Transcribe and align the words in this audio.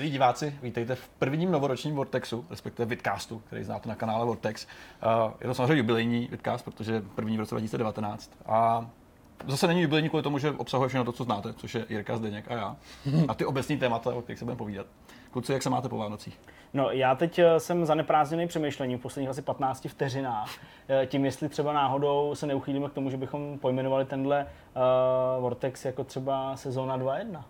Milí 0.00 0.10
diváci, 0.10 0.54
vítejte 0.62 0.94
v 0.94 1.08
prvním 1.08 1.50
novoročním 1.50 1.94
Vortexu, 1.94 2.44
respektive 2.50 2.86
Vidcastu, 2.86 3.38
který 3.38 3.64
znáte 3.64 3.88
na 3.88 3.94
kanále 3.94 4.26
Vortex. 4.26 4.66
Uh, 5.26 5.32
je 5.40 5.46
to 5.46 5.54
samozřejmě 5.54 5.76
jubilejní 5.76 6.28
Vidcast, 6.30 6.64
protože 6.64 7.02
první 7.14 7.36
v 7.36 7.40
roce 7.40 7.54
2019. 7.54 8.30
A 8.46 8.90
zase 9.46 9.66
není 9.66 9.82
jubilejní 9.82 10.08
kvůli 10.08 10.22
tomu, 10.22 10.38
že 10.38 10.50
obsahuje 10.50 10.88
všechno 10.88 11.04
to, 11.04 11.12
co 11.12 11.24
znáte, 11.24 11.52
což 11.52 11.74
je 11.74 11.86
Jirka 11.88 12.16
Zdeněk 12.16 12.50
a 12.50 12.54
já. 12.54 12.76
A 13.28 13.34
ty 13.34 13.44
obecní 13.44 13.78
témata, 13.78 14.14
o 14.14 14.22
kterých 14.22 14.38
se 14.38 14.44
budeme 14.44 14.58
povídat. 14.58 14.86
Kluci, 15.30 15.52
jak 15.52 15.62
se 15.62 15.70
máte 15.70 15.88
po 15.88 15.98
Vánocích? 15.98 16.40
No, 16.74 16.90
já 16.90 17.14
teď 17.14 17.38
eh, 17.38 17.60
jsem 17.60 17.86
zaneprázdněný 17.86 18.46
přemýšlením 18.46 18.98
v 18.98 19.02
posledních 19.02 19.30
asi 19.30 19.42
15 19.42 19.88
vteřinách. 19.88 20.50
Eh, 20.88 21.06
tím, 21.06 21.24
jestli 21.24 21.48
třeba 21.48 21.72
náhodou 21.72 22.34
se 22.34 22.46
neuchýlíme 22.46 22.88
k 22.88 22.92
tomu, 22.92 23.10
že 23.10 23.16
bychom 23.16 23.58
pojmenovali 23.58 24.04
tenhle 24.04 24.44
uh, 24.44 25.42
Vortex 25.42 25.84
jako 25.84 26.04
třeba 26.04 26.56
sezóna 26.56 26.98
2.1. 26.98 27.44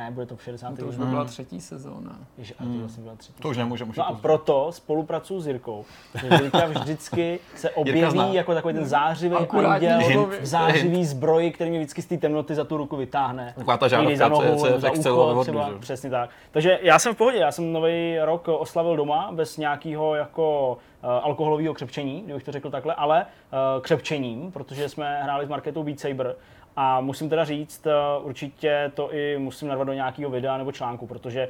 Ne, 0.00 0.10
bude 0.10 0.26
to 0.26 0.36
v 0.36 0.42
60. 0.42 0.78
To 0.78 0.86
už 0.86 0.96
by 0.96 1.04
byla 1.04 1.24
třetí 1.24 1.60
sezóna. 1.60 2.18
Ježi, 2.38 2.54
a 2.58 2.64
to 2.64 2.70
vlastně 2.78 3.02
byla 3.02 3.16
třetí. 3.16 3.42
To 3.42 3.48
už 3.48 3.56
nemůže, 3.56 3.84
může 3.84 4.00
No 4.00 4.08
a 4.08 4.12
proto 4.12 4.72
spolupracuji 4.72 5.40
s 5.40 5.46
Jirkou. 5.46 5.84
Protože 6.12 6.28
Jirka 6.42 6.66
vždycky 6.66 7.40
se 7.56 7.70
objeví 7.70 8.34
jako 8.34 8.54
takový 8.54 8.74
ten 8.74 8.86
zářivý 8.86 9.36
anděl 9.36 10.26
v 10.40 10.46
zářivý 10.46 11.04
zbroji, 11.04 11.50
který 11.50 11.70
mě 11.70 11.78
vždycky 11.78 12.02
z 12.02 12.06
té 12.06 12.16
temnoty 12.16 12.54
za 12.54 12.64
tu 12.64 12.76
ruku 12.76 12.96
vytáhne. 12.96 13.52
Taková 13.56 13.76
ta 13.76 13.88
žárovka, 13.88 14.16
za 14.16 14.28
nohu, 14.28 14.60
co 14.60 14.66
je 14.66 14.80
za 14.80 14.90
třeba, 15.42 15.70
přesně 15.80 16.10
tak. 16.10 16.30
Takže 16.50 16.78
já 16.82 16.98
jsem 16.98 17.14
v 17.14 17.16
pohodě, 17.16 17.38
já 17.38 17.52
jsem 17.52 17.72
nový 17.72 18.18
rok 18.20 18.48
oslavil 18.48 18.96
doma 18.96 19.30
bez 19.32 19.56
nějakého 19.56 20.14
jako 20.14 20.78
uh, 21.02 21.10
alkoholového 21.10 21.74
křepčení, 21.74 22.22
kdybych 22.24 22.44
to 22.44 22.52
řekl 22.52 22.70
takhle, 22.70 22.94
ale 22.94 23.26
uh, 23.26 23.82
křepčením, 23.82 24.52
protože 24.52 24.88
jsme 24.88 25.22
hráli 25.22 25.46
s 25.46 25.48
Marketou 25.48 25.82
Beat 25.82 26.00
Saber 26.00 26.36
a 26.76 27.00
musím 27.00 27.28
teda 27.28 27.44
říct, 27.44 27.86
eh, 27.86 27.92
určitě 28.22 28.92
to 28.94 29.14
i 29.14 29.38
musím 29.38 29.68
narvat 29.68 29.86
do 29.86 29.92
nějakého 29.92 30.30
videa 30.30 30.58
nebo 30.58 30.72
článku, 30.72 31.06
protože 31.06 31.40
eh, 31.42 31.48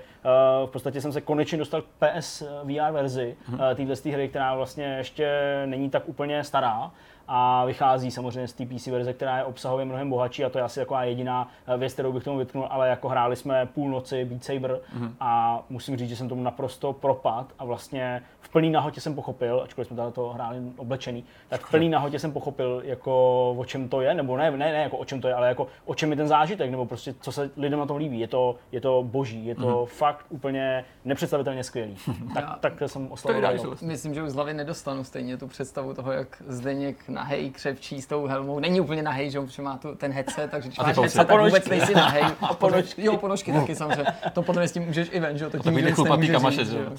v 0.66 0.70
podstatě 0.70 1.00
jsem 1.00 1.12
se 1.12 1.20
konečně 1.20 1.58
dostal 1.58 1.82
k 1.82 1.86
PS 1.98 2.42
VR 2.64 2.92
verzi 2.92 3.36
Mhm. 3.48 3.60
uh, 3.60 3.74
téhle 3.74 3.94
hry, 4.12 4.28
která 4.28 4.54
vlastně 4.54 4.84
ještě 4.84 5.28
není 5.66 5.90
tak 5.90 6.02
úplně 6.08 6.44
stará 6.44 6.90
a 7.32 7.64
vychází 7.64 8.10
samozřejmě 8.10 8.48
z 8.48 8.52
té 8.52 8.66
PC 8.66 8.86
verze, 8.86 9.12
která 9.12 9.38
je 9.38 9.44
obsahově 9.44 9.84
mnohem 9.84 10.10
bohatší 10.10 10.44
a 10.44 10.48
to 10.50 10.58
je 10.58 10.64
asi 10.64 10.80
taková 10.80 11.04
jediná 11.04 11.48
eh, 11.66 11.76
věc, 11.78 11.92
kterou 11.92 12.12
bych 12.12 12.24
tomu 12.24 12.38
vytknul, 12.38 12.66
ale 12.70 12.88
jako 12.88 13.08
hráli 13.08 13.36
jsme 13.36 13.66
půlnoci 13.66 14.24
Beat 14.24 14.44
Saber 14.44 14.78
Mhm. 14.94 15.14
a 15.20 15.62
musím 15.68 15.96
říct, 15.96 16.08
že 16.08 16.16
jsem 16.16 16.28
tomu 16.28 16.42
naprosto 16.42 16.92
propad 16.92 17.46
a 17.58 17.64
vlastně 17.64 18.22
v 18.40 18.48
plný 18.48 18.70
nahotě 18.70 19.00
jsem 19.00 19.14
pochopil, 19.14 19.60
ačkoliv 19.64 19.88
jsme 19.88 19.96
tady 19.96 20.12
to 20.12 20.28
hráli 20.28 20.58
oblečený, 20.76 21.24
tak 21.48 21.60
v 21.66 21.70
plný 21.70 21.88
nahotě 21.88 22.18
jsem 22.18 22.32
pochopil, 22.32 22.82
jako 22.84 23.50
o 23.58 23.64
čem 23.64 23.88
to 23.88 24.00
je, 24.00 24.14
nebo 24.14 24.36
ne, 24.36 24.50
ne, 24.50 24.58
ne 24.58 24.82
jako 24.82 24.96
o 24.96 25.04
čem 25.04 25.20
to 25.20 25.28
je, 25.28 25.34
ale 25.34 25.48
jako 25.48 25.66
o 25.84 25.94
čem 25.94 26.10
je 26.10 26.16
ten 26.16 26.28
zážitek, 26.28 26.70
nebo 26.70 26.86
prostě 26.86 27.14
co 27.20 27.32
se 27.32 27.50
lidem 27.56 27.78
na 27.78 27.86
tom 27.86 27.96
líbí. 27.96 28.20
Je 28.20 28.28
to, 28.28 28.56
je 28.72 28.80
to 28.80 29.02
boží, 29.06 29.46
je 29.46 29.54
to 29.54 29.60
Mhm. 29.60 29.70
mm-hmm. 29.74 29.86
fakt 29.86 30.26
úplně 30.28 30.84
nepředstavitelně 31.04 31.64
skvělý. 31.64 31.96
tak, 32.34 32.44
Já- 32.44 32.56
tak 32.60 32.72
jsem 32.86 33.06
To 33.06 33.12
oslavil. 33.12 33.76
Myslím, 33.82 34.14
že 34.14 34.22
už 34.22 34.30
z 34.30 34.34
hlavy 34.34 34.54
nedostanu 34.54 35.04
stejně 35.04 35.36
tu 35.36 35.46
představu 35.48 35.94
toho, 35.94 36.12
jak 36.12 36.42
Zdeněk 36.46 37.08
nahej 37.20 37.50
křepčí 37.50 38.02
s 38.02 38.06
tou 38.06 38.26
helmou. 38.26 38.58
Není 38.60 38.80
úplně 38.80 39.02
nahej, 39.02 39.30
že 39.30 39.40
protože 39.40 39.62
má 39.62 39.76
tu, 39.76 39.94
ten 39.94 40.12
headset, 40.12 40.50
takže 40.50 40.68
když 40.68 40.78
A 40.78 40.82
ty 40.84 40.88
máš 40.88 40.96
headset, 40.98 41.20
A 41.20 41.24
tak 41.24 41.36
vůbec 41.38 41.52
ponožky. 41.52 41.70
nejsi 41.70 41.94
nahej. 41.94 42.22
A 42.42 42.54
ponožky. 42.54 43.04
Jo, 43.04 43.16
ponožky 43.16 43.52
taky 43.52 43.76
samozřejmě. 43.76 44.06
To 44.32 44.42
potom 44.42 44.62
s 44.62 44.72
tím 44.72 44.82
můžeš 44.82 45.08
i 45.12 45.20
ven, 45.20 45.38
že 45.38 45.44
jo, 45.44 45.50
to 45.50 45.58
tím 45.58 45.74
ty 45.74 45.82
nic 45.82 45.94
chlupatý 45.94 46.28
kamaše, 46.28 46.64
že 46.64 46.78
jo. 46.78 46.90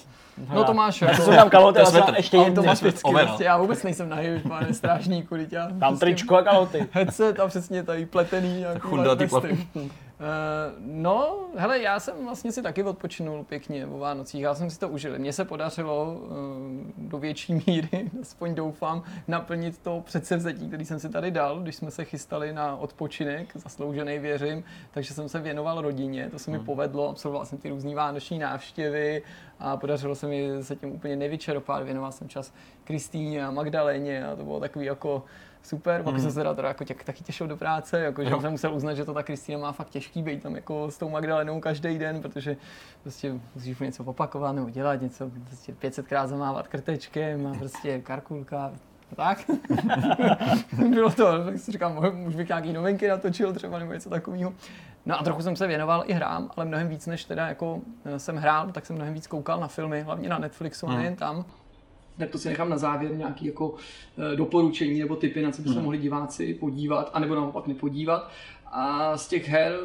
No 0.53 0.63
to 0.63 0.73
máš, 0.73 1.01
Já 1.01 1.13
jsem 1.13 1.35
tam 1.35 1.49
jsem 1.85 2.75
svetr. 2.75 2.85
ještě 2.85 3.03
Ovena. 3.03 3.27
prostě, 3.27 3.43
já 3.43 3.57
vůbec 3.57 3.83
nejsem 3.83 4.09
nahej, 4.09 4.35
už 4.35 4.41
pane 4.41 4.73
strážníku, 4.73 5.35
já 5.51 5.67
Tam 5.67 5.79
prostě 5.79 6.05
tričko 6.05 6.35
a 6.35 6.41
kalhoty. 6.43 6.87
headset 6.91 7.39
a 7.39 7.47
přesně 7.47 7.83
tady 7.83 8.05
pletený 8.05 8.65
vesty. 9.15 9.67
Eh, 9.75 9.81
no, 10.79 11.39
hele, 11.55 11.79
já 11.79 11.99
jsem 11.99 12.25
vlastně 12.25 12.51
si 12.51 12.61
taky 12.61 12.83
odpočinul 12.83 13.43
pěkně 13.43 13.85
o 13.87 13.97
Vánocích, 13.97 14.41
já 14.41 14.55
jsem 14.55 14.69
si 14.69 14.79
to 14.79 14.89
užil. 14.89 15.19
Mně 15.19 15.33
se 15.33 15.45
podařilo 15.45 16.21
eh, 16.23 16.93
do 16.97 17.17
větší 17.17 17.53
míry, 17.67 18.11
aspoň 18.21 18.55
doufám, 18.55 19.03
naplnit 19.27 19.77
to 19.77 20.01
předsevzetí, 20.05 20.67
který 20.67 20.85
jsem 20.85 20.99
si 20.99 21.09
tady 21.09 21.31
dal, 21.31 21.59
když 21.59 21.75
jsme 21.75 21.91
se 21.91 22.05
chystali 22.05 22.53
na 22.53 22.75
odpočinek, 22.75 23.49
zasloužený 23.55 24.19
věřím, 24.19 24.63
takže 24.91 25.13
jsem 25.13 25.29
se 25.29 25.39
věnoval 25.39 25.81
rodině, 25.81 26.29
to 26.29 26.39
se 26.39 26.51
mi 26.51 26.59
povedlo, 26.59 27.09
absolvoval 27.09 27.45
jsem 27.45 27.57
ty 27.57 27.69
různé 27.69 27.95
vánoční 27.95 28.39
návštěvy 28.39 29.23
a 29.59 29.77
podařilo 29.77 30.15
se 30.15 30.27
mi 30.27 30.49
se 30.61 30.75
tím 30.75 30.91
úplně 30.91 31.15
nevyčerpat, 31.15 31.83
věnoval 31.83 32.11
jsem 32.11 32.29
čas 32.29 32.53
Kristýně 32.83 33.45
a 33.45 33.51
Magdaléně 33.51 34.25
a 34.25 34.35
to 34.35 34.43
bylo 34.43 34.59
takový 34.59 34.85
jako 34.85 35.23
super, 35.63 36.03
pak 36.03 36.19
jsem 36.19 36.29
se 36.31 36.35
teda, 36.39 36.53
teda 36.53 36.67
jako 36.67 36.83
tě, 36.83 36.95
taky 37.05 37.23
těšil 37.23 37.47
do 37.47 37.57
práce, 37.57 37.99
jako, 37.99 38.23
že 38.23 38.29
Jo. 38.29 38.41
jsem 38.41 38.51
musel 38.51 38.73
uznat, 38.73 38.93
že 38.93 39.05
to 39.05 39.13
ta 39.13 39.23
Kristýna 39.23 39.59
má 39.59 39.71
fakt 39.71 39.89
těžký 39.89 40.23
být 40.23 40.43
tam 40.43 40.55
jako 40.55 40.91
s 40.91 40.97
tou 40.97 41.09
Magdalenou 41.09 41.59
každý 41.59 41.97
den, 41.99 42.21
protože 42.21 42.57
prostě 43.01 43.33
musíš 43.55 43.79
mu 43.79 43.85
něco 43.85 44.03
opakovat 44.03 44.51
nebo 44.51 44.69
dělat 44.69 45.01
něco, 45.01 45.31
prostě 45.47 45.73
500krát 45.73 46.27
zamávat 46.27 46.67
krtečkem 46.67 47.47
a 47.47 47.53
prostě 47.59 47.99
karkulka, 48.01 48.71
tak. 49.15 49.37
Bylo 50.89 51.09
to, 51.11 51.45
tak 51.45 51.59
si 51.59 51.71
říkám, 51.71 51.99
už 52.27 52.35
bych 52.35 52.47
nějaký 52.47 52.73
novinky 52.73 53.07
natočil 53.07 53.53
třeba 53.53 53.79
nebo 53.79 53.93
něco 53.93 54.09
takového. 54.09 54.53
No 55.05 55.19
a 55.19 55.23
trochu 55.23 55.41
jsem 55.41 55.55
se 55.55 55.67
věnoval 55.67 56.03
i 56.07 56.13
hrám, 56.13 56.51
ale 56.57 56.65
mnohem 56.65 56.87
víc 56.87 57.07
než 57.07 57.25
teda 57.25 57.47
jako 57.47 57.79
eh, 58.05 58.19
jsem 58.19 58.35
hrál, 58.37 58.71
tak 58.71 58.85
jsem 58.85 58.95
mnohem 58.95 59.13
víc 59.13 59.27
koukal 59.27 59.59
na 59.59 59.67
filmy, 59.67 60.01
hlavně 60.01 60.29
na 60.29 60.37
Netflixu, 60.39 60.85
Hmm. 60.87 60.95
a 60.95 60.99
nejen 60.99 61.15
tam. 61.15 61.45
Tak 62.21 62.29
to 62.29 62.37
si 62.37 62.49
nechám 62.49 62.69
na 62.69 62.77
závěr 62.77 63.15
nějaký 63.15 63.45
jako 63.45 63.75
eh, 64.33 64.35
doporučení 64.35 64.99
nebo 64.99 65.15
typy, 65.15 65.41
na 65.41 65.51
co 65.51 65.61
by 65.61 65.67
se 65.67 65.73
Hmm. 65.73 65.83
mohli 65.83 65.97
diváci 65.97 66.53
podívat, 66.53 67.09
anebo 67.13 67.35
naopak 67.35 67.67
nepodívat. 67.67 68.31
A 68.65 69.17
z 69.17 69.27
těch 69.27 69.47
her, 69.49 69.79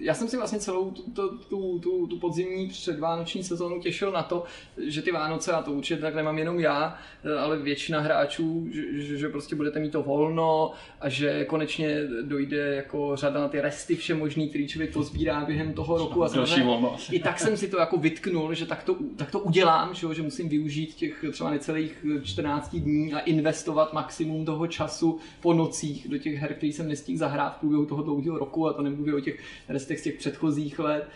já 0.00 0.14
jsem 0.14 0.28
si 0.28 0.36
vlastně 0.36 0.58
celou 0.58 0.90
tu, 0.90 1.02
tu, 1.02 1.28
tu, 1.28 1.78
tu, 1.78 2.06
tu 2.06 2.18
podzimní 2.18 2.68
předvánoční 2.68 3.44
sezónu 3.44 3.80
těšil 3.80 4.12
na 4.12 4.22
to, 4.22 4.44
že 4.86 5.02
ty 5.02 5.12
Vánoce, 5.12 5.52
a 5.52 5.62
to 5.62 5.72
určitě 5.72 6.00
tak 6.00 6.14
nemám 6.14 6.38
jenom 6.38 6.60
já, 6.60 6.98
eh, 7.24 7.38
ale 7.38 7.58
většina 7.58 8.00
hráčů, 8.00 8.66
že, 8.72 9.16
že, 9.18 9.28
prostě 9.28 9.56
budete 9.56 9.80
mít 9.80 9.90
to 9.90 10.02
volno 10.02 10.72
a 11.00 11.08
že 11.08 11.44
konečně 11.44 12.00
dojde 12.22 12.74
jako 12.74 13.16
řada 13.16 13.40
na 13.40 13.48
ty 13.48 13.60
resty 13.60 13.96
vše 13.96 14.14
možný, 14.14 14.48
který 14.48 14.68
člověk 14.68 14.92
pozbírá 14.92 15.44
během 15.44 15.72
toho 15.72 15.98
roku. 15.98 16.24
A 16.24 16.28
Další 16.28 16.62
volno 16.62 16.96
i 17.10 17.18
tak 17.18 17.40
jsem 17.40 17.56
si 17.56 17.68
to 17.68 17.78
jako 17.78 17.96
vytknul, 17.96 18.54
že 18.54 18.66
tak 18.66 18.82
to, 18.82 18.96
tak 19.16 19.30
to 19.30 19.40
udělám, 19.40 19.94
že, 19.94 20.06
jo, 20.06 20.14
že 20.14 20.22
musím 20.22 20.48
využít 20.48 20.94
těch 20.94 21.24
třeba 21.32 21.50
necelých 21.50 22.06
14 22.22 22.76
dní 22.76 23.14
a 23.14 23.18
investovat 23.18 23.92
maximum 23.92 24.44
toho 24.44 24.66
času 24.66 25.18
po 25.40 25.52
nocích 25.52 26.08
do 26.08 26.18
těch 26.18 26.34
her, 26.34 26.54
který 26.54 26.72
jsem 26.72 26.88
nestihl 26.88 27.18
zahrát 27.18 27.56
v 27.56 27.60
průběhu 27.60 27.86
toho 27.86 28.02
dlouhého 28.02 28.38
roku 28.38 28.68
a 28.68 28.72
to 28.72 28.82
nemluvím 28.82 29.14
o 29.14 29.20
těch 29.20 29.40
restech 29.84 30.00
z 30.00 30.02
těch 30.02 30.14
předchozích 30.14 30.78
let. 30.78 31.08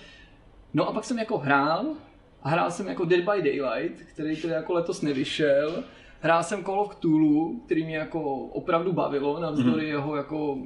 No 0.74 0.88
a 0.88 0.92
pak 0.92 1.04
jsem 1.04 1.18
jako 1.18 1.38
hrál 1.38 1.86
a 2.42 2.48
hrál 2.48 2.70
jsem 2.70 2.88
jako 2.88 3.04
Dead 3.04 3.20
by 3.20 3.42
Daylight, 3.42 4.02
který 4.02 4.36
tedy 4.36 4.54
jako 4.54 4.72
letos 4.72 5.02
nevyšel. 5.02 5.84
Hrál 6.20 6.42
jsem 6.42 6.64
Call 6.64 6.80
of 6.80 6.96
Cthulhu, 6.96 7.62
který 7.66 7.84
mě 7.84 7.96
jako 7.96 8.34
opravdu 8.36 8.92
bavilo, 8.92 9.40
navzdory 9.40 9.82
mm. 9.82 9.88
jeho 9.88 10.16
jako 10.16 10.58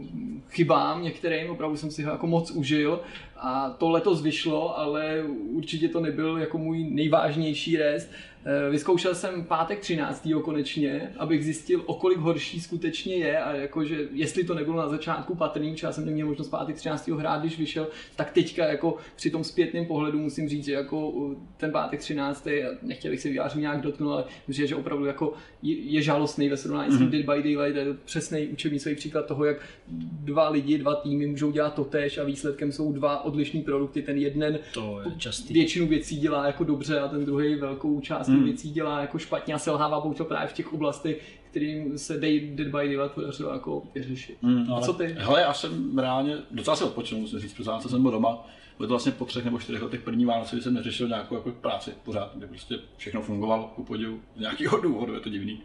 chybám 0.50 1.02
některým, 1.02 1.50
opravdu 1.50 1.76
jsem 1.76 1.90
si 1.90 2.02
ho 2.02 2.12
jako 2.12 2.26
moc 2.26 2.50
užil 2.50 3.00
a 3.36 3.70
to 3.70 3.90
letos 3.90 4.22
vyšlo, 4.22 4.78
ale 4.78 5.22
určitě 5.50 5.88
to 5.88 6.00
nebyl 6.00 6.38
jako 6.38 6.58
můj 6.58 6.84
nejvážnější 6.84 7.76
rest. 7.76 8.10
Eh, 8.44 8.70
Vyzkoušel 8.70 9.14
jsem 9.14 9.44
pátek 9.44 9.80
13. 9.80 10.28
konečně, 10.42 11.12
abych 11.18 11.44
zjistil, 11.44 11.82
o 11.86 11.94
kolik 11.94 12.18
horší 12.18 12.60
skutečně 12.60 13.14
je 13.14 13.38
a 13.38 13.54
jakože 13.54 14.08
jestli 14.12 14.44
to 14.44 14.54
nebylo 14.54 14.76
na 14.76 14.88
začátku 14.88 15.34
patrný, 15.34 15.76
já 15.82 15.92
jsem 15.92 16.06
neměl 16.06 16.26
možnost 16.26 16.48
pátek 16.48 16.76
13. 16.76 17.08
hrát, 17.08 17.40
když 17.40 17.58
vyšel, 17.58 17.88
tak 18.16 18.30
teďka 18.30 18.66
jako 18.66 18.96
při 19.16 19.30
tom 19.30 19.44
zpětném 19.44 19.86
pohledu 19.86 20.18
musím 20.18 20.48
říct, 20.48 20.64
že 20.64 20.72
jako 20.72 21.08
uh, 21.08 21.34
ten 21.56 21.72
pátek 21.72 22.00
13. 22.00 22.46
a 22.46 22.76
nechtěl 22.82 23.10
bych 23.10 23.20
se 23.20 23.28
vyjádřit 23.28 23.60
nějak 23.60 23.80
dotknout, 23.80 24.12
ale 24.12 24.24
myslím, 24.48 24.66
že 24.66 24.76
opravdu 24.76 25.04
jako 25.04 25.32
je, 25.62 26.02
žalostný 26.02 26.48
ve 26.48 26.56
srovnání 26.56 26.92
s 26.92 26.98
tím 26.98 27.10
Dead 27.10 27.24
by 27.24 27.54
Daylight, 27.54 27.76
je 27.76 27.84
to 27.84 27.94
přesný 28.04 28.46
učebnicový 28.46 28.94
příklad 28.94 29.26
toho, 29.26 29.44
jak 29.44 29.56
dva 29.88 30.48
lidi, 30.48 30.78
dva 30.78 30.94
týmy 30.94 31.26
můžou 31.26 31.50
dělat 31.50 31.74
totéž 31.74 32.18
a 32.18 32.24
výsledkem 32.24 32.72
jsou 32.72 32.92
dva 32.92 33.24
odlišný 33.24 33.62
produkty. 33.62 34.02
Ten 34.02 34.18
jeden 34.18 34.58
To 34.74 35.00
je 35.04 35.14
častý. 35.18 35.54
většinu 35.54 35.86
věcí 35.86 36.16
dělá 36.16 36.46
jako 36.46 36.64
dobře 36.64 37.00
a 37.00 37.08
ten 37.08 37.24
druhý 37.24 37.54
velkou 37.54 38.00
část 38.00 38.28
hmm. 38.28 38.44
věcí 38.44 38.70
dělá 38.70 39.00
jako 39.00 39.18
špatně 39.18 39.54
a 39.54 39.58
selhává 39.58 40.00
bohužel 40.00 40.26
právě 40.26 40.48
v 40.48 40.52
těch 40.52 40.72
oblastech, 40.72 41.22
kterým 41.50 41.98
se 41.98 42.18
Day, 42.20 42.40
Dead 42.40 42.68
by 42.68 42.72
Daylight 42.72 43.12
podařilo 43.14 43.52
jako 43.52 43.82
vyřešit. 43.94 44.36
Mm, 44.42 44.72
A 44.72 44.80
co 44.80 44.92
ty? 44.92 45.14
Hele, 45.18 45.40
já 45.40 45.52
jsem 45.52 45.98
reálně 45.98 46.36
docela 46.50 46.76
si 46.76 46.84
odpočinul, 46.84 47.20
musím 47.22 47.38
říct, 47.38 47.54
protože 47.54 47.70
jsem 47.88 48.02
byl 48.02 48.10
doma. 48.10 48.46
Bylo 48.78 48.86
to 48.86 48.92
vlastně 48.92 49.12
po 49.12 49.24
třech 49.24 49.44
nebo 49.44 49.58
čtyřech 49.58 49.82
letech 49.82 50.00
první 50.02 50.24
Vánoce, 50.24 50.56
kdy 50.56 50.62
jsem 50.62 50.74
neřešil 50.74 51.08
nějakou 51.08 51.34
jako 51.34 51.50
práci 51.50 51.90
pořád, 52.04 52.30
kde 52.34 52.46
prostě 52.46 52.78
všechno 52.96 53.22
fungovalo 53.22 53.72
ku 53.74 53.84
podivu 53.84 54.20
z 54.36 54.40
nějakého 54.40 54.76
důvodu, 54.80 55.14
je 55.14 55.20
to 55.20 55.28
divný. 55.28 55.60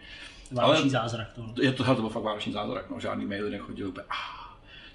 Vánoční 0.51 0.81
Ale- 0.81 0.89
zázrak 0.89 1.27
tohle. 1.35 1.53
Je 1.61 1.71
to, 1.71 1.83
to 1.83 2.01
byl 2.01 2.09
fakt 2.09 2.23
vánoční 2.23 2.53
zázrak, 2.53 2.89
no, 2.89 2.99
žádný 2.99 3.25
maily 3.25 3.49
nechodil, 3.49 3.87
úplně, 3.87 4.05
ah. 4.09 4.46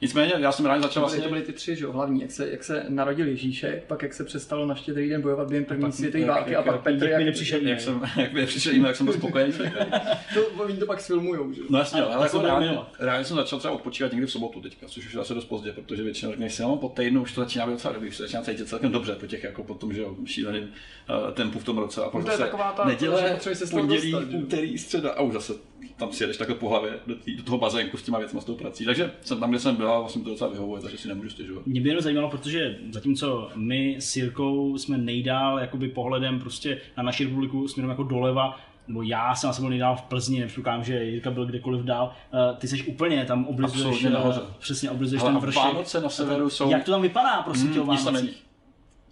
Nicméně, 0.03 0.33
já 0.39 0.53
jsem 0.53 0.67
rád 0.67 0.83
začal 0.83 1.03
To 1.03 1.09
byly, 1.09 1.19
vlastně... 1.19 1.23
to 1.23 1.29
byly 1.29 1.43
ty 1.43 1.53
tři, 1.53 1.77
že 1.77 1.85
jo, 1.85 1.93
hlavní, 1.93 2.21
jak 2.21 2.31
se, 2.31 2.51
jak 2.51 2.65
se 2.65 2.85
narodil 2.89 3.29
Ježíšek, 3.29 3.85
pak 3.85 4.03
jak 4.03 4.15
se 4.15 4.25
přestalo 4.25 4.67
na 4.67 4.75
štědrý 4.75 5.09
den 5.09 5.23
bojovat 5.23 5.49
během 5.49 5.65
první 5.65 5.93
světové 5.93 6.25
války 6.25 6.57
a 6.57 6.63
pak 6.63 6.81
Petr, 6.81 7.09
jak 7.09 7.23
nepřišel 7.23 7.61
Jak 7.67 7.81
jsem, 7.81 8.03
jak 8.17 8.33
mi 8.33 8.47
přišel 8.47 8.73
email, 8.73 8.87
jak 8.87 8.97
jsem 8.97 9.07
byl 9.07 9.15
spokojený. 9.15 9.53
to, 10.35 10.63
oni 10.63 10.77
to 10.77 10.87
pak 10.87 11.01
sfilmujou, 11.01 11.53
že 11.53 11.61
jo. 11.61 11.67
No 11.71 11.79
jasně, 11.79 12.03
ale 12.03 12.27
jako 12.27 12.43
reálně, 12.43 12.79
reálně, 12.99 13.25
jsem 13.25 13.37
začal 13.37 13.59
třeba 13.59 13.75
odpočívat 13.75 14.13
někdy 14.13 14.27
v 14.27 14.31
sobotu 14.31 14.61
teďka, 14.61 14.87
což 14.89 15.07
už 15.07 15.15
je 15.15 15.21
asi 15.21 15.35
dost 15.35 15.45
pozdě, 15.45 15.73
protože 15.73 16.03
většinou 16.03 16.31
řekneš 16.31 16.55
si, 16.55 16.63
no 16.63 16.77
po 16.77 16.89
týdnu 16.89 17.23
už 17.23 17.33
to 17.33 17.41
začíná 17.41 17.67
být 17.67 17.73
docela 17.73 17.95
dobrý, 17.95 18.09
už 18.09 18.17
se 18.17 18.23
začíná 18.23 18.43
cítit 18.43 18.69
celkem 18.69 18.93
dobře 18.93 19.15
po 19.15 19.27
těch 19.27 19.45
jako 19.45 19.65
po 19.65 19.75
tom, 19.75 19.93
že 19.93 20.01
jo, 20.01 20.17
šíleným 20.25 20.63
uh, 20.63 21.31
tempu 21.31 21.59
v 21.59 21.65
tom 21.65 21.79
roce 21.79 22.05
a 22.05 22.11
pak 22.11 22.25
to 22.25 22.31
je 22.31 22.37
zase 22.37 22.51
taková 22.51 22.73
ta- 22.73 22.85
neděle, 22.85 23.39
se 23.41 23.67
pondělí, 23.67 24.15
úterý, 24.15 24.79
středa 24.79 25.11
a 25.11 25.21
už 25.21 25.33
zase 25.33 25.53
tam 25.97 26.13
si 26.13 26.23
jedeš 26.23 26.37
takhle 26.37 26.57
po 26.57 26.69
hlavě 26.69 27.01
do 27.37 27.43
toho 27.45 27.59
bazénku 27.59 27.97
s 27.97 28.03
těma 28.03 28.19
věcma, 28.19 28.41
s 28.41 28.45
tou 28.45 28.55
prací. 28.55 28.85
Takže 28.85 29.13
jsem 29.23 29.41
tam, 29.41 29.51
kde 29.51 29.59
jsem 29.59 29.77
byl, 29.77 29.92
a 29.93 30.01
vlastně 30.01 30.23
to 30.23 30.31
docela 30.31 30.51
vyhovuje, 30.51 30.83
takže 30.83 30.99
si 30.99 31.09
nemůžu 31.09 31.31
stěžovat. 31.31 31.67
Mě 31.67 31.81
by 31.81 31.89
jenom 31.89 32.03
zajímalo, 32.03 32.31
protože 32.31 32.79
zatímco 32.91 33.49
my 33.55 33.97
s 33.99 34.17
Jirkou 34.17 34.79
jsme 34.79 34.99
nejdál 34.99 35.59
jakoby 35.59 35.89
pohledem 35.89 36.41
prostě 36.41 36.81
na 36.97 37.03
naši 37.03 37.25
republiku 37.25 37.69
směrem 37.69 37.91
jako 37.91 38.03
doleva, 38.03 38.61
nebo 38.89 39.03
já 39.03 39.35
jsem 39.35 39.51
asi 39.51 39.61
byl 39.61 39.71
nejdál 39.71 39.97
v 39.97 40.03
Plzni, 40.03 40.41
nepředpokládám, 40.41 40.85
že 40.85 41.05
Jirka 41.05 41.31
byl 41.31 41.47
kdekoliv 41.47 41.85
dál, 41.85 42.13
eh, 42.33 42.57
ty 42.57 42.69
jsi 42.69 42.83
úplně 42.83 43.25
tam 43.25 43.47
oblizuješ, 43.47 44.05
eh, 44.05 44.11
přesně 44.59 44.91
oblizuješ 44.91 45.23
Ale 45.23 45.33
ten 45.33 45.41
vršek. 45.41 45.63
Vánoce 45.63 46.01
na 46.01 46.09
severu 46.09 46.51
jsou... 46.51 46.71
Jak 46.71 46.85
to 46.85 46.91
tam 46.91 47.03
vypadá, 47.03 47.43
prosím 47.43 47.73
tě, 47.73 47.81
o 47.81 47.85
Mm, 47.85 47.91
nic 47.91 48.05
tam 48.05 48.15
není. 48.15 48.27
Vánocích? 48.27 48.52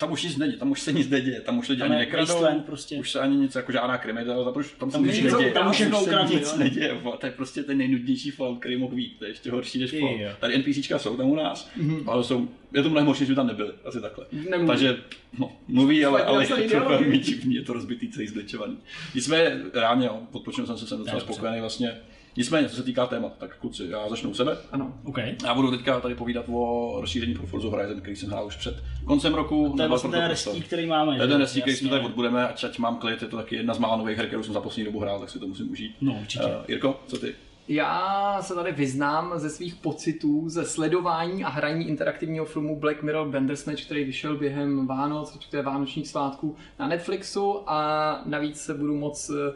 Tam 0.00 0.12
už 0.12 0.22
nic 0.22 0.36
není, 0.36 0.52
tam 0.52 0.70
už 0.70 0.80
se 0.80 0.92
nic 0.92 1.08
neděje, 1.08 1.40
tam 1.40 1.58
už 1.58 1.68
lidi 1.68 1.80
Tam 1.80 1.90
ani 1.90 1.98
nekradou, 1.98 2.60
prostě. 2.66 2.96
už 2.96 3.10
se 3.10 3.20
ani 3.20 3.36
nic, 3.36 3.54
jako 3.54 3.72
žádná 3.72 3.98
kriminalita, 3.98 4.44
tam, 4.44 4.60
už- 4.60 4.72
tam 4.78 4.90
se 4.90 4.96
Tam 4.96 5.06
nic 5.06 5.22
neděje, 5.22 5.52
tam 5.52 5.70
už 5.70 5.76
se 5.76 6.24
nic 6.30 6.56
neděje, 6.56 7.00
to 7.20 7.26
je 7.26 7.32
prostě 7.32 7.62
ten 7.62 7.78
nejnudnější 7.78 8.30
Fallout, 8.30 8.58
který 8.60 8.76
mohl 8.76 8.94
být, 8.96 9.18
to 9.18 9.24
je 9.24 9.30
ještě 9.30 9.50
horší 9.50 9.78
než 9.78 9.90
Fallout. 9.90 10.20
Tady 10.40 10.58
NPCčka 10.58 10.98
jsou 10.98 11.16
tam 11.16 11.30
u 11.30 11.34
nás, 11.34 11.70
ale 12.06 12.24
jsou, 12.24 12.48
je 12.72 12.82
to 12.82 12.90
mnohem 12.90 13.06
horší, 13.06 13.26
že 13.26 13.34
tam 13.34 13.46
nebyli, 13.46 13.72
asi 13.84 14.00
takhle. 14.00 14.26
Nemluví. 14.32 14.66
Takže, 14.66 14.96
no, 15.38 15.52
mluví, 15.68 16.04
ale, 16.04 16.24
ale 16.24 16.42
je 16.62 16.68
to 16.70 16.80
velmi 16.88 17.18
divný, 17.18 17.54
je 17.54 17.62
to 17.62 17.72
rozbitý 17.72 18.08
celý 18.08 18.26
zbličovaný. 18.26 18.76
Nicméně, 19.14 19.60
reálně, 19.74 20.10
odpočinul 20.32 20.66
jsem 20.66 20.78
se, 20.78 20.86
jsem 20.86 20.98
docela 20.98 21.20
spokojený 21.20 21.60
vlastně. 21.60 21.96
Nicméně, 22.36 22.68
co 22.68 22.76
se 22.76 22.82
týká 22.82 23.06
témat, 23.06 23.32
tak 23.38 23.56
kluci, 23.56 23.86
já 23.88 24.08
začnu 24.08 24.30
u 24.30 24.34
sebe. 24.34 24.56
Ano. 24.72 24.94
OK. 25.04 25.18
Já 25.44 25.54
budu 25.54 25.70
teďka 25.70 26.00
tady 26.00 26.14
povídat 26.14 26.44
o 26.48 26.96
rozšíření 27.00 27.34
pro 27.34 27.46
Forza 27.46 27.68
Horizon, 27.68 28.00
který 28.00 28.16
jsem 28.16 28.28
hrál 28.28 28.46
už 28.46 28.56
před 28.56 28.82
koncem 29.04 29.34
roku. 29.34 29.72
To 29.76 29.82
je 29.82 29.88
vlastně 29.88 30.10
ten 30.10 30.26
prostor. 30.26 30.52
restík, 30.52 30.66
který 30.66 30.86
máme. 30.86 31.16
To 31.16 31.22
je 31.22 31.28
že? 31.28 31.32
ten 31.32 31.40
restík, 31.40 31.62
který 31.62 31.76
jsme 31.76 31.90
tady 31.90 32.04
odbudeme, 32.04 32.48
ať, 32.48 32.64
ať 32.64 32.78
mám 32.78 32.96
klid, 32.96 33.22
je 33.22 33.28
to 33.28 33.36
taky 33.36 33.56
jedna 33.56 33.74
z 33.74 33.78
mála 33.78 33.96
nových 33.96 34.16
her, 34.16 34.26
kterou 34.26 34.42
jsem 34.42 34.54
za 34.54 34.60
poslední 34.60 34.84
dobu 34.84 35.00
hrál, 35.00 35.20
tak 35.20 35.30
si 35.30 35.38
to 35.38 35.46
musím 35.46 35.70
užít. 35.70 35.96
No, 36.00 36.18
určitě. 36.20 36.44
Uh, 36.44 36.52
Jirko, 36.68 37.00
co 37.06 37.18
ty? 37.18 37.34
Já 37.68 38.38
se 38.42 38.54
tady 38.54 38.72
vyznám 38.72 39.32
ze 39.36 39.50
svých 39.50 39.74
pocitů 39.74 40.48
ze 40.48 40.64
sledování 40.64 41.44
a 41.44 41.48
hraní 41.48 41.88
interaktivního 41.88 42.44
filmu 42.44 42.80
Black 42.80 43.02
Mirror 43.02 43.28
Bandersnatch, 43.28 43.84
který 43.84 44.04
vyšel 44.04 44.36
během 44.36 44.86
Vánoc, 44.86 45.28
respektive 45.28 45.62
Vánočních 45.62 46.08
svátků 46.08 46.56
na 46.78 46.88
Netflixu 46.88 47.62
a 47.66 48.22
navíc 48.26 48.60
se 48.60 48.74
budu 48.74 48.96
moc 48.96 49.30
eh, 49.30 49.52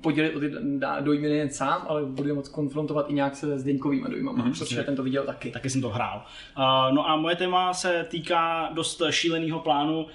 podělit 0.00 0.36
o 0.36 0.40
ty 0.40 0.50
dojmy 1.00 1.28
nejen 1.28 1.50
sám, 1.50 1.86
ale 1.88 2.04
budu 2.04 2.28
je 2.28 2.34
moc 2.34 2.48
konfrontovat 2.48 3.10
i 3.10 3.12
nějak 3.14 3.36
se 3.36 3.58
Zdeňkovými 3.58 4.08
dojmama, 4.10 4.44
Mhm, 4.44 4.52
protože 4.52 4.82
ten 4.82 4.96
to 4.96 5.02
viděl 5.02 5.24
taky. 5.24 5.50
Taky 5.50 5.70
jsem 5.70 5.80
to 5.80 5.88
hrál. 5.88 6.22
Uh, 6.58 6.94
no 6.94 7.10
a 7.10 7.16
moje 7.16 7.36
téma 7.36 7.74
se 7.74 8.06
týká 8.10 8.70
dost 8.74 9.02
šíleného 9.10 9.58
plánu 9.60 10.02
uh, 10.02 10.08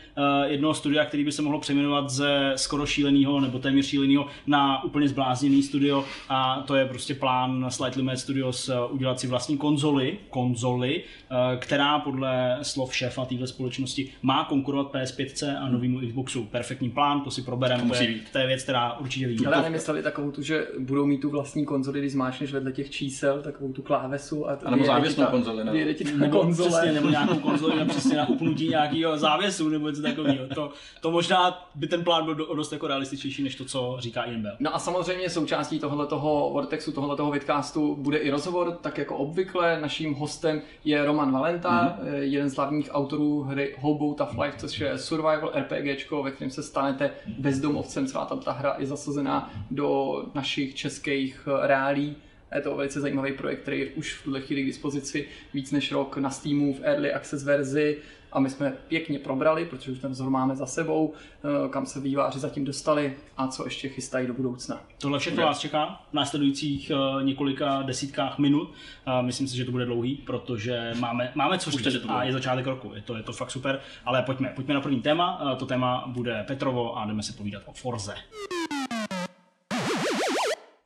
jednoho 0.45 0.73
studia, 0.73 1.05
který 1.05 1.23
by 1.23 1.31
se 1.31 1.41
mohlo 1.41 1.59
přejmenovat 1.59 2.09
ze 2.09 2.53
skoro 2.55 2.85
šíleného 2.85 3.39
nebo 3.39 3.59
téměř 3.59 3.85
šíleného 3.85 4.27
na 4.47 4.83
úplně 4.83 5.07
zblázněný 5.07 5.63
studio 5.63 6.05
a 6.29 6.63
to 6.67 6.75
je 6.75 6.85
prostě 6.85 7.15
plán 7.15 7.65
Slightly 7.69 8.03
Mad 8.03 8.19
Studios 8.19 8.69
uh, 8.69 8.75
udělat 8.95 9.19
si 9.19 9.27
vlastní 9.27 9.57
konzoli, 9.57 10.17
konzoli, 10.29 11.03
uh, 11.31 11.59
která 11.59 11.99
podle 11.99 12.59
slov 12.61 12.95
šéfa 12.95 13.25
téhle 13.25 13.47
společnosti 13.47 14.11
má 14.21 14.43
konkurovat 14.43 14.93
PS5 14.93 15.57
a 15.61 15.69
novému 15.69 15.99
Xboxu. 15.99 16.43
Perfektní 16.45 16.89
plán, 16.89 17.21
to 17.21 17.31
si 17.31 17.41
probereme, 17.41 17.83
To 17.83 17.95
to, 18.31 18.37
je, 18.37 18.47
věc, 18.47 18.63
která 18.63 18.93
určitě 18.93 19.27
ví. 19.27 19.37
Nemysleli 19.63 20.03
takovou 20.03 20.31
tu, 20.31 20.41
že 20.41 20.67
budou 20.79 21.05
mít 21.05 21.17
tu 21.17 21.29
vlastní 21.29 21.65
konzoli, 21.65 21.99
když 21.99 22.11
zmášneš 22.11 22.53
vedle 22.53 22.71
těch 22.71 22.89
čísel, 22.89 23.41
takovou 23.41 23.73
tu 23.73 23.81
klávesu 23.81 24.49
a, 24.49 24.57
A 24.65 24.71
nebo 24.71 24.85
závěsnou 24.85 25.25
konzoli, 25.25 25.63
ne? 25.63 25.71
Vyjede 25.71 25.93
ti 25.93 26.03
ta 26.03 26.11
nebo 26.17 26.39
konzole. 26.39 26.69
Přesně, 26.69 26.91
nebo 26.91 27.09
nějakou 27.09 27.39
konzoli 27.39 27.79
na, 27.79 27.85
přesně 27.85 28.17
na 28.17 28.29
upnutí 28.29 28.69
nějakého 28.69 29.17
závěsu 29.17 29.69
nebo 29.69 29.89
něco 29.89 30.01
takového. 30.01 30.47
To, 30.55 30.71
to 31.01 31.11
možná 31.11 31.67
by 31.75 31.87
ten 31.87 32.03
plán 32.03 32.25
byl 32.25 32.35
dost 32.55 32.71
jako 32.71 32.87
realističnější 32.87 33.43
než 33.43 33.55
to, 33.55 33.65
co 33.65 33.95
říká 33.99 34.23
Ian 34.23 34.41
Bell. 34.41 34.55
No 34.59 34.75
a 34.75 34.79
samozřejmě 34.79 35.29
součástí 35.29 35.79
tohoto 35.79 36.19
Vortexu, 36.53 36.91
tohoto 36.91 37.31
vidcastu 37.31 37.95
bude 37.95 38.17
i 38.17 38.29
rozhovor, 38.29 38.77
tak 38.81 38.97
jako 38.97 39.17
obvykle. 39.17 39.81
Naším 39.81 40.13
hostem 40.13 40.61
je 40.85 41.05
Roman 41.05 41.31
Valenta, 41.31 41.97
mm-hmm. 42.03 42.13
jeden 42.19 42.49
z 42.49 42.55
hlavních 42.55 42.89
autorů 42.91 43.41
hry 43.41 43.75
Hobo 43.79 44.13
Tough 44.13 44.37
Life, 44.39 44.57
což 44.57 44.79
je 44.79 44.97
survival 44.97 45.51
RPGčko, 45.55 46.23
ve 46.23 46.31
kterém 46.31 46.51
se 46.51 46.63
stanete 46.63 47.11
bezdomovcem. 47.37 48.07
Celá 48.07 48.25
ta, 48.25 48.35
ta 48.35 48.51
hra 48.51 48.75
je 48.79 48.87
zasazená 48.87 49.52
do 49.71 50.23
našich 50.33 50.75
českých 50.75 51.47
eh, 51.47 51.67
reálí. 51.67 52.15
Je 52.55 52.61
to 52.61 52.75
velice 52.75 53.01
zajímavý 53.01 53.33
projekt, 53.33 53.59
který 53.61 53.79
je 53.79 53.89
už 53.89 54.13
v 54.13 54.23
tuhle 54.23 54.41
chvíli 54.41 54.63
k 54.63 54.65
dispozici 54.65 55.27
víc 55.53 55.71
než 55.71 55.91
rok 55.91 56.17
na 56.17 56.29
Steamu 56.29 56.73
v 56.73 56.81
Early 56.83 57.13
Access 57.13 57.43
verzi 57.43 57.97
a 58.33 58.39
my 58.39 58.49
jsme 58.49 58.73
pěkně 58.87 59.19
probrali, 59.19 59.65
protože 59.65 59.91
už 59.91 59.99
ten 59.99 60.11
vzor 60.11 60.29
máme 60.29 60.55
za 60.55 60.65
sebou, 60.65 61.13
eh, 61.13 61.69
kam 61.69 61.85
se 61.85 61.99
výváři 61.99 62.39
zatím 62.39 62.65
dostali 62.65 63.15
a 63.37 63.47
co 63.47 63.65
ještě 63.65 63.89
chystají 63.89 64.27
do 64.27 64.33
budoucna. 64.33 64.81
Tohle 64.97 65.19
všechno 65.19 65.43
vás 65.43 65.59
čeká 65.59 66.01
v 66.09 66.13
následujících 66.13 66.91
uh, 66.91 67.23
několika 67.23 67.81
desítkách 67.81 68.37
minut. 68.37 68.73
Myslím 69.21 69.47
si, 69.47 69.57
že 69.57 69.65
to 69.65 69.71
bude 69.71 69.85
dlouhý, 69.85 70.15
protože 70.15 70.93
máme, 70.99 71.31
máme 71.35 71.59
co 71.59 71.71
říct 71.71 72.05
a 72.07 72.23
je 72.23 72.33
začátek 72.33 72.65
roku. 72.65 72.91
Je 72.95 73.01
to, 73.01 73.17
je 73.17 73.23
to 73.23 73.33
fakt 73.33 73.51
super, 73.51 73.79
ale 74.05 74.21
pojďme, 74.21 74.51
pojďme 74.55 74.73
na 74.73 74.81
první 74.81 75.01
téma. 75.01 75.55
To 75.59 75.65
téma 75.65 76.03
bude 76.07 76.43
Petrovo 76.47 76.97
a 76.97 77.05
jdeme 77.05 77.23
se 77.23 77.33
povídat 77.33 77.63
o 77.65 77.73
Forze. 77.73 78.15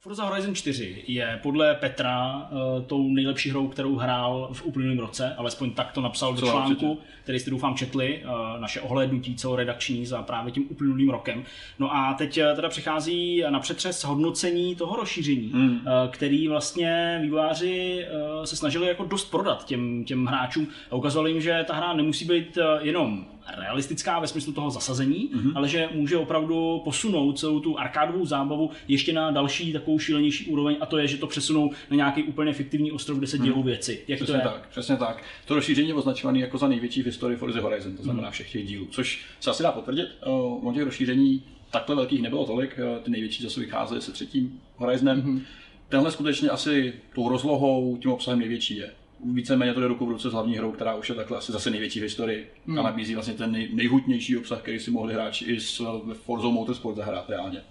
Forza 0.08 0.26
Horizon 0.26 0.56
4 0.56 1.04
je 1.08 1.40
podle 1.44 1.76
Petra 1.76 2.36
uh, 2.52 2.84
tou 2.86 3.10
nejlepší 3.10 3.50
hrou, 3.50 3.68
kterou 3.68 3.96
hrál 3.96 4.50
v 4.54 4.66
uplynulém 4.66 5.00
roce, 5.00 5.36
alespoň 5.38 5.72
tak 5.72 5.92
to 5.92 6.02
napsal 6.02 6.34
do 6.34 6.42
článku, 6.42 7.00
který 7.24 7.40
jste 7.40 7.52
doufám 7.52 7.76
četli, 7.76 8.24
uh, 8.24 8.62
naše 8.62 8.82
ohlédnutí 8.82 9.36
celoredakční 9.36 10.06
za 10.06 10.22
právě 10.22 10.52
tím 10.52 10.66
uplynulým 10.70 11.10
rokem. 11.10 11.44
No 11.80 11.96
a 11.96 12.14
teď 12.14 12.38
uh, 12.42 12.56
teda 12.56 12.70
přichází 12.70 13.44
na 13.50 13.60
přetřes 13.60 14.04
hodnocení 14.04 14.76
toho 14.76 14.96
rozšíření, 14.96 15.52
Hmm. 15.54 15.72
uh, 15.72 15.82
který 16.12 16.48
vlastně 16.48 17.20
vývojáři 17.22 18.06
uh, 18.38 18.44
se 18.44 18.56
snažili 18.56 18.88
jako 18.88 19.06
dost 19.06 19.32
prodat 19.32 19.66
těm, 19.66 20.04
těm 20.04 20.26
hráčům 20.26 20.68
a 20.92 20.96
ukazovali 20.96 21.32
jim, 21.32 21.42
že 21.42 21.64
ta 21.68 21.76
hra 21.76 21.94
nemusí 21.94 22.26
být 22.26 22.58
uh, 22.58 22.64
jenom 22.82 23.26
realistická 23.58 24.20
ve 24.20 24.28
smyslu 24.28 24.54
toho 24.54 24.70
zasazení, 24.72 25.30
Mhm. 25.34 25.42
mm-hmm. 25.44 25.52
ale 25.58 25.68
že 25.68 25.90
může 25.94 26.18
opravdu 26.18 26.82
posunout 26.84 27.40
celou 27.40 27.60
tu 27.60 27.80
arkádovou 27.80 28.26
zábavu 28.26 28.72
ještě 28.88 29.14
na 29.14 29.32
další 29.32 29.74
takovou 29.74 30.00
šílenější 30.00 30.46
úroveň 30.46 30.76
a 30.80 30.86
to 30.86 30.98
je, 30.98 31.08
že 31.08 31.18
to 31.18 31.28
přesunou 31.28 31.72
na 31.90 31.96
nějaký 31.96 32.24
úplně 32.24 32.54
fiktivní 32.54 32.92
ostrov, 32.92 33.18
kde 33.18 33.28
se 33.28 33.38
dějou 33.38 33.64
věci. 33.64 34.02
Jak 34.08 34.20
to 34.20 34.26
Přesně 34.26 34.40
je? 34.40 34.44
tak, 34.44 34.68
přesně 34.70 34.96
tak. 34.98 35.24
To 35.46 35.56
rozšíření 35.56 35.88
je 35.88 35.94
označované 35.94 36.40
jako 36.40 36.58
za 36.58 36.68
největší 36.68 37.02
v 37.02 37.06
historii 37.06 37.38
Forza 37.38 37.62
Horizon, 37.62 37.98
to 37.98 38.04
znamená 38.04 38.32
všech 38.32 38.52
těch 38.52 38.68
dílů, 38.68 38.88
což 38.92 39.26
se 39.40 39.50
asi 39.50 39.64
dá 39.64 39.72
potvrdit. 39.72 40.08
O 40.26 40.72
těch 40.74 40.84
rozšíření 40.84 41.44
takhle 41.72 41.96
velkých 41.96 42.22
nebylo 42.22 42.46
tolik, 42.46 42.80
eh, 42.80 43.00
ty 43.04 43.12
největší 43.12 43.44
zase 43.44 43.60
vycházely 43.60 44.02
se 44.02 44.12
třetím 44.12 44.62
Horizonem. 44.76 45.22
Hmm. 45.22 45.42
Tenhle 45.90 46.12
skutečně 46.12 46.50
asi 46.50 46.94
tou 47.16 47.30
rozlohou, 47.30 47.98
tím 48.02 48.12
obsahem 48.12 48.40
největší 48.40 48.78
je. 48.78 48.92
Víceméně 49.26 49.74
to 49.74 49.80
jde 49.80 49.88
ruku 49.88 50.06
v 50.06 50.10
ruce 50.10 50.30
s 50.30 50.34
hlavní 50.34 50.58
hrou, 50.58 50.72
která 50.72 50.96
už 50.96 51.10
je 51.10 51.16
takhle 51.16 51.38
asi 51.38 51.52
zase 51.52 51.70
největší 51.70 52.00
v 52.00 52.04
historii 52.04 52.52
Hmm. 52.68 52.80
a 52.80 52.82
nabízí 52.82 53.14
vlastně 53.14 53.34
ten 53.34 53.52
nej, 53.52 53.70
nejhutnější 53.74 54.38
obsah, 54.38 54.62
který 54.62 54.80
si 54.80 54.92
mohli 54.92 55.14
hráči 55.14 55.46
i 55.46 55.60
s 55.60 55.82
Forza 56.14 56.48
Motorsport 56.48 56.98
zahrát 56.98 57.30
reálně. 57.30 57.62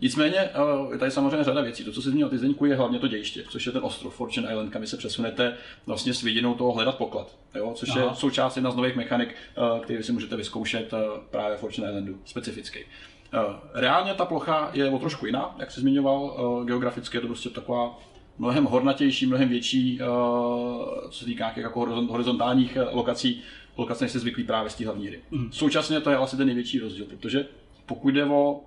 Nicméně 0.00 0.36
eh, 0.38 0.50
je 0.92 0.98
tady 0.98 1.10
samozřejmě 1.10 1.44
řada 1.44 1.60
věcí. 1.60 1.84
To, 1.84 1.92
co 1.92 2.02
si 2.02 2.08
zmínil 2.08 2.28
ty 2.28 2.38
Zdeňku, 2.38 2.64
je 2.66 2.76
hlavně 2.76 2.98
to 2.98 3.08
dějiště, 3.08 3.44
což 3.48 3.66
je 3.66 3.72
ten 3.72 3.84
ostrov 3.84 4.14
Fortune 4.14 4.48
Island, 4.50 4.70
kam 4.72 4.86
se 4.86 4.96
přesunete 4.96 5.56
vlastně 5.86 6.14
s 6.14 6.22
vidinou 6.22 6.54
toho 6.54 6.72
hledat 6.72 6.96
poklad. 6.98 7.36
Jo? 7.54 7.72
Což 7.74 7.88
Aha. 7.88 8.00
je 8.00 8.06
součást 8.14 8.56
jedna 8.56 8.70
z 8.70 8.76
nových 8.76 8.96
mechanik, 8.96 9.28
eh, 9.34 9.80
který 9.80 10.02
si 10.02 10.12
můžete 10.12 10.36
vyzkoušet 10.36 10.92
eh, 10.92 11.20
právě 11.30 11.56
v 11.56 11.60
Fortune 11.60 11.88
Islandu 11.88 12.18
specificky. 12.24 12.86
Eh, 13.34 13.38
Reálně 13.74 14.14
ta 14.14 14.24
plocha 14.24 14.70
je 14.72 14.90
o 14.90 14.98
trošku 14.98 15.26
jiná, 15.26 15.56
jak 15.58 15.70
jsi 15.70 15.80
zmiňoval, 15.80 16.36
geograficky 16.66 17.16
je 17.16 17.20
to 17.20 17.26
prostě 17.26 17.48
taková 17.50 17.98
mnohem 18.38 18.64
hornatější, 18.64 19.26
mnohem 19.26 19.48
větší, 19.48 19.98
eh, 20.00 20.04
co 21.10 21.18
se 21.18 21.24
týká 21.24 21.44
nějakých 21.44 21.62
jako 21.62 21.80
horizon- 21.80 22.10
horizontálních 22.10 22.76
eh, 22.76 22.86
lokací, 22.92 23.40
lokace, 23.76 24.04
než 24.04 24.10
jste 24.10 24.18
zvyklí 24.18 24.44
právě 24.44 24.70
z 24.70 24.74
té 24.74 24.84
hlavní 24.84 25.06
hry. 25.06 25.20
Současně 25.50 26.00
to 26.00 26.10
je 26.10 26.16
asi 26.16 26.36
ten 26.36 26.46
největší 26.46 26.78
rozdíl, 26.78 27.06
protože 27.06 27.46
pokud 27.86 28.10
jde 28.10 28.24
o 28.24 28.60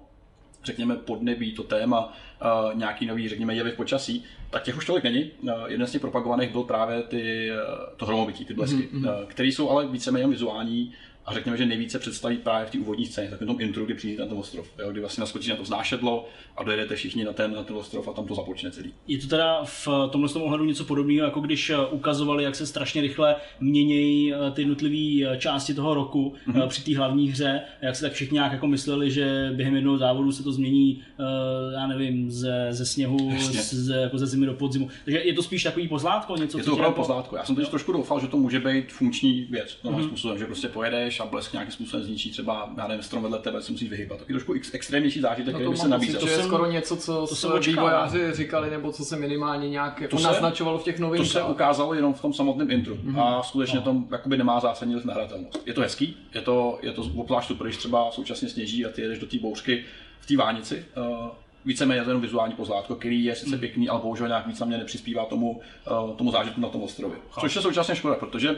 řekněme, 0.64 0.96
podnebí, 0.96 1.52
to 1.52 1.64
téma, 1.64 2.14
uh, 2.42 2.78
nějaký 2.78 3.06
nový, 3.06 3.30
řekněme, 3.30 3.56
jevy 3.56 3.72
v 3.72 3.76
počasí, 3.76 4.24
tak 4.50 4.64
těch 4.64 4.78
už 4.78 4.86
tolik 4.86 5.04
není. 5.04 5.32
Uh, 5.42 5.52
jeden 5.68 5.88
z 5.88 5.92
těch 5.92 6.02
propagovaných 6.02 6.50
byl 6.50 6.64
právě 6.64 7.04
ty, 7.04 7.52
uh, 7.52 7.58
to 7.98 8.06
hromobytí, 8.06 8.46
ty 8.46 8.54
blesky, 8.54 8.90
mm-hmm. 8.94 9.22
uh, 9.22 9.28
které 9.28 9.50
jsou 9.50 9.70
ale 9.70 9.88
víceméně 9.88 10.28
vizuální 10.28 10.94
a 11.26 11.34
řekněme, 11.34 11.58
že 11.58 11.66
nejvíce 11.66 12.00
představí 12.00 12.38
právě 12.38 12.68
v 12.68 12.72
té 12.72 12.80
úvodní 12.80 13.06
scéně, 13.06 13.30
tak 13.30 13.40
tom 13.40 13.62
intro, 13.62 13.86
kdy 13.86 13.94
přijdete 13.94 14.22
na 14.24 14.30
ten 14.30 14.38
ostrov, 14.38 14.68
jo, 14.80 14.92
kdy 14.92 15.00
vlastně 15.00 15.22
naskočí 15.22 15.50
na 15.50 15.56
to 15.56 15.66
znášedlo 15.66 16.28
a 16.58 16.64
dojedete 16.64 16.96
všichni 16.96 17.24
na 17.24 17.34
ten, 17.34 17.54
na 17.54 17.64
ten 17.64 17.76
ostrov 17.76 18.08
a 18.08 18.14
tam 18.14 18.28
to 18.28 18.36
započne 18.36 18.72
celý. 18.72 18.94
Je 19.08 19.18
to 19.18 19.28
teda 19.28 19.64
v 19.64 19.88
tomhle 20.12 20.30
tom 20.30 20.42
ohledu 20.42 20.66
něco 20.66 20.84
podobného, 20.84 21.26
jako 21.26 21.40
když 21.40 21.70
eh, 21.70 21.78
ukazovali, 21.78 22.44
jak 22.44 22.56
se 22.56 22.68
strašně 22.68 23.02
rychle 23.02 23.36
měnějí 23.60 24.34
eh, 24.34 24.52
ty 24.52 24.62
jednotlivé 24.62 25.32
eh, 25.34 25.38
části 25.38 25.74
toho 25.74 25.94
roku 25.94 26.34
mm-hmm. 26.48 26.68
při 26.68 26.84
té 26.84 26.98
hlavní 26.98 27.30
hře, 27.30 27.62
jak 27.82 27.96
se 27.96 28.02
tak 28.02 28.14
všichni 28.14 28.36
nějak 28.36 28.52
jako 28.52 28.68
mysleli, 28.68 29.12
že 29.12 29.52
během 29.56 29.76
jednoho 29.76 29.98
závodu 29.98 30.32
se 30.32 30.44
to 30.44 30.52
změní, 30.52 31.04
já 31.74 31.88
nevím, 31.88 32.32
ze, 32.32 32.68
ze 32.70 32.86
sněhu, 32.86 33.32
z, 33.40 33.90
jako 33.90 34.18
ze 34.18 34.28
zimy 34.28 34.46
do 34.46 34.54
podzimu. 34.54 34.90
Takže 35.06 35.22
je 35.26 35.34
to 35.34 35.44
spíš 35.44 35.64
takový 35.64 35.88
pozlátko, 35.88 36.36
něco, 36.36 36.58
Je 36.58 36.64
to 36.64 36.74
opravdu 36.74 36.92
jako... 36.92 37.02
pozlátko. 37.02 37.36
Já 37.36 37.46
jsem 37.46 37.56
teď 37.56 37.70
trošku 37.70 37.92
doufal, 37.92 38.20
že 38.20 38.28
to 38.28 38.38
může 38.38 38.60
být 38.60 38.92
funkční 38.92 39.48
věc, 39.50 39.78
mm-hmm. 39.84 40.08
způsobem, 40.08 40.38
že 40.38 40.46
prostě 40.46 40.68
pojedeš 40.68 41.11
a 41.20 41.26
blesk 41.26 41.54
nějakým 41.54 41.74
způsobem 41.74 42.06
zničí 42.06 42.32
třeba, 42.32 42.70
já 42.78 42.88
nevím, 42.88 43.04
strom 43.04 43.24
vedle 43.24 43.40
tebe, 43.40 43.62
si 43.62 43.72
musíš 43.72 43.90
vyhybat. 43.90 44.20
Taky 44.20 44.34
trošku 44.34 44.54
ex- 44.54 44.74
extrémnější 44.74 45.22
zážitek, 45.22 45.54
no 45.54 45.60
který 45.60 45.72
by 45.72 45.78
se 45.78 45.88
nabízel. 45.88 46.22
To 46.22 46.28
je 46.28 46.44
skoro 46.44 46.72
něco, 46.72 46.98
co 46.98 47.28
to 47.28 47.36
se 47.36 47.60
vývojáři 47.60 48.34
říkali, 48.34 48.70
nebo 48.70 48.92
co 48.92 49.06
se 49.06 49.18
minimálně 49.18 49.70
nějak 49.70 50.02
jako 50.02 50.16
to 50.16 50.22
se, 50.22 50.28
naznačovalo 50.28 50.80
v 50.80 50.84
těch 50.84 51.00
novinkách. 51.00 51.28
To 51.28 51.34
se 51.34 51.44
ukázalo 51.44 51.94
jenom 51.94 52.14
v 52.14 52.22
tom 52.22 52.34
samotném 52.34 52.72
intru 52.72 52.96
mm-hmm. 52.96 53.22
a 53.22 53.44
skutečně 53.44 53.80
no. 53.80 53.86
tom 53.86 54.08
jakoby 54.12 54.38
nemá 54.38 54.60
zásadní 54.60 54.94
vliv 54.94 55.06
na 55.06 55.14
hratelnost. 55.14 55.68
Je 55.68 55.74
to 55.74 55.82
hezký, 55.82 56.18
je 56.34 56.42
to, 56.42 56.80
je 56.82 56.92
to 56.92 57.02
obzvlášť 57.16 57.48
super, 57.48 57.68
když 57.68 57.78
třeba 57.78 58.12
současně 58.12 58.50
sněží 58.50 58.86
a 58.86 58.90
ty 58.90 59.02
jedeš 59.02 59.20
do 59.20 59.28
té 59.28 59.38
bouřky 59.40 59.84
v 60.20 60.26
té 60.28 60.38
vánici. 60.38 60.86
Uh, 60.98 61.28
víceméně 61.66 62.04
to 62.04 62.20
vizuální 62.20 62.54
pozlátko, 62.54 62.96
který 62.96 63.24
je 63.24 63.36
sice 63.36 63.56
mm. 63.56 63.60
pěkný, 63.60 63.90
ale 63.90 64.02
bohužel 64.02 64.28
nějak 64.28 64.48
víc 64.48 64.60
na 64.60 64.66
mě 64.66 64.78
nepřispívá 64.78 65.26
tomu, 65.26 65.62
uh, 65.92 66.16
tomu 66.16 66.32
zážitku 66.32 66.62
na 66.62 66.70
tom 66.70 66.84
ostrově. 66.84 67.18
Což 67.40 67.56
je 67.56 67.62
současně 67.62 67.96
škoda, 67.96 68.16
protože 68.16 68.56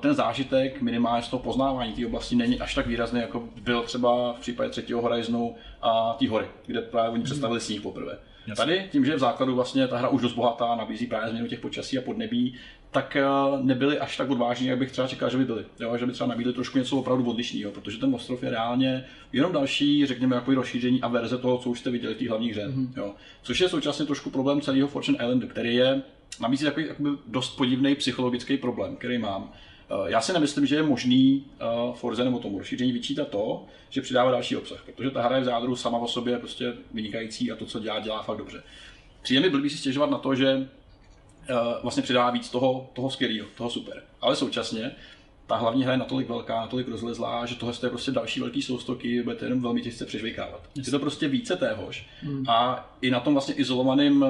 ten 0.00 0.14
zážitek 0.14 0.82
minimálně 0.82 1.22
z 1.22 1.28
toho 1.28 1.42
poznávání 1.42 1.92
té 1.92 2.06
oblasti 2.06 2.36
není 2.36 2.60
až 2.60 2.74
tak 2.74 2.86
výrazný, 2.86 3.20
jako 3.20 3.48
byl 3.62 3.82
třeba 3.82 4.32
v 4.32 4.40
případě 4.40 4.70
třetího 4.70 5.02
Horizonu 5.02 5.54
a 5.82 6.16
té 6.18 6.28
hory, 6.28 6.46
kde 6.66 6.80
právě 6.80 7.10
oni 7.10 7.22
představili 7.22 7.60
sníh 7.60 7.80
poprvé. 7.80 8.18
Jasně. 8.46 8.64
Tady, 8.64 8.88
tím, 8.92 9.04
že 9.04 9.16
v 9.16 9.18
základu 9.18 9.54
vlastně 9.54 9.88
ta 9.88 9.98
hra 9.98 10.08
už 10.08 10.22
dost 10.22 10.32
bohatá, 10.32 10.74
nabízí 10.74 11.06
právě 11.06 11.30
změnu 11.30 11.48
těch 11.48 11.60
počasí 11.60 11.98
a 11.98 12.02
podnebí, 12.02 12.54
tak 12.90 13.16
eh, 13.16 13.24
nebyli 13.62 13.98
až 13.98 14.16
tak 14.16 14.30
odvážní, 14.30 14.66
jak 14.66 14.78
bych 14.78 14.92
třeba 14.92 15.08
čekal, 15.08 15.30
že 15.30 15.38
by 15.38 15.44
byli. 15.44 15.64
Jo, 15.80 15.96
že 15.96 16.06
by 16.06 16.12
třeba 16.12 16.28
nabídli 16.28 16.52
trošku 16.52 16.78
něco 16.78 16.96
opravdu 16.96 17.30
odlišného, 17.30 17.72
protože 17.72 17.98
ten 17.98 18.14
ostrov 18.14 18.42
je 18.42 18.50
reálně 18.50 19.04
jenom 19.32 19.52
další, 19.52 20.06
řekněme, 20.06 20.36
jako 20.36 20.54
rozšíření 20.54 21.02
a 21.02 21.08
verze 21.08 21.38
toho, 21.38 21.58
co 21.58 21.70
už 21.70 21.80
jste 21.80 21.90
viděli 21.90 22.14
v 22.14 22.18
té 22.18 22.28
hlavní 22.28 22.50
hře. 22.50 22.68
Mm-hmm. 22.68 22.88
Jo. 22.96 23.14
Což 23.42 23.60
je 23.60 23.68
současně 23.68 24.06
trošku 24.06 24.30
problém 24.30 24.60
celého 24.60 24.88
Fortune 24.88 25.18
Islandu, 25.18 25.48
který 25.48 25.74
je 25.74 26.02
nabízí 26.40 26.64
takový 26.64 26.86
jakoby 26.86 27.08
dost 27.26 27.56
podivný 27.56 27.94
psychologický 27.94 28.56
problém, 28.56 28.96
který 28.96 29.18
mám. 29.18 29.52
Eh, 29.90 29.94
já 30.10 30.20
si 30.20 30.32
nemyslím, 30.32 30.66
že 30.66 30.76
je 30.76 30.82
možný 30.82 31.44
uh, 31.88 31.94
Forze 31.94 32.24
nebo 32.24 32.38
tomu 32.38 32.58
rozšíření 32.58 32.92
vyčítat 32.92 33.28
to, 33.28 33.64
že 33.90 34.02
přidává 34.02 34.30
další 34.30 34.56
obsah, 34.56 34.84
protože 34.84 35.10
ta 35.10 35.22
hra 35.22 35.36
je 35.36 35.42
v 35.42 35.44
zádru 35.44 35.76
sama 35.76 35.98
o 35.98 36.08
sobě 36.08 36.38
prostě 36.38 36.72
vynikající 36.94 37.52
a 37.52 37.56
to, 37.56 37.66
co 37.66 37.80
dělá, 37.80 38.00
dělá 38.00 38.22
fakt 38.22 38.38
dobře. 38.38 38.62
Přijde 39.22 39.40
mi 39.40 39.50
blbý 39.50 39.70
si 39.70 39.78
stěžovat 39.78 40.10
na 40.10 40.18
to, 40.18 40.34
že 40.34 40.56
uh, 40.56 41.56
vlastně 41.82 42.02
přidává 42.02 42.30
víc 42.30 42.50
toho, 42.50 42.90
toho 42.92 43.10
skvělého, 43.10 43.46
toho 43.56 43.70
super. 43.70 44.02
Ale 44.20 44.36
současně 44.36 44.96
ta 45.46 45.56
hlavní 45.56 45.84
hra 45.84 45.92
je 45.92 45.98
natolik 45.98 46.28
velká, 46.28 46.60
natolik 46.60 46.88
rozlezlá, 46.88 47.46
že 47.46 47.54
tohle 47.54 47.74
je 47.82 47.88
prostě 47.88 48.10
další 48.10 48.40
velký 48.40 48.62
soustoky, 48.62 49.22
budete 49.22 49.46
jenom 49.46 49.62
velmi 49.62 49.82
těžce 49.82 50.06
přežvejkávat. 50.06 50.60
Je 50.76 50.90
to 50.90 50.98
prostě 50.98 51.28
více 51.28 51.56
téhož. 51.56 52.06
Hmm. 52.22 52.44
A 52.48 52.88
i 53.00 53.10
na 53.10 53.20
tom 53.20 53.34
vlastně 53.34 53.54
izolovaném, 53.54 54.24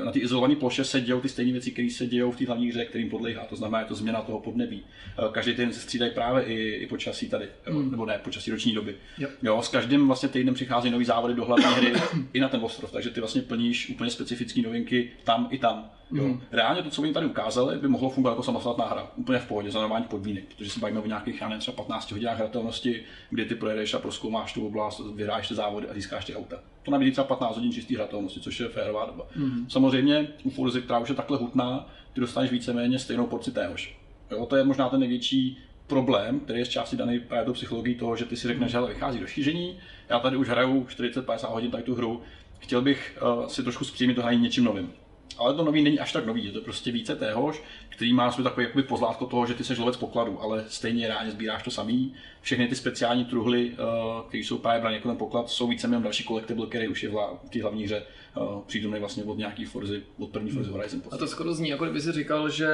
eh, 0.00 0.04
na 0.04 0.12
té 0.12 0.18
izolované 0.18 0.56
ploše 0.56 0.84
se 0.84 1.00
dějou 1.00 1.20
ty 1.20 1.28
stejné 1.28 1.52
věci, 1.52 1.70
které 1.70 1.90
se 1.90 2.06
dějou 2.06 2.30
v 2.30 2.36
té 2.36 2.46
hlavní 2.46 2.68
hře, 2.68 2.84
kterým 2.84 3.10
podléhá. 3.10 3.44
To 3.44 3.56
znamená, 3.56 3.80
je 3.80 3.86
to 3.86 3.94
změna 3.94 4.22
toho 4.22 4.40
podnebí. 4.40 4.82
Eh, 5.18 5.22
každý 5.32 5.52
týden 5.52 5.72
se 5.72 5.80
střídají 5.80 6.12
právě 6.14 6.42
i, 6.44 6.70
i 6.70 6.86
počasí 6.86 7.28
tady, 7.28 7.46
hmm. 7.64 7.90
nebo 7.90 8.06
ne, 8.06 8.18
počasí 8.24 8.50
roční 8.50 8.74
doby. 8.74 8.96
Jo. 9.18 9.28
jo. 9.42 9.62
s 9.62 9.68
každým 9.68 10.06
vlastně 10.06 10.28
týdnem 10.28 10.54
přichází 10.54 10.90
nový 10.90 11.04
závody 11.04 11.34
do 11.34 11.44
hlavní 11.44 11.64
hry 11.64 11.92
i 12.32 12.40
na 12.40 12.48
ten 12.48 12.60
ostrov, 12.64 12.92
takže 12.92 13.10
ty 13.10 13.20
vlastně 13.20 13.42
plníš 13.42 13.88
úplně 13.88 14.10
specifické 14.10 14.62
novinky 14.62 15.10
tam 15.24 15.48
i 15.50 15.58
tam. 15.58 15.90
Jo. 16.12 16.24
Hmm. 16.24 16.40
Reálně 16.52 16.82
to, 16.82 16.90
co 16.90 17.02
oni 17.02 17.12
tady 17.12 17.26
ukázali, 17.26 17.78
by 17.78 17.88
mohlo 17.88 18.10
fungovat 18.10 18.32
jako 18.32 18.42
samostatná 18.42 18.84
hra, 18.84 19.10
úplně 19.16 19.38
v 19.38 19.46
pohodě, 19.46 19.70
za 19.70 19.80
normální 19.80 20.06
podmínek, 20.06 20.44
protože 20.44 20.70
se 20.70 20.80
bavíme 20.80 21.00
o 21.00 21.06
nějakých, 21.06 21.40
já 21.40 21.48
nevím, 21.48 21.60
třeba 21.60 21.76
15 21.76 22.12
hodinách 22.12 22.38
hratelnosti, 22.38 23.02
kdy 23.30 23.44
ty 23.44 23.54
projedeš 23.54 23.94
a 23.94 23.98
proskoumáš 23.98 24.52
tu 24.52 24.66
oblast, 24.66 25.00
vyhráš 25.14 25.48
ty 25.48 25.54
závody 25.54 25.88
a 25.88 25.94
získáš 25.94 26.24
ty 26.24 26.36
auta. 26.36 26.56
To 26.82 26.90
nabízí 26.90 27.12
třeba 27.12 27.26
15 27.26 27.56
hodin 27.56 27.72
čistý 27.72 27.94
hratelnosti, 27.94 28.40
což 28.40 28.60
je 28.60 28.68
férová 28.68 29.06
doba. 29.06 29.26
Hmm. 29.34 29.70
Samozřejmě 29.70 30.28
u 30.42 30.50
Forza, 30.50 30.80
která 30.80 30.98
už 30.98 31.08
je 31.08 31.14
takhle 31.14 31.38
hutná, 31.38 31.88
ty 32.12 32.20
dostaneš 32.20 32.50
víceméně 32.50 32.98
stejnou 32.98 33.26
porci 33.26 33.52
téhož. 33.52 33.96
Jo, 34.30 34.46
to 34.46 34.56
je 34.56 34.64
možná 34.64 34.88
ten 34.88 35.00
největší 35.00 35.58
problém, 35.86 36.40
který 36.40 36.58
je 36.58 36.64
z 36.64 36.68
části 36.68 36.96
daný 36.96 37.20
právě 37.20 37.46
tou 37.46 37.52
psychologií 37.52 37.94
toho, 37.94 38.16
že 38.16 38.24
ty 38.24 38.36
si 38.36 38.48
řekneš, 38.48 38.70
že 38.70 38.80
vychází 38.80 39.20
do 39.20 39.26
šíření, 39.26 39.78
já 40.08 40.18
tady 40.18 40.36
už 40.36 40.48
hraju 40.48 40.84
40-50 40.84 41.52
hodin 41.52 41.70
tady 41.70 41.82
tu 41.82 41.94
hru, 41.94 42.22
chtěl 42.58 42.82
bych 42.82 43.18
uh, 43.22 43.46
si 43.46 43.62
trošku 43.62 43.84
zpříjmit 43.84 44.14
to 44.14 44.22
hraní 44.22 44.40
něčím 44.40 44.64
novým 44.64 44.92
ale 45.38 45.54
to 45.54 45.64
nový 45.64 45.82
není 45.82 45.98
až 45.98 46.12
tak 46.12 46.26
nový, 46.26 46.44
je 46.44 46.52
to 46.52 46.60
prostě 46.60 46.92
více 46.92 47.16
téhož, 47.16 47.62
který 47.88 48.12
má 48.12 48.32
svůj 48.32 48.44
takový 48.44 48.66
jakoby 48.66 48.82
pozlátko 48.82 49.26
toho, 49.26 49.46
že 49.46 49.54
ty 49.54 49.64
seš 49.64 49.78
lovec 49.78 49.96
pokladu, 49.96 50.40
ale 50.40 50.64
stejně 50.68 51.08
ráně 51.08 51.30
sbíráš 51.30 51.62
to 51.62 51.70
samý. 51.70 52.14
Všechny 52.40 52.68
ty 52.68 52.74
speciální 52.74 53.24
truhly, 53.24 53.70
uh, 53.70 53.76
které 54.28 54.44
jsou 54.44 54.58
právě 54.58 54.80
brané 54.80 54.96
jako 54.96 55.08
ten 55.08 55.16
poklad, 55.16 55.50
jsou 55.50 55.68
víceméně 55.68 56.02
další 56.02 56.24
collectible, 56.24 56.66
který 56.66 56.88
už 56.88 57.02
je 57.02 57.08
v 57.08 57.50
té 57.52 57.62
hlavní 57.62 57.84
hře 57.84 58.02
uh, 58.36 58.62
přítomný 58.66 59.00
vlastně 59.00 59.24
od 59.24 59.38
nějaký 59.38 59.64
Forzy, 59.64 60.02
od 60.18 60.30
první 60.30 60.50
Forzy 60.50 60.70
Horizon. 60.70 61.02
A 61.10 61.16
to 61.16 61.26
skoro 61.26 61.54
zní, 61.54 61.68
jako 61.68 61.84
kdyby 61.84 62.00
si 62.00 62.12
říkal, 62.12 62.50
že 62.50 62.68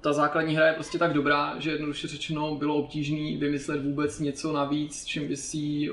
ta 0.00 0.12
základní 0.12 0.56
hra 0.56 0.66
je 0.66 0.72
prostě 0.72 0.98
tak 0.98 1.12
dobrá, 1.12 1.54
že 1.58 1.70
jednoduše 1.70 2.08
řečeno 2.08 2.54
bylo 2.54 2.74
obtížné 2.74 3.36
vymyslet 3.38 3.84
vůbec 3.84 4.20
něco 4.20 4.52
navíc, 4.52 5.04
čím 5.04 5.28
by 5.28 5.36
si 5.36 5.90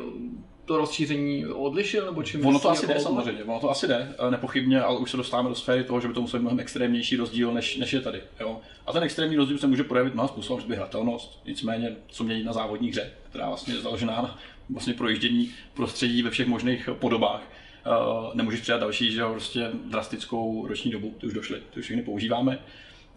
to 0.65 0.77
rozšíření 0.77 1.45
odlišil, 1.45 2.05
nebo 2.05 2.23
čím 2.23 2.45
Ono 2.45 2.59
to 2.59 2.69
asi 2.69 2.85
jako 2.85 2.93
jde 2.93 2.99
samozřejmě, 2.99 3.43
ono 3.43 3.59
to 3.59 3.71
asi 3.71 3.87
jde, 3.87 4.15
eh, 4.27 4.31
nepochybně, 4.31 4.81
ale 4.81 4.99
už 4.99 5.11
se 5.11 5.17
dostáváme 5.17 5.49
do 5.49 5.55
sféry 5.55 5.83
toho, 5.83 6.01
že 6.01 6.07
by 6.07 6.13
to 6.13 6.21
musel 6.21 6.39
být 6.39 6.43
mnohem 6.43 6.59
extrémnější 6.59 7.15
rozdíl, 7.15 7.53
než, 7.53 7.77
než 7.77 7.93
je 7.93 8.01
tady. 8.01 8.21
Jo? 8.39 8.61
A 8.85 8.91
ten 8.91 9.03
extrémní 9.03 9.35
rozdíl 9.35 9.57
se 9.57 9.67
může 9.67 9.83
projevit 9.83 10.13
mnoha 10.13 10.27
způsobem, 10.27 10.61
že 10.61 10.67
by 10.67 10.75
hratelnost, 10.75 11.41
nicméně 11.45 11.95
co 12.07 12.23
mění 12.23 12.43
na 12.43 12.53
závodní 12.53 12.89
hře, 12.89 13.11
která 13.29 13.47
vlastně 13.47 13.73
je 13.73 13.81
založená 13.81 14.21
na 14.21 14.39
vlastně 14.69 14.93
projíždění 14.93 15.51
prostředí 15.73 16.21
ve 16.21 16.29
všech 16.29 16.47
možných 16.47 16.89
podobách. 16.93 17.41
Uh, 17.87 18.35
nemůžeš 18.35 18.61
přidat 18.61 18.77
další, 18.77 19.11
že 19.11 19.21
jo, 19.21 19.31
prostě 19.31 19.69
drastickou 19.85 20.67
roční 20.67 20.91
dobu, 20.91 21.15
ty 21.19 21.27
už 21.27 21.33
došly, 21.33 21.61
ty 21.73 21.79
už 21.79 21.85
všechny 21.85 22.03
používáme. 22.03 22.59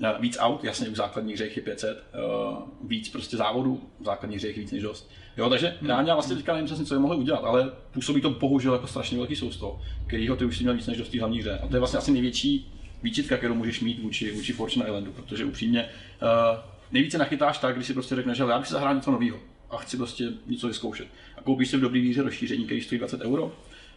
Uh, 0.01 0.21
víc 0.21 0.37
aut, 0.41 0.65
jasně, 0.65 0.89
u 0.89 0.95
základních 0.95 1.35
hřech 1.35 1.57
je 1.57 1.63
500, 1.63 2.05
uh, 2.49 2.59
víc 2.83 3.09
prostě 3.09 3.37
závodů, 3.37 3.81
v 4.01 4.05
základních 4.05 4.39
hřech 4.39 4.57
víc 4.57 4.73
než 4.73 4.83
dost. 4.83 5.11
Jo, 5.37 5.51
takže 5.51 5.75
hmm. 5.81 5.89
reálně 5.89 6.13
vlastně 6.13 6.37
teďka 6.37 6.53
nevím 6.53 6.67
přesně, 6.67 6.85
co 6.85 6.95
je 6.95 7.01
mohli 7.01 7.17
udělat, 7.17 7.45
ale 7.45 7.73
působí 7.93 8.21
to 8.21 8.31
bohužel 8.31 8.73
jako 8.73 8.87
strašně 8.87 9.19
velký 9.19 9.37
sousto, 9.37 9.81
kterýho 10.07 10.37
ty 10.37 10.45
už 10.45 10.57
si 10.57 10.63
měl 10.63 10.75
víc 10.75 10.87
než 10.87 10.99
dost 10.99 11.15
hlavní 11.15 11.41
hře. 11.41 11.59
A 11.59 11.69
to 11.69 11.77
je 11.77 11.79
vlastně 11.79 11.99
asi 11.99 12.13
největší 12.13 12.73
výčitka, 13.03 13.37
kterou 13.37 13.55
můžeš 13.55 13.81
mít 13.81 14.03
vůči, 14.03 14.33
vůči 14.33 14.53
Fortune 14.53 14.87
Islandu, 14.87 15.13
protože 15.13 15.45
upřímně 15.45 15.89
uh, 16.23 16.29
nejvíce 16.93 17.19
nachytáš 17.19 17.59
tak, 17.59 17.75
když 17.75 17.87
si 17.87 17.93
prostě 17.93 18.15
řekneš, 18.15 18.37
že 18.37 18.45
já 18.49 18.59
bych 18.59 18.67
si 18.67 18.73
zahrál 18.73 18.95
něco 18.95 19.11
nového 19.11 19.39
a 19.71 19.77
chci 19.77 19.97
prostě 19.97 20.25
něco 20.47 20.69
vyzkoušet. 20.69 21.09
A 21.39 21.43
koupíš 21.43 21.69
si 21.69 21.77
v 21.77 21.81
dobrý 21.81 22.01
víře 22.01 22.23
rozšíření, 22.23 22.65
který 22.65 22.81
stojí 22.81 22.99
20 22.99 23.21
euro, 23.21 23.53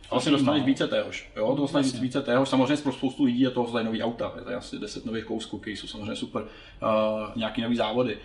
a 0.10 0.16
vlastně 0.16 0.32
dostaneš 0.32 0.64
více 0.64 0.88
téhož. 0.88 1.30
Jo, 1.36 1.56
to 1.56 1.62
dostaneš 1.62 2.00
více 2.00 2.22
téhož. 2.22 2.50
Samozřejmě 2.50 2.78
pro 2.78 2.94
spoustu 2.94 3.24
lidí 3.24 3.40
je 3.40 3.50
to 3.50 3.68
zde 3.70 3.84
nový 3.84 4.04
auta. 4.04 4.34
Je 4.36 4.42
to 4.42 4.58
asi 4.58 4.80
10 4.80 5.06
nových 5.06 5.26
kousků, 5.26 5.58
které 5.58 5.78
jsou 5.78 5.88
samozřejmě 5.88 6.16
super. 6.16 6.42
Uh, 6.42 6.50
nějaký 7.36 7.62
nový 7.62 7.76
závody. 7.76 8.18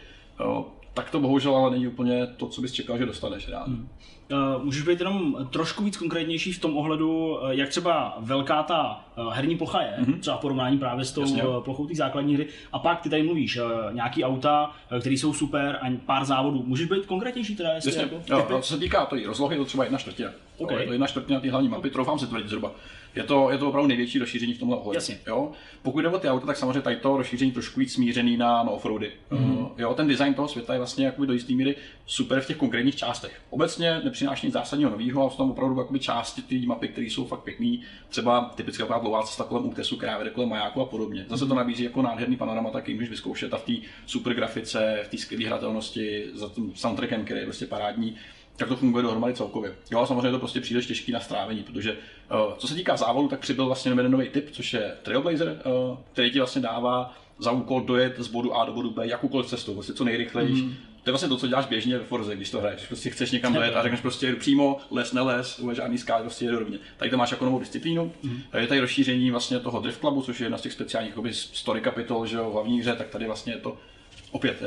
Uh, 0.47 0.65
tak 0.95 1.11
to 1.11 1.21
bohužel 1.21 1.57
ale 1.57 1.71
není 1.71 1.87
úplně 1.89 2.27
to, 2.27 2.47
co 2.47 2.61
bys 2.61 2.73
čekal, 2.73 2.99
že 2.99 3.07
dostaneš 3.07 3.49
rád. 3.49 3.67
Hmm. 3.67 3.89
Uh, 4.33 4.65
můžeš 4.65 4.83
být 4.83 4.99
jenom 4.99 5.49
trošku 5.51 5.85
víc 5.85 5.97
konkrétnější 5.97 6.53
v 6.53 6.61
tom 6.61 6.77
ohledu, 6.77 7.39
eh, 7.45 7.55
jak 7.55 7.69
třeba 7.69 8.17
velká 8.21 8.63
ta 8.63 9.05
eh, 9.17 9.23
herní 9.31 9.57
plocha 9.57 9.83
je, 9.83 9.97
mm-hmm. 10.01 10.19
třeba 10.19 10.37
v 10.37 10.41
porovnání 10.41 10.79
právě 10.79 11.05
s 11.05 11.13
tou 11.13 11.21
Jasně. 11.21 11.43
plochou 11.65 11.87
té 11.87 11.95
základní 11.95 12.35
hry. 12.35 12.47
A 12.73 12.79
pak 12.79 13.01
ty 13.01 13.11
tady 13.11 13.23
mluvíš, 13.23 13.59
nějaký 13.93 14.25
auta, 14.25 14.71
které 15.01 15.15
jsou 15.15 15.33
super 15.33 15.79
a 15.83 15.97
pár 16.07 16.25
závodů. 16.25 16.63
Můžeš 16.67 16.87
být 16.87 17.07
konkrétnější 17.07 17.57
teda? 17.57 17.73
Jestli 17.73 17.91
Jasně. 17.91 18.19
Jako, 18.29 18.53
jo, 18.53 18.61
co 18.61 18.75
se 18.75 18.81
týká 18.81 19.07
to 19.07 19.17
rozlohy, 19.27 19.55
je 19.55 19.59
to 19.59 19.65
třeba 19.65 19.85
jedna 19.85 19.99
čtvrtina. 19.99 20.31
Okay. 20.59 20.81
Je 20.81 20.87
to 20.87 20.93
jedna 20.93 21.07
čtvrtina 21.07 21.41
té 21.41 21.51
hlavní 21.51 21.69
mapy, 21.69 21.91
troufám 21.91 22.19
si 22.19 22.27
tvrdit 22.27 22.49
zhruba. 22.49 22.73
Je 23.17 23.23
to, 23.23 23.51
je 23.51 23.59
to 23.59 23.69
opravdu 23.69 23.89
největší 23.89 24.19
rozšíření 24.19 24.55
v 24.55 24.59
tomhle 24.59 24.77
ohledu. 24.77 25.01
Jo? 25.27 25.53
Pokud 25.83 26.01
jde 26.01 26.09
o 26.09 26.19
ty 26.19 26.29
auta, 26.29 26.47
tak 26.47 26.57
samozřejmě 26.57 26.81
tady 26.81 26.97
to 26.97 27.17
rozšíření 27.17 27.53
trošku 27.53 27.81
víc 27.81 27.93
smířený 27.93 28.37
na, 28.37 28.63
na 28.63 28.71
offroady. 28.71 29.13
Mm-hmm. 29.31 29.71
jo, 29.79 29.95
ten 29.95 30.09
design 30.09 30.35
toho 30.35 30.49
světa 30.49 30.73
je 30.73 30.79
vlastně 30.79 31.13
do 31.19 31.33
jisté 31.33 31.53
míry 31.53 31.77
super 32.07 32.41
v 32.41 32.47
těch 32.47 32.57
konkrétních 32.57 32.97
částech. 32.97 33.41
Obecně 33.51 34.01
nepřináší 34.05 34.47
nic 34.47 34.55
zásadního 34.55 34.91
nového, 34.91 35.23
ale 35.23 35.31
jsou 35.31 35.37
tam 35.37 35.51
opravdu 35.51 35.79
jakoby 35.79 35.99
části 35.99 36.43
té 36.43 36.67
mapy, 36.67 36.89
které 36.89 37.07
jsou 37.07 37.27
fakt 37.27 37.41
pěkné. 37.41 37.77
Třeba 38.09 38.53
typická 38.55 38.99
dlouhá 38.99 39.23
cesta 39.23 39.45
kolem 39.45 39.67
útesu, 39.67 39.97
která 39.97 40.19
vede 40.19 40.31
kolem 40.31 40.49
majáku 40.49 40.81
a 40.81 40.85
podobně. 40.85 41.27
Zase 41.29 41.47
to 41.47 41.55
nabízí 41.55 41.85
jako 41.85 42.03
nádherný 42.03 42.37
panorama, 42.37 42.71
taky 42.71 42.95
můžeš 42.95 43.11
vyzkoušet 43.11 43.55
a 43.55 43.57
v 43.57 43.65
té 43.65 43.73
super 44.07 44.35
grafice, 44.35 45.01
v 45.05 45.09
té 45.09 45.19
skvělé 45.19 45.47
hratelnosti, 45.47 46.25
za 46.35 46.49
tím 46.49 46.73
soundtrackem, 46.75 47.25
který 47.25 47.41
je 47.41 47.47
prostě 47.47 47.67
parádní 47.67 48.17
tak 48.57 48.69
to 48.69 48.77
funguje 48.77 49.03
dohromady 49.03 49.35
celkově. 49.35 49.75
Jo, 49.91 50.01
a 50.01 50.07
samozřejmě 50.07 50.31
to 50.31 50.39
prostě 50.39 50.61
příliš 50.61 50.87
těžký 50.87 51.13
na 51.13 51.21
strávení, 51.21 51.63
protože 51.63 51.93
uh, 51.93 52.55
co 52.59 52.69
se 52.69 52.75
týká 52.75 52.97
závodu, 52.97 53.29
tak 53.29 53.41
přibyl 53.41 53.67
vlastně 53.67 53.91
jeden 53.91 54.13
nový 54.13 54.29
typ, 54.29 54.51
což 54.51 54.73
je 54.73 54.95
Trailblazer, 55.03 55.49
uh, 55.49 55.99
který 56.13 56.31
ti 56.31 56.39
vlastně 56.39 56.63
dává 56.63 57.15
za 57.39 57.51
úkol 57.51 57.81
dojet 57.81 58.15
z 58.19 58.29
bodu 58.29 58.55
A 58.55 58.65
do 58.65 58.73
bodu 58.73 58.91
B 58.91 59.07
jakoukoliv 59.07 59.47
cestou, 59.47 59.75
prostě 59.75 59.93
co 59.93 60.05
nejrychleji. 60.05 60.53
Mm. 60.53 60.75
To 61.03 61.11
je 61.11 61.13
vlastně 61.13 61.29
to, 61.29 61.37
co 61.37 61.47
děláš 61.47 61.67
běžně 61.67 61.99
ve 61.99 62.05
Forze, 62.05 62.37
když 62.37 62.51
to 62.51 62.61
hraješ. 62.61 62.87
Prostě 62.87 63.11
chceš 63.11 63.31
někam 63.31 63.53
dojet 63.53 63.77
a 63.77 63.83
řekneš 63.83 64.01
prostě 64.01 64.27
jedu 64.27 64.39
přímo, 64.39 64.79
les, 64.91 65.13
neles, 65.13 65.61
žádný 65.73 65.99
skály, 65.99 66.23
prostě 66.23 66.45
jedu 66.45 66.59
rovně. 66.59 66.79
Tady 66.97 67.11
to 67.11 67.17
máš 67.17 67.31
jako 67.31 67.45
novou 67.45 67.59
disciplínu. 67.59 68.13
Mm. 68.23 68.41
Je 68.59 68.67
tady 68.67 68.81
rozšíření 68.81 69.31
vlastně 69.31 69.61
toho 69.61 69.81
Drift 69.81 70.01
Clubu, 70.01 70.23
což 70.23 70.41
je 70.41 70.45
jedna 70.45 70.59
z 70.59 70.63
těch 70.63 70.73
speciálních 70.73 71.15
story 71.33 71.81
kapitol, 71.81 72.27
že 72.27 72.37
jo, 72.37 72.51
v 72.51 72.53
hlavní 72.53 72.81
hře, 72.81 72.95
tak 72.95 73.09
tady 73.09 73.27
vlastně 73.27 73.53
je 73.53 73.59
to 73.59 73.77
opět 74.35 74.63
eh, 74.63 74.67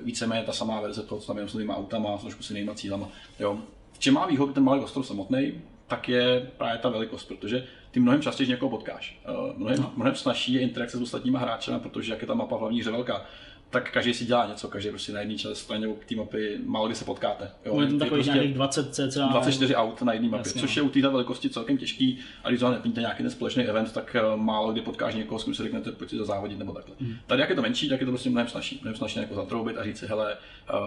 víceméně 0.00 0.42
ta 0.42 0.52
samá 0.52 0.80
verze 0.80 1.02
toho, 1.02 1.20
co 1.20 1.26
tam 1.26 1.38
je 1.38 1.48
s 1.48 1.52
těma 1.52 1.76
autama, 1.76 2.18
s 2.18 2.20
trošku 2.20 2.42
s 2.42 2.50
jinýma 2.50 2.74
cílama. 2.74 3.08
Jo. 3.40 3.58
V 3.92 3.98
čem 3.98 4.14
má 4.14 4.26
výhodu 4.26 4.52
ten 4.52 4.64
malý 4.64 4.80
ostrov 4.80 5.06
samotný, 5.06 5.52
tak 5.86 6.08
je 6.08 6.50
právě 6.56 6.78
ta 6.78 6.88
velikost, 6.88 7.24
protože 7.24 7.66
ty 7.90 8.00
mnohem 8.00 8.22
častěji 8.22 8.48
někoho 8.48 8.70
potkáš. 8.70 9.20
Eh, 9.24 9.52
mnohem, 9.56 9.82
no. 9.82 9.92
mnohem 9.96 10.14
snažší 10.14 10.52
je 10.52 10.60
interakce 10.60 10.98
s 10.98 11.02
ostatníma 11.02 11.38
hráči, 11.38 11.70
protože 11.78 12.12
jak 12.12 12.22
je 12.22 12.28
ta 12.28 12.34
mapa 12.34 12.56
hlavní 12.56 12.80
hře 12.80 12.90
velká, 12.90 13.26
tak 13.70 13.92
každý 13.92 14.14
si 14.14 14.24
dělá 14.24 14.46
něco, 14.46 14.68
každý 14.68 14.90
prostě 14.90 15.12
na 15.12 15.20
jedné 15.20 15.54
straně 15.54 15.88
té 16.08 16.14
mapy 16.16 16.58
málo 16.64 16.86
kdy 16.86 16.94
se 16.94 17.04
potkáte. 17.04 17.50
Jo. 17.64 17.80
Je 17.80 17.86
tam 17.86 17.98
takových 17.98 18.26
prostě 18.26 18.32
nějakých 18.32 18.54
20 18.54 18.94
cca. 18.94 19.26
24 19.26 19.74
aut 19.74 20.02
na 20.02 20.12
jedné 20.12 20.28
mapě, 20.28 20.48
Jasně, 20.48 20.60
což 20.60 20.76
je 20.76 20.82
u 20.82 20.88
této 20.88 21.10
velikosti 21.10 21.50
celkem 21.50 21.78
těžký. 21.78 22.18
A 22.44 22.48
když 22.48 22.60
to 22.60 22.70
neplníte 22.70 23.00
nějaký 23.00 23.22
ten 23.22 23.30
společný 23.30 23.64
event, 23.64 23.92
tak 23.92 24.16
eh, 24.16 24.22
málo 24.36 24.72
kdy 24.72 24.80
potkáš 24.80 25.14
někoho, 25.14 25.38
s 25.38 25.44
kým 25.44 25.54
se 25.54 25.62
řeknete, 25.62 25.92
pojď 25.92 26.10
si 26.10 26.16
závodit 26.16 26.58
nebo 26.58 26.72
takhle. 26.72 26.96
Mm. 27.00 27.14
Tady 27.26 27.40
jak 27.40 27.50
je 27.50 27.56
to 27.56 27.62
menší, 27.62 27.88
tak 27.88 28.00
je 28.00 28.06
to 28.06 28.12
prostě 28.12 28.30
mnohem 28.30 28.48
snažší. 28.48 28.78
Mnohem 28.82 28.96
snažší 28.96 29.18
jako 29.18 29.34
zatroubit 29.34 29.78
a 29.78 29.84
říct 29.84 29.98
si, 29.98 30.06
hele, 30.06 30.36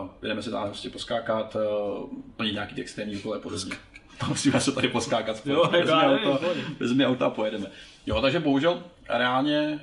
uh, 0.02 0.08
jdeme 0.22 0.42
si 0.42 0.52
tam 0.52 0.68
prostě 0.68 0.90
poskákat, 0.90 1.56
uh, 1.56 2.10
plnit 2.36 2.54
nějaký 2.54 2.82
extrémní 2.82 3.16
úkoly 3.16 3.38
a 3.38 3.42
podobně. 3.42 3.76
Musíme 4.28 4.62
se 4.62 4.72
tady 4.72 4.88
poskákat 4.88 5.38
spolu. 5.38 5.56
Jo, 5.56 5.70
vezmi, 5.72 5.94
auto, 5.94 6.40
vezmi 6.80 7.06
auto 7.06 7.26
a 7.26 7.30
pojedeme. 7.30 7.66
Jo, 8.06 8.22
takže 8.22 8.40
bohužel 8.40 8.84
reálně 9.10 9.80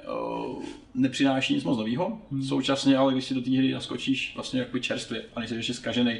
uh, 0.46 0.64
nepřináší 0.94 1.54
nic 1.54 1.64
moc 1.64 1.78
nového. 1.78 2.18
Hmm. 2.30 2.42
Současně, 2.42 2.96
ale 2.96 3.12
když 3.12 3.24
si 3.24 3.34
do 3.34 3.40
té 3.40 3.50
hry 3.50 3.72
naskočíš 3.72 4.32
vlastně 4.34 4.60
jako 4.60 4.78
čerstvě 4.78 5.22
a 5.34 5.40
nejsi 5.40 5.54
ještě 5.54 5.74
zkažený, 5.74 6.18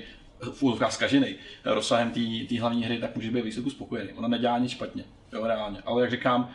v 0.53 0.63
úzkách 0.63 0.93
zkažený 0.93 1.35
rozsahem 1.65 2.11
té 2.49 2.61
hlavní 2.61 2.85
hry, 2.85 2.99
tak 2.99 3.17
může 3.17 3.31
být 3.31 3.45
výsledku 3.45 3.71
spokojený. 3.71 4.13
Ona 4.13 4.29
nedělá 4.29 4.59
nic 4.59 4.71
špatně, 4.73 5.05
jo, 5.33 5.47
reálně. 5.47 5.79
Ale 5.85 6.03
jak 6.03 6.11
říkám, 6.11 6.51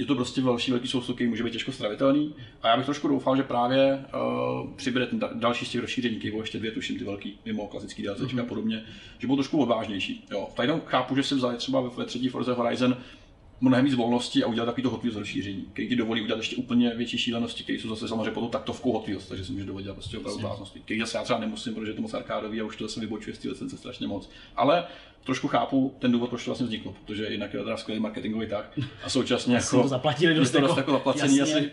je 0.00 0.06
to 0.06 0.14
prostě 0.14 0.40
velší 0.40 0.70
velký 0.70 0.88
sousud, 0.88 1.14
který 1.14 1.30
může 1.30 1.44
být 1.44 1.52
těžko 1.52 1.72
stravitelný. 1.72 2.34
A 2.62 2.68
já 2.68 2.76
bych 2.76 2.84
trošku 2.84 3.08
doufal, 3.08 3.36
že 3.36 3.42
právě 3.42 4.04
uh, 4.14 4.70
přibude 4.76 5.06
ten 5.06 5.20
další 5.34 5.64
z 5.66 5.70
těch 5.70 5.80
rozšíření, 5.80 6.16
které 6.16 6.36
ještě 6.36 6.58
dvě, 6.58 6.70
tuším, 6.70 6.98
ty 6.98 7.04
velký, 7.04 7.38
mimo 7.44 7.66
klasický 7.66 8.02
DLC 8.02 8.20
mm-hmm. 8.20 8.40
a 8.40 8.44
podobně, 8.44 8.84
že 9.18 9.26
budou 9.26 9.36
trošku 9.36 9.62
odvážnější. 9.62 10.24
Jo. 10.30 10.48
Tady 10.54 10.72
chápu, 10.84 11.16
že 11.16 11.22
si 11.22 11.34
vzali 11.34 11.56
třeba 11.56 11.80
ve 11.80 12.04
třetí 12.04 12.28
Forza 12.28 12.54
Horizon 12.54 12.96
mnohem 13.60 13.84
víc 13.84 13.94
volnosti 13.94 14.44
a 14.44 14.46
udělat 14.46 14.66
takový 14.66 14.82
to 14.82 14.90
Hot 14.90 15.02
Wheels 15.02 15.16
rozšíření, 15.16 15.64
který 15.72 15.88
ti 15.88 15.96
dovolí 15.96 16.22
udělat 16.22 16.38
ještě 16.38 16.56
úplně 16.56 16.94
větší 16.94 17.18
šílenosti, 17.18 17.62
které 17.62 17.78
jsou 17.78 17.88
zase 17.88 18.08
samozřejmě 18.08 18.30
potom 18.30 18.50
taktovkou 18.50 18.92
Hot 18.92 19.06
Wheels, 19.06 19.26
takže 19.26 19.44
si 19.44 19.52
můžeš 19.52 19.66
dovolit 19.66 19.92
prostě 19.92 20.18
opravdu 20.18 20.40
bláznosti. 20.40 20.80
Který 20.80 21.00
zase 21.00 21.18
já 21.18 21.24
třeba 21.24 21.38
nemusím, 21.38 21.74
protože 21.74 21.92
to 21.92 22.02
moc 22.02 22.14
arkádový 22.14 22.60
a 22.60 22.64
už 22.64 22.76
to 22.76 22.84
zase 22.84 23.00
vybočuje 23.00 23.36
z 23.36 23.38
té 23.38 23.48
licence 23.48 23.76
strašně 23.76 24.06
moc. 24.06 24.30
Ale 24.56 24.86
trošku 25.24 25.48
chápu 25.48 25.94
ten 25.98 26.12
důvod, 26.12 26.30
proč 26.30 26.44
to 26.44 26.50
vlastně 26.50 26.66
vzniklo, 26.66 26.94
protože 27.04 27.26
jinak 27.30 27.52
je 27.52 27.58
to 27.58 27.64
teda 27.64 27.76
skvělý 27.76 28.00
marketingový 28.00 28.46
tak 28.46 28.78
a 29.04 29.08
současně 29.08 29.54
jako, 29.56 29.82
to 29.82 29.88
zaplatili 29.88 30.34
dost, 30.34 30.50
to 30.50 30.60
dost 30.60 30.76
jako 30.76 30.92
zaplacení 30.92 31.36
jasně. 31.36 31.54
asi. 31.54 31.70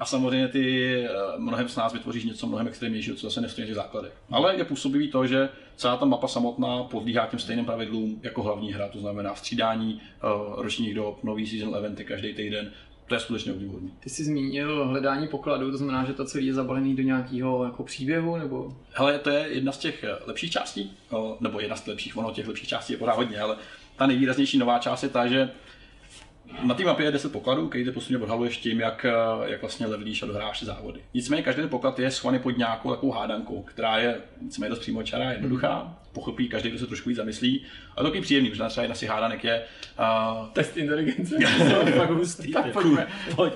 A 0.00 0.04
samozřejmě 0.06 0.48
ty 0.48 0.94
eh, 1.04 1.08
mnohem 1.38 1.68
s 1.68 1.76
nás 1.76 1.92
vytvoříš 1.92 2.24
něco 2.24 2.46
mnohem 2.46 2.68
extrémnějšího, 2.68 3.16
co 3.16 3.26
zase 3.26 3.40
nestojí 3.40 3.70
v 3.70 3.74
základech. 3.74 4.12
Ale 4.30 4.56
je 4.56 4.64
působivý 4.64 5.10
to, 5.10 5.26
že 5.26 5.48
celá 5.76 5.96
ta 5.96 6.04
mapa 6.04 6.28
samotná 6.28 6.82
podlíhá 6.82 7.26
těm 7.26 7.38
stejným 7.38 7.64
pravidlům 7.64 8.20
jako 8.22 8.42
hlavní 8.42 8.72
hra, 8.72 8.88
to 8.88 8.98
znamená 8.98 9.34
střídání 9.34 10.00
uh, 10.24 10.62
ročních 10.62 10.94
dob, 10.94 11.24
nový 11.24 11.46
season 11.46 11.76
eventy 11.76 12.04
každý 12.04 12.34
týden, 12.34 12.72
to 13.06 13.14
je 13.14 13.20
skutečně 13.20 13.52
obdivuhodný. 13.52 13.92
Ty 14.00 14.10
jsi 14.10 14.24
zmínil 14.24 14.88
hledání 14.88 15.28
pokladu, 15.28 15.70
to 15.70 15.76
znamená, 15.76 16.04
že 16.04 16.12
to 16.12 16.24
celé 16.24 16.44
je 16.44 16.54
zabalený 16.54 16.96
do 16.96 17.02
nějakého 17.02 17.64
jako 17.64 17.82
příběhu, 17.82 18.36
nebo? 18.36 18.76
Hele, 18.92 19.18
to 19.18 19.30
je 19.30 19.48
jedna 19.48 19.72
z 19.72 19.78
těch 19.78 20.04
eh, 20.04 20.16
lepších 20.26 20.50
částí, 20.50 20.96
nebo 21.40 21.60
jedna 21.60 21.76
z 21.76 21.80
těch 21.80 21.88
lepších, 21.88 22.16
ono 22.16 22.30
těch 22.30 22.48
lepších 22.48 22.68
částí 22.68 22.92
je 22.92 22.98
pořád 22.98 23.16
hodně, 23.16 23.40
ale 23.40 23.56
ta 23.96 24.06
nejvýraznější 24.06 24.58
nová 24.58 24.78
část 24.78 25.02
je 25.02 25.08
ta, 25.08 25.26
že 25.26 25.50
na 26.62 26.74
té 26.74 26.84
mapě 26.84 27.06
je 27.06 27.10
10 27.10 27.32
pokladů, 27.32 27.68
který 27.68 27.84
ty 27.84 27.90
postupně 27.90 28.18
odhaluješ 28.18 28.56
tím, 28.56 28.80
jak, 28.80 29.04
eh, 29.04 29.50
jak 29.50 29.60
vlastně 29.60 29.86
levelíš 29.86 30.22
a 30.22 30.26
dohráš 30.26 30.58
si 30.58 30.64
závody. 30.64 31.00
Nicméně 31.14 31.42
každý 31.42 31.62
ten 31.62 31.70
poklad 31.70 31.98
je 31.98 32.10
schovaný 32.10 32.38
pod 32.38 32.58
nějakou 32.58 32.90
takovou 32.90 33.12
hádankou, 33.12 33.62
která 33.62 33.98
je 33.98 34.20
nicméně 34.40 34.70
dost 34.70 34.78
přímočará, 34.78 35.32
jednoduchá, 35.32 35.98
pochopí 36.12 36.48
každý, 36.48 36.68
kdo 36.68 36.78
se 36.78 36.86
trošku 36.86 37.08
víc 37.08 37.16
zamyslí. 37.16 37.64
A 37.96 38.02
to 38.02 38.14
je 38.14 38.22
příjemný, 38.22 38.50
protože 38.50 38.64
třeba 38.64 38.82
jedna 38.82 38.96
těch 38.96 39.08
hádanek 39.08 39.44
je... 39.44 39.62
Uh, 39.98 40.48
Test 40.48 40.76
inteligence. 40.76 41.36
tak 41.98 42.10
hustý. 42.10 42.52
tak 42.52 42.72
pojďme. 42.72 43.06
Pojď. 43.36 43.52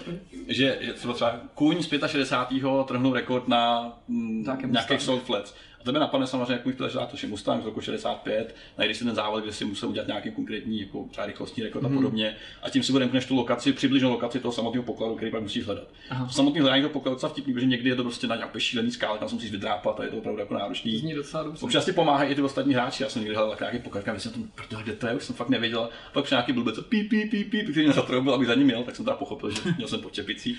Že, 0.48 0.78
že 0.80 0.92
třeba 0.92 1.40
kůň 1.54 1.82
z 1.82 2.06
65. 2.06 2.62
trhnul 2.86 3.14
rekord 3.14 3.48
na 3.48 3.92
mm, 4.08 4.46
nějakých 4.66 5.02
Salt 5.02 5.22
Flats. 5.22 5.54
A 5.80 5.84
tebe 5.84 5.98
napadne 5.98 6.26
samozřejmě, 6.26 6.52
jak 6.52 6.64
můj 6.64 6.74
to 6.74 6.84
je 6.84 7.28
Mustang 7.28 7.62
z 7.62 7.66
roku 7.66 7.80
65, 7.80 8.54
najdeš 8.78 8.96
si 8.96 9.04
ten 9.04 9.14
závod, 9.14 9.42
kde 9.42 9.52
si 9.52 9.64
musel 9.64 9.88
udělat 9.88 10.08
nějaký 10.08 10.30
konkrétní 10.30 10.80
jako 10.80 11.06
třeba 11.10 11.26
rychlostní 11.26 11.62
rekord 11.62 11.84
a 11.84 11.88
mhm. 11.88 11.96
podobně. 11.96 12.36
A 12.62 12.70
tím 12.70 12.82
si 12.82 12.92
bude 12.92 13.08
tu 13.28 13.36
lokaci, 13.36 13.72
přibližnou 13.72 14.10
lokaci 14.10 14.40
toho 14.40 14.52
samotného 14.52 14.84
pokladu, 14.84 15.14
který 15.14 15.30
pak 15.30 15.42
musíš 15.42 15.66
hledat. 15.66 15.88
Aha. 16.10 16.26
V 16.26 16.34
samotný 16.34 16.60
hledání 16.60 16.82
toho 16.82 16.92
pokladu 16.92 17.18
je 17.22 17.28
vtipný, 17.28 17.54
protože 17.54 17.66
někdy 17.66 17.90
je 17.90 17.96
to 17.96 18.02
prostě 18.02 18.26
na 18.26 18.36
nějaké 18.36 18.60
šílený 18.60 18.90
skále, 18.90 19.18
tam 19.18 19.28
se 19.28 19.34
musíš 19.34 19.50
vydrápat 19.50 20.00
a 20.00 20.04
je 20.04 20.10
to 20.10 20.16
opravdu 20.16 20.40
jako 20.40 20.54
náročný. 20.54 20.96
Zní 20.96 21.14
docela 21.14 21.42
dobře. 21.42 21.64
Občas 21.64 21.84
ti 21.84 21.92
pomáhají 21.92 22.30
i 22.30 22.34
ty 22.34 22.42
ostatní 22.42 22.74
hráči. 22.74 23.02
Já 23.02 23.08
jsem 23.08 23.22
někdy 23.22 23.36
hledal 23.36 23.56
nějaký 23.60 23.78
poklad, 23.78 24.08
a 24.08 24.18
jsem 24.18 24.32
tam, 24.32 24.44
protože 24.54 24.82
kde 24.82 24.92
to 24.92 25.06
je, 25.06 25.14
už 25.14 25.24
jsem 25.24 25.34
fakt 25.36 25.48
nevěděl. 25.48 25.88
Pak 26.12 26.24
při 26.24 26.34
nějaký 26.34 26.52
blbec, 26.52 26.80
pí, 26.88 27.02
pí, 27.02 27.24
pí, 27.24 27.44
pí, 27.44 27.62
který 27.62 27.86
mě 27.86 27.94
zatroubil, 27.94 28.34
aby 28.34 28.46
za 28.46 28.54
ním 28.54 28.66
měl, 28.66 28.84
tak 28.84 28.96
jsem 28.96 29.04
teda 29.04 29.16
pochopil, 29.16 29.50
že 29.50 29.60
měl 29.76 29.88
jsem 29.88 30.00
počepicí. 30.00 30.58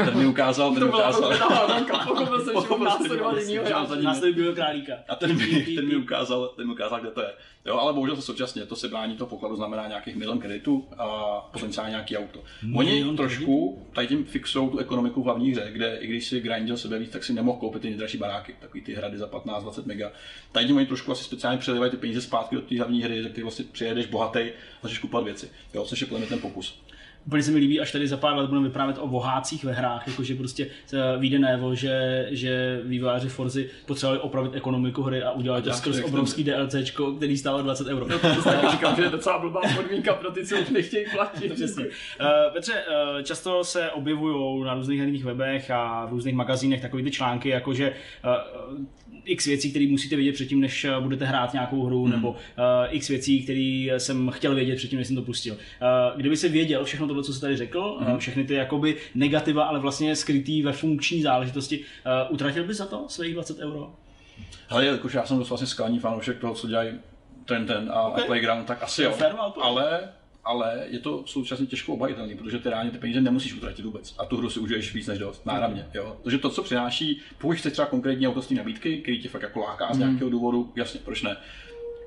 A 0.00 0.04
ten 0.04 0.18
mi 0.18 0.26
ukázal, 0.26 0.74
ten 0.74 0.84
mi 0.84 0.88
ukázal. 0.88 1.34
Pochopil 2.04 2.44
jsem, 2.44 2.54
že 2.62 2.84
následoval 2.84 3.38
králíka. 4.58 4.94
A 5.08 5.14
ten 5.14 5.36
mi, 5.36 5.62
ten 5.74 5.88
mi 5.88 5.96
ukázal, 5.96 6.48
ten 6.56 6.66
mi 6.66 6.72
ukázal, 6.72 7.00
kde 7.00 7.10
to 7.10 7.20
je. 7.20 7.32
Jo, 7.66 7.78
ale 7.78 7.92
bohužel 7.92 8.16
se 8.16 8.22
současně 8.22 8.66
to 8.66 8.76
sebrání 8.76 9.16
toho 9.16 9.28
pokladu 9.28 9.56
znamená 9.56 9.88
nějakých 9.88 10.16
milion 10.16 10.38
kreditů 10.38 10.88
a 10.98 11.06
potenciálně 11.52 11.90
nějaký 11.90 12.16
auto. 12.16 12.44
Oni 12.74 13.16
trošku 13.16 13.82
tady 13.94 14.06
tím 14.06 14.24
fixují 14.24 14.70
tu 14.70 14.78
ekonomiku 14.78 15.22
v 15.22 15.24
hlavní 15.24 15.50
hře, 15.50 15.68
kde 15.72 15.96
i 15.96 16.06
když 16.06 16.26
si 16.26 16.40
grindil 16.40 16.76
sebe 16.76 16.98
víc, 16.98 17.10
tak 17.10 17.24
si 17.24 17.32
nemohl 17.32 17.58
koupit 17.58 17.82
ty 17.82 17.88
nejdražší 17.88 18.18
baráky, 18.18 18.56
takový 18.60 18.80
ty 18.80 18.94
hrady 18.94 19.18
za 19.18 19.26
15-20 19.26 19.86
mega. 19.86 20.12
Tady 20.52 20.66
tím 20.66 20.76
oni 20.76 20.86
trošku 20.86 21.12
asi 21.12 21.24
speciálně 21.24 21.58
přelivají 21.58 21.90
ty 21.90 21.96
peníze 21.96 22.20
zpátky 22.20 22.54
do 22.54 22.62
té 22.62 22.78
hlavní 22.78 23.02
hry, 23.02 23.22
ze 23.22 23.28
které 23.28 23.44
vlastně 23.44 23.64
přijedeš 23.72 24.06
bohatý, 24.06 24.40
začneš 24.82 24.98
kupovat 24.98 25.24
věci. 25.24 25.50
Jo, 25.74 25.84
což 25.84 26.00
je 26.00 26.06
plně 26.06 26.26
ten 26.26 26.38
pokus 26.38 26.82
úplně 27.28 27.42
se 27.42 27.50
mi 27.50 27.58
líbí, 27.58 27.80
až 27.80 27.92
tady 27.92 28.08
za 28.08 28.16
pár 28.16 28.36
let 28.36 28.48
budeme 28.48 28.68
vyprávět 28.68 28.96
o 29.00 29.08
vohácích 29.08 29.64
ve 29.64 29.72
hrách, 29.72 30.06
jakože 30.06 30.34
prostě 30.34 30.66
vyjde 31.18 31.38
najevo, 31.38 31.74
že, 31.74 32.26
že 32.30 32.80
vývojáři 32.84 33.28
Forzy 33.28 33.70
potřebovali 33.86 34.20
opravit 34.20 34.54
ekonomiku 34.54 35.02
hry 35.02 35.22
a 35.22 35.30
udělat 35.30 35.64
to 35.64 35.72
skrz 35.72 36.00
obrovský 36.04 36.44
DLCčko, 36.44 37.12
který 37.12 37.36
stálo 37.36 37.62
20 37.62 37.86
euro. 37.86 38.08
No, 38.08 38.18
to 38.18 38.28
říkám, 38.70 38.96
že 38.96 39.02
je 39.02 39.08
docela 39.08 39.38
blbá 39.38 39.60
podmínka 39.76 40.14
pro 40.14 40.30
ty, 40.30 40.46
co 40.46 40.56
už 40.58 40.70
nechtějí 40.70 41.06
platit. 41.14 41.52
Přesně. 41.52 41.84
Uh, 41.84 41.90
Petře, 42.52 42.72
uh, 42.72 43.22
často 43.22 43.64
se 43.64 43.90
objevují 43.90 44.64
na 44.64 44.74
různých 44.74 45.00
herních 45.00 45.24
webech 45.24 45.70
a 45.70 46.06
v 46.06 46.10
různých 46.10 46.34
magazínech 46.34 46.80
takové 46.80 47.02
ty 47.02 47.10
články, 47.10 47.48
jakože 47.48 47.92
uh, 48.24 48.78
x 49.24 49.44
věcí, 49.44 49.70
které 49.70 49.86
musíte 49.90 50.16
vědět 50.16 50.32
předtím, 50.32 50.60
než 50.60 50.84
eh, 50.84 51.00
budete 51.00 51.24
hrát 51.24 51.52
nějakou 51.52 51.84
hru, 51.84 52.04
hmm. 52.04 52.12
nebo 52.12 52.30
uh, 52.30 52.36
x 52.90 53.08
věcí, 53.08 53.42
které 53.42 53.88
jsem 53.98 54.30
chtěl 54.30 54.54
vědět 54.54 54.76
předtím, 54.76 54.98
než 54.98 55.06
jsem 55.06 55.16
to 55.16 55.22
pustil. 55.22 55.54
Uh, 55.54 56.16
kdyby 56.16 56.36
se 56.36 56.48
věděl 56.48 56.84
všechno 56.84 57.06
tohle, 57.06 57.22
co 57.22 57.32
jsi 57.32 57.40
tady 57.40 57.56
řekl, 57.56 57.98
hmm. 58.00 58.12
uh, 58.12 58.18
všechny 58.18 58.44
ty 58.44 58.54
jakoby 58.54 58.96
negativa, 59.14 59.64
ale 59.64 59.78
vlastně 59.78 60.16
skrytý 60.16 60.62
ve 60.62 60.72
funkční 60.72 61.22
záležitosti, 61.22 61.78
uh, 61.78 62.34
utratil 62.34 62.64
by 62.64 62.74
za 62.74 62.86
to 62.86 63.04
svých 63.08 63.34
20 63.34 63.58
euro? 63.58 63.94
Hele, 64.68 64.86
jakož 64.86 65.14
já 65.14 65.26
jsem 65.26 65.38
dost 65.38 65.48
vlastně 65.48 65.66
skalní 65.66 65.98
fanoušek 65.98 66.38
toho, 66.38 66.54
co 66.54 66.68
dělají 66.68 66.90
ten, 67.44 67.66
ten 67.66 67.90
a, 67.94 68.02
okay. 68.02 68.22
a 68.22 68.26
Playground, 68.26 68.66
tak 68.66 68.82
asi 68.82 69.02
jo. 69.02 69.14
ale 69.60 70.08
ale 70.48 70.84
je 70.88 70.98
to 70.98 71.22
současně 71.26 71.66
těžko 71.66 71.92
obhajitelný, 71.92 72.34
protože 72.34 72.58
ty 72.58 72.68
reálně 72.68 72.90
ty 72.90 72.98
peníze 72.98 73.20
nemusíš 73.20 73.54
utratit 73.54 73.84
vůbec. 73.84 74.14
A 74.18 74.24
tu 74.24 74.36
hru 74.36 74.50
si 74.50 74.60
užiješ 74.60 74.94
víc 74.94 75.06
než 75.06 75.18
dost, 75.18 75.46
náramně. 75.46 75.86
Jo? 75.94 76.16
Takže 76.22 76.38
to, 76.38 76.50
co 76.50 76.62
přináší, 76.62 77.20
pokud 77.38 77.56
chceš 77.56 77.72
třeba 77.72 77.86
konkrétní 77.86 78.28
autostní 78.28 78.56
nabídky, 78.56 78.98
který 78.98 79.22
tě 79.22 79.28
fakt 79.28 79.42
jako 79.42 79.60
láká 79.60 79.86
z 79.86 79.98
mhm. 79.98 79.98
nějakého 79.98 80.30
důvodu, 80.30 80.72
jasně, 80.76 81.00
proč 81.04 81.22
ne? 81.22 81.36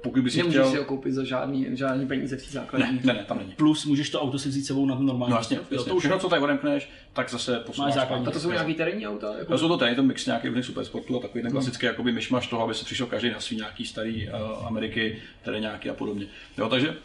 pokud 0.04 0.24
bys 0.24 0.36
Nemůžeš 0.36 0.60
chtěl... 0.60 0.72
si 0.72 0.78
ho 0.78 0.86
koupit 0.86 1.14
za 1.14 1.24
žádný, 1.24 1.68
žádný 1.74 2.08
peníze 2.08 2.38
v 2.38 2.46
té 2.46 2.52
základní. 2.52 2.96
Ne, 2.96 3.02
ne, 3.04 3.14
ne, 3.14 3.26
tam 3.28 3.38
není. 3.38 3.52
Plus 3.52 3.86
můžeš 3.86 4.10
to 4.10 4.22
auto 4.22 4.40
si 4.40 4.50
vzít 4.50 4.64
sebou 4.64 4.86
na 4.86 4.96
normální. 4.96 5.32
No 5.32 5.38
jasně, 5.38 5.60
jo, 5.72 5.84
to 5.84 5.96
už 5.96 6.02
všechno, 6.02 6.20
co 6.20 6.30
tady 6.30 6.42
odemkneš, 6.42 6.90
tak 7.14 7.30
zase 7.30 7.60
posunáš 7.60 7.94
základní. 7.94 8.28
A 8.28 8.32
to 8.32 8.40
jsou 8.40 8.52
nějaký 8.52 8.74
terénní 8.74 9.08
auta? 9.08 9.34
Jako... 9.38 9.52
To 9.52 9.58
jsou 9.58 9.68
to 9.68 9.78
tady, 9.78 9.96
to 9.96 10.04
mix 10.04 10.26
nějaký 10.26 10.48
různých 10.48 10.66
supersportů 10.66 11.18
a 11.18 11.22
takový 11.22 11.42
ten 11.42 11.52
hmm. 11.52 11.52
klasický 11.52 11.86
jakoby 11.86 12.12
myšmaš 12.12 12.48
toho, 12.48 12.64
aby 12.64 12.74
se 12.74 12.86
přišel 12.86 13.08
každý 13.08 13.30
na 13.30 13.40
svý 13.40 13.58
nějaký 13.58 13.86
starý 13.86 14.28
uh, 14.28 14.68
Ameriky, 14.68 15.22
které 15.42 15.60
nějaký 15.60 15.90
a 15.90 15.94
podobně. 15.94 16.26
Jo, 16.58 16.70
takže 16.70 16.96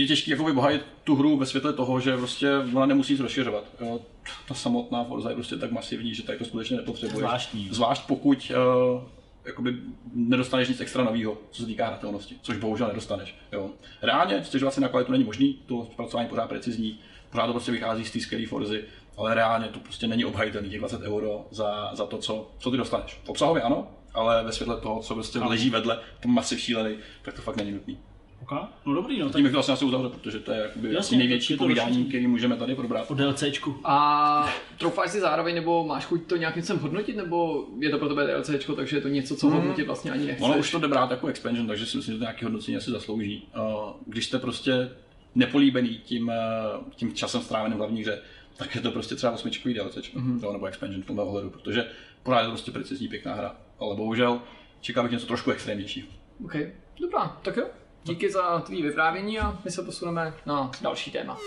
je 0.00 0.06
těžké 0.06 0.30
jakoby 0.30 0.52
bohajit 0.52 0.82
tu 1.04 1.16
hru 1.16 1.36
ve 1.36 1.46
světle 1.46 1.72
toho, 1.72 2.00
že 2.00 2.16
prostě 2.16 2.56
ona 2.74 2.86
nemusí 2.86 3.12
nic 3.12 3.20
rozšiřovat. 3.20 3.64
Jo. 3.80 4.00
Ta 4.48 4.54
samotná 4.54 5.04
Forza 5.04 5.28
je 5.28 5.34
prostě 5.34 5.56
tak 5.56 5.70
masivní, 5.70 6.14
že 6.14 6.22
tady 6.22 6.38
to 6.38 6.44
skutečně 6.44 6.76
nepotřebuje. 6.76 7.18
Zvláštní. 7.18 7.68
Zvlášť 7.70 8.02
pokud 8.06 8.52
uh, 8.94 9.02
jakoby 9.44 9.76
nedostaneš 10.14 10.68
nic 10.68 10.80
extra 10.80 11.04
nového, 11.04 11.38
co 11.50 11.62
se 11.62 11.66
týká 11.66 11.86
hratelnosti, 11.86 12.36
což 12.42 12.56
bohužel 12.56 12.88
nedostaneš. 12.88 13.34
Jo. 13.52 13.70
Reálně 14.02 14.44
stěžovat 14.44 14.74
si 14.74 14.80
na 14.80 14.88
kvalitu 14.88 15.12
není 15.12 15.24
možný, 15.24 15.58
to 15.66 15.88
zpracování 15.92 16.28
pořád 16.28 16.48
precizní, 16.48 16.98
pořád 17.30 17.46
to 17.46 17.52
prostě 17.52 17.72
vychází 17.72 18.04
z 18.04 18.10
té 18.10 18.20
skvělé 18.20 18.46
Forzy 18.46 18.84
ale 19.16 19.34
reálně 19.34 19.68
to 19.68 19.80
prostě 19.80 20.06
není 20.06 20.24
obhajitelný 20.24 20.70
těch 20.70 20.78
20 20.78 21.02
euro 21.02 21.46
za, 21.50 21.90
za 21.94 22.06
to, 22.06 22.18
co, 22.18 22.50
co 22.58 22.70
ty 22.70 22.76
dostaneš. 22.76 23.20
Obsahově 23.26 23.62
ano, 23.62 23.88
ale 24.14 24.44
ve 24.44 24.52
světle 24.52 24.80
toho, 24.80 25.00
co 25.00 25.14
prostě 25.14 25.38
leží 25.38 25.70
vedle, 25.70 26.00
to 26.20 26.28
masiv 26.28 26.60
šílený, 26.60 26.96
tak 27.22 27.34
to 27.34 27.42
fakt 27.42 27.56
není 27.56 27.72
nutný. 27.72 27.98
Okay. 28.46 28.68
No 28.86 28.94
dobrý, 28.94 29.18
no 29.18 29.30
Tím 29.30 29.42
bych 29.42 29.52
to 29.52 29.56
vlastně 29.56 29.74
asi 29.74 29.84
uzavřel, 29.84 30.10
protože 30.10 30.40
to 30.40 30.52
je 30.52 30.60
jakoby 30.60 30.86
Jasně, 30.88 30.98
asi 30.98 31.16
největší 31.16 31.54
to- 31.54 31.58
to 31.58 31.64
povídání, 31.64 31.88
rozšíří. 31.88 32.08
který 32.08 32.26
můžeme 32.26 32.56
tady 32.56 32.74
probrat. 32.74 33.10
O 33.10 33.14
DLCčku. 33.14 33.80
A 33.84 34.48
troufáš 34.78 35.10
si 35.10 35.20
zároveň, 35.20 35.54
nebo 35.54 35.84
máš 35.84 36.04
chuť 36.04 36.26
to 36.26 36.36
nějakým 36.36 36.62
způsobem 36.62 36.82
hodnotit, 36.82 37.16
nebo 37.16 37.64
je 37.80 37.90
to 37.90 37.98
pro 37.98 38.08
tebe 38.08 38.26
DLCčko, 38.26 38.74
takže 38.74 38.96
je 38.96 39.00
to 39.00 39.08
něco, 39.08 39.36
co 39.36 39.48
hodnotit 39.50 39.86
vlastně 39.86 40.10
ani 40.10 40.26
nechceš? 40.26 40.44
Ono 40.44 40.58
už 40.58 40.70
to 40.70 40.78
jde 40.78 40.88
brát 40.88 41.10
jako 41.10 41.26
expansion, 41.26 41.66
takže 41.66 41.86
si 41.86 41.96
myslím, 41.96 42.14
že 42.14 42.18
to 42.18 42.24
nějaký 42.24 42.44
hodnocení 42.44 42.76
asi 42.76 42.90
zaslouží. 42.90 43.48
Uh, 43.56 43.62
Když 44.06 44.26
jste 44.26 44.38
prostě 44.38 44.90
nepolíbený 45.34 46.00
tím, 46.04 46.28
uh, 46.28 46.92
tím 46.96 47.14
časem 47.14 47.40
stráveným 47.40 47.76
v 47.76 47.80
hlavní 47.80 48.00
hře, 48.02 48.18
tak 48.56 48.74
je 48.74 48.80
to 48.80 48.90
prostě 48.90 49.14
třeba 49.14 49.32
osmičkový 49.32 49.74
DLC, 49.74 49.96
mm-hmm. 49.96 50.52
nebo 50.52 50.66
expansion 50.66 51.02
v 51.02 51.06
tomhle 51.06 51.24
ohledu, 51.24 51.50
protože 51.50 51.86
pořád 52.22 52.38
je 52.40 52.44
to 52.44 52.50
prostě 52.50 52.70
precizní 52.70 53.08
pěkná 53.08 53.34
hra. 53.34 53.56
Ale 53.80 53.96
bohužel 53.96 54.40
čekám 54.80 55.04
bych 55.04 55.12
něco 55.12 55.26
trošku 55.26 55.50
extrémnějšího. 55.50 56.08
OK, 56.44 56.54
dobrá, 57.00 57.38
tak 57.42 57.56
jo. 57.56 57.64
Díky 58.06 58.30
za 58.30 58.60
tvý 58.60 58.82
vyprávění 58.82 59.38
a 59.38 59.58
my 59.64 59.70
se 59.70 59.82
posuneme 59.82 60.34
na 60.46 60.70
další 60.82 61.10
téma. 61.10 61.38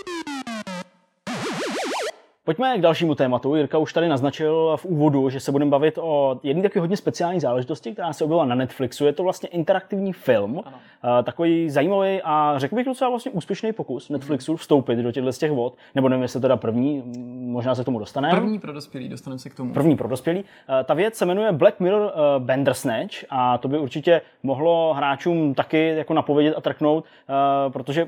Pojďme 2.50 2.78
k 2.78 2.82
dalšímu 2.82 3.16
tématu. 3.16 3.56
Jirka 3.56 3.78
už 3.78 3.94
tady 3.94 4.08
naznačil 4.08 4.78
v 4.78 4.86
úvodu, 4.86 5.30
že 5.30 5.40
se 5.40 5.52
budeme 5.52 5.72
bavit 5.72 5.98
o 6.02 6.40
jedné 6.44 6.64
taky 6.64 6.80
hodně 6.80 6.98
speciální 6.98 7.40
záležitosti, 7.40 7.92
která 7.92 8.14
se 8.14 8.24
objevila 8.24 8.46
na 8.46 8.56
Netflixu. 8.56 9.06
Je 9.06 9.14
to 9.14 9.24
vlastně 9.24 9.50
interaktivní 9.50 10.14
film, 10.14 10.62
Ano. 10.66 10.78
ano. 11.04 11.24
takový 11.24 11.70
zajímavý 11.70 12.22
a 12.24 12.54
řekl 12.58 12.76
bych 12.76 12.86
docela 12.86 13.10
vlastně 13.10 13.32
úspěšný 13.32 13.74
pokus 13.74 14.10
Netflixu 14.10 14.56
vstoupit 14.56 14.96
do 14.96 15.12
těchto 15.12 15.32
z 15.32 15.38
těch 15.38 15.52
vod, 15.52 15.74
nebo 15.96 16.10
nevím, 16.10 16.22
jestli 16.24 16.42
teda 16.42 16.58
první, 16.58 17.04
možná 17.52 17.76
se 17.76 17.82
k 17.82 17.86
tomu 17.86 18.00
dostaneme. 18.00 18.36
První 18.40 18.60
pro 18.60 18.74
dospělý, 18.74 19.10
dostaneme 19.10 19.40
se 19.40 19.50
k 19.50 19.56
tomu. 19.56 19.74
První 19.74 19.98
pro 19.98 20.08
dospělý. 20.08 20.44
Eh, 20.80 20.84
Ta 20.84 20.94
věc 20.94 21.16
se 21.16 21.26
jmenuje 21.26 21.52
Black 21.52 21.80
Mirror 21.80 22.12
eh, 22.14 22.40
Bandersnatch 22.40 23.16
a 23.30 23.58
to 23.58 23.68
by 23.68 23.78
určitě 23.80 24.22
mohlo 24.44 24.94
hráčům 24.94 25.54
taky 25.54 25.88
jako 25.88 26.14
napovědět 26.14 26.56
a 26.58 26.62
trknout, 26.62 27.06
eh, 27.06 27.70
protože 27.70 28.08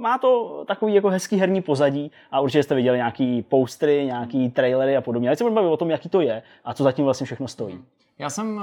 má 0.00 0.18
to 0.18 0.64
takový 0.68 0.94
jako 0.94 1.08
hezký 1.08 1.36
herní 1.36 1.62
pozadí 1.62 2.10
a 2.30 2.40
určitě 2.40 2.62
jste 2.62 2.74
viděli 2.74 2.96
nějaký 2.96 3.42
postery, 3.42 4.04
nějaký 4.06 4.50
trailery 4.50 4.96
a 4.96 5.00
podobně. 5.00 5.28
Ale 5.28 5.36
se 5.36 5.44
budeme 5.44 5.54
bavit 5.54 5.72
o 5.72 5.76
tom, 5.76 5.90
jaký 5.90 6.08
to 6.08 6.20
je 6.20 6.42
a 6.64 6.74
co 6.74 6.84
zatím 6.84 7.04
vlastně 7.04 7.26
všechno 7.26 7.48
stojí. 7.48 7.84
Já 8.18 8.30
jsem 8.30 8.56
uh, 8.56 8.62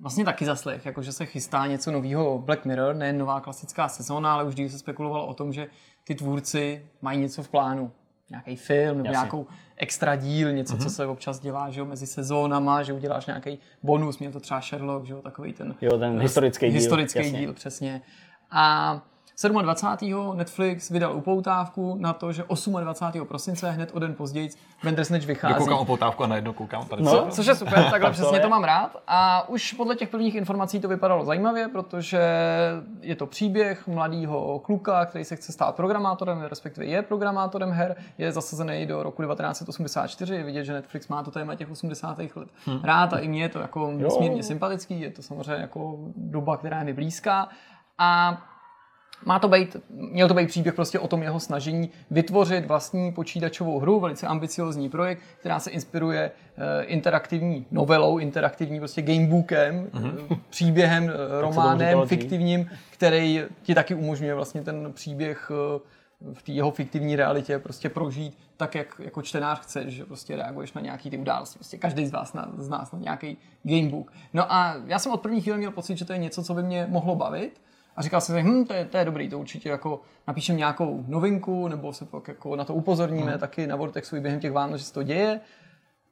vlastně 0.00 0.24
taky 0.24 0.44
zaslech, 0.44 0.86
jako 0.86 1.02
že 1.02 1.12
se 1.12 1.26
chystá 1.26 1.66
něco 1.66 1.92
nového 1.92 2.38
Black 2.38 2.64
Mirror, 2.64 2.94
ne 2.94 3.12
nová 3.12 3.40
klasická 3.40 3.88
sezóna, 3.88 4.32
ale 4.32 4.44
už 4.44 4.54
dřív 4.54 4.72
se 4.72 4.78
spekulovalo 4.78 5.26
o 5.26 5.34
tom, 5.34 5.52
že 5.52 5.66
ty 6.04 6.14
tvůrci 6.14 6.86
mají 7.02 7.20
něco 7.20 7.42
v 7.42 7.48
plánu. 7.48 7.90
Nějaký 8.30 8.56
film 8.56 8.96
nebo 8.96 9.06
Jasně. 9.06 9.12
nějakou 9.12 9.46
extra 9.76 10.16
díl, 10.16 10.52
něco, 10.52 10.76
co 10.78 10.90
se 10.90 11.06
občas 11.06 11.40
dělá 11.40 11.70
že 11.70 11.80
jo, 11.80 11.86
mezi 11.86 12.06
sezónama, 12.06 12.82
že 12.82 12.92
uděláš 12.92 13.26
nějaký 13.26 13.58
bonus, 13.82 14.18
měl 14.18 14.32
to 14.32 14.40
třeba 14.40 14.60
Sherlock, 14.60 15.06
že 15.06 15.12
jo, 15.12 15.22
takový 15.22 15.52
ten 15.52 15.74
Jo, 15.80 15.98
ten 15.98 16.20
historický 16.20 16.66
díl, 16.66 16.74
Historický 16.74 17.18
jasně. 17.18 17.38
díl, 17.38 17.52
přesně. 17.52 18.02
A 18.50 19.00
27. 19.42 20.36
Netflix 20.36 20.90
vydal 20.90 21.16
upoutávku 21.16 21.96
na 22.00 22.12
to, 22.12 22.32
že 22.32 22.44
28. 22.80 23.26
prosince, 23.26 23.70
hned 23.70 23.90
o 23.94 23.98
den 23.98 24.14
později, 24.14 24.50
Bandersnatch 24.84 25.26
vychází. 25.26 25.54
Koukám 25.54 25.78
o 25.78 25.84
potávku 25.84 26.24
a 26.24 26.26
najednou 26.26 26.52
koukám 26.52 26.86
tady. 26.88 27.02
No. 27.02 27.10
co? 27.10 27.26
Což 27.30 27.46
je 27.46 27.54
super, 27.54 27.84
takhle 27.90 28.10
přesně 28.10 28.36
je. 28.36 28.40
to 28.40 28.48
mám 28.48 28.64
rád. 28.64 28.96
A 29.06 29.48
už 29.48 29.72
podle 29.72 29.96
těch 29.96 30.08
prvních 30.08 30.34
informací 30.34 30.80
to 30.80 30.88
vypadalo 30.88 31.24
zajímavě, 31.24 31.68
protože 31.68 32.20
je 33.00 33.16
to 33.16 33.26
příběh 33.26 33.86
mladého 33.86 34.58
kluka, 34.58 35.06
který 35.06 35.24
se 35.24 35.36
chce 35.36 35.52
stát 35.52 35.76
programátorem, 35.76 36.42
respektive 36.42 36.86
je 36.86 37.02
programátorem 37.02 37.70
her, 37.70 37.96
je 38.18 38.32
zasazený 38.32 38.86
do 38.86 39.02
roku 39.02 39.22
1984. 39.22 40.34
Je 40.34 40.42
vidět, 40.42 40.64
že 40.64 40.72
Netflix 40.72 41.08
má 41.08 41.22
to 41.22 41.30
téma 41.30 41.54
těch 41.54 41.70
80. 41.70 42.18
let 42.18 42.48
rád 42.82 43.12
a 43.12 43.18
i 43.18 43.28
mě 43.28 43.42
je 43.42 43.48
to 43.48 43.58
jako 43.58 43.92
nesmírně 43.92 44.42
sympatický. 44.42 45.00
Je 45.00 45.10
to 45.10 45.22
samozřejmě 45.22 45.62
jako 45.62 45.98
doba, 46.16 46.56
která 46.56 46.78
je 46.78 46.84
mi 46.84 46.92
blízká. 46.92 47.48
A 47.98 48.38
má 49.24 49.38
to 49.38 49.48
být, 49.48 49.76
měl 49.90 50.28
to 50.28 50.34
být 50.34 50.48
příběh 50.48 50.74
prostě 50.74 50.98
o 50.98 51.08
tom 51.08 51.22
jeho 51.22 51.40
snažení 51.40 51.90
vytvořit 52.10 52.66
vlastní 52.66 53.12
počítačovou 53.12 53.78
hru, 53.78 54.00
velice 54.00 54.26
ambiciozní 54.26 54.88
projekt, 54.88 55.22
která 55.40 55.60
se 55.60 55.70
inspiruje 55.70 56.30
eh, 56.56 56.84
interaktivní 56.84 57.66
novelou, 57.70 58.18
interaktivní 58.18 58.78
prostě 58.78 59.02
gamebookem, 59.02 59.86
mm-hmm. 59.86 60.38
příběhem, 60.50 61.10
eh, 61.10 61.40
románem, 61.40 62.06
fiktivním, 62.06 62.70
který 62.90 63.42
ti 63.62 63.74
taky 63.74 63.94
umožňuje 63.94 64.34
vlastně 64.34 64.62
ten 64.62 64.92
příběh 64.92 65.50
v 66.32 66.42
té 66.42 66.52
jeho 66.52 66.70
fiktivní 66.70 67.16
realitě 67.16 67.58
prostě 67.58 67.88
prožít 67.88 68.38
tak, 68.56 68.74
jak 68.74 69.00
jako 69.04 69.22
čtenář 69.22 69.60
chceš, 69.60 69.94
že 69.94 70.04
prostě 70.04 70.36
reaguješ 70.36 70.72
na 70.72 70.80
nějaký 70.80 71.10
ty 71.10 71.18
události. 71.18 71.58
Prostě 71.58 71.78
každý 71.78 72.06
z 72.06 72.12
vás 72.12 72.32
na, 72.32 72.48
z 72.56 72.68
nás 72.68 72.92
na 72.92 72.98
nějaký 72.98 73.36
gamebook. 73.62 74.12
No 74.32 74.52
a 74.52 74.76
já 74.86 74.98
jsem 74.98 75.12
od 75.12 75.20
první 75.20 75.40
chvíle 75.40 75.58
měl 75.58 75.70
pocit, 75.70 75.98
že 75.98 76.04
to 76.04 76.12
je 76.12 76.18
něco, 76.18 76.42
co 76.42 76.54
by 76.54 76.62
mě 76.62 76.86
mohlo 76.90 77.14
bavit. 77.14 77.60
A 77.98 78.02
říkal 78.02 78.20
jsem 78.20 78.36
si, 78.36 78.42
hm, 78.42 78.64
to 78.64 78.72
je, 78.72 78.84
to 78.84 78.96
je 78.96 79.04
dobrý, 79.04 79.28
to 79.28 79.38
určitě 79.38 79.68
jako 79.68 80.00
napíšem 80.26 80.56
nějakou 80.56 81.04
novinku, 81.08 81.68
nebo 81.68 81.92
se 81.92 82.04
pak 82.04 82.28
jako 82.28 82.56
na 82.56 82.64
to 82.64 82.74
upozorníme 82.74 83.32
mm. 83.32 83.38
taky 83.38 83.66
na 83.66 83.76
Vortexu 83.76 84.16
i 84.16 84.20
během 84.20 84.40
těch 84.40 84.52
Vánoc, 84.52 84.78
že 84.78 84.86
se 84.86 84.92
to 84.92 85.02
děje. 85.02 85.40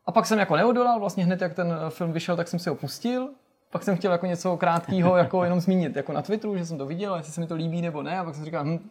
A 0.07 0.13
pak 0.13 0.27
jsem 0.27 0.39
jako 0.39 0.57
neodolal, 0.57 1.01
vlastně 1.01 1.25
hned 1.25 1.41
jak 1.41 1.55
ten 1.55 1.75
film 1.89 2.13
vyšel, 2.13 2.37
tak 2.37 2.49
jsem 2.49 2.59
si 2.59 2.69
ho 2.69 2.75
pustil. 2.75 3.31
Pak 3.71 3.83
jsem 3.83 3.97
chtěl 3.97 4.13
jako 4.13 4.27
něco 4.27 4.57
krátkého 4.57 5.17
jako 5.27 5.45
jenom 5.45 5.61
zmínit 5.61 5.97
jako 5.97 6.13
na 6.13 6.23
Twitteru, 6.23 6.57
že 6.57 6.67
jsem 6.67 6.79
to 6.79 6.87
viděl, 6.87 7.17
jestli 7.17 7.33
se 7.33 7.41
mi 7.41 7.47
to 7.47 7.55
líbí 7.55 7.83
nebo 7.83 8.03
ne. 8.03 8.19
A 8.19 8.25
pak 8.25 8.35
jsem 8.35 8.45
říkal, 8.45 8.65
hm, 8.65 8.91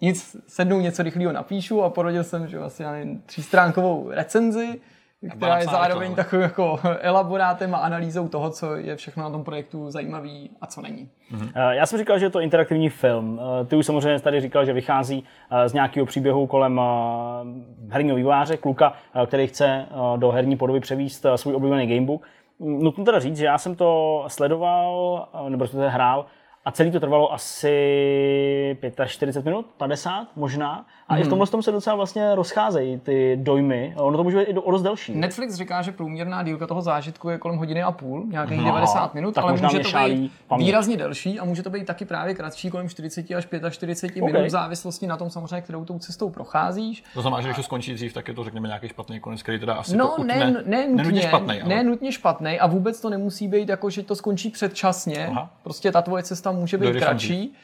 nic, 0.00 0.36
sednu 0.46 0.80
něco 0.80 1.02
rychlého 1.02 1.32
napíšu 1.32 1.82
a 1.82 1.90
porodil 1.90 2.24
jsem, 2.24 2.48
že 2.48 2.58
asi 2.58 2.82
já 2.82 2.92
nevím, 2.92 3.22
třístránkovou 3.26 4.10
recenzi, 4.10 4.80
která 5.28 5.58
je 5.58 5.64
zároveň 5.64 6.14
takovým 6.14 6.42
jako 6.42 6.80
elaborátem 7.00 7.74
a 7.74 7.78
analýzou 7.78 8.28
toho, 8.28 8.50
co 8.50 8.76
je 8.76 8.96
všechno 8.96 9.22
na 9.22 9.30
tom 9.30 9.44
projektu 9.44 9.90
zajímavý 9.90 10.50
a 10.60 10.66
co 10.66 10.80
není. 10.82 11.08
Eh, 11.54 11.76
Já 11.76 11.86
jsem 11.86 11.98
říkal, 11.98 12.18
že 12.18 12.26
je 12.26 12.30
to 12.30 12.40
interaktivní 12.40 12.88
film. 12.88 13.40
Eh, 13.60 13.64
Ty 13.64 13.76
už 13.76 13.86
samozřejmě 13.86 14.20
tady 14.20 14.40
říkal, 14.40 14.64
že 14.64 14.72
vychází 14.72 15.24
eh, 15.50 15.68
z 15.68 15.72
nějakého 15.72 16.06
příběhu 16.06 16.46
kolem 16.46 16.80
herního 17.88 18.16
vývojáře, 18.16 18.56
kluka, 18.56 18.92
který 19.26 19.46
chce 19.46 19.86
do 20.16 20.30
herní 20.30 20.56
podoby 20.56 20.80
převíst 20.80 21.26
svůj 21.36 21.54
oblíbený 21.54 21.86
gamebook. 21.86 22.22
Mm, 22.58 22.82
Nutno 22.82 23.04
teda 23.04 23.18
říct, 23.18 23.36
že 23.36 23.44
já 23.46 23.58
jsem 23.58 23.74
to 23.76 24.24
sledoval, 24.28 25.28
nebo 25.48 25.64
respektive 25.64 25.88
hrál, 25.88 26.26
a 26.64 26.70
celý 26.72 26.90
to 26.90 27.00
trvalo 27.00 27.32
asi 27.32 28.76
45 29.06 29.44
minut, 29.44 29.66
50 29.76 30.26
možná. 30.36 30.86
A 31.10 31.16
i 31.16 31.22
v 31.22 31.28
tomhle 31.28 31.46
tom 31.46 31.62
se 31.62 31.72
docela 31.72 31.96
vlastně 31.96 32.34
rozcházejí 32.34 32.98
ty 32.98 33.38
dojmy. 33.40 33.94
Ono 33.96 34.16
to 34.16 34.24
může 34.24 34.38
být 34.38 34.44
i 34.44 34.54
o 34.54 34.70
dost 34.70 34.82
delší. 34.82 35.14
Netflix 35.14 35.54
říká, 35.54 35.82
že 35.82 35.92
průměrná 35.92 36.42
dílka 36.42 36.66
toho 36.66 36.82
zážitku 36.82 37.28
je 37.28 37.38
kolem 37.38 37.58
hodiny 37.58 37.82
a 37.82 37.92
půl, 37.92 38.24
nějakých 38.26 38.64
90 38.64 39.14
minut, 39.14 39.38
ale 39.38 39.52
může 39.52 39.78
to 39.78 39.88
být 39.88 40.32
paměť. 40.48 40.66
výrazně 40.66 40.96
delší 40.96 41.38
a 41.38 41.44
může 41.44 41.62
to 41.62 41.70
být 41.70 41.86
taky 41.86 42.04
právě 42.04 42.34
kratší, 42.34 42.70
kolem 42.70 42.88
40 42.88 43.30
až 43.30 43.46
45 43.70 44.24
minut, 44.24 44.46
v 44.46 44.50
závislosti 44.50 45.06
na 45.06 45.16
tom 45.16 45.30
samozřejmě, 45.30 45.60
kterou 45.60 45.84
tou 45.84 45.98
cestou 45.98 46.30
procházíš. 46.30 47.04
To 47.14 47.20
znamená, 47.20 47.42
že 47.42 47.48
když 47.48 47.56
to 47.56 47.62
skončí 47.62 47.94
dřív, 47.94 48.12
tak 48.12 48.28
je 48.28 48.34
to 48.34 48.44
řekněme 48.44 48.68
nějaký 48.68 48.88
špatný 48.88 49.20
konec, 49.20 49.42
který 49.42 49.58
teda 49.58 49.74
asi 49.74 49.96
No, 49.96 50.12
to 50.16 50.24
ne, 50.24 50.34
utne, 50.34 50.62
ne, 50.66 50.86
nenutně 50.86 51.04
nutně, 51.04 51.22
špatný, 51.22 51.60
ale... 51.60 51.68
ne 51.68 51.84
nutně 51.84 52.12
špatný 52.12 52.60
a 52.60 52.66
vůbec 52.66 53.00
to 53.00 53.10
nemusí 53.10 53.48
být 53.48 53.68
jako, 53.68 53.90
že 53.90 54.02
to 54.02 54.16
skončí 54.16 54.50
předčasně. 54.50 55.26
Aha. 55.26 55.50
Prostě 55.62 55.92
ta 55.92 56.02
tvoje 56.02 56.22
cesta 56.22 56.52
může 56.52 56.78
být 56.78 56.84
Dojdeš 56.84 57.02
kratší. 57.02 57.54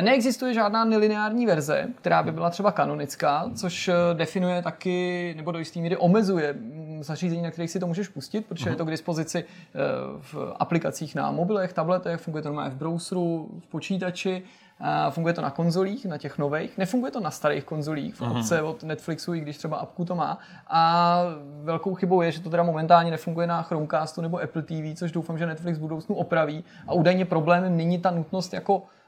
Neexistuje 0.00 0.54
žádná 0.54 0.84
nelineární 0.84 1.46
verze, 1.46 1.88
která 1.94 2.22
by 2.22 2.32
byla 2.32 2.50
třeba 2.50 2.72
kanonická, 2.72 3.50
což 3.54 3.88
eh, 3.88 3.94
definuje 4.14 4.62
taky, 4.62 5.34
nebo 5.36 5.52
do 5.52 5.58
jistý 5.58 5.82
míry 5.82 5.96
omezuje 5.96 6.52
mm, 6.52 7.02
zařízení, 7.04 7.42
na 7.42 7.50
kterých 7.50 7.70
si 7.70 7.80
to 7.80 7.86
můžeš 7.86 8.08
pustit, 8.08 8.46
protože 8.46 8.70
je 8.70 8.76
to 8.76 8.84
k 8.84 8.90
dispozici 8.90 9.44
eh, 9.44 9.78
v 10.20 10.54
aplikacích 10.58 11.14
na 11.14 11.30
mobilech, 11.30 11.72
tabletech, 11.72 12.20
funguje 12.20 12.42
to 12.42 12.48
normálně 12.48 12.70
v 12.70 12.78
browseru, 12.78 13.48
v 13.60 13.66
počítači, 13.66 14.42
funguje 15.10 15.34
to 15.34 15.42
na 15.42 15.50
konzolích, 15.50 16.06
na 16.06 16.18
těch 16.18 16.38
nových. 16.38 16.78
Nefunguje 16.78 17.12
to 17.12 17.20
na 17.20 17.30
starých 17.30 17.64
konzolích, 17.64 18.14
v 18.14 18.22
apce 18.22 18.62
od 18.62 18.82
Netflixu, 18.82 19.34
i 19.34 19.40
když 19.40 19.56
třeba 19.58 19.76
apku 19.76 20.04
to 20.04 20.14
má. 20.14 20.38
A 20.66 21.22
velkou 21.62 21.94
chybou 21.94 22.22
je, 22.22 22.32
že 22.32 22.40
to 22.40 22.50
teda 22.50 22.62
momentálně 22.62 23.10
nefunguje 23.10 23.46
na 23.46 23.62
Chromecastu 23.62 24.20
nebo 24.20 24.42
Apple 24.42 24.62
TV, 24.62 24.94
což 24.94 25.12
doufám, 25.12 25.38
že 25.38 25.46
Netflix 25.46 25.78
v 25.78 25.80
budoucnu 25.80 26.14
opraví. 26.14 26.64
A 26.86 26.92
údajně 26.92 27.24
problémem 27.24 27.76
není 27.76 27.98
ta 27.98 28.10
nutnost 28.10 28.52
jako 28.54 28.82
eh, 28.82 29.03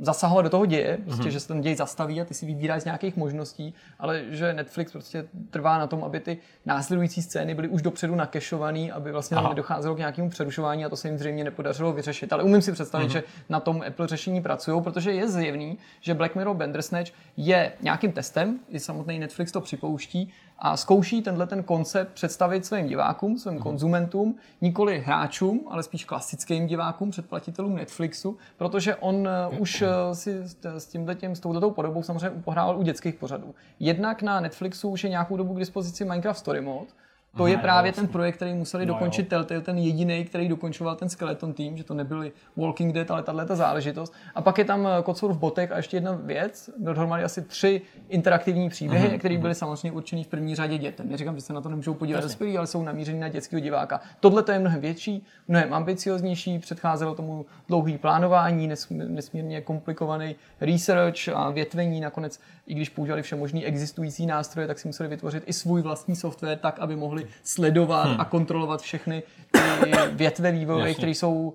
zasahovat 0.00 0.42
do 0.42 0.50
toho 0.50 0.66
děje, 0.66 0.98
prostě, 1.04 1.30
že 1.30 1.40
se 1.40 1.48
ten 1.48 1.60
děj 1.60 1.76
zastaví 1.76 2.20
a 2.20 2.24
ty 2.24 2.34
si 2.34 2.46
vybíráš 2.46 2.82
z 2.82 2.84
nějakých 2.84 3.16
možností, 3.16 3.74
ale 3.98 4.24
že 4.28 4.52
Netflix 4.52 4.92
prostě 4.92 5.28
trvá 5.50 5.78
na 5.78 5.86
tom, 5.86 6.04
aby 6.04 6.20
ty 6.20 6.38
následující 6.66 7.22
scény 7.22 7.54
byly 7.54 7.68
už 7.68 7.82
dopředu 7.82 8.14
nakešovaný, 8.14 8.92
aby 8.92 9.12
vlastně 9.12 9.34
tam 9.34 9.44
Aha. 9.44 9.54
nedocházelo 9.54 9.94
k 9.94 9.98
nějakému 9.98 10.30
přerušování 10.30 10.84
a 10.84 10.88
to 10.88 10.96
se 10.96 11.08
jim 11.08 11.18
zřejmě 11.18 11.44
nepodařilo 11.44 11.92
vyřešit. 11.92 12.32
Ale 12.32 12.42
umím 12.42 12.62
si 12.62 12.72
představit, 12.72 13.10
že 13.10 13.22
na 13.48 13.60
tom 13.60 13.82
Apple 13.86 14.06
řešení 14.06 14.42
pracují, 14.42 14.82
protože 14.82 15.12
je 15.12 15.28
zjevný, 15.28 15.78
že 16.00 16.14
Black 16.14 16.34
Mirror 16.34 16.56
Bandersnatch 16.56 17.10
je 17.36 17.72
nějakým 17.80 18.12
testem, 18.12 18.58
i 18.68 18.80
samotný 18.80 19.18
Netflix 19.18 19.52
to 19.52 19.60
připouští 19.60 20.32
a 20.60 20.76
zkouší 20.76 21.22
tenhle 21.22 21.46
ten 21.46 21.62
koncept 21.62 22.12
představit 22.12 22.66
svým 22.66 22.86
divákům, 22.86 23.38
svým 23.38 23.54
mm. 23.54 23.60
konzumentům, 23.60 24.36
nikoli 24.60 25.00
hráčům, 25.00 25.60
ale 25.70 25.82
spíš 25.82 26.04
klasickým 26.04 26.66
divákům, 26.66 27.10
předplatitelům 27.10 27.74
Netflixu, 27.74 28.38
protože 28.56 28.96
on 28.96 29.28
uh, 29.52 29.60
už 29.60 29.82
uh, 29.82 29.88
si 30.12 30.42
s, 30.76 30.86
tímhle 30.86 31.14
tím, 31.14 31.36
s 31.36 31.40
touhletou 31.40 31.70
podobou 31.70 32.02
samozřejmě 32.02 32.42
pohrával 32.44 32.78
u 32.78 32.82
dětských 32.82 33.14
pořadů. 33.14 33.54
Jednak 33.80 34.22
na 34.22 34.40
Netflixu 34.40 34.88
už 34.88 35.04
je 35.04 35.10
nějakou 35.10 35.36
dobu 35.36 35.54
k 35.54 35.58
dispozici 35.58 36.04
Minecraft 36.04 36.38
Story 36.38 36.60
Mode, 36.60 36.90
to 37.36 37.46
je 37.46 37.58
právě 37.58 37.92
ten 37.92 38.08
projekt, 38.08 38.36
který 38.36 38.54
museli 38.54 38.86
no 38.86 38.94
dokončit 38.94 39.28
Telltale, 39.28 39.60
ten 39.60 39.78
jediný, 39.78 40.24
který 40.24 40.48
dokončoval 40.48 40.96
ten 40.96 41.08
Skeleton 41.08 41.52
Team, 41.52 41.76
že 41.76 41.84
to 41.84 41.94
nebyly 41.94 42.32
Walking 42.56 42.94
Dead, 42.94 43.10
ale 43.10 43.22
tahle 43.22 43.46
ta 43.46 43.56
záležitost. 43.56 44.12
A 44.34 44.42
pak 44.42 44.58
je 44.58 44.64
tam 44.64 44.86
eh, 44.86 45.02
Kocour 45.02 45.32
v 45.32 45.38
botech 45.38 45.72
a 45.72 45.76
ještě 45.76 45.96
jedna 45.96 46.18
věc, 46.22 46.70
dohromady 46.78 47.24
asi 47.24 47.42
tři 47.42 47.82
interaktivní 48.08 48.68
příběhy, 48.68 49.08
mm-hmm. 49.08 49.18
které 49.18 49.38
byly 49.38 49.54
samozřejmě 49.54 49.92
určený 49.92 50.24
v 50.24 50.26
první 50.26 50.54
řadě 50.54 50.78
dětem. 50.78 51.08
Neříkám, 51.08 51.34
že 51.34 51.40
se 51.40 51.52
na 51.52 51.60
to 51.60 51.68
nemůžou 51.68 51.94
podívat 51.94 52.20
dospělí, 52.20 52.58
ale 52.58 52.66
jsou 52.66 52.82
namířený 52.82 53.20
na 53.20 53.28
dětského 53.28 53.60
diváka. 53.60 54.00
Tohle 54.20 54.42
to 54.42 54.52
je 54.52 54.58
mnohem 54.58 54.80
větší, 54.80 55.26
mnohem 55.48 55.74
ambicioznější, 55.74 56.58
předcházelo 56.58 57.14
tomu 57.14 57.46
dlouhý 57.68 57.98
plánování, 57.98 58.68
nesmírně 58.90 59.60
komplikovaný 59.60 60.36
research 60.60 61.28
a 61.34 61.50
větvení. 61.50 62.00
Nakonec, 62.00 62.40
i 62.66 62.74
když 62.74 62.88
používali 62.88 63.22
vše 63.22 63.36
možný 63.36 63.64
existující 63.66 64.26
nástroje, 64.26 64.66
tak 64.66 64.78
si 64.78 64.88
museli 64.88 65.08
vytvořit 65.08 65.42
i 65.46 65.52
svůj 65.52 65.82
vlastní 65.82 66.16
software 66.16 66.58
tak, 66.58 66.78
aby 66.78 66.96
mohli 66.96 67.19
mohli 67.20 67.34
sledovat 67.42 68.08
hmm. 68.08 68.20
a 68.20 68.24
kontrolovat 68.24 68.82
všechny 68.82 69.22
ty 69.50 69.90
větve 70.12 70.52
vývoje, 70.52 70.94
které 70.94 71.10
jsou 71.10 71.54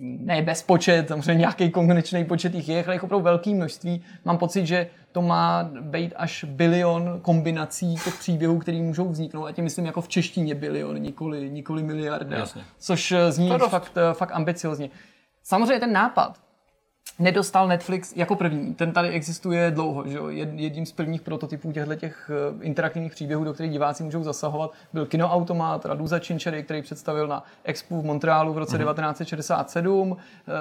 ne 0.00 0.42
bez 0.42 0.62
počet, 0.62 1.08
samozřejmě 1.08 1.34
nějaký 1.34 1.70
konečný 1.70 2.24
počet 2.24 2.54
jich 2.54 2.68
je, 2.68 2.84
ale 2.84 2.94
jich 2.94 3.04
opravdu 3.04 3.24
velké 3.24 3.50
množství. 3.50 4.02
Mám 4.24 4.38
pocit, 4.38 4.66
že 4.66 4.86
to 5.12 5.22
má 5.22 5.70
být 5.80 6.14
až 6.16 6.44
bilion 6.44 7.20
kombinací 7.22 7.94
těch 7.94 8.18
příběhů, 8.18 8.58
které 8.58 8.78
můžou 8.78 9.08
vzniknout. 9.08 9.46
A 9.46 9.52
tím 9.52 9.64
myslím 9.64 9.86
jako 9.86 10.00
v 10.00 10.08
češtině 10.08 10.54
bilion, 10.54 10.98
nikoli, 10.98 11.50
nikoli 11.50 11.82
miliarda. 11.82 12.36
Jasně. 12.36 12.62
Což 12.78 13.14
zní 13.28 13.50
fakt, 13.70 13.92
fakt 14.12 14.30
ambiciozně. 14.32 14.90
Samozřejmě 15.42 15.80
ten 15.80 15.92
nápad 15.92 16.45
nedostal 17.18 17.68
Netflix 17.68 18.16
jako 18.16 18.36
první. 18.36 18.74
Ten 18.74 18.92
tady 18.92 19.08
existuje 19.08 19.70
dlouho. 19.70 20.08
Že 20.08 20.16
jo? 20.16 20.28
Jedním 20.54 20.86
z 20.86 20.92
prvních 20.92 21.20
prototypů 21.20 21.72
těchto 21.72 21.94
těch 21.94 22.30
eh, 22.30 22.64
interaktivních 22.64 23.12
příběhů, 23.12 23.44
do 23.44 23.54
kterých 23.54 23.72
diváci 23.72 24.02
můžou 24.02 24.22
zasahovat, 24.22 24.72
byl 24.92 25.06
kinoautomat 25.06 25.86
Raduza 25.86 26.20
Cinchery, 26.20 26.62
který 26.62 26.82
představil 26.82 27.28
na 27.28 27.44
Expo 27.64 28.00
v 28.00 28.04
Montrealu 28.04 28.52
v 28.52 28.58
roce 28.58 28.78
mm-hmm. 28.78 28.94
1967. 28.94 30.16
Eh, 30.16 30.52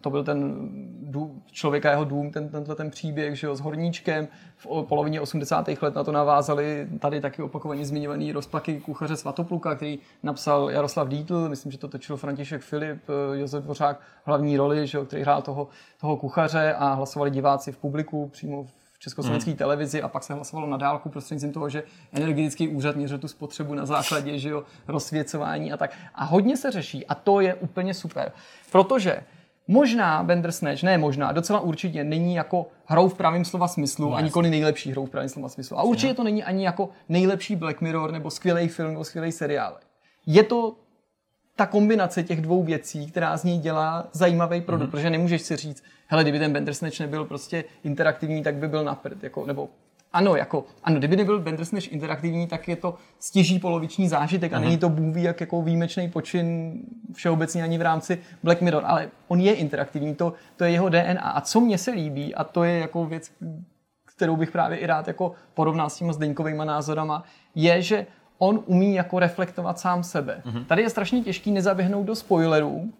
to 0.00 0.10
byl 0.10 0.24
ten 0.24 0.68
dům, 1.02 1.42
člověka 1.52 1.90
jeho 1.90 2.04
dům, 2.04 2.30
ten, 2.30 2.48
tenhle 2.48 2.74
ten 2.74 2.90
příběh 2.90 3.38
že 3.38 3.46
jo, 3.46 3.56
s 3.56 3.60
horníčkem. 3.60 4.28
V 4.56 4.82
polovině 4.82 5.20
80. 5.20 5.68
let 5.82 5.94
na 5.94 6.04
to 6.04 6.12
navázali 6.12 6.88
tady 6.98 7.20
taky 7.20 7.42
opakovaně 7.42 7.84
zmiňovaný 7.86 8.32
rozpaky 8.32 8.80
kuchaře 8.80 9.16
Svatopluka, 9.16 9.74
který 9.74 9.98
napsal 10.22 10.70
Jaroslav 10.70 11.08
Dítl, 11.08 11.48
myslím, 11.48 11.72
že 11.72 11.78
to 11.78 11.88
točil 11.88 12.16
František 12.16 12.62
Filip, 12.62 12.98
eh, 13.08 13.38
Josef 13.38 13.64
Dvořák 13.64 14.00
hlavní 14.24 14.56
roli, 14.56 14.86
že 14.86 14.98
jo, 14.98 15.04
který 15.04 15.22
hrál 15.22 15.42
toho, 15.42 15.63
toho 16.00 16.16
kuchaře 16.16 16.74
a 16.74 16.94
hlasovali 16.94 17.30
diváci 17.30 17.72
v 17.72 17.76
publiku 17.76 18.28
přímo 18.28 18.64
v 18.64 18.98
československé 18.98 19.50
hmm. 19.50 19.58
televizi 19.58 20.02
a 20.02 20.08
pak 20.08 20.22
se 20.22 20.34
hlasovalo 20.34 20.68
na 20.68 20.76
dálku 20.76 21.08
prostřednictvím 21.08 21.52
toho, 21.52 21.68
že 21.68 21.82
energetický 22.12 22.68
úřad 22.68 22.96
měřil 22.96 23.18
tu 23.18 23.28
spotřebu 23.28 23.74
na 23.74 23.86
základě 23.86 24.38
že 24.38 24.48
jo, 24.48 24.62
rozsvěcování 24.88 25.72
a 25.72 25.76
tak. 25.76 25.92
A 26.14 26.24
hodně 26.24 26.56
se 26.56 26.70
řeší 26.70 27.06
a 27.06 27.14
to 27.14 27.40
je 27.40 27.54
úplně 27.54 27.94
super, 27.94 28.32
protože 28.72 29.22
Možná 29.68 30.22
Bandersnatch, 30.22 30.82
ne 30.82 30.98
možná, 30.98 31.32
docela 31.32 31.60
určitě 31.60 32.04
není 32.04 32.34
jako 32.34 32.66
hrou 32.86 33.08
v 33.08 33.14
pravém 33.14 33.44
slova 33.44 33.68
smyslu 33.68 34.10
no, 34.10 34.16
a 34.16 34.20
nikoli 34.20 34.50
nejlepší 34.50 34.90
hrou 34.90 35.06
v 35.06 35.10
pravém 35.10 35.28
slova 35.28 35.48
smyslu. 35.48 35.78
A 35.78 35.82
určitě 35.82 36.14
to 36.14 36.24
není 36.24 36.44
ani 36.44 36.64
jako 36.64 36.88
nejlepší 37.08 37.56
Black 37.56 37.80
Mirror 37.80 38.12
nebo 38.12 38.30
skvělý 38.30 38.68
film 38.68 38.90
nebo 38.90 39.04
skvělý 39.04 39.32
seriál. 39.32 39.78
Je 40.26 40.42
to 40.42 40.76
ta 41.56 41.66
kombinace 41.66 42.22
těch 42.22 42.40
dvou 42.40 42.62
věcí, 42.62 43.10
která 43.10 43.36
z 43.36 43.44
něj 43.44 43.58
dělá 43.58 44.08
zajímavý 44.12 44.60
produkt, 44.60 44.88
mm-hmm. 44.88 44.90
protože 44.90 45.10
nemůžeš 45.10 45.42
si 45.42 45.56
říct, 45.56 45.84
hele, 46.06 46.22
kdyby 46.22 46.38
ten 46.38 46.52
Bandersnatch 46.52 47.00
nebyl 47.00 47.24
prostě 47.24 47.64
interaktivní, 47.84 48.42
tak 48.42 48.54
by 48.54 48.68
byl 48.68 48.84
na 48.84 48.94
prd, 48.94 49.22
jako, 49.22 49.46
nebo 49.46 49.68
ano, 50.12 50.36
jako, 50.36 50.64
ano, 50.84 50.98
kdyby 50.98 51.16
nebyl 51.16 51.40
Bandersnatch 51.40 51.92
interaktivní, 51.92 52.46
tak 52.46 52.68
je 52.68 52.76
to 52.76 52.94
stěží 53.18 53.58
poloviční 53.58 54.08
zážitek 54.08 54.52
a 54.52 54.56
mm-hmm. 54.56 54.64
není 54.64 54.78
to 54.78 54.88
bůh 54.88 55.16
jak 55.16 55.40
jako 55.40 55.62
výjimečný 55.62 56.10
počin 56.10 56.78
všeobecně 57.12 57.62
ani 57.62 57.78
v 57.78 57.82
rámci 57.82 58.18
Black 58.42 58.60
Mirror, 58.60 58.82
ale 58.86 59.10
on 59.28 59.40
je 59.40 59.54
interaktivní, 59.54 60.14
to, 60.14 60.32
to 60.56 60.64
je 60.64 60.70
jeho 60.70 60.88
DNA. 60.88 61.20
A 61.20 61.40
co 61.40 61.60
mně 61.60 61.78
se 61.78 61.90
líbí, 61.90 62.34
a 62.34 62.44
to 62.44 62.64
je 62.64 62.78
jako 62.78 63.06
věc, 63.06 63.32
kterou 64.16 64.36
bych 64.36 64.50
právě 64.50 64.78
i 64.78 64.86
rád 64.86 65.08
jako 65.08 65.32
porovnal 65.54 65.90
s 65.90 65.96
těma 65.96 66.12
Zdeňkovýma 66.12 66.64
názorama, 66.64 67.24
je, 67.54 67.82
že 67.82 68.06
on 68.38 68.60
umí 68.66 68.94
jako 68.94 69.18
reflektovat 69.18 69.78
sám 69.78 70.02
sebe. 70.02 70.42
Mm-hmm. 70.44 70.64
Tady 70.64 70.82
je 70.82 70.90
strašně 70.90 71.20
těžký 71.20 71.50
nezaběhnout 71.50 72.06
do 72.06 72.14
spoilerů, 72.14 72.92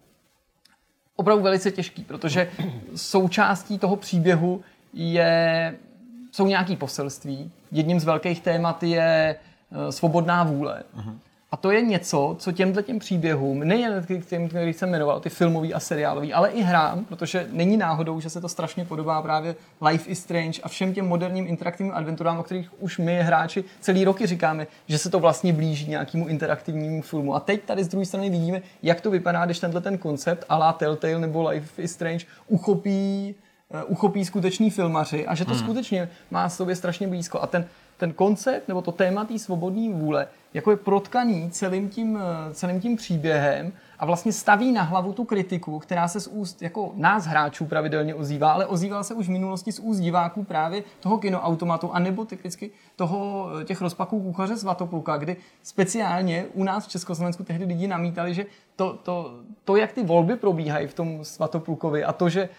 opravdu 1.15 1.43
velice 1.43 1.71
těžký, 1.71 2.03
protože 2.03 2.51
součástí 2.95 3.79
toho 3.79 3.95
příběhu 3.95 4.61
je, 4.93 5.75
jsou 6.31 6.47
nějaké 6.47 6.75
poselství. 6.75 7.51
Jedním 7.71 7.99
z 7.99 8.03
velkých 8.03 8.41
témat 8.41 8.83
je 8.83 9.35
uh, 9.69 9.89
svobodná 9.89 10.43
vůle. 10.43 10.83
Mm-hmm. 10.97 11.17
A 11.55 11.57
to 11.57 11.71
je 11.71 11.81
něco, 11.81 12.35
co 12.39 12.51
těmhle 12.51 12.83
těm 12.83 12.99
příběhům, 12.99 13.59
nejen 13.59 14.05
těm, 14.29 14.49
který 14.49 14.73
jsem 14.73 14.89
jmenoval, 14.89 15.19
ty 15.19 15.29
filmový 15.29 15.73
a 15.73 15.79
seriálový, 15.79 16.33
ale 16.33 16.49
i 16.49 16.61
hrám, 16.61 17.05
protože 17.05 17.47
není 17.51 17.77
náhodou, 17.77 18.19
že 18.19 18.29
se 18.29 18.41
to 18.41 18.49
strašně 18.49 18.85
podobá 18.85 19.21
právě 19.21 19.55
Life 19.81 20.09
is 20.09 20.19
Strange 20.19 20.61
a 20.63 20.67
všem 20.67 20.93
těm 20.93 21.07
moderním 21.07 21.47
interaktivním 21.47 21.95
adventurám, 21.95 22.39
o 22.39 22.43
kterých 22.43 22.81
už 22.81 22.97
my 22.97 23.23
hráči 23.23 23.63
celý 23.79 24.05
roky 24.05 24.25
říkáme, 24.25 24.67
že 24.87 24.97
se 24.97 25.09
to 25.09 25.19
vlastně 25.19 25.53
blíží 25.53 25.89
nějakému 25.89 26.27
interaktivnímu 26.27 27.01
filmu. 27.01 27.35
A 27.35 27.39
teď 27.39 27.63
tady 27.63 27.83
z 27.83 27.87
druhé 27.87 28.05
strany 28.05 28.29
vidíme, 28.29 28.61
jak 28.83 29.01
to 29.01 29.11
vypadá, 29.11 29.45
když 29.45 29.59
tenhle 29.59 29.81
ten 29.81 29.97
koncept 29.97 30.45
a 30.49 30.57
la 30.57 30.73
Telltale 30.73 31.19
nebo 31.19 31.49
Life 31.49 31.81
is 31.81 31.91
Strange 31.91 32.25
uchopí 32.47 33.35
eh, 33.71 33.83
uchopí 33.83 34.25
skutečný 34.25 34.69
filmaři 34.69 35.27
a 35.27 35.35
že 35.35 35.45
to 35.45 35.51
hmm. 35.51 35.59
skutečně 35.59 36.09
má 36.31 36.49
sobě 36.49 36.75
strašně 36.75 37.07
blízko. 37.07 37.41
A 37.41 37.47
ten, 37.47 37.65
ten 37.97 38.13
koncept 38.13 38.67
nebo 38.67 38.81
to 38.81 38.91
téma 38.91 39.25
té 39.25 39.39
svobodné 39.39 39.93
vůle 39.93 40.27
jako 40.55 40.71
je 40.71 40.77
protkaný 40.77 41.51
celým 41.51 41.89
tím, 41.89 42.17
eh, 42.17 42.53
celým 42.53 42.81
tím 42.81 42.95
příběhem 42.95 43.73
a 43.99 44.05
vlastně 44.05 44.31
staví 44.31 44.71
na 44.71 44.81
hlavu 44.81 45.13
tu 45.13 45.23
kritiku, 45.23 45.79
která 45.79 46.07
se 46.07 46.19
z 46.19 46.27
úst 46.27 46.61
jako 46.61 46.91
nás 46.95 47.25
hráčů 47.25 47.65
pravidelně 47.65 48.15
ozývá, 48.15 48.51
ale 48.51 48.65
ozývala 48.65 49.03
se 49.03 49.13
už 49.13 49.27
v 49.27 49.31
minulosti 49.31 49.71
z 49.71 49.79
úst 49.79 49.99
diváků 49.99 50.43
právě 50.43 50.83
toho 50.99 51.17
kinoautomatu, 51.17 51.91
anebo 51.91 52.25
typicky 52.25 52.71
toho, 52.95 53.49
eh, 53.61 53.65
těch 53.65 53.81
rozpaků 53.81 54.21
kuchaře 54.21 54.57
Svatopluka, 54.57 55.17
kdy 55.17 55.37
speciálně 55.63 56.45
u 56.53 56.63
nás 56.63 56.85
v 56.85 56.89
Československu 56.89 57.43
tehdy 57.43 57.65
lidi 57.65 57.87
namítali, 57.87 58.33
že 58.33 58.45
to, 58.75 58.99
to, 59.03 59.39
to, 59.63 59.75
jak 59.75 59.91
ty 59.91 60.03
volby 60.03 60.35
probíhají 60.35 60.87
v 60.87 60.93
tom 60.93 61.25
Svatoplukovi 61.25 62.03
a 62.03 62.13
to, 62.13 62.29
že 62.29 62.49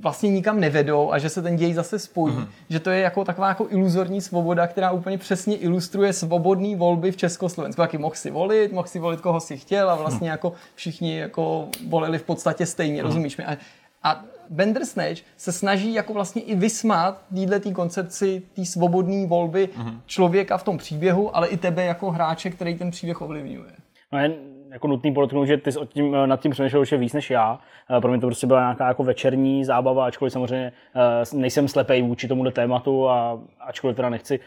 vlastně 0.00 0.30
nikam 0.30 0.60
nevedou 0.60 1.12
a 1.12 1.18
že 1.18 1.28
se 1.28 1.42
ten 1.42 1.56
děj 1.56 1.74
zase 1.74 1.98
spojí. 1.98 2.34
Mm-hmm. 2.34 2.48
Že 2.70 2.80
to 2.80 2.90
je 2.90 3.00
jako 3.00 3.24
taková 3.24 3.48
jako 3.48 3.66
iluzorní 3.70 4.20
svoboda, 4.20 4.66
která 4.66 4.90
úplně 4.90 5.18
přesně 5.18 5.56
ilustruje 5.56 6.12
svobodné 6.12 6.76
volby 6.76 7.12
v 7.12 7.16
Československu. 7.16 7.82
Taky 7.82 7.98
mohl 7.98 8.14
si 8.14 8.30
volit, 8.30 8.72
mohl 8.72 8.88
si 8.88 8.98
volit, 8.98 9.20
koho 9.20 9.40
si 9.40 9.56
chtěl 9.56 9.90
a 9.90 9.96
vlastně 9.96 10.28
mm. 10.28 10.30
jako 10.30 10.52
všichni 10.74 11.18
jako 11.18 11.68
volili 11.88 12.18
v 12.18 12.22
podstatě 12.22 12.66
stejně, 12.66 13.02
mm. 13.02 13.08
rozumíš 13.08 13.36
mi? 13.36 13.44
A, 13.44 13.56
a 14.02 14.24
Bandersnatch 14.50 15.20
se 15.36 15.52
snaží 15.52 15.94
jako 15.94 16.12
vlastně 16.12 16.42
i 16.42 16.54
vysmát 16.54 17.22
této 17.34 17.70
koncepci 17.70 18.42
té 18.56 18.64
svobodné 18.64 19.26
volby 19.26 19.68
mm-hmm. 19.68 20.00
člověka 20.06 20.58
v 20.58 20.62
tom 20.62 20.78
příběhu, 20.78 21.36
ale 21.36 21.48
i 21.48 21.56
tebe 21.56 21.84
jako 21.84 22.10
hráče, 22.10 22.50
který 22.50 22.74
ten 22.74 22.90
příběh 22.90 23.20
ovlivňuje. 23.20 23.72
No 24.12 24.18
jen 24.18 24.34
jako 24.72 24.88
nutný 24.88 25.14
podotknout, 25.14 25.44
že 25.44 25.56
ty 25.56 25.72
jsi 25.72 25.78
tím, 25.86 26.14
eh, 26.14 26.26
nad 26.26 26.40
tím 26.40 26.50
přemýšlel 26.50 26.82
už 26.82 26.92
víc 26.92 27.12
než 27.12 27.30
já. 27.30 27.60
Eh, 27.96 28.00
pro 28.00 28.10
mě 28.10 28.20
to 28.20 28.26
prostě 28.26 28.46
byla 28.46 28.60
nějaká 28.60 28.88
jako 28.88 29.04
večerní 29.04 29.64
zábava, 29.64 30.06
ačkoliv 30.06 30.32
samozřejmě 30.32 30.72
eh, 30.96 31.36
nejsem 31.36 31.68
slepej 31.68 32.02
vůči 32.02 32.28
tomuhle 32.28 32.52
tématu 32.52 33.08
a 33.08 33.40
ačkoliv 33.60 33.96
teda 33.96 34.08
nechci 34.08 34.40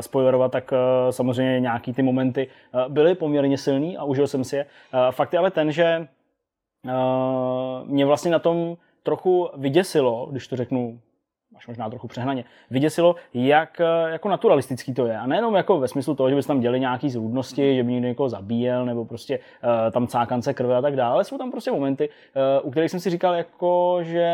spoilerovat, 0.00 0.52
tak 0.52 0.72
samozřejmě 1.10 1.60
nějaký 1.60 1.92
ty 1.92 2.02
momenty 2.02 2.48
byly 2.88 3.14
poměrně 3.14 3.58
silný 3.58 3.96
a 3.96 4.04
užil 4.04 4.26
jsem 4.26 4.44
si 4.44 4.56
je. 4.56 4.66
Fakt 5.10 5.32
je 5.32 5.38
ale 5.38 5.50
ten, 5.50 5.72
že 5.72 6.06
mě 7.84 8.06
vlastně 8.06 8.30
na 8.30 8.38
tom 8.38 8.76
trochu 9.02 9.48
vyděsilo, 9.56 10.28
když 10.30 10.48
to 10.48 10.56
řeknu 10.56 11.00
až 11.56 11.66
možná 11.66 11.90
trochu 11.90 12.08
přehnaně, 12.08 12.44
vyděsilo, 12.70 13.16
jak 13.34 13.80
eh, 13.80 14.10
jako 14.10 14.28
naturalistický 14.28 14.94
to 14.94 15.06
je. 15.06 15.18
A 15.18 15.26
nejenom 15.26 15.54
jako 15.54 15.80
ve 15.80 15.88
smyslu 15.88 16.14
toho, 16.14 16.30
že 16.30 16.36
by 16.36 16.42
tam 16.42 16.60
děli 16.60 16.80
nějaký 16.80 17.10
zrůdnosti, 17.10 17.76
že 17.76 17.82
by 17.82 17.92
někdo 17.92 18.08
někoho 18.08 18.28
zabíjel, 18.28 18.86
nebo 18.86 19.04
prostě 19.04 19.38
uh, 19.38 19.92
tam 19.92 20.06
cákance 20.06 20.54
krve 20.54 20.76
a 20.76 20.82
tak 20.82 20.96
dále, 20.96 21.14
ale 21.14 21.24
jsou 21.24 21.38
tam 21.38 21.50
prostě 21.50 21.70
momenty, 21.70 22.08
uh, 22.08 22.68
u 22.68 22.70
kterých 22.70 22.90
jsem 22.90 23.00
si 23.00 23.10
říkal, 23.10 23.34
jako, 23.34 23.98
že 24.02 24.30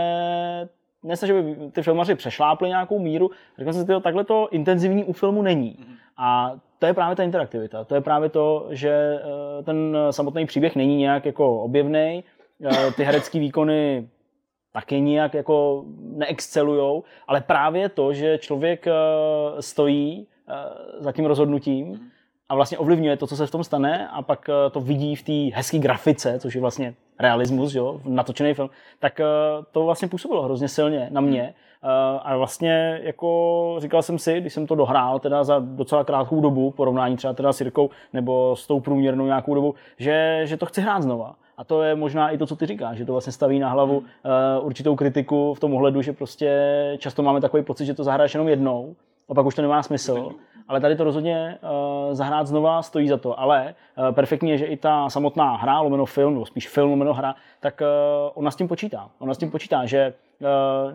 nesnaž, 1.03 1.27
že 1.29 1.43
by 1.43 1.57
ty 1.73 1.83
filmaři 1.83 2.15
přešlápli 2.15 2.69
nějakou 2.69 2.99
míru, 2.99 3.31
říkal 3.59 3.73
jsem 3.73 3.87
si, 3.87 4.03
takhle 4.03 4.25
to 4.25 4.49
intenzivní 4.51 5.05
u 5.05 5.13
filmu 5.13 5.43
není. 5.43 5.79
A 6.17 6.53
to 6.79 6.87
je 6.87 6.95
právě 6.95 7.17
ta 7.17 7.23
interaktivita. 7.23 7.85
To 7.85 7.95
je 7.95 8.01
právě 8.01 8.29
to, 8.29 8.67
že 8.71 9.21
ten 9.65 9.99
samotný 10.11 10.47
příběh 10.47 10.77
není 10.77 10.97
nějak 10.97 11.27
jako 11.27 11.63
objevný, 11.63 12.25
ty 12.97 13.05
herecké 13.05 13.39
výkony 13.39 14.09
taky 14.73 15.01
nijak 15.01 15.35
jako 15.35 15.85
neexcelujou, 16.01 17.05
ale 17.29 17.41
právě 17.41 17.89
to, 17.89 18.13
že 18.13 18.39
člověk 18.39 18.87
eh, 18.87 18.93
stojí 19.61 20.27
uh, 20.49 20.55
za 21.03 21.13
tím 21.13 21.25
rozhodnutím 21.25 22.11
a 22.49 22.55
vlastně 22.55 22.79
ovlivňuje 22.79 23.17
to, 23.17 23.27
co 23.27 23.37
se 23.37 23.47
v 23.47 23.51
tom 23.51 23.65
stane 23.65 24.09
a 24.09 24.23
pak 24.23 24.49
uh, 24.49 24.73
to 24.73 24.81
vidí 24.81 25.17
v 25.17 25.23
té 25.23 25.57
hezké 25.57 25.79
grafice, 25.79 26.39
což 26.39 26.55
je 26.55 26.61
vlastně 26.61 26.95
realismus, 27.19 27.75
jo, 27.75 28.01
natočený 28.05 28.55
film, 28.55 28.71
tak 28.99 29.21
to 29.73 29.85
vlastně 29.85 30.09
působilo 30.09 30.43
hrozně 30.43 30.69
silně 30.69 31.09
na 31.11 31.21
mě. 31.21 31.55
Uh, 31.85 32.21
a 32.23 32.37
vlastně 32.37 33.01
jako 33.03 33.77
říkal 33.79 34.03
jsem 34.03 34.19
si, 34.19 34.41
když 34.41 34.53
jsem 34.53 34.67
to 34.67 34.75
dohrál 34.75 35.19
teda 35.19 35.45
za 35.45 35.59
docela 35.59 36.05
krátkou 36.05 36.41
dobu, 36.41 36.71
porovnání 36.71 37.17
třeba 37.17 37.33
teda 37.33 37.53
s 37.53 37.61
Jirkou 37.61 37.91
nebo 38.13 38.57
s 38.57 38.67
tou 38.67 38.81
průměrnou 38.81 39.27
nějakou 39.27 39.55
dobu, 39.55 39.75
že, 39.99 40.41
že 40.45 40.57
to 40.57 40.67
chci 40.67 40.81
hrát 40.81 41.03
znova. 41.03 41.35
A 41.63 41.65
to 41.65 41.83
je 41.83 41.95
možná 41.95 42.31
i 42.31 42.39
to, 42.39 42.47
co 42.47 42.57
ty 42.57 42.67
říkáš, 42.67 42.99
že 42.99 43.05
to 43.05 43.13
vlastně 43.13 43.33
staví 43.33 43.59
na 43.59 43.69
hlavu 43.69 43.99
uh, 43.99 44.05
určitou 44.67 44.97
kritiku 44.97 45.55
v 45.55 45.61
tom 45.61 45.75
ohledu, 45.75 46.03
že 46.03 46.13
prostě 46.13 46.51
často 46.99 47.23
máme 47.23 47.41
takový 47.41 47.63
pocit, 47.63 47.87
že 47.87 47.95
to 47.95 48.05
zahraješ 48.05 48.35
jenom 48.35 48.49
jednou 48.49 48.97
a 49.29 49.35
pak 49.35 49.47
už 49.47 49.55
to 49.55 49.63
nemá 49.63 49.83
smysl. 49.83 50.33
Ale 50.69 50.81
tady 50.81 50.97
to 50.97 51.05
rozhodně 51.05 51.59
uh, 51.63 52.15
zahrát 52.15 52.47
znova 52.47 52.83
stojí 52.83 53.09
za 53.09 53.17
to. 53.17 53.41
Ale 53.41 53.75
uh, 53.99 54.15
perfektní 54.15 54.51
je, 54.51 54.59
že 54.59 54.67
i 54.67 54.77
ta 54.77 55.11
samotná 55.11 55.57
hra, 55.57 55.81
lomeno 55.81 56.07
film, 56.07 56.33
nebo 56.33 56.47
spíš 56.47 56.69
film, 56.69 56.91
lomeno 56.91 57.15
hra, 57.15 57.35
tak 57.61 57.81
uh, 57.81 58.31
ona 58.35 58.51
s 58.51 58.57
tím 58.57 58.69
počítá. 58.69 59.09
Ona 59.19 59.35
s 59.35 59.39
tím 59.39 59.51
počítá, 59.51 59.87
že 59.87 60.15
uh, 60.41 60.47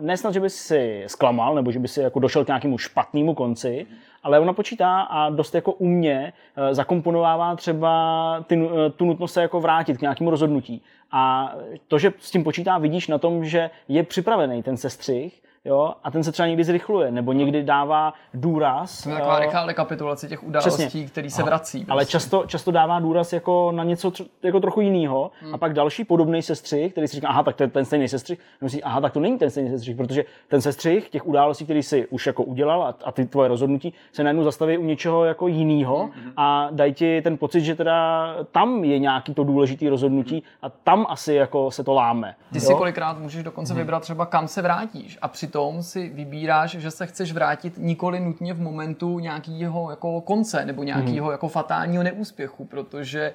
nesnad, 0.06 0.34
že 0.34 0.40
by 0.40 0.50
si 0.50 1.04
zklamal, 1.06 1.54
nebo 1.54 1.72
že 1.72 1.78
by 1.78 1.88
si 1.88 2.00
jako 2.00 2.18
došel 2.18 2.44
k 2.44 2.48
nějakému 2.48 2.78
špatnému 2.78 3.34
konci, 3.34 3.86
ale 4.22 4.40
ona 4.40 4.52
počítá 4.52 5.00
a 5.00 5.30
dost 5.30 5.54
jako 5.54 5.72
umně 5.72 6.32
uh, 6.56 6.74
zakomponovává 6.74 7.56
třeba 7.56 8.44
ty, 8.46 8.56
uh, 8.56 8.70
tu 8.96 9.04
nutnost 9.04 9.32
se 9.32 9.42
jako 9.42 9.60
vrátit 9.60 9.98
k 9.98 10.00
nějakému 10.00 10.30
rozhodnutí. 10.30 10.82
A 11.12 11.52
to, 11.88 11.98
že 11.98 12.12
s 12.18 12.30
tím 12.30 12.44
počítá, 12.44 12.78
vidíš 12.78 13.08
na 13.08 13.18
tom, 13.18 13.44
že 13.44 13.70
je 13.88 14.02
připravený 14.02 14.62
ten 14.62 14.76
sestřih, 14.76 15.42
jo, 15.68 15.94
a 16.04 16.10
ten 16.10 16.24
se 16.24 16.32
třeba 16.32 16.46
někdy 16.46 16.64
zrychluje, 16.64 17.10
nebo 17.10 17.32
někdy 17.32 17.62
dává 17.62 18.12
důraz. 18.34 19.02
To 19.02 19.08
je 19.08 19.16
taková 19.16 19.38
rychlá 19.38 19.66
rekapitulace 19.66 20.28
těch 20.28 20.44
událostí, 20.44 21.06
který 21.06 21.30
se 21.30 21.42
vrací. 21.42 21.78
Prostě. 21.78 21.92
Ale 21.92 22.06
často, 22.06 22.44
často 22.46 22.70
dává 22.70 23.00
důraz 23.00 23.32
jako 23.32 23.72
na 23.72 23.84
něco 23.84 24.08
tr- 24.08 24.26
jako 24.42 24.60
trochu 24.60 24.80
jiného. 24.80 25.30
Hmm. 25.40 25.54
A 25.54 25.58
pak 25.58 25.72
další 25.72 26.04
podobný 26.04 26.42
sestřih, 26.42 26.92
který 26.92 27.08
si 27.08 27.16
říká, 27.16 27.28
aha, 27.28 27.42
tak 27.42 27.56
to 27.56 27.62
je 27.62 27.68
ten 27.68 27.84
stejný 27.84 28.08
sestřih. 28.08 28.38
A 28.38 28.64
myslí, 28.64 28.82
aha, 28.82 29.00
tak 29.00 29.12
to 29.12 29.20
není 29.20 29.38
ten 29.38 29.50
stejný 29.50 29.70
sestřih, 29.70 29.96
protože 29.96 30.24
ten 30.48 30.60
sestřih 30.60 31.08
těch 31.08 31.26
událostí, 31.26 31.64
který 31.64 31.82
si 31.82 32.06
už 32.06 32.26
jako 32.26 32.42
udělal 32.42 32.82
a, 32.82 32.94
a 33.04 33.12
ty 33.12 33.26
tvoje 33.26 33.48
rozhodnutí 33.48 33.94
se 34.12 34.24
najednou 34.24 34.44
zastaví 34.44 34.78
u 34.78 34.84
něčeho 34.84 35.24
jako 35.24 35.48
jiného 35.48 36.10
hmm. 36.14 36.32
a 36.36 36.68
dají 36.70 36.94
ti 36.94 37.22
ten 37.22 37.38
pocit, 37.38 37.60
že 37.60 37.74
teda 37.74 38.34
tam 38.52 38.84
je 38.84 38.98
nějaký 38.98 39.34
to 39.34 39.44
důležitý 39.44 39.88
rozhodnutí 39.88 40.34
hmm. 40.34 40.42
a 40.62 40.68
tam 40.68 41.06
asi 41.08 41.34
jako 41.34 41.70
se 41.70 41.84
to 41.84 41.94
láme. 41.94 42.34
Ty 42.52 42.58
jo? 42.58 42.60
si 42.60 42.74
kolikrát 42.74 43.18
můžeš 43.18 43.42
dokonce 43.42 43.72
hmm. 43.72 43.82
vybrat 43.82 44.02
třeba 44.02 44.26
kam 44.26 44.48
se 44.48 44.62
vrátíš 44.62 45.18
a 45.22 45.28
přitom 45.28 45.57
tom 45.58 45.82
si 45.82 46.08
vybíráš, 46.08 46.70
že 46.70 46.90
se 46.90 47.06
chceš 47.06 47.32
vrátit 47.32 47.78
nikoli 47.78 48.20
nutně 48.20 48.54
v 48.54 48.60
momentu 48.60 49.18
nějakého 49.18 49.90
jako 49.90 50.20
konce 50.20 50.64
nebo 50.64 50.82
nějakého 50.82 51.26
mm. 51.26 51.32
jako 51.32 51.48
fatálního 51.48 52.02
neúspěchu, 52.02 52.64
protože 52.64 53.32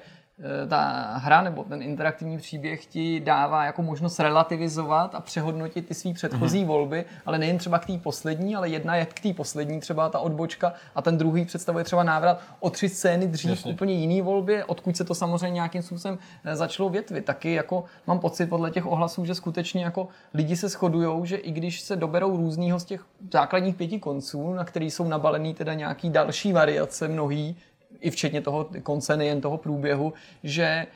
ta 0.68 1.12
hra 1.16 1.42
nebo 1.42 1.64
ten 1.64 1.82
interaktivní 1.82 2.38
příběh 2.38 2.86
ti 2.86 3.20
dává 3.20 3.64
jako 3.64 3.82
možnost 3.82 4.20
relativizovat 4.20 5.14
a 5.14 5.20
přehodnotit 5.20 5.86
ty 5.88 5.94
své 5.94 6.12
předchozí 6.12 6.62
mm-hmm. 6.62 6.66
volby, 6.66 7.04
ale 7.26 7.38
nejen 7.38 7.58
třeba 7.58 7.78
k 7.78 7.86
té 7.86 7.98
poslední, 7.98 8.56
ale 8.56 8.68
jedna 8.68 8.96
je 8.96 9.06
k 9.06 9.20
té 9.20 9.32
poslední 9.32 9.80
třeba 9.80 10.08
ta 10.08 10.18
odbočka 10.18 10.72
a 10.94 11.02
ten 11.02 11.18
druhý 11.18 11.44
představuje 11.44 11.84
třeba 11.84 12.02
návrat 12.02 12.40
o 12.60 12.70
tři 12.70 12.88
scény 12.88 13.26
dřív 13.26 13.50
Jasně. 13.50 13.72
úplně 13.72 13.94
jiný 13.94 14.22
volbě, 14.22 14.64
odkud 14.64 14.96
se 14.96 15.04
to 15.04 15.14
samozřejmě 15.14 15.54
nějakým 15.54 15.82
způsobem 15.82 16.18
eh, 16.44 16.56
začalo 16.56 16.88
větvit. 16.88 17.24
Taky 17.24 17.52
jako 17.52 17.84
mám 18.06 18.18
pocit 18.18 18.46
podle 18.46 18.70
těch 18.70 18.86
ohlasů, 18.86 19.24
že 19.24 19.34
skutečně 19.34 19.84
jako 19.84 20.08
lidi 20.34 20.56
se 20.56 20.68
shodují, 20.68 21.26
že 21.26 21.36
i 21.36 21.50
když 21.50 21.80
se 21.80 21.96
doberou 21.96 22.36
různýho 22.36 22.80
z 22.80 22.84
těch 22.84 23.04
základních 23.32 23.76
pěti 23.76 23.98
konců, 23.98 24.52
na 24.52 24.64
který 24.64 24.90
jsou 24.90 25.08
nabalený 25.08 25.54
teda 25.54 25.74
nějaký 25.74 26.10
další 26.10 26.52
variace 26.52 27.08
mnohý, 27.08 27.56
i 28.00 28.10
včetně 28.10 28.40
toho 28.40 28.68
konce, 28.82 29.16
nejen 29.16 29.40
toho 29.40 29.58
průběhu, 29.58 30.12
že 30.42 30.86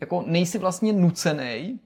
jako 0.00 0.24
nejsi 0.26 0.58
vlastně 0.58 0.92
nucený 0.92 1.80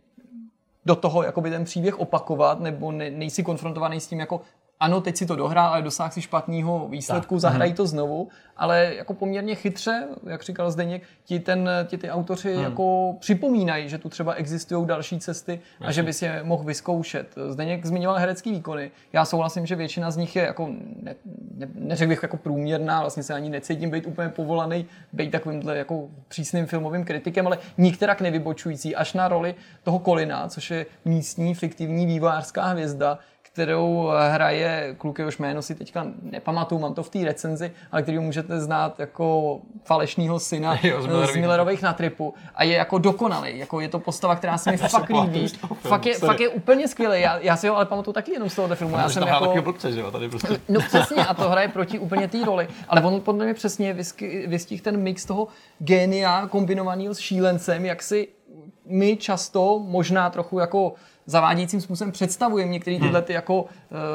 do 0.87 0.97
toho 0.97 1.23
jakoby 1.23 1.51
ten 1.51 1.65
příběh 1.65 2.01
opakovat, 2.01 2.61
nebo 2.61 2.93
ne, 2.93 3.11
nejsi 3.11 3.43
konfrontovaný 3.43 4.01
s 4.01 4.07
tím, 4.07 4.21
jako 4.21 4.41
ano, 4.81 5.01
teď 5.01 5.17
si 5.17 5.27
to 5.27 5.37
dohrál, 5.37 5.69
ale 5.69 5.83
dosáhl 5.83 6.11
si 6.11 6.23
špatného 6.23 6.89
výsledku, 6.89 7.35
tak. 7.35 7.41
zahraj 7.41 7.69
mhm. 7.69 7.77
to 7.77 7.87
znovu, 7.87 8.29
ale 8.57 8.95
jako 8.97 9.15
poměrně 9.15 9.55
chytře, 9.55 10.09
jak 10.27 10.43
říkal 10.43 10.71
Zdeněk, 10.71 11.03
ti, 11.25 11.41
ten, 11.41 11.71
ti 11.87 11.99
ty 11.99 12.11
autoři 12.11 12.55
hmm. 12.55 12.65
jako 12.65 13.17
připomínají, 13.19 13.89
že 13.89 13.99
tu 13.99 14.09
třeba 14.09 14.35
existují 14.35 14.87
další 14.87 15.19
cesty 15.19 15.53
Jasně. 15.53 15.87
a 15.87 15.91
že 15.91 16.03
bys 16.03 16.23
je 16.23 16.41
mohl 16.43 16.65
vyzkoušet. 16.65 17.35
Zdeněk 17.49 17.87
zmiňoval 17.87 18.19
herecký 18.19 18.51
výkony. 18.51 18.91
Já 19.13 19.25
souhlasím, 19.25 19.67
že 19.67 19.77
většina 19.77 20.11
z 20.11 20.17
nich 20.17 20.37
je 20.37 20.43
jako, 20.43 20.69
ne, 21.03 21.15
ne, 21.55 21.69
neřekl 21.75 22.09
bych 22.09 22.23
jako 22.23 22.37
průměrná, 22.37 23.01
vlastně 23.01 23.23
se 23.23 23.35
ani 23.35 23.51
necítím 23.51 23.91
být 23.91 24.07
úplně 24.07 24.29
povolaný, 24.29 24.87
být 25.13 25.31
takovýmhle 25.31 25.79
jako 25.79 26.09
přísným 26.29 26.67
filmovým 26.67 27.05
kritikem, 27.05 27.47
ale 27.47 27.59
nikterak 27.79 28.21
nevybočující 28.21 28.97
až 28.97 29.13
na 29.13 29.29
roli 29.29 29.55
toho 29.83 29.99
Kolina, 29.99 30.49
což 30.49 30.71
je 30.71 30.87
místní 31.05 31.55
fiktivní 31.55 32.07
vývojářská 32.07 32.65
hvězda, 32.65 33.19
kterou 33.57 34.11
hraje 34.31 34.95
kluk, 34.99 35.19
jehož 35.19 35.39
jméno 35.39 35.63
si 35.63 35.75
teďka 35.75 36.07
nepamatuju, 36.23 36.81
mám 36.81 36.95
to 36.95 37.03
v 37.03 37.11
té 37.11 37.19
recenzi, 37.25 37.73
ale 37.93 38.03
který 38.03 38.19
můžete 38.19 38.61
znát 38.61 39.01
jako 39.01 39.59
falešního 39.85 40.41
syna 40.41 40.79
jo, 40.83 41.03
z, 41.03 41.33
z 41.33 41.37
Millerových 41.37 41.83
na 41.83 41.93
tripu 41.93 42.35
a 42.55 42.65
je 42.65 42.77
jako 42.77 42.99
dokonalý, 42.99 43.59
jako 43.59 43.81
je 43.81 43.89
to 43.89 43.99
postava, 43.99 44.37
která 44.37 44.59
se 44.59 44.71
mi 44.71 44.77
fakt 44.97 45.09
líbí. 45.09 45.49
Fakt 45.81 46.07
je, 46.07 46.15
fakt 46.19 46.41
je 46.41 46.49
úplně 46.49 46.89
skvělý, 46.89 47.21
já, 47.21 47.39
já 47.39 47.57
si 47.57 47.69
ho 47.69 47.77
ale 47.77 47.87
pamatuju 47.87 48.13
taky 48.13 48.33
jenom 48.33 48.51
z 48.51 48.55
toho 48.55 48.75
filmu. 48.75 48.97
Já 48.97 49.09
jsem 49.09 49.23
jako... 49.23 49.63
blbce, 49.63 49.93
že 49.93 50.01
jo, 50.01 50.11
tady 50.11 50.29
prostě. 50.29 50.61
No 50.69 50.81
přesně, 50.81 51.27
a 51.27 51.35
to 51.35 51.49
hraje 51.49 51.69
proti 51.69 51.99
úplně 51.99 52.29
té 52.29 52.45
roli, 52.45 52.69
ale 52.89 53.03
on 53.03 53.21
podle 53.21 53.45
mě 53.45 53.55
přesně 53.55 53.93
vystihl 54.47 54.83
ten 54.83 54.97
mix 54.97 55.25
toho 55.25 55.49
génia 55.79 56.47
kombinovaného 56.47 57.15
s 57.15 57.19
šílencem, 57.19 57.85
jak 57.85 58.03
si 58.03 58.29
my 58.87 59.17
často 59.17 59.79
možná 59.79 60.31
trochu 60.31 60.59
jako 60.59 60.95
zavádějícím 61.27 61.81
způsobem 61.81 62.13
představujeme 62.13 62.73
některé 62.73 62.99
tyhle 62.99 63.23
ty 63.23 63.33
jako 63.33 63.63
uh, 63.63 63.69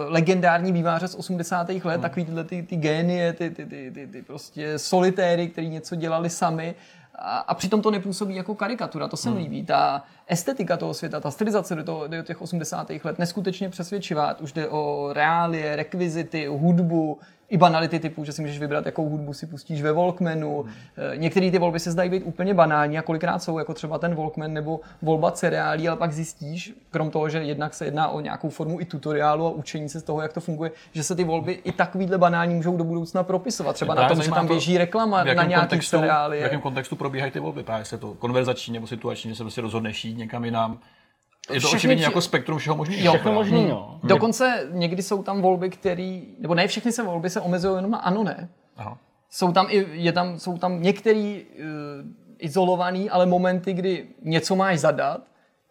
legendární 0.05 0.71
výváře 0.71 1.07
z 1.07 1.15
80. 1.15 1.69
let, 1.69 1.81
hmm. 1.83 2.01
takový 2.01 2.25
tyhle 2.25 2.43
ty, 2.43 2.63
ty 2.63 2.75
génie, 2.75 3.33
ty, 3.33 3.49
ty, 3.49 3.65
ty, 3.65 3.91
ty, 3.91 4.07
ty 4.07 4.21
prostě 4.21 4.79
solitéry, 4.79 5.47
kteří 5.47 5.69
něco 5.69 5.95
dělali 5.95 6.29
sami 6.29 6.75
a, 7.15 7.37
a 7.37 7.53
přitom 7.53 7.81
to 7.81 7.91
nepůsobí 7.91 8.35
jako 8.35 8.55
karikatura, 8.55 9.07
to 9.07 9.17
se 9.17 9.29
mi 9.29 9.35
hmm. 9.35 9.43
líbí. 9.43 9.65
Ta 9.65 10.03
estetika 10.27 10.77
toho 10.77 10.93
světa, 10.93 11.19
ta 11.19 11.31
stylizace 11.31 11.75
do, 11.75 11.83
toho, 11.83 12.07
do 12.07 12.23
těch 12.23 12.41
80. 12.41 12.91
let 13.03 13.19
neskutečně 13.19 13.69
přesvědčivá. 13.69 14.39
Už 14.39 14.53
jde 14.53 14.69
o 14.69 15.09
reálie, 15.13 15.75
rekvizity, 15.75 16.45
hudbu, 16.45 17.19
i 17.51 17.57
banality 17.57 17.99
typu, 17.99 18.23
že 18.23 18.31
si 18.31 18.41
můžeš 18.41 18.59
vybrat, 18.59 18.85
jakou 18.85 19.09
hudbu 19.09 19.33
si 19.33 19.47
pustíš 19.47 19.81
ve 19.81 19.93
Walkmanu. 19.93 20.61
Hmm. 20.61 21.21
Některé 21.21 21.51
ty 21.51 21.59
volby 21.59 21.79
se 21.79 21.91
zdají 21.91 22.09
být 22.09 22.23
úplně 22.23 22.53
banální 22.53 22.97
a 22.97 23.01
kolikrát 23.01 23.43
jsou 23.43 23.57
jako 23.57 23.73
třeba 23.73 23.97
ten 23.97 24.15
Walkman 24.15 24.53
nebo 24.53 24.79
volba 25.01 25.31
cereálí, 25.31 25.87
ale 25.87 25.97
pak 25.97 26.11
zjistíš, 26.11 26.73
krom 26.91 27.11
toho, 27.11 27.29
že 27.29 27.37
jednak 27.37 27.73
se 27.73 27.85
jedná 27.85 28.07
o 28.07 28.19
nějakou 28.19 28.49
formu 28.49 28.81
i 28.81 28.85
tutoriálu 28.85 29.45
a 29.45 29.49
učení 29.49 29.89
se 29.89 29.99
z 29.99 30.03
toho, 30.03 30.21
jak 30.21 30.33
to 30.33 30.39
funguje, 30.39 30.71
že 30.91 31.03
se 31.03 31.15
ty 31.15 31.23
volby 31.23 31.51
i 31.51 31.71
takovýhle 31.71 32.17
banální 32.17 32.55
můžou 32.55 32.77
do 32.77 32.83
budoucna 32.83 33.23
propisovat. 33.23 33.73
Třeba 33.73 33.95
na 33.95 34.07
tom, 34.07 34.21
že 34.21 34.31
tam 34.31 34.47
běží 34.47 34.77
reklama 34.77 35.23
na 35.23 35.43
nějaký 35.43 35.79
cereálie. 35.79 36.41
V 36.41 36.43
jakém 36.43 36.61
kontextu 36.61 36.95
probíhají 36.95 37.31
ty 37.31 37.39
volby? 37.39 37.63
Právě 37.63 37.85
se 37.85 37.97
to 37.97 38.13
konverzační 38.13 38.73
nebo 38.73 38.87
situační, 38.87 39.29
že 39.29 39.35
se 39.35 39.43
prostě 39.43 39.61
rozhodneš 39.61 40.05
jít 40.05 40.17
někam 40.17 40.45
jinam 40.45 40.79
je 41.49 41.61
to 41.61 41.71
očividně 41.71 42.03
jako 42.03 42.21
spektrum 42.21 42.57
všeho 42.57 42.75
možného. 42.75 43.05
Jo, 43.05 43.11
všechno 43.11 43.33
možný, 43.33 43.69
jo. 43.69 43.87
Hmm. 43.89 44.09
Dokonce 44.09 44.67
někdy 44.71 45.03
jsou 45.03 45.23
tam 45.23 45.41
volby, 45.41 45.69
které, 45.69 46.21
nebo 46.39 46.55
ne 46.55 46.67
všechny 46.67 46.91
se 46.91 47.03
volby 47.03 47.29
se 47.29 47.41
omezují 47.41 47.75
jenom 47.75 47.91
na 47.91 47.97
ano, 47.97 48.23
ne. 48.23 48.49
Aha. 48.77 48.97
Jsou 49.29 49.51
tam, 49.51 49.67
i, 49.69 49.87
je 49.91 50.11
tam, 50.11 50.39
jsou 50.39 50.57
tam 50.57 50.81
některý 50.81 51.41
uh, 51.43 51.65
izolovaný, 52.39 53.09
ale 53.09 53.25
momenty, 53.25 53.73
kdy 53.73 54.07
něco 54.21 54.55
máš 54.55 54.79
zadat 54.79 55.21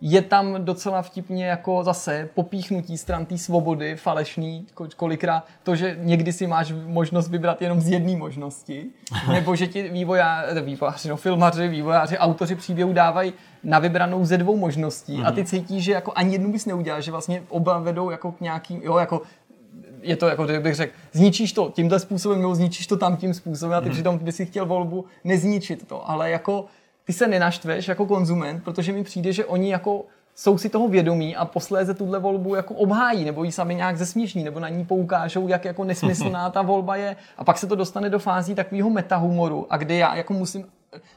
je 0.01 0.23
tam 0.23 0.65
docela 0.65 1.03
vtipně 1.03 1.47
jako 1.47 1.85
zase 1.85 2.29
popíchnutí 2.35 2.99
stran 2.99 3.27
té 3.27 3.39
svobody, 3.39 3.97
falešný, 3.97 4.67
kolikrát 4.97 5.45
to, 5.63 5.77
že 5.77 5.97
někdy 6.01 6.33
si 6.33 6.47
máš 6.47 6.73
možnost 6.87 7.29
vybrat 7.29 7.63
jenom 7.63 7.81
z 7.81 7.89
jedné 7.89 8.17
možnosti, 8.17 8.87
nebo 9.33 9.57
že 9.57 9.67
ti 9.67 9.89
vývojáři, 9.89 10.61
vývojáři 10.61 11.09
no, 11.09 11.17
filmaři, 11.17 11.69
vývojáři, 11.69 12.19
autoři 12.19 12.55
příběhu 12.55 12.93
dávají 12.93 13.33
na 13.65 13.79
vybranou 13.79 14.25
ze 14.25 14.39
dvou 14.39 14.57
možností 14.57 15.17
mm-hmm. 15.17 15.27
a 15.27 15.33
ty 15.33 15.41
mhm. 15.41 15.47
cítíš, 15.47 15.85
že 15.85 15.93
jako 15.93 16.13
ani 16.15 16.33
jednu 16.33 16.53
bys 16.53 16.67
neudělal, 16.67 17.01
že 17.01 17.11
vlastně 17.11 17.43
oba 17.49 17.79
vedou 17.79 18.11
jako 18.11 18.33
k 18.33 18.41
nějakým, 18.41 18.83
jo, 18.83 18.99
jako 18.99 19.23
je 20.03 20.17
to 20.17 20.29
jako 20.29 20.45
kdybych 20.45 20.75
řekl, 20.75 20.93
zničíš 21.13 21.53
to 21.53 21.71
tímhle 21.75 22.01
způsobem 22.01 22.41
nebo 22.41 22.55
zničíš 22.55 22.87
to 22.87 22.97
tam 22.97 23.17
tím 23.17 23.35
způsobem 23.35 23.79
a 23.79 23.81
ty 23.81 23.89
mm-hmm. 23.89 23.93
přitom 23.93 24.19
by 24.19 24.33
si 24.33 24.47
chtěl 24.47 24.67
volbu 24.67 25.05
nezničit 25.25 25.89
to, 25.89 26.11
ale 26.11 26.31
jako 26.31 26.67
ty 27.05 27.13
se 27.13 27.27
nenaštveš 27.27 27.89
jako 27.89 28.07
konzument, 28.07 28.65
protože 28.65 28.93
mi 28.93 29.05
přijde, 29.05 29.33
že 29.33 29.45
oni 29.45 29.73
jako 29.73 30.05
jsou 30.35 30.59
si 30.59 30.69
toho 30.69 30.89
vědomí 30.89 31.37
a 31.37 31.45
posléze 31.45 31.95
tuhle 31.95 32.19
volbu 32.19 32.55
jako 32.55 32.75
obhájí, 32.75 33.25
nebo 33.25 33.45
ji 33.45 33.53
sami 33.53 33.75
nějak 33.75 33.97
zesměšní, 33.99 34.45
nebo 34.45 34.61
na 34.61 34.69
ní 34.69 34.85
poukážou, 34.85 35.49
jak 35.49 35.65
jako 35.65 35.85
nesmyslná 35.85 36.51
ta 36.51 36.63
volba 36.63 36.97
je. 36.97 37.17
A 37.39 37.45
pak 37.45 37.59
se 37.59 37.67
to 37.67 37.75
dostane 37.75 38.11
do 38.11 38.19
fází 38.19 38.55
takového 38.55 38.91
metahumoru, 38.91 39.67
a 39.71 39.77
kde 39.77 39.95
já 39.97 40.15
jako 40.15 40.33
musím, 40.33 40.67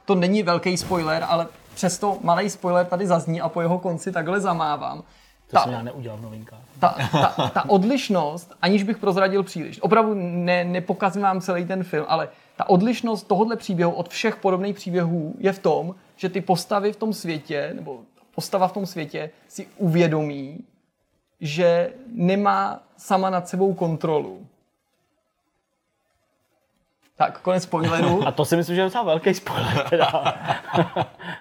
to 0.05 0.15
není 0.15 0.43
velký 0.43 0.77
spoiler, 0.77 1.25
ale 1.27 1.47
přesto 1.75 2.17
malý 2.21 2.49
spoiler 2.49 2.85
tady 2.85 3.07
zazní 3.07 3.41
a 3.41 3.49
po 3.49 3.61
jeho 3.61 3.79
konci 3.79 4.11
takhle 4.11 4.39
zamávám 4.39 4.97
To 4.97 5.03
Ta- 5.51 5.63
jsem 5.63 5.73
já 5.73 5.81
neudělal 5.81 6.17
v 6.17 6.21
novinkách. 6.21 6.59
ta, 6.79 6.95
ta, 7.11 7.49
ta 7.53 7.69
odlišnost, 7.69 8.53
aniž 8.61 8.83
bych 8.83 8.97
prozradil 8.97 9.43
příliš, 9.43 9.81
opravdu 9.81 10.13
ne, 10.15 10.63
nepokazím 10.63 11.21
vám 11.21 11.41
celý 11.41 11.65
ten 11.65 11.83
film, 11.83 12.05
ale 12.09 12.29
ta 12.55 12.69
odlišnost 12.69 13.27
tohohle 13.27 13.55
příběhu 13.55 13.91
od 13.91 14.09
všech 14.09 14.35
podobných 14.35 14.75
příběhů 14.75 15.35
je 15.37 15.53
v 15.53 15.59
tom, 15.59 15.95
že 16.15 16.29
ty 16.29 16.41
postavy 16.41 16.93
v 16.93 16.95
tom 16.95 17.13
světě, 17.13 17.71
nebo 17.75 17.99
postava 18.35 18.67
v 18.67 18.73
tom 18.73 18.85
světě 18.85 19.29
si 19.47 19.67
uvědomí, 19.77 20.59
že 21.41 21.93
nemá 22.07 22.83
sama 22.97 23.29
nad 23.29 23.47
sebou 23.47 23.73
kontrolu. 23.73 24.47
Tak, 27.15 27.41
konec 27.41 27.63
spoileru. 27.63 28.23
A 28.27 28.31
to 28.31 28.45
si 28.45 28.55
myslím, 28.57 28.75
že 28.75 28.81
je 28.81 28.85
docela 28.85 29.03
velký 29.03 29.33
spoiler. 29.33 29.89
Teda. 29.89 30.33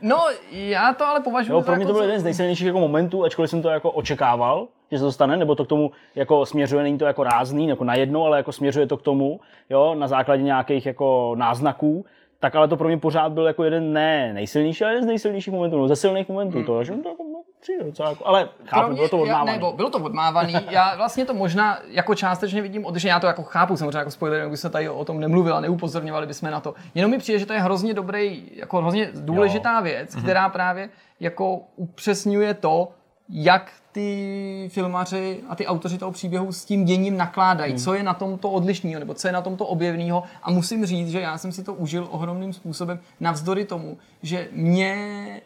No, 0.00 0.24
já 0.50 0.92
to 0.94 1.06
ale 1.06 1.20
považuji 1.20 1.52
Jo, 1.52 1.60
za 1.60 1.64
pro 1.66 1.74
mě 1.76 1.82
jako 1.82 1.88
to 1.88 1.92
byl 1.92 2.02
za- 2.02 2.06
jeden 2.06 2.20
z 2.20 2.24
nejsilnějších 2.24 2.66
jako 2.66 2.80
momentů, 2.80 3.24
ačkoliv 3.24 3.50
jsem 3.50 3.62
to 3.62 3.68
jako 3.68 3.90
očekával, 3.90 4.68
že 4.92 4.98
se 4.98 5.04
to 5.04 5.12
stane, 5.12 5.36
nebo 5.36 5.54
to 5.54 5.64
k 5.64 5.68
tomu 5.68 5.90
jako 6.14 6.46
směřuje, 6.46 6.82
není 6.82 6.98
to 6.98 7.04
jako 7.04 7.22
rázný, 7.24 7.68
jako 7.68 7.84
najednou, 7.84 8.24
ale 8.26 8.36
jako 8.36 8.52
směřuje 8.52 8.86
to 8.86 8.96
k 8.96 9.02
tomu, 9.02 9.40
jo, 9.70 9.94
na 9.94 10.08
základě 10.08 10.42
nějakých 10.42 10.86
jako 10.86 11.34
náznaků, 11.38 12.04
tak 12.40 12.54
ale 12.56 12.68
to 12.68 12.76
pro 12.76 12.88
mě 12.88 12.98
pořád 12.98 13.32
byl 13.32 13.46
jako 13.46 13.64
jeden 13.64 13.92
ne 13.92 14.32
nejsilnější, 14.32 14.84
ale 14.84 14.92
jeden 14.92 15.04
z 15.04 15.06
nejsilnějších 15.06 15.54
momentů, 15.54 15.78
no, 15.78 15.88
ze 15.88 15.96
silných 15.96 16.28
momentů, 16.28 16.56
Hmm. 16.58 16.66
to, 16.66 16.84
že 16.84 16.92
to 16.92 17.08
jako, 17.08 17.22
no, 17.22 17.42
přijde 17.60 17.84
docela 17.84 18.08
jako, 18.10 18.26
ale 18.26 18.48
chápu, 18.64 18.86
Pro 18.86 18.94
bylo 18.94 19.08
to 19.08 19.16
já, 19.16 19.22
odmávané. 19.22 19.52
nebo 19.52 19.72
bylo 19.72 19.90
to 19.90 19.98
odmávaný. 19.98 20.54
Já 20.70 20.96
vlastně 20.96 21.24
to 21.24 21.34
možná 21.34 21.78
jako 21.88 22.14
částečně 22.14 22.62
vidím 22.62 22.86
odlišně. 22.86 23.10
Já 23.10 23.20
to 23.20 23.26
jako 23.26 23.42
chápu, 23.42 23.76
samozřejmě 23.76 23.98
jako 23.98 24.10
spoiler, 24.10 24.48
by 24.48 24.56
se 24.56 24.70
tady 24.70 24.88
o 24.88 25.04
tom 25.04 25.20
nemluvil 25.20 25.54
a 25.56 25.60
neupozorňovali 25.60 26.26
bychom 26.26 26.50
na 26.50 26.60
to. 26.60 26.74
Jenom 26.94 27.10
mi 27.10 27.18
přijde, 27.18 27.38
že 27.38 27.46
to 27.46 27.52
je 27.52 27.60
hrozně 27.60 27.94
dobrý, 27.94 28.42
jako 28.56 28.78
hrozně 28.80 29.08
důležitá 29.14 29.76
jo. 29.76 29.82
věc, 29.82 30.14
která 30.14 30.48
právě 30.48 30.88
jako 31.20 31.60
upřesňuje 31.76 32.54
to, 32.54 32.88
jak 33.28 33.72
ty 33.92 34.68
filmaři 34.72 35.40
a 35.48 35.54
ty 35.54 35.66
autoři 35.66 35.98
toho 35.98 36.12
příběhu 36.12 36.52
s 36.52 36.64
tím 36.64 36.84
děním 36.84 37.16
nakládají, 37.16 37.74
co 37.74 37.94
je 37.94 38.02
na 38.02 38.14
tom 38.14 38.38
to 38.38 38.50
odlišného, 38.50 39.00
nebo 39.00 39.14
co 39.14 39.28
je 39.28 39.32
na 39.32 39.42
tom 39.42 39.56
to 39.56 39.66
objevného. 39.66 40.22
A 40.42 40.50
musím 40.50 40.86
říct, 40.86 41.10
že 41.10 41.20
já 41.20 41.38
jsem 41.38 41.52
si 41.52 41.64
to 41.64 41.74
užil 41.74 42.08
ohromným 42.10 42.52
způsobem, 42.52 43.00
navzdory 43.20 43.64
tomu, 43.64 43.98
že 44.22 44.48
mě 44.52 45.40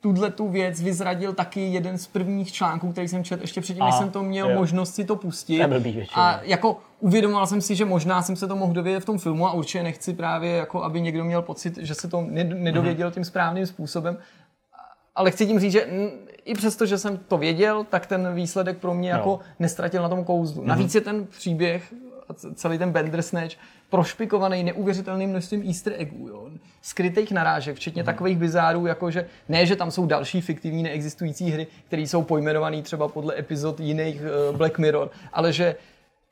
tuhle 0.00 0.30
tu 0.30 0.48
věc 0.48 0.80
vyzradil 0.80 1.32
taky 1.32 1.60
jeden 1.60 1.98
z 1.98 2.06
prvních 2.06 2.52
článků, 2.52 2.92
který 2.92 3.08
jsem 3.08 3.24
četl 3.24 3.42
ještě 3.42 3.60
předtím, 3.60 3.84
než 3.84 3.94
jsem 3.94 4.10
to 4.10 4.22
měl 4.22 4.50
jo. 4.50 4.58
možnost 4.58 4.94
si 4.94 5.04
to 5.04 5.16
pustit. 5.16 5.58
To 5.58 6.20
a 6.20 6.40
jako 6.42 6.80
uvědomoval 7.00 7.46
jsem 7.46 7.60
si, 7.60 7.74
že 7.74 7.84
možná 7.84 8.22
jsem 8.22 8.36
se 8.36 8.48
to 8.48 8.56
mohl 8.56 8.72
dovědět 8.72 9.02
v 9.02 9.06
tom 9.06 9.18
filmu 9.18 9.46
a 9.46 9.52
určitě 9.52 9.82
nechci 9.82 10.14
právě, 10.14 10.52
jako 10.52 10.82
aby 10.82 11.00
někdo 11.00 11.24
měl 11.24 11.42
pocit, 11.42 11.78
že 11.78 11.94
se 11.94 12.08
to 12.08 12.18
ned- 12.18 12.62
nedověděl 12.62 13.10
tím 13.10 13.24
správným 13.24 13.66
způsobem. 13.66 14.18
Ale 15.14 15.30
chci 15.30 15.46
tím 15.46 15.60
říct, 15.60 15.72
že 15.72 15.88
i 16.44 16.54
přesto, 16.54 16.86
že 16.86 16.98
jsem 16.98 17.18
to 17.18 17.38
věděl, 17.38 17.86
tak 17.90 18.06
ten 18.06 18.34
výsledek 18.34 18.78
pro 18.78 18.94
mě 18.94 19.10
jako 19.10 19.40
nestratil 19.58 20.02
na 20.02 20.08
tom 20.08 20.24
kouzlu. 20.24 20.64
Navíc 20.64 20.94
je 20.94 21.00
ten 21.00 21.26
příběh, 21.26 21.94
celý 22.54 22.78
ten 22.78 22.90
Bandersnatch, 22.90 23.54
prošpikovaný 23.90 24.64
neuvěřitelným 24.64 25.30
množstvím 25.30 25.62
easter 25.66 25.92
eggů, 25.96 26.28
jo? 26.28 26.50
skrytých 26.82 27.32
narážek, 27.32 27.76
včetně 27.76 28.04
takových 28.04 28.38
bizárů, 28.38 28.86
jako 28.86 29.10
že 29.10 29.26
ne, 29.48 29.66
že 29.66 29.76
tam 29.76 29.90
jsou 29.90 30.06
další 30.06 30.40
fiktivní 30.40 30.82
neexistující 30.82 31.50
hry, 31.50 31.66
které 31.86 32.02
jsou 32.02 32.22
pojmenované 32.22 32.82
třeba 32.82 33.08
podle 33.08 33.38
epizod 33.38 33.80
jiných 33.80 34.22
uh, 34.50 34.56
Black 34.56 34.78
Mirror, 34.78 35.10
ale 35.32 35.52
že 35.52 35.76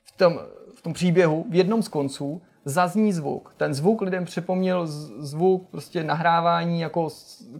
v 0.04 0.12
tom, 0.12 0.40
v 0.74 0.82
tom 0.82 0.92
příběhu 0.92 1.46
v 1.50 1.54
jednom 1.54 1.82
z 1.82 1.88
konců 1.88 2.42
zazní 2.64 3.12
zvuk. 3.12 3.54
Ten 3.56 3.74
zvuk 3.74 4.00
lidem 4.00 4.24
připomněl 4.24 4.86
zvuk 5.18 5.68
prostě 5.70 6.04
nahrávání 6.04 6.80
jako 6.80 7.08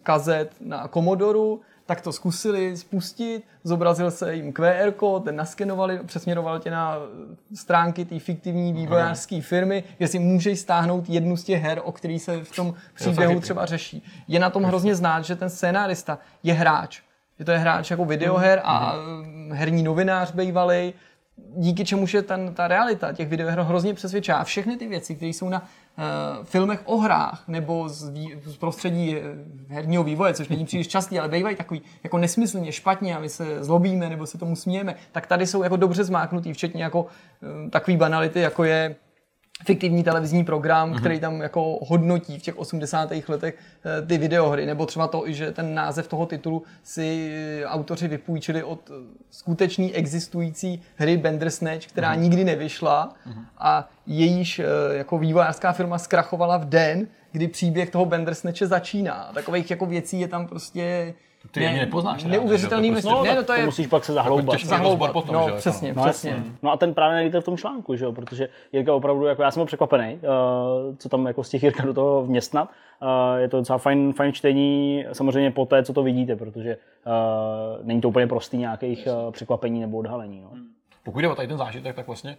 kazet 0.03 0.50
na 0.61 0.88
Commodore, 0.88 1.62
tak 1.87 2.01
to 2.01 2.12
zkusili 2.12 2.76
spustit, 2.76 3.45
zobrazil 3.64 4.11
se 4.11 4.35
jim 4.35 4.53
QR 4.53 4.91
kód, 4.97 5.24
ten 5.24 5.37
naskenovali, 5.37 6.01
přesměroval 6.07 6.59
tě 6.59 6.70
na 6.70 6.97
eh, 6.97 7.57
stránky 7.57 8.05
té 8.05 8.18
fiktivní 8.18 8.72
vývojářské 8.72 9.41
firmy, 9.41 9.85
kde 9.99 10.09
si 10.09 10.18
můžeš 10.18 10.61
stáhnout 10.61 11.09
jednu 11.09 11.37
z 11.37 11.45
těch 11.45 11.62
her, 11.62 11.80
o 11.85 11.93
který 11.93 12.18
se 12.18 12.45
v 12.45 12.57
tom 12.57 12.74
příběhu 12.95 13.41
třeba 13.41 13.66
řeší. 13.66 14.05
Je 14.28 14.41
na 14.41 14.51
tom 14.51 14.62
hrozně 14.62 14.95
znát, 14.95 15.24
že 15.24 15.37
ten 15.37 15.51
scénárista 15.51 16.18
je 16.43 16.55
hráč. 16.55 17.03
Že 17.39 17.45
to 17.45 17.51
je 17.51 17.59
hráč 17.59 17.91
jako 17.91 18.05
videoher 18.05 18.61
a 18.64 18.95
eh, 18.95 19.55
herní 19.55 19.83
novinář 19.83 20.33
bývalý, 20.33 20.95
díky 21.37 21.85
čemuž 21.85 22.14
je 22.14 22.22
ten, 22.22 22.55
ta 22.55 22.68
realita 22.68 23.12
těch 23.12 23.28
videoher 23.28 23.61
hrozně 23.61 23.95
přesvědčá. 23.95 24.37
A 24.37 24.45
všechny 24.45 24.76
ty 24.76 24.89
věci, 24.89 25.14
které 25.14 25.28
jsou 25.28 25.49
na 25.49 25.61
uh, 25.61 26.45
filmech 26.45 26.83
o 26.85 26.97
hrách 26.97 27.45
nebo 27.49 27.89
z, 27.89 28.09
vý, 28.09 28.35
z 28.45 28.57
prostředí 28.57 29.16
eh, 29.16 29.22
herního 29.68 30.05
vývoje, 30.05 30.35
což 30.35 30.49
není 30.49 30.64
příliš 30.64 30.89
častý, 30.89 31.18
ale 31.18 31.28
bývají 31.28 31.57
takový 31.57 31.83
jako 32.05 32.18
nesmyslně 32.18 32.72
špatně 32.72 33.16
a 33.16 33.20
my 33.20 33.28
se 33.28 33.64
zlobíme 33.64 34.09
nebo 34.09 34.26
se 34.26 34.39
tomu 34.39 34.57
smějeme, 34.57 34.95
tak 35.12 35.26
tady 35.26 35.47
jsou 35.47 35.62
jako 35.62 35.76
dobře 35.76 36.05
zmáknutý, 36.05 36.53
včetně 36.53 36.83
jako 36.83 37.03
uh, 37.03 37.70
takový 37.70 37.97
banality, 37.97 38.41
jako 38.41 38.64
je 38.64 38.97
fiktivní 39.64 40.04
televizní 40.04 40.44
program, 40.44 40.92
mm-hmm. 40.92 41.00
který 41.00 41.20
tam 41.20 41.40
jako 41.40 41.78
hodnotí 41.82 42.38
v 42.38 42.42
těch 42.42 42.58
80. 42.58 43.10
letech 43.28 43.54
eh, 43.84 44.06
ty 44.06 44.18
videohry, 44.18 44.66
nebo 44.66 44.86
třeba 44.86 45.08
to, 45.08 45.24
že 45.26 45.52
ten 45.52 45.74
název 45.74 46.08
toho 46.08 46.26
titulu 46.26 46.62
si 46.82 47.32
autoři 47.66 48.08
vypůjčili 48.08 48.62
od 48.62 48.90
eh, 48.90 48.94
skutečný 49.30 49.94
existující 49.94 50.82
hry 50.96 51.16
Bandersnatch, 51.16 51.86
která 51.86 52.14
mm-hmm. 52.14 52.20
nikdy 52.20 52.44
nevyšla 52.44 53.14
mm-hmm. 53.26 53.44
a 53.58 53.88
jejíž 54.06 54.58
eh, 54.58 54.64
jako 54.92 55.18
vývojářská 55.18 55.72
firma 55.72 55.98
zkrachovala 55.98 56.56
v 56.56 56.64
den, 56.64 57.06
kdy 57.32 57.48
příběh 57.48 57.90
toho 57.90 58.04
Bandersnatche 58.04 58.66
začíná. 58.66 59.30
Takových 59.34 59.70
jako 59.70 59.86
věcí 59.86 60.20
je 60.20 60.28
tam 60.28 60.46
prostě 60.46 61.14
Ty 61.51 61.66
ani 61.66 61.78
nepoznáš 61.78 62.22
reálně, 62.22 62.38
neuvěřitelný 62.38 62.88
to 62.88 62.93
množství. 62.93 63.11
prostě- 63.12 63.28
ne, 63.28 63.34
no 63.34 63.43
to 63.43 63.47
to 63.47 63.53
je 63.53 63.64
musíš 63.64 63.86
pak 63.86 64.05
se 64.05 64.12
zahloubat. 64.12 64.55
těžký 64.55 64.68
zahloubat. 64.68 65.12
potom, 65.12 65.34
no, 65.34 65.45
že 65.45 65.51
jo, 65.51 65.57
přesně, 65.57 65.88
jako. 65.88 66.01
No, 66.01 66.07
přesně. 66.07 66.45
no 66.62 66.72
a 66.72 66.76
ten 66.76 66.95
právě 66.95 67.16
nejdete 67.16 67.40
v 67.40 67.45
tom 67.45 67.57
článku, 67.57 67.97
že 67.97 68.05
jo? 68.05 68.12
protože 68.12 68.49
Jirka 68.72 68.95
opravdu, 68.95 69.26
jako 69.26 69.43
já 69.43 69.51
jsem 69.51 69.61
byl 69.61 69.66
překvapený, 69.66 70.14
uh, 70.14 70.97
co 70.97 71.09
tam 71.09 71.26
jako 71.26 71.45
z 71.45 71.49
těch 71.49 71.62
Jirka 71.62 71.82
do 71.82 71.95
toho 71.95 72.22
vměstnat. 72.24 72.68
Uh, 73.03 73.38
je 73.40 73.49
to 73.49 73.57
docela 73.57 73.78
fajn, 73.78 74.12
fajn 74.12 74.32
čtení, 74.32 75.05
samozřejmě 75.12 75.51
po 75.51 75.66
té, 75.66 75.84
co 75.84 75.93
to 75.93 76.03
vidíte, 76.03 76.36
protože 76.36 76.76
uh, 77.07 77.86
není 77.86 78.01
to 78.01 78.09
úplně 78.09 78.26
prostý 78.26 78.57
nějakých 78.57 79.09
uh, 79.26 79.32
překvapení 79.32 79.80
nebo 79.80 79.99
odhalení. 79.99 80.40
No. 80.40 80.51
Pokud 81.05 81.20
jde 81.20 81.28
o 81.28 81.34
tady 81.34 81.49
ten 81.49 81.59
zážitek, 81.59 81.97
tak 81.97 82.07
vlastně 82.07 82.36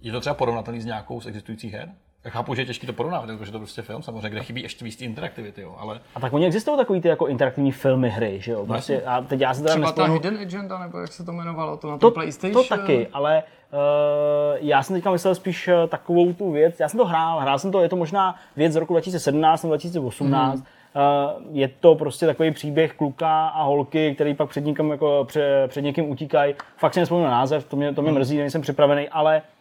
je 0.00 0.12
to 0.12 0.20
třeba 0.20 0.34
porovnatelný 0.34 0.80
s 0.80 0.84
nějakou 0.84 1.20
z 1.20 1.26
existujících 1.26 1.72
her? 1.72 1.92
Já 2.24 2.30
chápu, 2.30 2.54
že 2.54 2.62
je 2.62 2.66
těžké 2.66 2.86
to 2.86 2.92
porovnávat, 2.92 3.38
protože 3.38 3.50
to 3.50 3.56
je 3.56 3.60
prostě 3.60 3.82
film, 3.82 4.02
samozřejmě, 4.02 4.30
kde 4.30 4.42
chybí 4.42 4.62
ještě 4.62 4.84
víc 4.84 5.00
interaktivity, 5.00 5.60
jo, 5.60 5.74
ale 5.78 6.00
A 6.14 6.20
tak 6.20 6.32
oni 6.32 6.46
existují 6.46 6.76
takový 6.76 7.00
ty 7.00 7.08
jako 7.08 7.26
interaktivní 7.26 7.72
filmy, 7.72 8.10
hry, 8.10 8.40
že 8.40 8.52
jo? 8.52 8.66
Prostě, 8.66 9.02
a 9.02 9.20
teď 9.20 9.40
já 9.40 9.54
se 9.54 9.62
teda 9.62 9.74
Třeba 9.74 9.92
ta 9.92 10.02
nespomenu- 10.02 10.12
Hidden 10.12 10.38
Agenda, 10.38 10.78
nebo 10.78 10.98
jak 10.98 11.12
se 11.12 11.24
to 11.24 11.32
jmenovalo, 11.32 11.76
to 11.76 11.90
na 11.90 11.98
to, 11.98 12.10
to, 12.10 12.14
PlayStation. 12.14 12.62
to 12.62 12.68
taky, 12.76 13.08
ale 13.12 13.42
uh, 13.72 14.58
já 14.60 14.82
jsem 14.82 14.96
teďka 14.96 15.10
myslel 15.10 15.34
spíš 15.34 15.68
eh, 15.68 15.86
takovou 15.88 16.32
tu 16.32 16.52
věc, 16.52 16.80
já 16.80 16.88
jsem 16.88 16.98
to 16.98 17.06
hrál, 17.06 17.40
hrál 17.40 17.58
jsem 17.58 17.72
to, 17.72 17.80
je 17.80 17.88
to 17.88 17.96
možná 17.96 18.36
věc 18.56 18.72
z 18.72 18.76
roku 18.76 18.92
2017 18.92 19.62
nebo 19.62 19.72
2018, 19.72 20.58
mm. 20.58 20.64
Uh, 20.94 21.56
je 21.56 21.68
to 21.68 21.94
prostě 21.94 22.26
takový 22.26 22.50
příběh 22.50 22.94
kluka 22.94 23.48
a 23.48 23.62
holky, 23.62 24.14
který 24.14 24.34
pak 24.34 24.48
před 24.48 24.64
někým, 24.64 24.90
jako, 24.90 25.24
před, 25.28 25.66
před 25.68 25.82
někým 25.82 26.10
utíkají. 26.10 26.54
Fakt 26.76 26.94
si 26.94 27.00
nespomínám 27.00 27.30
název, 27.30 27.64
to 27.64 27.76
mě, 27.76 27.94
to 27.94 28.02
mě 28.02 28.12
mrzí, 28.12 28.38
nejsem 28.38 28.62
připravený, 28.62 29.08
ale 29.08 29.36
uh, 29.36 29.51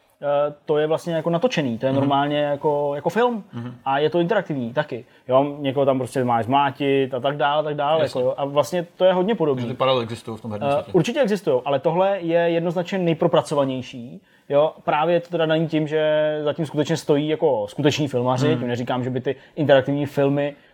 to 0.66 0.78
je 0.78 0.88
vlastně 0.88 1.14
jako 1.16 1.30
natočený, 1.30 1.78
to 1.78 1.86
je 1.86 1.94
normálně 1.94 2.38
jako, 2.40 2.92
jako 2.96 3.10
film 3.10 3.44
a 3.86 4.00
je 4.00 4.10
to 4.10 4.20
interaktivní 4.20 4.74
taky. 4.74 5.06
Jo, 5.28 5.56
někoho 5.60 5.86
tam 5.86 5.98
prostě 5.98 6.24
máš 6.24 6.46
zmátit 6.46 7.14
a 7.14 7.20
tak 7.20 7.38
dále, 7.38 7.60
a 7.60 7.64
tak 7.64 7.76
dále. 7.76 8.04
Jako, 8.04 8.20
jo, 8.20 8.34
a 8.38 8.46
vlastně 8.46 8.86
to 8.98 9.06
je 9.06 9.14
hodně 9.14 9.36
podobné. 9.36 9.66
ty 9.68 9.74
paralely 9.74 10.04
existují 10.04 10.38
v 10.38 10.42
tom 10.42 10.52
herním 10.52 10.68
Uh, 10.70 10.74
světě. 10.76 10.92
určitě 10.94 11.22
existují, 11.22 11.62
ale 11.66 11.80
tohle 11.80 12.20
je 12.20 12.40
jednoznačně 12.40 12.98
nejpropracovanější. 12.98 14.22
Jo, 14.50 14.72
právě 14.84 15.20
to 15.20 15.30
teda 15.30 15.46
není 15.46 15.68
tím, 15.68 15.88
že 15.88 16.40
zatím 16.44 16.66
skutečně 16.66 16.98
stojí 16.98 17.28
jako 17.28 17.68
skuteční 17.68 18.08
filmaři, 18.08 18.48
Hmm. 18.48 18.58
tím 18.60 18.68
neříkám, 18.68 19.04
že 19.04 19.10
by 19.10 19.22
ty 19.22 19.36
interaktivní 19.56 20.06
filmy 20.06 20.54
uh, 20.54 20.71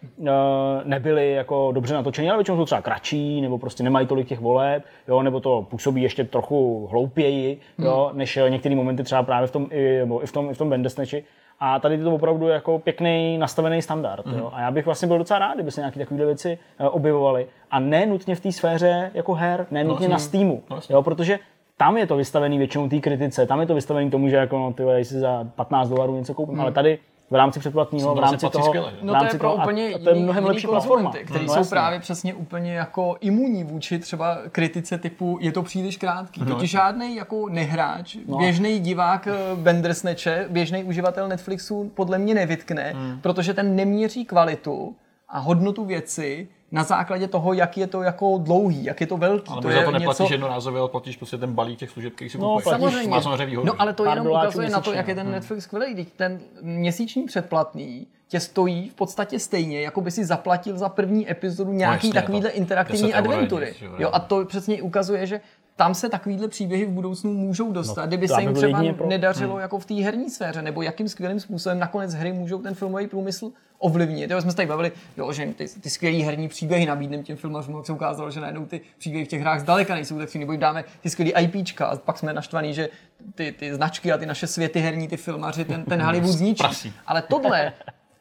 nebyly 0.83 1.31
jako 1.31 1.71
dobře 1.71 1.93
natočené, 1.93 2.29
ale 2.29 2.37
většinou 2.37 2.57
jsou 2.57 2.65
třeba 2.65 2.81
kratší, 2.81 3.41
nebo 3.41 3.57
prostě 3.57 3.83
nemají 3.83 4.07
tolik 4.07 4.27
těch 4.27 4.39
voleb, 4.39 4.83
jo, 5.07 5.21
nebo 5.23 5.39
to 5.39 5.65
působí 5.69 6.01
ještě 6.01 6.23
trochu 6.23 6.87
hloupěji, 6.91 7.59
jo, 7.79 8.07
Hmm. 8.09 8.17
než 8.17 8.39
některé 8.49 8.75
momenty 8.75 9.03
třeba 9.03 9.23
právě 9.23 9.47
v 9.47 9.51
tom, 9.51 9.67
i, 9.71 9.97
nebo 9.99 10.23
i 10.23 10.27
v 10.27 10.31
tom, 10.31 10.49
i 10.49 10.53
v 10.53 10.57
tom 10.57 10.69
Bandersnatchi. 10.69 11.23
A 11.59 11.79
tady 11.79 11.95
je 11.95 12.03
to 12.03 12.15
opravdu 12.15 12.47
jako 12.47 12.79
pěkný 12.79 13.37
nastavený 13.37 13.81
standard. 13.81 14.25
Mhm. 14.25 14.37
Jo? 14.39 14.49
A 14.53 14.61
já 14.61 14.71
bych 14.71 14.85
vlastně 14.85 15.07
byl 15.07 15.17
docela 15.17 15.39
rád, 15.39 15.53
kdyby 15.53 15.71
se 15.71 15.81
nějaké 15.81 15.99
takové 15.99 16.25
věci 16.25 16.57
eh, 16.79 16.89
objevovaly. 16.89 17.47
A 17.71 17.79
ne 17.79 18.05
nutně 18.05 18.35
v 18.35 18.39
té 18.39 18.51
sféře 18.51 19.11
jako 19.13 19.33
her, 19.33 19.65
ne 19.71 19.83
nutně 19.83 20.07
na 20.07 20.17
Steamu. 20.19 20.63
No. 20.69 20.79
Jo? 20.89 21.01
Protože 21.01 21.39
tam 21.77 21.97
je 21.97 22.07
to 22.07 22.15
vystavený 22.15 22.57
většinou 22.57 22.89
té 22.89 22.99
kritice, 22.99 23.45
tam 23.45 23.59
je 23.59 23.65
to 23.67 23.75
vystavený 23.75 24.09
tomu, 24.09 24.29
že 24.29 24.35
jako, 24.35 24.57
no, 24.59 24.73
ty 24.73 24.83
jestli 24.83 25.19
za 25.19 25.47
15 25.55 25.89
dolarů 25.89 26.15
něco 26.15 26.33
koupím, 26.33 26.61
ale 26.61 26.71
tady 26.71 26.99
v 27.29 27.35
rámci 27.35 27.59
předplatného, 27.59 28.15
v 28.15 28.19
rámci 28.19 28.49
toho, 28.49 28.65
skvěle, 28.65 28.91
že? 28.91 28.97
v 28.97 29.03
No 29.03 29.13
to 29.13 29.19
rámci 29.19 29.35
je 29.35 29.39
pro 29.39 29.49
toho, 29.49 29.63
úplně 29.63 29.87
a, 29.87 29.95
a 29.95 29.99
to 29.99 30.09
je 30.09 30.15
jiný- 30.15 30.23
mnohem 30.23 30.43
jiný 30.43 30.53
lepší 30.53 30.67
platforma. 30.67 31.11
který 31.25 31.45
No, 31.45 31.53
jsou 31.53 31.59
jasně. 31.59 31.69
právě 31.69 31.99
přesně 31.99 32.33
úplně 32.33 32.73
jako 32.73 33.17
imunní 33.19 33.63
vůči 33.63 33.99
třeba 33.99 34.37
kritice 34.51 34.97
typu 34.97 35.37
je 35.41 35.51
to 35.51 35.63
příliš 35.63 35.97
krátký. 35.97 36.41
No, 36.41 36.45
Totiž 36.55 36.69
žádný 36.71 37.15
jako 37.15 37.49
nehráč, 37.49 38.15
běžný 38.37 38.79
divák 38.79 39.27
eh, 39.27 39.55
Bandersnatche, 39.55 40.45
běžný 40.49 40.83
uživatel 40.83 41.27
Netflixu 41.27 41.91
podle 41.95 42.17
mě 42.17 42.33
nevytkne, 42.33 42.93
Hmm. 42.95 43.19
protože 43.21 43.53
ten 43.53 43.75
neměří 43.75 44.25
kvalitu 44.25 44.95
a 45.29 45.39
hodnotu 45.39 45.85
věci 45.85 46.47
na 46.71 46.83
základě 46.83 47.27
toho, 47.27 47.53
jak 47.53 47.77
je 47.77 47.87
to 47.87 48.01
jako 48.01 48.37
dlouhý, 48.37 48.83
jak 48.83 49.01
je 49.01 49.07
to 49.07 49.17
velký. 49.17 49.49
Ale 49.51 49.61
to 49.61 49.67
možná 49.67 49.79
je 49.79 49.85
to 49.85 49.91
neplatíš 49.91 50.19
něco... 50.19 50.33
jednorázově, 50.33 50.79
ale 50.79 50.89
platíš 50.89 51.17
prostě 51.17 51.37
ten 51.37 51.53
balík 51.53 51.79
těch 51.79 51.89
služeb, 51.89 52.13
který 52.13 52.29
si 52.29 52.37
No, 52.37 52.47
kupuješ. 52.47 52.63
platíš, 52.63 52.83
Samozřejmě. 52.83 53.09
Má 53.09 53.21
samozřejmě 53.21 53.45
výhodu. 53.45 53.67
No 53.67 53.81
ale 53.81 53.93
to 53.93 54.03
Pár 54.03 54.17
jenom 54.17 54.33
ukazuje 54.33 54.69
na 54.69 54.73
to, 54.73 54.79
měsíčně, 54.79 54.97
jak 54.97 55.07
je 55.07 55.15
ten 55.15 55.25
no. 55.25 55.31
Netflix 55.31 55.63
skvělý. 55.63 55.95
Teď 55.95 56.07
ten 56.17 56.39
měsíční 56.61 57.25
předplatný 57.25 58.07
tě 58.27 58.39
stojí 58.39 58.89
v 58.89 58.93
podstatě 58.93 59.39
stejně, 59.39 59.81
jako 59.81 60.01
by 60.01 60.11
si 60.11 60.25
zaplatil 60.25 60.77
za 60.77 60.89
první 60.89 61.31
epizodu 61.31 61.73
nějaký 61.73 62.07
jasně, 62.07 62.21
takovýhle 62.21 62.49
to 62.49 62.57
interaktivní 62.57 63.01
10 63.07 63.13
euro 63.19 63.31
adventury. 63.31 63.75
jo, 63.81 63.91
Jo, 63.97 64.09
a 64.13 64.19
to 64.19 64.45
přesně 64.45 64.81
ukazuje, 64.81 65.27
že 65.27 65.41
tam 65.77 65.95
se 65.95 66.09
takovýhle 66.09 66.47
příběhy 66.47 66.85
v 66.85 66.89
budoucnu 66.89 67.33
můžou 67.33 67.71
dostat, 67.71 68.01
No, 68.01 68.07
kdyby 68.07 68.27
se 68.27 68.41
jim 68.41 68.53
třeba 68.53 68.83
pro- 68.93 69.07
nedařilo 69.07 69.51
Hmm. 69.53 69.61
jako 69.61 69.79
v 69.79 69.85
té 69.85 69.93
herní 69.93 70.29
sféře, 70.29 70.61
nebo 70.61 70.81
jakým 70.81 71.09
skvělým 71.09 71.39
způsobem 71.39 71.79
nakonec 71.79 72.13
hry 72.13 72.33
můžou 72.33 72.61
ten 72.61 72.73
filmový 72.75 73.07
průmysl 73.07 73.51
ovlivnit. 73.79 74.31
Jo, 74.31 74.41
jsme 74.41 74.51
se 74.51 74.57
tady 74.57 74.67
bavili, 74.67 74.91
jo, 75.17 75.33
že 75.33 75.45
ty, 75.45 75.65
ty 75.81 75.89
skvělé 75.89 76.17
herní 76.23 76.47
příběhy 76.47 76.85
nabídneme 76.85 77.23
těm 77.23 77.37
filmařům, 77.37 77.75
jak 77.75 77.85
se 77.85 77.93
ukázalo, 77.93 78.31
že 78.31 78.39
najednou 78.39 78.65
ty 78.65 78.81
příběhy 78.97 79.25
v 79.25 79.27
těch 79.27 79.41
hrách 79.41 79.59
zdaleka 79.59 79.93
nejsou 79.95 80.17
tak 80.17 80.35
nebo 80.35 80.51
jim 80.51 80.61
dáme 80.61 80.83
ty 81.01 81.09
skvělé 81.09 81.41
IPčka 81.41 81.85
a 81.85 81.95
pak 81.95 82.17
jsme 82.17 82.33
naštvaní, 82.33 82.73
že 82.73 82.89
ty, 83.35 83.51
ty 83.51 83.75
značky 83.75 84.11
a 84.11 84.17
ty 84.17 84.25
naše 84.25 84.47
světy 84.47 84.79
herní, 84.79 85.07
ty 85.07 85.17
filmaři, 85.17 85.65
ten, 85.65 85.83
ten 85.83 86.01
Hollywood 86.01 86.31
zničí. 86.35 86.93
Ale 87.07 87.21
tohle 87.21 87.73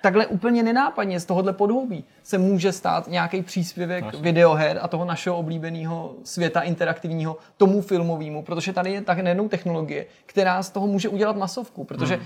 takhle 0.03 0.27
úplně 0.27 0.63
nenápadně 0.63 1.21
z 1.21 1.25
tohohle 1.25 1.53
podhoubí 1.53 2.05
se 2.23 2.39
může 2.39 2.73
stát 2.73 3.09
nějaký 3.09 3.43
příspěvek 3.43 4.05
Jasně. 4.05 4.21
videoher 4.21 4.79
a 4.83 4.89
toho 4.89 5.05
našeho 5.05 5.39
oblíbeného 5.39 6.15
světa 6.25 6.61
interaktivního 6.61 7.37
tomu 7.57 7.83
filmovému, 7.83 8.43
protože 8.43 8.73
tady 8.73 8.93
je 8.93 9.03
tak 9.03 9.19
nejenom 9.19 9.49
technologie, 9.49 10.07
která 10.27 10.63
z 10.63 10.71
toho 10.71 10.87
může 10.87 11.09
udělat 11.09 11.37
masovku, 11.37 11.85
protože 11.85 12.21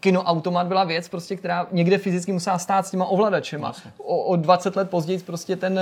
kinoautomat 0.00 0.66
byla 0.66 0.84
věc, 0.84 1.08
prostě, 1.08 1.36
která 1.36 1.66
někde 1.72 1.98
fyzicky 1.98 2.32
musela 2.32 2.58
stát 2.58 2.86
s 2.86 2.90
těma 2.90 3.04
ovladačema. 3.04 3.72
O, 3.98 4.22
o 4.22 4.36
20 4.36 4.76
let 4.76 4.90
později 4.90 5.18
prostě 5.18 5.56
ten, 5.56 5.80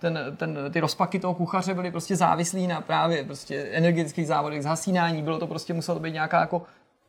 ten, 0.00 0.18
ten, 0.36 0.58
ty 0.70 0.80
rozpaky 0.80 1.18
toho 1.18 1.34
kuchaře 1.34 1.74
byly 1.74 1.90
prostě 1.90 2.16
závislí 2.16 2.66
na 2.66 2.80
právě 2.80 3.24
prostě 3.24 3.68
energetických 3.72 4.26
závodech, 4.26 4.62
zhasínání, 4.62 5.22
bylo 5.22 5.38
to 5.38 5.46
prostě 5.46 5.74
muselo 5.74 6.00
být 6.00 6.12
nějaká 6.12 6.40
jako 6.40 6.62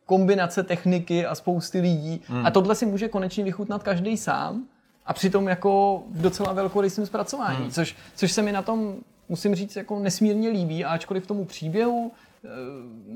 kombinace 0.09 0.63
techniky 0.63 1.25
a 1.25 1.35
spousty 1.35 1.81
lidí. 1.81 2.21
Hmm. 2.27 2.45
A 2.45 2.51
tohle 2.51 2.75
si 2.75 2.85
může 2.85 3.09
konečně 3.09 3.43
vychutnat 3.43 3.83
každý 3.83 4.17
sám 4.17 4.63
a 5.05 5.13
přitom 5.13 5.47
jako 5.47 6.03
v 6.09 6.21
docela 6.21 6.53
velkorysém 6.53 7.05
zpracování, 7.05 7.57
hmm. 7.57 7.71
což, 7.71 7.95
což 8.15 8.31
se 8.31 8.41
mi 8.41 8.51
na 8.51 8.61
tom, 8.61 8.95
musím 9.29 9.55
říct, 9.55 9.75
jako 9.75 9.99
nesmírně 9.99 10.49
líbí, 10.49 10.85
a 10.85 10.89
ačkoliv 10.89 11.23
v 11.23 11.27
tomu 11.27 11.45
příběhu 11.45 12.11
eh, 12.11 12.47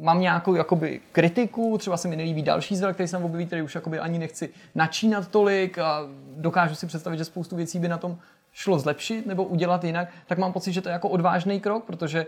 mám 0.02 0.22
nějakou 0.22 0.56
jakoby 0.56 1.02
kritiku, 1.12 1.78
třeba 1.78 1.98
se 1.98 2.08
mi 2.08 2.16
nelíbí 2.16 2.42
další 2.42 2.76
zdroj, 2.76 2.94
který 2.94 3.08
jsem 3.08 3.24
objeví, 3.24 3.46
který 3.46 3.62
už 3.62 3.76
jakoby 3.76 4.00
ani 4.00 4.20
nechci 4.20 4.50
načínat 4.76 5.28
tolik 5.28 5.78
a 5.78 6.08
dokážu 6.38 6.76
si 6.76 6.88
představit, 6.88 7.18
že 7.18 7.26
spoustu 7.26 7.56
věcí 7.56 7.80
by 7.80 7.88
na 7.88 7.98
tom 7.98 8.18
šlo 8.52 8.80
zlepšit 8.80 9.26
nebo 9.26 9.44
udělat 9.44 9.84
jinak, 9.84 10.08
tak 10.28 10.38
mám 10.38 10.54
pocit, 10.54 10.74
že 10.74 10.82
to 10.82 10.90
je 10.90 10.94
jako 10.94 11.10
odvážný 11.10 11.60
krok, 11.60 11.84
protože 11.84 12.26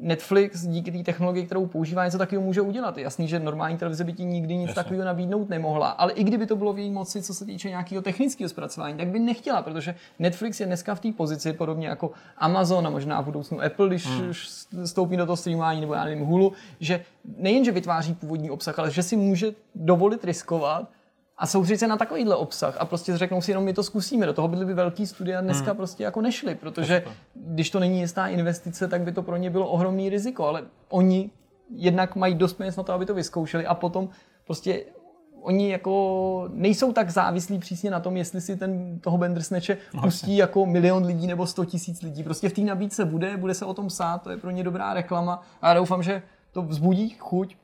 Netflix 0.00 0.66
díky 0.66 0.92
té 0.92 1.02
technologii, 1.02 1.46
kterou 1.46 1.66
používá, 1.66 2.04
něco 2.04 2.18
takového 2.18 2.46
může 2.46 2.60
udělat. 2.60 2.98
Je 2.98 3.04
jasný, 3.04 3.28
že 3.28 3.38
normální 3.38 3.78
televize 3.78 4.04
by 4.04 4.12
ti 4.12 4.24
nikdy 4.24 4.56
nic 4.56 4.68
Jasně. 4.68 4.74
takového 4.74 5.04
nabídnout 5.04 5.48
nemohla, 5.48 5.88
ale 5.88 6.12
i 6.12 6.24
kdyby 6.24 6.46
to 6.46 6.56
bylo 6.56 6.72
v 6.72 6.78
její 6.78 6.90
moci, 6.90 7.22
co 7.22 7.34
se 7.34 7.44
týče 7.44 7.68
nějakého 7.68 8.02
technického 8.02 8.48
zpracování, 8.48 8.98
tak 8.98 9.08
by 9.08 9.18
nechtěla, 9.18 9.62
protože 9.62 9.94
Netflix 10.18 10.60
je 10.60 10.66
dneska 10.66 10.94
v 10.94 11.00
té 11.00 11.12
pozici, 11.12 11.52
podobně 11.52 11.88
jako 11.88 12.10
Amazon 12.38 12.86
a 12.86 12.90
možná 12.90 13.20
v 13.20 13.24
budoucnu 13.24 13.62
Apple, 13.62 13.88
když 13.88 14.06
hmm. 14.06 14.32
stoupí 14.86 15.16
do 15.16 15.26
toho 15.26 15.36
streamování 15.36 15.80
nebo 15.80 15.94
já 15.94 16.04
nevím, 16.04 16.24
Hulu, 16.24 16.52
že 16.80 17.04
nejenže 17.36 17.72
vytváří 17.72 18.14
původní 18.14 18.50
obsah, 18.50 18.78
ale 18.78 18.90
že 18.90 19.02
si 19.02 19.16
může 19.16 19.52
dovolit 19.74 20.24
riskovat 20.24 20.88
a 21.36 21.46
soustředit 21.46 21.78
se 21.78 21.86
na 21.86 21.96
takovýhle 21.96 22.36
obsah 22.36 22.76
a 22.80 22.84
prostě 22.84 23.16
řeknou 23.16 23.40
si 23.40 23.50
jenom 23.50 23.64
my 23.64 23.72
to 23.72 23.82
zkusíme. 23.82 24.26
Do 24.26 24.32
toho 24.32 24.48
byly 24.48 24.66
by 24.66 24.74
velký 24.74 25.06
studia 25.06 25.40
dneska 25.40 25.70
hmm. 25.70 25.76
prostě 25.76 26.04
jako 26.04 26.20
nešli, 26.20 26.54
protože 26.54 27.04
když 27.34 27.70
to 27.70 27.80
není 27.80 28.00
jistá 28.00 28.26
investice, 28.26 28.88
tak 28.88 29.02
by 29.02 29.12
to 29.12 29.22
pro 29.22 29.36
ně 29.36 29.50
bylo 29.50 29.68
ohromný 29.68 30.08
riziko, 30.08 30.46
ale 30.46 30.62
oni 30.88 31.30
jednak 31.70 32.16
mají 32.16 32.34
dost 32.34 32.52
peněz 32.52 32.76
na 32.76 32.82
to, 32.82 32.92
aby 32.92 33.06
to 33.06 33.14
vyzkoušeli 33.14 33.66
a 33.66 33.74
potom 33.74 34.08
prostě 34.46 34.84
oni 35.44 35.70
jako 35.70 36.48
nejsou 36.52 36.92
tak 36.92 37.10
závislí 37.10 37.58
přísně 37.58 37.90
na 37.90 38.00
tom, 38.00 38.16
jestli 38.16 38.40
si 38.40 38.56
ten 38.56 39.00
toho 39.00 39.18
Bandersnatche 39.18 39.76
pustí 40.02 40.36
jako 40.36 40.66
milion 40.66 41.04
lidí 41.04 41.26
nebo 41.26 41.46
sto 41.46 41.64
tisíc 41.64 42.02
lidí. 42.02 42.22
Prostě 42.22 42.48
v 42.48 42.52
té 42.52 42.60
nabídce 42.60 43.04
bude, 43.04 43.36
bude 43.36 43.54
se 43.54 43.64
o 43.64 43.74
tom 43.74 43.88
psát, 43.88 44.22
to 44.22 44.30
je 44.30 44.36
pro 44.36 44.50
ně 44.50 44.64
dobrá 44.64 44.94
reklama 44.94 45.42
a 45.62 45.68
já 45.68 45.74
doufám, 45.74 46.02
že 46.02 46.22
to 46.52 46.62
vzbudí 46.62 47.10
chuť 47.18 47.56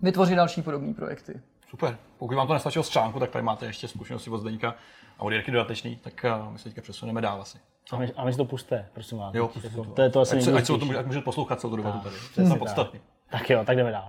vytvořit 0.00 0.36
další 0.36 0.62
podobné 0.62 0.94
projekty. 0.94 1.40
Super. 1.70 1.98
Pokud 2.18 2.34
vám 2.34 2.46
to 2.46 2.52
nestačilo 2.52 2.82
z 2.82 2.88
článku, 2.88 3.20
tak 3.20 3.30
tady 3.30 3.42
máte 3.42 3.66
ještě 3.66 3.88
zkušenosti 3.88 4.30
od 4.30 4.38
Zdeníka 4.38 4.74
a 5.18 5.22
od 5.22 5.30
Jirky 5.30 5.50
dodatečný, 5.50 5.96
tak 5.96 6.24
uh, 6.46 6.52
my 6.52 6.58
se 6.58 6.64
teďka 6.64 6.82
přesuneme 6.82 7.20
dál 7.20 7.40
asi. 7.40 7.58
A 7.92 7.96
my, 7.96 8.12
a 8.16 8.24
my 8.24 8.32
si 8.32 8.36
to 8.36 8.44
puste, 8.44 8.88
prosím 8.94 9.18
vás. 9.18 9.34
Jo, 9.34 9.50
Jako, 9.64 9.84
to, 9.84 10.02
je 10.02 10.10
to 10.10 10.20
asi 10.20 10.36
ať, 10.36 10.42
se, 10.42 10.52
ať 10.52 10.66
se 10.66 10.72
o 10.72 10.78
tom 10.78 10.88
může, 10.88 10.98
ať 10.98 11.06
můžete 11.06 11.24
poslouchat 11.24 11.60
celou 11.60 11.70
tu 11.70 11.76
debatu 11.76 11.98
tady. 11.98 12.16
To 12.34 12.40
je 12.40 12.58
podstatný. 12.58 13.00
Tak 13.30 13.50
jo, 13.50 13.64
tak 13.64 13.76
jdeme 13.76 13.90
dál. 13.90 14.08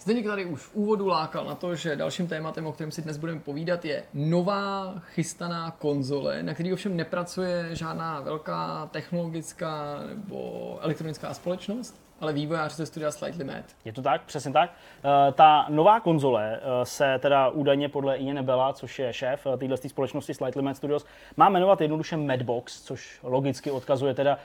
Zdeněk 0.00 0.26
tady 0.26 0.44
už 0.44 0.60
v 0.60 0.74
úvodu 0.74 1.06
lákal 1.06 1.44
na 1.44 1.54
to, 1.54 1.74
že 1.74 1.96
dalším 1.96 2.26
tématem, 2.26 2.66
o 2.66 2.72
kterém 2.72 2.90
si 2.90 3.02
dnes 3.02 3.16
budeme 3.16 3.40
povídat, 3.40 3.84
je 3.84 4.02
nová 4.14 4.94
chystaná 4.98 5.70
konzole, 5.70 6.42
na 6.42 6.54
který 6.54 6.72
ovšem 6.72 6.96
nepracuje 6.96 7.68
žádná 7.72 8.20
velká 8.20 8.88
technologická 8.92 10.00
nebo 10.08 10.78
elektronická 10.80 11.34
společnost, 11.34 12.05
ale 12.20 12.32
vývojáři 12.32 12.76
ze 12.76 12.86
studia 12.86 13.10
Slightly 13.10 13.44
Mad. 13.44 13.64
Je 13.84 13.92
to 13.92 14.02
tak, 14.02 14.22
přesně 14.22 14.52
tak. 14.52 14.70
Eh, 14.70 15.32
Ta 15.32 15.66
nová 15.68 16.00
konzole 16.00 16.56
eh, 16.56 16.86
se 16.86 17.18
teda 17.18 17.48
údajně 17.48 17.88
podle 17.88 18.16
Ian 18.16 18.44
Bella, 18.44 18.72
což 18.72 18.98
je 18.98 19.12
šéf 19.12 19.46
eh, 19.46 19.56
téhle 19.56 19.76
společnosti 19.76 20.34
Slightly 20.34 20.62
Mad 20.62 20.76
Studios, 20.76 21.06
má 21.36 21.48
jmenovat 21.48 21.80
jednoduše 21.80 22.16
Madbox, 22.16 22.82
což 22.82 23.20
logicky 23.22 23.70
odkazuje 23.70 24.14
teda 24.14 24.38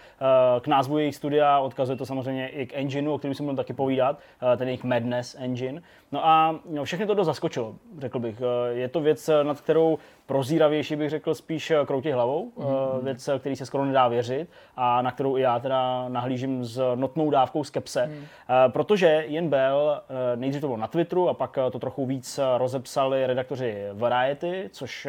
k 0.62 0.68
názvu 0.68 0.98
jejich 0.98 1.16
studia, 1.16 1.60
odkazuje 1.60 1.98
to 1.98 2.06
samozřejmě 2.06 2.50
i 2.50 2.66
k 2.66 2.74
engineu, 2.74 3.14
o 3.14 3.18
kterém 3.18 3.36
si 3.36 3.44
budeme 3.44 3.58
taky 3.58 3.74
povídat, 3.74 4.20
ten 4.58 4.68
jejich 4.68 4.84
Madness 4.84 5.36
engine. 5.40 5.82
No 6.12 6.26
a 6.28 6.60
no, 6.70 6.84
všechny 6.84 7.06
to 7.06 7.14
dost 7.14 7.26
zaskočilo, 7.26 7.76
řekl 8.00 8.20
bych. 8.20 8.42
Je 8.70 8.88
to 8.88 9.00
věc, 9.00 9.30
nad 9.44 9.62
kterou 9.62 9.98
prozíravější 10.26 10.96
bych 10.96 11.10
řekl 11.10 11.36
spíš 11.36 11.72
eh, 11.72 11.86
kroutit 11.86 12.14
hlavou, 12.14 12.52
mm-hmm. 12.58 13.04
věc, 13.04 13.28
eh, 13.28 13.40
který 13.40 13.56
se 13.56 13.66
skoro 13.66 13.86
nedá 13.86 14.08
věřit 14.08 14.50
a 14.76 15.02
na 15.02 15.12
kterou 15.12 15.38
i 15.38 15.42
já 15.42 15.60
teda 15.60 16.10
nahlížím 16.10 16.66
s 16.66 16.96
notnou 16.96 17.30
dávkou 17.30 17.64
skepse, 17.64 18.08
mm. 18.08 18.26
protože 18.68 19.24
Ian 19.28 19.50
Bell, 19.50 20.02
nejdřív 20.36 20.62
to 20.62 20.68
bylo 20.68 20.78
na 20.78 20.88
Twitteru 20.88 21.30
a 21.30 21.34
pak 21.34 21.58
to 21.72 21.80
trochu 21.80 22.06
víc 22.06 22.40
rozepsali 22.58 23.28
redaktoři 23.28 23.86
Variety, 23.94 24.70
což 24.72 25.08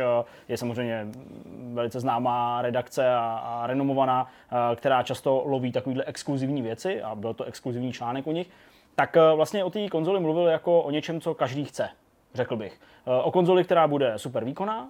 je 0.49 0.57
samozřejmě 0.57 1.07
velice 1.73 2.01
známá 2.01 2.63
redakce 2.63 3.15
a, 3.15 3.43
a 3.45 3.67
renomovaná, 3.67 4.27
která 4.77 5.03
často 5.03 5.43
loví 5.47 5.73
takovýhle 5.73 6.05
exkluzivní 6.05 6.63
věci 6.63 7.03
a 7.03 7.15
byl 7.15 7.35
to 7.35 7.45
exkluzivní 7.45 7.93
článek 7.93 8.27
o 8.27 8.33
nich, 8.33 8.51
tak 8.95 9.17
vlastně 9.35 9.65
o 9.65 9.71
té 9.71 9.89
konzoli 9.89 10.21
mluvil 10.21 10.47
jako 10.47 10.83
o 10.83 10.91
něčem, 10.91 11.21
co 11.21 11.35
každý 11.35 11.65
chce 11.65 11.89
řekl 12.35 12.57
bych. 12.57 12.81
O 13.23 13.31
konzoli, 13.31 13.65
která 13.65 13.89
bude 13.89 14.13
super 14.19 14.45
výkonná, 14.45 14.89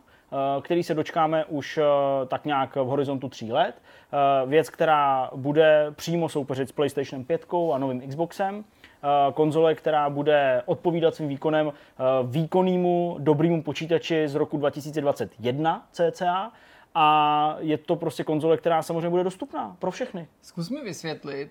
který 0.61 0.83
se 0.83 0.95
dočkáme 0.95 1.45
už 1.45 1.79
eh, 1.79 1.83
tak 2.27 2.45
nějak 2.45 2.77
v 2.77 2.87
horizontu 2.87 3.29
tří 3.29 3.53
let. 3.53 3.75
Eh, 4.13 4.47
Věc, 4.47 4.71
která 4.71 5.31
bude 5.35 5.87
přímo 5.91 6.29
soupeřit 6.29 6.69
s 6.69 6.73
PlayStation 6.73 7.25
5 7.25 7.47
a 7.75 7.79
novým 7.79 8.09
Xboxem. 8.09 8.65
Eh, 9.05 9.33
Konzole, 9.33 9.75
která 9.75 10.11
bude 10.11 10.63
odpovídat 10.67 11.15
svým 11.15 11.29
výkonem 11.29 11.69
eh, 11.73 12.03
výkonnému, 12.27 13.17
dobrému 13.19 13.63
počítači 13.63 14.29
z 14.29 14.35
roku 14.35 14.57
2021 14.57 15.87
cca. 15.93 16.53
A 16.95 17.57
je 17.59 17.79
to 17.79 17.97
prostě 17.97 18.25
konzole, 18.25 18.57
která 18.57 18.83
samozřejmě 18.83 19.11
bude 19.11 19.25
dostupná 19.25 19.77
pro 19.79 19.91
všechny. 19.91 20.27
Zkus 20.43 20.71
mi 20.71 20.81
vysvětlit, 20.81 21.51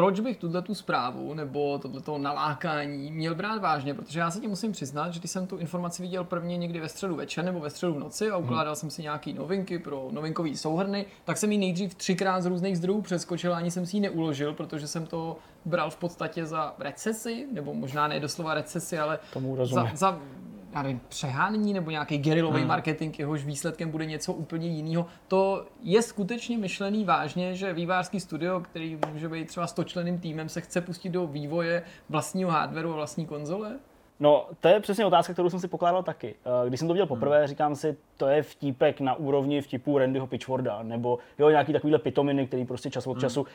proč 0.00 0.20
bych 0.20 0.36
tuhle 0.36 0.62
tu 0.62 0.74
zprávu 0.74 1.34
nebo 1.34 1.78
tohleto 1.78 2.18
nalákání 2.18 3.12
měl 3.12 3.34
brát 3.34 3.60
vážně, 3.60 3.94
protože 3.94 4.20
já 4.20 4.30
se 4.30 4.40
ti 4.40 4.48
musím 4.48 4.72
přiznat, 4.72 5.10
že 5.10 5.18
když 5.18 5.30
jsem 5.30 5.46
tu 5.46 5.56
informaci 5.56 6.02
viděl 6.02 6.24
prvně 6.24 6.56
někdy 6.56 6.80
ve 6.80 6.88
středu 6.88 7.16
večer 7.16 7.44
nebo 7.44 7.60
ve 7.60 7.70
středu 7.70 7.94
v 7.94 7.98
noci 7.98 8.30
a 8.30 8.36
ukládal 8.36 8.76
jsem 8.76 8.90
si 8.90 9.02
nějaký 9.02 9.32
novinky 9.32 9.78
pro 9.78 10.08
novinkový 10.10 10.56
souhrny, 10.56 11.06
tak 11.24 11.36
jsem 11.36 11.52
ji 11.52 11.58
nejdřív 11.58 11.94
třikrát 11.94 12.40
z 12.40 12.46
různých 12.46 12.76
zdrojů 12.76 13.02
přeskočil 13.02 13.54
a 13.54 13.56
ani 13.56 13.70
jsem 13.70 13.86
si 13.86 13.96
ji 13.96 14.00
neuložil, 14.00 14.54
protože 14.54 14.86
jsem 14.86 15.06
to 15.06 15.36
bral 15.64 15.90
v 15.90 15.96
podstatě 15.96 16.46
za 16.46 16.74
recesi, 16.78 17.46
nebo 17.52 17.74
možná 17.74 18.08
ne 18.08 18.20
doslova 18.20 18.54
recesi, 18.54 18.98
ale 18.98 19.18
Tomu 19.32 19.66
za, 19.66 19.90
za 19.94 20.20
já 20.74 20.82
nevím, 20.82 21.00
přehánění 21.08 21.72
nebo 21.72 21.90
nějaký 21.90 22.18
gerilový 22.18 22.58
hmm. 22.58 22.68
marketing, 22.68 23.18
jehož 23.18 23.44
výsledkem 23.44 23.90
bude 23.90 24.06
něco 24.06 24.32
úplně 24.32 24.68
jiného. 24.68 25.06
To 25.28 25.66
je 25.82 26.02
skutečně 26.02 26.58
myšlený 26.58 27.04
vážně, 27.04 27.54
že 27.54 27.72
vývářský 27.72 28.20
studio, 28.20 28.60
který 28.60 28.98
může 29.12 29.28
být 29.28 29.48
třeba 29.48 29.66
100 29.66 29.84
členným 29.84 30.18
týmem, 30.18 30.48
se 30.48 30.60
chce 30.60 30.80
pustit 30.80 31.08
do 31.08 31.26
vývoje 31.26 31.82
vlastního 32.08 32.50
hardwareu 32.50 32.92
a 32.92 32.94
vlastní 32.94 33.26
konzole? 33.26 33.78
No, 34.20 34.46
to 34.60 34.68
je 34.68 34.80
přesně 34.80 35.06
otázka, 35.06 35.32
kterou 35.32 35.50
jsem 35.50 35.60
si 35.60 35.68
pokládal 35.68 36.02
taky. 36.02 36.34
Eh, 36.64 36.68
Když 36.68 36.80
jsem 36.80 36.88
to 36.88 36.94
viděl 36.94 37.06
Hmm. 37.06 37.16
poprvé, 37.16 37.46
říkám 37.46 37.74
si, 37.76 37.96
to 38.16 38.26
je 38.28 38.42
vtípek 38.42 39.00
na 39.00 39.14
úrovni 39.14 39.60
vtipů 39.60 39.98
Randyho 39.98 40.26
Pitchforda, 40.26 40.78
nebo 40.82 41.18
jo, 41.38 41.50
nějaký 41.50 41.72
takovýhle 41.72 41.98
pitominy, 41.98 42.46
který 42.46 42.64
prostě 42.64 42.90
čas 42.90 43.06
od 43.06 43.10
Hmm. 43.12 43.20
času 43.20 43.40
uh, 43.40 43.46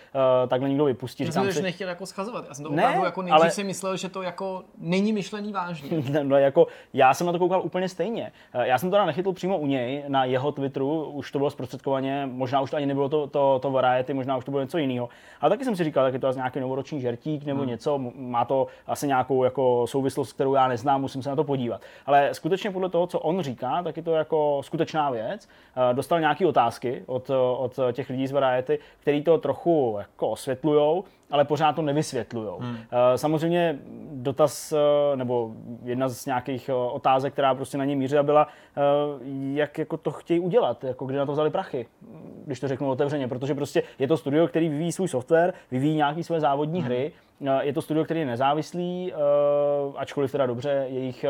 takhle 0.47 0.69
někdo 0.69 0.85
vypustí. 0.85 1.23
Já 1.23 1.25
jsem 1.25 1.31
Říkám 1.31 1.43
to 1.45 1.49
už 1.49 1.55
si, 1.55 1.61
nechtěl 1.61 1.89
jako 1.89 2.05
schazovat. 2.05 2.45
Já 2.47 2.53
jsem 2.53 2.65
to 2.65 2.71
Ne, 2.71 2.83
opravdu 2.83 3.05
jako 3.05 3.21
nejdřív 3.21 3.41
ale- 3.41 3.51
si 3.51 3.63
myslel, 3.63 3.97
že 3.97 4.09
to 4.09 4.21
jako 4.21 4.63
není 4.77 5.13
myšlený 5.13 5.53
vážně. 5.53 5.89
No, 6.23 6.37
jako, 6.37 6.67
já 6.93 7.13
jsem 7.13 7.27
na 7.27 7.33
to 7.33 7.39
koukal 7.39 7.61
úplně 7.61 7.89
stejně. 7.89 8.31
Eh, 8.53 8.67
Já 8.67 8.77
jsem 8.77 8.89
to 8.89 8.93
teda 8.95 9.05
nechytl 9.05 9.33
přímo 9.33 9.57
u 9.57 9.65
něj, 9.65 10.03
na 10.07 10.25
jeho 10.25 10.51
Twitteru, 10.51 11.03
už 11.03 11.31
to 11.31 11.37
bylo 11.39 11.49
zprostředkovaně, 11.49 12.25
možná 12.31 12.61
už 12.61 12.71
to 12.71 12.77
ani 12.77 12.85
nebylo 12.85 13.09
to, 13.09 13.27
to, 13.27 13.59
to 13.61 13.71
variety, 13.71 14.13
možná 14.13 14.37
už 14.37 14.45
to 14.45 14.51
bylo 14.51 14.61
něco 14.63 14.77
jiného. 14.77 15.09
Ale 15.41 15.49
taky 15.49 15.65
jsem 15.65 15.75
si 15.75 15.83
říkal, 15.83 16.03
tak 16.05 16.13
je 16.13 16.19
to 16.19 16.27
asi 16.27 16.39
nějaký 16.39 16.59
novoroční 16.59 17.01
žertík 17.01 17.45
nebo 17.45 17.59
hmm. 17.59 17.69
něco, 17.69 17.99
má 18.15 18.45
to 18.45 18.67
asi 18.87 19.07
nějakou 19.07 19.43
jako 19.43 19.87
souvislost, 19.87 20.33
kterou 20.33 20.54
já 20.55 20.67
neznám, 20.67 21.01
musím 21.01 21.23
se 21.23 21.29
na 21.29 21.35
to 21.35 21.43
podívat. 21.43 21.81
Ale 22.05 22.29
skutečně 22.33 22.71
podle 22.71 22.89
toho, 22.89 23.07
co 23.07 23.19
on 23.19 23.41
říká, 23.41 23.83
tak 23.83 23.97
je 23.97 24.03
to 24.03 24.11
jako 24.11 24.61
skutečná 24.63 25.11
věc. 25.11 25.47
Eh, 25.75 25.93
Dostal 25.93 26.19
nějaké 26.19 26.47
otázky 26.47 27.03
od, 27.05 27.29
od 27.57 27.79
těch 27.91 28.09
lidí 28.09 28.27
z 28.27 28.31
variety, 28.31 28.79
který 28.99 29.23
to 29.23 29.37
trochu 29.37 29.95
jako 29.97 30.29
osvětlujou, 30.29 31.03
ale 31.31 31.45
pořád 31.45 31.73
to 31.73 31.81
nevysvětlujou. 31.81 32.59
Hmm. 32.59 32.77
Samozřejmě 33.15 33.79
dotaz, 34.11 34.71
eh, 34.71 35.15
nebo 35.15 35.51
jedna 35.83 36.09
z 36.09 36.25
nějakých 36.25 36.69
eh, 36.69 36.73
otázek, 36.73 37.33
která 37.33 37.55
prostě 37.55 37.77
na 37.77 37.85
ně 37.85 37.95
mířila, 37.95 38.23
byla, 38.23 38.47
eh, 38.77 38.81
jak 39.53 39.77
jako 39.77 39.97
to 39.97 40.11
chtějí 40.11 40.39
udělat, 40.39 40.83
jako 40.83 41.05
kde 41.05 41.17
na 41.17 41.25
to 41.25 41.31
vzali 41.31 41.49
prachy, 41.49 41.87
když 42.45 42.59
to 42.59 42.67
řeknu 42.67 42.89
otevřeně, 42.89 43.27
protože 43.27 43.55
prostě 43.55 43.83
je 43.99 44.07
to 44.07 44.17
studio, 44.17 44.47
který 44.47 44.69
vyvíjí 44.69 44.91
svůj 44.91 45.07
software, 45.07 45.53
vyvíjí 45.71 45.95
nějaké 45.95 46.23
své 46.23 46.39
závodní 46.39 46.79
hmm. 46.79 46.85
hry, 46.85 47.11
Eh, 47.11 47.24
je 47.61 47.73
to 47.73 47.81
studio, 47.81 48.05
který 48.05 48.19
je 48.19 48.25
nezávislý, 48.25 49.13
eh, 49.13 49.17
ačkoliv 49.95 50.31
teda 50.31 50.45
dobře, 50.45 50.85
jejich, 50.89 51.23
eh, 51.23 51.29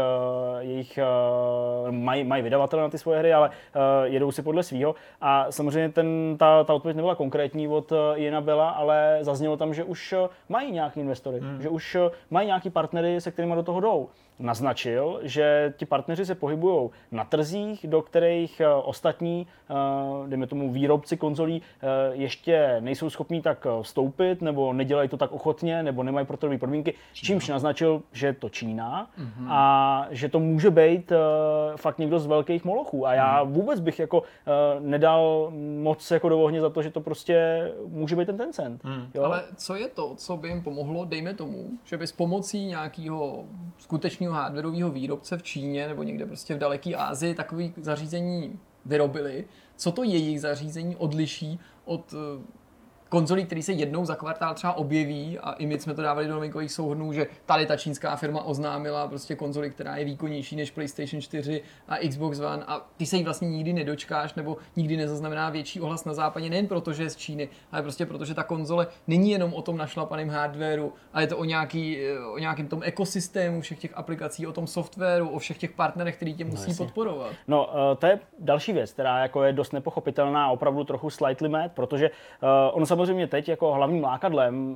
jejich 0.59 0.97
eh, 0.97 1.91
mají, 1.91 2.23
mají 2.23 2.43
vydavatele 2.43 2.81
na 2.81 2.89
ty 2.89 2.97
svoje 2.97 3.19
hry, 3.19 3.33
ale 3.33 3.49
jedou 4.03 4.31
si 4.31 4.41
podle 4.41 4.63
svého. 4.63 4.95
A 5.21 5.51
samozřejmě 5.51 5.89
ten, 5.89 6.35
ta, 6.39 6.63
ta 6.63 6.73
odpověď 6.73 6.95
nebyla 6.95 7.15
konkrétní 7.15 7.67
od 7.67 7.93
Jena 8.13 8.41
Bela, 8.41 8.69
ale 8.69 9.17
zaznělo 9.21 9.57
tam, 9.57 9.73
že 9.73 9.83
už 9.83 10.15
mají 10.49 10.71
nějaký 10.71 10.99
investory, 10.99 11.39
hmm. 11.39 11.61
že 11.61 11.69
už 11.69 11.97
mají 12.29 12.47
nějaký 12.47 12.69
partnery, 12.69 13.21
se 13.21 13.31
kterými 13.31 13.55
do 13.55 13.63
toho 13.63 13.79
jdou. 13.79 14.09
Naznačil, 14.39 15.19
že 15.23 15.73
ti 15.77 15.85
partneři 15.85 16.25
se 16.25 16.35
pohybují 16.35 16.89
na 17.11 17.25
trzích, 17.25 17.87
do 17.87 18.01
kterých 18.01 18.59
eh, 18.59 18.67
ostatní, 18.67 19.47
eh, 19.69 19.73
dejme 20.27 20.47
tomu 20.47 20.71
výrobci 20.71 21.17
konzolí, 21.17 21.61
eh, 21.61 21.85
ještě 22.11 22.77
nejsou 22.79 23.09
schopní 23.09 23.41
tak 23.41 23.67
vstoupit, 23.81 24.41
nebo 24.41 24.73
nedělají 24.73 25.09
to 25.09 25.17
tak 25.17 25.31
ochotně, 25.31 25.83
nebo 25.83 26.03
nemají 26.03 26.25
pro 26.25 26.37
to 26.37 26.57
podmínky, 26.59 26.93
čímž 27.13 27.47
naznačil, 27.47 28.01
že 28.11 28.27
je 28.27 28.33
to 28.33 28.49
Čína 28.49 29.09
mm-hmm. 29.19 29.47
a 29.49 30.07
že 30.11 30.29
to 30.29 30.39
může 30.39 30.71
být 30.71 31.11
fakt 31.75 31.97
někdo 31.99 32.19
z 32.19 32.25
velkých 32.25 32.65
molochů. 32.65 33.07
A 33.07 33.13
já 33.13 33.43
vůbec 33.43 33.79
bych 33.79 33.99
jako 33.99 34.23
nedal 34.79 35.51
moc 35.81 36.11
jako 36.11 36.29
do 36.29 36.39
ohně 36.39 36.61
za 36.61 36.69
to, 36.69 36.81
že 36.81 36.91
to 36.91 37.01
prostě 37.01 37.67
může 37.87 38.15
být 38.15 38.25
ten 38.25 38.37
Tencent. 38.37 38.83
Mm. 38.83 39.07
Jo? 39.13 39.23
Ale 39.23 39.43
co 39.55 39.75
je 39.75 39.87
to, 39.87 40.15
co 40.15 40.37
by 40.37 40.47
jim 40.47 40.63
pomohlo, 40.63 41.05
dejme 41.05 41.33
tomu, 41.33 41.69
že 41.83 41.97
by 41.97 42.07
s 42.07 42.11
pomocí 42.11 42.65
nějakého 42.65 43.43
skutečného 43.77 44.24
hardwareového 44.31 44.91
výrobce 44.91 45.37
v 45.37 45.43
Číně 45.43 45.87
nebo 45.87 46.03
někde 46.03 46.25
prostě 46.25 46.55
v 46.55 46.57
daleké 46.57 46.95
Asii 46.95 47.35
takový 47.35 47.73
zařízení 47.77 48.59
vyrobili, 48.85 49.45
co 49.75 49.91
to 49.91 50.03
jejich 50.03 50.41
zařízení 50.41 50.95
odliší 50.95 51.59
od 51.85 52.13
eh, 52.13 52.41
konzolí, 53.15 53.45
které 53.45 53.61
se 53.61 53.71
jednou 53.71 54.05
za 54.05 54.15
kvartál 54.15 54.53
třeba 54.53 54.73
objeví 54.73 55.39
a 55.39 55.51
i 55.51 55.65
my 55.65 55.79
jsme 55.79 55.93
to 55.93 56.01
dávali 56.01 56.27
do 56.27 56.33
novinkových 56.33 56.71
souhrnů, 56.71 57.13
že 57.13 57.27
tady 57.45 57.65
ta 57.65 57.77
čínská 57.77 58.15
firma 58.15 58.43
oznámila 58.43 59.07
prostě 59.07 59.35
konzoli, 59.35 59.69
která 59.69 59.95
je 59.97 60.05
výkonnější 60.05 60.55
než 60.55 60.71
PlayStation 60.71 61.21
4 61.21 61.61
a 61.87 61.97
Xbox 62.09 62.39
One 62.39 62.63
a 62.67 62.81
ty 62.97 63.05
se 63.05 63.17
jí 63.17 63.23
vlastně 63.23 63.49
nikdy 63.49 63.73
nedočkáš 63.73 64.33
nebo 64.33 64.57
nikdy 64.75 64.97
nezaznamená 64.97 65.49
větší 65.49 65.81
ohlas 65.81 66.05
na 66.05 66.13
západě, 66.13 66.49
nejen 66.49 66.67
proto, 66.67 66.93
že 66.93 67.03
je 67.03 67.09
z 67.09 67.15
Číny, 67.15 67.49
ale 67.71 67.81
prostě 67.81 68.05
proto, 68.05 68.25
že 68.25 68.33
ta 68.33 68.43
konzole 68.43 68.87
není 69.07 69.31
jenom 69.31 69.53
o 69.53 69.61
tom 69.61 69.77
našlapaném 69.77 70.29
hardwareu, 70.29 70.93
ale 71.13 71.23
je 71.23 71.27
to 71.27 71.37
o, 71.37 71.45
nějaký, 71.45 71.97
o 72.33 72.37
nějakém 72.37 72.67
tom 72.67 72.81
ekosystému 72.83 73.61
všech 73.61 73.79
těch 73.79 73.91
aplikací, 73.97 74.47
o 74.47 74.53
tom 74.53 74.67
softwaru, 74.67 75.29
o 75.29 75.39
všech 75.39 75.57
těch 75.57 75.71
partnerech, 75.71 76.15
který 76.15 76.33
tě 76.33 76.45
musí 76.45 76.69
jasně. 76.69 76.85
podporovat. 76.85 77.31
No, 77.47 77.69
eh, 77.91 77.95
to 77.95 78.07
je 78.07 78.19
další 78.39 78.73
věc, 78.73 78.93
která 78.93 79.19
jako 79.19 79.43
je 79.43 79.53
dost 79.53 79.73
nepochopitelná 79.73 80.45
a 80.45 80.49
opravdu 80.51 80.83
trochu 80.83 81.09
slightly 81.09 81.49
mad, 81.49 81.71
protože 81.71 82.09
uh, 82.09 82.49
ono 82.73 82.85
samozřejmě 82.85 83.04
teď 83.27 83.49
jako 83.49 83.73
hlavním 83.73 84.03
lákadlem 84.03 84.75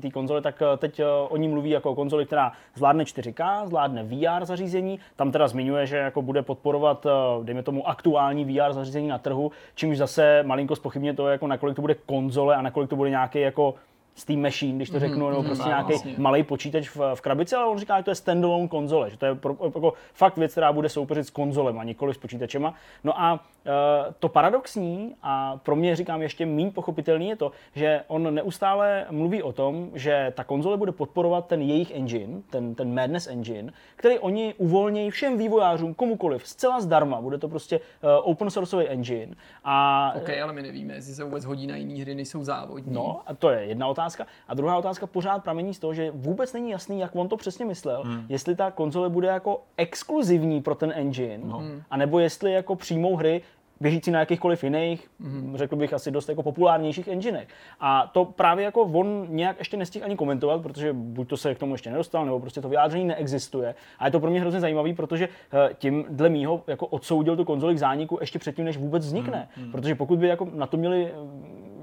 té 0.00 0.10
konzole, 0.10 0.42
tak 0.42 0.62
eh, 0.62 0.76
teď 0.76 1.00
uh, 1.00 1.06
o 1.28 1.36
ní 1.36 1.48
mluví 1.48 1.70
jako 1.70 1.90
o 1.90 1.94
konzoli, 1.94 2.26
která 2.26 2.52
zvládne 2.74 3.04
4K, 3.04 3.66
zvládne 3.66 4.02
VR 4.02 4.44
zařízení, 4.44 4.98
tam 5.16 5.32
teda 5.32 5.48
zmiňuje, 5.48 5.86
že 5.86 5.96
jako 5.96 6.22
bude 6.22 6.42
podporovat, 6.42 7.06
uh, 7.06 7.44
dejme 7.44 7.62
tomu, 7.62 7.88
aktuální 7.88 8.44
VR 8.44 8.72
zařízení 8.72 9.08
na 9.08 9.18
trhu, 9.18 9.52
čímž 9.74 9.98
zase 9.98 10.42
malinko 10.42 10.76
spochybně 10.76 11.14
to, 11.14 11.28
jako 11.28 11.46
nakolik 11.46 11.76
to 11.76 11.80
bude 11.80 11.94
konzole 11.94 12.56
a 12.56 12.62
nakolik 12.62 12.90
to 12.90 12.96
bude 12.96 13.10
nějaký 13.10 13.40
jako 13.40 13.74
Steam 14.14 14.42
Machine, 14.42 14.76
když 14.76 14.90
to 14.90 14.98
řeknu, 14.98 15.30
nebo 15.30 15.42
prostě 15.42 15.68
nějaký 15.68 15.92
vlastně. 15.92 16.14
malý 16.18 16.42
počítač 16.42 16.88
v, 16.88 17.14
v 17.14 17.20
krabici, 17.20 17.56
ale 17.56 17.66
on 17.66 17.78
říká, 17.78 17.98
že 17.98 18.04
to 18.04 18.10
je 18.10 18.14
standalone 18.14 18.68
konzole, 18.68 19.10
že 19.10 19.16
to 19.16 19.26
je 19.26 19.34
pro, 19.34 19.56
jako 19.64 19.92
fakt 20.12 20.36
věc, 20.36 20.52
která 20.52 20.72
bude 20.72 20.88
soupeřit 20.88 21.26
s 21.26 21.30
konzolem 21.30 21.78
a 21.78 21.84
nikoli 21.84 22.14
s 22.14 22.18
počítačema. 22.18 22.74
No 23.04 23.20
a 23.20 23.40
e, 23.66 24.12
to 24.18 24.28
paradoxní 24.28 25.14
a 25.22 25.56
pro 25.56 25.76
mě 25.76 25.96
říkám 25.96 26.22
ještě 26.22 26.46
méně 26.46 26.70
pochopitelný 26.70 27.28
je 27.28 27.36
to, 27.36 27.52
že 27.74 28.02
on 28.06 28.34
neustále 28.34 29.06
mluví 29.10 29.42
o 29.42 29.52
tom, 29.52 29.90
že 29.94 30.32
ta 30.36 30.44
konzole 30.44 30.76
bude 30.76 30.92
podporovat 30.92 31.46
ten 31.46 31.62
jejich 31.62 31.90
engine, 31.90 32.42
ten, 32.50 32.74
ten 32.74 32.94
Madness 32.94 33.26
engine, 33.26 33.72
který 33.96 34.18
oni 34.18 34.54
uvolnějí 34.58 35.10
všem 35.10 35.38
vývojářům, 35.38 35.94
komukoliv, 35.94 36.48
zcela 36.48 36.80
zdarma. 36.80 37.20
Bude 37.20 37.38
to 37.38 37.48
prostě 37.48 37.78
uh, 37.78 38.10
open 38.22 38.50
sourceový 38.50 38.88
engine. 38.88 39.34
A 39.64 40.12
OK, 40.16 40.30
ale 40.42 40.52
my 40.52 40.62
nevíme, 40.62 40.94
jestli 40.94 41.14
se 41.14 41.24
vůbec 41.24 41.44
hodí 41.44 41.66
na 41.66 41.76
jiné 41.76 42.02
hry, 42.02 42.14
nejsou 42.14 42.44
závodní. 42.44 42.94
No, 42.94 43.20
a 43.26 43.34
to 43.34 43.50
je 43.50 43.64
jedna 43.64 43.86
otázka. 43.86 44.03
A 44.48 44.54
druhá 44.54 44.78
otázka 44.78 45.06
pořád 45.06 45.44
pramení 45.44 45.74
z 45.74 45.78
toho, 45.78 45.94
že 45.94 46.10
vůbec 46.10 46.52
není 46.52 46.70
jasný, 46.70 47.00
jak 47.00 47.16
on 47.16 47.28
to 47.28 47.36
přesně 47.36 47.64
myslel. 47.64 48.02
Hmm. 48.02 48.26
Jestli 48.28 48.56
ta 48.56 48.70
konzole 48.70 49.08
bude 49.08 49.28
jako 49.28 49.62
exkluzivní 49.76 50.62
pro 50.62 50.74
ten 50.74 50.92
engine, 50.96 51.44
no. 51.44 51.62
anebo 51.90 52.18
jestli 52.18 52.52
jako 52.52 52.76
přijmou 52.76 53.16
hry, 53.16 53.42
běžící 53.80 54.10
na 54.10 54.20
jakýchkoliv 54.20 54.64
jiných, 54.64 55.08
mm. 55.18 55.56
řekl 55.56 55.76
bych 55.76 55.92
asi 55.92 56.10
dost 56.10 56.28
jako 56.28 56.42
populárnějších 56.42 57.08
enginech. 57.08 57.48
A 57.80 58.10
to 58.12 58.24
právě 58.24 58.64
jako 58.64 58.82
on 58.82 59.26
nějak 59.28 59.58
ještě 59.58 59.76
nestihl 59.76 60.04
ani 60.04 60.16
komentovat, 60.16 60.62
protože 60.62 60.92
buď 60.92 61.28
to 61.28 61.36
se 61.36 61.54
k 61.54 61.58
tomu 61.58 61.74
ještě 61.74 61.90
nedostal, 61.90 62.24
nebo 62.24 62.40
prostě 62.40 62.60
to 62.60 62.68
vyjádření 62.68 63.04
neexistuje. 63.04 63.74
A 63.98 64.06
je 64.06 64.12
to 64.12 64.20
pro 64.20 64.30
mě 64.30 64.40
hrozně 64.40 64.60
zajímavý, 64.60 64.94
protože 64.94 65.28
eh, 65.52 65.74
tím 65.74 66.04
dle 66.08 66.28
mýho 66.28 66.62
jako 66.66 66.86
odsoudil 66.86 67.36
tu 67.36 67.44
konzoli 67.44 67.74
k 67.74 67.78
zániku 67.78 68.18
ještě 68.20 68.38
předtím, 68.38 68.64
než 68.64 68.76
vůbec 68.76 69.06
vznikne. 69.06 69.48
Mm. 69.56 69.72
Protože 69.72 69.94
pokud 69.94 70.18
by 70.18 70.28
jako 70.28 70.48
na 70.54 70.66
to 70.66 70.76
měli 70.76 71.12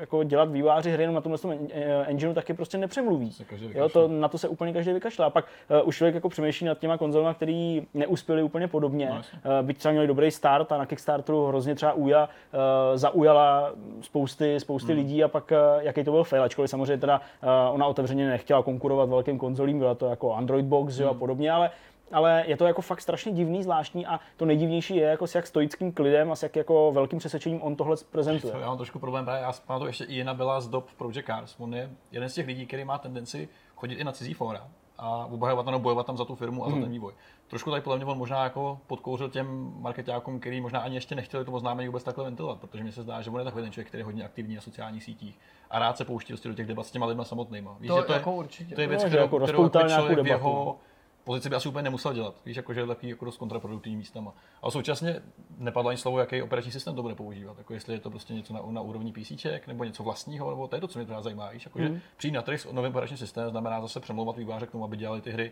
jako 0.01 0.23
dělat 0.23 0.51
výváři 0.51 0.91
hry 0.91 1.03
jenom 1.03 1.15
na 1.15 1.21
tomhle 1.21 1.39
eh, 1.71 2.05
engineu, 2.05 2.33
tak 2.33 2.49
je 2.49 2.55
prostě 2.55 2.77
nepřemluví. 2.77 3.31
Jo, 3.73 3.89
to, 3.89 4.07
na 4.07 4.27
to 4.27 4.37
se 4.37 4.47
úplně 4.47 4.73
každý 4.73 4.93
vykašle. 4.93 5.25
A 5.25 5.29
pak 5.29 5.45
uh, 5.81 5.87
už 5.87 5.97
člověk 5.97 6.15
jako 6.15 6.29
přemýšlí 6.29 6.67
nad 6.67 6.79
těma 6.79 6.97
konzolemi, 6.97 7.35
které 7.35 7.79
neuspěly 7.93 8.43
úplně 8.43 8.67
podobně. 8.67 9.09
No, 9.09 9.15
uh, 9.15 9.21
byť 9.65 9.77
třeba 9.77 9.91
měli 9.91 10.07
dobrý 10.07 10.31
start 10.31 10.71
a 10.71 10.77
na 10.77 10.85
Kickstarteru 10.85 11.45
hrozně 11.45 11.75
třeba 11.75 11.93
Uja 11.93 12.29
uh, 12.53 12.59
zaujala 12.97 13.71
spousty, 14.01 14.59
spousty 14.59 14.91
Hmm. 14.93 15.01
lidí 15.01 15.23
a 15.23 15.27
pak 15.27 15.51
uh, 15.51 15.83
jaký 15.83 16.03
to 16.03 16.11
byl 16.11 16.23
fail, 16.23 16.43
ačkoliv 16.43 16.69
samozřejmě 16.69 16.97
teda 16.97 17.21
uh, 17.43 17.75
ona 17.75 17.87
otevřeně 17.87 18.29
nechtěla 18.29 18.63
konkurovat 18.63 19.09
velkým 19.09 19.37
konzolím, 19.37 19.79
byla 19.79 19.95
to 19.95 20.05
jako 20.05 20.33
Android 20.33 20.65
Box 20.65 20.99
jo, 20.99 21.07
a 21.07 21.09
Hmm. 21.09 21.19
podobně, 21.19 21.51
ale 21.51 21.69
ale 22.13 22.43
je 22.47 22.57
to 22.57 22.65
jako 22.65 22.81
fakt 22.81 23.01
strašně 23.01 23.31
divný, 23.31 23.63
zvláštní 23.63 24.05
a 24.05 24.19
to 24.37 24.45
nejdivnější 24.45 24.95
je, 24.95 25.03
jako 25.03 25.27
s 25.27 25.35
jak 25.35 25.47
stoickým 25.47 25.91
klidem 25.91 26.31
a 26.31 26.35
s 26.35 26.43
jak 26.43 26.55
jako 26.55 26.91
velkým 26.91 27.19
přesvědčením 27.19 27.61
on 27.61 27.75
tohle 27.75 27.95
prezentuje. 28.11 28.53
To 28.53 28.59
já 28.59 28.67
mám 28.67 28.77
trošku 28.77 28.99
problém, 28.99 29.25
právě 29.25 29.43
já 29.43 29.51
pamatuju 29.67 29.87
ještě 29.87 30.03
i 30.03 30.15
jedna 30.15 30.33
byla 30.33 30.61
z 30.61 30.67
dob 30.67 30.91
Project 30.97 31.25
Cars. 31.25 31.55
On 31.59 31.73
je 31.75 31.89
jeden 32.11 32.29
z 32.29 32.33
těch 32.33 32.47
lidí, 32.47 32.65
který 32.67 32.83
má 32.85 32.97
tendenci 32.97 33.49
chodit 33.75 33.95
i 33.95 34.03
na 34.03 34.11
cizí 34.11 34.33
fóra 34.33 34.67
a 34.97 35.25
obhajovat 35.25 35.65
tam, 35.65 35.71
nebo 35.71 35.83
bojovat 35.83 36.05
tam 36.05 36.17
za 36.17 36.25
tu 36.25 36.35
firmu 36.35 36.65
a 36.65 36.69
za 36.69 36.75
ten 36.75 36.89
vývoj. 36.91 37.13
Trošku 37.47 37.69
tady 37.69 37.81
podle 37.81 37.97
mě 37.97 38.05
on 38.05 38.17
možná 38.17 38.43
jako 38.43 38.79
podkouřil 38.87 39.29
těm 39.29 39.73
marketákům, 39.79 40.39
který 40.39 40.61
možná 40.61 40.79
ani 40.79 40.95
ještě 40.95 41.15
nechtěli 41.15 41.45
to 41.45 41.51
oznámení 41.51 41.87
vůbec 41.87 42.03
takhle 42.03 42.23
ventilovat, 42.23 42.59
protože 42.59 42.83
mi 42.83 42.91
se 42.91 43.01
zdá, 43.01 43.21
že 43.21 43.29
on 43.29 43.39
je 43.39 43.43
takový 43.45 43.63
ten 43.63 43.71
člověk, 43.71 43.87
který 43.87 44.01
je 44.01 44.05
hodně 44.05 44.23
aktivní 44.23 44.55
na 44.55 44.61
sociálních 44.61 45.03
sítích 45.03 45.39
a 45.69 45.79
rád 45.79 45.97
se 45.97 46.05
pouští 46.05 46.33
prostě 46.33 46.49
do 46.49 46.55
těch 46.55 46.67
debat 46.67 46.83
s 46.85 46.91
těma 46.91 47.05
lidma 47.05 47.23
samotnýma. 47.23 47.75
Víš, 47.79 47.87
To 47.87 47.97
že 47.97 48.03
to, 48.03 48.13
jako 48.13 48.29
je, 48.29 48.35
určitě. 48.35 48.75
to 48.75 48.81
je 48.81 48.87
věc, 48.87 49.03
No, 49.03 49.09
kterou, 49.09 49.21
jako 49.23 49.39
kterou 49.39 49.45
rozpoutal 49.57 49.81
jako 49.81 49.87
nějakou 49.89 50.05
člověk 50.07 50.19
v 50.19 50.29
debatu. 50.29 50.75
Pozici 51.23 51.49
by 51.49 51.55
asi 51.55 51.69
úplně 51.69 51.83
nemusel 51.83 52.13
dělat. 52.13 52.35
Víš, 52.45 52.57
jako, 52.57 52.73
že 52.73 52.79
je 52.79 52.87
takový 52.87 53.09
jako 53.09 53.25
dost 53.25 53.37
kontraproduktivní 53.37 53.97
místama. 53.97 54.33
Ale 54.61 54.71
současně 54.71 55.21
nepadlo 55.57 55.89
ani 55.89 55.97
slovo, 55.97 56.19
jaký 56.19 56.41
operační 56.41 56.71
systém 56.71 56.95
to 56.95 57.01
bude 57.01 57.15
používat. 57.15 57.57
Jako 57.57 57.73
jestli 57.73 57.93
je 57.93 57.99
to 57.99 58.09
prostě 58.09 58.33
něco 58.33 58.53
na, 58.53 58.61
na 58.69 58.81
úrovni 58.81 59.11
PC, 59.13 59.45
nebo 59.67 59.83
něco 59.83 60.03
vlastního, 60.03 60.49
nebo 60.49 60.67
to 60.67 60.75
je 60.75 60.79
to, 60.81 60.87
co 60.87 60.99
mě 60.99 61.05
teda 61.05 61.21
zajímá. 61.21 61.49
Víš, 61.49 61.65
jako, 61.65 61.79
Mhm. 61.79 61.93
že 61.95 62.01
přijít 62.17 62.31
na 62.31 62.41
trh 62.41 62.61
s 62.61 62.71
novým 62.71 62.91
operačním 62.91 63.17
systémem 63.17 63.49
znamená 63.49 63.81
zase 63.81 63.99
přemlouvat 63.99 64.37
výváře 64.37 64.65
k 64.67 64.71
tomu, 64.71 64.83
aby 64.83 64.97
dělali 64.97 65.21
ty 65.21 65.31
hry 65.31 65.51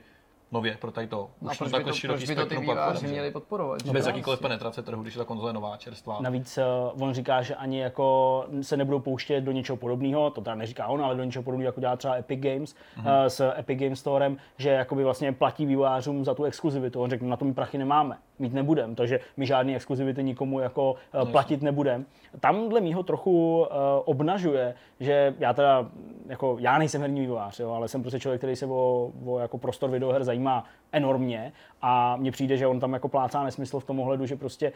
nově 0.52 0.78
pro 0.82 0.92
tady 0.92 1.08
to. 1.08 1.30
No 1.42 1.50
a 1.50 1.52
Už 1.52 1.58
proč 1.58 1.68
by 1.68 1.72
takhle 1.72 1.92
to, 1.92 1.98
široký 1.98 2.18
proč 2.26 2.30
by 2.30 2.36
to 2.36 2.46
ty 2.46 2.56
že? 3.02 3.08
měli 3.08 3.32
podporovat? 3.32 3.86
že? 3.86 3.92
Bez 3.92 4.06
No, 4.06 4.10
jakýkoliv 4.10 4.40
penetrace 4.40 4.82
trhu, 4.82 5.02
když 5.02 5.14
je 5.14 5.18
ta 5.18 5.26
konzole 5.26 5.54
nová, 5.54 5.78
čerstvá. 5.78 6.18
Navíc 6.22 6.60
uh, 6.96 7.04
on 7.04 7.14
říká, 7.14 7.42
že 7.42 7.56
ani 7.56 7.80
jako 7.80 8.46
se 8.62 8.78
nebudou 8.78 9.00
pouštět 9.00 9.42
do 9.42 9.52
něčeho 9.52 9.76
podobného, 9.78 10.30
to 10.30 10.42
teda 10.42 10.56
neříká 10.56 10.88
on, 10.88 11.02
ale 11.04 11.16
do 11.16 11.24
něčeho 11.24 11.44
podobného, 11.44 11.68
jako 11.68 11.80
dělá 11.82 11.96
třeba 11.96 12.16
Epic 12.16 12.40
Games 12.40 12.76
Mhm. 12.98 13.06
uh, 13.08 13.12
s 13.28 13.52
Epic 13.60 13.80
Games 13.80 14.00
Storem, 14.00 14.38
že 14.58 14.70
jakoby 14.70 15.04
vlastně 15.04 15.32
platí 15.34 15.66
vývojářům 15.66 16.26
za 16.26 16.34
tu 16.34 16.44
exkluzivitu. 16.44 17.02
On 17.02 17.10
řekl, 17.10 17.26
na 17.26 17.38
to 17.38 17.46
my 17.46 17.54
prachy 17.54 17.78
nemáme, 17.78 18.18
mít 18.40 18.54
nebudem, 18.54 18.96
takže 18.96 19.20
my 19.38 19.46
žádný 19.46 19.76
exkluzivity 19.76 20.24
nikomu 20.24 20.60
jako 20.60 20.92
uh, 21.24 21.32
platit 21.32 21.62
nebudem. 21.62 22.06
Tam 22.40 22.70
dle 22.70 22.82
mýho 22.82 23.04
trochu 23.04 23.60
uh, 23.60 23.66
obnažuje, 24.06 24.76
že 25.00 25.36
já 25.40 25.54
teda, 25.54 25.90
jako 26.28 26.58
já 26.60 26.78
nejsem 26.78 27.02
herní 27.02 27.22
vývojář, 27.22 27.60
jo, 27.60 27.72
ale 27.72 27.88
jsem 27.88 28.02
prostě 28.02 28.20
člověk, 28.20 28.40
který 28.40 28.56
se 28.56 28.66
o, 28.66 29.12
o 29.26 29.40
jako 29.40 29.58
prostor 29.58 29.90
videoher 29.90 30.24
zajímá 30.24 30.66
enormně 30.92 31.54
a 31.82 32.16
mně 32.16 32.32
přijde, 32.32 32.58
že 32.58 32.68
on 32.68 32.80
tam 32.80 32.94
jako 32.94 33.08
plácá 33.08 33.44
nesmysl 33.44 33.80
v 33.80 33.86
tom 33.86 34.00
ohledu, 34.00 34.26
že 34.26 34.36
prostě 34.36 34.72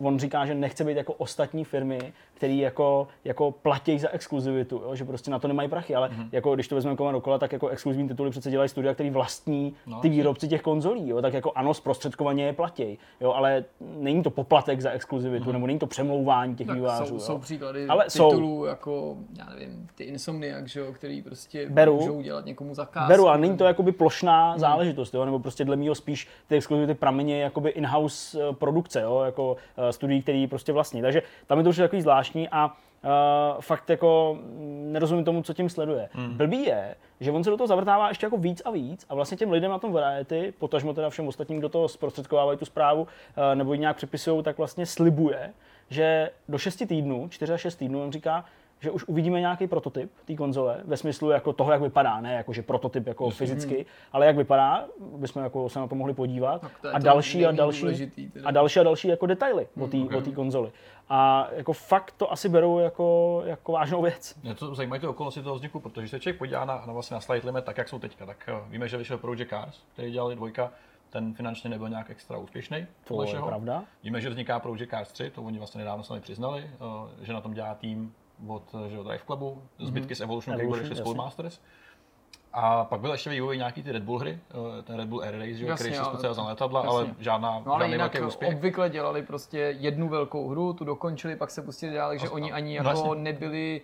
on 0.00 0.18
říká, 0.18 0.46
že 0.46 0.54
nechce 0.54 0.84
být 0.84 0.96
jako 0.96 1.12
ostatní 1.12 1.64
firmy, 1.64 2.12
které 2.34 2.52
jako, 2.54 3.08
jako 3.24 3.50
platí 3.50 3.98
za 3.98 4.08
exkluzivitu, 4.08 4.76
jo? 4.84 4.94
že 4.94 5.04
prostě 5.04 5.30
na 5.30 5.38
to 5.38 5.48
nemají 5.48 5.68
prachy, 5.68 5.94
ale 5.94 6.08
Mhm. 6.08 6.22
mm-hmm. 6.22 6.28
jako 6.32 6.54
když 6.54 6.68
to 6.68 6.74
vezmeme 6.74 6.96
kolem 6.96 7.12
dokola, 7.12 7.38
tak 7.38 7.52
jako 7.52 7.68
exkluzivní 7.68 8.08
tituly 8.08 8.30
přece 8.30 8.50
dělají 8.50 8.68
studia, 8.68 8.94
který 8.94 9.10
vlastní 9.10 9.74
No, 9.86 10.00
ty 10.00 10.08
výrobci 10.08 10.48
těch 10.48 10.62
konzolí, 10.62 11.08
jo? 11.08 11.22
tak 11.22 11.32
jako 11.34 11.52
ano, 11.54 11.74
zprostředkovaně 11.74 12.44
je 12.44 12.52
platí, 12.52 12.98
jo? 13.20 13.32
ale 13.32 13.64
není 13.80 14.22
to 14.22 14.30
poplatek 14.30 14.80
za 14.80 14.90
exkluzivitu, 14.90 15.44
mm-hmm. 15.44 15.52
nebo 15.52 15.66
není 15.66 15.78
to 15.78 15.86
přemlouvání 15.86 16.54
těch 16.56 16.66
Tak 16.66 16.76
vývářů. 16.76 17.06
jsou, 17.06 17.14
jo? 17.14 17.20
jsou 17.20 17.38
příklady 17.38 17.86
Ale 17.86 18.04
jsou. 18.10 18.30
titulů 18.30 18.64
jako, 18.64 19.16
já 19.38 19.44
nevím, 19.50 19.88
ty 19.94 20.04
Insomniac, 20.04 20.66
že 20.66 20.80
jo, 20.80 20.92
který 20.92 21.22
prostě 21.22 21.68
Beru. 21.70 21.96
můžou 22.00 22.20
dělat 22.22 22.44
někomu 22.44 22.74
zakázku. 22.74 23.08
Beru 23.08 23.28
a 23.28 23.36
není 23.36 23.56
to 23.56 23.64
jakoby 23.64 23.92
plošná 23.92 24.50
Hmm. 24.50 24.58
záležitost, 24.60 25.14
jo? 25.14 25.24
nebo 25.24 25.38
prostě 25.38 25.64
dle 25.64 25.76
mého 25.76 25.94
spíš 25.94 26.28
ty 26.48 26.56
exkluzivity 26.56 26.94
prameně 26.94 27.40
jakoby 27.42 27.70
in-house 27.70 28.38
eh, 28.42 28.52
produkce, 28.52 29.00
jo? 29.00 29.22
jako 29.24 29.52
uh, 29.52 29.83
studií, 29.90 30.22
který 30.22 30.46
prostě 30.46 30.72
vlastní. 30.72 31.02
Takže 31.02 31.22
tam 31.46 31.58
je 31.58 31.64
to 31.64 31.70
už 31.70 31.76
takový 31.76 32.02
zvláštní 32.02 32.48
a 32.48 32.76
Uh, 33.04 33.60
fakt 33.60 33.90
jako 33.90 34.38
mm, 34.40 34.92
nerozumím 34.92 35.24
tomu, 35.24 35.42
co 35.42 35.54
tím 35.54 35.68
sleduje. 35.68 36.08
Hmm. 36.12 36.36
Blbý 36.36 36.64
je, 36.64 36.94
že 37.20 37.30
on 37.30 37.44
se 37.44 37.50
do 37.50 37.56
toho 37.56 37.66
zavrtává 37.66 38.08
ještě 38.08 38.26
jako 38.26 38.36
víc 38.36 38.62
a 38.64 38.70
víc 38.70 39.06
a 39.08 39.14
vlastně 39.14 39.36
těm 39.36 39.50
lidem 39.50 39.70
na 39.70 39.78
tom 39.78 39.92
variety, 39.92 40.54
potažmo 40.58 40.94
teda 40.94 41.10
všem 41.10 41.28
ostatním, 41.28 41.58
kdo 41.58 41.68
to 41.68 41.88
zprostředkovávají 41.88 42.58
tu 42.58 42.64
zprávu 42.64 43.02
uh, 43.02 43.08
nebo 43.54 43.72
ji 43.72 43.78
nějak 43.78 43.96
přepisují, 43.96 44.42
tak 44.42 44.58
vlastně 44.58 44.86
slibuje, 44.86 45.52
že 45.90 46.30
do 46.48 46.58
6 46.58 46.76
týdnů, 46.76 47.28
4 47.28 47.52
až 47.52 47.60
6 47.60 47.76
týdnů, 47.76 48.02
on 48.02 48.12
říká, 48.12 48.44
že 48.80 48.90
už 48.90 49.04
uvidíme 49.04 49.40
nějaký 49.40 49.66
prototyp 49.66 50.10
té 50.24 50.34
konzole, 50.34 50.80
ve 50.84 50.96
smyslu 50.96 51.30
jako 51.30 51.52
toho, 51.52 51.72
jak 51.72 51.82
vypadá, 51.82 52.20
ne 52.20 52.34
jako 52.34 52.52
že 52.52 52.62
prototyp 52.62 53.06
jako 53.06 53.30
fyzicky, 53.30 53.86
ale 54.12 54.26
jak 54.26 54.36
vypadá, 54.36 54.86
bychom 55.16 55.42
jako 55.42 55.68
se 55.68 55.78
na 55.78 55.86
to 55.86 55.94
mohli 55.94 56.14
podívat. 56.14 56.64
A 56.92 56.98
to 56.98 57.04
další 57.04 57.46
a 57.46 57.52
další, 57.52 57.80
důležitý 57.80 58.30
a 58.44 58.50
další 58.50 58.80
a 58.80 58.82
další 58.82 59.08
jako 59.08 59.26
detaily 59.26 59.66
o 59.80 59.86
té 59.86 59.96
okay. 59.96 60.18
o 60.18 60.20
té 60.20 60.30
konzoli. 60.30 60.72
A 61.08 61.48
jako 61.56 61.72
fakt 61.72 62.14
to 62.16 62.32
asi 62.32 62.48
berou 62.48 62.78
jako, 62.78 63.42
jako 63.44 63.72
vážnou 63.72 64.02
věc. 64.02 64.34
Mě 64.42 64.54
to 64.54 64.74
zajímají 64.74 65.00
ty 65.00 65.06
okolnosti 65.06 65.42
toho 65.42 65.54
vzniku, 65.54 65.80
protože 65.80 66.08
se 66.08 66.20
člověk 66.20 66.38
podívá 66.38 66.64
na, 66.64 66.82
na, 66.86 66.92
vlastně 66.92 67.14
na 67.14 67.20
Slide 67.20 67.46
Limit, 67.46 67.64
tak 67.64 67.78
jak 67.78 67.88
jsou 67.88 67.98
teďka, 67.98 68.26
tak 68.26 68.48
eh, 68.48 68.70
víme, 68.70 68.88
že 68.88 68.96
vyšel 68.96 69.18
Project 69.18 69.50
Cars, 69.50 69.82
který 69.92 70.12
dělali 70.12 70.36
dvojka, 70.36 70.72
ten 71.10 71.34
finančně 71.34 71.70
nebyl 71.70 71.88
nějak 71.88 72.10
extra 72.10 72.38
úspěšný. 72.38 72.86
To 73.04 73.22
je 73.22 73.42
pravda. 73.42 73.84
Víme, 74.02 74.20
že 74.20 74.30
vzniká 74.30 74.58
Project 74.58 74.90
Cars 74.90 75.12
3, 75.12 75.30
to 75.30 75.42
oni 75.42 75.58
vlastně 75.58 75.78
nedávno 75.78 76.04
sami 76.04 76.20
přiznali, 76.20 76.70
eh, 76.70 77.24
že 77.24 77.32
na 77.32 77.40
tom 77.40 77.54
dělá 77.54 77.74
tým 77.74 78.14
od 78.48 78.62
že, 78.88 78.96
Drive 78.96 79.24
Clubu, 79.26 79.62
zbytky 79.78 80.14
z 80.14 80.20
Evolution, 80.20 80.56
který 80.56 80.68
byly 80.68 80.80
ještě 80.80 80.92
jasně. 80.92 81.02
Schoolmasters. 81.02 81.60
A 82.52 82.84
pak 82.84 83.00
byl 83.00 83.12
ještě 83.12 83.30
vývoj 83.30 83.56
nějaký 83.58 83.82
ty 83.82 83.92
Red 83.92 84.02
Bull 84.02 84.18
hry, 84.18 84.38
eh, 84.78 84.82
ten 84.82 84.96
Red 84.96 85.08
Bull 85.08 85.22
Air 85.22 85.34
Race, 85.34 85.54
že, 85.54 85.66
Jasně, 85.66 85.74
který 85.84 85.94
se 85.94 86.04
speciál 86.04 86.34
za 86.34 86.42
letadla, 86.42 86.80
jasně. 86.84 86.96
ale 86.98 87.14
žádná, 87.18 87.62
No 87.66 87.74
ale 87.74 87.88
jinak 87.88 88.16
úspěch. 88.26 88.54
obvykle 88.56 88.90
dělali 88.90 89.22
prostě 89.22 89.58
jednu 89.78 90.08
velkou 90.08 90.48
hru, 90.48 90.72
tu 90.72 90.84
dokončili, 90.84 91.36
pak 91.36 91.50
se 91.50 91.62
pustili 91.62 91.94
dál, 91.94 92.08
takže 92.10 92.28
oni 92.30 92.52
ani 92.52 92.80
no 92.80 92.90
jako 92.90 93.06
jasně. 93.08 93.22
nebyli 93.22 93.80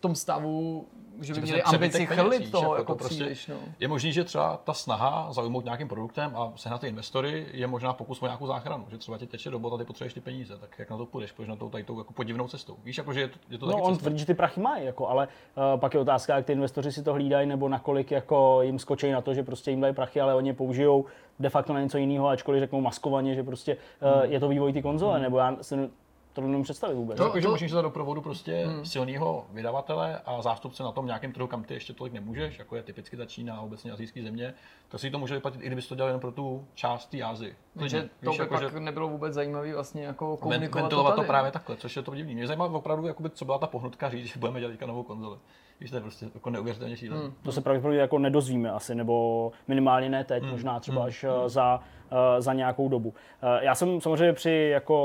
v 0.00 0.02
tom 0.02 0.14
stavu, 0.14 0.86
že 1.20 1.32
by 1.34 1.40
Že 1.40 1.42
měli 1.42 1.62
ambici 1.62 2.06
chrlit 2.06 2.50
toho 2.50 2.62
jako 2.64 2.76
jako 2.76 2.94
prostě- 2.94 3.14
příliš. 3.14 3.46
No. 3.46 3.54
Je 3.80 3.88
možný, 3.88 4.12
že 4.12 4.24
třeba 4.24 4.56
ta 4.64 4.74
snaha 4.74 5.32
zaujmout 5.32 5.64
nějakým 5.64 5.88
produktem 5.88 6.32
a 6.36 6.52
sehnat 6.56 6.80
ty 6.80 6.86
investory 6.88 7.46
je 7.52 7.66
možná 7.66 7.92
pokus 7.92 8.22
o 8.22 8.26
nějakou 8.26 8.46
záchranu, 8.46 8.86
že 8.90 8.98
třeba 8.98 9.18
ti 9.18 9.26
teče 9.26 9.50
do 9.50 9.74
a 9.74 9.78
ty 9.78 9.84
potřebuješ 9.84 10.14
ty 10.14 10.20
peníze, 10.20 10.58
tak 10.58 10.78
jak 10.78 10.90
na 10.90 10.96
to 10.96 11.06
půjdeš, 11.06 11.32
půjdeš 11.32 11.48
na 11.48 11.56
to 11.56 11.68
tady 11.68 11.84
tou 11.84 11.98
jako 11.98 12.12
podivnou 12.12 12.48
cestou. 12.48 12.76
Víš, 12.84 12.98
jako, 12.98 13.12
že 13.12 13.20
je 13.20 13.28
to, 13.28 13.38
je 13.50 13.58
to 13.58 13.66
No 13.66 13.72
taky 13.72 13.82
on 13.82 13.92
cesta. 13.92 14.02
tvrdí, 14.02 14.18
že 14.18 14.26
ty 14.26 14.34
prachy 14.34 14.60
mají, 14.60 14.84
jako, 14.86 15.08
ale 15.08 15.28
uh, 15.74 15.80
pak 15.80 15.94
je 15.94 16.00
otázka, 16.00 16.36
jak 16.36 16.46
ty 16.46 16.52
investoři 16.52 16.92
si 16.92 17.02
to 17.02 17.12
hlídají, 17.12 17.48
nebo 17.48 17.68
nakolik 17.68 18.10
jako 18.10 18.62
jim 18.62 18.78
skočí 18.78 19.10
na 19.10 19.20
to, 19.20 19.34
že 19.34 19.42
prostě 19.42 19.70
jim 19.70 19.80
dají 19.80 19.94
prachy, 19.94 20.20
ale 20.20 20.34
oni 20.34 20.48
je 20.48 20.54
použijou 20.54 21.04
de 21.38 21.48
facto 21.50 21.72
na 21.72 21.80
něco 21.80 21.98
jiného, 21.98 22.28
ačkoliv 22.28 22.60
řeknou 22.60 22.80
maskovaně, 22.80 23.34
že 23.34 23.42
prostě 23.42 23.76
uh, 23.76 24.30
je 24.30 24.40
to 24.40 24.48
vývoj 24.48 24.72
té 24.72 24.82
konzole, 24.82 25.20
nebo 25.20 25.38
já 25.38 25.56
si 25.60 25.90
to 26.32 26.40
nemůžu 26.40 26.62
představit 26.62 26.94
vůbec. 26.94 27.16
To, 27.16 27.22
To- 27.22 27.28
jako, 27.28 27.40
že 27.40 27.46
to- 27.46 27.50
můžeš 27.50 27.72
dát 27.72 27.82
do 27.82 27.90
provodu 27.90 28.20
prostě 28.20 28.66
hmm. 28.66 28.84
silného 28.84 29.46
vydavatele 29.52 30.20
a 30.26 30.42
zástupce 30.42 30.82
na 30.82 30.92
tom 30.92 31.06
nějakém 31.06 31.32
trhu, 31.32 31.46
kam 31.46 31.64
ty 31.64 31.74
ještě 31.74 31.92
tolik 31.92 32.12
nemůžeš, 32.12 32.58
jako 32.58 32.76
je 32.76 32.82
typicky 32.82 33.16
ta 33.16 33.26
Čína 33.26 33.56
a 33.56 33.60
obecně 33.60 33.92
azijské 33.92 34.22
země, 34.22 34.54
tak 34.88 35.00
si 35.00 35.10
to 35.10 35.18
může 35.18 35.34
vyplatit, 35.34 35.62
i 35.62 35.66
kdybys 35.66 35.88
to 35.88 35.94
dělal 35.94 36.10
jen 36.10 36.20
pro 36.20 36.32
tu 36.32 36.64
část 36.74 37.06
té 37.06 37.22
Azii. 37.22 37.56
Takže 37.78 38.08
to 38.24 38.30
by 38.30 38.36
jako, 38.36 38.54
pak 38.54 38.72
že 38.72 38.80
nebylo 38.80 39.08
vůbec 39.08 39.34
zajímavé 39.34 39.74
vlastně 39.74 40.02
jako 40.04 40.36
komunikovat 40.36 40.82
ventilovat 40.82 41.12
to 41.12 41.16
tady. 41.16 41.26
právě 41.28 41.50
takhle, 41.50 41.76
což 41.76 41.96
je 41.96 42.02
to 42.02 42.14
divný. 42.14 42.34
Mě 42.34 42.46
zajímá 42.46 42.64
opravdu, 42.64 43.06
jakoby, 43.06 43.30
co 43.30 43.44
byla 43.44 43.58
ta 43.58 43.66
pohnutka 43.66 44.08
říct, 44.10 44.26
že 44.26 44.38
budeme 44.40 44.60
dělat 44.60 44.70
teďka 44.70 44.86
novou 44.86 45.02
konzoli. 45.02 45.38
Víš, 45.80 45.90
to 45.90 45.96
je 45.96 46.00
prostě 46.02 46.26
jako 46.34 46.50
neuvěřitelně 46.50 46.96
šílené. 46.96 47.22
Hmm. 47.22 47.34
To 47.42 47.52
se 47.52 47.60
pravděpodobně 47.60 48.00
jako 48.00 48.18
nedozvíme 48.18 48.70
asi, 48.70 48.94
nebo 48.94 49.52
minimálně 49.68 50.08
ne 50.08 50.24
teď, 50.24 50.42
Hmm. 50.42 50.52
možná 50.52 50.80
třeba 50.80 51.04
až 51.04 51.24
eh, 51.24 51.48
za, 51.48 51.80
eh, 51.82 51.99
za 52.38 52.52
nějakou 52.52 52.88
dobu. 52.88 53.14
Eh, 53.42 53.64
Já 53.64 53.74
jsem 53.74 54.00
samozřejmě 54.00 54.32
při 54.32 54.68
jako 54.72 54.96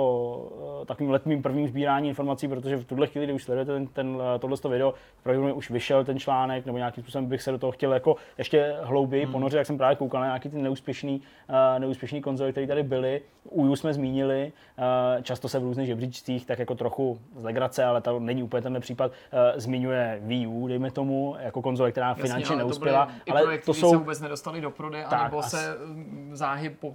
eh, 0.82 0.86
takovým 0.86 1.12
letním 1.12 1.41
prvním 1.41 1.68
sbírání 1.68 2.10
informací, 2.10 2.47
protože 2.47 2.78
v 2.78 2.86
tuhle 2.86 3.08
chvíli, 3.08 3.26
kdy 3.26 3.34
už 3.34 3.43
sledujete 3.43 3.72
ten, 3.74 3.88
ten, 3.88 4.18
eh, 4.36 4.39
tohleto 4.39 4.70
video, 4.70 4.93
pravděpodobně 5.24 5.53
už 5.53 5.70
vyšel 5.70 6.06
ten 6.06 6.20
článek, 6.20 6.66
nebo 6.66 6.78
nějakým 6.78 7.03
způsobem 7.03 7.26
bych 7.26 7.41
se 7.41 7.51
do 7.51 7.58
toho 7.58 7.72
chtěl 7.72 7.93
jako 7.93 8.16
ještě 8.38 8.76
hlouběji 8.82 9.24
Hmm. 9.24 9.34
ponořit, 9.34 9.58
jak 9.58 9.68
jsem 9.68 9.78
právě 9.78 9.95
koukal 9.95 10.22
na 10.22 10.28
nějaký 10.28 10.49
ty 10.49 10.58
neúspěšný, 10.62 11.22
eh, 11.76 11.80
neúspěšný 11.80 12.22
konzole, 12.22 12.51
které 12.51 12.68
tady 12.68 12.84
byly. 12.84 13.22
Uju 13.49 13.76
jsme 13.76 13.93
zmínili, 13.93 14.51
eh, 15.18 15.24
často 15.24 15.49
se 15.49 15.60
v 15.60 15.64
různých 15.64 15.88
žebříčcích, 15.88 16.45
tak 16.45 16.60
jako 16.60 16.76
trochu 16.76 17.20
z 17.36 17.43
legrace, 17.43 17.84
ale 17.86 18.01
to 18.01 18.20
není 18.20 18.43
úplně 18.43 18.62
tenhle 18.62 18.80
případ, 18.80 19.12
eh, 19.12 19.60
zmiňuje 19.60 20.20
Wii 20.22 20.47
U, 20.47 20.68
dejme 20.68 20.91
tomu, 20.91 21.36
jako 21.39 21.62
konzole, 21.62 21.91
která 21.91 22.08
Jasně, 22.10 22.24
finančně 22.24 22.49
ale 22.56 22.58
neuspěla. 22.58 23.06
To 23.26 23.32
ale 23.32 23.41
projekty, 23.41 23.66
to 23.66 23.74
jsou 23.74 23.89
se 23.89 23.97
vůbec 23.97 24.22
nedostali 24.22 24.62
do 24.62 24.72
prodeje, 24.72 25.06
anebo 25.06 25.41
se 25.43 25.78
mm, 25.86 26.30
záhy 26.34 26.70
po 26.70 26.94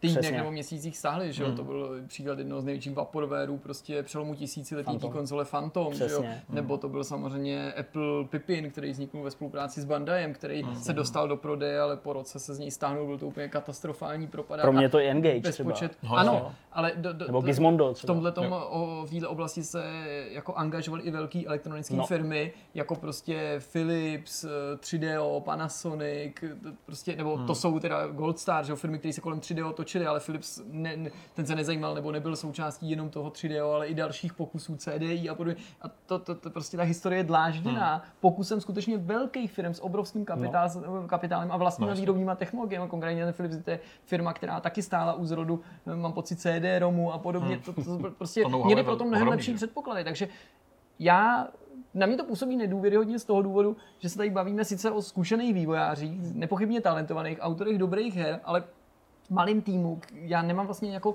týdnech 0.00 0.18
Přesně. 0.20 0.36
nebo 0.38 0.50
měsících 0.50 0.98
stáhly, 0.98 1.32
že 1.32 1.42
jo? 1.42 1.52
To 1.52 1.64
byl 1.64 1.90
příklad 2.06 2.38
jednoho 2.38 2.60
z 2.60 2.64
největších 2.64 2.94
vaporwarů, 2.94 3.58
prostě 3.58 4.02
přelomu 4.02 4.34
tisíciletí 4.34 4.84
Phantom. 4.86 5.12
konzole 5.12 5.44
Phantom, 5.44 5.94
že 5.94 6.02
jo? 6.04 6.08
Přesně. 6.08 6.42
Nebo 6.48 6.76
to 6.78 6.88
byl 6.88 7.04
samozřejmě 7.04 7.72
Apple 7.72 8.24
Pippin, 8.30 8.70
který 8.70 8.90
vzniknul 8.90 9.22
ve 9.24 9.30
spolupráci 9.30 9.80
s 9.80 9.84
Bandaiem, 9.84 10.32
který 10.32 10.62
se 10.74 10.92
dostal 10.92 11.28
do 11.28 11.36
prodeje, 11.36 11.80
ale 11.80 11.96
po 11.96 12.12
roce 12.12 12.38
se 12.38 12.54
z 12.54 12.58
něj 12.58 12.70
stáhnul, 12.70 13.06
byl 13.06 13.18
to 13.18 13.26
úplně 13.26 13.48
katastrofální 13.48 14.26
propadák. 14.26 14.64
Pro 14.64 14.72
mě 14.72 14.88
to 14.88 14.98
je 14.98 15.10
Engage 15.10 15.40
bez 15.40 15.54
třeba. 15.54 15.70
počet. 15.70 15.96
No, 16.02 16.12
ano, 16.16 16.52
ale 16.72 16.92
do, 16.96 17.12
do, 17.12 17.26
Nebo 17.26 17.40
do- 17.40 17.46
Gizmondo 17.46 17.90
v 17.90 17.94
třeba. 17.94 18.14
tomhle 18.14 18.32
o, 18.66 19.06
v 19.06 19.10
této 19.10 19.30
oblasti 19.30 19.62
se 19.64 19.84
jako 20.30 20.54
angažovaly 20.54 21.02
i 21.02 21.10
velké 21.10 21.44
elektronické 21.46 21.94
No. 21.96 22.06
firmy, 22.06 22.52
jako 22.74 22.94
prostě 22.94 23.60
Philips, 23.72 24.44
eh, 24.44 24.48
3DO, 24.76 25.40
Panasonic, 25.40 26.32
t- 26.40 26.56
prostě, 26.86 27.16
nebo 27.16 27.36
Hmm. 27.36 27.46
to 27.46 27.54
jsou 27.54 27.78
teda 27.80 28.06
Gold 28.06 28.38
Star, 28.38 28.64
že 28.64 28.72
jo, 28.72 28.76
firmy, 28.76 28.98
které 28.98 29.12
se 29.12 29.20
kolem 29.20 29.40
3DO 29.40 29.72
točily, 29.90 30.06
ale 30.06 30.20
Philips 30.20 30.60
ne, 30.70 30.96
ne, 30.96 31.10
ten 31.34 31.46
se 31.46 31.54
nezajímal 31.54 31.94
nebo 31.94 32.12
nebyl 32.12 32.36
součástí 32.36 32.90
jenom 32.90 33.10
toho 33.10 33.30
3DO, 33.30 33.72
ale 33.74 33.86
i 33.86 33.94
dalších 33.94 34.34
pokusů 34.34 34.76
CDI 34.76 35.28
a 35.28 35.34
podobně. 35.34 35.62
A 35.82 35.88
to, 36.06 36.18
to, 36.18 36.34
to 36.34 36.50
prostě 36.50 36.76
ta 36.76 36.82
historie 36.82 37.18
je 37.20 37.24
dlážděná 37.24 37.90
Hmm. 37.96 38.00
pokusem 38.20 38.60
skutečně 38.60 38.98
velkých 38.98 39.52
firm 39.52 39.74
s 39.74 39.82
obrovským 39.82 40.24
kapitál, 40.24 40.68
No. 40.86 41.08
kapitálem 41.08 41.52
a 41.52 41.56
vlastními 41.56 41.90
No, 41.90 41.96
výrobníma 41.96 42.34
technologiemi. 42.34 42.88
Konkrétně 42.88 43.24
ten 43.24 43.34
Philips 43.34 43.56
to 43.64 43.70
je 43.70 43.80
firma, 44.04 44.32
která 44.32 44.60
taky 44.60 44.82
stála 44.82 45.12
u 45.12 45.24
zrodu, 45.24 45.60
eh, 45.86 45.96
mám 45.96 46.12
pocit 46.12 46.36
CD-ROMu 46.40 47.12
a 47.12 47.18
podobně. 47.18 47.58
To, 47.64 47.72
to, 47.72 47.98
to 47.98 48.10
prostě 48.10 48.42
To 48.42 48.64
měli 48.64 48.82
pro 48.82 48.96
to 48.96 49.04
mnohem 49.04 49.28
lepší 49.28 49.50
že? 49.50 49.56
předpoklady. 49.56 50.04
Takže 50.04 50.28
já, 50.98 51.48
na 51.94 52.06
mě 52.06 52.16
to 52.16 52.24
působí 52.24 52.56
nedůvěryhodně 52.56 53.18
z 53.18 53.24
toho 53.24 53.42
důvodu, 53.42 53.76
že 53.98 54.08
se 54.08 54.16
tady 54.16 54.30
bavíme 54.30 54.64
sice 54.64 54.90
o 54.90 55.02
zkušených 55.02 55.54
vývojářích, 55.54 56.34
nepochybně 56.34 56.80
talentovaných, 56.80 57.38
autorech 57.40 57.78
dobrých 57.78 58.16
her, 58.16 58.40
ale 58.44 58.64
malým 59.30 59.62
týmu, 59.62 60.00
já 60.12 60.42
nemám 60.42 60.66
vlastně 60.66 60.94
jako 60.94 61.14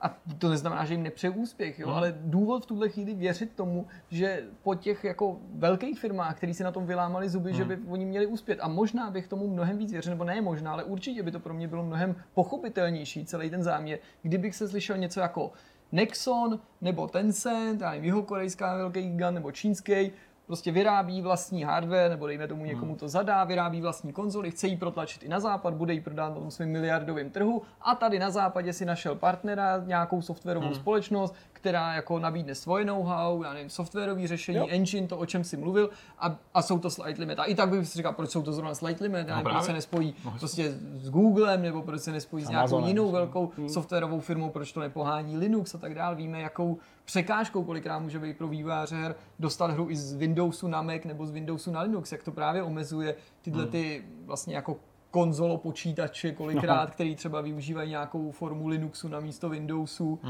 a 0.00 0.16
to 0.38 0.48
neznamená, 0.48 0.84
že 0.84 0.94
jim 0.94 1.02
nepřeju 1.02 1.32
úspěch, 1.32 1.78
jo, 1.78 1.86
Mhm. 1.88 1.96
ale 1.96 2.14
důvod 2.20 2.62
v 2.64 2.66
tuhle 2.66 2.88
chvíli 2.88 3.14
věřit 3.14 3.52
tomu, 3.56 3.86
že 4.10 4.44
po 4.62 4.74
těch 4.74 5.04
jako 5.04 5.38
velkých 5.54 5.98
firmách, 6.00 6.36
který 6.36 6.54
si 6.54 6.64
na 6.64 6.72
tom 6.72 6.86
vylámali 6.86 7.28
zuby, 7.28 7.50
Mhm. 7.50 7.56
že 7.56 7.64
by 7.64 7.78
oni 7.88 8.04
měli 8.04 8.26
úspět. 8.26 8.58
A 8.62 8.68
možná 8.68 9.10
bych 9.10 9.28
tomu 9.28 9.48
mnohem 9.48 9.78
víc 9.78 9.92
věřil, 9.92 10.10
nebo 10.12 10.24
ne 10.24 10.40
možná, 10.40 10.72
ale 10.72 10.84
určitě 10.84 11.22
by 11.22 11.30
to 11.30 11.40
pro 11.40 11.54
mě 11.54 11.68
bylo 11.68 11.84
mnohem 11.84 12.16
pochopitelnější 12.34 13.24
celý 13.24 13.50
ten 13.50 13.62
záměr, 13.62 13.98
kdybych 14.22 14.56
se 14.56 14.68
slyšel 14.68 14.96
něco 14.98 15.20
jako 15.20 15.52
Nexon 15.92 16.60
nebo 16.80 17.08
Tencent, 17.08 17.80
nevím, 17.80 18.04
jihokorejská 18.04 18.76
velký 18.76 19.02
gigant 19.02 19.34
nebo 19.34 19.52
čínský, 19.52 20.12
prostě 20.46 20.72
vyrábí 20.72 21.22
vlastní 21.22 21.64
hardware, 21.64 22.10
nebo 22.10 22.26
dejme 22.26 22.48
tomu 22.48 22.64
někomu 22.64 22.96
to 22.96 23.08
zadá, 23.08 23.44
vyrábí 23.44 23.80
vlastní 23.80 24.12
konzoli, 24.12 24.50
chce 24.50 24.66
ji 24.66 24.76
protlačit 24.76 25.22
i 25.22 25.28
na 25.28 25.40
západ, 25.40 25.74
bude 25.74 25.92
ji 25.92 26.00
prodát 26.00 26.28
na 26.28 26.40
tom 26.40 26.50
svém 26.50 26.68
miliardovém 26.72 27.30
trhu 27.30 27.62
a 27.80 27.94
tady 27.94 28.18
na 28.18 28.30
západě 28.30 28.72
si 28.72 28.84
našel 28.84 29.14
partnera, 29.14 29.82
nějakou 29.86 30.22
softwarovou 30.22 30.66
Hmm. 30.66 30.74
společnost, 30.74 31.34
která 31.64 31.94
jako 31.94 32.18
nabídne 32.18 32.54
svoje 32.54 32.84
know-how, 32.84 33.42
já 33.42 33.52
nevím, 33.52 33.70
softwarové 33.70 34.26
řešení, 34.26 34.58
Jo. 34.58 34.66
engine, 34.68 35.06
to, 35.06 35.18
o 35.18 35.26
čem 35.26 35.44
si 35.44 35.56
mluvil, 35.56 35.90
a, 36.18 36.36
a 36.54 36.62
jsou 36.62 36.78
to 36.78 36.90
slide 36.90 37.20
limit. 37.20 37.38
A 37.38 37.44
i 37.44 37.54
tak 37.54 37.68
bych 37.68 37.88
si 37.88 37.96
říkal, 37.96 38.12
proč 38.12 38.30
jsou 38.30 38.42
to 38.42 38.52
zrovna 38.52 38.74
slide 38.74 38.98
limit, 39.00 39.26
nevím, 39.26 39.42
proč 39.44 39.62
se 39.62 39.72
nespojí 39.72 40.14
prostě 40.38 40.70
s 40.96 41.10
Googlem, 41.10 41.62
nebo 41.62 41.82
proč 41.82 42.00
se 42.00 42.12
nespojí 42.12 42.44
s 42.44 42.48
nějakou 42.48 42.62
Amazonem, 42.76 42.88
jinou 42.88 43.10
velkou 43.10 43.50
softwarovou 43.66 44.20
firmou, 44.20 44.50
proč 44.50 44.72
to 44.72 44.80
nepohání 44.80 45.36
Linux 45.36 45.74
a 45.74 45.78
tak 45.78 45.94
dále. 45.94 46.14
Víme, 46.16 46.40
jakou 46.40 46.78
překážkou 47.04 47.64
kolikrát 47.64 47.98
může 47.98 48.18
být 48.18 48.38
pro 48.38 48.48
vývojáře 48.48 48.96
her 48.96 49.14
dostat 49.38 49.70
hru 49.70 49.90
i 49.90 49.96
z 49.96 50.14
Windowsu 50.14 50.68
na 50.68 50.82
Mac 50.82 51.04
nebo 51.04 51.26
z 51.26 51.30
Windowsu 51.30 51.70
na 51.70 51.80
Linux, 51.80 52.12
jak 52.12 52.22
to 52.22 52.32
právě 52.32 52.62
omezuje 52.62 53.14
tyhle 53.42 53.66
ty 53.66 54.04
vlastně 54.26 54.54
jako 54.54 54.76
konzolo 55.10 55.58
počítače 55.58 56.32
kolikrát, 56.32 56.90
který 56.90 57.16
třeba 57.16 57.40
využívají 57.40 57.90
nějakou 57.90 58.30
formu 58.30 58.68
Linuxu 58.68 59.08
na 59.08 59.20
místo 59.20 59.48
Windowsu. 59.48 60.20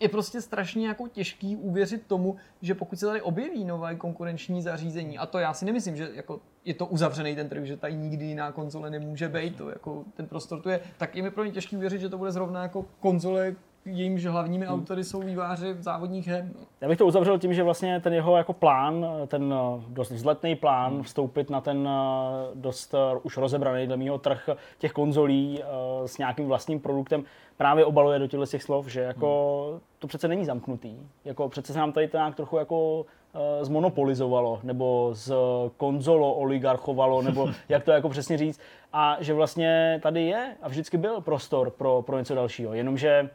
Je 0.00 0.08
prostě 0.08 0.40
strašně 0.40 0.88
jako 0.88 1.08
těžký 1.08 1.56
uvěřit 1.56 2.06
tomu, 2.06 2.36
že 2.62 2.74
pokud 2.74 2.98
se 2.98 3.06
tady 3.06 3.22
objeví 3.22 3.64
nové 3.64 3.94
konkurenční 3.94 4.62
zařízení, 4.62 5.18
a 5.18 5.26
to 5.26 5.38
já 5.38 5.54
si 5.54 5.64
nemyslím, 5.64 5.96
že 5.96 6.10
jako 6.14 6.40
je 6.64 6.74
to 6.74 6.86
uzavřený 6.86 7.34
ten 7.34 7.48
trh, 7.48 7.64
že 7.64 7.76
tady 7.76 7.94
nikdy 7.94 8.24
jiná 8.24 8.52
konzole 8.52 8.90
nemůže 8.90 9.28
být, 9.28 9.56
to 9.56 9.70
jako 9.70 10.04
ten 10.14 10.26
prostor 10.26 10.62
tu 10.62 10.68
je, 10.68 10.80
tak 10.98 11.16
je 11.16 11.22
mi 11.22 11.30
pro 11.30 11.44
ně 11.44 11.50
těžký 11.50 11.76
uvěřit, 11.76 12.00
že 12.00 12.08
to 12.08 12.18
bude 12.18 12.32
zrovna 12.32 12.62
jako 12.62 12.84
konzole, 13.00 13.54
jejímž 13.86 14.24
hlavními 14.24 14.66
autory 14.66 15.04
jsou 15.04 15.20
výváři 15.20 15.76
závodních 15.78 16.28
her. 16.28 16.48
No. 16.54 16.60
Já 16.80 16.88
bych 16.88 16.98
to 16.98 17.06
uzavřel 17.06 17.38
tím, 17.38 17.54
že 17.54 17.62
vlastně 17.62 18.00
ten 18.00 18.12
jeho 18.12 18.36
jako 18.36 18.52
plán, 18.52 19.06
ten 19.26 19.54
dost 19.88 20.10
vzletný 20.10 20.56
plán 20.56 21.02
vstoupit 21.02 21.50
na 21.50 21.60
ten 21.60 21.88
eh, 21.88 22.50
dost 22.54 22.94
eh, 22.94 23.20
už 23.22 23.36
rozebraný 23.36 23.86
dle 23.86 23.96
mýho 23.96 24.18
trh 24.18 24.48
těch 24.78 24.92
konzolí 24.92 25.62
eh, 25.62 25.66
s 26.08 26.18
nějakým 26.18 26.46
vlastním 26.46 26.80
produktem 26.80 27.24
právě 27.56 27.84
obaluje 27.84 28.18
do 28.18 28.26
těchto 28.26 28.46
těch 28.46 28.62
slov, 28.62 28.86
že 28.86 29.00
jako 29.00 29.80
to 29.98 30.06
přece 30.06 30.28
není 30.28 30.44
zamknutý. 30.44 30.96
Jako 31.24 31.48
přece 31.48 31.72
se 31.72 31.78
nám 31.78 31.92
tady 31.92 32.08
to 32.08 32.16
nějak 32.16 32.34
trochu 32.34 32.56
jako 32.56 33.06
zmonopolizovalo, 33.60 34.60
nebo 34.62 35.10
z 35.12 35.32
konzolo 35.76 36.34
oligarchovalo, 36.34 37.22
nebo 37.22 37.48
jak 37.68 37.84
to 37.84 37.90
jako 37.90 38.08
přesně 38.08 38.38
říct. 38.38 38.60
A 38.92 39.16
že 39.20 39.34
vlastně 39.34 40.00
tady 40.02 40.22
je 40.22 40.56
a 40.62 40.68
vždycky 40.68 40.96
byl 40.96 41.20
prostor 41.20 41.70
pro, 41.70 42.02
pro 42.02 42.18
něco 42.18 42.34
dalšího. 42.34 42.74
Jenomže 42.74 43.30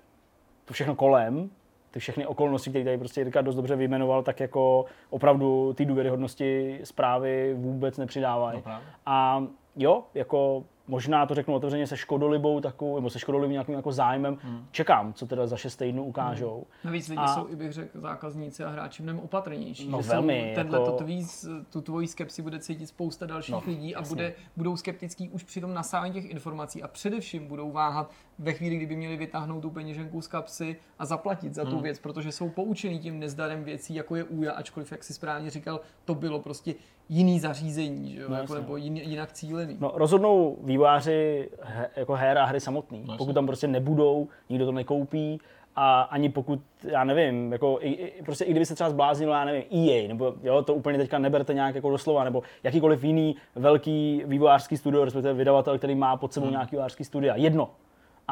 to 0.72 0.74
všechno 0.74 0.96
kolem, 0.96 1.50
ty 1.92 2.00
všechny 2.00 2.26
okolnosti, 2.26 2.70
které 2.70 2.86
tady 2.86 2.98
prostě 2.98 3.22
Jirka 3.22 3.42
dost 3.42 3.56
dobře 3.56 3.76
vyjmenoval, 3.76 4.24
tak 4.24 4.40
jako 4.40 4.86
opravdu 5.10 5.74
ty 5.74 5.86
důvěryhodnosti 5.86 6.80
zprávy 6.84 7.54
vůbec 7.58 7.98
nepřidávají. 7.98 8.58
No 8.58 8.62
právě. 8.64 8.88
a 9.06 9.44
jo, 9.76 10.04
jako 10.14 10.64
možná 10.88 11.26
to 11.26 11.36
řeknu 11.36 11.54
otevřeně 11.56 11.88
se 11.88 11.98
škodolibou 11.98 12.60
takovou, 12.62 12.96
nebo 12.96 13.10
se 13.10 13.20
škodolivým 13.20 13.52
nějakým 13.52 13.76
jako 13.76 13.92
zájmem. 13.92 14.38
Hmm. 14.42 14.66
Čekám, 14.72 15.14
co 15.14 15.26
teda 15.28 15.48
za 15.48 15.58
šest 15.58 15.76
týdnů 15.76 16.04
ukážou. 16.04 16.66
Navíc 16.84 17.08
lidi 17.10 17.22
A- 17.22 17.28
jsou, 17.28 17.48
i 17.50 17.56
bych 17.56 17.72
řekl, 17.72 18.00
zákazníci 18.02 18.64
a 18.64 18.70
hráči 18.70 19.04
mnohem 19.04 19.20
opatrnější. 19.24 19.90
No 19.90 20.02
že 20.02 20.10
velmi, 20.10 20.52
tenhle 20.56 20.80
jako- 20.80 20.92
to 20.92 20.98
tvý, 20.98 21.28
tu 21.70 21.82
tvoji 21.82 22.08
skepsi 22.08 22.42
bude 22.42 22.60
cítit 22.60 22.88
spousta 22.88 23.26
dalších 23.26 23.54
No, 23.56 23.62
lidí 23.68 23.96
a 23.96 24.00
jasně. 24.00 24.16
bude, 24.16 24.34
budou 24.58 24.78
skeptický 24.78 25.30
už 25.30 25.44
při 25.44 25.62
tom 25.62 25.74
nasávání 25.74 26.14
těch 26.14 26.30
informací 26.32 26.84
a 26.84 26.88
především 26.88 27.48
budou 27.48 27.72
váhat 27.72 28.12
ve 28.42 28.54
chvíli, 28.54 28.76
kdyby 28.76 28.96
měli 28.96 29.18
vytáhnout 29.18 29.62
tu 29.62 29.70
peněženku 29.70 30.22
z 30.22 30.28
kapsy 30.28 30.76
a 31.00 31.06
zaplatit 31.06 31.54
za 31.56 31.66
tu 31.66 31.72
Hmm. 31.72 31.84
věc, 31.84 32.00
protože 32.00 32.32
jsou 32.32 32.50
poučený 32.50 33.00
tím 33.00 33.20
nezdarem 33.20 33.64
věcí, 33.64 33.96
jako 33.96 34.16
je 34.16 34.24
úja, 34.24 34.52
ačkoliv, 34.52 34.92
jak 34.92 35.04
si 35.04 35.14
správně 35.14 35.50
říkal, 35.50 35.80
to 36.06 36.16
bylo 36.16 36.40
prostě 36.40 36.74
jiný 37.10 37.40
zařízení, 37.40 38.14
že 38.14 38.22
jo? 38.22 38.30
No, 38.30 38.36
jako, 38.36 38.56
nebo 38.56 38.78
jin, 38.78 38.98
jinak 38.98 39.32
cílený. 39.32 39.78
No, 39.80 39.92
rozhodnou 39.96 40.58
vývojáři 40.64 41.50
he, 41.62 41.90
jako 41.96 42.14
her 42.14 42.38
a 42.38 42.46
hry 42.46 42.60
samotný. 42.60 43.00
jasně. 43.00 43.18
pokud 43.18 43.34
tam 43.34 43.46
prostě 43.46 43.68
nebudou, 43.68 44.28
nikdo 44.50 44.66
to 44.66 44.72
nekoupí 44.72 45.40
a 45.76 46.02
ani 46.02 46.30
pokud, 46.30 46.60
já 46.84 47.04
nevím, 47.04 47.52
jako 47.52 47.78
i, 47.82 47.90
i, 47.90 48.24
prostě 48.24 48.46
i 48.46 48.52
kdyby 48.52 48.66
se 48.66 48.74
třeba 48.76 48.90
zbláznilo, 48.90 49.34
já 49.34 49.46
nevím, 49.46 49.64
EA, 49.72 50.08
nebo 50.08 50.34
jo, 50.44 50.62
to 50.62 50.74
úplně 50.74 50.98
teďka 50.98 51.20
neberte 51.20 51.54
nějak 51.54 51.76
jako 51.76 51.90
doslova, 51.90 52.24
nebo 52.24 52.44
jakýkoliv 52.64 53.04
jiný 53.04 53.36
velký 53.56 54.24
vývojářský 54.26 54.78
studio, 54.78 55.06
respektive 55.06 55.34
vydavatel, 55.34 55.78
který 55.78 55.96
má 55.96 56.18
pod 56.18 56.34
sebou 56.34 56.46
hmm. 56.46 56.52
nějaký 56.54 56.72
vývojářský 56.72 57.04
studia, 57.04 57.36
jedno. 57.36 57.70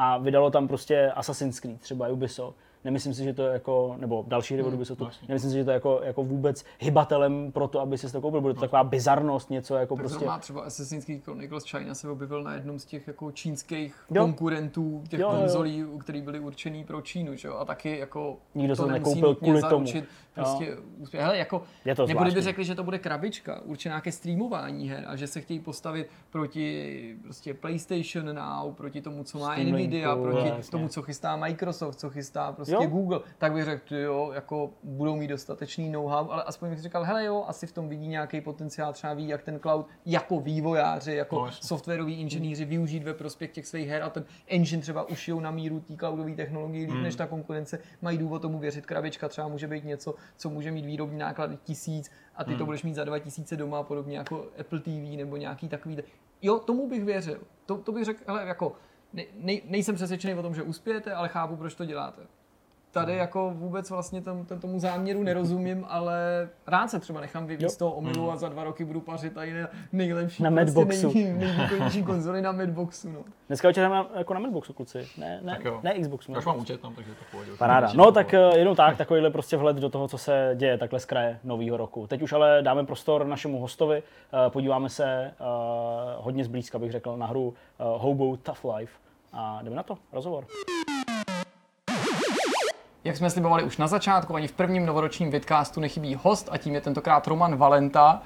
A 0.02 0.18
vydalo 0.18 0.50
tam 0.50 0.68
prostě 0.68 1.10
Assassin's 1.10 1.60
Creed, 1.60 1.80
třeba 1.80 2.08
Ubisoft. 2.08 2.58
Nemyslím 2.84 3.14
si, 3.14 3.24
že 3.24 3.32
to 3.34 3.42
je 3.46 3.52
jako, 3.52 3.94
nebo 3.98 4.24
další 4.28 4.54
hry 4.54 4.62
od 4.62 4.74
Ubisoftu, 4.74 5.04
vlastně. 5.04 5.28
nemyslím 5.28 5.50
si, 5.50 5.56
že 5.56 5.64
to 5.64 5.70
je 5.70 5.74
jako, 5.74 6.00
jako 6.04 6.22
vůbec 6.24 6.64
hybatelem 6.78 7.52
pro 7.52 7.68
to, 7.68 7.80
aby 7.80 7.98
si 7.98 8.12
to 8.12 8.20
koupil. 8.20 8.40
Bude 8.40 8.54
to 8.54 8.60
taková 8.60 8.84
bizarnost, 8.84 9.50
něco 9.50 9.74
jako 9.74 9.94
Tak 9.96 10.02
prostě. 10.02 10.18
zrovna 10.18 10.38
třeba 10.38 10.62
Assassin's 10.62 11.04
Creed 11.04 11.24
Chronicles 11.24 11.64
China 11.64 11.94
se 11.94 12.10
objevil 12.10 12.42
na 12.42 12.54
jednom 12.54 12.78
z 12.78 12.84
těch 12.84 13.06
jako 13.06 13.32
čínských 13.32 13.94
Jo. 14.10 14.22
konkurentů 14.22 15.02
těch 15.08 15.20
Jo, 15.20 15.30
konzolí, 15.30 15.84
který 16.00 16.22
byly 16.22 16.40
určený 16.40 16.84
pro 16.84 17.02
Čínu, 17.02 17.36
že 17.36 17.48
jo? 17.48 17.54
A 17.54 17.64
taky 17.64 17.98
jako 17.98 18.36
Nikdo 18.54 18.76
to 18.76 18.82
to 18.82 18.88
nekoupil 18.88 19.34
kvůli 19.34 19.62
tomu. 19.62 19.86
Prostě 20.34 20.76
úspěch. 20.98 21.22
Hele, 21.22 21.38
jako, 21.38 21.62
Je 21.84 21.94
to 21.94 22.06
nebo 22.06 22.22
kdyby 22.24 22.40
řekli, 22.42 22.64
že 22.64 22.74
to 22.74 22.84
bude 22.84 22.98
krabička 22.98 23.60
určená 23.64 24.00
ke 24.00 24.12
streamování 24.12 24.88
her 24.88 25.04
a 25.06 25.16
že 25.16 25.26
se 25.26 25.40
chtějí 25.40 25.60
postavit 25.60 26.08
proti 26.30 27.16
prostě 27.22 27.54
PlayStation 27.54 28.34
Now, 28.34 28.74
proti 28.74 29.00
tomu, 29.02 29.24
co 29.24 29.38
má 29.38 29.52
Steam 29.54 29.72
Nvidia, 29.72 30.12
Linku, 30.14 30.30
proti 30.30 30.48
jasně. 30.48 30.70
tomu, 30.70 30.88
co 30.88 31.02
chystá 31.02 31.36
Microsoft, 31.36 31.96
co 32.00 32.10
chystá 32.10 32.52
prostě 32.52 32.69
Jo. 32.74 32.86
Google, 32.86 33.20
tak 33.38 33.52
bych 33.52 33.64
řekl, 33.64 33.96
jo, 33.96 34.30
jako 34.34 34.70
budou 34.82 35.16
mít 35.16 35.28
dostatečný 35.28 35.90
know-how, 35.90 36.30
ale 36.30 36.42
aspoň 36.42 36.70
bych 36.70 36.80
říkal, 36.80 37.04
hele 37.04 37.24
jo, 37.24 37.44
asi 37.48 37.66
v 37.66 37.72
tom 37.72 37.88
vidí 37.88 38.08
nějaký 38.08 38.40
potenciál, 38.40 38.92
třeba 38.92 39.14
ví, 39.14 39.28
jak 39.28 39.42
ten 39.42 39.60
cloud 39.60 39.86
jako 40.06 40.40
vývojáři, 40.40 41.14
jako 41.14 41.36
No, 41.36 41.52
softwaroví 41.52 42.20
inženýři 42.20 42.64
využít 42.64 43.02
ve 43.02 43.14
prospěch 43.14 43.50
těch 43.50 43.66
svých 43.66 43.88
her 43.88 44.02
a 44.02 44.10
ten 44.10 44.24
engine 44.48 44.82
třeba 44.82 45.08
ušijou 45.08 45.40
na 45.40 45.50
míru 45.50 45.80
té 45.80 45.96
cloudové 45.96 46.34
technologie 46.34 46.86
líp 46.86 47.02
než 47.02 47.16
ta 47.16 47.26
konkurence, 47.26 47.78
mají 48.02 48.18
důvod 48.18 48.42
tomu 48.42 48.58
věřit. 48.58 48.86
Krabička 48.86 49.28
třeba 49.28 49.48
může 49.48 49.66
být 49.66 49.84
něco, 49.84 50.14
co 50.36 50.50
může 50.50 50.70
mít 50.70 50.84
výrobní 50.84 51.18
náklady 51.18 51.56
tisíc 51.64 52.10
a 52.36 52.44
ty 52.44 52.56
to 52.56 52.64
budeš 52.64 52.82
mít 52.82 52.94
za 52.94 53.04
2000 53.04 53.56
doma, 53.56 53.82
podobně 53.82 54.18
jako 54.18 54.46
Apple 54.60 54.80
TV 54.80 55.16
nebo 55.16 55.36
nějaký 55.36 55.68
takový. 55.68 55.98
Jo, 56.42 56.58
tomu 56.58 56.88
bych 56.88 57.04
věřil. 57.04 57.40
To, 57.66 57.78
to 57.78 57.92
bych 57.92 58.04
řekl, 58.04 58.20
hele, 58.26 58.46
jako 58.46 58.72
ne, 59.12 59.24
nej, 59.34 59.62
nejsem 59.66 59.94
přesvědčený 59.94 60.34
o 60.34 60.42
tom, 60.42 60.54
že 60.54 60.62
uspějete, 60.62 61.14
ale 61.14 61.28
chápu, 61.28 61.56
proč 61.56 61.74
to 61.74 61.84
děláte. 61.84 62.22
Tady 62.92 63.16
jako 63.16 63.50
vůbec 63.54 63.90
vlastně 63.90 64.22
tom, 64.22 64.44
tom, 64.44 64.60
tomu 64.60 64.78
záměru 64.78 65.22
nerozumím, 65.22 65.86
ale 65.88 66.48
rád 66.66 66.90
se 66.90 67.00
třeba 67.00 67.20
nechám 67.20 67.46
vyvíjet 67.46 67.70
z 67.70 67.76
toho 67.76 67.92
omylu 67.92 68.32
a 68.32 68.36
za 68.36 68.48
dva 68.48 68.64
roky 68.64 68.84
budu 68.84 69.00
pařit 69.00 69.32
tady 69.32 69.60
na 69.60 69.68
nejlepší, 69.92 70.42
Na 70.42 70.50
prostě 70.50 70.78
Madboxu. 70.78 71.12
nejvýkonnější 71.14 72.02
konzoli 72.04 72.42
na 72.42 72.52
Madboxu. 72.52 73.12
No. 73.12 73.18
Dneska 73.48 73.68
večer 73.68 73.90
na, 73.90 74.06
jako 74.14 74.34
na 74.34 74.40
Madboxu, 74.40 74.72
kluci. 74.72 75.08
Ne, 75.18 75.40
ne, 75.42 75.58
ne 75.82 75.98
Xboxu. 76.00 76.32
Já 76.32 76.38
už 76.38 76.44
mám 76.44 76.58
účet 76.58 76.80
tam, 76.80 76.94
takže 76.94 77.10
to 77.14 77.24
pohodě. 77.30 77.50
Paráda. 77.58 77.92
No 77.94 78.12
tak 78.12 78.34
eh, 78.34 78.58
jenom 78.58 78.76
tak, 78.76 78.96
takovýhle 78.96 79.30
prostě 79.30 79.56
vhled 79.56 79.76
do 79.76 79.88
toho, 79.90 80.08
co 80.08 80.18
se 80.18 80.54
děje 80.56 80.78
takhle 80.78 81.00
z 81.00 81.04
kraje 81.04 81.38
nového 81.44 81.76
roku. 81.76 82.06
Teď 82.06 82.22
už 82.22 82.32
ale 82.32 82.62
dáme 82.62 82.86
prostor 82.86 83.26
našemu 83.26 83.60
hostovi, 83.60 84.02
eh, 84.02 84.50
podíváme 84.50 84.88
se 84.88 85.04
eh, 85.04 85.32
hodně 86.16 86.44
zblízka, 86.44 86.78
bych 86.78 86.92
řekl, 86.92 87.16
na 87.16 87.26
hru 87.26 87.54
Hobo 87.78 88.36
Tough 88.36 88.64
Life. 88.76 88.92
A 89.32 89.60
jdeme 89.62 89.76
na 89.76 89.82
to, 89.82 89.98
rozhovor. 90.12 90.46
Jak 93.04 93.16
jsme 93.16 93.30
slibovali 93.30 93.62
už 93.62 93.76
na 93.76 93.86
začátku, 93.86 94.34
ani 94.34 94.48
v 94.48 94.52
prvním 94.52 94.86
novoročním 94.86 95.30
vidcastu 95.30 95.80
nechybí 95.80 96.14
host 96.22 96.48
a 96.52 96.56
tím 96.58 96.74
je 96.74 96.80
tentokrát 96.80 97.26
Roman 97.26 97.56
Valenta, 97.56 98.22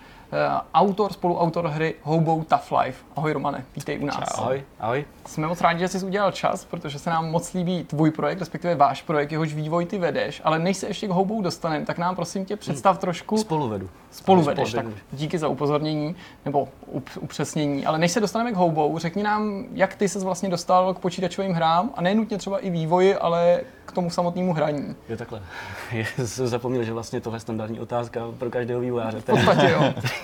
autor, 0.75 1.13
spoluautor 1.13 1.67
hry 1.69 1.95
Hobo 2.03 2.45
Tough 2.49 2.81
Life. 2.83 3.05
Ahoj 3.17 3.33
Romane, 3.33 3.65
vítej 3.77 3.99
u 3.99 4.07
nás. 4.07 4.39
Ahoj, 4.39 4.63
ahoj. 4.81 5.05
Jsme 5.27 5.47
moc 5.47 5.61
rádi, 5.61 5.81
že 5.81 5.89
jsi 5.89 6.07
udělal 6.07 6.33
čas, 6.33 6.65
protože 6.65 6.99
se 6.99 7.11
nám 7.11 7.31
moc 7.31 7.53
líbí 7.55 7.85
tvůj 7.85 8.11
projekt, 8.11 8.39
respektive 8.39 8.75
váš 8.75 9.03
projekt, 9.03 9.33
jehož 9.33 9.55
vývoj 9.55 9.87
ty 9.87 9.99
vedeš, 9.99 10.41
ale 10.45 10.59
než 10.59 10.77
se 10.77 10.87
ještě 10.87 11.09
k 11.09 11.11
Hobou 11.11 11.43
dostaneme, 11.43 11.87
tak 11.87 11.99
nám 11.99 12.17
prosím 12.17 12.45
tě 12.45 12.57
představ 12.57 12.99
trošku 12.99 13.37
Spoluvedu. 13.39 13.89
spolu 14.11 14.43
vedeš, 14.43 14.73
tak 14.73 14.85
Spolu 14.87 14.97
díky 15.13 15.39
za 15.39 15.49
upozornění 15.49 16.17
nebo 16.45 16.69
up- 16.95 17.19
upřesnění. 17.21 17.87
Ale 17.87 17.99
než 17.99 18.13
se 18.13 18.21
dostaneme 18.21 18.53
k 18.53 18.57
houbou, 18.57 18.99
řekni 18.99 19.23
nám, 19.23 19.65
jak 19.73 19.95
ty 19.95 20.09
se 20.09 20.19
vlastně 20.19 20.49
dostal 20.49 20.95
k 20.95 20.99
počítačovým 20.99 21.53
hrám 21.53 21.91
a 21.95 22.03
nenutně 22.03 22.39
třeba 22.39 22.59
i 22.59 22.71
vývoji, 22.71 23.15
ale 23.15 23.61
k 23.87 23.93
tomu 23.93 24.11
samotnému 24.11 24.53
hraní. 24.53 24.95
Jo, 25.09 25.17
takhle. 25.17 25.43
Já 25.93 26.27
jsem 26.27 26.47
zapomněl, 26.47 26.85
že 26.85 26.93
vlastně 26.93 27.21
tohle 27.21 27.37
je 27.37 27.41
standardní 27.41 27.81
otázka 27.81 28.21
pro 28.39 28.51
každého 28.51 28.81
vývojáře. 28.81 29.21
V 29.21 29.25
podstatě 29.25 29.71
jo. 29.71 29.95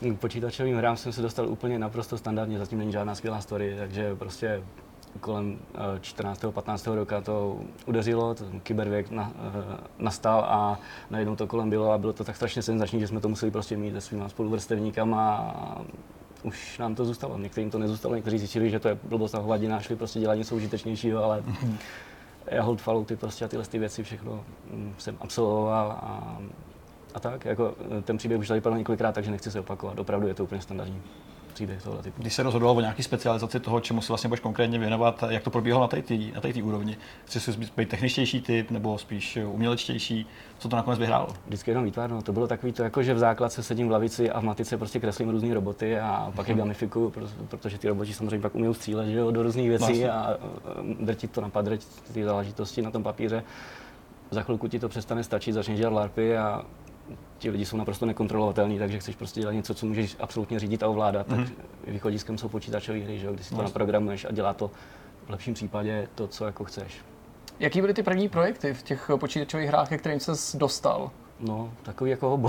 K 0.00 0.16
počítačovým 0.20 0.76
hrám 0.76 0.96
jsem 0.96 1.12
se 1.12 1.22
dostal 1.22 1.48
úplně 1.48 1.78
naprosto 1.78 2.18
standardně, 2.18 2.58
zatím 2.58 2.78
není 2.78 2.92
žádná 2.92 3.14
skvělá 3.14 3.40
story, 3.40 3.76
takže 3.78 4.14
prostě 4.14 4.62
kolem 5.20 5.58
eh, 5.74 6.00
14. 6.00 6.44
15. 6.50 6.86
roka 6.86 7.20
to 7.20 7.60
udeřilo, 7.86 8.34
ten 8.34 8.60
kybervěk 8.60 9.10
na, 9.10 9.32
eh, 9.36 9.80
nastal 9.98 10.40
a 10.40 10.78
najednou 11.10 11.36
to 11.36 11.46
kolem 11.46 11.70
bylo 11.70 11.92
a 11.92 11.98
bylo 11.98 12.12
to 12.12 12.24
tak 12.24 12.36
strašně 12.36 12.62
senzační, 12.62 13.00
že 13.00 13.06
jsme 13.06 13.20
to 13.20 13.28
museli 13.28 13.50
prostě 13.50 13.76
mít 13.76 13.92
se 13.92 14.00
svýma 14.00 14.28
spoluvrstevníkama 14.28 15.36
a 15.36 15.80
už 16.42 16.78
nám 16.78 16.94
to 16.94 17.04
zůstalo. 17.04 17.38
Některým 17.38 17.70
to 17.70 17.78
nezůstalo, 17.78 18.14
někteří 18.14 18.38
zjistili, 18.38 18.70
že 18.70 18.80
to 18.80 18.88
je 18.88 18.98
blbost 19.02 19.34
a 19.34 19.38
hovadina, 19.38 19.80
šli 19.80 19.96
prostě 19.96 20.20
dělat 20.20 20.34
něco 20.34 20.56
užitečnějšího, 20.56 21.24
ale 21.24 21.42
já 22.46 22.62
hold 22.62 22.80
Fallouty 22.80 23.16
prostě 23.16 23.44
a 23.44 23.48
tyhle 23.48 23.66
ty 23.66 23.78
věci 23.78 24.02
všechno 24.02 24.44
mm, 24.70 24.94
jsem 24.98 25.16
absolvoval 25.20 25.90
a 25.90 26.38
a 27.14 27.20
tak. 27.20 27.44
Jako, 27.44 27.74
eh, 27.98 28.02
ten 28.02 28.16
příběh 28.16 28.40
už 28.40 28.48
tady 28.48 28.60
padl 28.60 28.76
několikrát, 28.76 29.12
takže 29.12 29.30
nechci 29.30 29.50
se 29.50 29.60
opakovat. 29.60 29.98
Opravdu 29.98 30.28
je 30.28 30.34
to 30.34 30.44
úplně 30.44 30.60
standardní 30.60 31.02
příběh 31.54 31.82
tohle 31.82 32.02
typu. 32.02 32.22
Když 32.22 32.34
se 32.34 32.42
rozhodoval 32.42 32.76
o 32.76 32.80
nějaké 32.80 33.02
specializaci 33.02 33.60
toho, 33.60 33.80
čemu 33.80 34.02
se 34.02 34.08
vlastně 34.08 34.28
budeš 34.28 34.40
konkrétně 34.40 34.78
věnovat, 34.78 35.24
jak 35.28 35.42
to 35.42 35.50
probíhalo 35.50 35.82
na 35.82 35.88
té 35.88 36.02
na 36.34 36.40
tý 36.40 36.62
úrovni? 36.62 36.96
Chci 37.24 37.40
si 37.40 37.50
být 37.76 37.88
techničtější 37.88 38.40
typ 38.40 38.70
nebo 38.70 38.98
spíš 38.98 39.38
umělečtější? 39.44 40.26
Co 40.58 40.68
to 40.68 40.76
nakonec 40.76 40.98
vyhrálo? 40.98 41.28
Vždycky 41.46 41.70
jenom 41.70 41.84
výtvarno. 41.84 42.22
To 42.22 42.32
bylo 42.32 42.46
takový 42.46 42.72
to, 42.72 42.82
jako 42.82 43.02
že 43.02 43.14
v 43.14 43.18
základce 43.18 43.62
sedím 43.62 43.88
v 43.88 43.90
lavici 43.90 44.30
a 44.30 44.40
v 44.40 44.44
matice 44.44 44.76
prostě 44.76 45.00
kreslím 45.00 45.30
různé 45.30 45.54
roboty 45.54 45.98
a 45.98 46.32
pak 46.36 46.48
je 46.48 46.54
gamifikuju, 46.54 47.10
pro- 47.10 47.26
protože 47.48 47.78
ty 47.78 47.88
roboti 47.88 48.14
samozřejmě 48.14 48.40
pak 48.40 48.54
umí 48.54 48.74
střílet 48.74 49.06
že 49.06 49.18
jo, 49.18 49.30
do 49.30 49.42
různých 49.42 49.68
věcí 49.68 49.84
Vlastně. 49.84 50.10
a 50.10 50.36
eh, 51.00 51.04
drtit 51.04 51.30
to 51.30 51.40
na 51.40 51.48
padrť, 51.48 51.84
ty 52.12 52.24
záležitosti 52.24 52.82
na 52.82 52.90
tom 52.90 53.02
papíře. 53.02 53.44
Za 54.30 54.42
chvilku 54.42 54.68
ti 54.68 54.78
to 54.78 54.88
přestane 54.88 55.24
stačit, 55.24 55.52
začneš 55.52 55.78
dělat 55.78 55.94
larpy 55.94 56.36
a 56.36 56.62
ti 57.38 57.50
lidi 57.50 57.66
jsou 57.66 57.76
naprosto 57.76 58.06
nekontrolovatelní, 58.06 58.78
takže 58.78 58.98
chceš 58.98 59.16
prostě 59.16 59.40
dělat 59.40 59.52
něco, 59.52 59.74
co 59.74 59.86
můžeš 59.86 60.16
absolutně 60.20 60.58
řídit 60.58 60.82
a 60.82 60.88
ovládat. 60.88 61.28
Mm-hmm. 61.28 61.44
Tak 61.44 61.54
východiskem 61.86 62.38
jsou 62.38 62.48
počítačové 62.48 62.98
hry, 62.98 63.18
že 63.18 63.26
jo, 63.26 63.32
kdy 63.32 63.44
si 63.44 63.54
to 63.54 63.62
naprogramuješ 63.62 64.24
a 64.24 64.32
dělá 64.32 64.54
to 64.54 64.70
v 65.26 65.30
lepším 65.30 65.54
případě 65.54 66.08
to, 66.14 66.26
co 66.26 66.44
jako 66.44 66.64
chceš. 66.64 67.00
Jaký 67.60 67.80
byly 67.80 67.94
ty 67.94 68.02
první 68.02 68.28
projekty 68.28 68.74
v 68.74 68.82
těch 68.82 69.10
počítačových 69.16 69.68
hrách, 69.68 69.88
ke 69.88 69.98
kterým 69.98 70.20
se 70.20 70.58
dostal? 70.58 71.10
No, 71.40 71.70
takový 71.82 72.10
jako 72.10 72.30
hobo. 72.30 72.48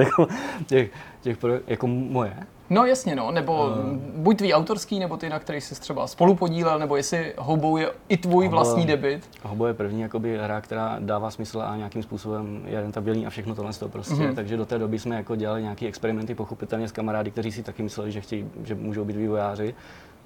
jako, 0.00 0.26
těch, 0.66 0.90
těch 1.20 1.36
pro, 1.36 1.52
jako 1.66 1.86
moje. 1.86 2.36
No 2.70 2.84
jasně, 2.86 3.16
no, 3.16 3.30
nebo 3.30 3.68
buď 4.16 4.38
tvý 4.38 4.54
autorský, 4.54 4.98
nebo 4.98 5.16
ty, 5.16 5.28
na 5.28 5.38
kterých 5.38 5.64
jsi 5.64 5.80
třeba 5.80 6.06
spolu 6.06 6.34
podílel, 6.34 6.78
nebo 6.78 6.96
jestli 6.96 7.34
hobou 7.38 7.76
je 7.76 7.90
i 8.08 8.16
tvůj 8.16 8.46
Hobo- 8.46 8.50
vlastní 8.50 8.86
debit. 8.86 9.30
Hobo 9.42 9.66
je 9.66 9.74
první 9.74 10.00
jakoby, 10.00 10.38
hra, 10.38 10.60
která 10.60 10.96
dává 11.00 11.30
smysl 11.30 11.62
a 11.62 11.76
nějakým 11.76 12.02
způsobem 12.02 12.62
je 12.66 12.80
rentabilní 12.80 13.26
a 13.26 13.30
všechno 13.30 13.54
tohle 13.54 13.72
z 13.72 13.78
toho 13.78 13.88
prostě. 13.88 14.14
Mm-hmm. 14.14 14.34
Takže 14.34 14.56
do 14.56 14.66
té 14.66 14.78
doby 14.78 14.98
jsme 14.98 15.16
jako 15.16 15.36
dělali 15.36 15.62
nějaké 15.62 15.86
experimenty, 15.86 16.34
pochopitelně 16.34 16.88
s 16.88 16.92
kamarády, 16.92 17.30
kteří 17.30 17.52
si 17.52 17.62
taky 17.62 17.82
mysleli, 17.82 18.12
že, 18.12 18.20
chtějí, 18.20 18.50
že 18.64 18.74
můžou 18.74 19.04
být 19.04 19.16
vývojáři. 19.16 19.74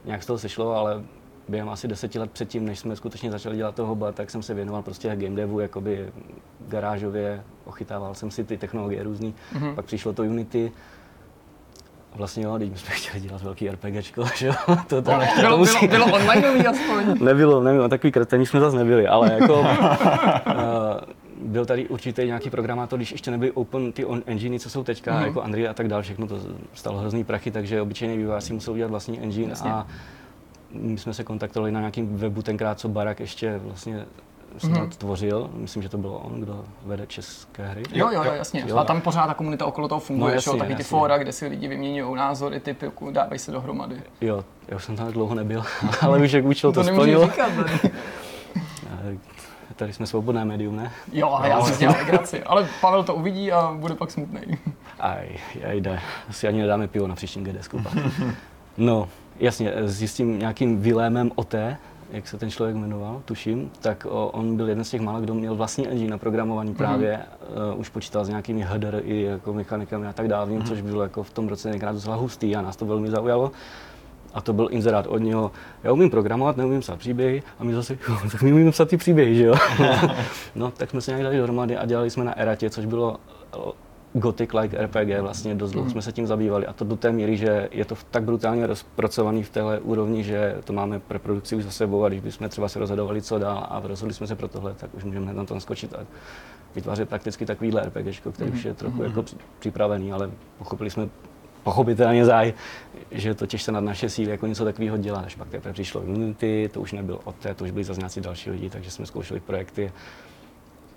Nějak 0.05 0.23
z 0.23 0.27
toho 0.27 0.39
sešlo, 0.39 0.75
ale 0.75 1.03
během 1.51 1.69
asi 1.69 1.89
deseti 1.89 2.19
let 2.19 2.31
předtím, 2.31 2.65
než 2.65 2.79
jsme 2.79 2.97
skutečně 2.97 3.31
začali 3.31 3.57
dělat 3.57 3.75
toho 3.75 3.89
hoba, 3.89 4.13
tak 4.13 4.31
jsem 4.31 4.43
se 4.43 4.55
věnoval 4.55 4.83
prostě 4.83 5.09
game 5.09 5.37
devu, 5.37 5.61
jakoby 5.61 6.13
garážově, 6.69 7.43
ochytával 7.65 8.15
jsem 8.15 8.31
si 8.31 8.45
ty 8.45 8.57
technologie 8.57 9.03
různý. 9.03 9.35
Mm-hmm. 9.55 9.75
Pak 9.75 9.85
přišlo 9.85 10.13
to 10.13 10.23
Unity, 10.23 10.73
Vlastně 12.15 12.45
jo, 12.45 12.59
teď 12.59 12.79
jsme 12.79 12.91
chtěli 12.95 13.21
dělat 13.21 13.43
velký 13.43 13.71
RPGčko, 13.71 14.25
že 14.37 14.47
jo? 14.47 14.55
To, 14.67 14.77
to, 14.87 15.03
to 15.03 15.13
Bylo, 15.41 15.59
musí- 15.59 15.89
bylo, 15.89 16.07
bylo 16.07 16.19
onlineový 16.19 16.67
aspoň. 16.67 17.17
Nebylo, 17.25 17.63
nebylo, 17.63 17.89
takový 17.89 18.13
kretení 18.13 18.47
jsme 18.47 18.61
zase 18.61 18.77
nebyli, 18.77 19.07
ale 19.09 19.33
jako 19.41 19.61
uh, 19.61 19.67
byl 21.43 21.67
tady 21.67 21.89
určitě 21.89 22.27
nějaký 22.27 22.51
programátor, 22.51 22.99
když 22.99 23.13
ještě 23.13 23.31
nebyly 23.31 23.53
open 23.53 23.93
ty 23.93 24.05
on 24.05 24.23
engine, 24.27 24.59
co 24.59 24.71
jsou 24.71 24.85
teďka, 24.85 25.13
mm-hmm. 25.13 25.27
jako 25.27 25.41
Unreal 25.43 25.71
a 25.71 25.75
tak 25.75 25.89
dále, 25.89 26.03
všechno 26.03 26.27
to 26.27 26.41
stalo 26.75 26.99
hrozný 26.99 27.25
prachy, 27.25 27.51
takže 27.51 27.83
obyčejný 27.83 28.17
vývojář 28.17 28.45
si 28.45 28.53
musel 28.53 28.75
udělat 28.75 28.91
vlastní 28.91 29.21
engine 29.21 29.51
Jasně. 29.51 29.73
a 29.73 29.87
my 30.73 30.99
jsme 30.99 31.15
se 31.15 31.25
kontaktovali 31.25 31.73
na 31.73 31.81
nějakým 31.81 32.17
webu 32.17 32.43
tenkrát, 32.43 32.79
co 32.79 32.89
Barak 32.89 33.21
ještě 33.21 33.61
vlastně 33.65 34.07
snad 34.59 34.73
mm-hmm. 34.73 34.99
tvořil, 34.99 35.51
myslím, 35.55 35.83
že 35.83 35.89
to 35.89 35.99
bylo 35.99 36.19
on, 36.19 36.41
kdo 36.41 36.65
vede 36.85 37.07
české 37.07 37.67
hry. 37.67 37.83
Jo, 37.93 38.11
jo, 38.13 38.25
jo, 38.25 38.33
jasně. 38.33 38.65
Jo. 38.67 38.77
A 38.77 38.85
tam 38.85 39.01
pořád 39.01 39.27
ta 39.27 39.35
komunita 39.35 39.67
okolo 39.67 39.89
toho 39.89 40.01
funguje, 40.01 40.35
No, 40.35 40.41
že 40.41 40.49
jo, 40.51 40.53
jasně, 40.53 40.59
taky 40.59 40.75
ty 40.75 40.83
fóra, 40.83 41.19
kde 41.19 41.33
si 41.33 41.47
lidi 41.47 41.69
vyměňují 41.69 42.17
názory, 42.17 42.61
typy, 42.61 42.91
dávají 43.11 43.39
se 43.39 43.53
dohromady. 43.53 44.03
Jo, 44.21 44.45
já 44.69 44.77
už 44.77 44.85
jsem 44.85 44.97
tam 44.97 45.13
dlouho 45.13 45.35
nebyl, 45.35 45.63
ale 46.01 46.19
už 46.19 46.33
jak 46.33 46.45
účel 46.45 46.73
to, 46.73 46.85
to 46.85 46.93
splnil. 46.93 47.27
říkat. 47.27 47.53
tady. 49.81 49.93
Jsme 49.93 50.07
svobodné 50.07 50.45
médium, 50.45 50.77
ne? 50.77 50.93
Jo, 51.13 51.29
ale 51.31 51.49
já 51.49 51.61
si 51.61 51.79
dělám 51.79 51.97
legraci. 51.97 52.43
Ale 52.43 52.69
Pavel 52.81 53.05
to 53.05 53.15
uvidí 53.15 53.53
a 53.53 53.73
bude 53.73 53.95
pak 53.95 54.11
smutný. 54.11 54.41
Aj, 55.01 55.29
aj 55.69 55.81
jde. 55.81 56.01
Asi 56.29 56.49
ani 56.49 56.61
nedáme 56.61 56.89
pivo 56.89 57.07
na 57.07 57.15
příštím 57.15 57.45
GDS. 57.45 57.69
No, 58.79 59.09
jasně, 59.41 59.73
s 59.85 60.15
tím 60.15 60.39
nějakým 60.39 60.81
Vilémem 60.81 61.31
Oté, 61.35 61.77
jak 62.13 62.29
se 62.29 62.39
ten 62.39 62.51
člověk 62.51 62.77
jmenoval, 62.77 63.23
tuším, 63.25 63.71
tak 63.81 64.07
o, 64.11 64.29
on 64.29 64.57
byl 64.57 64.69
jeden 64.69 64.85
z 64.85 64.91
těch 64.91 65.01
mála, 65.01 65.21
kdo 65.21 65.35
měl 65.35 65.55
vlastní 65.55 65.89
engine 65.89 66.11
na 66.11 66.19
programování 66.19 66.75
právě, 66.75 67.21
uh, 67.73 67.81
už 67.81 67.89
počítal 67.89 68.25
s 68.25 68.29
nějakými 68.29 68.63
HDR 68.63 69.01
i 69.05 69.23
jako 69.23 69.53
mechanikami 69.53 70.07
a 70.07 70.13
tak 70.13 70.29
dále, 70.29 70.51
mm 70.51 70.63
což 70.63 70.81
bylo 70.81 71.03
jako 71.03 71.23
v 71.23 71.31
tom 71.31 71.49
roce 71.49 71.71
někdy 71.71 71.87
docela 71.93 72.17
hustý 72.17 72.57
a 72.57 72.63
nás 72.63 72.77
to 72.77 72.87
velmi 72.87 73.11
zaujalo. 73.11 73.53
A 74.35 74.41
to 74.41 74.53
byl 74.53 74.69
inzerát 74.71 75.07
od 75.07 75.19
něho, 75.19 75.51
já 75.83 75.93
umím 75.93 76.11
programovat, 76.11 76.57
neumím 76.57 76.81
psát 76.81 76.99
příběhy, 76.99 77.43
a 77.59 77.65
my 77.65 77.75
zase, 77.75 77.99
"Jo, 78.09 78.17
tak 78.33 78.43
my 78.43 78.53
umíme 78.53 78.71
psát 78.71 78.89
ty 78.89 78.97
příběhy, 78.97 79.35
že 79.35 79.45
jo? 79.45 79.55
no, 80.55 80.71
tak 80.71 80.91
jsme 80.91 81.01
se 81.01 81.11
nějak 81.11 81.23
dali 81.23 81.37
dohromady 81.39 81.77
a 81.77 81.87
dělali 81.87 82.11
jsme 82.11 82.25
na 82.25 82.39
Eratě, 82.39 82.71
což 82.71 82.87
bylo 82.87 83.17
gothic-like 84.15 84.79
RPG, 84.79 85.21
vlastně 85.21 85.55
dost 85.55 85.71
dlouho 85.71 85.91
jsme 85.91 86.03
se 86.03 86.13
tím 86.13 86.27
zabývali. 86.27 86.67
A 86.67 86.73
to 86.73 86.85
do 86.85 86.97
té 86.97 87.13
míry, 87.13 87.37
že 87.37 87.69
je 87.73 87.85
to 87.85 87.95
tak 88.11 88.23
brutálně 88.23 88.67
rozpracovaný 88.67 89.43
v 89.43 89.51
téhle 89.51 89.81
úrovni, 89.81 90.25
že 90.25 90.57
to 90.65 90.73
máme 90.73 91.01
preprodukci 91.01 91.57
už 91.57 91.65
za 91.65 91.71
sebou. 91.71 92.05
A 92.05 92.09
když 92.09 92.21
bychom 92.21 92.49
třeba 92.49 92.69
se 92.69 92.79
rozhodovali, 92.79 93.23
co 93.23 93.39
dál 93.39 93.67
a 93.71 93.81
rozhodli 93.85 94.15
jsme 94.15 94.27
se 94.27 94.37
pro 94.37 94.49
tohle, 94.49 94.75
tak 94.75 94.95
už 94.95 95.05
můžeme 95.05 95.25
hned 95.25 95.37
na 95.37 95.45
to 95.45 95.61
skočit 95.61 95.95
a 95.95 95.99
vytvářet 96.75 97.09
prakticky 97.09 97.47
takovýhle 97.47 97.83
RPG, 97.87 98.21
který 98.33 98.51
už 98.51 98.65
je 98.65 98.75
trochu 98.75 99.03
jako 99.03 99.23
při- 99.23 99.37
připravený, 99.59 100.13
ale 100.13 100.31
pochopili 100.59 100.91
jsme 100.91 101.09
pochopitelně 101.63 102.25
záj, 102.25 102.55
že 103.11 103.35
to 103.35 103.47
těžce 103.47 103.73
nad 103.73 103.81
naše 103.81 104.09
síly 104.09 104.31
jako 104.31 104.47
něco 104.47 104.65
takového. 104.65 104.99
Až 105.25 105.35
pak 105.35 105.49
teprve 105.49 105.73
přišlo 105.73 106.01
Unity, 106.01 106.71
to 106.73 106.81
už 106.81 106.93
nebyl 106.93 107.21
od 107.25 107.35
té, 107.35 107.55
to 107.55 107.65
už 107.65 107.71
byli 107.71 107.85
zase 107.85 108.01
nějací 108.01 108.21
další 108.21 108.51
lidi, 108.51 108.71
takže 108.71 108.91
jsme 108.91 109.07
zkoušeli 109.07 109.41
projekty. 109.41 109.93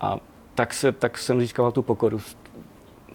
A 0.01 0.17
tak, 0.55 0.73
se, 0.73 0.91
tak 0.91 1.17
jsem 1.17 1.39
získal 1.39 1.71
tu 1.71 1.81
pokoru 1.81 2.17
v, 2.17 2.35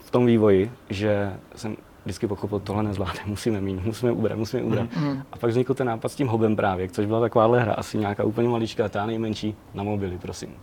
v 0.08 0.10
tom 0.10 0.26
vývoji, 0.26 0.72
že 0.90 1.36
jsem 1.56 1.76
vždycky 2.04 2.26
pochopil, 2.26 2.60
tohle 2.60 2.82
nezvládne, 2.82 3.20
musíme 3.26 3.60
mít, 3.60 3.84
musíme 3.84 4.12
ubrat, 4.12 4.38
musíme 4.38 4.62
ubrat. 4.62 4.96
Mm. 4.96 5.22
A 5.32 5.36
pak 5.36 5.50
vznikl 5.50 5.74
ten 5.74 5.86
nápad 5.86 6.08
s 6.08 6.14
tím 6.14 6.28
hobem 6.28 6.56
právě, 6.56 6.88
což 6.88 7.06
byla 7.06 7.20
takováhle 7.20 7.60
hra, 7.60 7.72
asi 7.74 7.98
nějaká 7.98 8.24
úplně 8.24 8.48
maličká, 8.48 8.88
ta 8.88 9.06
nejmenší, 9.06 9.54
na 9.74 9.82
mobily, 9.82 10.18
prosím. 10.18 10.54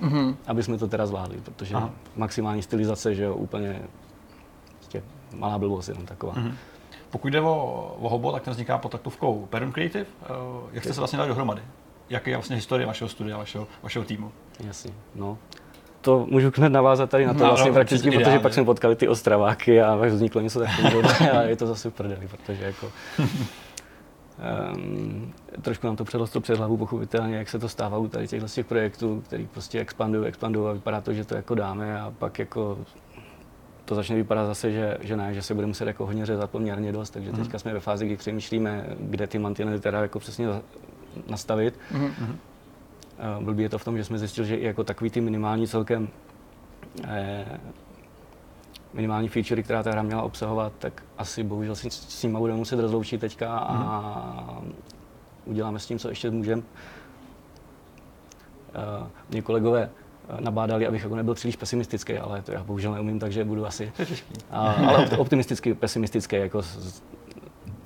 Mm. 0.00 0.36
Aby 0.46 0.62
jsme 0.62 0.78
to 0.78 0.88
teda 0.88 1.06
zvládli, 1.06 1.36
protože 1.44 1.74
Aha. 1.74 1.90
Maximální 2.16 2.62
stylizace, 2.62 3.14
že 3.14 3.24
jo, 3.24 3.34
úplně 3.34 3.82
prostě 4.76 5.02
malá 5.36 5.58
blbost 5.58 5.88
jenom 5.88 6.06
taková. 6.06 6.32
Mm. 6.36 6.54
Pokud 7.10 7.28
jde 7.28 7.40
o, 7.40 7.96
o 8.00 8.08
Hobo, 8.08 8.32
tak 8.32 8.42
ten 8.42 8.52
vzniká 8.52 8.78
pod 8.78 8.92
taktovkou 8.92 9.46
Perun 9.50 9.72
Creative. 9.72 10.06
Eh, 10.22 10.26
Jak 10.72 10.84
jste 10.84 10.94
se 10.94 11.00
vlastně 11.00 11.16
dali 11.16 11.28
dohromady? 11.28 11.62
Jaká 12.10 12.30
je 12.30 12.36
vlastně 12.36 12.56
historie 12.56 12.86
vašeho 12.86 13.08
studia, 13.08 13.38
vašeho, 13.38 13.66
vašeho 13.82 14.04
týmu? 14.04 14.32
Jasně, 14.60 14.90
no. 15.14 15.38
To 16.04 16.26
můžu 16.30 16.52
hned 16.56 16.68
navázat 16.72 17.10
tady 17.10 17.26
na 17.26 17.34
to 17.34 17.38
No, 17.40 17.46
vlastně 17.46 17.70
no, 17.70 17.74
prakticky, 17.74 18.08
ideálně. 18.08 18.24
protože 18.24 18.38
pak 18.38 18.54
jsme 18.54 18.64
potkali 18.64 18.96
ty 18.96 19.08
ostraváky 19.08 19.82
a 19.82 19.96
pak 19.96 20.10
vzniklo 20.10 20.40
něco 20.40 20.60
takového 20.60 21.02
a 21.38 21.42
je 21.42 21.56
to 21.56 21.66
zase 21.66 21.90
v 21.90 21.94
prdeli, 21.94 22.28
protože 22.28 22.64
jako 22.64 22.90
Um, 24.74 25.32
trošku 25.62 25.86
nám 25.86 25.96
to 25.96 26.04
přelostlo 26.04 26.40
před 26.40 26.58
hlavu, 26.58 26.76
pochopitelně, 26.76 27.36
jak 27.36 27.48
se 27.48 27.58
to 27.58 27.68
stává 27.68 27.98
u 27.98 28.08
tady 28.08 28.28
těchto 28.28 28.48
těch 28.48 28.66
projektů, 28.66 29.22
který 29.26 29.46
prostě 29.46 29.80
expandují, 29.80 30.26
expandují 30.26 30.68
a 30.70 30.72
vypadá 30.72 31.00
to, 31.00 31.12
že 31.12 31.24
to 31.24 31.34
jako 31.34 31.54
dáme 31.54 32.00
a 32.00 32.12
pak 32.18 32.38
jako 32.38 32.78
to 33.84 33.94
začne 33.94 34.16
vypadat 34.16 34.46
zase, 34.46 34.72
že, 34.72 34.98
že 35.00 35.16
ne, 35.16 35.34
že 35.34 35.42
se 35.42 35.54
bude 35.54 35.66
muset 35.66 35.86
jako 35.86 36.06
hodně 36.06 36.26
řezat 36.26 36.50
poměrně 36.50 36.92
dost, 36.92 37.10
takže 37.10 37.32
teďka 37.32 37.58
jsme 37.58 37.72
ve 37.72 37.80
fázi, 37.80 38.06
kdy 38.06 38.16
přemýšlíme, 38.16 38.86
kde 39.00 39.26
ty 39.26 39.38
mantinely 39.38 39.80
teda 39.80 40.00
jako 40.02 40.18
přesně 40.18 40.46
nastavit. 41.30 41.78
Eh, 41.94 42.10
Blbý 43.40 43.62
je 43.62 43.68
to 43.68 43.78
v 43.78 43.84
tom, 43.84 43.96
že 43.96 44.04
jsme 44.04 44.18
zjistili, 44.18 44.46
že 44.46 44.56
i 44.56 44.64
jako 44.64 44.84
takový 44.84 45.10
ty 45.10 45.20
minimální 45.20 45.68
celkem 45.68 46.08
eh, 47.04 47.60
minimální 48.94 49.28
featurey, 49.28 49.64
která 49.64 49.82
ta 49.82 49.90
hra 49.90 50.02
měla 50.02 50.22
obsahovat, 50.22 50.72
tak 50.78 51.02
asi 51.18 51.42
bohužel 51.42 51.74
si 51.74 51.90
s 51.90 52.22
nimi 52.22 52.38
budeme 52.38 52.58
muset 52.58 52.80
rozloučit 52.80 53.20
teďka 53.20 53.58
a 53.58 54.62
uděláme 55.44 55.78
s 55.78 55.86
tím, 55.86 55.98
co 55.98 56.08
ještě 56.08 56.30
můžeme. 56.30 56.62
Uh, 59.02 59.06
mě 59.30 59.42
kolegové 59.42 59.90
eh, 60.28 60.40
nabádali, 60.40 60.86
abych 60.86 61.02
jako 61.02 61.16
nebyl 61.16 61.34
příliš 61.34 61.56
pesimistický, 61.56 62.18
ale 62.18 62.42
to 62.42 62.52
já 62.52 62.64
bohužel 62.64 62.92
neumím, 62.92 63.18
takže 63.18 63.44
budu 63.44 63.66
asi. 63.66 63.92
Ale 64.50 64.96
opt- 64.96 65.18
optimisticky, 65.18 65.74
pesimistický, 65.74 66.36
jako 66.36 66.62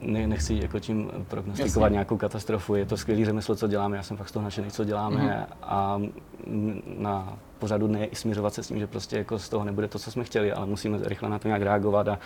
ne, 0.00 0.26
nechci 0.26 0.58
jako 0.62 0.78
tím 0.80 1.10
prognostikovat 1.28 1.86
Jasně. 1.86 1.92
nějakou 1.94 2.16
katastrofu. 2.16 2.74
Je 2.74 2.86
to 2.86 2.96
skvělý 2.96 3.24
řemeslo, 3.24 3.56
co 3.56 3.66
děláme, 3.68 3.96
já 3.96 4.02
jsem 4.02 4.16
fakt 4.16 4.28
z 4.28 4.32
toho 4.32 4.42
nadšený, 4.44 4.70
co 4.70 4.84
děláme 4.84 5.16
Mhm. 5.16 5.46
a 5.62 6.00
na 6.98 7.38
pořadu 7.58 7.86
dne 7.86 7.98
je 8.00 8.06
i 8.06 8.16
směřovat 8.16 8.54
se 8.54 8.62
s 8.62 8.68
tím, 8.68 8.78
že 8.78 8.86
prostě 8.86 9.16
jako 9.18 9.38
z 9.38 9.48
toho 9.48 9.64
nebude 9.64 9.88
to, 9.88 9.98
co 9.98 10.10
jsme 10.10 10.24
chtěli, 10.24 10.52
ale 10.52 10.66
musíme 10.66 10.98
rychle 11.02 11.28
na 11.28 11.38
to 11.38 11.48
nějak 11.48 11.62
reagovat 11.62 12.08
a 12.08 12.18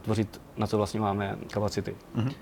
tvořit, 0.00 0.40
na 0.56 0.66
co 0.66 0.76
vlastně 0.76 1.00
máme 1.00 1.36
kapacity. 1.50 1.96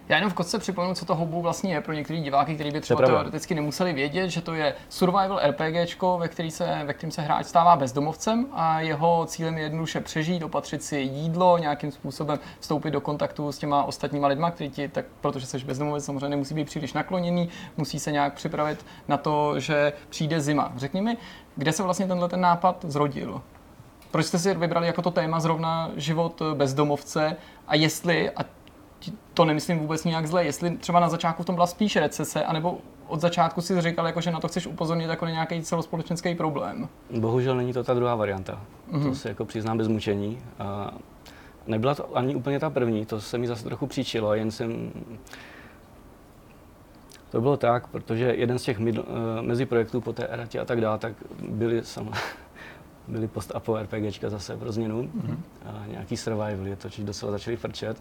Já 0.09 0.17
jenom 0.17 0.31
v 0.31 0.35
kostce 0.35 0.59
připomenu, 0.59 0.95
co 0.95 1.05
to 1.05 1.15
Hobu 1.15 1.43
vlastně 1.43 1.75
je 1.75 1.81
pro 1.81 1.93
některé 1.93 2.21
diváky, 2.21 2.55
kteří 2.55 2.71
by 2.71 2.81
třeba 2.81 3.07
teoreticky 3.07 3.55
nemuseli 3.55 3.93
vědět, 3.93 4.31
že 4.31 4.41
to 4.41 4.55
je 4.55 4.75
survival 4.89 5.41
RPGčko, 5.45 6.19
ve, 6.19 6.29
který 6.29 6.51
se, 6.51 6.83
ve 6.87 6.95
kterém 6.95 7.11
se 7.11 7.23
hráč 7.23 7.47
stává 7.47 7.77
bezdomovcem 7.77 8.47
a 8.53 8.81
jeho 8.81 9.27
cílem 9.27 9.57
je 9.57 9.63
jednoduše 9.63 10.01
přežít, 10.01 10.43
opatřit 10.43 10.83
si 10.83 10.99
jídlo, 10.99 11.59
nějakým 11.59 11.93
způsobem 11.93 12.39
vstoupit 12.61 12.91
do 12.91 13.01
kontaktu 13.01 13.53
s 13.53 13.59
těma 13.59 13.85
ostatníma 13.85 14.29
lidma, 14.29 14.51
kteří 14.51 14.71
ti, 14.71 14.89
tak, 14.89 15.05
protože 15.21 15.47
jsi 15.47 15.59
bezdomovec, 15.59 16.05
samozřejmě 16.05 16.29
nemusí 16.29 16.55
být 16.55 16.65
příliš 16.65 16.93
nakloněný, 16.93 17.49
musí 17.77 17.99
se 17.99 18.13
nějak 18.13 18.35
připravit 18.35 18.87
na 19.09 19.17
to, 19.17 19.61
že 19.61 19.93
přijde 20.09 20.41
zima. 20.41 20.73
Řekni 20.77 21.03
mi, 21.03 21.17
kde 21.57 21.73
se 21.73 21.83
vlastně 21.83 22.07
tenhle 22.07 22.29
ten 22.29 22.41
nápad 22.41 22.85
zrodil? 22.89 23.43
Proč 24.13 24.27
jste 24.27 24.39
si 24.39 24.55
vybrali 24.55 24.87
jako 24.87 25.03
to 25.03 25.11
téma 25.11 25.41
zrovna 25.41 25.91
život 25.97 26.43
bezdomovce 26.55 27.37
a 27.69 27.75
jestli, 27.75 28.31
a 28.31 28.45
to 29.35 29.45
nemyslím 29.45 29.79
vůbec 29.79 30.05
nějak 30.05 30.27
zle, 30.27 30.45
jestli 30.45 30.77
třeba 30.77 31.01
na 31.01 31.09
začátku 31.09 31.43
v 31.43 31.47
tom 31.47 31.55
byla 31.55 31.67
spíš 31.67 31.97
recese, 31.97 32.45
anebo 32.45 32.79
od 33.07 33.21
začátku 33.21 33.61
si 33.61 33.81
říkal, 33.81 34.07
jako, 34.07 34.21
že 34.21 34.31
na 34.31 34.41
to 34.41 34.49
chceš 34.49 34.67
upozornit 34.67 35.11
jako 35.11 35.25
na 35.25 35.31
nějaký 35.31 35.63
celospolečenský 35.63 36.35
problém. 36.35 36.89
Bohužel 37.19 37.57
není 37.57 37.73
to 37.73 37.85
ta 37.85 37.95
druhá 37.95 38.15
varianta. 38.15 38.61
Mm-hmm. 38.93 39.09
To 39.09 39.15
si 39.15 39.29
jako 39.29 39.45
přiznám 39.45 39.79
bez 39.79 39.89
mučení. 39.89 40.39
A 40.59 40.95
nebyla 41.67 41.95
to 41.95 42.17
ani 42.17 42.35
úplně 42.35 42.61
ta 42.61 42.71
první, 42.71 43.07
to 43.07 43.21
se 43.21 43.39
mi 43.39 43.47
zase 43.47 43.65
trochu 43.65 43.87
příčilo, 43.87 44.35
jen 44.35 44.51
jsem... 44.51 44.93
To 47.31 47.41
bylo 47.41 47.57
tak, 47.57 47.87
protože 47.87 48.25
jeden 48.25 48.59
z 48.59 48.63
těch 48.63 48.79
mid, 48.79 48.99
uh, 48.99 49.05
mezi 49.41 49.67
projektů 49.67 50.01
po 50.01 50.13
té 50.13 50.27
eratě 50.27 50.61
a 50.61 50.65
tak 50.65 50.81
dále, 50.81 50.99
tak 50.99 51.13
byly 51.49 51.85
sama, 51.85 52.13
byly 53.09 53.29
post-apo 53.29 53.79
RPGčka 53.79 54.31
zase 54.31 54.57
pro 54.57 54.73
změnu, 54.73 55.03
mm-hmm. 55.03 55.37
a 55.67 55.87
nějaký 55.87 56.17
survival, 56.17 56.77
to 56.79 56.89
docela 56.99 57.33
začali 57.33 57.57
frčet. 57.57 57.97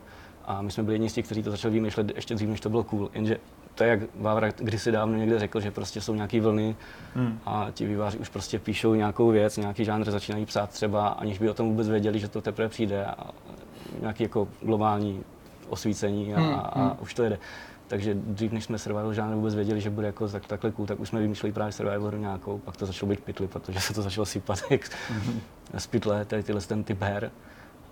A 0.45 0.61
my 0.61 0.71
jsme 0.71 0.83
byli 0.83 0.95
jedni 0.95 1.09
z 1.09 1.13
těch, 1.13 1.25
kteří 1.25 1.43
to 1.43 1.51
začali 1.51 1.73
vymýšlet 1.73 2.15
ještě 2.15 2.35
dřív, 2.35 2.49
než 2.49 2.59
to 2.59 2.69
bylo 2.69 2.83
cool. 2.83 3.09
Jenže 3.13 3.37
to 3.75 3.83
je 3.83 3.89
jak 3.89 3.99
Vávra 4.15 4.49
kdysi 4.57 4.91
dávno 4.91 5.17
někde 5.17 5.39
řekl, 5.39 5.59
že 5.59 5.71
prostě 5.71 6.01
jsou 6.01 6.13
nějaké 6.13 6.41
vlny 6.41 6.75
hmm. 7.15 7.39
a 7.45 7.67
ti 7.73 7.85
výváři 7.85 8.17
už 8.17 8.29
prostě 8.29 8.59
píšou 8.59 8.93
nějakou 8.93 9.31
věc, 9.31 9.57
nějaký 9.57 9.85
žánr 9.85 10.11
začínají 10.11 10.45
psát 10.45 10.69
třeba, 10.69 11.07
aniž 11.07 11.39
by 11.39 11.49
o 11.49 11.53
tom 11.53 11.69
vůbec 11.69 11.89
věděli, 11.89 12.19
že 12.19 12.27
to 12.27 12.41
teprve 12.41 12.69
přijde 12.69 13.05
a 13.05 13.29
nějaký 14.01 14.23
jako 14.23 14.47
globální 14.61 15.23
osvícení 15.69 16.33
a, 16.33 16.39
hmm. 16.39 16.53
a, 16.53 16.57
a 16.57 16.79
hmm. 16.79 16.97
už 17.01 17.13
to 17.13 17.23
jede. 17.23 17.39
Takže 17.91 18.13
dřív, 18.13 18.51
než 18.51 18.63
jsme 18.63 18.77
survival 18.77 19.13
žánr 19.13 19.35
vůbec 19.35 19.55
věděli, 19.55 19.81
že 19.81 19.89
bude 19.89 20.07
jako 20.07 20.27
tak, 20.27 20.47
takhle 20.47 20.71
cool, 20.71 20.85
tak 20.85 20.99
už 20.99 21.09
jsme 21.09 21.19
vymýšleli 21.19 21.53
právě 21.53 21.71
survival 21.71 22.11
nějakou, 22.17 22.57
pak 22.57 22.77
to 22.77 22.85
začalo 22.85 23.09
být 23.09 23.19
pitly, 23.19 23.47
protože 23.47 23.79
se 23.79 23.93
to 23.93 24.01
začalo 24.01 24.25
sypat 24.25 24.59
jak 24.69 24.81
hmm. 25.09 25.41
z 25.77 25.87
pytle, 25.87 26.25
tady 26.25 26.43
tyhle 26.43 26.61
ten 26.61 26.83
typ 26.83 27.01
her. 27.01 27.31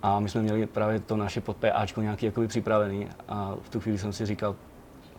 A 0.01 0.19
my 0.19 0.29
jsme 0.29 0.41
měli 0.41 0.65
právě 0.65 0.99
to 0.99 1.17
naše 1.17 1.41
pod 1.41 1.57
PAčko 1.57 2.01
nějaký 2.01 2.25
jakoby 2.25 2.47
připravený 2.47 3.07
a 3.27 3.55
v 3.61 3.69
tu 3.69 3.79
chvíli 3.79 3.97
jsem 3.97 4.13
si 4.13 4.25
říkal, 4.25 4.55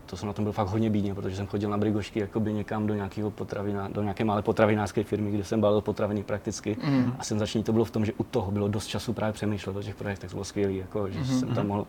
to 0.07 0.17
jsem 0.17 0.27
na 0.27 0.33
tom 0.33 0.45
byl 0.45 0.53
fakt 0.53 0.69
hodně 0.69 0.91
bídně, 0.91 1.15
protože 1.15 1.37
jsem 1.37 1.47
chodil 1.47 1.71
na 1.71 1.79
brigošky 1.79 2.21
jakoby 2.21 2.53
někam 2.53 2.87
do 2.87 2.95
nějakého 2.95 3.31
potravina, 3.31 3.89
do 3.89 4.03
nějaké 4.03 4.25
malé 4.25 4.43
potravinářské 4.43 5.05
firmy, 5.05 5.31
kde 5.31 5.45
jsem 5.45 5.61
balil 5.61 5.81
potraviny 5.81 6.23
prakticky. 6.23 6.77
Mm. 6.85 7.13
A 7.19 7.25
začný 7.25 7.63
to 7.63 7.73
bylo 7.73 7.85
v 7.85 7.91
tom, 7.91 8.05
že 8.05 8.13
u 8.13 8.25
toho 8.25 8.51
bylo 8.51 8.69
dost 8.69 8.87
času 8.87 9.13
právě 9.13 9.33
přemýšlet 9.33 9.77
o 9.77 9.83
těch 9.83 9.95
projektech, 9.95 10.31
to 10.31 10.37
bylo 10.37 10.45
skvělé, 10.45 10.73
jako, 10.73 11.11
že 11.11 11.19
mm. 11.19 11.25
jsem 11.25 11.55
tam 11.55 11.67
mohl 11.67 11.87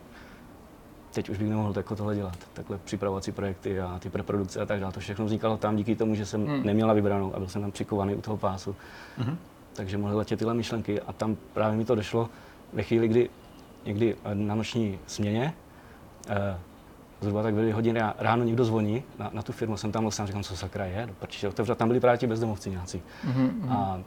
teď 1.12 1.30
už 1.30 1.38
bych 1.38 1.50
nemohl 1.50 1.74
jako 1.76 1.96
tohle 1.96 2.16
dělat, 2.16 2.38
takhle 2.54 2.78
připravovat 2.78 3.24
si 3.24 3.32
projekty 3.32 3.80
a 3.82 4.00
ty 4.00 4.10
preprodukce 4.10 4.62
a 4.62 4.66
tak 4.66 4.80
dále. 4.80 4.94
To 4.94 5.00
všechno 5.00 5.26
vznikalo 5.26 5.58
tam 5.58 5.76
díky 5.76 5.96
tomu, 5.96 6.16
že 6.16 6.26
jsem 6.26 6.42
mm. 6.42 6.64
neměla 6.64 6.94
vybranou 6.94 7.36
a 7.36 7.40
byl 7.40 7.48
jsem 7.48 7.62
tam 7.62 7.72
přikovaný 7.72 8.16
u 8.16 8.22
toho 8.22 8.38
pásu. 8.38 8.76
Mm. 9.18 9.38
Takže 9.74 9.98
mohly 9.98 10.16
letět 10.16 10.40
tyhle 10.40 10.54
myšlenky 10.54 11.02
a 11.02 11.14
tam 11.14 11.38
právě 11.54 11.78
mi 11.78 11.86
to 11.86 11.96
došlo, 11.96 12.30
ve 12.74 12.84
chvíli, 12.84 13.08
kdy 13.08 13.30
někdy 13.86 14.16
na 14.34 14.56
noční 14.56 15.00
směně, 15.08 15.54
eh, 16.30 16.58
zhruba 17.22 17.44
tak 17.44 17.54
byly 17.54 17.72
hodiny 17.72 18.02
ráno 18.18 18.44
někdo 18.44 18.66
zvoní 18.66 19.04
na, 19.20 19.30
na 19.34 19.42
tu 19.42 19.52
firmu, 19.52 19.78
jsem 19.78 19.92
tam 19.92 20.04
byl 20.04 20.12
sám, 20.12 20.28
říkám, 20.28 20.44
co 20.44 20.58
sakra 20.58 20.86
je, 20.86 21.06
do 21.06 21.14
prčiče, 21.14 21.48
otevřel, 21.48 21.76
tam 21.76 21.88
byli 21.88 22.00
právě 22.00 22.18
ti 22.18 22.28
bezdomovci 22.28 22.70
nějací. 22.70 23.02
Mm-hmm. 23.28 23.72
A 23.72 24.00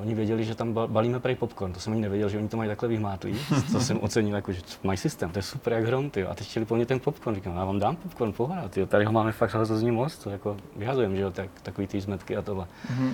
oni 0.00 0.14
věděli, 0.14 0.44
že 0.44 0.54
tam 0.54 0.72
balíme 0.86 1.20
prej 1.20 1.34
popcorn, 1.34 1.72
to 1.72 1.80
jsem 1.80 1.92
ani 1.92 2.02
nevěděl, 2.02 2.28
že 2.28 2.38
oni 2.38 2.48
to 2.48 2.56
mají 2.56 2.68
takhle 2.68 2.88
vyhmátlý, 2.88 3.36
co 3.72 3.80
jsem 3.80 3.98
ocenil, 4.00 4.36
jako, 4.36 4.52
že 4.52 4.62
mají 4.82 4.98
systém, 4.98 5.30
to 5.30 5.38
je 5.38 5.42
super 5.42 5.72
jak 5.72 5.84
hrom, 5.84 6.10
ty. 6.10 6.24
A 6.24 6.34
teď 6.34 6.46
chtěli 6.46 6.66
po 6.66 6.84
ten 6.84 7.00
popcorn, 7.00 7.34
říkám, 7.34 7.56
já 7.56 7.64
vám 7.64 7.78
dám 7.78 7.96
popcorn, 7.96 8.32
pohoda, 8.32 8.68
ty. 8.68 8.86
tady 8.86 9.04
ho 9.04 9.12
máme 9.12 9.32
fakt 9.32 9.54
hrozně 9.54 9.92
moc, 9.92 10.18
to 10.18 10.30
jako 10.30 10.56
vyhazujeme, 10.76 11.16
že 11.16 11.22
jo, 11.22 11.30
tak, 11.30 11.50
takový 11.62 11.86
ty 11.86 12.00
zmetky 12.00 12.36
a 12.36 12.42
tohle. 12.42 12.64
Mm-hmm 12.64 13.12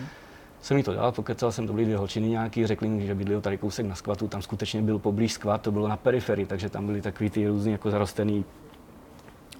jsem 0.62 0.76
mi 0.76 0.82
to 0.82 0.94
dal, 0.94 1.12
pokecal 1.12 1.52
jsem, 1.52 1.66
to 1.66 1.72
byly 1.72 1.84
dvě 1.84 1.96
holčiny 1.96 2.28
nějaký, 2.28 2.66
řekli 2.66 2.88
mi, 2.88 3.06
že 3.06 3.14
bydlí 3.14 3.40
tady 3.40 3.58
kousek 3.58 3.86
na 3.86 3.94
skvatu, 3.94 4.28
tam 4.28 4.42
skutečně 4.42 4.82
byl 4.82 4.98
poblíž 4.98 5.32
skvat, 5.32 5.62
to 5.62 5.72
bylo 5.72 5.88
na 5.88 5.96
periferii, 5.96 6.46
takže 6.46 6.70
tam 6.70 6.86
byly 6.86 7.02
takový 7.02 7.30
ty 7.30 7.48
různý 7.48 7.72
jako 7.72 7.90
zarostený 7.90 8.44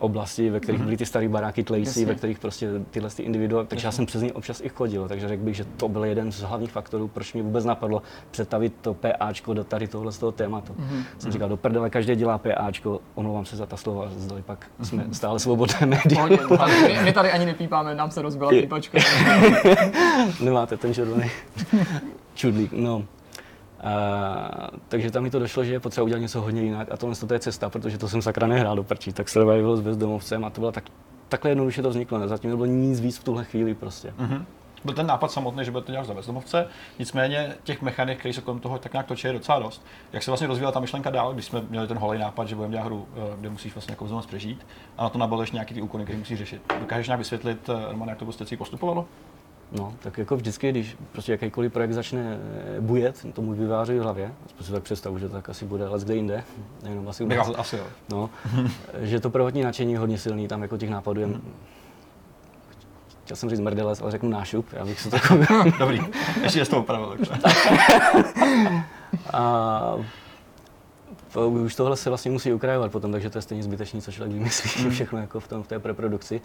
oblasti, 0.00 0.50
ve 0.50 0.60
kterých 0.60 0.78
mhm. 0.78 0.86
byly 0.86 0.96
ty 0.96 1.06
staré 1.06 1.28
baráky 1.28 1.64
tlejsí, 1.64 2.04
ve 2.04 2.14
kterých 2.14 2.38
prostě 2.38 2.68
tyhle 2.90 3.10
ty 3.10 3.22
individua, 3.22 3.64
takže 3.64 3.86
já 3.86 3.92
jsem 3.92 4.06
přes 4.06 4.22
ně 4.22 4.32
občas 4.32 4.60
i 4.60 4.68
chodil, 4.68 5.08
takže 5.08 5.28
řekl 5.28 5.42
bych, 5.42 5.56
že 5.56 5.64
to 5.64 5.88
byl 5.88 6.04
jeden 6.04 6.32
z 6.32 6.40
hlavních 6.40 6.70
faktorů, 6.70 7.08
proč 7.08 7.32
mě 7.32 7.42
vůbec 7.42 7.64
napadlo 7.64 8.02
přetavit 8.30 8.74
to 8.80 8.94
PAčko 8.94 9.54
do 9.54 9.64
tady 9.64 9.88
tohle 9.88 10.12
z 10.12 10.18
toho 10.18 10.32
tématu. 10.32 10.72
Mm-hmm. 10.72 11.04
Jsem 11.18 11.32
říkal, 11.32 11.48
do 11.48 11.56
prdele, 11.56 11.90
každý 11.90 12.14
dělá 12.14 12.38
PAčko, 12.38 13.00
omlouvám 13.14 13.44
se 13.44 13.56
za 13.56 13.66
ta 13.66 13.76
slova, 13.76 14.08
zdali 14.16 14.42
pak 14.42 14.66
mm-hmm. 14.80 14.84
jsme 14.84 15.06
stále 15.12 15.38
svobodné 15.38 15.86
média. 15.86 16.26
my, 16.26 16.98
my, 17.04 17.12
tady 17.12 17.32
ani 17.32 17.46
nepípáme, 17.46 17.94
nám 17.94 18.10
se 18.10 18.22
rozbila 18.22 18.50
pípačka. 18.50 18.98
Nemáte 20.40 20.76
ten 20.76 20.94
červený 20.94 21.30
čudlík, 22.34 22.72
no. 22.72 23.04
Uh, 23.84 24.78
takže 24.88 25.10
tam 25.10 25.22
mi 25.22 25.30
to 25.30 25.38
došlo, 25.38 25.64
že 25.64 25.72
je 25.72 25.80
potřeba 25.80 26.04
udělat 26.04 26.20
něco 26.20 26.40
hodně 26.40 26.62
jinak 26.62 26.88
a 26.92 26.96
tohle 26.96 27.16
to 27.16 27.34
je 27.34 27.40
cesta, 27.40 27.70
protože 27.70 27.98
to 27.98 28.08
jsem 28.08 28.22
sakra 28.22 28.46
nehrál 28.46 28.76
do 28.76 28.84
prčí, 28.84 29.12
tak 29.12 29.28
survival 29.28 29.76
s 29.76 29.80
bezdomovcem 29.80 30.44
a 30.44 30.50
to 30.50 30.60
bylo 30.60 30.72
tak, 30.72 30.84
takhle 31.28 31.50
jednoduše 31.50 31.82
to 31.82 31.90
vzniklo, 31.90 32.28
zatím 32.28 32.50
nebylo 32.50 32.66
nic 32.66 33.00
víc 33.00 33.18
v 33.18 33.24
tuhle 33.24 33.44
chvíli 33.44 33.74
prostě. 33.74 34.14
Mm-hmm. 34.18 34.44
Byl 34.84 34.94
ten 34.94 35.06
nápad 35.06 35.32
samotný, 35.32 35.64
že 35.64 35.70
to 35.72 35.92
dělat 35.92 36.06
za 36.06 36.14
bezdomovce, 36.14 36.66
nicméně 36.98 37.54
těch 37.62 37.82
mechanik, 37.82 38.18
které 38.18 38.34
se 38.34 38.40
kolem 38.40 38.60
toho 38.60 38.78
tak 38.78 38.92
nějak 38.92 39.06
točí, 39.06 39.26
je 39.26 39.32
docela 39.32 39.58
dost. 39.58 39.86
Jak 40.12 40.22
se 40.22 40.30
vlastně 40.30 40.46
rozvíjela 40.46 40.72
ta 40.72 40.80
myšlenka 40.80 41.10
dál, 41.10 41.34
když 41.34 41.44
jsme 41.44 41.62
měli 41.68 41.88
ten 41.88 41.98
holý 41.98 42.18
nápad, 42.18 42.48
že 42.48 42.54
budeme 42.54 42.72
dělat 42.72 42.84
hru, 42.84 43.08
eh, 43.14 43.36
kde 43.40 43.50
musíš 43.50 43.74
vlastně 43.74 43.92
jako 43.92 44.22
přežít, 44.26 44.66
a 44.98 45.02
na 45.02 45.08
to 45.08 45.18
nabaluješ 45.18 45.52
nějaký 45.52 45.74
ty 45.74 45.82
úkony, 45.82 46.04
které 46.04 46.18
musíš 46.18 46.38
řešit. 46.38 46.62
Dokážeš 46.80 47.06
nějak 47.06 47.18
vysvětlit, 47.18 47.68
eh, 47.68 47.92
Roman, 47.92 48.08
jak 48.08 48.18
to 48.18 48.24
prostě 48.24 48.56
postupovalo? 48.56 49.06
No, 49.72 49.94
tak 50.02 50.18
jako 50.18 50.36
vždycky, 50.36 50.70
když 50.70 50.96
prostě 51.12 51.32
jakýkoliv 51.32 51.72
projekt 51.72 51.92
začne 51.92 52.38
eh, 52.76 52.80
bujet, 52.80 53.26
to 53.32 53.42
můj 53.42 53.56
vyváří 53.56 53.98
v 53.98 54.02
hlavě, 54.02 54.32
si 54.60 54.72
tak 54.72 54.82
představu, 54.82 55.18
že 55.18 55.28
to 55.28 55.34
tak 55.34 55.48
asi 55.48 55.64
bude 55.64 55.88
let 55.88 56.02
kde 56.02 56.14
jinde, 56.14 56.44
nejenom 56.82 57.08
asi 57.08 57.24
u 57.24 57.28
nás. 57.28 57.50
Asi 57.56 57.76
jo. 57.76 57.84
No, 58.08 58.30
že 59.00 59.20
to 59.20 59.30
prvotní 59.30 59.62
nadšení 59.62 59.92
je 59.92 59.98
hodně 59.98 60.18
silný, 60.18 60.48
tam 60.48 60.62
jako 60.62 60.76
těch 60.76 60.90
nápadů 60.90 61.20
je, 61.20 61.26
hmm. 61.26 61.54
chtěl 63.24 63.36
jsem 63.36 63.50
říct 63.50 63.60
mrdelec, 63.60 64.00
ale 64.02 64.10
řeknu 64.10 64.28
nášup, 64.28 64.66
já 64.72 64.84
bych 64.84 65.00
se 65.00 65.10
to 65.10 65.16
Dobrý, 65.78 66.00
ještě 66.42 66.58
je 66.58 66.66
to 66.66 66.78
opravil. 66.78 67.16
A 69.32 69.94
už 71.36 71.74
tohle 71.74 71.96
se 71.96 72.10
vlastně 72.10 72.30
musí 72.30 72.52
ukrajovat 72.52 72.92
potom, 72.92 73.12
takže 73.12 73.30
to 73.30 73.38
je 73.38 73.42
stejně 73.42 73.62
zbytečný, 73.62 74.02
co 74.02 74.12
člověk 74.12 74.32
vymyslí, 74.32 74.70
hmm. 74.82 74.90
všechno 74.90 75.18
jako 75.18 75.40
v, 75.40 75.48
tom, 75.48 75.62
v 75.62 75.66
té 75.66 75.78
preprodukci 75.78 76.40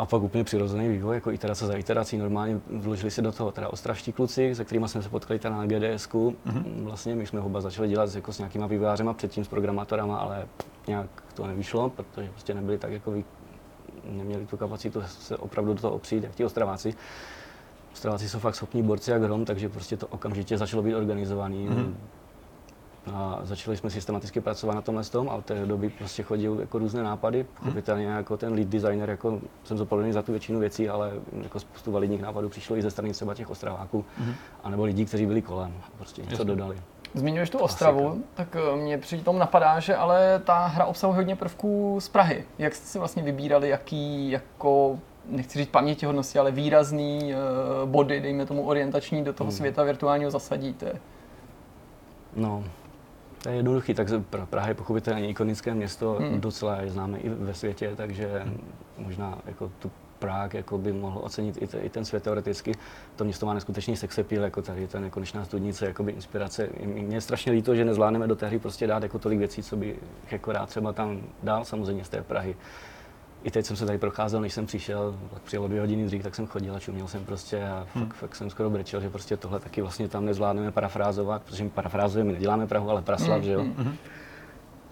a 0.00 0.06
pak 0.06 0.22
úplně 0.22 0.44
přirozený 0.44 0.88
vývoj, 0.88 1.14
jako 1.14 1.30
iterace 1.30 1.66
za 1.66 1.74
iterací. 1.74 2.18
Normálně 2.18 2.60
vložili 2.70 3.10
se 3.10 3.22
do 3.22 3.32
toho 3.32 3.52
teda 3.52 3.68
ostravští 3.68 4.12
kluci, 4.12 4.54
se 4.54 4.64
kterými 4.64 4.88
jsme 4.88 5.02
se 5.02 5.08
potkali 5.08 5.38
teda 5.38 5.56
na 5.56 5.66
GDS. 5.66 6.08
Mm-hmm. 6.08 6.82
Vlastně 6.82 7.14
my 7.14 7.26
jsme 7.26 7.40
oba 7.40 7.60
začali 7.60 7.88
dělat 7.88 8.14
jako 8.14 8.32
s 8.32 8.38
nějakýma 8.38 8.66
vývojářema, 8.66 9.14
předtím 9.14 9.44
s 9.44 9.48
programátorama, 9.48 10.16
ale 10.16 10.46
nějak 10.86 11.06
to 11.34 11.46
nevyšlo, 11.46 11.90
protože 11.90 12.30
prostě 12.30 12.54
nebyli 12.54 12.78
tak 12.78 12.92
jako 12.92 13.10
vy, 13.10 13.24
neměli 14.04 14.46
tu 14.46 14.56
kapacitu 14.56 15.02
se 15.06 15.36
opravdu 15.36 15.74
do 15.74 15.80
toho 15.80 15.94
opřít, 15.94 16.24
jak 16.24 16.34
ti 16.34 16.44
ostraváci. 16.44 16.94
Ostraváci 17.92 18.28
jsou 18.28 18.38
fakt 18.38 18.54
schopní 18.54 18.82
borci 18.82 19.10
jak 19.10 19.22
hrom, 19.22 19.44
takže 19.44 19.68
prostě 19.68 19.96
to 19.96 20.06
okamžitě 20.06 20.58
začalo 20.58 20.82
být 20.82 20.94
organizovaný. 20.94 21.68
Mm-hmm 21.68 21.94
a 23.06 23.38
začali 23.42 23.76
jsme 23.76 23.90
systematicky 23.90 24.40
pracovat 24.40 24.74
na 24.74 24.82
tomhle 24.82 25.04
tom 25.04 25.28
a 25.28 25.34
od 25.34 25.44
té 25.44 25.66
doby 25.66 25.90
prostě 25.90 26.22
chodí 26.22 26.48
jako 26.60 26.78
různé 26.78 27.02
nápady. 27.02 27.46
Pochopitelně 27.58 28.06
jako 28.06 28.36
ten 28.36 28.52
lead 28.52 28.68
designer 28.68 29.10
jako 29.10 29.40
jsem 29.64 29.78
zodpovědný 29.78 30.12
za 30.12 30.22
tu 30.22 30.32
většinu 30.32 30.60
věcí, 30.60 30.88
ale 30.88 31.12
jako 31.42 31.60
spoustu 31.60 31.92
validních 31.92 32.22
nápadů 32.22 32.48
přišlo 32.48 32.76
i 32.76 32.82
ze 32.82 32.90
strany 32.90 33.12
třeba 33.12 33.34
těch 33.34 33.50
ostraváků, 33.50 34.04
mm-hmm. 34.20 34.34
anebo 34.64 34.84
lidí, 34.84 35.04
kteří 35.04 35.26
byli 35.26 35.42
kolem, 35.42 35.74
prostě 35.96 36.22
něco 36.22 36.44
dodali. 36.44 36.76
Zmiňuješ 37.14 37.50
tu 37.50 37.58
Ostravu, 37.58 38.04
Klasika. 38.04 38.26
tak 38.34 38.56
eh, 38.56 38.76
mě 38.76 38.98
při 38.98 39.18
tom 39.18 39.38
napadá, 39.38 39.80
že 39.80 39.96
ale 39.96 40.38
ta 40.44 40.66
hra 40.66 40.84
obsahuje 40.84 41.16
hodně 41.16 41.36
prvků 41.36 41.96
z 42.00 42.08
Prahy. 42.08 42.44
Jak 42.58 42.74
jste 42.74 42.86
si 42.86 42.98
vlastně 42.98 43.22
vybírali, 43.22 43.68
jaký 43.68 44.30
jako 44.30 44.98
nechci 45.28 45.58
říct 45.58 45.68
pamětihodnosti, 45.68 46.38
ale 46.38 46.50
výrazný 46.50 47.34
uh, 47.34 47.88
body, 47.88 48.20
dejme 48.20 48.46
tomu 48.46 48.62
orientační, 48.62 49.24
do 49.24 49.32
toho 49.32 49.50
hmm. 49.50 49.56
světa 49.56 49.82
virtuálního 49.82 50.30
zasadíte? 50.30 50.92
No, 52.36 52.64
to 53.42 53.48
je 53.48 53.54
jednoduchý, 53.54 53.94
tak 53.94 54.08
Praha 54.50 54.68
je 54.68 54.74
pochopitelně 54.74 55.28
ikonické 55.28 55.74
město, 55.74 56.16
hmm. 56.20 56.40
docela 56.40 56.80
je 56.80 56.90
známe 56.90 57.18
i 57.18 57.28
ve 57.28 57.54
světě, 57.54 57.92
takže 57.96 58.40
hmm. 58.44 58.60
možná 58.98 59.38
jako 59.46 59.72
tu 59.78 59.90
Prah 60.20 60.54
jako 60.54 60.78
by 60.78 60.92
mohl 60.92 61.20
ocenit 61.22 61.62
i, 61.62 61.78
i 61.78 61.88
ten 61.88 62.04
svět 62.04 62.22
teoreticky. 62.22 62.72
To 63.16 63.24
město 63.24 63.46
má 63.46 63.54
neskutečný 63.54 63.96
sexepil, 63.96 64.42
jako 64.42 64.62
tady 64.62 64.86
ta 64.86 65.00
nekonečná 65.00 65.44
studnice, 65.44 65.86
jako 65.86 66.02
by 66.02 66.12
inspirace. 66.12 66.68
Mně 66.84 67.16
je 67.16 67.20
strašně 67.20 67.52
líto, 67.52 67.74
že 67.74 67.84
nezvládneme 67.84 68.26
do 68.26 68.36
té 68.36 68.46
hry 68.46 68.58
prostě 68.58 68.86
dát 68.86 69.02
jako 69.02 69.18
tolik 69.18 69.38
věcí, 69.38 69.62
co 69.62 69.76
by 69.76 69.96
jako 70.30 70.52
rád 70.52 70.68
třeba 70.68 70.92
tam 70.92 71.20
dál 71.42 71.64
samozřejmě 71.64 72.04
z 72.04 72.08
té 72.08 72.22
Prahy 72.22 72.56
i 73.42 73.50
teď 73.50 73.66
jsem 73.66 73.76
se 73.76 73.86
tady 73.86 73.98
procházel, 73.98 74.40
než 74.40 74.52
jsem 74.52 74.66
přišel, 74.66 75.14
tak 75.34 75.42
přijelo 75.42 75.68
dvě 75.68 75.80
hodiny 75.80 76.06
dřív, 76.06 76.22
tak 76.22 76.34
jsem 76.34 76.46
chodil 76.46 76.76
a 76.76 76.80
čuměl 76.80 77.08
jsem 77.08 77.24
prostě 77.24 77.64
a 77.64 77.86
hmm. 77.94 78.06
fakt, 78.06 78.16
fakt, 78.16 78.34
jsem 78.36 78.50
skoro 78.50 78.70
brečel, 78.70 79.00
že 79.00 79.10
prostě 79.10 79.36
tohle 79.36 79.60
taky 79.60 79.82
vlastně 79.82 80.08
tam 80.08 80.24
nezvládneme 80.24 80.72
parafrázovat, 80.72 81.42
protože 81.42 81.64
my 81.64 81.70
parafrázujeme, 81.70 82.32
neděláme 82.32 82.66
Prahu, 82.66 82.90
ale 82.90 83.02
Praslav, 83.02 83.36
hmm. 83.36 83.44
že 83.44 83.52
jo. 83.52 83.60
Hmm. 83.60 83.96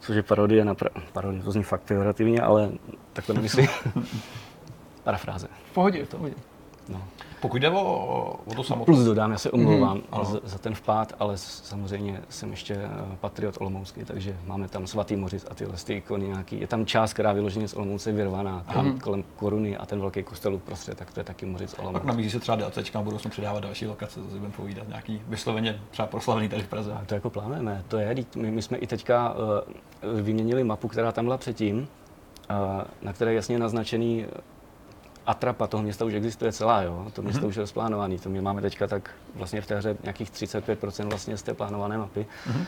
Což 0.00 0.16
je 0.16 0.22
parodie 0.22 0.64
na 0.64 0.74
pra... 0.74 0.90
parodie, 1.12 1.42
to 1.42 1.50
zní 1.50 1.62
fakt 1.62 1.82
pejorativně, 1.82 2.40
ale 2.40 2.70
tak 3.12 3.26
to 3.26 3.32
nemyslím. 3.32 3.68
Parafráze. 5.04 5.48
V 5.70 5.74
pohodě, 5.74 6.04
v 6.04 6.08
pohodě. 6.08 6.34
No. 6.88 7.02
Pokud 7.40 7.62
jde 7.62 7.70
o, 7.70 8.40
o 8.46 8.54
to 8.54 8.64
samotné. 8.64 8.94
Plus 8.94 9.04
dodám, 9.04 9.30
já 9.30 9.38
se 9.38 9.50
omlouvám 9.50 9.96
mm, 9.96 10.24
za, 10.24 10.40
za 10.44 10.58
ten 10.58 10.74
vpád, 10.74 11.12
ale 11.18 11.38
samozřejmě 11.38 12.20
jsem 12.28 12.50
ještě 12.50 12.74
eh, 12.74 13.16
patriot 13.20 13.56
Olomoucký, 13.60 14.04
takže 14.04 14.36
máme 14.46 14.68
tam 14.68 14.86
svatý 14.86 15.16
mořic 15.16 15.46
a 15.50 15.54
tyhle 15.54 15.76
ty 15.84 15.94
ikony 15.94 16.28
nějaký. 16.28 16.60
Je 16.60 16.66
tam 16.66 16.86
část, 16.86 17.12
která 17.12 17.32
vyloženě 17.32 17.68
z 17.68 17.74
Olomouce 17.74 18.12
vyrvaná, 18.12 18.64
tam 18.72 18.98
kolem 19.00 19.24
koruny 19.36 19.76
a 19.76 19.86
ten 19.86 20.00
velký 20.00 20.22
kostel 20.22 20.54
uprostřed, 20.54 20.98
tak 20.98 21.10
to 21.10 21.20
je 21.20 21.24
taky 21.24 21.46
mořic 21.46 21.70
Tak 21.70 21.80
Olomouc. 21.80 22.02
nabízí 22.04 22.30
se 22.30 22.40
třeba 22.40 22.56
DLCčka, 22.56 23.02
budou 23.02 23.18
jsme 23.18 23.30
přidávat 23.30 23.60
další 23.60 23.86
lokace, 23.86 24.20
si 24.20 24.26
budeme 24.28 24.50
povídat, 24.50 24.88
nějaký 24.88 25.22
vysloveně 25.28 25.80
třeba 25.90 26.08
proslavený 26.08 26.48
tady 26.48 26.62
v 26.62 26.68
Praze. 26.68 26.92
A 26.92 27.04
to 27.06 27.14
jako 27.14 27.30
plánujeme, 27.30 27.84
to 27.88 27.98
je, 27.98 28.14
my, 28.36 28.50
my 28.50 28.62
jsme 28.62 28.78
i 28.78 28.86
teďka 28.86 29.34
uh, 29.34 30.20
vyměnili 30.20 30.64
mapu, 30.64 30.88
která 30.88 31.12
tam 31.12 31.24
byla 31.24 31.38
předtím, 31.38 31.78
uh, 31.78 32.56
na 33.02 33.12
které 33.12 33.30
je 33.30 33.36
jasně 33.36 33.58
naznačený 33.58 34.26
atrapa 35.28 35.66
toho 35.66 35.82
města 35.82 36.04
už 36.04 36.14
existuje 36.14 36.52
celá, 36.52 36.82
jo? 36.82 37.06
to 37.12 37.22
město 37.22 37.42
mm-hmm. 37.42 37.48
už 37.48 37.56
je 37.56 37.60
rozplánovaný, 37.60 38.18
to 38.18 38.28
my 38.28 38.40
máme 38.40 38.62
teďka 38.62 38.86
tak 38.86 39.10
vlastně 39.34 39.60
v 39.60 39.66
té 39.66 39.76
hře 39.76 39.96
nějakých 40.02 40.30
35% 40.30 41.08
vlastně 41.08 41.36
z 41.36 41.42
té 41.42 41.54
plánované 41.54 41.98
mapy. 41.98 42.26
Mm-hmm. 42.46 42.64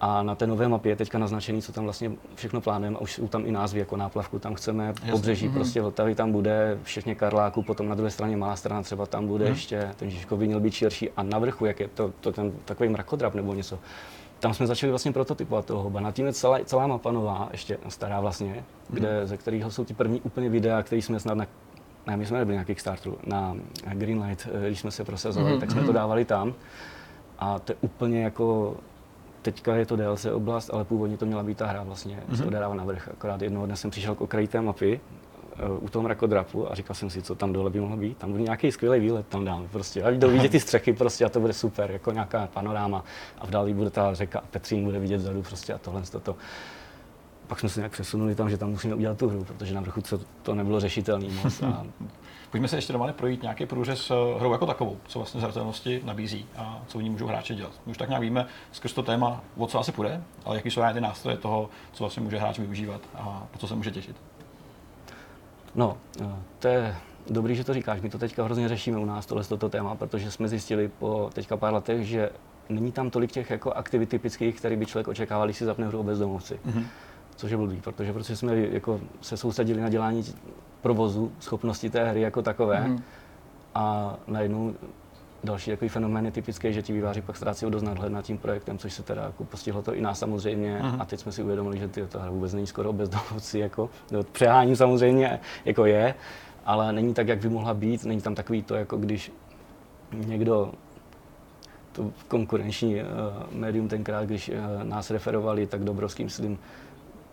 A 0.00 0.22
na 0.22 0.34
té 0.34 0.46
nové 0.46 0.68
mapě 0.68 0.92
je 0.92 0.96
teďka 0.96 1.18
naznačený, 1.18 1.62
co 1.62 1.72
tam 1.72 1.84
vlastně 1.84 2.10
všechno 2.34 2.60
plánujeme. 2.60 2.96
A 2.96 3.00
už 3.00 3.12
jsou 3.12 3.28
tam 3.28 3.46
i 3.46 3.52
názvy 3.52 3.78
jako 3.78 3.96
náplavku, 3.96 4.38
tam 4.38 4.54
chceme 4.54 4.86
Jasně. 4.86 5.12
pobřeží, 5.12 5.48
mm-hmm. 5.48 5.54
prostě 5.54 5.82
Vltavy 5.82 6.14
tam 6.14 6.32
bude, 6.32 6.78
všechny 6.82 7.14
Karláku, 7.14 7.62
potom 7.62 7.88
na 7.88 7.94
druhé 7.94 8.10
straně 8.10 8.36
malá 8.36 8.56
strana 8.56 8.82
třeba 8.82 9.06
tam 9.06 9.26
bude 9.26 9.44
mm-hmm. 9.44 9.48
ještě, 9.48 9.90
ten 9.96 10.10
Žižkov 10.10 10.38
by 10.38 10.46
měl 10.46 10.60
být 10.60 10.74
širší 10.74 11.10
a 11.10 11.22
na 11.22 11.38
vrchu, 11.38 11.64
jak 11.64 11.80
je 11.80 11.88
to, 11.88 12.12
to 12.20 12.32
ten 12.32 12.52
takový 12.64 12.88
mrakodrap 12.88 13.34
nebo 13.34 13.54
něco. 13.54 13.78
Tam 14.40 14.54
jsme 14.54 14.66
začali 14.66 14.90
vlastně 14.90 15.12
prototypovat 15.12 15.64
toho 15.64 15.82
hoba. 15.82 16.00
Na 16.00 16.12
tím 16.12 16.26
je 16.26 16.32
celá, 16.32 16.58
celá 16.64 16.86
mapa 16.86 17.12
nová, 17.12 17.48
ještě 17.52 17.78
stará 17.88 18.20
vlastně, 18.20 18.64
kde, 18.88 19.26
ze 19.26 19.36
kterého 19.36 19.70
jsou 19.70 19.84
ty 19.84 19.94
první 19.94 20.20
úplně 20.20 20.48
videa, 20.48 20.82
které 20.82 21.02
jsme 21.02 21.20
snad 21.20 21.34
na 21.34 21.46
ne, 22.06 22.16
my 22.16 22.26
jsme 22.26 22.38
nebyli 22.38 22.56
na 22.56 22.64
Kickstarteru, 22.64 23.18
na 23.26 23.56
Greenlight, 23.92 24.48
eh, 24.52 24.66
když 24.66 24.80
jsme 24.80 24.90
se 24.90 25.04
prosazovali, 25.04 25.56
mm-hmm. 25.56 25.60
tak 25.60 25.70
jsme 25.70 25.82
to 25.82 25.92
dávali 25.92 26.24
tam. 26.24 26.54
A 27.38 27.58
to 27.58 27.72
je 27.72 27.76
úplně 27.80 28.22
jako, 28.22 28.76
teďka 29.42 29.74
je 29.76 29.86
to 29.86 29.96
DLC 29.96 30.24
oblast, 30.24 30.70
ale 30.72 30.84
původně 30.84 31.16
to 31.16 31.26
měla 31.26 31.42
být 31.42 31.58
ta 31.58 31.66
hra 31.66 31.82
vlastně, 31.82 32.22
mm-hmm. 32.28 32.36
se 32.36 32.44
odehrává 32.44 32.74
na 32.74 32.84
vrch. 32.84 33.08
Akorát 33.08 33.42
jednoho 33.42 33.66
dne 33.66 33.76
jsem 33.76 33.90
přišel 33.90 34.14
k 34.14 34.20
okraji 34.20 34.48
té 34.48 34.60
mapy, 34.60 35.00
eh, 35.56 35.68
u 35.80 35.88
toho 35.88 36.02
mrakodrapu 36.02 36.72
a 36.72 36.74
říkal 36.74 36.94
jsem 36.94 37.10
si, 37.10 37.22
co 37.22 37.34
tam 37.34 37.52
dole 37.52 37.70
by 37.70 37.80
mohlo 37.80 37.96
být. 37.96 38.18
Tam 38.18 38.30
bude 38.30 38.42
nějaký 38.42 38.72
skvělý 38.72 39.00
výlet, 39.00 39.26
tam 39.28 39.44
dáme 39.44 39.68
prostě. 39.68 40.02
A 40.02 40.10
jdou 40.10 40.30
vidět 40.30 40.48
ty 40.48 40.60
střechy 40.60 40.92
prostě 40.92 41.24
a 41.24 41.28
to 41.28 41.40
bude 41.40 41.52
super, 41.52 41.90
jako 41.90 42.12
nějaká 42.12 42.48
panoráma. 42.54 43.04
A 43.38 43.46
v 43.46 43.50
dáli 43.50 43.74
bude 43.74 43.90
ta 43.90 44.14
řeka 44.14 44.38
a 44.38 44.44
Petřín 44.50 44.84
bude 44.84 44.98
vidět 44.98 45.16
vzadu 45.16 45.42
prostě 45.42 45.74
a 45.74 45.78
tohle 45.78 46.02
toto. 46.02 46.36
Pak 47.46 47.60
jsme 47.60 47.68
se 47.68 47.80
nějak 47.80 47.92
přesunuli 47.92 48.34
tam, 48.34 48.50
že 48.50 48.58
tam 48.58 48.70
musíme 48.70 48.94
udělat 48.94 49.18
tu 49.18 49.28
hru, 49.28 49.44
protože 49.44 49.74
na 49.74 49.80
vrchu 49.80 50.00
to, 50.00 50.20
to 50.42 50.54
nebylo 50.54 50.80
řešitelný 50.80 51.28
moc. 51.30 51.62
A 51.62 51.86
Pojďme 52.54 52.68
se 52.68 52.76
ještě 52.76 52.92
normálně 52.92 53.12
projít 53.12 53.42
nějaký 53.42 53.66
průřez 53.66 54.10
eh, 54.10 54.14
hrou 54.38 54.52
jako 54.52 54.66
takovou, 54.66 54.98
co 55.06 55.18
vlastně 55.18 55.40
zhratelnosti 55.40 56.02
nabízí 56.04 56.46
a 56.56 56.82
co 56.86 56.98
v 56.98 57.02
ní 57.02 57.10
můžou 57.10 57.26
hráči 57.26 57.54
dělat. 57.54 57.72
My 57.86 57.90
už 57.90 57.98
tak 57.98 58.08
nějak 58.08 58.22
víme 58.22 58.46
skrz 58.72 58.92
to 58.92 59.02
téma, 59.02 59.44
o 59.56 59.66
co 59.66 59.78
asi 59.80 59.92
půjde, 59.92 60.22
ale 60.44 60.56
jaký 60.56 60.70
jsou 60.70 60.82
ty 60.92 61.00
nástroje 61.00 61.36
toho, 61.36 61.68
co 61.92 62.04
vlastně 62.04 62.22
může 62.22 62.38
hráč 62.38 62.58
využívat 62.58 63.00
a 63.14 63.46
po 63.50 63.58
co 63.58 63.66
se 63.66 63.74
může 63.74 63.90
těšit. 63.90 64.16
No, 65.74 65.96
eh, 66.20 66.26
to 66.58 66.68
je 66.68 66.96
dobrý, 67.30 67.56
že 67.56 67.64
to 67.64 67.74
říkáš. 67.74 68.00
My 68.00 68.10
to 68.10 68.18
teďka 68.18 68.44
hrozně 68.44 68.68
řešíme 68.68 68.98
u 68.98 69.04
nás, 69.04 69.26
tohle 69.26 69.44
toto 69.44 69.68
téma, 69.68 69.94
protože 69.94 70.30
jsme 70.30 70.48
zjistili 70.48 70.88
po 70.88 71.30
teďka 71.32 71.56
pár 71.56 71.74
letech, 71.74 72.06
že 72.06 72.30
není 72.68 72.92
tam 72.92 73.10
tolik 73.10 73.32
těch 73.32 73.50
jako 73.50 73.72
aktivit 73.72 74.08
typických, 74.08 74.56
které 74.56 74.76
by 74.76 74.86
člověk 74.86 75.08
očekával, 75.08 75.46
když 75.46 75.56
si 75.56 75.64
zapne 75.64 75.86
hru 75.86 76.00
o 76.00 76.02
bezdomovci. 76.02 76.60
Mm-hmm. 76.66 76.84
Což 77.36 77.50
je 77.50 77.56
blbý, 77.56 77.80
protože 77.80 78.12
prostě 78.12 78.36
jsme 78.36 78.56
jako 78.56 79.00
se 79.20 79.36
soustředili 79.36 79.80
na 79.80 79.88
dělání 79.88 80.24
provozu, 80.82 81.32
schopnosti 81.40 81.90
té 81.90 82.04
hry 82.04 82.20
jako 82.20 82.42
takové. 82.42 82.80
Mm-hmm. 82.80 83.02
A 83.74 84.16
najednou 84.26 84.74
další 85.44 85.70
takový 85.70 85.88
fenomén 85.88 86.24
je 86.24 86.30
typický, 86.30 86.72
že 86.72 86.82
ti 86.82 86.92
výváři 86.92 87.22
pak 87.22 87.36
ztrácí 87.36 87.66
dost 87.70 87.82
nadhled 87.82 88.12
nad 88.12 88.22
tím 88.22 88.38
projektem, 88.38 88.78
což 88.78 88.92
se 88.92 89.02
teda 89.02 89.22
jako 89.22 89.44
postihlo 89.44 89.82
to 89.82 89.94
i 89.94 90.00
nás 90.00 90.18
samozřejmě. 90.18 90.78
Mm-hmm. 90.82 91.00
A 91.00 91.04
teď 91.04 91.20
jsme 91.20 91.32
si 91.32 91.42
uvědomili, 91.42 91.78
že 91.78 91.88
ty, 91.88 92.06
ta 92.06 92.20
hra 92.20 92.30
vůbec 92.30 92.54
není 92.54 92.66
skoro 92.66 92.92
bezdomovci, 92.92 93.58
jako 93.58 93.90
no, 94.10 94.22
přehání 94.22 94.76
samozřejmě 94.76 95.40
jako 95.64 95.86
je, 95.86 96.14
ale 96.66 96.92
není 96.92 97.14
tak, 97.14 97.28
jak 97.28 97.38
by 97.38 97.48
mohla 97.48 97.74
být. 97.74 98.04
Není 98.04 98.20
tam 98.20 98.34
takový 98.34 98.62
to, 98.62 98.74
jako 98.74 98.96
když 98.96 99.32
někdo 100.12 100.72
to 101.92 102.10
konkurenční 102.28 102.94
uh, 102.94 103.08
médium 103.52 103.88
tenkrát, 103.88 104.24
když 104.24 104.48
uh, 104.48 104.84
nás 104.84 105.10
referovali, 105.10 105.66
tak 105.66 105.84
Dobrovský, 105.84 106.24
myslím, 106.24 106.58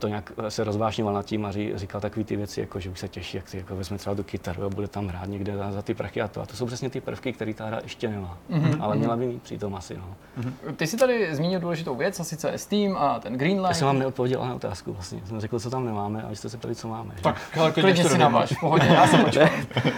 to 0.02 0.08
nějak 0.08 0.32
se 0.50 0.64
rozvášňoval 0.64 1.14
nad 1.14 1.26
tím 1.26 1.46
a 1.46 1.52
ří, 1.52 1.72
říkal 1.76 2.02
takové 2.02 2.24
ty 2.24 2.36
věci, 2.36 2.60
jako, 2.60 2.80
že 2.80 2.90
už 2.90 3.00
se 3.00 3.08
těší, 3.08 3.38
jak 3.38 3.48
si 3.48 3.58
jako 3.58 3.76
vezme 3.76 3.98
třeba 3.98 4.16
tu 4.16 4.24
kytaru 4.24 4.66
a 4.66 4.70
bude 4.70 4.88
tam 4.88 5.08
hrát 5.08 5.26
někde 5.26 5.58
za, 5.58 5.72
za 5.72 5.82
ty 5.82 5.94
prachy 5.94 6.22
a 6.22 6.28
to. 6.28 6.42
A 6.42 6.46
to 6.46 6.56
jsou 6.56 6.66
přesně 6.66 6.90
ty 6.90 7.02
prvky, 7.02 7.34
které 7.34 7.54
ta 7.54 7.66
hra 7.66 7.80
ještě 7.84 8.08
nemá. 8.08 8.38
Mm-hmm. 8.52 8.78
Ale 8.80 8.96
měla 8.96 9.16
by 9.16 9.26
mít 9.26 9.44
přitom 9.44 9.76
asi. 9.76 9.98
No. 9.98 10.16
Mm-hmm. 10.40 10.76
Ty 10.76 10.88
jsi 10.88 10.98
tady 10.98 11.36
zmínil 11.36 11.60
důležitou 11.60 11.96
věc, 11.96 12.20
a 12.20 12.24
sice 12.24 12.58
Steam 12.58 12.98
a 12.98 13.20
ten 13.20 13.34
Greenlight. 13.34 13.70
Já 13.70 13.74
jsem 13.74 13.88
vám 13.88 14.00
neodpověděl 14.00 14.46
na 14.46 14.56
otázku 14.56 14.94
vlastně. 14.94 15.22
Jsem 15.26 15.40
řekl, 15.40 15.60
co 15.60 15.70
tam 15.70 15.86
nemáme 15.86 16.24
a 16.24 16.30
vy 16.30 16.36
jste 16.36 16.50
se 16.50 16.58
ptali, 16.58 16.76
co 16.76 16.88
máme. 16.88 17.14
Tak, 17.22 17.42
ale 17.60 17.72
Klidně 17.72 18.04
si 18.04 18.18
naváž, 18.18 18.52
v 18.52 18.60
pohodě, 18.60 18.88
já 18.88 19.08
jsem 19.08 19.24
počkal. 19.24 19.50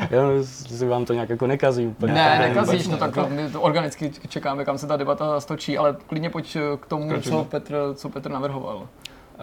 Já 0.09 0.43
si 0.43 0.87
vám 0.87 1.05
to 1.05 1.13
nějak 1.13 1.29
jako 1.29 1.47
nekazí 1.47 1.87
úplně. 1.87 2.13
Ne, 2.13 2.39
nekazíš, 2.39 2.87
no 2.87 2.97
tak 2.97 3.29
my 3.29 3.49
to 3.49 3.61
organicky 3.61 4.11
čekáme, 4.27 4.65
kam 4.65 4.77
se 4.77 4.87
ta 4.87 4.97
debata 4.97 5.39
stočí, 5.39 5.77
ale 5.77 5.95
klidně 6.07 6.29
pojď 6.29 6.57
k 6.79 6.85
tomu, 6.85 7.21
co 7.21 7.43
Petr, 7.43 7.75
co 7.95 8.09
Petr 8.09 8.31
navrhoval. 8.31 8.87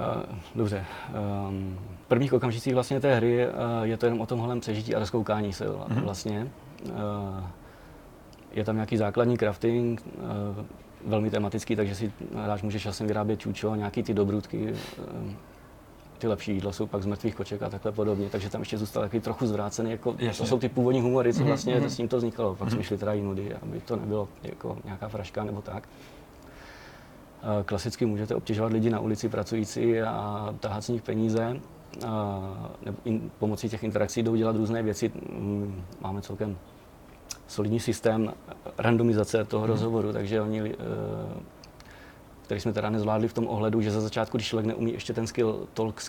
Uh, 0.01 0.23
dobře. 0.55 0.85
Um, 1.49 1.79
v 2.05 2.09
prvních 2.09 2.33
okamžicích 2.33 2.75
vlastně 2.75 3.01
té 3.01 3.15
hry 3.15 3.47
uh, 3.47 3.53
je 3.83 3.97
to 3.97 4.07
jenom 4.07 4.21
o 4.21 4.27
tomhle 4.27 4.61
přežití 4.61 4.95
a 4.95 4.99
rozkoukání 4.99 5.53
se 5.53 5.69
mm-hmm. 5.69 6.03
vlastně. 6.03 6.51
Uh, 6.85 6.93
je 8.53 8.65
tam 8.65 8.75
nějaký 8.75 8.97
základní 8.97 9.37
crafting, 9.37 10.03
velmi 11.07 11.31
tematický, 11.31 11.77
takže 11.77 11.95
si 11.95 12.13
hráč 12.35 12.63
může 12.63 12.81
časem 12.81 13.07
vyrábět 13.07 13.41
čučo, 13.41 13.75
nějaký 13.75 14.03
ty 14.03 14.15
dobrutky, 14.15 14.75
ty 16.19 16.27
lepší 16.27 16.53
jídla 16.53 16.73
jsou 16.73 16.87
pak 16.87 17.03
z 17.03 17.07
mrtvých 17.07 17.35
koček 17.35 17.63
a 17.63 17.71
takhle 17.71 17.93
podobně, 17.93 18.31
takže 18.31 18.51
tam 18.51 18.61
ještě 18.61 18.79
zůstal 18.79 19.03
takový 19.03 19.21
trochu 19.21 19.47
zvrácený, 19.47 19.91
jako 19.91 20.15
Jasně. 20.19 20.43
to 20.43 20.49
jsou 20.49 20.59
ty 20.59 20.69
původní 20.69 21.01
humory, 21.01 21.35
co 21.35 21.45
vlastně 21.45 21.81
mm-hmm. 21.81 21.87
s 21.87 21.97
tím 21.97 22.09
to 22.09 22.17
vznikalo. 22.17 22.55
Pak 22.55 22.69
mm-hmm. 22.69 22.73
jsme 22.73 22.83
šli 22.83 22.99
teda 22.99 23.13
i 23.15 23.21
nudy, 23.21 23.55
aby 23.55 23.81
to 23.81 23.97
nebylo 23.97 24.29
jako 24.43 24.79
nějaká 24.85 25.09
fraška 25.09 25.45
nebo 25.45 25.63
tak. 25.63 25.89
Klasicky 27.65 28.07
můžete 28.07 28.35
obtěžovat 28.35 28.73
lidi 28.73 28.91
na 28.91 29.01
ulici 29.01 29.29
pracující 29.29 30.01
a 30.01 30.55
tahat 30.61 30.85
z 30.85 30.89
nich 30.89 31.03
peníze. 31.03 31.61
Nebo 32.85 32.99
in, 33.05 33.31
pomocí 33.39 33.69
těch 33.69 33.85
interakcí 33.85 34.23
jdou 34.23 34.37
dělat 34.37 34.57
různé 34.57 34.83
věci. 34.83 35.13
Mm, 35.33 35.85
máme 36.01 36.23
celkem 36.23 36.59
solidní 37.47 37.81
systém 37.81 38.33
randomizace 38.79 39.45
toho 39.45 39.61
hmm. 39.61 39.71
rozhovoru, 39.71 40.13
takže 40.13 40.41
oni, 40.41 40.71
eh, 40.71 40.75
který 42.43 42.61
jsme 42.61 42.73
teda 42.73 42.91
nezvládli 42.91 43.29
v 43.29 43.33
tom 43.33 43.47
ohledu, 43.47 43.81
že 43.81 43.91
za 43.91 44.01
začátku, 44.01 44.37
když 44.37 44.49
člověk 44.49 44.67
neumí 44.67 44.93
ještě 44.93 45.13
ten 45.13 45.27
skill 45.27 45.69
talk 45.75 46.01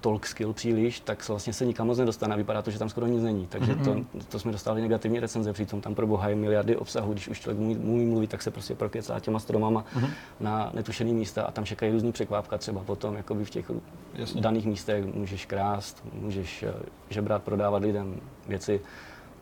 talk 0.00 0.26
skill 0.26 0.52
příliš, 0.52 1.00
tak 1.00 1.24
se 1.24 1.32
vlastně 1.32 1.52
se 1.52 1.66
nikam 1.66 1.86
moc 1.86 1.98
nedostane 1.98 2.34
a 2.34 2.36
vypadá 2.36 2.62
to, 2.62 2.70
že 2.70 2.78
tam 2.78 2.88
skoro 2.88 3.06
nic 3.06 3.22
není. 3.22 3.46
Takže 3.46 3.72
mm-hmm. 3.72 4.04
to, 4.12 4.20
to 4.28 4.38
jsme 4.38 4.52
dostali 4.52 4.80
negativní 4.82 5.20
recenze, 5.20 5.52
přitom 5.52 5.80
tam 5.80 5.94
pro 5.94 6.06
boha 6.06 6.28
je 6.28 6.34
miliardy 6.34 6.76
obsahu, 6.76 7.12
když 7.12 7.28
už 7.28 7.40
člověk 7.40 7.60
umí, 7.60 7.76
umí 7.76 8.06
mluvit, 8.06 8.30
tak 8.30 8.42
se 8.42 8.50
prostě 8.50 8.74
prokecá 8.74 9.20
těma 9.20 9.38
stromama 9.38 9.84
mm-hmm. 9.96 10.10
na 10.40 10.70
netušený 10.74 11.14
místa 11.14 11.42
a 11.42 11.50
tam 11.50 11.64
čekají 11.64 11.92
různý 11.92 12.12
překvápka, 12.12 12.58
třeba 12.58 12.80
potom 12.80 13.16
jakoby 13.16 13.44
v 13.44 13.50
těch 13.50 13.70
Jasně. 14.14 14.40
daných 14.40 14.66
místech 14.66 15.04
můžeš 15.14 15.46
krást, 15.46 16.04
můžeš 16.12 16.62
eh, 16.62 16.72
žebrat, 17.10 17.42
prodávat 17.42 17.82
lidem 17.82 18.20
věci 18.48 18.80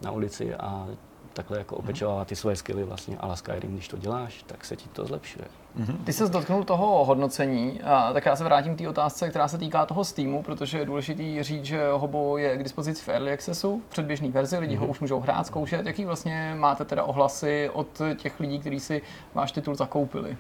na 0.03 0.11
ulici 0.11 0.55
a 0.55 0.89
takhle 1.39 1.59
jako 1.59 1.77
opečovávat 1.77 2.29
ty 2.29 2.37
svoje 2.37 2.57
skilly 2.57 2.85
vlastně 2.85 3.17
a 3.21 3.37
Skyrim, 3.37 3.73
když 3.73 3.89
to 3.89 3.97
děláš, 3.97 4.43
tak 4.47 4.65
se 4.65 4.77
ti 4.77 4.89
to 4.89 5.05
zlepšuje. 5.05 5.45
Mm-hmm. 5.81 5.97
Ty 6.05 6.13
se 6.13 6.29
dotknul 6.29 6.65
toho 6.65 7.05
hodnocení, 7.05 7.81
a 7.83 8.13
tak 8.13 8.27
já 8.27 8.37
se 8.37 8.45
vrátím 8.45 8.75
k 8.75 8.79
té 8.79 8.89
otázce, 8.89 9.29
která 9.29 9.49
se 9.49 9.59
týká 9.59 9.87
toho 9.87 10.05
Steamu, 10.05 10.43
protože 10.43 10.79
je 10.79 10.85
důležité 10.85 11.45
říct, 11.45 11.65
že 11.65 11.89
Hobo 11.93 12.39
je 12.39 12.57
k 12.57 12.63
dispozici 12.63 13.03
v 13.03 13.09
Early 13.09 13.33
Accessu, 13.33 13.83
v 13.89 13.91
předběžné 13.91 14.29
verzi, 14.29 14.59
lidi 14.59 14.77
mm-hmm. 14.77 14.81
ho 14.81 14.87
už 14.87 15.01
můžou 15.01 15.21
hrát, 15.21 15.47
zkoušet. 15.47 15.87
Jaký 15.87 16.05
vlastně 16.05 16.55
máte 16.59 16.85
teda 16.85 17.05
ohlasy 17.05 17.71
od 17.73 18.01
těch 18.17 18.41
lidí, 18.41 18.59
kteří 18.59 18.81
si 18.81 19.03
váš 19.35 19.53
titul 19.53 19.75
zakoupili? 19.75 20.37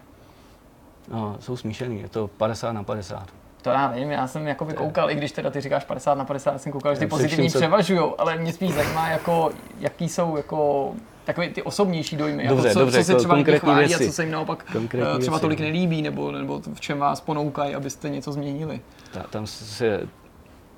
No, 1.09 1.37
jsou 1.41 1.57
smíšený, 1.57 2.01
je 2.01 2.09
to 2.09 2.29
50 2.29 2.73
na 2.73 2.83
50. 2.83 3.29
To 3.63 3.71
já 3.71 3.87
vím, 3.89 4.11
já 4.11 4.27
jsem 4.27 4.47
jako 4.47 4.65
koukal, 4.65 5.11
i 5.11 5.15
když 5.15 5.33
teda 5.33 5.51
ty 5.51 5.61
říkáš 5.61 5.85
50 5.85 6.15
na 6.15 6.25
50, 6.25 6.63
jsem 6.63 6.73
koukal, 6.73 6.95
že 6.95 6.99
ty 6.99 7.07
pozitivní 7.07 7.49
převažují, 7.49 8.01
ale 8.19 8.37
mě 8.37 8.53
spíš 8.53 8.75
zajímá, 8.75 9.09
jako, 9.09 9.51
jaký 9.81 10.09
jsou 10.09 10.37
jako 10.37 10.93
takové 11.25 11.49
ty 11.49 11.63
osobnější 11.63 12.17
dojmy, 12.17 12.49
dobře, 12.49 12.69
jako 12.69 12.75
co, 12.75 12.85
dobře, 12.85 12.99
co 12.99 13.05
se 13.05 13.15
třeba 13.15 13.35
konkrétní 13.35 13.59
chválí 13.59 13.87
věci. 13.87 14.05
a 14.05 14.07
co 14.07 14.13
se 14.13 14.23
jim 14.23 14.33
naopak 14.33 14.65
konkrétní 14.73 15.19
třeba 15.19 15.37
věci. 15.37 15.41
tolik 15.41 15.61
nelíbí, 15.61 16.03
nebo, 16.03 16.33
nebo 16.33 16.61
v 16.75 16.81
čem 16.81 16.99
vás 16.99 17.21
ponoukají, 17.21 17.75
abyste 17.75 18.09
něco 18.09 18.33
změnili. 18.33 18.81
Ta, 19.13 19.23
tam 19.31 19.47
se 19.47 20.01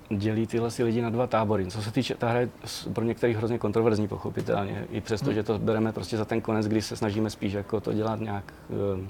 dělí 0.08 0.46
tyhle 0.46 0.70
si 0.70 0.84
lidi 0.84 1.02
na 1.02 1.10
dva 1.10 1.26
tábory. 1.26 1.66
Co 1.66 1.82
se 1.82 1.90
týče, 1.90 2.14
ta 2.14 2.28
hra 2.28 2.40
je 2.40 2.48
pro 2.92 3.04
některých 3.04 3.36
hrozně 3.36 3.58
kontroverzní, 3.58 4.08
pochopitelně, 4.08 4.86
i 4.90 5.00
přesto, 5.00 5.26
hmm. 5.26 5.34
že 5.34 5.42
to 5.42 5.58
bereme 5.58 5.92
prostě 5.92 6.16
za 6.16 6.24
ten 6.24 6.40
konec, 6.40 6.68
kdy 6.68 6.82
se 6.82 6.96
snažíme 6.96 7.30
spíš 7.30 7.52
jako 7.52 7.80
to 7.80 7.92
dělat 7.92 8.20
nějak 8.20 8.44
Eh, 8.70 9.06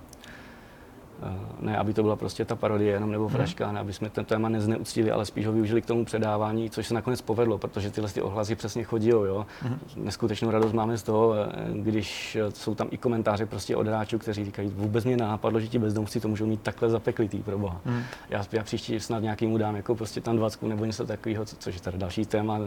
Ne, 1.61 1.77
aby 1.79 1.95
to 1.95 2.03
byla 2.03 2.17
prostě 2.17 2.45
ta 2.45 2.57
parodie 2.57 2.93
jenom 2.93 3.11
nebo 3.13 3.29
fraška, 3.29 3.73
ne, 3.73 3.81
aby 3.81 3.93
jsme 3.93 4.11
ten 4.11 4.25
téma 4.25 4.49
nezneuctili, 4.49 5.11
ale 5.11 5.27
spíš 5.27 5.47
ho 5.47 5.53
využili 5.53 5.83
k 5.83 5.87
tomu 5.87 6.05
předávání, 6.05 6.71
což 6.71 6.87
se 6.87 6.95
nakonec 6.95 7.21
povedlo, 7.21 7.59
protože 7.59 7.91
tyhle 7.91 8.11
ty 8.11 8.23
ohlasy 8.23 8.55
přesně 8.55 8.85
chodí, 8.85 9.09
jo. 9.09 9.47
Neskutečnou 9.97 10.51
radost 10.51 10.73
máme 10.73 10.99
z 10.99 11.03
toho, 11.03 11.35
eh, 11.35 11.49
když 11.73 12.37
eh, 12.37 12.51
jsou 12.51 12.75
tam 12.75 12.89
i 12.91 12.97
komentáře 12.99 13.47
prostě 13.47 13.77
od 13.77 13.87
hráčů, 13.87 14.19
kteří 14.19 14.45
říkají, 14.45 14.69
vůbec 14.75 15.05
mě 15.05 15.17
nenapadlo, 15.17 15.61
že 15.61 15.69
ti 15.69 15.79
bezdomci 15.79 16.21
to 16.21 16.29
můžou 16.29 16.47
mít 16.47 16.61
takhle 16.63 16.91
zapeklitý 16.91 17.39
pro 17.43 17.59
boha. 17.59 17.81
Já, 18.31 18.45
já 18.53 18.63
příští 18.63 19.01
snad 19.01 19.23
nějakým 19.23 19.59
dám 19.59 19.77
jako 19.77 19.95
prostě 19.95 20.21
tam 20.21 20.37
dvacku 20.37 20.69
nebo 20.69 20.85
něco 20.85 21.07
takového, 21.07 21.45
co- 21.45 21.57
což 21.57 21.75
je 21.75 21.81
teda 21.81 21.99
další 21.99 22.25
téma, 22.27 22.59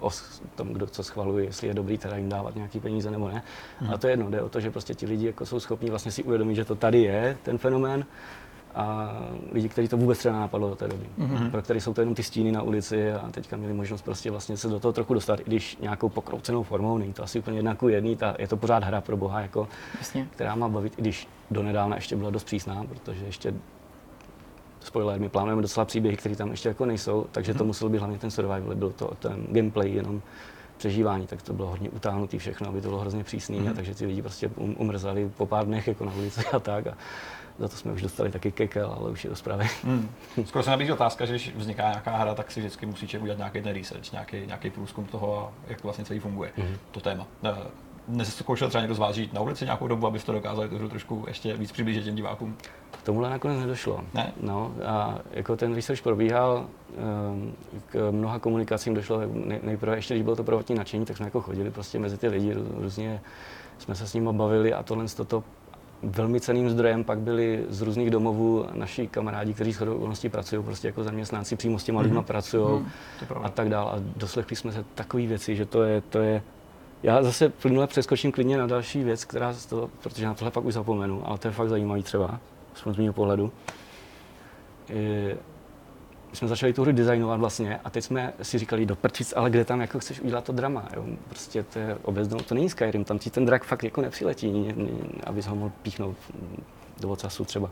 o 0.00 0.10
tom, 0.54 0.68
kdo 0.68 0.86
co 0.86 1.02
schvaluje, 1.02 1.44
jestli 1.44 1.68
je 1.68 1.74
dobrý 1.74 1.98
teda 1.98 2.16
jim 2.16 2.28
dávat 2.28 2.54
nějaký 2.54 2.80
peníze 2.80 3.10
nebo 3.10 3.28
ne. 3.28 3.42
A 3.94 3.98
to 3.98 4.06
je 4.06 4.12
jedno, 4.12 4.30
jde 4.30 4.42
o 4.42 4.48
to, 4.48 4.60
že 4.60 4.70
prostě 4.70 4.94
ti 4.94 5.06
lidi 5.06 5.26
jako 5.26 5.46
jsou 5.46 5.60
schopni 5.60 5.90
vlastně 5.90 6.12
si 6.12 6.22
uvědomit, 6.22 6.54
že 6.54 6.64
to 6.64 6.74
tady 6.74 7.02
je, 7.02 7.36
ten 7.42 7.58
fenomén, 7.58 8.06
a 8.74 9.12
lidi, 9.52 9.68
kteří 9.68 9.88
to 9.88 9.96
vůbec 9.96 10.18
třeba 10.18 10.34
nenapadlo 10.34 10.68
do 10.68 10.76
té 10.76 10.88
doby, 10.88 11.06
mm-hmm. 11.18 11.50
pro 11.50 11.62
který 11.62 11.80
jsou 11.80 11.94
to 11.94 12.00
jenom 12.00 12.14
ty 12.14 12.22
stíny 12.22 12.52
na 12.52 12.62
ulici 12.62 13.12
a 13.12 13.30
teďka 13.30 13.56
měli 13.56 13.74
možnost 13.74 14.02
prostě 14.02 14.30
vlastně 14.30 14.56
se 14.56 14.68
do 14.68 14.80
toho 14.80 14.92
trochu 14.92 15.14
dostat, 15.14 15.40
i 15.40 15.44
když 15.46 15.76
nějakou 15.76 16.08
pokroucenou 16.08 16.62
formou, 16.62 16.98
není 16.98 17.12
to 17.12 17.22
asi 17.22 17.38
úplně 17.38 17.58
jedna 17.58 17.74
ku 17.74 17.88
jedný, 17.88 18.16
ta, 18.16 18.34
je 18.38 18.48
to 18.48 18.56
pořád 18.56 18.84
hra 18.84 19.00
pro 19.00 19.16
boha, 19.16 19.40
jako, 19.40 19.68
Jasně. 19.98 20.28
která 20.30 20.54
má 20.54 20.68
bavit, 20.68 20.98
i 20.98 21.02
když 21.02 21.28
donedávna 21.50 21.96
ještě 21.96 22.16
byla 22.16 22.30
dost 22.30 22.44
přísná, 22.44 22.84
protože 22.88 23.24
ještě 23.24 23.54
spoiler, 24.80 25.20
my 25.20 25.28
plánujeme 25.28 25.62
docela 25.62 25.84
příběhy, 25.84 26.16
které 26.16 26.36
tam 26.36 26.50
ještě 26.50 26.68
jako 26.68 26.86
nejsou, 26.86 27.26
takže 27.32 27.54
to 27.54 27.64
musel 27.64 27.88
být 27.88 27.98
hlavně 27.98 28.18
ten 28.18 28.30
survival, 28.30 28.74
byl 28.74 28.90
to 28.90 29.10
ten 29.18 29.46
gameplay 29.48 29.90
jenom 29.94 30.22
přežívání, 30.76 31.26
tak 31.26 31.42
to 31.42 31.52
bylo 31.52 31.68
hodně 31.68 31.90
utáhnutý 31.90 32.38
všechno, 32.38 32.68
aby 32.68 32.80
to 32.80 32.88
bylo 32.88 33.00
hrozně 33.00 33.24
přísný, 33.24 33.68
a 33.68 33.72
takže 33.72 33.94
ty 33.94 34.06
lidi 34.06 34.22
prostě 34.22 34.50
um, 34.56 34.74
umrzali 34.78 35.30
po 35.36 35.46
pár 35.46 35.66
dnech 35.66 35.88
jako 35.88 36.04
na 36.04 36.12
ulici 36.14 36.40
a 36.52 36.58
tak. 36.58 36.86
A 36.86 36.94
za 37.58 37.68
to 37.68 37.76
jsme 37.76 37.92
už 37.92 38.02
dostali 38.02 38.30
taky 38.30 38.52
kekel, 38.52 38.96
ale 39.00 39.10
už 39.10 39.24
je 39.24 39.30
to 39.30 39.36
zprávě. 39.36 39.66
Hmm. 39.84 40.08
Skoro 40.44 40.62
se 40.62 40.70
nabízí 40.70 40.92
otázka, 40.92 41.24
že 41.24 41.32
když 41.32 41.54
vzniká 41.56 41.82
nějaká 41.88 42.16
hra, 42.16 42.34
tak 42.34 42.50
si 42.50 42.60
vždycky 42.60 42.86
musí 42.86 43.06
člověk 43.08 43.22
udělat 43.22 43.36
nějaký 43.38 43.62
ten 43.62 43.74
research, 43.74 44.12
nějaký, 44.12 44.36
nějaký 44.46 44.70
průzkum 44.70 45.04
toho, 45.04 45.52
jak 45.68 45.80
to 45.80 45.88
vlastně 45.88 46.04
celý 46.04 46.18
funguje, 46.20 46.50
Mhm. 46.56 46.66
mm-hmm. 46.66 46.76
to 46.90 47.00
téma. 47.00 47.26
Nezkoušel 48.10 48.68
třeba 48.68 48.82
někdo 48.82 48.94
z 48.94 48.98
vás 48.98 49.14
žít 49.16 49.32
na 49.32 49.40
ulici 49.40 49.64
nějakou 49.64 49.88
dobu, 49.88 50.06
abyste 50.06 50.26
to 50.26 50.32
dokázali 50.32 50.68
tu 50.68 50.78
hru 50.78 50.88
trošku 50.88 51.24
ještě 51.28 51.56
víc 51.56 51.72
přiblížit 51.72 52.04
těm 52.04 52.14
divákům? 52.14 52.56
K 52.90 53.02
tomuhle 53.02 53.30
nakonec 53.30 53.60
nedošlo. 53.60 54.00
Ne? 54.14 54.32
No, 54.42 54.72
a 54.86 55.18
jako 55.30 55.56
ten 55.56 55.74
research 55.74 56.02
probíhal, 56.02 56.66
ehm, 57.32 57.52
k 57.86 58.10
mnoha 58.10 58.38
komunikacím 58.38 58.94
došlo 58.94 59.20
nej- 59.20 59.60
nejprve, 59.62 59.96
ještě 59.96 60.14
když 60.14 60.22
bylo 60.24 60.36
to 60.36 60.44
prvotní 60.44 60.74
nadšení, 60.74 61.04
tak 61.04 61.16
jsme 61.16 61.26
jako 61.26 61.40
chodili 61.40 61.70
prostě 61.70 61.98
mezi 61.98 62.18
ty 62.18 62.28
lidi, 62.28 62.54
rů- 62.54 62.66
různě 62.80 63.20
jsme 63.78 63.94
se 63.94 64.06
s 64.06 64.14
nimi 64.14 64.28
bavili 64.32 64.74
a 64.74 64.82
tohle 64.82 65.04
toto 65.16 65.44
velmi 66.02 66.40
ceným 66.40 66.70
zdrojem 66.70 67.04
pak 67.04 67.18
byli 67.18 67.64
z 67.68 67.82
různých 67.82 68.10
domovů 68.10 68.66
naši 68.74 69.06
kamarádi, 69.06 69.54
kteří 69.54 69.72
shodou 69.72 69.94
okolností 69.96 70.28
pracují 70.28 70.62
prostě 70.62 70.88
jako 70.88 71.04
zaměstnanci, 71.04 71.56
přímo 71.56 71.78
s 71.78 71.84
těma 71.84 72.00
lidma 72.00 72.22
pracují 72.22 72.86
pravda. 73.28 73.48
a 73.48 73.50
tak 73.50 73.68
dál. 73.68 73.88
A 73.88 73.94
doslechli 74.16 74.56
jsme 74.56 74.72
se 74.72 74.84
takové 74.94 75.26
věci, 75.26 75.56
že 75.56 75.66
to 75.66 75.82
je, 75.82 76.00
to 76.00 76.18
je 76.18 76.42
já 77.02 77.22
zase 77.22 77.48
plynule 77.48 77.86
přeskočím 77.86 78.32
klidně 78.32 78.58
na 78.58 78.66
další 78.66 79.04
věc, 79.04 79.24
která 79.24 79.52
z 79.52 79.66
toho, 79.66 79.90
protože 80.02 80.26
na 80.26 80.34
tohle 80.34 80.50
pak 80.50 80.64
už 80.64 80.74
zapomenu, 80.74 81.28
ale 81.28 81.38
to 81.38 81.48
je 81.48 81.52
fakt 81.52 81.68
zajímavý 81.68 82.02
třeba, 82.02 82.40
aspoň 82.74 82.94
z 82.94 82.98
mého 82.98 83.12
pohledu. 83.12 83.52
Je, 84.88 85.36
my 86.30 86.36
jsme 86.36 86.48
začali 86.48 86.72
tu 86.72 86.82
hru 86.82 86.92
designovat 86.92 87.40
vlastně 87.40 87.80
a 87.84 87.90
teď 87.90 88.04
jsme 88.04 88.32
si 88.42 88.58
říkali 88.58 88.86
do 88.86 88.96
prčic, 88.96 89.32
ale 89.36 89.50
kde 89.50 89.64
tam 89.64 89.80
jako 89.80 89.98
chceš 89.98 90.20
udělat 90.20 90.44
to 90.44 90.52
drama, 90.52 90.88
jo? 90.96 91.04
Prostě 91.28 91.62
to 91.62 91.78
je 91.78 91.98
obeznou, 92.02 92.38
to 92.38 92.54
není 92.54 92.70
Skyrim, 92.70 93.04
tam 93.04 93.18
ti 93.18 93.30
ten 93.30 93.46
drak 93.46 93.64
fakt 93.64 93.84
jako 93.84 94.00
nepřiletí, 94.00 94.52
ne- 94.52 94.74
abys 95.26 95.46
ho 95.46 95.56
mohl 95.56 95.72
píchnout 95.82 96.16
do 97.00 97.08
ocasu 97.08 97.44
třeba. 97.44 97.70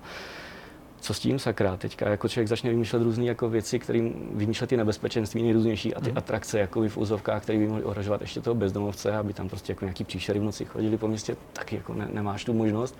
Co 1.00 1.14
s 1.14 1.18
tím 1.18 1.38
sakra? 1.38 1.76
Teďka 1.76 2.08
jako 2.08 2.28
člověk 2.28 2.48
začne 2.48 2.70
vymýšlet 2.70 3.02
různé 3.02 3.24
jako 3.24 3.48
věci, 3.48 3.78
kterým 3.78 4.28
vymýšlet 4.32 4.66
ty 4.66 4.76
nebezpečenství 4.76 5.42
nejrůznější 5.42 5.94
a 5.94 6.00
ty 6.00 6.12
atrakce 6.12 6.58
jako 6.58 6.88
v 6.88 6.96
úzovkách, 6.96 7.42
které 7.42 7.58
by 7.58 7.68
mohly 7.68 7.84
ohrožovat 7.84 8.20
ještě 8.20 8.40
toho 8.40 8.54
bezdomovce, 8.54 9.16
aby 9.16 9.32
tam 9.32 9.48
prostě 9.48 9.72
jako 9.72 9.84
nějaký 9.84 10.04
příšery 10.04 10.38
v 10.38 10.42
noci 10.42 10.64
chodili 10.64 10.98
po 10.98 11.08
městě, 11.08 11.36
taky 11.52 11.76
jako 11.76 11.94
ne, 11.94 12.08
nemáš 12.12 12.44
tu 12.44 12.52
možnost. 12.52 12.98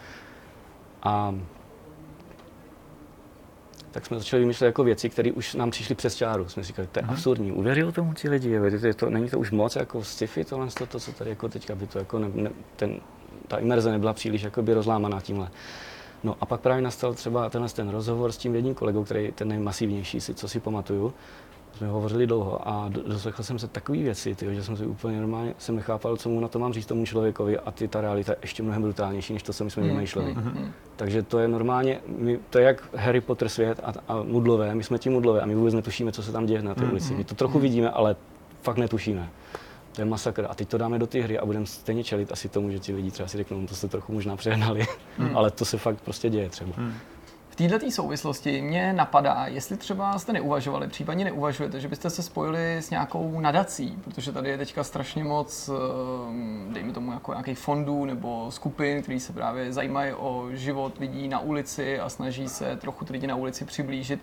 A 1.03 1.35
tak 3.91 4.07
jsme 4.07 4.19
začali 4.19 4.41
vymýšlet 4.41 4.67
jako 4.67 4.85
věci, 4.85 5.11
které 5.11 5.33
už 5.33 5.55
nám 5.55 5.71
přišly 5.71 5.95
přes 5.95 6.17
čáru. 6.17 6.49
Jsme 6.49 6.63
říkali, 6.63 6.89
to 6.93 6.99
je 7.01 7.05
absurdní, 7.07 7.53
uvěřil 7.53 7.93
tomu 7.93 8.15
ti 8.15 8.29
lidi, 8.29 8.49
je, 8.49 8.61
je 8.87 8.95
to, 8.95 9.11
není 9.11 9.29
to 9.29 9.39
už 9.39 9.51
moc 9.51 9.77
jako 9.77 10.05
sci-fi, 10.05 10.45
tohle, 10.45 10.67
to, 10.79 10.87
to, 10.87 11.01
co 11.01 11.13
tady 11.13 11.31
jako 11.31 11.49
teďka 11.49 11.75
by 11.75 11.87
to 11.87 11.99
jako 11.99 12.19
ne, 12.19 12.29
ne, 12.35 12.51
ten, 12.77 13.01
ta 13.49 13.57
imerze 13.57 13.91
nebyla 13.91 14.13
příliš 14.13 14.43
jakoby 14.43 14.75
rozlámaná 14.75 15.21
tímhle. 15.21 15.51
No 16.25 16.37
a 16.41 16.47
pak 16.47 16.61
právě 16.61 16.83
nastal 16.83 17.15
třeba 17.15 17.51
tenhle 17.51 17.69
ten 17.69 17.89
rozhovor 17.89 18.33
s 18.33 18.37
tím 18.37 18.55
jedním 18.55 18.75
kolegou, 18.75 19.05
který 19.05 19.33
ten 19.33 19.49
nejmasivnější, 19.49 20.21
si, 20.21 20.35
co 20.35 20.49
si 20.49 20.61
pamatuju. 20.61 21.13
Jsme 21.77 21.87
hovořili 21.89 22.27
dlouho 22.27 22.69
a 22.69 22.89
do- 22.89 23.03
doslechl 23.03 23.43
jsem 23.43 23.59
se 23.59 23.69
takové 23.69 23.99
věci, 23.99 24.35
tyjo, 24.35 24.53
že 24.53 24.63
jsem 24.65 24.77
si 24.77 24.87
úplně 24.87 25.19
normálně 25.21 25.55
jsem 25.59 25.77
nechápal, 25.77 26.17
co 26.17 26.29
mu 26.29 26.41
na 26.41 26.49
to 26.49 26.59
mám 26.59 26.73
říct 26.73 26.87
tomu 26.87 27.07
člověkovi 27.07 27.59
a 27.59 27.71
ty 27.71 27.89
ta 27.89 28.01
realita 28.01 28.33
je 28.33 28.37
ještě 28.43 28.63
mnohem 28.63 28.83
brutálnější, 28.83 29.33
než 29.33 29.43
to, 29.43 29.53
co 29.53 29.65
my 29.65 29.71
jsme 29.71 29.83
vymýšleli. 29.83 30.37
Takže 30.97 31.23
to 31.23 31.39
je 31.39 31.49
normálně, 31.49 31.99
my, 32.19 32.39
to 32.51 32.59
je 32.59 32.65
jak 32.65 32.95
Harry 32.95 33.21
Potter 33.21 33.49
svět 33.49 33.81
a, 33.85 33.93
a 34.09 34.23
mudlové, 34.23 34.75
my 34.75 34.85
jsme 34.85 34.99
ti 34.99 35.11
mudlové 35.11 35.41
a 35.41 35.47
my 35.47 35.55
vůbec 35.55 35.75
netušíme, 35.75 36.13
co 36.13 36.23
se 36.23 36.33
tam 36.33 36.47
děje 36.47 36.63
na 36.63 36.75
té 36.75 36.85
ulici. 36.85 37.15
My 37.15 37.25
to 37.25 37.35
trochu 37.35 37.59
vidíme, 37.59 37.91
ale 37.91 38.17
fakt 38.63 38.77
netušíme. 38.77 39.29
To 39.99 40.03
je 40.03 40.07
masakr. 40.07 40.47
A 40.51 40.55
teď 40.55 40.69
to 40.69 40.79
dáme 40.79 40.99
do 40.99 41.07
té 41.07 41.21
hry 41.23 41.39
a 41.39 41.47
budeme 41.47 41.67
stejně 41.67 42.05
čelit 42.05 42.33
asi 42.33 42.49
tomu, 42.49 42.71
že 42.71 42.79
ti 42.79 42.95
lidi 42.95 43.11
třeba 43.11 43.29
si 43.29 43.37
řeknou, 43.37 43.61
"No, 43.61 43.67
to 43.67 43.75
jste 43.75 43.89
trochu 43.89 44.13
možná 44.13 44.37
přehnali, 44.37 44.87
ale 45.35 45.51
to 45.51 45.65
se 45.65 45.79
fakt 45.79 46.01
prostě 46.01 46.31
děje 46.31 46.49
třeba. 46.49 46.73
V 47.49 47.57
této 47.57 47.91
souvislosti 47.91 48.63
mě 48.63 48.93
napadá, 48.93 49.47
jestli 49.47 49.77
třeba 49.77 50.19
jste 50.19 50.33
neuvažovali, 50.33 50.89
případně 50.89 51.25
neuvažujete, 51.25 51.81
že 51.81 51.89
byste 51.89 52.11
se 52.11 52.23
spojili 52.23 52.77
s 52.77 52.91
nějakou 52.91 53.41
nadací, 53.41 53.99
protože 54.05 54.33
tady 54.33 54.51
je 54.51 54.59
teďka 54.59 54.85
strašně 54.85 55.25
moc, 55.25 55.69
ehm, 55.69 56.69
dejme 56.73 56.93
tomu, 56.93 57.13
jako 57.13 57.33
nějakých 57.33 57.59
fondů 57.59 58.05
nebo 58.05 58.51
skupin, 58.51 59.03
který 59.03 59.21
se 59.21 59.33
právě 59.33 59.73
zajímají 59.73 60.13
o 60.13 60.47
život 60.53 60.99
lidí 60.99 61.29
na 61.29 61.39
ulici 61.39 62.01
a 62.01 62.09
snaží 62.09 62.49
se 62.49 62.77
trochu 62.77 63.05
ty 63.05 63.13
lidi 63.13 63.27
na 63.27 63.37
ulici 63.37 63.65
přiblížit 63.65 64.21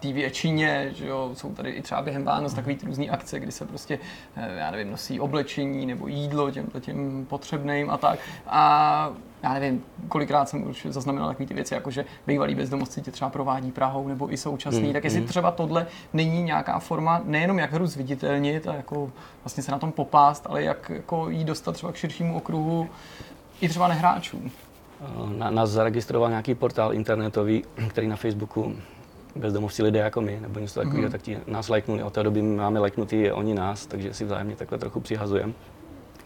té 0.00 0.12
většině, 0.12 0.90
že 0.94 1.06
jo, 1.06 1.30
jsou 1.34 1.54
tady 1.54 1.70
i 1.70 1.82
třeba 1.82 2.02
během 2.02 2.24
Vánoc 2.24 2.54
takový 2.54 2.76
ty 2.76 2.86
různý 2.86 3.10
akce, 3.10 3.40
kdy 3.40 3.52
se 3.52 3.64
prostě, 3.64 3.98
eh, 4.36 4.54
já 4.58 4.70
nevím, 4.70 4.90
nosí 4.90 5.20
oblečení 5.20 5.86
nebo 5.86 6.08
jídlo 6.08 6.50
těm, 6.50 6.66
těm 6.80 7.26
potřebným 7.28 7.90
a 7.90 7.96
tak. 7.96 8.18
A 8.46 9.10
já 9.42 9.54
nevím, 9.54 9.84
kolikrát 10.08 10.48
jsem 10.48 10.70
už 10.70 10.86
zaznamenal 10.90 11.28
takové 11.28 11.46
ty 11.46 11.54
věci, 11.54 11.74
jako 11.74 11.90
že 11.90 12.04
bývalí 12.26 12.54
bezdomovci 12.54 13.02
tě 13.02 13.10
třeba 13.10 13.30
provádí 13.30 13.70
Prahou 13.70 14.08
nebo 14.08 14.32
i 14.32 14.36
současný, 14.36 14.86
Mm, 14.86 14.92
tak 14.92 15.04
jestli 15.04 15.20
třeba 15.20 15.50
tohle 15.50 15.86
není 16.12 16.42
nějaká 16.42 16.78
forma, 16.78 17.20
nejenom 17.24 17.58
jak 17.58 17.72
hru 17.72 17.86
zviditelnit 17.86 18.68
a 18.68 18.74
jako 18.74 19.10
vlastně 19.44 19.62
se 19.62 19.72
na 19.72 19.78
tom 19.78 19.92
popást, 19.92 20.46
ale 20.50 20.62
jak 20.62 20.90
jako 20.90 21.30
jí 21.30 21.44
dostat 21.44 21.72
třeba 21.72 21.92
k 21.92 21.96
širšímu 21.96 22.36
okruhu 22.36 22.88
i 23.60 23.68
třeba 23.68 23.88
nehráčů. 23.88 24.42
Na, 25.36 25.50
nás 25.50 25.70
zaregistroval 25.70 26.30
nějaký 26.30 26.54
portál 26.54 26.94
internetový, 26.94 27.64
který 27.88 28.06
na 28.08 28.16
Facebooku 28.16 28.76
bezdomovci 29.38 29.82
lidé 29.82 29.98
jako 29.98 30.20
my, 30.20 30.38
nebo 30.40 30.60
něco 30.60 30.80
takového, 30.80 31.08
mm-hmm. 31.08 31.12
tak 31.12 31.22
ti 31.22 31.38
nás 31.46 31.68
lajknuli. 31.68 32.02
Od 32.02 32.12
té 32.12 32.22
doby 32.22 32.42
máme 32.42 32.80
lajknutý 32.80 33.32
oni 33.32 33.54
nás, 33.54 33.86
takže 33.86 34.14
si 34.14 34.24
vzájemně 34.24 34.56
takhle 34.56 34.78
trochu 34.78 35.00
přihazujeme. 35.00 35.52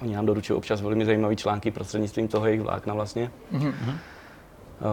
Oni 0.02 0.14
nám 0.16 0.26
doručují 0.26 0.56
občas 0.56 0.80
velmi 0.80 1.04
zajímavé 1.04 1.36
články 1.36 1.70
prostřednictvím 1.70 2.28
toho 2.28 2.46
jejich 2.46 2.62
vlákna 2.62 2.94
vlastně. 2.94 3.30
Mm-hmm. 3.52 3.96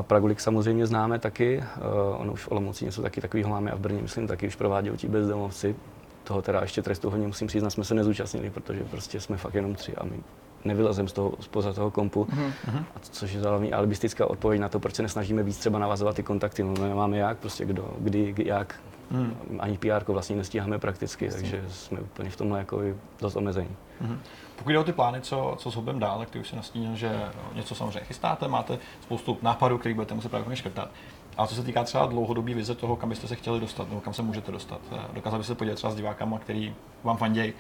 Pragulik 0.02 0.40
samozřejmě 0.40 0.88
známe 0.88 1.20
taky, 1.20 1.64
eh, 1.64 1.82
ono 2.18 2.34
už 2.34 2.44
v 2.44 2.52
Olomouci 2.52 2.86
něco 2.86 3.02
taky 3.02 3.22
takového 3.22 3.50
máme 3.50 3.72
a 3.72 3.76
v 3.76 3.80
Brně, 3.80 4.02
myslím, 4.02 4.28
taky 4.28 4.48
už 4.48 4.56
provádějí 4.56 4.98
ti 4.98 5.08
bezdomovci. 5.08 5.76
Toho 6.24 6.41
teda 6.41 6.62
ještě 6.62 6.82
trestu 6.82 7.10
hodně 7.10 7.28
musím 7.28 7.48
přiznat, 7.48 7.70
jsme 7.70 7.84
se 7.84 7.96
nezúčastnili, 7.96 8.50
protože 8.50 8.84
prostě 8.84 9.20
jsme 9.20 9.38
fakt 9.38 9.54
jenom 9.54 9.76
tři 9.76 9.96
a 9.96 10.06
my 10.06 10.24
nevylezem 10.65 11.07
z 11.07 11.14
toho, 11.14 11.34
spoza 11.40 11.73
toho 11.73 11.91
kompu, 11.91 12.23
mm-hmm. 12.23 12.84
a 12.95 12.99
to, 12.99 13.10
což 13.11 13.34
je 13.34 13.41
hlavní 13.41 13.73
alibistická 13.73 14.26
odpověď 14.26 14.61
na 14.61 14.69
to, 14.69 14.80
proč 14.80 14.95
se 14.95 15.02
nesnažíme 15.02 15.44
víc 15.44 15.57
třeba 15.57 15.80
navazovat 15.80 16.15
ty 16.15 16.23
kontakty. 16.23 16.64
No, 16.64 16.73
nemáme 16.73 17.18
jak, 17.18 17.38
prostě 17.38 17.65
kdo, 17.65 17.94
kdy, 17.99 18.36
jak. 18.45 18.80
Mm. 19.11 19.38
Ani 19.60 19.77
PR 19.77 20.11
vlastně 20.11 20.36
nestíháme 20.36 20.80
prakticky, 20.80 21.26
Jasně. 21.26 21.41
takže 21.41 21.64
jsme 21.69 21.99
úplně 21.99 22.30
v 22.30 22.36
tomhle 22.36 22.60
jako 22.60 22.81
dost 23.22 23.36
omezení. 23.36 23.76
Mm-hmm. 24.02 24.18
Pokud 24.56 24.69
jde 24.69 24.80
o 24.80 24.84
ty 24.84 24.94
plány, 24.94 25.22
co, 25.22 25.56
co 25.57 25.72
s 25.72 25.76
hubem 25.76 25.99
dál, 25.99 26.19
tak 26.19 26.30
ty 26.30 26.40
už 26.40 26.49
se 26.49 26.56
nastínil, 26.56 26.95
že 26.95 27.22
něco 27.53 27.76
samozřejmě 27.76 27.99
chystáte, 27.99 28.48
máte 28.48 28.80
spoustu 29.02 29.38
nápadů, 29.41 29.77
který 29.77 29.95
budete 29.95 30.14
muset 30.14 30.30
právě 30.30 30.56
škrtat. 30.56 30.90
A 31.38 31.48
co 31.48 31.56
se 31.56 31.64
týká 31.64 31.84
třeba 31.84 32.06
dlouhodobý 32.06 32.53
vize 32.53 32.76
toho, 32.76 32.95
kam 32.95 33.10
byste 33.10 33.27
se 33.27 33.36
chtěli 33.36 33.60
dostat, 33.60 33.90
nebo 33.90 34.02
kam 34.02 34.14
se 34.14 34.22
můžete 34.22 34.52
dostat, 34.52 34.81
dokázali 35.14 35.40
byste 35.40 35.53
se 35.53 35.57
podělit 35.57 35.76
třeba 35.76 35.94
s 35.94 35.95
divákama, 35.95 36.40
který 36.40 36.76
vám 37.03 37.18
fandějí, 37.18 37.53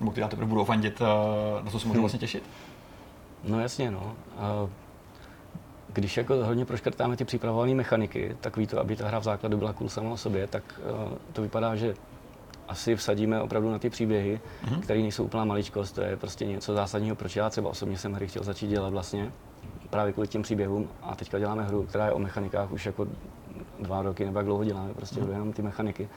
nebo 0.00 0.10
kteří 0.10 0.28
teprve 0.28 0.48
budou 0.48 0.64
fandit, 0.64 1.00
na 1.62 1.70
co 1.70 1.80
se 1.80 1.88
můžou 1.88 2.00
vlastně 2.00 2.18
těšit? 2.18 2.42
No 3.44 3.60
jasně, 3.60 3.90
no. 3.90 4.16
Když 5.92 6.16
jako 6.16 6.34
hodně 6.34 6.64
proškrtáme 6.64 7.16
ty 7.16 7.24
připravované 7.24 7.74
mechaniky, 7.74 8.36
tak 8.40 8.56
ví 8.56 8.66
to, 8.66 8.80
aby 8.80 8.96
ta 8.96 9.08
hra 9.08 9.18
v 9.18 9.24
základu 9.24 9.56
byla 9.56 9.72
cool 9.72 9.88
sama 9.88 10.10
o 10.10 10.16
sobě, 10.16 10.46
tak 10.46 10.80
uh, 11.08 11.12
to 11.32 11.42
vypadá, 11.42 11.76
že 11.76 11.94
asi 12.68 12.96
vsadíme 12.96 13.42
opravdu 13.42 13.70
na 13.70 13.78
ty 13.78 13.90
příběhy, 13.90 14.40
mm-hmm. 14.64 14.80
které 14.80 15.00
nejsou 15.00 15.24
úplná 15.24 15.44
maličkost, 15.44 15.94
to 15.94 16.00
je 16.00 16.16
prostě 16.16 16.46
něco 16.46 16.74
zásadního, 16.74 17.16
proč 17.16 17.36
já 17.36 17.50
třeba 17.50 17.70
osobně 17.70 17.98
jsem 17.98 18.12
hry 18.12 18.28
chtěl 18.28 18.42
začít 18.42 18.68
dělat 18.68 18.90
vlastně. 18.90 19.32
právě 19.90 20.12
kvůli 20.12 20.28
těm 20.28 20.42
příběhům 20.42 20.88
a 21.02 21.14
teďka 21.14 21.38
děláme 21.38 21.62
hru, 21.62 21.82
která 21.82 22.06
je 22.06 22.12
o 22.12 22.18
mechanikách 22.18 22.72
už 22.72 22.86
jako 22.86 23.06
dva 23.80 24.02
roky 24.02 24.24
nebo 24.24 24.38
jak 24.38 24.46
dlouho 24.46 24.64
děláme, 24.64 24.94
prostě 24.94 25.20
mm. 25.20 25.30
jenom 25.30 25.52
ty 25.52 25.62
mechaniky. 25.62 26.08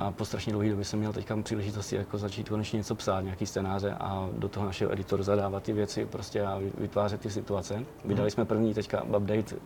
A 0.00 0.10
po 0.10 0.24
strašně 0.24 0.52
dlouhé 0.52 0.68
době 0.68 0.84
jsem 0.84 0.98
měl 0.98 1.12
teďka 1.12 1.42
příležitosti 1.42 1.96
jako 1.96 2.18
začít 2.18 2.48
konečně 2.48 2.76
něco 2.76 2.94
psát, 2.94 3.20
nějaký 3.20 3.46
scénáře 3.46 3.94
a 4.00 4.28
do 4.38 4.48
toho 4.48 4.66
našeho 4.66 4.92
editoru 4.92 5.22
zadávat 5.22 5.62
ty 5.62 5.72
věci 5.72 6.06
prostě 6.06 6.42
a 6.42 6.60
vytvářet 6.78 7.20
ty 7.20 7.30
situace. 7.30 7.84
Vydali 8.04 8.30
jsme 8.30 8.44
první 8.44 8.74
teďka 8.74 9.02
update, 9.02 9.56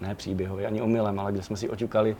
ne 0.00 0.14
příběhový, 0.14 0.66
ani 0.66 0.82
omylem, 0.82 1.20
ale 1.20 1.32
kde 1.32 1.42
jsme 1.42 1.56
si 1.56 1.68
oťukali 1.68 2.16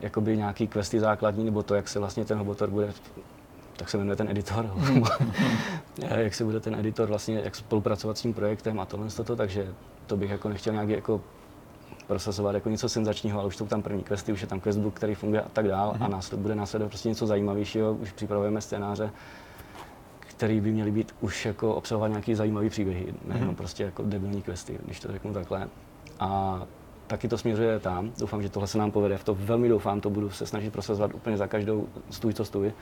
jakoby 0.00 0.36
nějaký 0.36 0.68
questy 0.68 1.00
základní, 1.00 1.44
nebo 1.44 1.62
to, 1.62 1.74
jak 1.74 1.88
se 1.88 1.98
vlastně 1.98 2.24
ten 2.24 2.38
hobotor 2.38 2.70
bude 2.70 2.92
tak 3.76 3.90
se 3.90 3.98
jmenuje 3.98 4.16
ten 4.16 4.28
editor, 4.28 4.70
jak 6.16 6.34
se 6.34 6.44
bude 6.44 6.60
ten 6.60 6.74
editor 6.74 7.08
vlastně, 7.08 7.40
jak 7.44 7.56
spolupracovat 7.56 8.18
s 8.18 8.20
tím 8.20 8.34
projektem 8.34 8.80
a 8.80 8.84
tohle 8.84 9.10
toto, 9.10 9.36
takže 9.36 9.74
to 10.06 10.16
bych 10.16 10.30
jako 10.30 10.48
nechtěl 10.48 10.72
nějak 10.72 10.88
jako 10.88 11.20
prosazovat 12.06 12.54
jako 12.54 12.68
něco 12.68 12.88
senzačního, 12.88 13.38
ale 13.38 13.48
už 13.48 13.56
jsou 13.56 13.66
tam 13.66 13.82
první 13.82 14.02
questy, 14.02 14.32
už 14.32 14.40
je 14.40 14.46
tam 14.46 14.60
questbook, 14.60 14.94
který 14.94 15.14
funguje 15.14 15.42
a 15.42 15.48
tak 15.48 15.68
dál 15.68 15.90
mm-hmm. 15.90 16.02
a 16.02 16.04
mhm. 16.04 16.12
násled, 16.12 16.40
bude 16.40 16.54
následovat 16.54 16.88
prostě 16.88 17.08
něco 17.08 17.26
zajímavějšího, 17.26 17.94
už 17.94 18.12
připravujeme 18.12 18.60
scénáře, 18.60 19.10
který 20.20 20.60
by 20.60 20.72
měly 20.72 20.90
být 20.90 21.14
už 21.20 21.46
jako 21.46 21.74
obsahovat 21.74 22.08
nějaký 22.08 22.34
zajímavý 22.34 22.70
příběhy, 22.70 23.14
nejenom 23.24 23.50
mm-hmm. 23.50 23.56
prostě 23.56 23.84
jako 23.84 24.02
debilní 24.02 24.42
questy, 24.42 24.78
když 24.84 25.00
to 25.00 25.12
řeknu 25.12 25.32
takhle. 25.32 25.68
A 26.20 26.62
taky 27.06 27.28
to 27.28 27.38
směřuje 27.38 27.78
tam. 27.78 28.12
Doufám, 28.18 28.42
že 28.42 28.48
tohle 28.48 28.66
se 28.66 28.78
nám 28.78 28.90
povede. 28.90 29.18
V 29.18 29.24
to 29.24 29.34
velmi 29.34 29.68
doufám, 29.68 30.00
to 30.00 30.10
budu 30.10 30.30
se 30.30 30.46
snažit 30.46 30.72
prosazovat 30.72 31.14
úplně 31.14 31.36
za 31.36 31.46
každou 31.46 31.88
stůj, 32.10 32.34
co 32.34 32.44
stůj. 32.44 32.72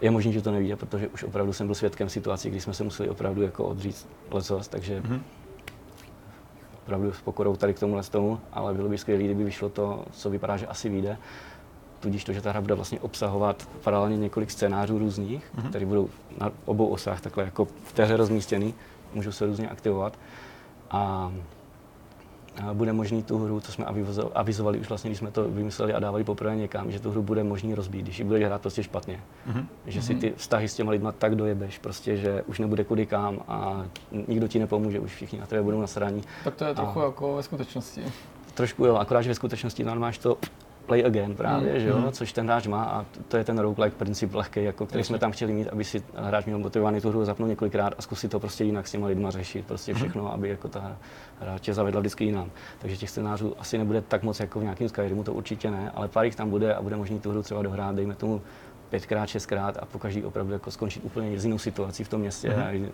Je 0.00 0.10
možné, 0.10 0.32
že 0.32 0.42
to 0.42 0.50
nevíde, 0.50 0.76
protože 0.76 1.08
už 1.08 1.24
opravdu 1.24 1.52
jsem 1.52 1.66
byl 1.66 1.74
svědkem 1.74 2.08
situací, 2.08 2.50
kdy 2.50 2.60
jsme 2.60 2.74
se 2.74 2.84
museli 2.84 3.08
opravdu 3.08 3.42
jako 3.42 3.64
odříct 3.64 4.08
lecos, 4.30 4.68
takže 4.68 5.00
mm-hmm. 5.00 5.20
Opravdu 6.82 7.12
s 7.12 7.20
pokorou 7.20 7.56
tady 7.56 7.74
k 7.74 7.80
tomuhle 7.80 8.02
tomu, 8.02 8.40
ale 8.52 8.74
bylo 8.74 8.88
by 8.88 8.98
skvělé, 8.98 9.22
kdyby 9.22 9.44
vyšlo 9.44 9.68
to, 9.68 10.04
co 10.12 10.30
vypadá, 10.30 10.56
že 10.56 10.66
asi 10.66 10.88
vyjde. 10.88 11.18
Tudíž 12.00 12.24
to, 12.24 12.32
že 12.32 12.40
ta 12.40 12.50
hra 12.50 12.60
bude 12.60 12.74
vlastně 12.74 13.00
obsahovat 13.00 13.68
paralelně 13.84 14.16
několik 14.16 14.50
scénářů 14.50 14.98
různých, 14.98 15.52
mm-hmm. 15.56 15.68
které 15.68 15.86
budou 15.86 16.08
na 16.40 16.52
obou 16.64 16.86
osách 16.86 17.20
takhle 17.20 17.44
jako 17.44 17.64
v 17.64 17.92
té 17.92 18.04
hře 18.04 18.16
rozmístěný, 18.16 18.74
můžou 19.14 19.32
se 19.32 19.46
různě 19.46 19.68
aktivovat. 19.68 20.18
A 20.90 21.32
bude 22.72 22.92
možný 22.92 23.22
tu 23.22 23.38
hru, 23.38 23.60
co 23.60 23.72
jsme 23.72 23.86
avizovali 24.34 24.78
už 24.78 24.88
vlastně, 24.88 25.10
když 25.10 25.18
jsme 25.18 25.30
to 25.30 25.48
vymysleli 25.48 25.94
a 25.94 26.00
dávali 26.00 26.24
poprvé 26.24 26.56
někam, 26.56 26.90
že 26.90 27.00
tu 27.00 27.10
hru 27.10 27.22
bude 27.22 27.44
možný 27.44 27.74
rozbít, 27.74 28.02
když 28.02 28.18
ji 28.18 28.24
budeš 28.24 28.44
hrát 28.44 28.60
prostě 28.60 28.82
špatně. 28.82 29.20
Mm-hmm. 29.48 29.66
Že 29.86 30.02
si 30.02 30.14
ty 30.14 30.32
vztahy 30.36 30.68
s 30.68 30.74
těma 30.74 30.90
lidma 30.90 31.12
tak 31.12 31.34
dojebeš, 31.34 31.78
prostě, 31.78 32.16
že 32.16 32.42
už 32.42 32.58
nebude 32.58 32.84
kudy 32.84 33.06
kam 33.06 33.40
a 33.48 33.86
nikdo 34.28 34.48
ti 34.48 34.58
nepomůže, 34.58 35.00
už 35.00 35.14
všichni 35.14 35.40
na 35.40 35.46
tebe 35.46 35.62
budou 35.62 35.80
nasraní. 35.80 36.22
Tak 36.44 36.54
to 36.54 36.64
je 36.64 36.74
trochu 36.74 37.00
a... 37.00 37.04
jako 37.04 37.36
ve 37.36 37.42
skutečnosti. 37.42 38.02
Trošku 38.54 38.84
jo, 38.84 38.96
akorát, 38.96 39.22
že 39.22 39.30
ve 39.30 39.34
skutečnosti 39.34 39.84
tam 39.84 39.98
máš 39.98 40.18
to 40.18 40.38
play 40.86 41.04
again 41.06 41.34
právě, 41.34 41.72
mm. 41.72 41.80
že 41.80 41.88
jo? 41.88 41.98
Mm. 41.98 42.12
což 42.12 42.32
ten 42.32 42.46
hráč 42.46 42.66
má 42.66 42.84
a 42.84 43.06
to 43.28 43.36
je 43.36 43.44
ten 43.44 43.58
roguelike 43.58 43.96
princip 43.96 44.34
lehký, 44.34 44.64
jako, 44.64 44.86
který 44.86 45.00
Jasně. 45.00 45.08
jsme 45.08 45.18
tam 45.18 45.32
chtěli 45.32 45.52
mít, 45.52 45.68
aby 45.68 45.84
si 45.84 46.02
hráč 46.14 46.44
měl 46.44 46.58
motivovaný 46.58 47.00
tu 47.00 47.08
hru 47.08 47.24
zapnout 47.24 47.48
několikrát 47.48 47.94
a 47.98 48.02
zkusit 48.02 48.30
to 48.30 48.40
prostě 48.40 48.64
jinak 48.64 48.88
s 48.88 48.92
těma 48.92 49.06
lidma 49.06 49.30
řešit, 49.30 49.66
prostě 49.66 49.92
mhm. 49.92 50.00
všechno, 50.00 50.22
mm. 50.22 50.28
aby 50.28 50.48
jako 50.48 50.68
ta 50.68 50.96
hra 51.40 51.58
tě 51.58 51.74
zavedla 51.74 52.00
vždycky 52.00 52.24
jinam. 52.24 52.50
Takže 52.78 52.96
těch 52.96 53.10
scénářů 53.10 53.54
asi 53.58 53.78
nebude 53.78 54.00
tak 54.00 54.22
moc 54.22 54.40
jako 54.40 54.60
v 54.60 54.62
nějakém 54.62 54.88
Skyrimu, 54.88 55.24
to 55.24 55.32
určitě 55.34 55.70
ne, 55.70 55.90
ale 55.94 56.08
pár 56.08 56.24
jich 56.24 56.36
tam 56.36 56.50
bude 56.50 56.74
a 56.74 56.82
bude 56.82 56.96
možné 56.96 57.18
tu 57.18 57.30
hru 57.30 57.42
třeba 57.42 57.62
dohrát, 57.62 57.94
dejme 57.94 58.14
tomu 58.14 58.42
pětkrát, 58.90 59.28
šestkrát 59.28 59.76
a 59.76 59.84
po 59.84 59.98
každý 59.98 60.24
opravdu 60.24 60.52
jako 60.52 60.70
skončit 60.70 61.04
úplně 61.04 61.30
jinou 61.30 61.58
situací 61.58 62.04
v 62.04 62.08
tom 62.08 62.20
městě. 62.20 62.48
Mm. 62.72 62.88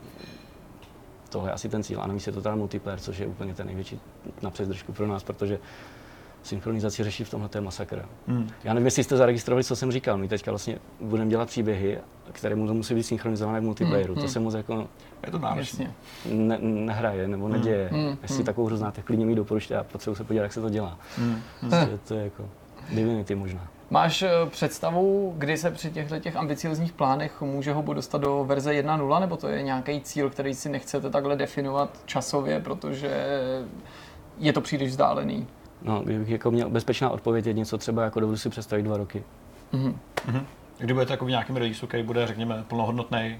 tohle 1.29 1.49
je 1.49 1.53
asi 1.53 1.69
ten 1.69 1.83
cíl. 1.83 2.01
A 2.03 2.07
navíc 2.07 2.27
je 2.27 2.33
to 2.33 2.43
teda 2.43 2.55
multiplayer, 2.55 3.01
což 3.01 3.19
je 3.19 3.27
úplně 3.27 3.55
ten 3.55 3.67
největší 3.67 4.01
na 4.43 4.51
přezdržku 4.51 4.93
pro 4.93 5.07
nás, 5.07 5.23
protože 5.23 5.59
synchronizaci 6.49 7.05
řeší 7.05 7.25
v 7.25 7.31
tomhle 7.31 7.61
masakr. 7.61 8.05
Hmm. 8.27 8.49
Já 8.65 8.75
nevím, 8.75 8.87
jestli 8.87 9.05
jste 9.05 9.17
zaregistrovali, 9.17 9.65
co 9.65 9.77
jsem 9.77 9.93
říkal. 9.93 10.19
My 10.19 10.29
teďka 10.29 10.51
vlastně 10.51 10.79
budeme 11.01 11.31
dělat 11.31 11.49
příběhy, 11.49 11.99
které 12.33 12.55
mu 12.55 12.75
musí 12.75 12.95
být 12.95 13.03
synchronizované 13.03 13.61
v 13.61 13.63
multiplayeru. 13.63 14.15
Hmm. 14.15 14.23
To 14.23 14.29
se 14.29 14.41
moc 14.41 14.55
jako 14.55 14.89
je 15.27 15.33
to 15.33 15.39
náročně. 15.39 15.95
Ne, 16.33 16.59
nehraje 16.61 17.29
nebo 17.29 17.45
hmm. 17.45 17.53
neděje. 17.53 17.89
Hmm. 17.93 18.19
Jestli 18.23 18.37
hmm. 18.37 18.47
takovou 18.47 18.67
hru 18.67 18.77
znáte, 18.77 19.03
klidně 19.03 19.27
mi 19.27 19.35
doporučte 19.35 19.77
a 19.77 19.85
potřebuji 19.85 20.15
se 20.15 20.25
podívat, 20.25 20.43
jak 20.43 20.53
se 20.53 20.61
to 20.61 20.71
dělá. 20.71 20.99
Hmm. 21.17 21.41
Prostě 21.61 21.99
to 22.09 22.15
je 22.15 22.25
jako 22.25 22.49
divinity 22.93 23.35
možná. 23.35 23.69
Máš 23.91 24.23
eh, 24.23 24.31
představu, 24.51 25.35
kdy 25.39 25.57
se 25.57 25.71
při 25.71 25.91
těchto 25.91 26.19
těch 26.19 26.37
ambiciozních 26.37 26.93
plánech 26.93 27.41
může 27.41 27.73
hobo 27.73 27.95
dostat 27.95 28.21
do 28.21 28.45
verze 28.45 28.73
1.0, 28.73 29.21
nebo 29.21 29.37
to 29.37 29.49
je 29.49 29.63
nějaký 29.63 30.01
cíl, 30.01 30.31
který 30.31 30.55
si 30.55 30.69
nechcete 30.69 31.11
takhle 31.11 31.37
definovat 31.37 31.99
časově, 32.07 32.61
protože 32.61 33.27
je 34.39 34.53
to 34.53 34.61
příliš 34.61 34.91
vzdálený? 34.91 35.47
No, 35.83 36.01
kdybych 36.05 36.29
jako 36.29 36.51
měl 36.51 36.71
bezpečná 36.71 37.11
odpověď 37.11 37.47
je 37.47 37.53
něco 37.53 37.79
třeba 37.79 38.05
jako 38.05 38.21
dovedu 38.21 38.37
si 38.37 38.49
představit 38.51 38.83
dva 38.83 38.97
roky. 38.97 39.25
Mm-hmm. 39.73 39.95
Mm-hmm. 40.29 40.43
Kdy 40.79 40.93
budete 40.95 41.13
jako 41.13 41.25
v 41.25 41.29
nějakém 41.29 41.57
releaseu, 41.57 41.87
který 41.87 42.03
bude, 42.03 42.27
řekněme, 42.27 42.65
plnohodnotný, 42.69 43.39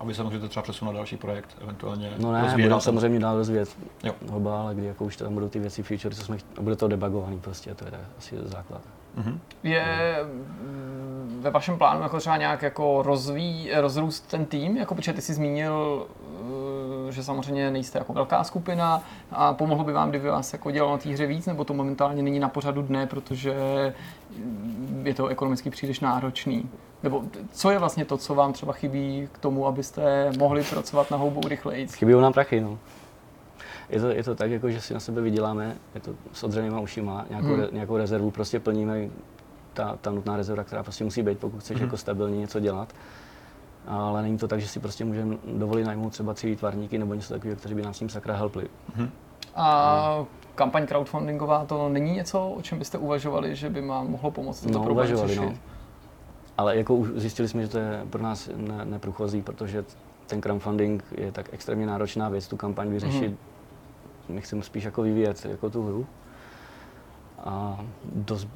aby 0.00 0.14
se 0.14 0.22
můžete 0.22 0.48
třeba 0.48 0.62
přesunout 0.62 0.92
na 0.92 0.96
další 0.96 1.16
projekt, 1.16 1.56
eventuálně 1.62 2.10
No 2.18 2.32
ne, 2.32 2.54
budeme 2.56 2.80
samozřejmě 2.80 3.20
dál 3.20 3.36
rozvíjet 3.36 3.76
jo. 4.04 4.14
hoba, 4.30 4.60
ale 4.62 4.74
kdy 4.74 4.86
jako 4.86 5.04
už 5.04 5.16
tam 5.16 5.34
budou 5.34 5.48
ty 5.48 5.58
věci, 5.58 5.82
feature, 5.82 6.14
co 6.14 6.24
jsme, 6.24 6.36
a 6.58 6.62
bude 6.62 6.76
to 6.76 6.88
debugovaný 6.88 7.38
prostě, 7.40 7.74
to 7.74 7.84
je 7.84 7.90
asi 8.18 8.36
základ. 8.42 8.80
Mm-hmm. 9.18 9.38
Je 9.62 10.16
mm, 10.24 11.38
ve 11.42 11.50
vašem 11.50 11.78
plánu 11.78 12.02
jako 12.02 12.18
třeba 12.18 12.36
nějak 12.36 12.62
jako 12.62 13.02
rozví, 13.02 13.70
rozrůst 13.74 14.30
ten 14.30 14.46
tým, 14.46 14.76
jako 14.76 14.94
protože 14.94 15.12
ty 15.12 15.22
jsi 15.22 15.34
zmínil 15.34 16.06
že 17.10 17.24
samozřejmě 17.24 17.70
nejste 17.70 17.98
jako 17.98 18.12
velká 18.12 18.44
skupina 18.44 19.02
a 19.30 19.54
pomohlo 19.54 19.84
by 19.84 19.92
vám, 19.92 20.10
kdyby 20.10 20.28
vás 20.28 20.52
jako 20.52 20.70
dělalo 20.70 20.92
na 20.92 20.98
té 20.98 21.08
hře 21.08 21.26
víc, 21.26 21.46
nebo 21.46 21.64
to 21.64 21.74
momentálně 21.74 22.22
není 22.22 22.38
na 22.38 22.48
pořadu 22.48 22.82
dne, 22.82 23.06
protože 23.06 23.54
je 25.02 25.14
to 25.14 25.26
ekonomicky 25.26 25.70
příliš 25.70 26.00
náročný. 26.00 26.68
Nebo 27.02 27.22
co 27.52 27.70
je 27.70 27.78
vlastně 27.78 28.04
to, 28.04 28.16
co 28.16 28.34
vám 28.34 28.52
třeba 28.52 28.72
chybí 28.72 29.28
k 29.32 29.38
tomu, 29.38 29.66
abyste 29.66 30.32
mohli 30.38 30.62
pracovat 30.62 31.10
na 31.10 31.16
houbu 31.16 31.48
rychleji? 31.48 31.86
Chybí 31.86 32.12
nám 32.12 32.32
prachy, 32.32 32.60
no. 32.60 32.78
Je 33.88 34.00
to, 34.00 34.08
je 34.08 34.22
to 34.22 34.34
tak, 34.34 34.50
jako, 34.50 34.70
že 34.70 34.80
si 34.80 34.94
na 34.94 35.00
sebe 35.00 35.20
vyděláme, 35.20 35.76
je 35.94 36.00
to 36.00 36.14
s 36.32 36.44
odřenýma 36.44 36.80
ušima, 36.80 37.26
nějakou, 37.30 37.48
hmm. 37.48 37.60
re, 37.60 37.68
nějakou 37.72 37.96
rezervu 37.96 38.30
prostě 38.30 38.60
plníme, 38.60 39.08
ta, 39.74 39.98
ta 40.00 40.10
nutná 40.10 40.36
rezerva, 40.36 40.64
která 40.64 40.82
prostě 40.82 41.04
musí 41.04 41.22
být, 41.22 41.38
pokud 41.38 41.60
chceš 41.60 41.76
hmm. 41.76 41.84
jako 41.84 41.96
stabilně 41.96 42.38
něco 42.38 42.60
dělat 42.60 42.94
ale 43.86 44.22
není 44.22 44.38
to 44.38 44.48
tak, 44.48 44.60
že 44.60 44.68
si 44.68 44.80
prostě 44.80 45.04
můžeme 45.04 45.36
dovolit 45.58 45.84
najmout 45.84 46.12
třeba 46.12 46.34
tři 46.34 46.46
výtvarníky 46.46 46.98
nebo 46.98 47.14
něco 47.14 47.34
takového, 47.34 47.56
kteří 47.56 47.74
by 47.74 47.82
nám 47.82 47.94
s 47.94 47.98
tím 47.98 48.08
sakra 48.08 48.36
helpli. 48.36 48.64
Mm-hmm. 48.64 49.08
A 49.54 50.24
kampaň 50.54 50.86
crowdfundingová 50.86 51.64
to 51.64 51.88
není 51.88 52.12
něco, 52.12 52.48
o 52.48 52.62
čem 52.62 52.78
byste 52.78 52.98
uvažovali, 52.98 53.56
že 53.56 53.70
by 53.70 53.80
vám 53.80 54.10
mohlo 54.10 54.30
pomoct 54.30 54.64
no, 54.64 54.70
problém 54.72 54.92
uvažovali, 54.92 55.36
no. 55.36 55.54
Ale 56.58 56.76
jako 56.76 56.94
už 56.94 57.08
zjistili 57.14 57.48
jsme, 57.48 57.62
že 57.62 57.68
to 57.68 57.78
je 57.78 58.02
pro 58.10 58.22
nás 58.22 58.50
ne, 58.56 58.84
neprůchozí, 58.84 59.42
protože 59.42 59.84
ten 60.26 60.40
crowdfunding 60.40 61.04
je 61.18 61.32
tak 61.32 61.48
extrémně 61.52 61.86
náročná 61.86 62.28
věc, 62.28 62.48
tu 62.48 62.56
kampaň 62.56 62.90
vyřešit. 62.90 63.32
Mm-hmm. 63.32 63.55
My 64.28 64.40
chceme 64.40 64.62
spíš 64.62 64.84
jako 64.84 65.02
vyvíjet 65.02 65.44
jako 65.44 65.70
tu 65.70 65.82
hru. 65.82 66.06
A 67.38 67.80
dost 68.04 68.48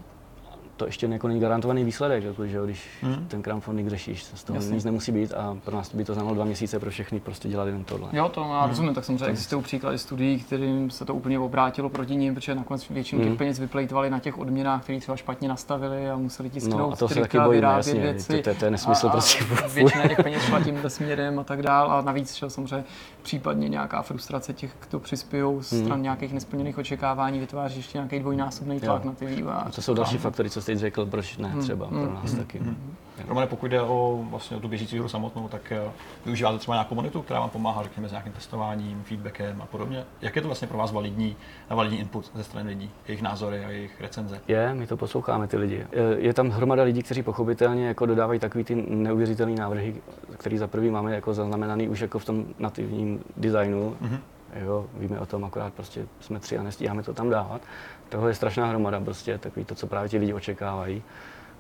to 0.81 0.87
ještě 0.87 1.07
jako 1.07 1.29
není 1.29 1.41
garantovaný 1.41 1.85
výsledek, 1.85 2.25
jako, 2.25 2.47
že 2.47 2.59
když 2.65 2.89
hmm. 3.03 3.27
ten 3.29 3.43
crowdfunding 3.43 3.89
řešíš, 3.89 4.25
z 4.25 4.45
toho 4.45 4.57
Jasně. 4.57 4.75
nic 4.75 4.85
nemusí 4.85 5.13
být 5.13 5.33
a 5.33 5.57
pro 5.65 5.77
nás 5.77 5.95
by 5.95 6.05
to 6.05 6.15
znamenalo 6.15 6.35
dva 6.35 6.45
měsíce 6.45 6.79
pro 6.79 6.91
všechny 6.91 7.21
prostě 7.21 7.49
dělat 7.49 7.67
jenom 7.67 7.85
tohle. 7.85 8.09
Jo, 8.13 8.29
to 8.29 8.41
já 8.41 8.61
hmm. 8.61 8.69
rozumím, 8.69 8.95
tak 8.95 9.05
samozřejmě 9.05 9.27
existují 9.27 9.63
příklady 9.63 9.99
studií, 9.99 10.41
kterým 10.41 10.91
se 10.91 11.05
to 11.05 11.15
úplně 11.15 11.39
obrátilo 11.39 11.89
proti 11.89 12.17
ním, 12.17 12.35
protože 12.35 12.55
nakonec 12.55 12.89
většinu 12.89 13.23
hmm. 13.23 13.31
těch 13.31 13.39
peněz 13.39 13.59
vyplejtovali 13.59 14.11
na 14.11 14.19
těch 14.19 14.39
odměnách, 14.39 14.83
které 14.83 15.01
třeba 15.01 15.17
špatně 15.17 15.49
nastavili 15.49 16.11
a 16.11 16.17
museli 16.17 16.51
tisknout 16.51 16.81
no, 16.81 16.93
a 16.93 16.97
to 16.97 17.09
se 17.09 17.21
taky 17.21 17.41
bojíme, 17.41 17.67
jasně, 17.67 18.01
věci. 18.01 18.43
To, 18.43 18.51
to, 18.51 18.59
to, 18.59 18.65
je 18.65 18.71
nesmysl 18.71 19.07
a, 19.07 19.11
prostě. 19.11 19.45
A 19.65 19.69
většina 19.69 20.09
těch 20.09 20.23
peněz 20.23 20.43
šla 20.43 20.61
tímhle 20.61 20.91
směrem 20.91 21.39
a 21.39 21.45
tak 21.45 21.63
dál 21.63 21.93
a 21.93 22.01
navíc 22.01 22.35
že 22.35 22.51
samozřejmě 22.51 22.85
případně 23.23 23.69
nějaká 23.69 24.03
frustrace 24.03 24.53
těch, 24.53 24.71
kdo 24.89 25.01
přispějí 25.01 25.45
z 25.61 25.67
stran 25.67 25.93
hmm. 25.93 26.03
nějakých 26.03 26.33
nesplněných 26.33 26.79
očekávání, 26.79 27.39
vytváří 27.39 27.77
ještě 27.77 27.99
nějaký 27.99 28.19
dvojnásobný 28.19 28.81
tlak 28.81 29.05
jo. 29.05 29.11
na 29.11 29.17
ty 29.17 29.27
vývojáře. 29.27 29.71
To 29.73 29.83
jsou 29.83 29.95
další 29.95 30.19
faktory, 30.19 30.51
co 30.51 30.63
jste 30.73 30.81
řekl, 30.81 31.07
proč 31.07 31.37
ne 31.37 31.49
hmm. 31.49 31.63
třeba 31.63 31.87
pro 31.87 32.15
nás 32.15 32.31
hmm. 32.31 32.39
taky. 32.39 32.59
Hmm. 32.59 32.97
Romane, 33.29 33.47
pokud 33.47 33.67
jde 33.67 33.83
o, 33.83 34.25
vlastně 34.31 34.57
o 34.57 34.61
tu 34.61 34.69
běžící 34.69 34.99
hru 34.99 35.09
samotnou, 35.09 35.49
tak 35.49 35.73
uh, 35.87 35.93
využíváte 36.25 36.59
třeba 36.59 36.75
nějakou 36.75 36.89
komunitu, 36.89 37.23
která 37.23 37.41
vám 37.41 37.51
pomáhá, 37.51 37.83
řekněme, 37.83 38.09
s 38.09 38.11
nějakým 38.11 38.33
testováním, 38.33 39.03
feedbackem 39.03 39.63
a 39.63 39.67
podobně. 39.67 40.05
Jak 40.21 40.37
je 40.37 40.43
to 40.43 40.49
vlastně 40.49 40.69
pro 40.69 40.79
vás 40.79 40.93
validní, 40.93 41.37
validní 41.71 41.99
input 41.99 42.31
ze 42.35 42.45
strany 42.45 42.69
lidí, 42.69 42.91
jejich 43.09 43.23
názory 43.23 43.65
a 43.65 43.71
jejich 43.71 44.01
recenze? 44.01 44.41
Je, 44.49 44.75
my 44.75 44.87
to 44.87 44.97
posloucháme, 44.97 45.47
ty 45.47 45.57
lidi. 45.57 45.87
Je, 46.17 46.35
tam 46.35 46.51
hromada 46.51 46.83
lidí, 46.83 47.03
kteří 47.03 47.23
pochopitelně 47.23 47.87
jako 47.87 48.07
dodávají 48.07 48.41
takový 48.41 48.65
ty 48.65 48.75
neuvěřitelné 48.89 49.55
návrhy, 49.55 49.95
který 50.37 50.59
za 50.59 50.67
prvý 50.67 50.91
máme 50.91 51.15
jako 51.15 51.35
zaznamenaný 51.35 51.89
už 51.89 52.01
jako 52.01 52.19
v 52.19 52.25
tom 52.25 52.45
nativním 52.59 53.21
designu. 53.37 53.97
Mm-hmm. 54.03 54.19
Jo, 54.65 54.87
víme 54.95 55.21
o 55.21 55.27
tom, 55.27 55.45
akorát 55.45 55.75
prostě 55.75 56.07
jsme 56.21 56.41
tři 56.41 56.59
a 56.59 56.63
nestíháme 56.63 57.03
to 57.03 57.15
tam 57.15 57.31
dávat. 57.31 57.63
Toho 58.11 58.29
je 58.29 58.35
strašná 58.35 58.67
hromada 58.67 59.01
prostě, 59.01 59.39
takový 59.39 59.65
to, 59.65 59.75
co 59.75 59.87
právě 59.87 60.09
ti 60.09 60.19
lidi 60.19 60.33
očekávají. 60.33 61.03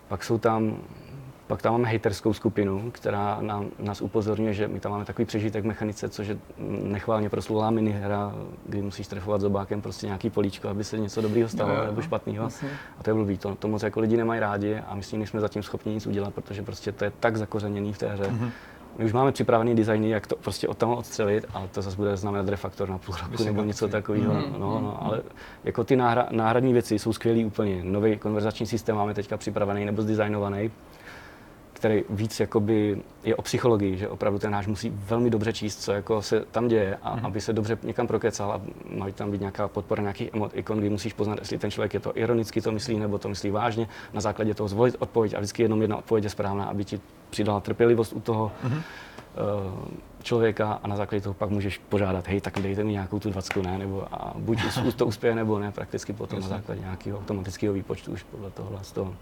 Pak 0.08 0.24
jsou 0.24 0.38
tam 0.38 0.76
Pak 1.50 1.62
tam 1.62 1.72
máme 1.72 1.88
haterskou 1.88 2.32
skupinu, 2.32 2.90
která 2.90 3.38
nám, 3.40 3.66
nás 3.78 4.00
upozorňuje, 4.00 4.54
že 4.54 4.68
my 4.68 4.80
tam 4.80 4.92
máme 4.92 5.04
takový 5.04 5.26
přežitek 5.26 5.64
mechanice, 5.64 6.08
což 6.08 6.28
je 6.28 6.38
nechválně 6.82 7.28
proslulá 7.30 7.70
minihra, 7.70 8.34
kdy 8.66 8.82
musíš 8.82 9.06
trefovat 9.06 9.40
zobákem 9.40 9.82
prostě 9.82 10.06
nějaký 10.06 10.30
políčko, 10.30 10.68
aby 10.68 10.84
se 10.84 10.98
něco 10.98 11.22
dobrýho 11.22 11.48
stalo 11.48 11.74
jo, 11.74 11.86
nebo 11.86 12.02
špatného. 12.02 12.48
A 12.98 13.02
to 13.02 13.10
je 13.10 13.14
blbý, 13.14 13.38
to, 13.38 13.54
to 13.54 13.68
moc 13.68 13.82
jako 13.82 14.00
lidi 14.00 14.16
nemají 14.16 14.40
rádi 14.40 14.82
a 14.86 14.94
my 14.94 15.02
s 15.02 15.08
tím 15.08 15.18
nejsme 15.18 15.40
zatím 15.40 15.62
schopni 15.62 15.94
nic 15.94 16.06
udělat, 16.06 16.34
protože 16.34 16.62
prostě 16.62 16.92
to 16.92 17.04
je 17.04 17.12
tak 17.20 17.36
zakořeněný 17.36 17.92
v 17.92 17.98
té 17.98 18.08
hře. 18.08 18.30
Mhm. 18.30 18.50
My 18.98 19.04
už 19.04 19.12
máme 19.12 19.32
připravený 19.32 19.74
designy, 19.74 20.10
jak 20.10 20.26
to 20.26 20.36
prostě 20.36 20.68
od 20.68 20.78
tam 20.78 20.90
odstřelit, 20.90 21.46
ale 21.54 21.68
to 21.68 21.82
zase 21.82 21.96
bude 21.96 22.16
znamenat 22.16 22.48
refaktor 22.48 22.88
na 22.88 22.98
půl 22.98 23.14
roku 23.30 23.44
nebo 23.44 23.62
něco 23.62 23.88
takového. 23.88 24.34
Mhm, 24.34 24.52
No, 24.52 24.80
no, 24.80 24.98
ale 25.02 25.22
jako 25.64 25.84
ty 25.84 25.96
náhra, 25.96 26.26
náhradní 26.30 26.72
věci 26.72 26.98
jsou 26.98 27.12
skvělé 27.12 27.44
úplně. 27.44 27.80
Nový 27.84 28.16
konverzační 28.18 28.66
systém 28.66 28.96
máme 28.96 29.14
teďka 29.14 29.36
připravený 29.36 29.84
nebo 29.84 30.02
zdesignovaný, 30.02 30.70
který 31.80 32.04
víc 32.10 32.40
jakoby 32.40 32.98
je 33.24 33.36
o 33.36 33.42
psychologii, 33.42 33.96
že 33.96 34.08
opravdu 34.08 34.38
ten 34.38 34.52
náš 34.52 34.66
musí 34.66 34.90
velmi 34.94 35.30
dobře 35.30 35.52
číst, 35.52 35.82
co 35.82 35.92
jako 35.92 36.22
se 36.22 36.44
tam 36.50 36.68
děje, 36.68 36.96
a 37.02 37.16
Mhm. 37.16 37.26
aby 37.26 37.40
se 37.40 37.52
dobře 37.52 37.78
někam 37.82 38.06
prokecal 38.06 38.52
a 38.52 38.60
má 38.96 39.10
tam 39.10 39.30
být 39.30 39.40
nějaká 39.40 39.68
podpora 39.68 40.02
nějakých 40.02 40.30
emot, 40.34 40.50
ikon, 40.54 40.78
kdy 40.78 40.90
musíš 40.90 41.12
poznat, 41.12 41.38
jestli 41.38 41.58
ten 41.58 41.70
člověk 41.70 41.94
je 41.94 42.00
to 42.00 42.18
ironicky 42.18 42.60
to 42.60 42.72
myslí, 42.72 42.98
nebo 42.98 43.18
to 43.18 43.28
myslí 43.28 43.50
vážně, 43.50 43.88
na 44.12 44.20
základě 44.20 44.54
toho 44.54 44.68
zvolit 44.68 44.96
odpověď 44.98 45.34
a 45.34 45.38
vždycky 45.38 45.62
jenom 45.62 45.80
jedna 45.80 45.96
odpověď 45.96 46.24
je 46.24 46.30
správná, 46.30 46.64
aby 46.64 46.84
ti 46.84 47.00
přidala 47.30 47.60
trpělivost 47.60 48.12
u 48.12 48.20
toho 48.20 48.52
Mhm. 48.64 48.80
eh, 48.80 49.42
člověka 50.22 50.72
a 50.82 50.88
na 50.88 50.96
základě 50.96 51.22
toho 51.22 51.34
pak 51.34 51.50
můžeš 51.50 51.78
požádat, 51.88 52.28
hej, 52.28 52.40
tak 52.40 52.58
dejte 52.60 52.84
mi 52.84 52.92
nějakou 52.92 53.18
tu 53.18 53.30
dvacku, 53.30 53.62
ne, 53.62 53.78
nebo 53.78 54.06
a 54.12 54.32
buď 54.38 54.58
to 54.96 55.06
uspěje, 55.06 55.34
nebo 55.34 55.58
ne, 55.58 55.72
prakticky 55.72 56.12
potom 56.12 56.38
na 56.40 56.44
Jasně. 56.46 56.56
základě 56.56 56.80
nějakého 56.80 57.18
automatického 57.18 57.74
výpočtu 57.74 58.12
už 58.12 58.22
podle 58.22 58.50
tohle 58.50 58.78
z 58.82 58.92
toho. 58.92 59.14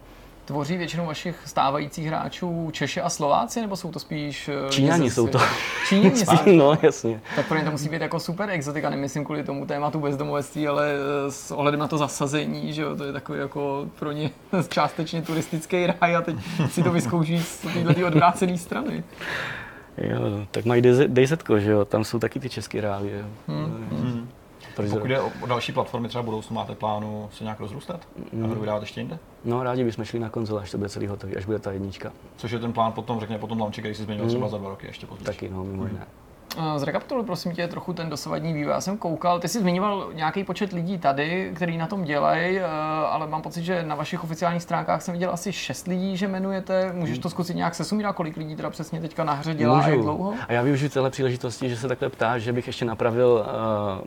Tvoří 0.49 0.77
většinou 0.77 1.07
vašich 1.07 1.37
stávajících 1.47 2.07
hráčů 2.07 2.69
Češi 2.73 3.01
a 3.01 3.09
Slováci, 3.11 3.61
nebo 3.61 3.77
jsou 3.77 3.91
to 3.93 3.99
spíš... 3.99 4.49
eh, 4.49 4.71
Číňani 4.71 5.11
jsou 5.11 5.27
to. 5.27 5.39
Číňani 5.89 6.17
jsou. 6.17 6.57
no, 6.57 6.79
jasně. 6.83 7.21
Tak 7.37 7.49
pro 7.49 7.59
ně 7.59 7.65
to 7.65 7.71
musí 7.71 7.89
být 7.89 8.03
jako 8.03 8.21
super 8.21 8.51
exotika, 8.51 8.91
nemyslím 8.91 9.25
kvůli 9.25 9.45
tomu 9.45 9.67
tématu 9.67 10.01
bezdomovectví, 10.01 10.69
ale 10.69 10.93
eh, 10.93 11.31
s 11.31 11.51
ohledem 11.51 11.81
na 11.81 11.89
to 11.89 11.99
zasazení, 11.99 12.73
že 12.73 12.83
jo, 12.83 12.97
to 12.97 13.05
je 13.05 13.13
takový 13.13 13.39
jako 13.39 13.87
pro 13.99 14.13
ně 14.13 14.31
částečně 14.69 15.23
turistický 15.23 15.87
ráj 15.87 16.17
a 16.17 16.21
teď 16.21 16.37
si 16.71 16.83
to 16.83 16.93
vyzkouší 16.93 17.39
z 17.43 17.59
téhle 17.59 18.05
odvrácené 18.07 18.59
strany. 18.59 19.05
Jo, 19.99 20.29
no, 20.29 20.47
tak 20.51 20.65
mají 20.65 20.83
DZ, 20.83 21.01
DZ, 21.07 21.33
že 21.59 21.71
jo, 21.71 21.85
tam 21.85 22.05
jsou 22.05 22.19
taky 22.19 22.41
ty 22.41 22.49
české 22.49 22.81
reálie. 22.81 23.25
Hmm. 23.49 23.89
Mhm. 23.91 24.29
Proč 24.79 24.91
Pokud 24.91 25.07
jde 25.07 25.21
o 25.21 25.47
další 25.47 25.73
platformy, 25.73 26.09
třeba 26.09 26.23
v 26.23 26.25
budoucnu 26.25 26.55
máte 26.57 26.75
plánu 26.75 27.29
se 27.33 27.45
nějak 27.45 27.61
rozrůstat? 27.61 28.01
A 28.45 28.47
hru 28.47 28.61
vydávat 28.61 28.83
ještě 28.83 29.01
jinde? 29.01 29.19
No, 29.45 29.63
rádi 29.63 29.85
bychom 29.85 30.05
šli 30.05 30.19
na 30.19 30.29
konzole, 30.29 30.63
až 30.63 30.71
to 30.71 30.79
bude 30.79 30.89
celý 30.91 31.07
hotový, 31.07 31.37
až 31.37 31.45
bude 31.45 31.59
ta 31.59 31.73
jednička. 31.73 32.13
Což 32.37 32.51
je 32.51 32.59
ten 32.59 32.73
plán 32.73 32.93
potom, 32.93 33.21
řekněme, 33.21 33.41
potom 33.41 33.61
launchi, 33.61 33.81
který 33.81 33.95
si 33.95 34.03
zmiňoval 34.05 34.25
Mhm. 34.27 34.35
třeba 34.35 34.49
za 34.49 34.59
dva 34.59 34.69
roky 34.69 34.87
ještě 34.87 35.07
později. 35.07 35.27
Taky, 35.27 35.49
no, 35.49 35.65
mimo 35.65 35.87
jiné. 35.87 36.07
Eh, 36.59 36.79
Zrekapituluj 36.79 37.25
prosím 37.25 37.53
tě 37.53 37.69
trochu 37.69 37.93
ten 37.93 38.11
dosavadní 38.11 38.53
vývoj. 38.53 38.73
Já 38.73 38.81
jsem 38.81 38.99
koukal, 38.99 39.41
ty 39.41 39.49
jsi 39.49 39.61
zmiňoval 39.61 40.11
nějaký 40.15 40.45
počet 40.45 40.73
lidí 40.73 40.99
tady, 40.99 41.53
který 41.55 41.77
na 41.79 41.87
tom 41.87 42.05
dělají, 42.05 42.59
eh, 42.59 42.65
ale 43.11 43.27
mám 43.27 43.43
pocit, 43.43 43.63
že 43.65 43.83
na 43.83 43.95
vašich 43.95 44.25
oficiálních 44.25 44.63
stránkách 44.63 45.03
jsem 45.03 45.13
viděl 45.13 45.31
asi 45.33 45.53
6 45.53 45.87
lidí, 45.87 46.17
že 46.17 46.27
jmenujete. 46.27 46.93
Můžeš 46.93 47.19
to 47.19 47.31
zkusit 47.31 47.55
nějak 47.57 47.75
sesumírovat, 47.75 48.17
kolik 48.17 48.37
lidí 48.37 48.57
teda 48.57 48.71
přesně 48.71 49.01
teďka 49.01 49.25
na 49.25 49.33
hře 49.33 49.55
dělá 49.55 49.81
a 49.81 49.89
jak 49.89 50.01
dlouho? 50.01 50.35
A 50.49 50.53
já 50.53 50.63
využiju 50.63 50.89
celé 50.91 51.11
příležitosti, 51.11 51.69
že 51.69 51.77
se 51.77 51.89
takhle 51.89 52.09
ptáš, 52.09 52.43
že 52.43 52.53
bych 52.53 52.67
ještě 52.67 52.85
napravil 52.85 53.45
uh, 53.47 54.05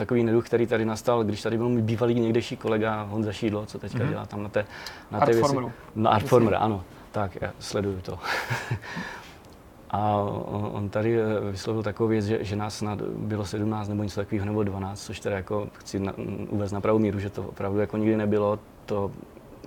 takový 0.00 0.24
neduch, 0.24 0.46
který 0.46 0.66
tady 0.66 0.84
nastal, 0.84 1.24
když 1.24 1.42
tady 1.42 1.56
byl 1.56 1.68
můj 1.68 1.82
bývalý 1.82 2.20
někdejší 2.20 2.56
kolega 2.56 3.02
Honza 3.02 3.32
Šídlo, 3.32 3.66
co 3.66 3.78
teďka 3.78 4.04
dělá 4.04 4.26
tam 4.26 4.42
na 4.42 4.48
té, 4.48 4.64
na 5.10 5.20
té 5.20 5.26
věci. 5.26 5.40
Artformeru. 5.40 5.72
Na 5.94 6.10
Artformer, 6.10 6.54
ano. 6.54 6.84
Tak, 7.12 7.38
já 7.40 7.52
sleduju 7.58 8.00
to. 8.00 8.18
A 9.90 10.16
on 10.16 10.70
on 10.72 10.88
tady 10.88 11.20
eh, 11.20 11.50
vyslovil 11.50 11.82
takovou 11.82 12.08
věc, 12.08 12.24
že, 12.24 12.44
že 12.44 12.56
nás 12.56 12.78
snad 12.78 13.02
bylo 13.02 13.44
17 13.44 13.88
nebo 13.88 14.02
něco 14.02 14.20
takového, 14.20 14.46
nebo 14.46 14.62
12, 14.62 15.04
což 15.04 15.20
teda 15.20 15.36
jako 15.36 15.68
chci 15.72 16.00
na, 16.00 16.12
uvést 16.48 16.72
na 16.72 16.80
pravou 16.80 16.98
míru, 16.98 17.18
že 17.18 17.30
to 17.30 17.42
opravdu 17.42 17.78
jako 17.78 17.96
nikdy 17.96 18.16
nebylo. 18.16 18.58
To 18.86 19.10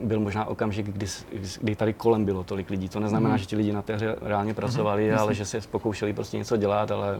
byl 0.01 0.19
možná 0.19 0.45
okamžik, 0.45 0.85
kdy, 0.85 1.05
kdy 1.61 1.75
tady 1.75 1.93
kolem 1.93 2.25
bylo 2.25 2.43
tolik 2.43 2.69
lidí. 2.69 2.89
To 2.89 2.99
neznamená, 2.99 3.37
že 3.37 3.45
ti 3.45 3.55
lidi 3.55 3.73
na 3.73 3.81
té 3.81 3.95
hře 3.95 4.15
reálně 4.21 4.53
pracovali, 4.53 5.13
ale 5.13 5.33
že 5.33 5.45
se 5.45 5.61
pokoušeli 5.61 6.13
prostě 6.13 6.37
něco 6.37 6.57
dělat, 6.57 6.91
ale 6.91 7.19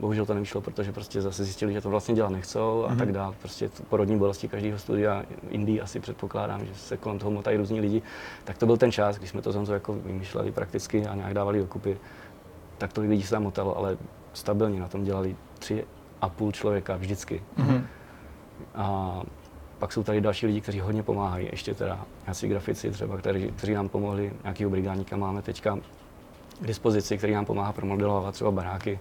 bohužel 0.00 0.26
to 0.26 0.34
nevyšlo, 0.34 0.60
protože 0.60 0.92
prostě 0.92 1.22
zase 1.22 1.44
zjistili, 1.44 1.72
že 1.72 1.80
to 1.80 1.90
vlastně 1.90 2.14
dělat 2.14 2.30
nechcou 2.30 2.84
a 2.84 2.94
tak 2.94 3.12
dále. 3.12 3.34
Prostě 3.38 3.70
porodní 3.88 4.18
bolesti 4.18 4.48
každého 4.48 4.78
studia, 4.78 5.22
Indii 5.48 5.80
asi 5.80 6.00
předpokládám, 6.00 6.66
že 6.66 6.74
se 6.74 6.96
kolem 6.96 7.18
toho 7.18 7.30
motají 7.30 7.56
různí 7.56 7.80
lidi. 7.80 8.02
Tak 8.44 8.58
to 8.58 8.66
byl 8.66 8.76
ten 8.76 8.92
čas, 8.92 9.18
kdy 9.18 9.26
jsme 9.26 9.42
to 9.42 9.52
Zonzo 9.52 9.74
jako 9.74 9.92
vymýšleli 9.92 10.52
prakticky 10.52 11.06
a 11.06 11.14
nějak 11.14 11.34
dávali 11.34 11.58
dokupy. 11.58 11.98
Tak 12.78 12.92
tolik 12.92 13.10
lidí 13.10 13.22
se 13.22 13.30
tam 13.30 13.42
motalo, 13.42 13.78
ale 13.78 13.96
stabilně 14.32 14.80
na 14.80 14.88
tom 14.88 15.04
dělali 15.04 15.36
tři 15.58 15.84
a 16.20 16.28
půl 16.28 16.52
člověka 16.52 16.96
vždycky. 16.96 17.42
Mhm. 17.56 17.86
A 18.74 19.22
pak 19.82 19.92
jsou 19.92 20.02
tady 20.02 20.20
další 20.20 20.46
lidi, 20.46 20.60
kteří 20.60 20.80
hodně 20.80 21.02
pomáhají, 21.02 21.48
ještě 21.50 21.74
teda 21.74 22.06
nějací 22.26 22.48
grafici 22.48 22.90
třeba, 22.90 23.16
kteří, 23.16 23.52
kteří 23.56 23.74
nám 23.74 23.88
pomohli, 23.88 24.32
nějakého 24.42 24.70
brigádníka 24.70 25.16
máme 25.16 25.42
teďka 25.42 25.78
k 26.60 26.66
dispozici, 26.66 27.18
který 27.18 27.32
nám 27.32 27.44
pomáhá 27.44 27.72
promodelovat 27.72 28.34
třeba 28.34 28.50
baráky 28.50 28.98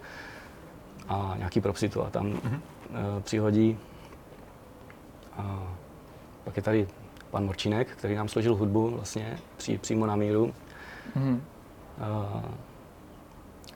a 1.07 1.33
nějaký 1.37 1.61
propsy 1.61 1.89
to 1.89 2.05
a 2.05 2.09
tam 2.09 2.33
mm-hmm. 2.33 2.59
přihodí. 3.21 3.77
A 5.37 5.73
pak 6.43 6.57
je 6.57 6.63
tady 6.63 6.87
pan 7.31 7.45
Morčínek, 7.45 7.87
který 7.87 8.15
nám 8.15 8.27
složil 8.27 8.55
hudbu 8.55 8.89
vlastně 8.89 9.37
pří, 9.57 9.77
přímo 9.77 10.05
na 10.05 10.15
míru. 10.15 10.53
Mhm. 11.15 11.41
A, 12.01 12.43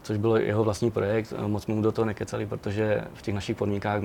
což 0.01 0.17
byl 0.17 0.37
jeho 0.37 0.63
vlastní 0.63 0.91
projekt, 0.91 1.33
moc 1.47 1.67
mu 1.67 1.81
do 1.81 1.91
toho 1.91 2.05
nekecali, 2.05 2.45
protože 2.45 3.03
v 3.13 3.21
těch 3.21 3.35
našich 3.35 3.57
podmínkách 3.57 4.01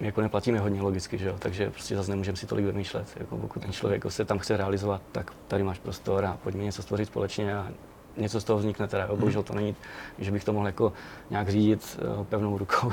my 0.00 0.06
jako 0.06 0.20
neplatíme 0.20 0.58
hodně 0.58 0.82
logicky, 0.82 1.18
že 1.18 1.28
jo? 1.28 1.36
takže 1.38 1.70
prostě 1.70 1.96
zase 1.96 2.10
nemůžeme 2.10 2.36
si 2.36 2.46
tolik 2.46 2.66
vymýšlet. 2.66 3.16
Jako 3.16 3.36
pokud 3.36 3.62
ten 3.62 3.72
člověk 3.72 4.04
se 4.08 4.24
tam 4.24 4.38
chce 4.38 4.56
realizovat, 4.56 5.02
tak 5.12 5.32
tady 5.48 5.62
máš 5.62 5.78
prostor 5.78 6.24
a 6.24 6.38
pojďme 6.42 6.62
něco 6.62 6.82
stvořit 6.82 7.06
společně 7.06 7.56
a 7.56 7.68
něco 8.16 8.40
z 8.40 8.44
toho 8.44 8.58
vznikne 8.58 8.88
teda. 8.88 9.04
Jo? 9.04 9.16
Bohužel 9.16 9.42
to 9.42 9.54
není, 9.54 9.76
že 10.18 10.30
bych 10.30 10.44
to 10.44 10.52
mohl 10.52 10.66
jako 10.66 10.92
nějak 11.30 11.48
řídit 11.48 12.00
eh, 12.00 12.24
pevnou 12.24 12.58
rukou. 12.58 12.92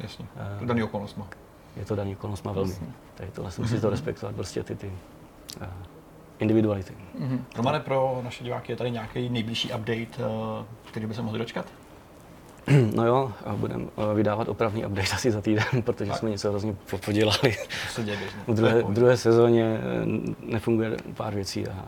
Jasně. 0.00 0.26
Eh, 0.62 0.66
Daný 0.66 0.82
okolnostma. 0.82 1.26
Je 1.76 1.84
to 1.84 1.96
daný 1.96 2.16
okolnostma 2.16 2.52
velmi. 2.52 2.74
Tady 3.14 3.30
tohle 3.30 3.50
se 3.50 3.60
musí 3.62 3.80
to 3.80 3.90
respektovat, 3.90 4.34
prostě 4.34 4.62
ty, 4.62 4.74
ty 4.76 4.92
uh, 5.60 5.66
individuality. 6.38 6.94
Mhm. 7.18 7.44
Romane, 7.56 7.80
pro 7.80 8.20
naše 8.24 8.44
diváky 8.44 8.72
je 8.72 8.76
tady 8.76 8.90
nějaký 8.90 9.28
nejbližší 9.28 9.68
update, 9.68 10.24
který 10.88 11.06
by 11.06 11.14
se 11.14 11.22
mohli 11.22 11.38
dočkat? 11.38 11.66
No 12.94 13.06
jo, 13.06 13.32
budeme 13.56 13.84
vydávat 14.14 14.48
opravný 14.48 14.86
update 14.86 15.08
asi 15.14 15.30
za 15.30 15.40
týden, 15.40 15.64
protože 15.84 16.12
jsme 16.12 16.30
něco 16.30 16.50
hrozně 16.50 16.76
po- 16.90 16.98
podělali. 16.98 17.56
To 17.86 17.92
se 17.92 18.02
děje 18.02 18.16
běžně. 18.16 18.38
V 18.46 18.54
druhé, 18.54 18.82
v 18.82 18.92
druhé 18.92 19.16
sezóně 19.16 19.80
eh, 19.80 20.34
nefunguje 20.52 20.96
pár 21.16 21.34
věcí 21.34 21.68
a 21.68 21.84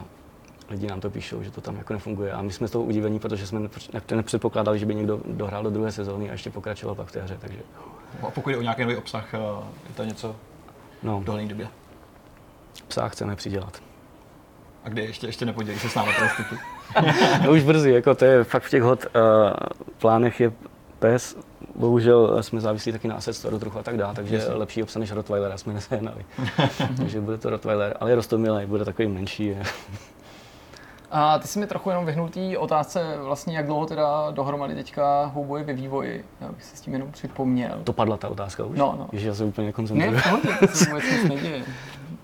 lidi 0.70 0.86
nám 0.86 1.01
to 1.01 1.11
píšou, 1.11 1.43
že 1.43 1.51
to 1.51 1.61
tam 1.61 1.77
jako 1.77 1.93
nefunguje. 1.93 2.32
A 2.32 2.43
my 2.43 2.52
jsme 2.52 2.69
z 2.69 2.70
toho 2.70 2.85
udivení, 2.85 3.19
protože 3.19 3.47
jsme 3.47 3.61
nepř- 3.61 4.16
nepředpokládali, 4.16 4.78
že 4.78 4.86
by 4.86 4.94
někdo 4.94 5.20
dohrál 5.27 5.62
do 5.62 5.70
druhé 5.70 5.93
sezóny 5.93 6.28
a 6.28 6.32
ještě 6.32 6.51
pokračoval 6.51 6.94
pak 6.94 7.07
v 7.09 7.12
té 7.12 7.23
hře. 7.23 7.36
Takže 7.40 7.59
A 8.23 8.31
pokud 8.31 8.51
je 8.51 8.57
o 8.57 8.62
nějaký 8.62 8.82
nový 8.82 8.97
obsah, 8.97 9.35
eh, 9.35 9.39
je 9.89 9.94
to 9.94 10.05
něco 10.05 10.36
no, 11.02 11.20
v 11.20 11.24
dohledné 11.24 11.48
době. 11.48 11.69
psa 12.89 13.09
chceme 13.09 13.36
přidělat. 13.36 13.82
A 14.85 14.89
kde 14.89 15.02
ještě, 15.02 15.27
ještě 15.27 15.44
nepodělí 15.47 15.78
se 15.78 15.89
s 15.89 15.94
námi. 15.94 16.11
No 17.44 17.51
už 17.52 17.62
brzy, 17.62 17.90
jako 17.93 18.15
to 18.15 18.24
je 18.24 18.44
fakt 18.44 18.62
v 18.62 18.70
těch 18.70 18.82
hot 18.82 19.05
uh, 19.05 19.51
plánech 19.98 20.40
je 20.40 20.52
pes. 21.01 21.36
Bohužel 21.74 22.43
jsme 22.43 22.60
závislí 22.60 22.93
taky 22.93 23.09
na 23.09 23.14
asset 23.14 23.32
store 23.32 23.59
trochu 23.59 23.78
a 23.78 23.82
tak 23.82 23.97
dále, 23.97 24.14
takže 24.14 24.36
Jasně. 24.36 24.55
lepší 24.55 24.82
obsah 24.82 25.01
než 25.01 25.12
Rottweilera 25.12 25.59
jsme 25.59 25.72
nesehnali. 25.72 26.24
takže 26.97 27.20
bude 27.20 27.39
to 27.39 27.51
Rottweiler, 27.51 27.97
ale 28.01 28.10
je 28.10 28.14
rostomilý, 28.14 28.66
bude 28.66 28.85
takový 28.85 29.09
menší. 29.09 29.56
A 31.12 31.39
ty 31.39 31.48
jsi 31.48 31.59
mi 31.59 31.66
trochu 31.66 31.90
jenom 31.90 32.06
vyhnul 32.06 32.28
té 32.28 32.59
otázce, 32.59 33.16
vlastně 33.22 33.56
jak 33.56 33.66
dlouho 33.66 33.86
teda 33.86 34.31
dohromady 34.31 34.74
teďka 34.74 35.24
houbuje 35.24 35.64
ve 35.64 35.72
vývoji. 35.72 36.24
Já 36.40 36.52
bych 36.52 36.64
se 36.64 36.77
s 36.77 36.81
tím 36.81 36.93
jenom 36.93 37.12
připomněl. 37.12 37.81
To 37.85 37.93
padla 37.93 38.16
ta 38.16 38.28
otázka 38.28 38.64
už? 38.64 38.78
No, 38.78 38.94
no. 38.98 39.09
Ježiš, 39.12 39.27
já 39.27 39.35
se 39.35 39.44
úplně 39.44 39.72
Ne, 39.93 40.22
pohodě, 40.22 40.48
to 40.60 40.66
se 40.66 40.85
vůbec 40.90 41.05
nic 41.05 41.28
neděje. 41.28 41.64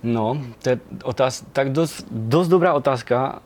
No, 0.03 0.39
to 0.63 0.69
je 0.69 0.81
otáz, 1.05 1.45
tak 1.53 1.73
dost, 1.73 2.07
dost 2.11 2.49
dobrá 2.49 2.75
otázka 2.75 3.39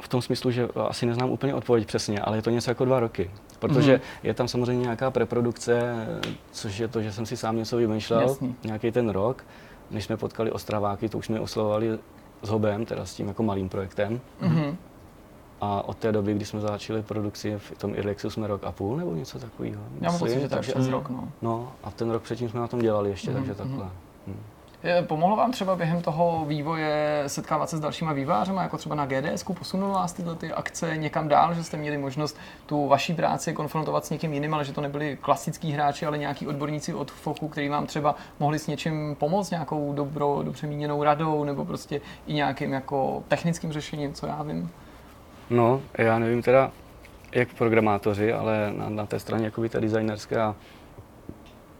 v 0.00 0.08
tom 0.08 0.22
smyslu, 0.22 0.50
že 0.50 0.68
asi 0.88 1.06
neznám 1.06 1.30
úplně 1.30 1.54
odpověď 1.54 1.86
přesně, 1.86 2.20
ale 2.20 2.36
je 2.38 2.42
to 2.42 2.50
něco 2.50 2.70
jako 2.70 2.84
dva 2.84 3.00
roky. 3.00 3.30
Protože 3.58 3.92
Mhm. 3.92 4.00
mm-hmm. 4.00 4.20
je 4.26 4.34
tam 4.34 4.48
samozřejmě 4.48 4.82
nějaká 4.82 5.10
preprodukce, 5.10 6.06
což 6.52 6.78
je 6.78 6.88
to, 6.88 7.02
že 7.02 7.12
jsem 7.12 7.26
si 7.26 7.36
sám 7.36 7.56
něco 7.56 7.76
vymýšlel, 7.76 8.36
nějaký 8.64 8.92
ten 8.92 9.08
rok, 9.08 9.44
než 9.90 10.04
jsme 10.04 10.16
potkali 10.16 10.52
Ostraváky, 10.52 11.08
to 11.08 11.18
už 11.18 11.26
jsme 11.26 11.40
oslovovali 11.40 11.98
s 12.42 12.48
Hobem, 12.48 12.84
teda 12.86 13.04
s 13.06 13.14
tím 13.14 13.28
jako 13.28 13.42
malým 13.42 13.68
projektem. 13.68 14.20
Mhm. 14.40 14.76
A 15.60 15.88
od 15.88 15.96
té 15.96 16.12
doby, 16.12 16.34
kdy 16.34 16.44
jsme 16.44 16.60
začali 16.60 17.02
produkci 17.02 17.54
v 17.58 17.78
tom 17.78 17.94
Irlexu, 17.94 18.30
jsme 18.30 18.46
rok 18.46 18.64
a 18.64 18.72
půl 18.72 18.96
nebo 18.96 19.14
něco 19.14 19.38
takového. 19.38 19.82
Já 20.00 20.10
mám 20.10 20.18
pocit, 20.18 20.40
že 20.40 20.48
takže- 20.48 20.72
přes 20.72 20.88
rok, 20.88 21.08
no. 21.10 21.28
No 21.42 21.72
a 21.84 21.90
ten 21.90 22.10
rok 22.10 22.22
předtím 22.22 22.48
jsme 22.48 22.60
na 22.60 22.68
tom 22.68 22.80
dělali 22.80 23.10
ještě, 23.10 23.30
Mhm, 23.30 23.38
takže 23.38 23.54
takhle. 23.54 23.84
Hm. 24.26 24.36
Je- 24.86 25.02
Pomohlo 25.02 25.36
vám 25.36 25.52
třeba 25.52 25.76
během 25.76 26.02
toho 26.02 26.44
vývoje 26.48 27.22
setkávat 27.26 27.70
se 27.70 27.76
s 27.76 27.80
dalšíma 27.80 28.12
vývářema, 28.12 28.62
jako 28.62 28.76
třeba 28.78 28.94
na 28.94 29.06
GDS, 29.06 29.42
posunulo 29.58 29.92
vás 29.94 30.12
tyhle 30.12 30.34
ty 30.34 30.52
akce 30.52 30.96
někam 30.96 31.28
dál, 31.28 31.54
že 31.54 31.64
jste 31.64 31.76
měli 31.76 31.98
možnost 31.98 32.38
tu 32.66 32.88
vaší 32.88 33.14
práci 33.14 33.52
konfrontovat 33.52 34.04
s 34.04 34.10
někým 34.10 34.32
jiným, 34.32 34.54
ale 34.54 34.64
že 34.64 34.72
to 34.72 34.80
nebyli 34.80 35.18
klasický 35.20 35.72
hráči, 35.72 36.06
ale 36.06 36.18
nějaký 36.18 36.46
odborníci 36.46 36.94
od 36.94 37.10
FOKu, 37.10 37.48
který 37.48 37.68
vám 37.68 37.86
třeba 37.86 38.14
mohli 38.40 38.58
s 38.58 38.66
něčím 38.66 39.16
pomoct, 39.18 39.50
nějakou 39.50 39.92
dobro, 39.92 40.40
dobře 40.44 40.66
míněnou 40.66 41.02
radou, 41.02 41.44
nebo 41.44 41.64
prostě 41.64 42.00
i 42.26 42.34
nějakým 42.34 42.72
jako 42.72 43.22
technickým 43.28 43.72
řešením, 43.72 44.12
co 44.12 44.26
já 44.26 44.42
vím. 44.42 44.70
No, 45.50 45.80
já 45.98 46.18
nevím 46.18 46.42
teda, 46.42 46.70
jak 47.32 47.54
programátoři, 47.54 48.32
ale 48.32 48.72
na, 48.76 48.88
na 48.88 49.06
té 49.06 49.18
straně 49.20 49.44
jakoby 49.44 49.68
té 49.68 49.80
designerské 49.80 50.36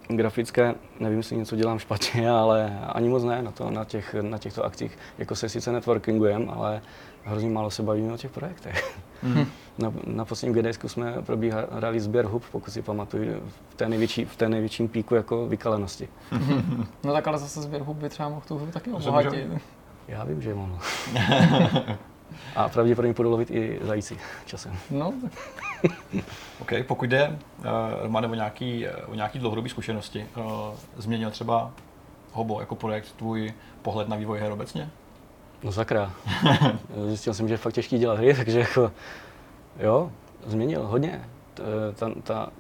grafické, 0.09 0.74
nevím, 1.01 1.19
jestli 1.19 1.37
něco 1.37 1.57
dělám 1.57 1.78
špatně, 1.78 2.31
ale 2.43 2.81
ani 2.89 3.09
moc 3.09 3.24
ne 3.24 3.43
na, 3.43 3.51
to, 3.51 3.70
na, 3.70 3.85
těch, 3.85 4.15
na 4.20 4.39
těchto 4.39 4.65
akcích. 4.65 4.99
Jako 5.19 5.37
se 5.37 5.49
sice 5.49 5.73
networkingujem, 5.73 6.51
ale 6.51 6.83
hrozně 7.24 7.51
málo 7.51 7.70
se 7.70 7.83
bavíme 7.83 8.12
o 8.12 8.16
těch 8.16 8.31
projektech. 8.31 8.99
Mhm. 9.23 9.47
Na, 9.78 9.93
na 10.07 10.24
posledním 10.24 10.62
GDS 10.62 10.78
jsme 10.87 11.15
probíhali 11.23 12.01
sběr 12.01 12.27
hub, 12.27 12.43
pokud 12.53 12.70
si 12.70 12.83
pamatuju, 12.83 13.43
v 13.69 13.74
té, 13.74 13.89
největší, 13.89 14.24
v 14.24 14.37
té 14.37 14.49
největším 14.49 14.89
píku 14.89 15.15
jako 15.15 15.47
vykalenosti. 15.47 16.09
No 17.05 17.12
tak 17.12 17.28
ale 17.28 17.39
zase 17.39 17.62
sběr 17.62 17.83
hub 17.83 17.97
by 17.97 18.09
třeba 18.09 18.28
mohl 18.28 18.43
tu 18.49 18.59
hru 18.59 18.66
taky 18.73 18.91
obohatit. 18.91 19.49
Já 20.09 20.24
vím, 20.24 20.43
že 20.43 20.51
je 20.51 20.55
mohl. 20.55 20.78
A 22.57 22.69
pravděpodobně 22.69 23.15
půjdu 23.15 23.31
lovit 23.31 23.51
i 23.51 23.78
zajíci 23.83 24.19
časem. 24.45 24.73
No, 24.91 25.12
tak 25.23 25.33
OK, 26.61 26.73
pokud 26.87 27.11
jde, 27.11 27.39
uh, 27.59 27.65
Romane, 28.03 28.29
o 28.29 28.35
nějaký, 28.35 28.87
o 29.07 29.15
nějaký 29.15 29.39
dlouhodobý 29.39 29.71
zkušenosti, 29.71 30.27
uh, 30.37 30.45
změnil 30.97 31.31
třeba 31.31 31.71
Hobo 32.33 32.61
jako 32.61 32.75
projekt 32.75 33.13
tvůj 33.13 33.55
pohled 33.83 34.09
na 34.09 34.17
vývoj 34.17 34.39
her 34.39 34.53
obecně? 34.53 34.91
No 35.63 35.73
sakra. 35.73 36.13
Zjistil 37.07 37.35
jsem, 37.35 37.49
že 37.49 37.55
je 37.55 37.59
fakt 37.59 37.73
těžký 37.73 37.99
dělat 37.99 38.19
hry, 38.19 38.35
takže 38.45 38.61
jako, 38.61 38.93
jo, 39.79 40.13
změnil 40.47 40.87
hodně. 40.87 41.29
Ta, 41.95 42.11
ta 42.23 42.51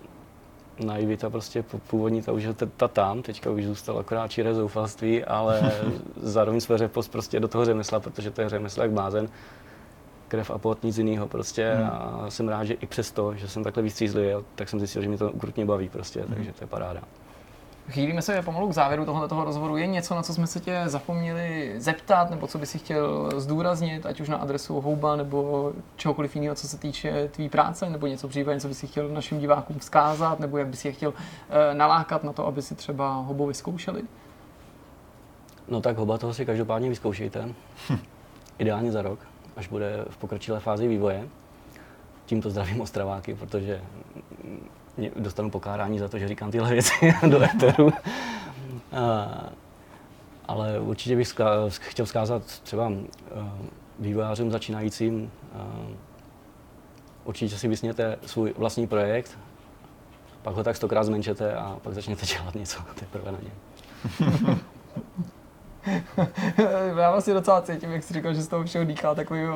naivita 0.84 1.30
prostě 1.30 1.64
původní, 1.86 2.22
ta 2.22 2.32
už 2.32 2.42
je 2.42 2.54
ta 2.54 2.88
tam, 2.88 3.22
teďka 3.22 3.50
už 3.50 3.64
zůstala 3.64 4.00
akorát 4.00 4.30
čiré 4.30 4.54
zoufalství, 4.54 5.24
ale 5.24 5.72
zároveň 6.16 6.60
své 6.60 6.78
řepost 6.78 7.12
prostě 7.12 7.40
do 7.40 7.48
toho 7.48 7.64
řemesla, 7.64 8.00
protože 8.00 8.30
to 8.30 8.40
je 8.40 8.48
řemeslo 8.48 8.82
jak 8.82 8.92
blázen. 8.92 9.28
Krev 10.28 10.50
a 10.50 10.58
pot, 10.58 10.82
nic 10.82 10.98
jiného 10.98 11.28
prostě 11.28 11.72
Hmm. 11.76 11.90
a 11.90 12.24
jsem 12.28 12.48
rád, 12.48 12.64
že 12.64 12.74
i 12.74 12.86
přesto, 12.86 13.34
že 13.34 13.48
jsem 13.48 13.64
takhle 13.64 13.82
vystřízlivý, 13.82 14.44
tak 14.54 14.68
jsem 14.68 14.78
zjistil, 14.78 15.02
že 15.02 15.08
mě 15.08 15.18
to 15.18 15.30
ukrutně 15.30 15.64
baví 15.64 15.88
prostě, 15.88 16.20
Hmm. 16.20 16.34
takže 16.34 16.52
to 16.52 16.64
je 16.64 16.68
paráda. 16.68 17.00
Chýlíme 17.90 18.22
se 18.22 18.42
pomalu 18.42 18.68
k 18.68 18.72
závěru 18.72 19.04
tohoto 19.04 19.44
rozhovoru. 19.44 19.76
Je 19.76 19.86
něco, 19.86 20.14
na 20.14 20.22
co 20.22 20.34
jsme 20.34 20.46
se 20.46 20.60
tě 20.60 20.82
zapomněli 20.86 21.74
zeptat, 21.76 22.30
nebo 22.30 22.46
co 22.46 22.58
by 22.58 22.66
si 22.66 22.78
chtěl 22.78 23.30
zdůraznit, 23.40 24.06
ať 24.06 24.20
už 24.20 24.28
na 24.28 24.36
adresu 24.36 24.80
Houba 24.80 25.16
nebo 25.16 25.72
čehokoliv 25.96 26.34
jiného, 26.36 26.54
co 26.54 26.68
se 26.68 26.78
týče 26.78 27.28
tvý 27.32 27.48
práce, 27.48 27.90
nebo 27.90 28.06
něco 28.06 28.28
případně, 28.28 28.60
co 28.60 28.68
by 28.68 28.74
si 28.74 28.86
chtěl 28.86 29.08
našim 29.08 29.38
divákům 29.38 29.78
vzkázat, 29.78 30.40
nebo 30.40 30.58
jak 30.58 30.66
bys 30.66 30.84
je 30.84 30.92
chtěl 30.92 31.14
eh, 31.50 31.74
nalákat 31.74 32.24
na 32.24 32.32
to, 32.32 32.46
aby 32.46 32.62
si 32.62 32.74
třeba 32.74 33.14
Houbo 33.14 33.46
vyzkoušeli? 33.46 34.02
No 35.68 35.80
tak 35.80 35.96
hoba 35.96 36.18
toho 36.18 36.34
si 36.34 36.46
každopádně 36.46 36.88
vyzkoušejte. 36.88 37.48
Ideálně 38.58 38.92
za 38.92 39.02
rok, 39.02 39.18
až 39.56 39.68
bude 39.68 40.04
v 40.10 40.16
pokročilé 40.16 40.60
fázi 40.60 40.88
vývoje. 40.88 41.28
Tímto 42.26 42.50
zdravím 42.50 42.80
Ostraváky, 42.80 43.34
protože 43.34 43.80
dostanu 45.16 45.50
pokárání 45.50 45.98
za 45.98 46.08
to, 46.08 46.18
že 46.18 46.28
říkám 46.28 46.50
tyhle 46.50 46.70
věci 46.70 47.14
do 47.28 47.42
éteru. 47.42 47.92
Ale 50.48 50.80
určitě 50.80 51.16
bych 51.16 51.28
zka- 51.28 51.68
chtěl 51.70 52.06
vzkázat 52.06 52.42
třeba 52.44 52.92
eh, 52.92 53.04
vývojářům 53.98 54.50
začínajícím, 54.50 55.30
eh, 55.54 55.96
určitě 57.24 57.58
si 57.58 57.68
vysněte 57.68 58.18
svůj 58.26 58.54
vlastní 58.58 58.86
projekt, 58.86 59.38
pak 60.42 60.54
ho 60.54 60.64
tak 60.64 60.76
stokrát 60.76 61.04
zmenšete 61.04 61.54
a 61.54 61.78
pak 61.82 61.94
začněte 61.94 62.26
dělat 62.26 62.54
něco 62.54 62.82
teprve 62.94 63.32
na 63.32 63.38
něm. 63.42 64.60
Já 66.96 67.10
vlastně 67.10 67.34
docela 67.34 67.62
cítím, 67.62 67.92
jak 67.92 68.02
jsi 68.02 68.14
říkal, 68.14 68.34
že 68.34 68.42
z 68.42 68.48
toho 68.48 68.64
všeho 68.64 68.84
dýchá 68.84 69.14
takový 69.14 69.48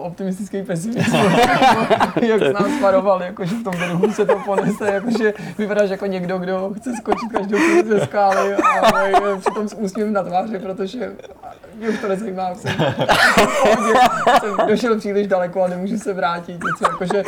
optimistický 0.00 0.62
pesimismus. 0.62 1.22
jak 2.22 2.40
jsi 2.42 2.52
nás 2.52 2.80
varoval, 2.82 3.22
jako, 3.22 3.44
že 3.44 3.54
v 3.54 3.64
tom 3.64 3.74
druhu 3.74 4.12
se 4.12 4.26
to 4.26 4.38
ponese, 4.44 4.92
jakože 4.92 5.34
vypadáš 5.58 5.90
jako 5.90 6.06
někdo, 6.06 6.38
kdo 6.38 6.74
chce 6.76 6.92
skočit 6.96 7.32
každou 7.32 7.58
chvíli 7.58 7.88
ze 7.88 8.00
skály 8.00 8.54
a 8.54 9.36
přitom 9.38 9.68
s 9.68 9.74
úsměvem 9.74 10.12
na 10.12 10.22
tváři, 10.22 10.58
protože 10.58 11.12
mě 11.78 11.88
už 11.88 11.98
to 12.00 12.08
nezajímá, 12.08 12.54
jsem, 12.54 12.72
jsem 14.40 14.56
došel 14.68 14.98
příliš 14.98 15.26
daleko 15.26 15.62
a 15.62 15.68
nemůžu 15.68 15.98
se 15.98 16.12
vrátit. 16.12 16.52
Něco 16.64 16.84
jakože 16.92 17.22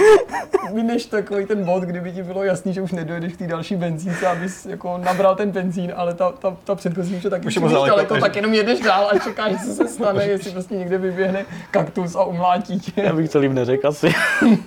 mineš 0.72 1.06
takový 1.06 1.46
ten 1.46 1.64
bod, 1.64 1.82
kdyby 1.82 2.12
ti 2.12 2.22
bylo 2.22 2.44
jasný, 2.44 2.72
že 2.72 2.82
už 2.82 2.92
nedojedeš 2.92 3.32
k 3.32 3.36
té 3.36 3.46
další 3.46 3.76
benzínce, 3.76 4.26
abys 4.26 4.66
jako 4.66 4.98
nabral 4.98 5.36
ten 5.36 5.50
benzín, 5.50 5.92
ale 5.96 6.14
ta, 6.14 6.32
ta, 6.32 6.56
ta 6.64 6.74
předchozí 6.74 7.16
už 7.16 7.24
je 7.24 7.30
taky 7.30 7.46
Už 7.46 7.54
příliš 7.54 7.72
daleko, 7.72 7.96
daleko, 7.96 8.20
tak 8.20 8.36
jenom 8.36 8.54
jedeš 8.54 8.80
dál 8.80 9.10
a 9.12 9.18
čekáš, 9.18 9.52
co 9.64 9.74
se 9.74 9.88
stane, 9.88 10.24
jestli 10.24 10.50
prostě 10.50 10.74
někde 10.74 10.98
vyběhne 10.98 11.44
kaktus 11.70 12.14
a 12.14 12.24
umlátí 12.24 12.80
tě. 12.80 12.92
Já 13.02 13.12
bych 13.12 13.30
to 13.30 13.38
líp 13.38 13.52
neřekl 13.52 13.88
asi. 13.88 14.06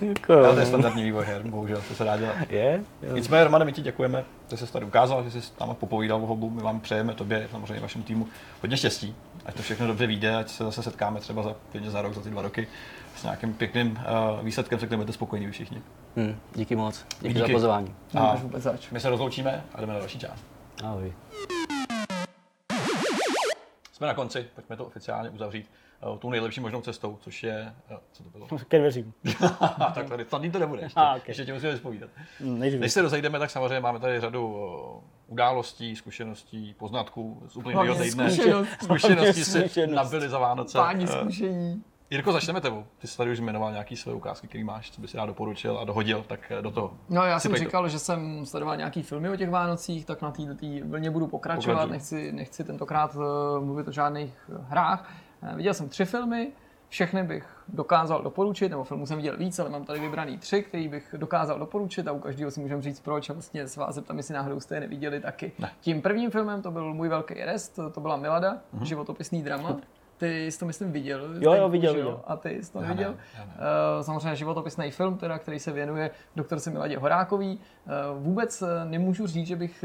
jako, 0.00 0.52
to 0.54 0.60
je 0.60 0.66
standardní 0.66 1.02
vývoj 1.02 1.24
her, 1.24 1.42
bohužel, 1.44 1.82
to 1.88 1.94
se 1.94 2.04
dá 2.04 2.16
dělat. 2.16 2.36
je? 2.50 2.80
Jo. 3.02 3.14
Nicméně, 3.14 3.44
Romane, 3.44 3.64
my 3.64 3.72
ti 3.72 3.82
děkujeme, 3.82 4.24
že 4.56 4.66
jsi 4.66 4.72
tady 4.72 4.86
ukázal, 4.86 5.24
že 5.30 5.42
jsi 5.42 5.52
tam 5.52 5.74
popovídal 5.74 6.22
o 6.22 6.26
hobu. 6.26 6.50
My 6.50 6.62
vám 6.62 6.80
přejeme 6.80 7.14
tobě, 7.14 7.48
samozřejmě 7.50 7.80
vašemu 7.80 8.04
týmu, 8.04 8.28
hodně 8.62 8.76
štěstí. 8.76 9.14
Ať 9.46 9.54
to 9.54 9.62
všechno 9.62 9.86
dobře 9.86 10.06
vyjde, 10.06 10.36
ať 10.36 10.48
se 10.48 10.64
zase 10.64 10.82
setkáme 10.82 11.20
třeba 11.20 11.42
za, 11.42 11.54
klidně 11.72 11.90
za 11.90 12.02
rok, 12.02 12.14
za 12.14 12.20
ty 12.20 12.30
dva 12.30 12.42
roky 12.42 12.68
s 13.16 13.22
nějakým 13.22 13.54
pěkným 13.54 13.90
uh, 13.90 14.44
výsledkem, 14.44 14.78
se 14.80 14.86
kterým 14.86 14.98
budete 15.00 15.12
spokojení 15.12 15.46
vy 15.46 15.52
všichni. 15.52 15.82
Hm, 16.16 16.36
díky 16.54 16.76
moc. 16.76 17.04
Díky, 17.20 17.34
Díky. 17.34 17.40
za 17.40 17.52
pozvání. 17.52 17.94
A 18.14 18.20
Nemáš 18.20 18.40
vůbec 18.42 18.62
zač. 18.62 18.90
my 18.90 19.00
se 19.00 19.10
rozloučíme 19.10 19.64
a 19.74 19.80
jdeme 19.80 19.92
na 19.92 19.98
další 19.98 20.18
část. 20.18 20.44
Ahoj. 20.84 21.12
Jsme 23.92 24.06
na 24.06 24.14
konci, 24.14 24.46
pojďme 24.54 24.76
to 24.76 24.84
oficiálně 24.84 25.30
uzavřít 25.30 25.70
tou 26.18 26.30
nejlepší 26.30 26.60
možnou 26.60 26.80
cestou, 26.80 27.18
což 27.20 27.42
je, 27.42 27.74
uh, 27.90 27.96
co 28.12 28.22
to 28.22 28.30
bylo? 28.30 28.46
Ke 28.68 28.78
dveřím. 28.78 29.12
tak 29.94 30.08
tady, 30.08 30.24
tady 30.24 30.50
to 30.50 30.58
nebude 30.58 30.82
ještě, 30.82 31.00
A, 31.00 31.10
okay. 31.10 31.20
ještě 31.28 31.44
tě 31.44 31.52
musíme 31.52 31.72
vyspovídat. 31.72 32.10
Nejdřív. 32.40 32.80
Než 32.80 32.92
se 32.92 33.02
rozejdeme, 33.02 33.38
tak 33.38 33.50
samozřejmě 33.50 33.80
máme 33.80 33.98
tady 34.00 34.20
řadu 34.20 34.46
uh, 34.48 35.02
událostí, 35.26 35.96
zkušeností, 35.96 36.74
poznatků 36.78 37.42
z 37.48 37.56
úplně 37.56 37.94
týdne. 38.02 38.30
zkušeností. 38.30 38.74
Zkušenosti 38.84 39.44
si 39.44 39.50
Zkušenosti. 39.60 39.86
nabili 39.94 40.28
za 40.28 40.38
Vánoce. 40.38 40.78
Páni 40.78 41.04
Eh, 41.04 41.08
zkušení. 41.08 41.82
Jirko, 42.10 42.32
začneme 42.32 42.60
tebou. 42.60 42.84
Ty 42.98 43.06
jsi 43.06 43.16
tady 43.16 43.30
už 43.32 43.40
jmenoval 43.40 43.72
nějaký 43.72 43.96
své 43.96 44.12
ukázky, 44.12 44.48
který 44.48 44.64
máš, 44.64 44.90
co 44.90 45.00
by 45.00 45.08
si 45.08 45.16
rád 45.16 45.26
doporučil 45.26 45.78
a 45.78 45.84
dohodil, 45.84 46.24
tak 46.28 46.52
eh, 46.58 46.62
do 46.62 46.70
toho. 46.70 46.92
No 47.08 47.22
já 47.22 47.40
jsem 47.40 47.48
Sypej 47.48 47.60
to. 47.60 47.64
říkal, 47.64 47.88
že 47.88 47.98
jsem 47.98 48.46
sledoval 48.46 48.76
nějaký 48.76 49.02
filmy 49.02 49.30
o 49.30 49.36
těch 49.36 49.50
Vánocích, 49.50 50.04
tak 50.06 50.22
na 50.22 50.30
té 50.30 50.42
vlně 50.84 51.10
budu 51.10 51.26
pokračovat, 51.26 51.74
Pokračuj. 51.74 51.92
nechci, 51.92 52.32
nechci 52.32 52.64
tentokrát 52.64 53.16
mluvit 53.60 53.88
o 53.88 53.92
žádných 53.92 54.50
eh, 54.52 54.58
hrách. 54.68 55.10
Eh, 55.44 55.56
Viděl 55.56 55.74
jsem 55.74 55.88
tři 55.88 56.04
filmy, 56.04 56.52
všechny 56.88 57.22
bych 57.22 57.46
dokázal 57.68 58.22
doporučit, 58.22 58.68
nebo 58.68 58.84
filmů 58.84 59.06
jsem 59.06 59.16
viděl 59.16 59.36
víc, 59.36 59.58
ale 59.58 59.70
mám 59.70 59.84
tady 59.84 60.00
vybraný 60.00 60.38
tři, 60.38 60.62
který 60.62 60.88
bych 60.88 61.14
dokázal 61.18 61.58
doporučit 61.58 62.08
a 62.08 62.12
u 62.12 62.18
každého 62.18 62.50
si 62.50 62.60
můžeme 62.60 62.82
říct 62.82 63.00
proč 63.00 63.30
a 63.30 63.32
vlastně 63.32 63.68
se 63.68 63.80
vás 63.80 63.94
zeptám, 63.94 64.16
jestli 64.16 64.34
náhodou 64.34 64.60
jste 64.60 64.74
je 64.76 64.80
neviděli 64.80 65.20
taky. 65.20 65.52
Ne. 65.58 65.70
Tím 65.80 66.02
prvním 66.02 66.30
filmem 66.30 66.62
to 66.62 66.70
byl 66.70 66.94
Můj 66.94 67.08
velký 67.08 67.34
rest, 67.34 67.78
to 67.92 68.00
byla 68.00 68.16
Milada, 68.16 68.58
Mhm. 68.72 68.84
životopisný 68.84 69.42
drama. 69.42 69.76
Ty 70.16 70.46
jsi 70.52 70.58
to 70.58 70.66
myslím 70.66 70.92
viděl. 70.92 71.20
jo, 71.20 71.34
Zdeňku, 71.52 71.68
viděl, 71.70 71.94
viděl. 71.94 72.20
A 72.26 72.36
ty 72.36 72.62
jsi 72.62 72.72
to 72.72 72.78
Já 72.80 72.88
ne, 72.88 72.94
viděl? 72.94 73.14
já 73.38 73.44
ne. 73.44 73.52
Eh, 74.00 74.04
samozřejmě 74.04 74.36
životopisný 74.36 74.90
film, 74.90 75.16
teda, 75.18 75.38
který 75.38 75.58
se 75.58 75.72
věnuje 75.72 76.10
doktorce 76.36 76.70
Miladě 76.70 76.98
Horákový. 76.98 77.58
Eh, 77.86 77.90
Vůbec 78.18 78.62
eh, 78.62 78.66
nemůžu 78.84 79.26
říct, 79.26 79.46
že 79.46 79.56
bych 79.56 79.84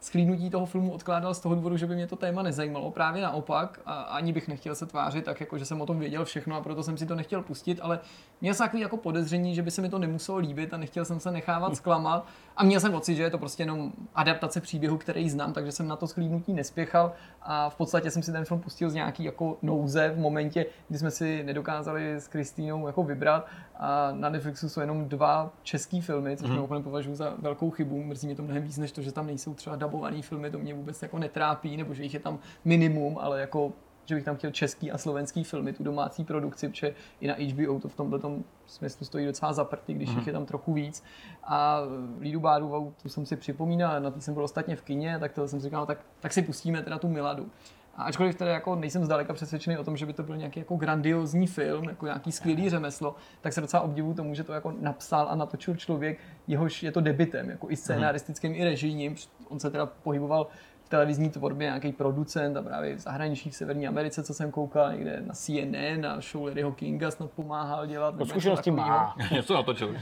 sklídnutí 0.00 0.50
toho 0.50 0.66
filmu 0.66 0.92
odkládal 0.92 1.34
z 1.34 1.40
toho 1.40 1.54
důvodu, 1.54 1.76
že 1.76 1.86
by 1.86 1.94
mě 1.94 2.06
to 2.06 2.16
téma 2.16 2.42
nezajímalo. 2.42 2.90
Právě 2.90 3.22
naopak, 3.22 3.80
a 3.86 3.92
ani 4.02 4.32
bych 4.32 4.48
nechtěl 4.48 4.74
se 4.74 4.86
tvářit 4.86 5.24
tak, 5.24 5.40
jako 5.40 5.58
že 5.58 5.64
jsem 5.64 5.80
o 5.80 5.86
tom 5.86 5.98
věděl 5.98 6.24
všechno 6.24 6.56
a 6.56 6.60
proto 6.60 6.82
jsem 6.82 6.96
si 6.96 7.06
to 7.06 7.14
nechtěl 7.14 7.42
pustit, 7.42 7.78
ale 7.82 8.00
měl 8.40 8.54
jsem 8.54 8.66
takový 8.66 8.82
jako 8.82 8.96
podezření, 8.96 9.54
že 9.54 9.62
by 9.62 9.70
se 9.70 9.82
mi 9.82 9.88
to 9.88 9.98
nemuselo 9.98 10.38
líbit 10.38 10.74
a 10.74 10.76
nechtěl 10.76 11.04
jsem 11.04 11.20
se 11.20 11.30
nechávat 11.30 11.76
zklamat. 11.76 12.26
A 12.56 12.64
měl 12.64 12.80
jsem 12.80 12.92
pocit, 12.92 13.14
že 13.14 13.22
je 13.22 13.30
to 13.30 13.38
prostě 13.38 13.62
jenom 13.62 13.92
adaptace 14.14 14.60
příběhu, 14.60 14.98
který 14.98 15.30
znám, 15.30 15.52
takže 15.52 15.72
jsem 15.72 15.88
na 15.88 15.96
to 15.96 16.06
sklídnutí 16.06 16.52
nespěchal 16.54 17.12
a 17.42 17.70
v 17.70 17.74
podstatě 17.74 18.10
jsem 18.10 18.22
si 18.22 18.32
ten 18.32 18.44
film 18.44 18.60
pustil 18.60 18.90
z 18.90 18.94
nějaký 18.94 19.24
jako 19.24 19.56
nouze 19.78 20.08
v 20.08 20.18
momentě, 20.18 20.66
kdy 20.88 20.98
jsme 20.98 21.10
si 21.10 21.44
nedokázali 21.44 22.14
s 22.14 22.28
Kristýnou 22.28 22.86
jako 22.86 23.02
vybrat 23.02 23.46
a 23.76 24.12
na 24.12 24.28
Netflixu 24.28 24.68
jsou 24.68 24.80
jenom 24.80 25.08
dva 25.08 25.52
český 25.62 26.00
filmy, 26.00 26.36
což 26.36 26.48
mm-hmm. 26.48 26.54
mimochodem 26.54 26.82
považuji 26.82 27.14
za 27.14 27.34
velkou 27.38 27.70
chybu. 27.70 28.02
Mrzí 28.02 28.26
mě 28.26 28.36
to 28.36 28.42
mnohem 28.42 28.62
víc, 28.62 28.78
než 28.78 28.92
to, 28.92 29.02
že 29.02 29.12
tam 29.12 29.26
nejsou 29.26 29.54
třeba 29.54 29.76
dabované 29.76 30.22
filmy, 30.22 30.50
to 30.50 30.58
mě 30.58 30.74
vůbec 30.74 31.02
jako 31.02 31.18
netrápí, 31.18 31.76
nebo 31.76 31.94
že 31.94 32.02
jich 32.02 32.14
je 32.14 32.20
tam 32.20 32.38
minimum, 32.64 33.18
ale 33.20 33.40
jako 33.40 33.72
že 34.04 34.14
bych 34.14 34.24
tam 34.24 34.36
chtěl 34.36 34.50
český 34.50 34.90
a 34.90 34.98
slovenský 34.98 35.44
filmy, 35.44 35.72
tu 35.72 35.84
domácí 35.84 36.24
produkci, 36.24 36.68
protože 36.68 36.94
i 37.20 37.28
na 37.28 37.34
HBO 37.34 37.80
to 37.80 37.88
v 37.88 37.94
tomhle 37.94 38.20
smyslu 38.66 39.06
stojí 39.06 39.26
docela 39.26 39.52
zaprty, 39.52 39.94
když 39.94 40.10
jich 40.10 40.26
je 40.26 40.32
tam 40.32 40.46
trochu 40.46 40.72
víc. 40.72 41.02
A 41.44 41.80
Lídu 42.20 42.40
Bádovou, 42.40 42.92
tu 43.02 43.08
jsem 43.08 43.26
si 43.26 43.36
připomínal, 43.36 44.00
na 44.00 44.10
té 44.10 44.20
jsem 44.20 44.34
byl 44.34 44.44
ostatně 44.44 44.76
v 44.76 44.82
kině, 44.82 45.18
tak 45.18 45.32
to 45.32 45.48
jsem 45.48 45.60
si 45.60 45.64
říkal, 45.64 45.80
no 45.80 45.86
tak, 45.86 45.98
tak 46.20 46.32
si 46.32 46.42
pustíme 46.42 46.82
teda 46.82 46.98
tu 46.98 47.08
Miladu. 47.08 47.50
A 47.98 48.02
ačkoliv 48.04 48.34
teda 48.34 48.50
jako 48.50 48.74
nejsem 48.74 49.04
zdaleka 49.04 49.32
přesvědčený 49.32 49.78
o 49.78 49.84
tom, 49.84 49.96
že 49.96 50.06
by 50.06 50.12
to 50.12 50.22
byl 50.22 50.36
nějaký 50.36 50.60
jako 50.60 50.76
grandiozní 50.76 51.46
film, 51.46 51.84
jako 51.84 52.06
nějaký 52.06 52.32
skvělý 52.32 52.70
řemeslo, 52.70 53.16
tak 53.40 53.52
se 53.52 53.60
docela 53.60 53.82
obdivuju 53.82 54.14
tomu, 54.14 54.34
že 54.34 54.44
to 54.44 54.52
jako 54.52 54.74
napsal 54.80 55.28
a 55.30 55.34
natočil 55.34 55.76
člověk, 55.76 56.18
jehož 56.46 56.82
je 56.82 56.92
to 56.92 57.00
debitem, 57.00 57.50
jako 57.50 57.70
i 57.70 57.76
scénaristickým, 57.76 58.54
i 58.54 58.64
režijním. 58.64 59.14
On 59.48 59.60
se 59.60 59.70
teda 59.70 59.86
pohyboval 59.86 60.46
v 60.84 60.88
televizní 60.88 61.30
tvorbě 61.30 61.66
nějaký 61.66 61.92
producent 61.92 62.56
a 62.56 62.62
právě 62.62 62.96
v 62.96 62.98
zahraničí 62.98 63.50
v 63.50 63.54
Severní 63.54 63.88
Americe, 63.88 64.22
co 64.22 64.34
jsem 64.34 64.50
koukal, 64.50 64.92
někde 64.92 65.22
na 65.26 65.34
CNN, 65.34 66.00
na 66.00 66.20
show 66.20 66.44
Larryho 66.44 66.72
Kinga 66.72 67.10
snad 67.10 67.30
pomáhal 67.30 67.86
dělat. 67.86 68.14
zkušenosti 68.28 68.70
má. 68.70 69.16
Něco 69.32 69.54
natočil. 69.54 69.94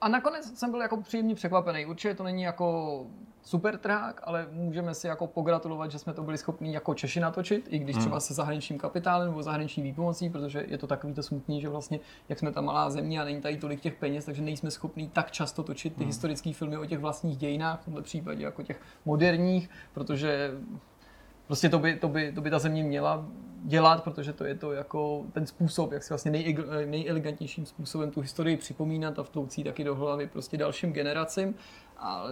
A 0.00 0.08
nakonec 0.08 0.58
jsem 0.58 0.70
byl 0.70 0.80
jako 0.80 1.02
příjemně 1.02 1.34
překvapený. 1.34 1.86
Určitě 1.86 2.14
to 2.14 2.24
není 2.24 2.42
jako 2.42 3.06
super 3.42 3.78
trák, 3.78 4.20
ale 4.24 4.46
můžeme 4.52 4.94
si 4.94 5.06
jako 5.06 5.26
pogratulovat, 5.26 5.90
že 5.90 5.98
jsme 5.98 6.12
to 6.12 6.22
byli 6.22 6.38
schopni 6.38 6.74
jako 6.74 6.94
Češi 6.94 7.20
natočit, 7.20 7.68
i 7.70 7.78
když 7.78 7.96
třeba 7.96 8.20
se 8.20 8.34
zahraničním 8.34 8.78
kapitálem 8.78 9.28
nebo 9.28 9.42
zahraniční 9.42 9.82
výpomocí, 9.82 10.30
protože 10.30 10.64
je 10.68 10.78
to 10.78 10.86
takový 10.86 11.14
to 11.14 11.22
smutný, 11.22 11.60
že 11.60 11.68
vlastně, 11.68 12.00
jak 12.28 12.38
jsme 12.38 12.52
ta 12.52 12.60
malá 12.60 12.90
země 12.90 13.20
a 13.20 13.24
není 13.24 13.40
tady 13.40 13.56
tolik 13.56 13.80
těch 13.80 13.94
peněz, 13.94 14.24
takže 14.24 14.42
nejsme 14.42 14.70
schopni 14.70 15.10
tak 15.12 15.30
často 15.30 15.62
točit 15.62 15.96
ty 15.96 16.04
historické 16.04 16.52
filmy 16.52 16.78
o 16.78 16.86
těch 16.86 16.98
vlastních 16.98 17.36
dějinách, 17.36 17.80
v 17.80 17.84
tomto 17.84 18.02
případě 18.02 18.44
jako 18.44 18.62
těch 18.62 18.80
moderních, 19.04 19.70
protože 19.92 20.50
Prostě 21.50 21.68
to 21.68 21.78
by, 21.78 21.96
to, 21.96 22.08
by, 22.08 22.32
to 22.32 22.40
by 22.40 22.50
ta 22.50 22.58
země 22.58 22.84
měla 22.84 23.24
dělat, 23.64 24.04
protože 24.04 24.32
to 24.32 24.44
je 24.44 24.54
to 24.54 24.72
jako 24.72 25.24
ten 25.32 25.46
způsob, 25.46 25.92
jak 25.92 26.02
si 26.02 26.08
vlastně 26.08 26.30
nej, 26.30 26.56
nejelegantnějším 26.86 27.66
způsobem 27.66 28.10
tu 28.10 28.20
historii 28.20 28.56
připomínat 28.56 29.18
a 29.18 29.22
vtoucí 29.22 29.64
taky 29.64 29.84
do 29.84 29.94
hlavy 29.94 30.26
prostě 30.26 30.56
dalším 30.56 30.92
generacím. 30.92 31.54
A 31.98 32.24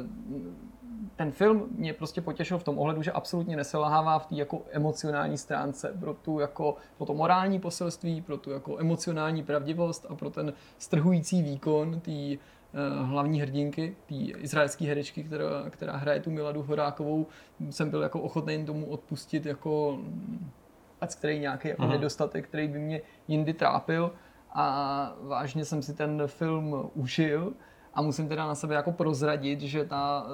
ten 1.16 1.30
film 1.32 1.66
mě 1.70 1.92
prostě 1.92 2.20
potěšil 2.20 2.59
v 2.59 2.64
tom 2.64 2.78
ohledu, 2.78 3.02
že 3.02 3.12
absolutně 3.12 3.56
neselhává 3.56 4.18
v 4.18 4.26
té 4.26 4.34
jako 4.34 4.62
emocionální 4.70 5.38
stránce 5.38 5.96
pro 6.00 6.14
tu 6.14 6.38
jako 6.38 6.76
pro 6.96 7.06
to 7.06 7.14
morální 7.14 7.60
poselství, 7.60 8.20
pro 8.20 8.36
tu 8.36 8.50
jako 8.50 8.78
emocionální 8.78 9.42
pravdivost 9.42 10.06
a 10.09 10.14
pro 10.14 10.30
ten 10.30 10.52
strhující 10.78 11.42
výkon 11.42 12.00
té 12.00 12.12
eh, 12.12 12.38
hlavní 13.02 13.40
hrdinky, 13.40 13.96
té 14.06 14.14
izraelské 14.14 14.84
herečky, 14.84 15.24
která, 15.24 15.70
která 15.70 15.96
hraje 15.96 16.20
tu 16.20 16.30
Miladu 16.30 16.62
Horákovou, 16.62 17.26
jsem 17.70 17.90
byl 17.90 18.02
jako 18.02 18.20
ochotný 18.20 18.64
tomu 18.64 18.86
odpustit 18.86 19.46
jako 19.46 19.98
ať 21.00 21.14
který 21.14 21.38
nějaký 21.38 21.68
jako 21.68 21.86
nedostatek, 21.86 22.48
který 22.48 22.68
by 22.68 22.78
mě 22.78 23.00
jindy 23.28 23.54
trápil 23.54 24.12
a 24.52 25.12
vážně 25.20 25.64
jsem 25.64 25.82
si 25.82 25.94
ten 25.94 26.22
film 26.26 26.90
užil 26.94 27.52
a 27.94 28.02
musím 28.02 28.28
teda 28.28 28.46
na 28.46 28.54
sebe 28.54 28.74
jako 28.74 28.92
prozradit, 28.92 29.60
že 29.60 29.84
ta 29.84 30.26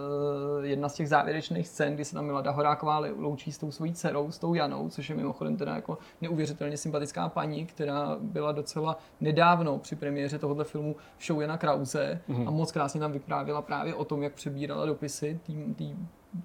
uh, 0.58 0.64
jedna 0.64 0.88
z 0.88 0.94
těch 0.94 1.08
závěrečných 1.08 1.68
scén, 1.68 1.94
kdy 1.94 2.04
se 2.04 2.14
tam 2.14 2.24
Milada 2.24 2.50
Horáková 2.50 2.98
loučí 2.98 3.52
s 3.52 3.58
tou 3.58 3.70
svojí 3.70 3.92
dcerou, 3.92 4.30
s 4.30 4.38
tou 4.38 4.54
Janou, 4.54 4.88
což 4.88 5.10
je 5.10 5.16
mimochodem 5.16 5.56
teda 5.56 5.74
jako 5.74 5.98
neuvěřitelně 6.20 6.76
sympatická 6.76 7.28
paní, 7.28 7.66
která 7.66 8.16
byla 8.20 8.52
docela 8.52 8.98
nedávno 9.20 9.78
při 9.78 9.96
premiéře 9.96 10.38
tohoto 10.38 10.64
filmu 10.64 10.96
v 11.18 11.26
show 11.26 11.40
Jana 11.40 11.58
Krause 11.58 12.20
mm-hmm. 12.28 12.48
a 12.48 12.50
moc 12.50 12.72
krásně 12.72 13.00
tam 13.00 13.12
vyprávěla 13.12 13.62
právě 13.62 13.94
o 13.94 14.04
tom, 14.04 14.22
jak 14.22 14.32
přebírala 14.32 14.86
dopisy 14.86 15.40
tý, 15.42 15.74
tý, 15.74 15.94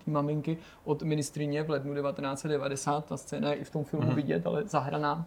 tý 0.06 0.12
maminky 0.12 0.58
od 0.84 1.04
ministrině 1.04 1.64
v 1.64 1.70
lednu 1.70 1.94
1990. 1.94 3.06
Ta 3.06 3.18
scéna 3.18 3.50
je 3.50 3.56
i 3.56 3.64
v 3.64 3.70
tom 3.70 3.84
filmu 3.84 4.08
mm-hmm. 4.08 4.16
vidět, 4.16 4.48
ale 4.48 4.64
zahraná. 4.64 5.26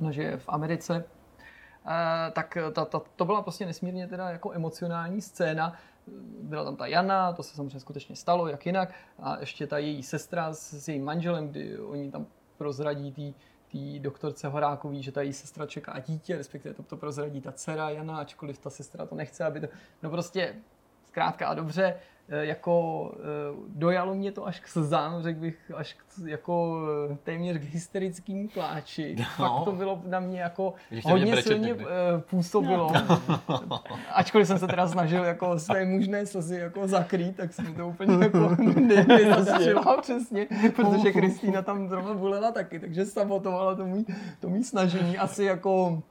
Ona 0.00 0.10
žije 0.10 0.36
v 0.36 0.48
Americe, 0.48 1.04
Eh, 1.88 2.30
tak 2.30 2.58
ta, 2.72 2.84
ta, 2.84 3.02
to 3.16 3.24
byla 3.24 3.42
prostě 3.42 3.66
nesmírně 3.66 4.06
teda 4.06 4.30
jako 4.30 4.52
emocionální 4.52 5.20
scéna. 5.20 5.72
Byla 6.42 6.64
tam 6.64 6.76
ta 6.76 6.86
Jana, 6.86 7.32
to 7.32 7.42
se 7.42 7.56
samozřejmě 7.56 7.80
skutečně 7.80 8.16
stalo, 8.16 8.48
jak 8.48 8.66
jinak. 8.66 8.94
A 9.18 9.40
ještě 9.40 9.66
ta 9.66 9.78
její 9.78 10.02
sestra 10.02 10.52
s, 10.52 10.72
s 10.72 10.88
jejím 10.88 11.04
manželem, 11.04 11.48
kdy 11.48 11.78
oni 11.78 12.10
tam 12.10 12.26
prozradí 12.56 13.12
tý, 13.12 13.34
tý 13.68 14.00
doktorce 14.00 14.48
Horákový, 14.48 15.02
že 15.02 15.12
ta 15.12 15.22
její 15.22 15.32
sestra 15.32 15.66
čeká 15.66 15.98
dítě, 15.98 16.36
respektive 16.36 16.74
to, 16.74 16.82
to 16.82 16.96
prozradí 16.96 17.40
ta 17.40 17.52
dcera 17.52 17.90
Jana, 17.90 18.18
ačkoliv 18.18 18.58
ta 18.58 18.70
sestra 18.70 19.06
to 19.06 19.14
nechce, 19.14 19.44
aby 19.44 19.60
to... 19.60 19.68
No 20.02 20.10
prostě 20.10 20.54
zkrátka 21.08 21.46
a 21.46 21.54
dobře, 21.54 21.94
eh, 22.28 22.46
jako 22.46 23.10
eh, 23.14 23.20
dojalo 23.68 24.14
mě 24.14 24.32
to 24.32 24.46
až 24.46 24.60
k 24.60 24.68
slzám, 24.68 25.22
řekl 25.22 25.40
bych, 25.40 25.72
až 25.74 25.92
k, 25.92 26.26
jako 26.26 26.82
eh, 27.12 27.16
téměř 27.24 27.58
k 27.58 27.62
hysterickému 27.62 28.48
pláči. 28.48 29.16
No. 29.18 29.24
Fakt 29.36 29.64
to 29.64 29.72
bylo 29.72 30.02
na 30.06 30.20
mě 30.20 30.40
jako 30.40 30.74
vidět 30.90 31.04
hodně 31.04 31.32
brečet 31.32 31.48
silně 31.48 31.68
někdy. 31.68 31.84
působilo. 32.30 32.92
Ačkoliv 34.14 34.46
jsem 34.46 34.58
se 34.58 34.66
teda 34.66 34.88
snažil 34.88 35.24
jako 35.24 35.58
své 35.58 35.84
mužné 35.84 36.26
slzy 36.26 36.56
jako 36.56 36.88
zakrýt, 36.88 37.36
tak 37.36 37.52
jsem 37.52 37.74
to 37.74 37.88
úplně 37.88 38.24
jako 38.24 38.56
ne, 38.80 39.04
nezastřila 39.04 40.00
přesně, 40.00 40.46
protože 40.76 41.12
Kristýna 41.12 41.62
tam 41.62 41.88
zrovna 41.88 42.14
bulela 42.14 42.52
taky, 42.52 42.80
takže 42.80 43.06
sabotovala 43.06 43.74
to 43.74 43.86
mý, 43.86 44.06
to 44.40 44.48
mý 44.48 44.64
snažení. 44.64 45.18
Asi 45.18 45.44
jako 45.44 46.02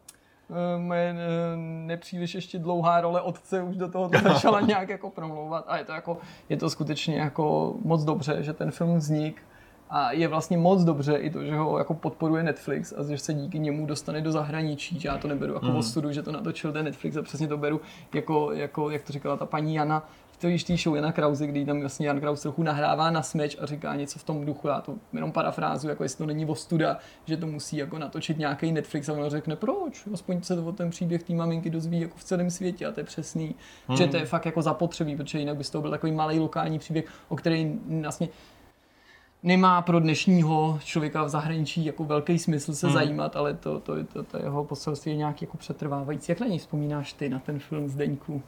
moje 0.78 1.10
eh, 1.10 1.58
nepříliš 1.86 2.36
ještě 2.36 2.60
dlouhá 2.60 3.02
role 3.02 3.22
otce 3.22 3.64
už 3.64 3.76
do 3.76 3.88
toho 3.88 4.10
začala 4.24 4.62
nějak 4.62 4.90
jako 4.90 5.10
promlouvat 5.10 5.66
a 5.68 5.78
je 5.78 5.86
to 5.86 5.92
jako, 5.92 6.18
je 6.50 6.58
to 6.58 6.70
skutečně 6.70 7.18
jako 7.18 7.76
moc 7.84 8.04
dobře, 8.04 8.44
že 8.44 8.54
ten 8.54 8.72
film 8.72 8.98
vznik 8.98 9.42
a 9.90 10.12
je 10.12 10.28
vlastně 10.28 10.58
moc 10.58 10.84
dobře 10.84 11.16
i 11.16 11.30
to, 11.30 11.44
že 11.44 11.56
ho 11.56 11.78
jako 11.78 11.94
podporuje 11.94 12.44
Netflix 12.44 12.94
a 12.98 13.04
že 13.04 13.18
se 13.18 13.34
díky 13.34 13.60
němu 13.60 13.86
dostane 13.86 14.22
do 14.22 14.32
zahraničí, 14.32 15.00
že 15.00 15.08
já 15.08 15.18
to 15.18 15.28
neberu 15.28 15.54
jako 15.54 15.66
mm. 15.66 15.76
ostudu, 15.76 16.12
že 16.12 16.24
to 16.24 16.32
natočil 16.32 16.72
ten 16.74 16.86
Netflix 16.86 17.18
a 17.18 17.22
přesně 17.22 17.48
to 17.48 17.58
beru 17.58 17.82
jako, 18.14 18.52
jako 18.52 18.90
jak 18.90 19.02
to 19.02 19.14
říkala 19.14 19.38
ta 19.38 19.46
paní 19.46 19.76
Jana, 19.76 20.10
v 20.38 20.40
té 20.40 20.50
již 20.50 20.84
show 20.84 20.96
Jana 20.96 21.12
Krause, 21.12 21.48
kdy 21.48 21.66
tam 21.66 21.80
vlastně 21.80 22.08
Jan 22.08 22.20
Kraus 22.20 22.42
trochu 22.42 22.64
nahrává 22.64 23.12
na 23.12 23.24
smeč 23.24 23.58
a 23.62 23.66
říká 23.66 23.96
něco 23.96 24.20
v 24.20 24.24
tom 24.24 24.46
duchu, 24.46 24.68
já 24.68 24.82
to 24.82 24.96
jenom 25.14 25.32
parafrázu, 25.32 25.90
jako 25.90 26.04
jestli 26.04 26.18
to 26.18 26.26
není 26.26 26.46
ostuda, 26.46 26.98
že 27.26 27.38
to 27.38 27.48
musí 27.48 27.78
jako 27.78 27.98
natočit 27.98 28.38
nějaký 28.38 28.72
Netflix 28.72 29.10
a 29.10 29.14
on 29.14 29.30
řekne, 29.30 29.56
proč, 29.56 30.08
aspoň 30.14 30.42
se 30.42 30.56
to 30.56 30.66
o 30.66 30.72
ten 30.72 30.90
příběh 30.90 31.24
té 31.24 31.34
maminky 31.34 31.70
dozví 31.70 32.02
jako 32.02 32.18
v 32.18 32.24
celém 32.24 32.50
světě 32.50 32.86
a 32.86 32.92
to 32.92 33.00
je 33.00 33.04
přesný, 33.04 33.56
hmm. 33.88 33.98
že 33.98 34.08
to 34.08 34.18
je 34.18 34.26
fakt 34.26 34.46
jako 34.46 34.62
zapotřebí, 34.62 35.16
protože 35.16 35.40
jinak 35.40 35.58
by 35.58 35.64
toho 35.64 35.82
byl 35.82 35.92
takový 35.92 36.12
malý 36.12 36.40
lokální 36.40 36.80
příběh, 36.80 37.06
o 37.30 37.36
který 37.36 37.80
vlastně 38.02 38.30
nemá 39.44 39.82
pro 39.82 40.00
dnešního 40.00 40.80
člověka 40.84 41.24
v 41.24 41.30
zahraničí 41.30 41.86
jako 41.86 42.04
velký 42.04 42.40
smysl 42.40 42.74
se 42.74 42.88
hmm. 42.88 42.94
zajímat, 42.94 43.36
ale 43.36 43.54
to, 43.54 43.80
to, 43.80 44.04
to, 44.04 44.24
to 44.24 44.38
jeho 44.38 44.64
poselství 44.64 45.12
je 45.12 45.18
nějak 45.18 45.42
jako 45.42 45.58
přetrvávající. 45.58 46.32
Jak 46.32 46.40
na 46.40 46.48
něj 46.48 46.58
vzpomínáš 46.58 47.14
ty, 47.14 47.30
na 47.30 47.40
ten 47.40 47.60
film 47.60 47.90
Zdeňku? 47.90 48.34
Uh, 48.34 48.42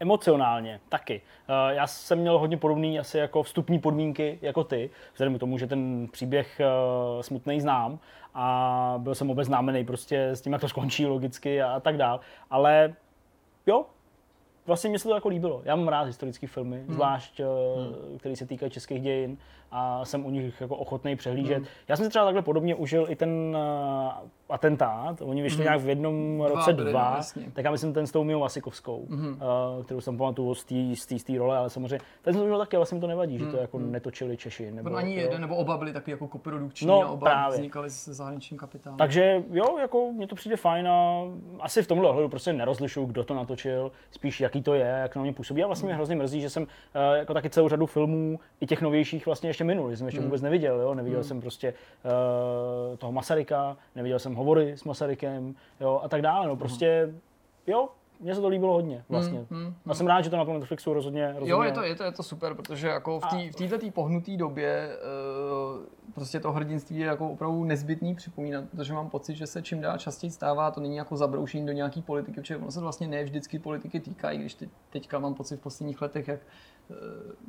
emocionálně 0.00 0.80
taky. 0.88 1.22
Uh, 1.48 1.76
já 1.76 1.86
jsem 1.86 2.18
měl 2.18 2.38
hodně 2.38 2.56
podobný 2.56 2.98
asi 2.98 3.18
jako 3.18 3.42
vstupní 3.42 3.78
podmínky 3.78 4.38
jako 4.42 4.64
ty, 4.64 4.90
vzhledem 5.12 5.36
k 5.36 5.40
tomu, 5.40 5.58
že 5.58 5.66
ten 5.66 6.08
příběh 6.12 6.60
uh, 6.60 7.22
smutný 7.22 7.60
znám 7.60 7.98
a 8.34 8.94
byl 8.98 9.14
jsem 9.14 9.30
obeznámený 9.30 9.84
prostě 9.84 10.28
s 10.28 10.40
tím, 10.40 10.52
jak 10.52 10.60
to 10.60 10.68
skončí 10.68 11.06
logicky 11.06 11.62
a, 11.62 11.72
a 11.72 11.80
tak 11.80 11.96
dál. 11.96 12.20
Ale 12.50 12.94
jo, 13.66 13.86
vlastně 14.66 14.90
mě 14.90 14.98
se 14.98 15.08
to 15.08 15.14
jako 15.14 15.28
líbilo. 15.28 15.62
Já 15.64 15.76
mám 15.76 15.88
rád 15.88 16.02
historické 16.02 16.46
filmy, 16.46 16.76
hmm. 16.76 16.94
zvlášť, 16.94 17.40
hmm. 17.40 18.18
které 18.18 18.36
se 18.36 18.46
týkají 18.46 18.72
českých 18.72 19.02
dějin 19.02 19.38
a 19.76 20.04
jsem 20.04 20.26
u 20.26 20.30
nich 20.30 20.60
jako 20.60 20.76
ochotný 20.76 21.16
přehlížet. 21.16 21.56
Hmm. 21.56 21.66
Já 21.88 21.96
jsem 21.96 22.04
si 22.04 22.10
třeba 22.10 22.24
takhle 22.24 22.42
podobně 22.42 22.74
užil 22.74 23.06
i 23.08 23.16
ten 23.16 23.30
uh, 23.30 24.12
atentát. 24.48 25.22
Oni 25.22 25.42
vyšli 25.42 25.56
hmm. 25.56 25.64
nějak 25.64 25.80
v 25.80 25.88
jednom 25.88 26.36
Dva 26.38 26.48
roce 26.48 26.72
byly, 26.72 26.90
dva, 26.90 27.14
jasně. 27.16 27.46
tak 27.52 27.64
já 27.64 27.70
myslím 27.70 27.92
ten 27.92 28.06
s 28.06 28.12
tou 28.12 28.24
Mijou 28.24 28.40
Vasikovskou, 28.40 29.06
hmm. 29.10 29.28
uh, 29.28 29.84
kterou 29.84 30.00
jsem 30.00 30.18
pamatuju 30.18 30.54
z 30.94 31.24
té 31.24 31.38
role, 31.38 31.58
ale 31.58 31.70
samozřejmě 31.70 31.98
ten 32.22 32.34
jsem 32.34 32.44
měl 32.46 32.58
taky, 32.58 32.76
vlastně 32.76 32.94
mi 32.94 33.00
to 33.00 33.06
nevadí, 33.06 33.38
že 33.38 33.46
to 33.46 33.56
jako 33.56 33.78
netočili 33.78 34.36
Češi. 34.36 34.70
Nebo, 34.70 34.96
ani 34.96 35.14
jo. 35.14 35.20
jeden, 35.20 35.40
nebo 35.40 35.56
oba 35.56 35.76
byli 35.76 35.92
takový 35.92 36.10
jako 36.10 36.28
koprodukční 36.28 36.86
No, 36.86 37.02
a 37.02 37.08
oba 37.08 37.30
právě. 37.30 37.56
vznikaly 37.56 37.90
se 37.90 38.14
zahraničním 38.14 38.58
kapitálem. 38.58 38.98
Takže 38.98 39.42
jo, 39.50 39.78
jako 39.78 40.12
mně 40.12 40.26
to 40.26 40.34
přijde 40.34 40.56
fajn 40.56 40.88
a 40.88 41.22
asi 41.60 41.82
v 41.82 41.86
tomhle 41.86 42.08
ohledu 42.08 42.28
prostě 42.28 42.52
nerozlišuju, 42.52 43.06
kdo 43.06 43.24
to 43.24 43.34
natočil, 43.34 43.92
spíš 44.10 44.40
jaký 44.40 44.62
to 44.62 44.74
je, 44.74 44.98
jak 45.02 45.16
na 45.16 45.22
mě 45.22 45.32
působí. 45.32 45.62
A 45.62 45.66
vlastně 45.66 45.86
mě 45.86 45.94
hrozně 45.94 46.16
mrzí, 46.16 46.40
že 46.40 46.50
jsem 46.50 46.62
uh, 46.62 46.68
jako 47.16 47.34
taky 47.34 47.50
celou 47.50 47.68
řadu 47.68 47.86
filmů, 47.86 48.40
i 48.60 48.66
těch 48.66 48.82
novějších 48.82 49.26
vlastně 49.26 49.50
ještě 49.50 49.63
minul, 49.64 49.90
že 49.90 49.96
jsem 49.96 50.06
ještě 50.06 50.20
vůbec 50.20 50.42
neviděl, 50.42 50.80
jo? 50.80 50.94
neviděl 50.94 51.24
jsem 51.24 51.40
prostě 51.40 51.74
uh, 52.90 52.96
toho 52.96 53.12
Masaryka, 53.12 53.76
neviděl 53.94 54.18
jsem 54.18 54.34
hovory 54.34 54.72
s 54.72 54.84
Masarykem, 54.84 55.54
jo, 55.80 56.00
a 56.04 56.08
tak 56.08 56.22
dále, 56.22 56.48
no. 56.48 56.56
Prostě, 56.56 57.14
jo, 57.66 57.88
mně 58.20 58.34
se 58.34 58.40
to 58.40 58.48
líbilo 58.48 58.72
hodně 58.72 59.04
vlastně. 59.08 59.46
A 59.86 59.94
jsem 59.94 60.06
rád, 60.06 60.20
že 60.20 60.30
to 60.30 60.36
na 60.36 60.44
tom 60.44 60.54
Netflixu 60.54 60.92
rozhodně, 60.92 61.26
rozhodně 61.26 61.50
Jo, 61.50 61.62
je 61.62 61.72
to, 61.72 61.82
je 61.82 61.94
to, 61.94 62.04
je 62.04 62.12
to 62.12 62.22
super, 62.22 62.54
protože 62.54 62.88
jako 62.88 63.20
v 63.20 63.26
té 63.26 63.66
v 63.66 63.68
této 63.68 63.90
pohnuté 63.90 64.36
době 64.36 64.96
uh, 65.76 65.82
prostě 66.14 66.40
to 66.40 66.52
hrdinství 66.52 66.98
je 66.98 67.06
jako 67.06 67.30
opravdu 67.30 67.64
nezbytný 67.64 68.14
připomínat, 68.14 68.64
protože 68.70 68.92
mám 68.92 69.10
pocit, 69.10 69.34
že 69.34 69.46
se 69.46 69.62
čím 69.62 69.80
dál 69.80 69.98
častěji 69.98 70.30
stává, 70.30 70.70
to 70.70 70.80
není 70.80 70.96
jako 70.96 71.16
zabroušení 71.16 71.66
do 71.66 71.72
nějaký 71.72 72.02
politiky, 72.02 72.40
protože 72.40 72.56
ono 72.56 72.70
se 72.70 72.80
vlastně 72.80 73.08
ne 73.08 73.24
vždycky 73.24 73.58
politiky 73.58 74.00
týká, 74.00 74.30
i 74.30 74.38
když 74.38 74.54
teď, 74.54 74.68
teďka 74.90 75.18
mám 75.18 75.34
pocit 75.34 75.56
v 75.56 75.60
posledních 75.60 76.02
letech, 76.02 76.28
jak 76.28 76.40
eh, 76.40 76.94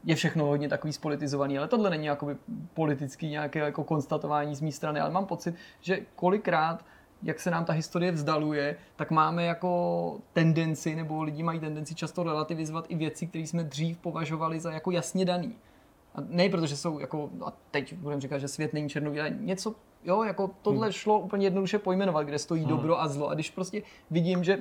je 0.04 0.16
všechno 0.16 0.46
hodně 0.46 0.70
takový 0.70 0.94
spolitizovaný, 0.94 1.58
ale 1.58 1.68
tohle 1.68 1.90
není 1.90 2.06
jakoby 2.06 2.36
politický 2.74 3.30
nějaké 3.30 3.60
jako 3.60 3.84
konstatování 3.84 4.56
z 4.56 4.62
mé 4.62 4.72
strany, 4.72 5.00
ale 5.00 5.12
mám 5.12 5.26
pocit, 5.26 5.56
že 5.82 6.00
kolikrát 6.16 6.86
jak 7.26 7.40
se 7.40 7.52
nám 7.52 7.66
ta 7.66 7.74
historie 7.74 8.12
vzdaluje, 8.12 8.76
tak 8.96 9.12
máme 9.12 9.46
jako 9.46 10.20
tendenci, 10.34 10.96
nebo 10.96 11.24
lidi 11.24 11.44
mají 11.44 11.60
tendenci 11.60 11.96
často 11.96 12.24
relativizovat 12.24 12.86
i 12.90 12.96
věci, 12.96 13.28
které 13.28 13.44
jsme 13.44 13.64
dřív 13.64 13.98
považovali 13.98 14.60
za 14.60 14.72
jako 14.72 14.92
jasně 14.92 15.26
daný. 15.26 15.56
A 16.16 16.18
ne 16.28 16.50
protože 16.50 16.78
jsou 16.78 17.00
jako, 17.00 17.30
a 17.46 17.54
teď 17.72 17.94
budeme 17.94 18.22
říkat, 18.22 18.38
že 18.38 18.48
svět 18.48 18.74
není 18.74 18.90
černobílý, 18.90 19.22
ale 19.22 19.30
něco, 19.40 19.76
jo, 20.04 20.24
jako 20.24 20.52
tohle 20.62 20.94
šlo 20.94 21.20
úplně 21.20 21.46
jednoduše 21.46 21.80
pojmenovat, 21.80 22.28
kde 22.28 22.40
stojí 22.40 22.66
dobro 22.66 23.02
a 23.02 23.08
zlo. 23.08 23.30
A 23.30 23.34
když 23.34 23.50
prostě 23.50 23.82
vidím, 24.12 24.44
že 24.44 24.58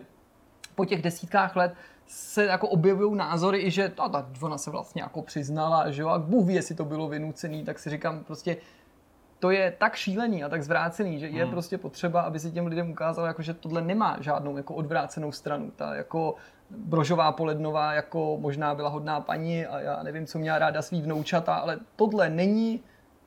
po 0.75 0.85
těch 0.85 1.03
desítkách 1.03 1.57
let 1.57 1.75
se 2.07 2.45
jako 2.45 2.69
objevují 2.69 3.17
názory 3.17 3.59
i, 3.59 3.71
že 3.71 3.89
ta, 3.89 4.09
ta, 4.09 4.31
ona 4.43 4.59
se 4.59 4.71
vlastně 4.71 5.03
jako 5.03 5.23
přiznala, 5.23 5.91
že 5.91 6.03
jo, 6.03 6.09
a 6.09 6.19
Bůh 6.19 6.47
ví, 6.47 6.55
jestli 6.55 6.75
to 6.75 6.85
bylo 6.85 7.09
vynucený, 7.09 7.65
tak 7.65 7.79
si 7.79 7.91
říkám 7.91 8.25
prostě, 8.25 8.57
to 9.45 9.51
je 9.51 9.75
tak 9.79 9.97
šílený 9.97 10.45
a 10.45 10.49
tak 10.49 10.63
zvrácený, 10.63 11.19
že 11.19 11.27
je 11.27 11.47
prostě 11.47 11.79
potřeba, 11.79 12.21
aby 12.21 12.41
si 12.41 12.51
těm 12.51 12.67
lidem 12.67 12.91
ukázal, 12.91 13.27
jako, 13.27 13.43
že 13.43 13.55
tohle 13.55 13.83
nemá 13.83 14.17
žádnou 14.21 14.57
jako 14.57 14.75
odvrácenou 14.75 15.33
stranu. 15.33 15.73
Ta 15.77 15.95
jako 15.95 16.35
Brožová 16.71 17.33
Polednová 17.33 17.93
jako 17.93 18.39
možná 18.41 18.75
byla 18.75 18.89
hodná 18.89 19.21
paní 19.21 19.67
a 19.67 19.81
já 19.81 20.03
nevím, 20.03 20.27
co 20.27 20.39
měla 20.39 20.59
ráda 20.59 20.83
svý 20.83 21.03
vnoučata, 21.03 21.55
ale 21.55 21.79
tohle 21.97 22.31
není 22.31 22.81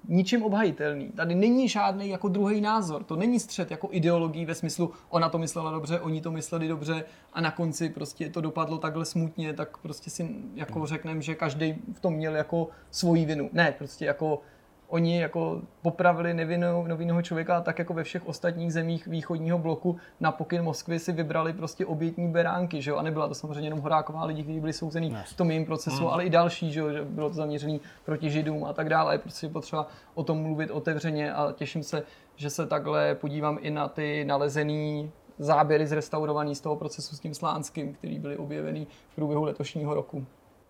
ničím 0.07 0.44
obhajitelný. 0.44 1.10
Tady 1.10 1.35
není 1.35 1.69
žádný 1.69 2.10
jako 2.10 2.27
druhý 2.27 2.61
názor. 2.61 3.03
To 3.03 3.15
není 3.15 3.39
střed 3.39 3.72
jako 3.72 3.89
ideologií 3.91 4.45
ve 4.45 4.56
smyslu, 4.56 4.91
ona 5.10 5.30
to 5.30 5.38
myslela 5.38 5.72
dobře, 5.72 5.99
oni 5.99 6.22
to 6.22 6.31
mysleli 6.31 6.68
dobře 6.68 7.03
a 7.34 7.41
na 7.41 7.52
konci 7.52 7.89
prostě 7.89 8.30
to 8.30 8.41
dopadlo 8.41 8.77
takhle 8.77 9.06
smutně, 9.06 9.53
tak 9.53 9.77
prostě 9.77 10.10
si 10.10 10.30
jako 10.56 10.85
řekneme, 10.85 11.22
že 11.22 11.35
každý 11.35 11.76
v 11.94 11.99
tom 11.99 12.14
měl 12.14 12.35
jako 12.35 12.68
svoji 12.91 13.26
vinu. 13.26 13.49
Ne, 13.53 13.72
prostě 13.77 14.06
jako 14.06 14.41
oni 14.88 15.22
jako 15.22 15.61
popravili 15.81 16.34
nevinnou, 16.34 16.88
nevinného 16.88 17.22
člověka 17.22 17.57
a 17.57 17.61
tak 17.61 17.80
jako 17.80 17.93
ve 17.93 18.03
všech 18.03 18.27
ostatních 18.27 18.73
zemích 18.73 19.07
východního 19.07 19.57
bloku 19.57 19.97
na 20.19 20.31
pokyn 20.31 20.61
Moskvy 20.64 20.99
si 20.99 21.11
vybrali 21.11 21.53
prostě 21.53 21.85
obětní 21.85 22.27
beránky, 22.27 22.81
že 22.81 22.91
jo? 22.91 22.97
A 22.97 23.01
nebyla 23.01 23.27
to 23.27 23.34
samozřejmě 23.34 23.65
jenom 23.65 23.80
Horáková 23.80 24.26
lidi, 24.26 24.43
kteří 24.43 24.59
byli 24.59 24.73
souzení 24.73 25.15
v 25.26 25.34
tom 25.34 25.51
jejím 25.51 25.65
procesu, 25.65 25.97
Hmm. 25.97 26.07
ale 26.07 26.26
i 26.26 26.30
další, 26.30 26.72
že, 26.72 26.80
jo? 26.80 26.91
že 26.91 27.05
bylo 27.05 27.30
to 27.30 27.35
zaměřené 27.35 27.80
proti 28.05 28.30
židům 28.30 28.65
a 28.65 28.73
tak 28.73 28.89
dále. 28.89 29.14
Je 29.14 29.18
prostě 29.19 29.49
potřeba 29.49 29.88
o 30.15 30.23
tom 30.23 30.41
mluvit 30.41 30.72
otevřeně 30.72 31.34
a 31.34 31.51
těším 31.51 31.84
se, 31.84 32.03
že 32.35 32.49
se 32.49 32.68
takhle 32.68 33.15
podívám 33.15 33.57
i 33.61 33.72
na 33.72 33.88
ty 33.88 34.26
nalezený 34.26 35.11
záběry 35.39 35.88
zrestaurovaný 35.88 36.55
z 36.55 36.61
toho 36.61 36.76
procesu 36.76 37.15
s 37.15 37.19
tím 37.19 37.34
Slánským, 37.34 37.93
který 37.93 38.19
byly 38.19 38.38
objeveny 38.38 38.88
v 39.09 39.15
průběhu 39.15 39.43
letošního 39.43 39.93
roku. 39.93 40.26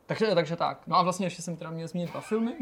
Takže, 0.07 0.35
takže 0.35 0.55
tak. 0.55 0.79
No 0.88 0.95
a 0.95 1.03
vlastně 1.03 1.25
ještě 1.25 1.41
jsem 1.41 1.55
teda 1.57 1.69
měl 1.71 1.88
zmínit 1.88 2.11
dva 2.11 2.21
filmy. 2.21 2.53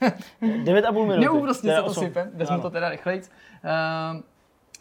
9,5 0.42 0.92
minuty. 0.92 1.20
Neúprostně 1.20 1.70
se 1.74 1.80
to 1.82 1.86
osm. 1.86 2.04
sype, 2.04 2.30
vezmu 2.34 2.54
Ano. 2.54 2.62
to 2.62 2.70
teda 2.70 2.88
rychlejc. 2.88 3.30
Ehm, 3.62 4.22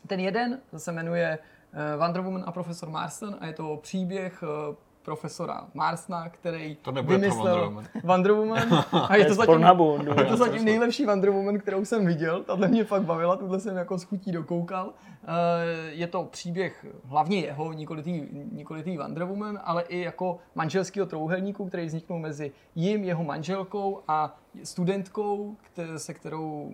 Ten 0.07 0.19
jeden 0.19 0.59
se 0.77 0.91
jmenuje 0.91 1.39
eh, 1.73 1.97
Wonder 1.97 2.21
Woman 2.21 2.43
a 2.47 2.51
profesor 2.51 2.89
Marston 2.89 3.35
a 3.39 3.45
je 3.47 3.53
to 3.53 3.79
příběh 3.81 4.43
eh, 4.43 4.75
profesora 5.03 5.67
Marstona, 5.73 6.29
který 6.29 6.75
To 6.75 6.91
vymyslel 6.91 7.43
Wonder 7.43 7.63
Woman. 7.63 7.85
Wonder 8.03 8.31
Woman. 8.31 8.85
A 9.09 9.15
je 9.15 9.25
to 9.25 9.33
zatím, 9.33 9.45
Pornhubu, 9.45 9.99
je 10.17 10.25
to 10.25 10.37
zatím 10.37 10.65
nejlepší 10.65 11.05
Wonder 11.05 11.29
Woman, 11.29 11.59
kterou 11.59 11.85
jsem 11.85 12.05
viděl. 12.05 12.43
Tahle 12.43 12.67
mě 12.67 12.83
fakt 12.83 13.01
bavila, 13.01 13.35
tuhle 13.35 13.59
jsem 13.59 13.75
jako 13.77 13.97
s 13.97 14.03
chutí 14.03 14.31
dokoukal. 14.31 14.93
Eh, 15.27 15.91
Je 15.91 16.07
to 16.07 16.23
příběh 16.23 16.85
hlavně 17.03 17.39
jeho, 17.39 17.73
nikoli 17.73 18.03
tý, 18.03 18.23
nikoli 18.51 18.83
tý 18.83 18.97
Wonder 18.97 19.23
Woman, 19.23 19.59
ale 19.63 19.83
i 19.83 19.99
jako 19.99 20.39
manželského 20.55 21.07
trouhelníku, 21.07 21.65
který 21.65 21.85
vzniknul 21.85 22.19
mezi 22.19 22.51
jim, 22.75 23.03
jeho 23.03 23.23
manželkou 23.23 24.01
a 24.07 24.39
studentkou, 24.63 25.55
se 25.97 26.13
kterou 26.13 26.71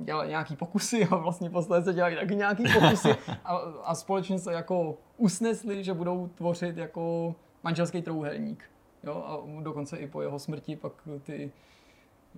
dělali 0.00 0.28
nějaký 0.28 0.56
pokusy 0.56 1.04
a 1.10 1.16
vlastně 1.16 1.50
posledně 1.50 1.92
dělali 1.92 2.16
taky 2.16 2.36
nějaký 2.36 2.64
pokusy 2.74 3.08
a, 3.44 3.56
a 3.84 3.94
společně 3.94 4.38
se 4.38 4.52
jako 4.52 4.96
usnesli, 5.16 5.84
že 5.84 5.94
budou 5.94 6.26
tvořit 6.34 6.76
jako 6.76 7.34
manželský 7.64 8.02
trouhelník. 8.02 8.64
Jo, 9.04 9.24
a 9.26 9.62
dokonce 9.62 9.96
i 9.96 10.06
po 10.06 10.22
jeho 10.22 10.38
smrti 10.38 10.76
pak 10.76 10.92
ty 11.22 11.52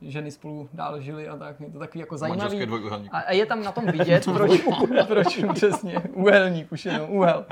ženy 0.02 0.30
spolu 0.30 0.68
dál 0.72 1.00
žili 1.00 1.28
a 1.28 1.36
tak. 1.36 1.60
Je 1.60 1.70
to 1.70 1.78
takový 1.78 2.00
jako 2.00 2.16
zajímavý. 2.16 2.66
A, 3.12 3.32
je 3.32 3.46
tam 3.46 3.64
na 3.64 3.72
tom 3.72 3.86
vidět, 3.92 4.24
proč, 4.24 4.60
proč 5.06 5.44
přesně, 5.54 6.02
úhelník 6.14 6.72
už 6.72 6.84
jenom, 6.86 7.10
úhel. 7.10 7.46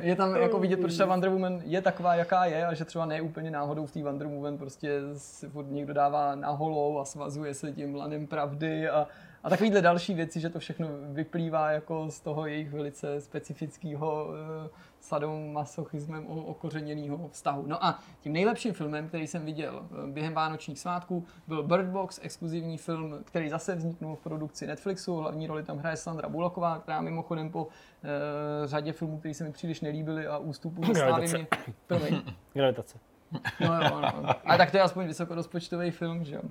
Je 0.00 0.16
tam 0.16 0.36
jako 0.36 0.58
vidět, 0.58 0.80
proč 0.80 0.96
ta 0.96 1.06
Wonder 1.06 1.30
Woman 1.30 1.60
je 1.64 1.82
taková, 1.82 2.14
jaká 2.14 2.44
je 2.44 2.66
a 2.66 2.74
že 2.74 2.84
třeba 2.84 3.06
ne 3.06 3.20
úplně 3.20 3.50
náhodou 3.50 3.86
v 3.86 3.92
té 3.92 4.02
Wonder 4.02 4.26
Woman 4.26 4.58
prostě 4.58 5.00
si 5.16 5.48
furt 5.48 5.70
někdo 5.70 5.94
dává 5.94 6.34
na 6.34 6.50
holou 6.50 6.98
a 6.98 7.04
svazuje 7.04 7.54
se 7.54 7.72
tím 7.72 7.94
lanem 7.94 8.26
pravdy 8.26 8.88
a, 8.88 9.06
a 9.44 9.50
takovýhle 9.50 9.82
další 9.82 10.14
věci, 10.14 10.40
že 10.40 10.50
to 10.50 10.58
všechno 10.58 10.88
vyplývá 11.02 11.70
jako 11.70 12.10
z 12.10 12.20
toho 12.20 12.46
jejich 12.46 12.70
velice 12.70 13.20
specifického 13.20 14.26
uh, 14.26 14.70
sadomasochismem 15.02 16.26
o- 16.26 16.44
okořeněného 16.44 17.28
vztahu. 17.28 17.64
No 17.66 17.84
a 17.84 17.98
tím 18.20 18.32
nejlepším 18.32 18.72
filmem, 18.72 19.08
který 19.08 19.26
jsem 19.26 19.44
viděl 19.44 19.82
eh, 19.82 20.10
během 20.12 20.34
vánočních 20.34 20.80
svátků, 20.80 21.24
byl 21.46 21.62
Bird 21.62 21.86
Box, 21.86 22.20
exkluzivní 22.22 22.78
film, 22.78 23.18
který 23.24 23.50
zase 23.50 23.74
vzniknul 23.74 24.16
v 24.16 24.20
produkci 24.20 24.66
Netflixu. 24.66 25.16
Hlavní 25.16 25.46
roli 25.46 25.62
tam 25.62 25.78
hraje 25.78 25.96
Sandra 25.96 26.28
Bullocková, 26.28 26.78
která 26.78 27.00
mimochodem 27.00 27.50
po 27.50 27.64
uh, 27.64 27.70
řadě 28.64 28.92
filmů, 28.92 29.18
které 29.18 29.34
se 29.34 29.44
mi 29.44 29.52
příliš 29.52 29.80
nelíbily 29.80 30.26
a 30.26 30.40
slávy 30.52 30.92
Gravitace. 30.92 31.38
mě... 31.38 32.22
Gravitace. 32.54 32.98
No, 33.60 33.82
jo, 33.82 34.00
no. 34.00 34.28
Ale 34.44 34.58
tak 34.58 34.70
to 34.70 34.76
je 34.76 34.82
aspoň 34.82 35.06
vysokorozpočtový 35.06 35.90
film, 35.90 36.24
že 36.24 36.34
jo. 36.34 36.42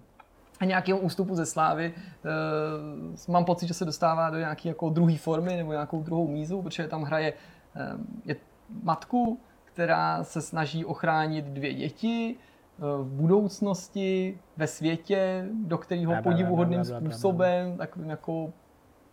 A 0.60 0.66
nějakého 0.66 1.00
ústupu 1.00 1.36
ze 1.36 1.46
slávy. 1.46 1.94
E, 3.28 3.32
mám 3.32 3.46
pocit, 3.46 3.68
že 3.68 3.74
se 3.74 3.86
dostává 3.86 4.30
do 4.30 4.38
nějaké 4.38 4.70
jako 4.70 4.90
druhé 4.90 5.18
formy 5.18 5.58
nebo 5.58 5.72
nějakou 5.72 6.04
druhou 6.04 6.28
mízu, 6.28 6.62
protože 6.62 6.88
tam 6.88 7.04
hraje 7.04 7.34
je 8.26 8.36
matku, 8.84 9.40
která 9.64 10.24
se 10.24 10.42
snaží 10.42 10.86
ochránit 10.86 11.46
dvě 11.46 11.74
děti 11.74 12.36
e, 12.36 13.04
v 13.04 13.12
budoucnosti, 13.14 14.40
ve 14.58 14.68
světě, 14.68 15.46
do 15.54 15.78
kterého 15.78 16.22
podivuhodným 16.24 16.84
způsobem, 16.84 17.78
takovým 17.78 18.10
jako 18.10 18.54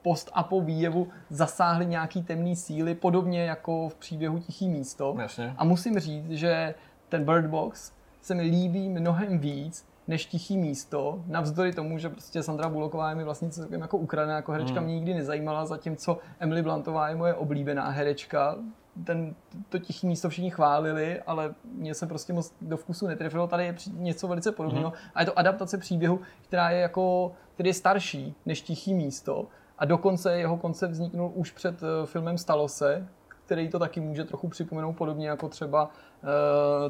post-apo 0.02 0.60
výjevu 0.60 1.08
zasáhly 1.30 1.86
nějaký 1.86 2.22
temné 2.22 2.56
síly, 2.56 2.94
podobně 2.94 3.44
jako 3.44 3.88
v 3.88 3.94
příběhu 3.94 4.38
Tichý 4.38 4.68
místo. 4.68 5.16
Jasně. 5.18 5.54
A 5.56 5.64
musím 5.64 5.98
říct, 5.98 6.30
že 6.30 6.74
ten 7.08 7.24
Bird 7.24 7.46
Box 7.46 7.92
se 8.20 8.34
mi 8.34 8.42
líbí 8.42 8.88
mnohem 8.88 9.38
víc 9.38 9.87
než 10.08 10.26
Tichý 10.26 10.58
místo, 10.58 11.22
navzdory 11.26 11.72
tomu, 11.72 11.98
že 11.98 12.08
prostě 12.08 12.42
Sandra 12.42 12.68
Bullocková 12.68 13.10
je 13.10 13.14
mi 13.14 13.24
vlastně 13.24 13.50
celkem 13.50 13.80
jako 13.80 13.98
ukradená, 13.98 14.36
jako 14.36 14.52
herečka 14.52 14.80
mě 14.80 14.94
nikdy 14.94 15.14
nezajímala, 15.14 15.66
zatímco 15.66 16.18
Emily 16.40 16.62
Blantová 16.62 17.08
je 17.08 17.16
moje 17.16 17.34
oblíbená 17.34 17.88
herečka. 17.88 18.56
Ten, 19.04 19.34
to 19.68 19.78
Tichý 19.78 20.06
místo 20.06 20.28
všichni 20.28 20.50
chválili, 20.50 21.20
ale 21.20 21.54
mě 21.64 21.94
se 21.94 22.06
prostě 22.06 22.32
moc 22.32 22.54
do 22.60 22.76
vkusu 22.76 23.06
netrefilo. 23.06 23.46
Tady 23.46 23.64
je 23.64 23.74
něco 23.92 24.28
velice 24.28 24.52
podobného. 24.52 24.92
A 25.14 25.20
je 25.20 25.26
to 25.26 25.38
adaptace 25.38 25.78
příběhu, 25.78 26.20
která 26.42 26.70
je 26.70 26.80
jako, 26.80 27.32
který 27.54 27.68
je 27.68 27.74
starší 27.74 28.34
než 28.46 28.62
Tichý 28.62 28.94
místo. 28.94 29.46
A 29.78 29.84
dokonce 29.84 30.38
jeho 30.38 30.56
koncept 30.56 30.90
vzniknul 30.90 31.32
už 31.34 31.50
před 31.50 31.82
eh, 31.82 32.06
filmem 32.06 32.38
Stalo 32.38 32.68
se, 32.68 33.08
který 33.48 33.68
to 33.68 33.78
taky 33.78 34.00
může 34.00 34.24
trochu 34.24 34.48
připomenout 34.48 34.92
podobně 34.92 35.28
jako 35.28 35.48
třeba 35.48 35.84
uh, 35.84 36.28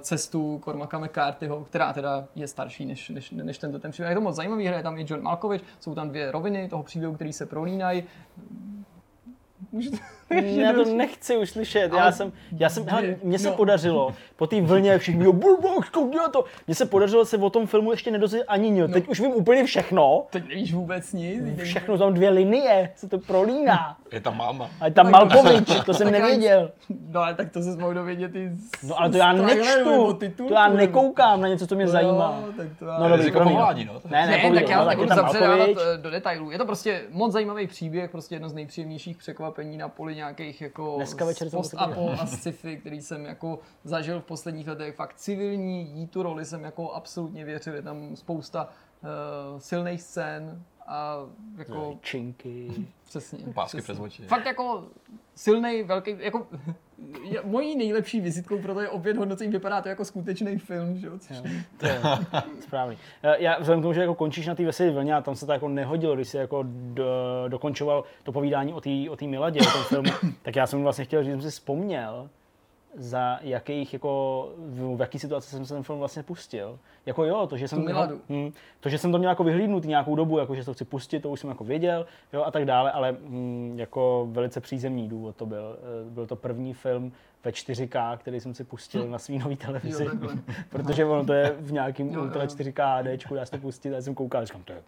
cestu 0.00 0.60
Cormaca 0.64 0.98
McCarthyho, 0.98 1.64
která 1.64 1.92
teda 1.92 2.28
je 2.34 2.48
starší 2.48 2.86
než, 2.86 3.08
než, 3.08 3.30
než 3.30 3.58
tento 3.58 3.78
ten 3.78 3.90
příběh. 3.90 4.10
Je 4.10 4.14
to 4.14 4.20
moc 4.20 4.36
zajímavý, 4.36 4.66
hraje 4.66 4.82
tam 4.82 4.98
i 4.98 5.06
John 5.08 5.22
Malkovich, 5.22 5.62
jsou 5.80 5.94
tam 5.94 6.08
dvě 6.08 6.30
roviny 6.30 6.68
toho 6.68 6.82
příběhu, 6.82 7.14
který 7.14 7.32
se 7.32 7.46
prolínají. 7.46 8.04
Můžu 9.72 9.90
to 9.90 9.96
Já 10.30 10.72
to 10.72 10.84
nechci 10.84 11.36
už 11.36 11.50
slyšet. 11.50 11.92
Já 11.92 12.12
jsem, 12.12 12.32
já 12.58 12.68
jsem, 12.68 12.84
hele, 12.88 13.16
mně 13.22 13.38
se 13.38 13.48
no. 13.50 13.54
podařilo, 13.56 14.14
po 14.36 14.46
té 14.46 14.60
vlně, 14.60 14.90
jak 14.90 15.00
všichni, 15.00 15.24
jo, 15.24 15.32
koukni 15.92 16.16
na 16.16 16.28
to. 16.28 16.44
Mně 16.66 16.74
se 16.74 16.86
podařilo 16.86 17.24
se 17.24 17.36
o 17.36 17.50
tom 17.50 17.66
filmu 17.66 17.90
ještě 17.90 18.10
nedozvědět 18.10 18.46
ani 18.48 18.70
nic. 18.70 18.92
Teď 18.92 19.08
už 19.08 19.20
vím 19.20 19.30
úplně 19.30 19.64
všechno. 19.64 20.26
Teď 20.30 20.48
nevíš 20.48 20.74
vůbec 20.74 21.12
nic. 21.12 21.42
nevíš- 21.44 21.68
Všechno 21.68 21.98
tam 21.98 22.14
dvě 22.14 22.30
linie, 22.30 22.90
se 22.96 23.08
to 23.08 23.18
prolíná. 23.18 23.96
Je 24.12 24.20
tam 24.20 24.36
máma. 24.36 24.70
A 24.80 24.84
je 24.86 24.90
tam 24.92 25.10
Malkovič, 25.10 25.70
to 25.86 25.94
jsem 25.94 26.10
nevěděl. 26.10 26.70
No 27.10 27.20
ale 27.20 27.34
tak 27.34 27.50
to 27.52 27.62
se 27.62 27.76
mohl 27.76 27.94
dovědět 27.94 28.36
i 28.36 28.50
z, 28.80 28.88
No 28.88 29.00
ale 29.00 29.10
to 29.10 29.16
já 29.16 29.32
nečtu, 29.32 30.12
titulku, 30.12 30.48
to 30.48 30.54
já 30.54 30.64
nebo- 30.64 30.76
nekoukám 30.76 31.40
na 31.40 31.48
něco, 31.48 31.66
co 31.66 31.74
mě 31.74 31.84
No, 31.84 31.90
zajímá. 31.90 32.42
tak 32.56 32.66
to 32.78 32.84
já... 32.86 32.98
No 32.98 33.08
dobrý, 33.08 33.30
promiň. 33.32 33.48
povolání, 33.52 33.84
no. 33.84 33.92
Ne, 34.10 34.26
ne, 34.26 34.50
tak 34.54 34.68
já 34.68 34.78
no, 34.80 34.84
tak 34.86 34.98
nebudu 34.98 35.16
zabředávat 35.16 35.68
eh, 35.70 35.98
do 35.98 36.10
detailů. 36.10 36.50
Je 36.50 36.58
to 36.58 36.66
prostě 36.66 37.02
moc 37.10 37.32
zajímavý 37.32 37.66
příběh, 37.66 38.10
prostě 38.10 38.34
jedno 38.34 38.48
z 38.48 38.54
nejpříjemnějších 38.54 39.16
překvapení 39.16 39.76
na 39.76 39.88
poli 39.88 40.16
nějakých 40.18 40.60
jako 40.60 40.96
Dneska 40.96 41.24
večer 41.24 41.50
to 41.50 41.56
post 41.56 41.74
apo 41.76 42.10
a 42.10 42.26
sci-fi, 42.26 42.76
který 42.76 43.02
jsem 43.02 43.24
jako 43.24 43.58
zažil 43.84 44.20
v 44.20 44.24
posledních 44.24 44.68
letech. 44.68 44.94
Fakt 44.94 45.14
civilní, 45.16 45.90
jí 45.94 46.06
tu 46.06 46.22
roli 46.22 46.44
jsem 46.44 46.64
jako 46.64 46.92
absolutně 46.92 47.44
věřil. 47.44 47.74
Je 47.74 47.82
tam 47.82 48.16
spousta 48.16 48.68
uh, 48.68 49.58
silných 49.58 50.02
scén 50.02 50.62
a 50.88 51.16
jako 51.58 51.98
Činky. 52.02 52.68
přesně. 53.06 53.38
Pásky 53.54 53.76
přesně. 53.76 53.94
přes 53.94 54.04
oči. 54.04 54.22
Fakt 54.22 54.46
jako 54.46 54.84
silný, 55.34 55.82
velký, 55.82 56.16
jako 56.18 56.46
je- 57.22 57.42
mojí 57.44 57.76
nejlepší 57.76 58.20
vizitkou 58.20 58.58
pro 58.58 58.74
to 58.74 58.80
je 58.80 58.88
opět 58.88 59.16
hodnocení, 59.16 59.50
vypadá 59.52 59.82
to 59.82 59.88
jako 59.88 60.04
skutečný 60.04 60.58
film, 60.58 60.98
že 60.98 61.06
jo? 61.06 61.18
Což 61.18 61.36
To 61.76 61.86
je 61.86 62.00
správný. 62.60 62.98
Eh, 63.22 63.42
Já 63.42 63.58
vzhledem 63.58 63.80
k 63.80 63.84
tomu, 63.84 63.92
že 63.92 64.00
jako 64.00 64.14
končíš 64.14 64.46
na 64.46 64.54
té 64.54 64.64
veselé 64.64 64.90
vlně 64.90 65.14
a 65.14 65.20
tam 65.20 65.36
se 65.36 65.46
to 65.46 65.52
jako 65.52 65.68
nehodilo, 65.68 66.14
když 66.14 66.28
jsi 66.28 66.36
jako 66.36 66.64
do, 66.68 67.04
dokončoval 67.48 68.04
to 68.22 68.32
povídání 68.32 68.72
o 68.72 68.80
té 68.80 68.90
o 69.10 69.16
té 69.16 69.24
Miladě, 69.26 69.60
o 69.60 69.72
tom 69.72 69.82
filmu, 69.82 70.10
tak 70.42 70.56
já 70.56 70.66
jsem 70.66 70.82
vlastně 70.82 71.04
chtěl 71.04 71.22
že 71.22 71.30
jsem 71.30 71.42
si 71.42 71.50
vzpomněl, 71.50 72.28
za 72.98 73.38
jakých, 73.42 73.92
jako, 73.92 74.52
v, 74.58 75.00
jaký 75.00 75.18
situaci 75.18 75.50
jsem 75.50 75.66
se 75.66 75.74
ten 75.74 75.82
film 75.82 75.98
vlastně 75.98 76.22
pustil. 76.22 76.78
Jako 77.06 77.24
jo, 77.24 77.46
to, 77.46 77.56
že 77.56 77.68
jsem, 77.68 77.84
Miladu. 77.84 78.20
hm, 78.28 78.52
to, 78.80 78.88
že 78.88 78.98
jsem 78.98 79.12
to 79.12 79.18
měl 79.18 79.30
jako 79.30 79.44
vyhlídnutý 79.44 79.88
nějakou 79.88 80.16
dobu, 80.16 80.38
jako 80.38 80.54
že 80.54 80.64
to 80.64 80.74
chci 80.74 80.84
pustit, 80.84 81.20
to 81.20 81.30
už 81.30 81.40
jsem 81.40 81.50
jako 81.50 81.64
věděl, 81.64 82.06
jo, 82.32 82.42
a 82.42 82.50
tak 82.50 82.64
dále, 82.64 82.92
ale 82.92 83.12
hm, 83.20 83.74
jako 83.76 84.28
velice 84.30 84.60
přízemní 84.60 85.08
důvod 85.08 85.36
to 85.36 85.46
byl. 85.46 85.76
Eh, 85.78 86.10
Byl 86.10 86.26
to 86.26 86.36
první 86.36 86.74
film 86.74 87.12
ve 87.44 87.50
4K, 87.50 88.16
který 88.18 88.40
jsem 88.40 88.54
si 88.54 88.64
pustil 88.64 89.08
na 89.08 89.18
svý 89.18 89.38
nový 89.38 89.56
televizi, 89.56 90.04
Jo, 90.04 90.30
protože 90.70 91.04
ono 91.04 91.24
to 91.24 91.32
je 91.32 91.54
v 91.60 91.72
nějakým 91.72 92.12
Jo, 92.12 92.22
Ultra 92.22 92.42
jo. 92.42 92.48
4K 92.48 93.02
HDčku, 93.02 93.34
dá 93.34 93.44
se 93.44 93.50
to 93.50 93.58
pustit, 93.58 93.94
a 93.94 94.02
jsem 94.02 94.14
koukal, 94.14 94.40
a 94.40 94.44
říkám, 94.44 94.62
to 94.62 94.72
je 94.72 94.82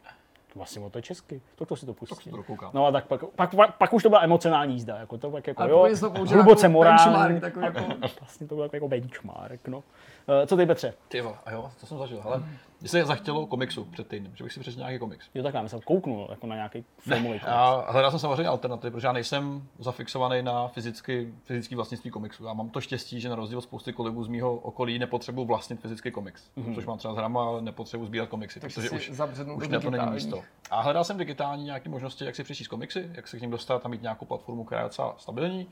to 0.52 0.59
vlastně 0.59 0.90
to 0.90 0.98
je 0.98 1.02
česky, 1.02 1.40
to, 1.55 1.66
to 1.66 1.77
si 1.77 1.86
to 1.86 1.94
pustím. 1.94 2.32
to. 2.32 2.70
No 2.72 2.86
a 2.86 2.93
tak 2.93 3.06
pak, 3.06 3.24
pak, 3.24 3.55
pak, 3.55 3.77
pak, 3.78 3.93
už 3.93 4.02
to 4.02 4.09
byla 4.09 4.22
emocionální 4.22 4.74
jízda, 4.74 4.97
jako 4.97 5.18
to 5.18 5.31
tak 5.31 5.47
jako 5.47 5.62
Ale 5.62 5.70
jo, 5.70 5.89
to 6.01 6.10
hluboce 6.35 6.66
jako 6.66 6.72
morální. 6.72 7.05
benchmark, 7.05 7.40
takový 7.40 7.64
jako- 7.74 7.85
Vlastně 8.20 8.47
to 8.47 8.55
bylo 8.55 8.64
jako, 8.64 8.77
jako 8.77 8.89
benchmark, 8.89 9.68
no. 9.68 9.82
Uh, 10.28 10.47
co 10.47 10.56
ty 10.56 10.66
Petře? 10.66 10.94
Ty 11.09 11.20
a 11.20 11.51
jo, 11.52 11.70
to 11.80 11.86
jsem 11.86 11.98
zažil. 11.98 12.20
Hele, 12.22 12.42
mě 12.80 12.88
se 12.88 13.05
zachtělo 13.05 13.47
komiksu 13.47 13.84
před 13.84 14.09
týdnem, 14.09 14.32
že 14.36 14.44
bych 14.44 14.52
si 14.52 14.60
přečetl 14.60 14.78
nějaký 14.80 14.98
komiks. 14.98 15.28
Jo 15.34 15.42
takhle, 15.42 15.62
já 15.62 15.68
jsem 15.68 15.80
kouknul 15.80 16.26
jako 16.30 16.47
na 16.47 16.55
nějaký 16.55 16.84
filmový 16.98 17.26
komiks. 17.26 17.47
Já 17.47 17.84
hledal 17.88 18.10
jsem 18.10 18.20
samozřejmě 18.20 18.48
alternativy, 18.48 18.90
protože 18.90 19.06
já 19.06 19.12
nejsem 19.12 19.68
zafixovaný 19.78 20.42
na 20.42 20.68
fyzicky, 20.68 21.34
fyzický 21.44 21.74
vlastnictví 21.74 22.10
komiksu. 22.10 22.44
Já 22.44 22.52
mám 22.52 22.70
to 22.70 22.80
štěstí, 22.80 23.20
že 23.20 23.28
na 23.28 23.34
rozdíl 23.34 23.59
od 23.59 23.62
spousty 23.62 23.92
kolegů 23.92 24.24
z 24.24 24.28
mého 24.28 24.55
okolí 24.55 24.98
nepotřebuji 24.98 25.44
vlastnit 25.44 25.80
fyzický 25.80 26.10
komiks. 26.10 26.51
Mm-hmm. 26.56 26.74
Což 26.74 26.86
mám 26.86 26.98
třeba 26.98 27.14
z 27.14 27.16
hrama, 27.16 27.44
ale 27.44 27.62
nepotřebuji 27.62 28.06
sbírat 28.06 28.28
komiksy, 28.28 28.60
Takže 28.60 28.74
protože 28.74 28.90
už, 28.90 29.10
zabřednu 29.10 29.56
už 29.56 29.68
na 29.68 29.80
to 29.80 29.90
není 29.90 30.06
místo. 30.10 30.42
A 30.70 30.80
hledal 30.80 31.05
jsem 31.05 31.18
digitální 31.18 31.64
nějaké 31.64 31.88
možnosti, 31.88 32.24
jak 32.24 32.36
si 32.36 32.44
přečíst 32.44 32.68
komiksy, 32.68 33.10
jak 33.12 33.28
se 33.28 33.38
k 33.38 33.40
ním 33.40 33.51
dostat 33.51 33.86
a 33.86 33.88
mít 33.88 34.02
nějakou 34.02 34.24
platformu, 34.24 34.64
která 34.64 34.80
je 34.80 34.86
docela 34.86 35.14
stabilní. 35.18 35.66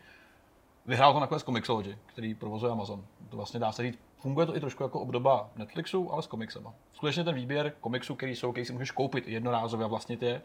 Vyhrál 0.89 1.13
to 1.13 1.21
nakonec 1.21 1.43
Comixology, 1.43 1.99
který 2.07 2.35
provozuje 2.35 2.73
Amazon. 2.73 3.05
To 3.29 3.37
vlastně 3.37 3.61
dá 3.61 3.73
se 3.73 3.83
říct, 3.83 3.99
funguje 4.19 4.47
to 4.47 4.57
i 4.57 4.61
trošku 4.61 4.83
jako 4.83 5.01
obdoba 5.01 5.51
Netflixu, 5.57 6.13
ale 6.13 6.23
s 6.23 6.27
komiksama. 6.27 6.75
Skutečně 6.93 7.25
ten 7.25 7.35
výběr 7.35 7.73
komiksů, 7.81 8.15
který 8.15 8.37
jsou, 8.37 8.53
který 8.53 8.65
si 8.65 8.73
můžeš 8.73 8.91
koupit 8.91 9.29
jednorázově 9.29 9.85
a 9.85 9.89
vlastnit 9.89 10.23
je, 10.23 10.43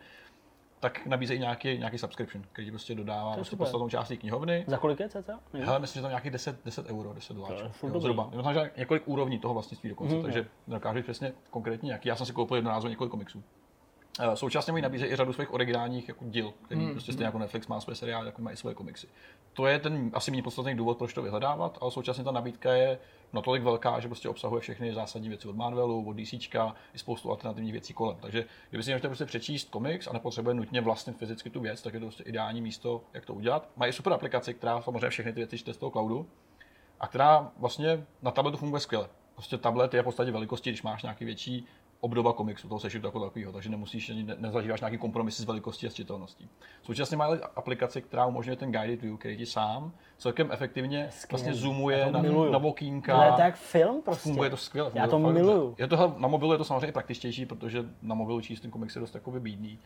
tak 0.79 1.05
nabízejí 1.05 1.39
nějaký, 1.39 1.77
nějaký 1.77 1.97
subscription, 1.97 2.43
který 2.51 2.65
ti 2.65 2.71
prostě 2.71 2.95
dodává 2.95 3.33
prostě 3.33 3.49
super. 3.49 3.57
podstatnou 3.57 3.89
části 3.89 4.17
knihovny. 4.17 4.63
Za 4.67 4.77
kolik 4.77 4.99
je 4.99 5.09
cca? 5.09 5.39
Hele, 5.53 5.79
myslím, 5.79 5.99
že 5.99 6.01
tam 6.01 6.11
nějakých 6.11 6.31
10, 6.31 6.65
10 6.65 6.85
euro, 6.85 7.13
10 7.13 7.27
To 7.27 7.33
je 7.33 7.37
doláčů. 7.37 7.99
Zhruba. 7.99 8.29
Je 8.31 8.43
to 8.43 8.53
že 8.53 8.71
několik 8.77 9.03
úrovní 9.07 9.39
toho 9.39 9.53
vlastnictví 9.53 9.89
dokonce, 9.89 10.13
Mhm, 10.15 10.23
takže 10.23 10.47
nedokážu 10.67 10.97
říct 10.97 11.05
přesně 11.05 11.33
konkrétně 11.49 11.91
jaký. 11.91 12.09
Já 12.09 12.15
jsem 12.15 12.25
si 12.25 12.33
koupil 12.33 12.57
jednorázově 12.57 12.89
několik 12.89 13.11
komiksů. 13.11 13.43
Eh, 14.19 14.35
Současně 14.35 14.73
mi 14.73 14.81
nabízejí 14.81 15.11
i 15.11 15.15
řadu 15.15 15.33
svých 15.33 15.53
originálních 15.53 16.07
jako 16.07 16.25
díl, 16.25 16.53
který 16.65 16.81
mm, 16.81 16.91
prostě 16.91 17.11
stejně 17.11 17.25
jako 17.25 17.37
Netflix 17.39 17.67
má 17.67 17.81
své 17.81 17.95
seriály, 17.95 18.31
má 18.37 18.51
i 18.51 18.57
svoje 18.57 18.75
komiksy. 18.75 19.07
To 19.53 19.65
je 19.65 19.79
ten 19.79 20.11
asi 20.13 20.31
méně 20.31 20.43
podstatný 20.43 20.75
důvod, 20.75 20.97
proč 20.97 21.13
to 21.13 21.21
vyhledávat, 21.21 21.77
ale 21.81 21.91
současně 21.91 22.23
ta 22.23 22.31
nabídka 22.31 22.73
je 22.73 22.99
natolik 23.33 23.63
velká, 23.63 23.99
že 23.99 24.07
prostě 24.07 24.29
obsahuje 24.29 24.61
všechny 24.61 24.93
zásadní 24.93 25.29
věci 25.29 25.47
od 25.47 25.55
Marvelu, 25.55 26.05
od 26.09 26.13
DC 26.13 26.33
i 26.93 26.97
spoustu 26.97 27.29
alternativních 27.29 27.71
věcí 27.71 27.93
kolem. 27.93 28.17
Takže 28.21 28.45
kdyby 28.69 28.83
si 28.83 28.97
chtěl 28.97 29.09
prostě 29.09 29.25
přečíst 29.25 29.69
komiks 29.69 30.07
a 30.07 30.13
nepotřebuje 30.13 30.55
nutně 30.55 30.81
vlastnit 30.81 31.17
fyzicky 31.17 31.49
tu 31.49 31.59
věc, 31.59 31.81
tak 31.81 31.93
je 31.93 31.99
to 31.99 32.05
prostě 32.05 32.23
ideální 32.23 32.61
místo, 32.61 33.01
jak 33.13 33.25
to 33.25 33.33
udělat. 33.33 33.69
Mají 33.75 33.93
super 33.93 34.13
aplikaci, 34.13 34.53
která 34.53 34.81
samozřejmě 34.81 35.09
všechny 35.09 35.33
ty 35.33 35.39
věci 35.39 35.57
čte 35.57 35.73
z 35.73 35.77
toho 35.77 35.91
cloudu 35.91 36.27
a 36.99 37.07
která 37.07 37.51
vlastně 37.57 38.05
na 38.21 38.31
tabletu 38.31 38.57
funguje 38.57 38.79
skvěle. 38.79 39.09
Prostě 39.35 39.57
tablet 39.57 39.93
je 39.93 40.01
v 40.01 40.03
podstatě 40.03 40.31
velikosti, 40.31 40.69
když 40.69 40.83
máš 40.83 41.03
nějaký 41.03 41.25
větší 41.25 41.65
obdoba 42.03 42.33
komiksu, 42.33 42.67
toho 42.67 42.79
sešitu 42.79 43.05
jako 43.05 43.19
takového, 43.19 43.51
takže 43.51 43.69
nemusíš 43.69 44.11
ne, 44.23 44.35
nezažíváš 44.39 44.81
nějaký 44.81 44.97
kompromisy 44.97 45.41
s 45.41 45.45
velikostí 45.45 45.87
a 45.87 45.89
s 45.89 45.93
čitelností. 45.93 46.49
Současně 46.81 47.17
má 47.17 47.27
aplikaci, 47.55 48.01
která 48.01 48.25
umožňuje 48.25 48.55
ten 48.55 48.71
guided 48.71 49.01
view, 49.01 49.17
který 49.17 49.37
ti 49.37 49.45
sám 49.45 49.91
celkem 50.17 50.51
efektivně 50.51 51.09
vlastně 51.29 51.51
Já 51.51 51.55
zoomuje 51.55 52.05
to 52.05 52.11
na, 52.11 52.21
miluju. 52.21 52.51
na 52.51 52.57
okýnka. 52.57 53.15
Ale 53.15 53.31
to 53.31 53.41
je 53.41 53.45
jak 53.45 53.55
film 53.55 54.01
prostě. 54.01 54.23
Funguje 54.23 54.49
to 54.49 54.57
skvěle. 54.57 54.91
Já 54.93 55.07
to 55.07 55.19
fakt 55.19 55.33
miluju. 55.33 55.75
Je 55.77 55.87
to, 55.87 56.15
na 56.17 56.27
mobilu 56.27 56.51
je 56.51 56.57
to 56.57 56.63
samozřejmě 56.63 56.91
praktičtější, 56.91 57.45
protože 57.45 57.85
na 58.01 58.15
mobilu 58.15 58.41
číst 58.41 58.59
ten 58.59 58.71
komiks 58.71 58.95
je 58.95 58.99
dost 58.99 59.15
jakoby 59.15 59.39
bídný. 59.39 59.79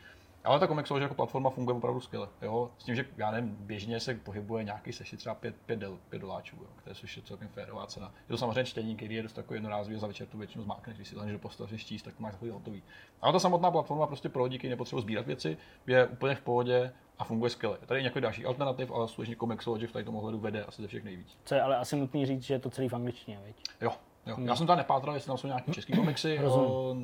Ale 0.48 0.60
ta 0.60 0.68
komiksologie 0.68 1.04
jako 1.04 1.16
platforma 1.16 1.50
funguje 1.50 1.78
opravdu 1.78 2.02
skvěle. 2.02 2.28
Jo? 2.42 2.72
S 2.78 2.84
tím, 2.84 2.96
že 2.96 3.06
já 3.18 3.32
nevím, 3.32 3.56
běžně 3.60 4.00
se 4.00 4.16
pohybuje 4.16 4.64
nějaký 4.64 4.94
sešit 4.94 5.20
třeba 5.20 5.36
5, 5.36 5.56
5, 5.66 5.80
del, 5.80 5.98
5 6.10 6.20
doláčů, 6.20 6.56
jo? 6.56 6.68
které 6.76 6.96
což 6.96 7.18
je 7.18 7.24
celkem 7.24 7.48
férová 7.48 7.88
cena. 7.88 8.14
Je 8.22 8.28
to 8.28 8.38
samozřejmě 8.38 8.64
čtení, 8.64 8.96
který 8.96 9.16
je 9.16 9.24
dost 9.24 9.34
takový 9.34 9.58
jednorázový 9.58 10.00
za 10.00 10.08
večer 10.08 10.28
tu 10.28 10.38
většinu 10.38 10.64
zmákneš, 10.64 10.96
když 10.96 11.08
si 11.08 11.16
lehneš 11.16 11.34
do 11.34 11.40
postele, 11.40 11.70
číst, 11.78 12.04
tak 12.04 12.16
to 12.16 12.24
máš 12.24 12.32
takový 12.32 12.52
hotový. 12.52 12.84
Ale 13.22 13.34
ta 13.34 13.40
samotná 13.40 13.72
platforma 13.72 14.08
prostě 14.08 14.30
pro 14.30 14.44
lidi, 14.44 14.58
kteří 14.58 14.70
nepotřebují 14.70 15.02
sbírat 15.02 15.26
věci, 15.26 15.58
je 15.88 16.08
úplně 16.08 16.36
v 16.36 16.42
pohodě 16.42 16.94
a 17.20 17.24
funguje 17.24 17.50
skvěle. 17.50 17.78
Je 17.82 17.88
Tady 17.88 18.00
je 18.00 18.04
několik 18.04 18.24
dalších 18.24 18.46
alternativ, 18.46 18.92
ale 18.92 19.08
skutečně 19.08 19.36
Comixology 19.36 19.88
v 19.88 19.92
tady 19.92 20.06
tom 20.06 20.16
ohledu 20.16 20.40
vede 20.40 20.64
asi 20.64 20.82
ze 20.82 20.88
všech 20.88 21.04
nejvíc. 21.04 21.38
Co 21.46 21.56
je 21.56 21.62
ale 21.62 21.78
asi 21.78 21.96
nutný 21.96 22.26
říct, 22.26 22.44
že 22.44 22.54
je 22.54 22.60
to 22.60 22.70
celý 22.70 22.90
v 22.90 22.94
angličtině, 22.94 23.40
viď? 23.46 23.56
Jo, 23.82 23.92
jo. 24.28 24.36
Já 24.40 24.56
jsem 24.56 24.68
tam 24.68 24.78
nepátral, 24.78 25.16
jestli 25.16 25.28
tam 25.28 25.38
jsou 25.38 25.48
nějaké 25.48 25.72
české 25.72 25.96
komiksy, 25.96 26.38
Rozumím. 26.42 26.70
o, 26.70 26.96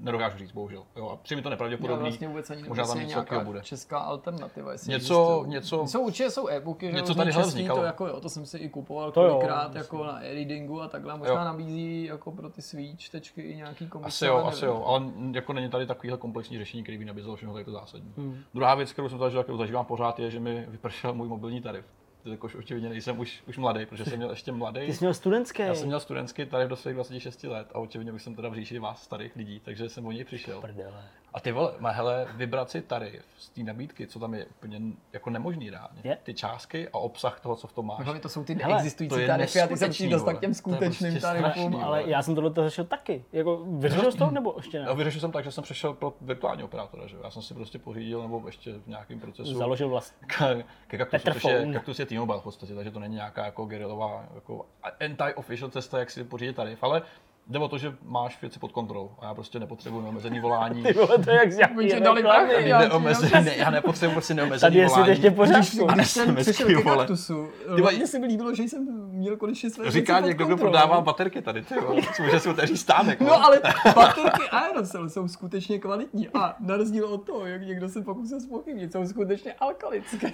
nedokážu 0.00 0.38
říct, 0.38 0.52
bohužel. 0.52 0.82
Jo, 0.96 1.08
a 1.08 1.16
přijde 1.16 1.36
mi 1.38 1.42
to 1.42 1.48
Já 1.48 1.50
nepravděpodobný. 1.50 2.02
vlastně 2.02 2.28
vůbec 2.28 2.50
ani 2.50 2.62
Možná 2.68 2.86
tam 2.86 2.96
je 2.98 3.04
něco 3.04 3.10
nějaká 3.18 3.40
bude. 3.40 3.60
česká 3.62 3.98
alternativa. 3.98 4.72
Jestli 4.72 4.88
Něco- 4.92 5.22
existují. 5.30 5.50
něco- 5.50 5.86
Jsou 5.86 6.00
určitě 6.00 6.30
jsou 6.30 6.48
e-booky, 6.48 6.86
že 6.86 6.92
něco 6.92 7.14
tady 7.14 7.32
český, 7.32 7.48
vznikalo. 7.48 7.78
To, 7.78 7.84
jako, 7.84 8.06
jo, 8.06 8.20
to 8.20 8.28
jsem 8.28 8.46
si 8.46 8.58
i 8.58 8.68
kupoval 8.68 9.12
To 9.12 9.22
jo, 9.24 9.34
kolikrát 9.34 9.62
myslím. 9.74 9.78
jako 10.00 10.04
na 10.04 10.24
e-readingu 10.24 10.80
a 10.82 10.88
takhle. 10.88 11.18
Možná 11.18 11.34
Jo. 11.34 11.44
nabízí 11.44 12.04
jako 12.04 12.32
pro 12.32 12.50
ty 12.50 12.62
svý 12.62 12.96
čtečky 12.96 13.42
i 13.42 13.56
nějaký 13.56 13.86
komiksy. 13.88 14.08
Asi 14.08 14.26
jo, 14.26 14.34
ale 14.34 14.42
asi 14.52 14.64
jo, 14.64 14.82
ale 14.86 15.02
jako 15.32 15.52
není 15.52 15.68
tady 15.70 15.86
takovýhle 15.86 16.18
komplexní 16.18 16.58
řešení, 16.58 16.82
který 16.82 16.98
by 16.98 17.04
nabízelo 17.04 17.36
všechno 17.36 17.52
tady 17.52 17.64
to 17.64 17.72
zásadní. 17.72 18.12
Hmm. 18.16 18.38
Druhá 18.54 18.74
věc, 18.74 18.92
kterou 18.92 19.08
jsem 19.08 19.18
zažil, 19.18 19.42
kterou 19.42 19.58
zažívám 19.58 19.84
pořád, 19.84 20.18
je, 20.18 20.30
že 20.30 20.40
mi 20.40 20.64
vypršel 20.68 21.14
můj 21.14 21.28
mobilní 21.28 21.60
tarif. 21.60 21.84
Jakož 22.24 22.54
očividně 22.54 22.88
nejsem 22.88 23.20
už, 23.20 23.42
už 23.48 23.58
mladý, 23.58 23.86
protože 23.86 24.04
jsem 24.04 24.16
měl 24.16 24.30
ještě 24.30 24.52
mladý. 24.52 24.80
Ty 24.86 24.92
jsi 24.92 25.04
měl 25.04 25.14
studentský. 25.14 25.62
Já 25.62 25.74
jsem 25.74 25.86
měl 25.86 26.00
studentský 26.00 26.46
tarif 26.46 26.68
do 26.68 26.76
svých 26.76 26.94
26 26.94 27.44
let 27.44 27.68
a 27.74 27.78
očividně 27.78 28.12
bych 28.12 28.22
jsem 28.22 28.34
teda 28.34 28.48
v 28.48 28.54
říši 28.54 28.78
vás 28.78 29.02
starých 29.02 29.36
lidí, 29.36 29.60
takže 29.60 29.88
jsem 29.88 30.06
o 30.06 30.12
něj 30.12 30.24
přišel. 30.24 30.60
Prdele. 30.60 31.04
A 31.34 31.40
ty 31.40 31.52
vole, 31.52 31.72
má 31.78 31.90
hele, 31.90 32.26
vybrat 32.34 32.70
si 32.70 32.82
tarif 32.82 33.24
z 33.38 33.48
té 33.48 33.62
nabídky, 33.62 34.06
co 34.06 34.18
tam 34.18 34.34
je 34.34 34.46
úplně 34.46 34.80
jako 35.12 35.30
nemožný 35.30 35.70
reálně. 35.70 36.00
Je? 36.04 36.18
Ty 36.22 36.34
částky 36.34 36.88
a 36.88 36.94
obsah 36.98 37.40
toho, 37.40 37.56
co 37.56 37.66
v 37.66 37.72
tom 37.72 37.86
máš. 37.86 38.04
Hlavně 38.04 38.22
to 38.22 38.28
jsou 38.28 38.44
ty 38.44 38.54
Hele, 38.54 38.74
neexistující 38.74 39.14
to 39.14 39.18
je 39.20 39.26
tarify 39.26 39.60
a 39.60 39.66
ty 39.66 39.76
se 39.76 39.86
musíš 39.86 40.10
dostat 40.10 40.32
k 40.32 40.40
těm 40.40 40.50
je 40.50 40.54
skutečným 40.54 41.12
prostě 41.12 41.26
tarifům. 41.26 41.50
strašný, 41.52 41.82
ale- 41.82 42.02
já 42.06 42.22
jsem 42.22 42.34
tohle 42.34 42.50
to 42.50 42.64
řešil 42.64 42.84
taky. 42.84 43.24
Jako, 43.32 43.56
vyřešil 43.56 44.12
jsi 44.12 44.18
to 44.18 44.30
nebo 44.30 44.54
ještě 44.56 44.78
ne? 44.78 44.84
Já 44.88 44.92
vyřešil 44.92 45.20
jsem 45.20 45.32
tak, 45.32 45.44
že 45.44 45.50
jsem 45.52 45.64
přešel 45.64 45.94
pro 45.94 46.14
virtuální 46.20 46.62
operátora, 46.62 47.06
že. 47.06 47.16
Já 47.24 47.30
jsem 47.30 47.42
si 47.42 47.54
prostě 47.54 47.78
pořídil, 47.78 48.22
nebo 48.22 48.42
ještě 48.46 48.72
v 48.72 48.86
nějakém 48.86 49.20
procesu. 49.20 49.54
Založil 49.54 49.88
vlast. 49.88 50.14
K, 50.26 50.62
ke 50.86 50.98
kaktusu, 50.98 51.32
což 51.32 51.44
je, 51.44 51.72
kaktus 51.72 51.98
je 51.98 52.06
T-Mobile 52.06 52.40
v 52.40 52.42
podstatě, 52.42 52.74
takže 52.74 52.90
to 52.90 52.98
není 52.98 53.14
nějaká 53.14 53.44
jako 53.44 53.64
gerilová, 53.64 54.26
jako 54.34 54.66
anti-official 55.00 55.70
cesta, 55.70 55.98
jak 55.98 56.10
si 56.10 56.24
pořídit 56.24 56.56
tarif, 56.56 56.82
ale 56.82 57.02
jde 57.46 57.58
o 57.58 57.68
to, 57.68 57.78
že 57.78 57.94
máš 58.02 58.40
věci 58.42 58.58
pod 58.58 58.72
kontrolou 58.72 59.10
a 59.20 59.24
já 59.24 59.34
prostě 59.34 59.58
nepotřebuji 59.60 60.00
neomezený 60.00 60.40
volání. 60.40 60.82
Ty 60.86 60.92
vole, 60.92 61.18
to 61.24 61.30
je 61.30 61.36
jak 61.36 61.52
z 61.52 61.58
jaký 61.58 61.88
ti 61.88 62.00
dali 62.00 62.22
prachy, 62.22 62.54
Ani 62.54 62.68
neomezený, 62.68 63.44
ne, 63.44 63.56
já 63.56 63.70
nepotřebuji 63.70 64.12
prostě 64.12 64.34
neomezený 64.34 64.74
Tady 64.76 64.86
volání. 64.86 65.08
ještě 65.08 65.30
v 65.30 65.34
pořádku. 65.34 65.90
A 65.90 65.94
Když 65.94 66.10
jsem 66.10 66.36
přišel 66.36 66.66
ke 66.66 66.76
vole. 66.76 66.96
kaktusu, 66.96 67.48
hlavně 67.80 68.06
se 68.06 68.18
mi 68.18 68.26
líbilo, 68.26 68.54
že 68.54 68.62
jsem 68.62 69.08
měl 69.08 69.36
konečně 69.36 69.70
své 69.70 69.90
Říká 69.90 70.20
někdo, 70.20 70.46
kdo 70.46 70.56
prodává 70.56 71.00
baterky 71.00 71.42
tady, 71.42 71.62
ty 71.62 71.80
vole. 71.80 72.00
Může 72.20 72.40
si 72.40 72.48
otevřít 72.48 72.76
stánek. 72.76 73.20
No 73.20 73.44
ale 73.44 73.60
baterky 73.94 74.48
Aerosol 74.50 75.08
jsou 75.08 75.28
skutečně 75.28 75.78
kvalitní 75.78 76.28
a 76.28 76.56
na 76.60 76.76
rozdíl 76.76 77.06
od 77.06 77.26
toho, 77.26 77.46
jak 77.46 77.62
někdo 77.62 77.88
se 77.88 78.02
pokusil 78.02 78.40
zpochybnit, 78.40 78.92
jsou 78.92 79.06
skutečně 79.06 79.52
alkalické. 79.52 80.32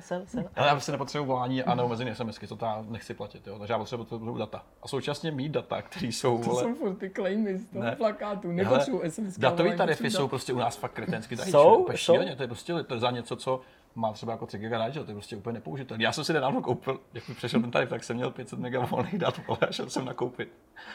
Sel. 0.00 0.44
Ale 0.56 0.66
já 0.66 0.72
prostě 0.74 0.92
nepotřebuji 0.92 1.24
volání 1.26 1.62
a 1.62 1.74
neomezený 1.74 2.14
SMSky, 2.14 2.46
to 2.46 2.58
já 2.62 2.84
nechci 2.88 3.14
platit, 3.14 3.46
jo. 3.46 3.58
takže 3.58 3.72
já 3.72 3.78
potřebuji 3.78 4.38
data. 4.38 4.62
A 4.82 4.88
současně 4.88 5.30
mít 5.30 5.48
data, 5.52 5.81
které 5.82 6.06
jsou, 6.06 6.38
To 6.38 6.50
vole, 6.50 6.62
jsou 6.62 6.74
furt 6.74 6.94
ty 6.94 7.10
claimy 7.10 7.58
z 7.58 7.66
toho 7.66 7.84
Ne. 7.84 7.96
plakátu, 7.96 8.52
nepotřebuji 8.52 9.10
SMS. 9.10 9.38
Datový 9.38 9.76
tarify 9.76 10.10
jsou 10.10 10.28
prostě 10.28 10.52
u 10.52 10.58
nás 10.58 10.76
fakt 10.76 10.92
kretensky 10.92 11.36
drahý. 11.36 11.50
Jsou? 11.50 11.86
Jsou? 11.90 11.96
šíleně, 11.96 12.36
to 12.36 12.42
je 12.42 12.46
prostě 12.46 12.74
to 12.82 12.94
je 12.94 13.00
za 13.00 13.10
něco, 13.10 13.36
co 13.36 13.60
má 13.94 14.12
třeba 14.12 14.32
jako 14.32 14.46
3 14.46 14.58
GB 14.58 14.70
to 14.94 14.98
je 15.00 15.14
prostě 15.14 15.36
úplně 15.36 15.54
nepoužitelné. 15.54 16.04
Já 16.04 16.12
jsem 16.12 16.24
si 16.24 16.32
nedávno 16.32 16.62
koupil, 16.62 17.00
jak 17.14 17.28
mi 17.28 17.34
přešel 17.34 17.60
ten 17.60 17.70
tarif, 17.70 17.88
tak 17.88 18.04
jsem 18.04 18.16
měl 18.16 18.30
500 18.30 18.58
MB 18.58 18.90
volných 18.90 19.18
dat, 19.18 19.40
vole, 19.46 19.58
a 19.68 19.72
šel 19.72 19.90
jsem 19.90 20.04
nakoupit. 20.04 20.52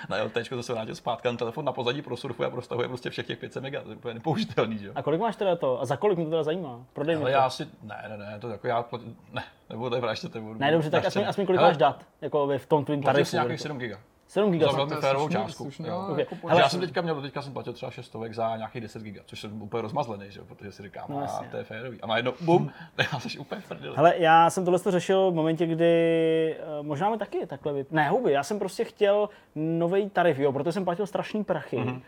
Na 0.09 0.23
LT 0.23 0.37
zase 0.55 0.73
vrátil 0.73 0.95
zpátky, 0.95 1.27
ten 1.27 1.37
telefon 1.37 1.65
na 1.65 1.71
pozadí 1.71 2.01
prosurfuje 2.01 2.47
a 2.47 2.49
prostahuje 2.49 2.87
prostě 2.87 3.09
všech 3.09 3.27
těch 3.27 3.37
500 3.39 3.63
MB, 3.63 3.71
to 3.83 3.89
je 3.89 3.95
úplně 3.95 4.13
nepoužitelný, 4.13 4.77
že 4.77 4.87
jo. 4.87 4.93
A 4.95 5.01
kolik 5.01 5.21
máš 5.21 5.35
teda 5.35 5.55
to? 5.55 5.81
A 5.81 5.85
za 5.85 5.97
kolik 5.97 6.17
mě 6.17 6.25
to 6.25 6.31
teda 6.31 6.43
zajímá? 6.43 6.85
Prodej 6.93 7.15
mi 7.15 7.21
Ale 7.21 7.31
to. 7.31 7.37
já 7.37 7.49
si, 7.49 7.67
ne, 7.83 8.03
ne, 8.09 8.17
ne, 8.17 8.39
to 8.39 8.49
jako 8.49 8.67
já 8.67 8.83
platím, 8.83 9.17
ne, 9.33 9.43
nebudu 9.69 9.89
tady 9.89 10.01
vraždět, 10.01 10.31
to 10.31 10.41
budu. 10.41 10.59
Ne, 10.59 10.71
dobře, 10.71 10.89
tak 10.89 11.05
aspoň, 11.05 11.23
aspoň 11.27 11.45
kolik 11.45 11.61
máš 11.61 11.77
dat? 11.77 12.03
Jako 12.21 12.47
v 12.57 12.65
tom 12.65 12.85
tvým 12.85 13.01
Platil 13.01 13.13
tarifu. 13.13 13.29
si 13.29 13.35
nějakých 13.35 13.61
7 13.61 13.77
GB. 13.77 13.97
7 14.27 14.51
GB. 14.51 14.61
Za 14.61 14.67
to 14.67 14.75
velmi 14.75 14.95
je 14.95 15.01
férovou 15.01 15.29
částku. 15.29 15.63
slušný, 15.63 15.87
jo. 15.87 16.07
Ok. 16.11 16.17
jako 16.17 16.35
Hele, 16.35 16.51
Ale 16.51 16.61
já 16.61 16.69
jsem 16.69 16.79
teďka 16.79 17.01
měl, 17.01 17.21
teďka 17.21 17.41
jsem 17.41 17.53
platil 17.53 17.73
třeba 17.73 17.91
6 17.91 18.05
stovek 18.05 18.33
za 18.33 18.57
nějakých 18.57 18.81
10 18.81 19.01
GB, 19.03 19.17
což 19.25 19.41
jsem 19.41 19.61
úplně 19.61 19.81
rozmazlený, 19.81 20.25
že 20.29 20.39
jo, 20.39 20.45
protože 20.47 20.71
si 20.71 20.83
říkám, 20.83 21.05
No, 21.09 21.17
a 21.17 21.21
jasně. 21.21 21.47
to 21.51 21.57
je 21.57 21.63
férový. 21.63 22.01
A 22.01 22.07
najednou, 22.07 22.33
bum, 22.41 22.71
já 23.13 23.19
jsi 23.19 23.37
úplně 23.39 23.61
prdeli. 23.67 23.95
Hele, 23.95 24.13
já 24.17 24.49
jsem 24.49 24.65
tohle 24.65 24.79
to 24.79 24.91
řešil 24.91 25.31
v 25.31 25.35
momentě, 25.35 25.65
kdy 25.65 26.55
eh, 26.59 26.83
možná 26.83 27.09
mi 27.09 27.17
taky 27.17 27.45
takhle 27.47 27.73
vyp... 27.73 27.91
Ne, 27.91 28.09
huby, 28.09 28.31
já 28.31 28.43
jsem 28.43 28.59
prostě 28.59 28.83
chtěl 28.83 29.29
nový 29.55 30.09
tarif, 30.09 30.39
jo, 30.39 30.51
protože 30.51 30.71
jsem 30.71 30.85
platil 30.85 31.07
strašný 31.07 31.43
prachy. 31.43 31.77
Mm-hmm. 31.77 32.01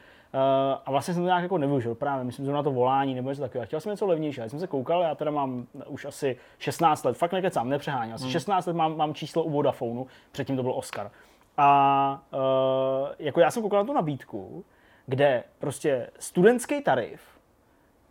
a 0.86 0.92
vlastně 0.92 1.14
jsem 1.14 1.24
to 1.24 1.28
nějak 1.28 1.44
jako 1.44 1.58
nevyužil 1.58 1.96
právě, 1.96 2.24
myslím, 2.24 2.46
že 2.46 2.52
na 2.52 2.64
to 2.64 2.72
volání 2.72 3.16
nebo 3.16 3.30
něco 3.30 3.42
takového. 3.42 3.66
Chtěl 3.66 3.80
jsem 3.80 3.90
něco 3.90 4.06
levnější, 4.06 4.40
já 4.42 4.50
jsem 4.50 4.60
se 4.60 4.68
koukal, 4.68 5.02
já 5.02 5.16
teda 5.16 5.32
mám 5.32 5.66
už 5.88 6.06
asi 6.06 6.38
16 6.60 7.04
let, 7.06 7.18
fakt 7.18 7.32
nekecám, 7.32 7.70
nepřeháním, 7.70 8.14
asi 8.16 8.32
16 8.32 8.66
let 8.66 8.76
mám, 8.76 8.98
mám 8.98 9.14
číslo 9.14 9.44
u 9.44 9.50
Vodafonu, 9.50 10.08
předtím 10.32 10.56
to 10.56 10.64
byl 10.64 10.72
Oscar. 10.74 11.12
A 11.62 12.22
uh, 12.34 13.10
jako 13.20 13.40
já 13.40 13.52
jsem 13.52 13.64
koukal 13.64 13.80
na 13.80 13.86
tu 13.86 13.94
nabídku, 13.94 14.66
kde 15.06 15.44
prostě 15.60 16.10
studentský 16.20 16.82
tarif, 16.82 17.22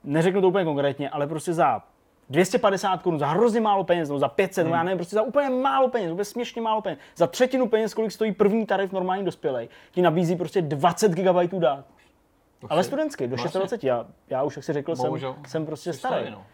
neřeknu 0.04 0.40
to 0.40 0.48
úplně 0.48 0.64
konkrétně, 0.64 1.10
ale 1.10 1.26
prostě 1.26 1.52
za 1.52 1.82
250 2.30 3.02
korun, 3.02 3.18
za 3.18 3.26
hrozně 3.26 3.60
málo 3.60 3.84
peněz, 3.84 4.08
nebo 4.08 4.18
za 4.18 4.28
500, 4.28 4.62
hmm. 4.62 4.66
nebo 4.66 4.76
já 4.76 4.82
nevím, 4.82 4.98
prostě 4.98 5.14
za 5.14 5.22
úplně 5.22 5.50
málo 5.50 5.88
peněz, 5.88 6.12
úplně 6.12 6.24
směšně 6.24 6.62
málo 6.62 6.82
peněz. 6.82 6.98
Za 7.16 7.26
třetinu 7.26 7.68
peněz, 7.68 7.94
kolik 7.94 8.12
stojí 8.12 8.32
první 8.32 8.66
tarif 8.66 8.92
normální 8.92 9.24
dospělej, 9.24 9.68
ti 9.90 10.02
nabízí 10.02 10.36
prostě 10.36 10.62
20 10.62 11.12
GB 11.12 11.54
dát. 11.58 11.84
Ale 12.68 12.84
studentský, 12.84 13.26
do 13.26 13.36
26. 13.36 13.84
Já, 13.84 14.06
já 14.30 14.42
už, 14.42 14.56
jak 14.56 14.64
jsi 14.64 14.72
řekl, 14.72 14.96
jsem, 14.96 15.12
jsem 15.46 15.66
prostě 15.66 15.92
starý. 15.92 16.30
No. 16.30 16.44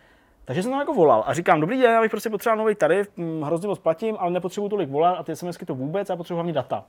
Takže 0.45 0.63
jsem 0.63 0.73
tam 0.73 0.81
jako 0.81 0.95
volal 0.95 1.25
a 1.27 1.35
říkám, 1.35 1.61
dobrý 1.61 1.81
den, 1.81 1.91
já 1.91 2.01
bych 2.01 2.11
prostě 2.11 2.31
potřeboval 2.31 2.65
nový 2.65 2.75
tarif, 2.75 3.11
hm, 3.17 3.43
hrozně 3.43 3.69
moc 3.69 3.79
platím, 3.79 4.17
ale 4.19 4.31
nepotřebuji 4.31 4.69
tolik 4.69 4.91
volat 4.91 5.19
a 5.19 5.23
ty 5.23 5.37
SMSky 5.37 5.67
to 5.67 5.75
vůbec, 5.75 6.09
já 6.09 6.17
potřebuji 6.17 6.37
hlavně 6.37 6.53
data. 6.53 6.85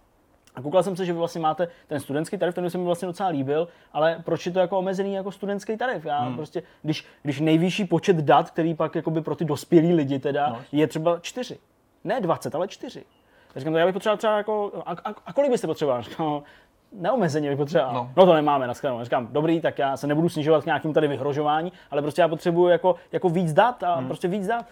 A 0.56 0.62
koukal 0.62 0.84
jsem 0.84 0.96
se, 0.96 1.06
že 1.06 1.14
vy 1.14 1.20
vlastně 1.20 1.42
máte 1.42 1.68
ten 1.88 2.00
studentský 2.00 2.38
tarif, 2.38 2.56
ten 2.56 2.70
se 2.70 2.78
mi 2.78 2.84
vlastně 2.84 3.06
docela 3.06 3.30
líbil, 3.30 3.68
ale 3.94 4.22
proč 4.26 4.46
je 4.46 4.52
to 4.52 4.60
jako 4.60 4.78
omezený 4.78 5.14
jako 5.14 5.32
studentský 5.32 5.78
tarif? 5.78 6.06
Já 6.06 6.20
hmm. 6.20 6.36
prostě, 6.36 6.64
když, 6.82 7.06
když 7.24 7.40
nejvyšší 7.40 7.86
počet 7.86 8.16
dat, 8.16 8.52
který 8.52 8.74
pak 8.74 8.96
jakoby 8.96 9.22
pro 9.22 9.36
ty 9.36 9.46
dospělí 9.46 9.94
lidi 9.94 10.20
teda, 10.20 10.50
no. 10.50 10.62
je 10.72 10.88
třeba 10.88 11.20
čtyři. 11.20 11.60
Ne 12.04 12.22
20, 12.22 12.56
ale 12.56 12.68
čtyři. 12.68 13.04
Tak 13.54 13.62
říkám, 13.62 13.76
já 13.76 13.86
bych 13.86 13.94
potřeboval 13.94 14.18
třeba 14.18 14.38
jako, 14.38 14.72
a, 14.86 14.92
a, 14.92 15.16
a 15.26 15.34
kolik 15.34 15.52
byste 15.52 15.68
potřeboval? 15.68 16.04
No, 16.20 16.44
neomezeně 17.00 17.50
bych 17.50 17.58
potřeboval. 17.58 17.94
No. 17.94 18.12
no 18.18 18.26
to 18.26 18.34
nemáme 18.34 18.68
na 18.68 18.74
skranu. 18.74 19.04
Říkám, 19.04 19.28
dobrý, 19.32 19.62
tak 19.62 19.80
já 19.80 19.98
se 19.98 20.08
nebudu 20.08 20.30
snižovat 20.30 20.64
k 20.64 20.66
nějakým 20.66 20.94
tady 20.94 21.08
vyhrožování, 21.08 21.72
ale 21.92 22.02
prostě 22.02 22.22
já 22.22 22.28
potřebuju 22.28 22.68
jako, 22.68 22.96
jako 23.12 23.30
víc 23.30 23.54
dat 23.54 23.84
a 23.84 23.96
hmm. 23.96 24.08
prostě 24.08 24.28
víc 24.28 24.48
dat. 24.48 24.66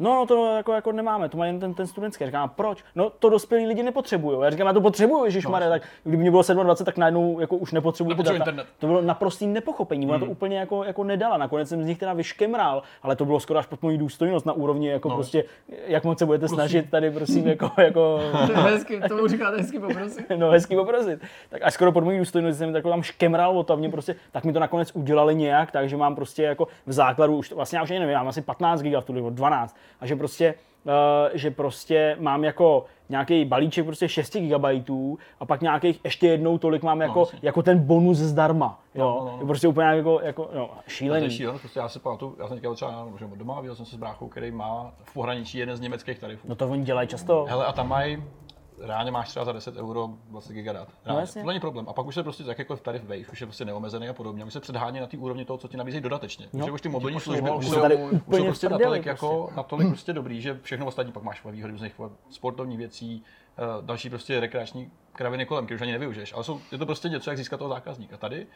No, 0.00 0.14
no 0.14 0.26
to 0.26 0.56
jako, 0.56 0.72
jako 0.72 0.92
nemáme, 0.92 1.28
to 1.28 1.38
má 1.38 1.46
jen 1.46 1.60
ten, 1.60 1.74
ten 1.74 1.86
studentský. 1.86 2.26
Říkám, 2.26 2.48
proč? 2.48 2.84
No, 2.94 3.10
to 3.10 3.28
dospělí 3.28 3.66
lidi 3.66 3.82
nepotřebují. 3.82 4.38
Já 4.42 4.50
říkám, 4.50 4.66
já 4.66 4.72
to 4.72 4.80
potřebuju, 4.80 5.24
Ježíš 5.24 5.44
no, 5.44 5.52
tak 5.52 5.82
kdyby 6.02 6.16
mě 6.16 6.30
bylo 6.30 6.42
27, 6.42 6.84
tak 6.84 6.96
najednou 6.96 7.40
jako 7.40 7.56
už 7.56 7.72
nepotřebuju 7.72 8.16
ty 8.16 8.22
data. 8.22 8.36
Internet. 8.36 8.66
To 8.78 8.86
bylo 8.86 9.02
naprostý 9.02 9.46
nepochopení, 9.46 10.06
ona 10.06 10.16
hmm. 10.16 10.26
to 10.26 10.32
úplně 10.32 10.58
jako, 10.58 10.84
jako 10.84 11.04
nedala. 11.04 11.36
Nakonec 11.36 11.68
jsem 11.68 11.82
z 11.82 11.86
nich 11.86 11.98
teda 11.98 12.12
vyškemral, 12.12 12.82
ale 13.02 13.16
to 13.16 13.24
bylo 13.24 13.40
skoro 13.40 13.58
až 13.58 13.66
pod 13.66 13.82
mojí 13.82 13.98
důstojnost 13.98 14.46
na 14.46 14.52
úrovni, 14.52 14.88
jako 14.88 15.08
no. 15.08 15.14
prostě, 15.14 15.44
jak 15.86 16.04
moc 16.04 16.18
se 16.18 16.26
budete 16.26 16.40
prosím. 16.40 16.54
snažit 16.54 16.90
tady, 16.90 17.10
prosím, 17.10 17.46
jako, 17.46 17.70
jako... 17.80 18.20
hezky, 18.54 19.00
to 19.08 19.28
říkáte 19.28 19.56
hezky 19.56 19.78
poprosit. 19.78 20.26
no, 20.36 20.50
hezky 20.50 20.76
poprosit. 20.76 21.20
Tak 21.50 21.62
až 21.62 21.74
skoro 21.74 21.92
pod 21.92 22.04
mojí 22.04 22.18
důstojnost 22.18 22.58
jsem 22.58 22.72
takhle 22.72 22.92
tam 22.92 23.02
škemral 23.02 23.58
o 23.58 23.62
to, 23.62 23.76
mě 23.76 23.88
prostě, 23.88 24.14
tak 24.32 24.44
mi 24.44 24.52
to 24.52 24.60
nakonec 24.60 24.90
udělali 24.94 25.34
nějak, 25.34 25.70
takže 25.70 25.96
mám 25.96 26.14
prostě 26.14 26.42
jako 26.42 26.68
v 26.86 26.92
základu 26.92 27.36
už, 27.36 27.52
vlastně 27.52 27.78
já 27.78 27.82
už 27.82 27.90
nevím, 27.90 28.08
já 28.08 28.18
mám 28.18 28.28
asi 28.28 28.42
15 28.42 28.82
GB 28.82 29.00
v 29.00 29.04
tu 29.04 29.30
12, 29.30 29.76
a 30.00 30.06
že 30.06 30.16
prostě 30.16 30.54
Uh, 30.84 31.30
že 31.34 31.50
prostě 31.50 32.16
mám 32.20 32.44
jako 32.44 32.84
nějaký 33.08 33.44
balíček 33.44 33.84
prostě 33.84 34.08
6 34.08 34.36
GB 34.36 34.90
a 35.40 35.44
pak 35.46 35.60
nějakých 35.60 36.00
ještě 36.04 36.26
jednou 36.26 36.58
tolik 36.58 36.82
mám 36.82 37.00
jako, 37.00 37.20
no, 37.32 37.38
jako 37.42 37.62
ten 37.62 37.78
bonus 37.78 38.16
zdarma. 38.18 38.80
Jo? 38.94 39.16
No, 39.20 39.30
no, 39.30 39.38
no. 39.40 39.46
Prostě 39.46 39.68
úplně 39.68 39.86
jako, 39.86 40.20
jako 40.22 40.50
no, 40.54 40.70
šílený. 40.88 41.20
To 41.20 41.24
je 41.24 41.36
šílený, 41.36 41.58
prostě 41.58 41.78
já 41.78 41.88
si 41.88 41.98
pamatuju, 41.98 42.36
já 42.38 42.48
jsem 42.48 42.56
teďka 42.56 42.74
třeba 42.74 43.08
že 43.18 43.26
doma, 43.34 43.60
viděl 43.60 43.74
jsem 43.74 43.86
se 43.86 43.96
s 43.96 43.98
bráchou, 43.98 44.28
který 44.28 44.50
má 44.50 44.92
v 45.02 45.14
pohraničí 45.14 45.58
jeden 45.58 45.76
z 45.76 45.80
německých 45.80 46.18
tarifů. 46.18 46.48
No 46.48 46.54
to 46.54 46.68
oni 46.68 46.84
dělají 46.84 47.08
často. 47.08 47.46
Hele, 47.48 47.66
a 47.66 47.72
tam 47.72 47.88
mají 47.88 48.22
reálně 48.80 49.10
máš 49.10 49.28
třeba 49.28 49.44
za 49.44 49.52
10 49.52 49.76
euro 49.76 50.08
20 50.28 50.52
GB 50.52 50.64
dat. 50.64 50.88
No, 51.06 51.26
to 51.26 51.46
není 51.46 51.60
problém. 51.60 51.88
A 51.88 51.92
pak 51.92 52.06
už 52.06 52.14
se 52.14 52.22
prostě 52.22 52.44
jakýkoliv 52.46 52.82
tarif 52.82 53.02
Wave, 53.02 53.32
už 53.32 53.40
je 53.40 53.46
prostě 53.46 53.64
neomezený 53.64 54.08
a 54.08 54.12
podobně. 54.12 54.44
My 54.44 54.50
se 54.50 54.60
předhání 54.60 55.00
na 55.00 55.06
té 55.06 55.16
úrovni 55.16 55.44
toho, 55.44 55.58
co 55.58 55.68
ti 55.68 55.76
nabízí 55.76 56.00
dodatečně. 56.00 56.48
No. 56.52 56.60
Protože 56.60 56.72
už 56.72 56.80
ty 56.80 56.88
mobilní 56.88 57.20
služby 57.20 57.50
už 57.50 57.68
jsou, 57.68 57.80
už 58.26 58.36
jsou 58.36 58.44
prostě 58.44 58.68
natolik, 58.68 59.06
jako, 59.06 59.42
prostě. 59.42 59.56
natolik 59.56 59.88
prostě 59.88 60.12
dobrý, 60.12 60.40
že 60.40 60.58
všechno 60.62 60.86
ostatní 60.86 61.12
pak 61.12 61.22
máš 61.22 61.44
výhody 61.44 61.72
různých 61.72 62.00
sportovních 62.30 62.78
věcí, 62.78 63.22
eh, 63.58 63.62
další 63.80 64.10
prostě 64.10 64.40
rekreační 64.40 64.90
kraviny 65.12 65.46
kolem, 65.46 65.64
které 65.64 65.76
už 65.76 65.82
ani 65.82 65.92
nevyužiješ. 65.92 66.32
Ale 66.32 66.44
jsou, 66.44 66.60
je 66.72 66.78
to 66.78 66.86
prostě 66.86 67.08
něco, 67.08 67.30
jak 67.30 67.38
získat 67.38 67.56
toho 67.56 67.70
zákazníka. 67.70 68.16
Tady 68.16 68.46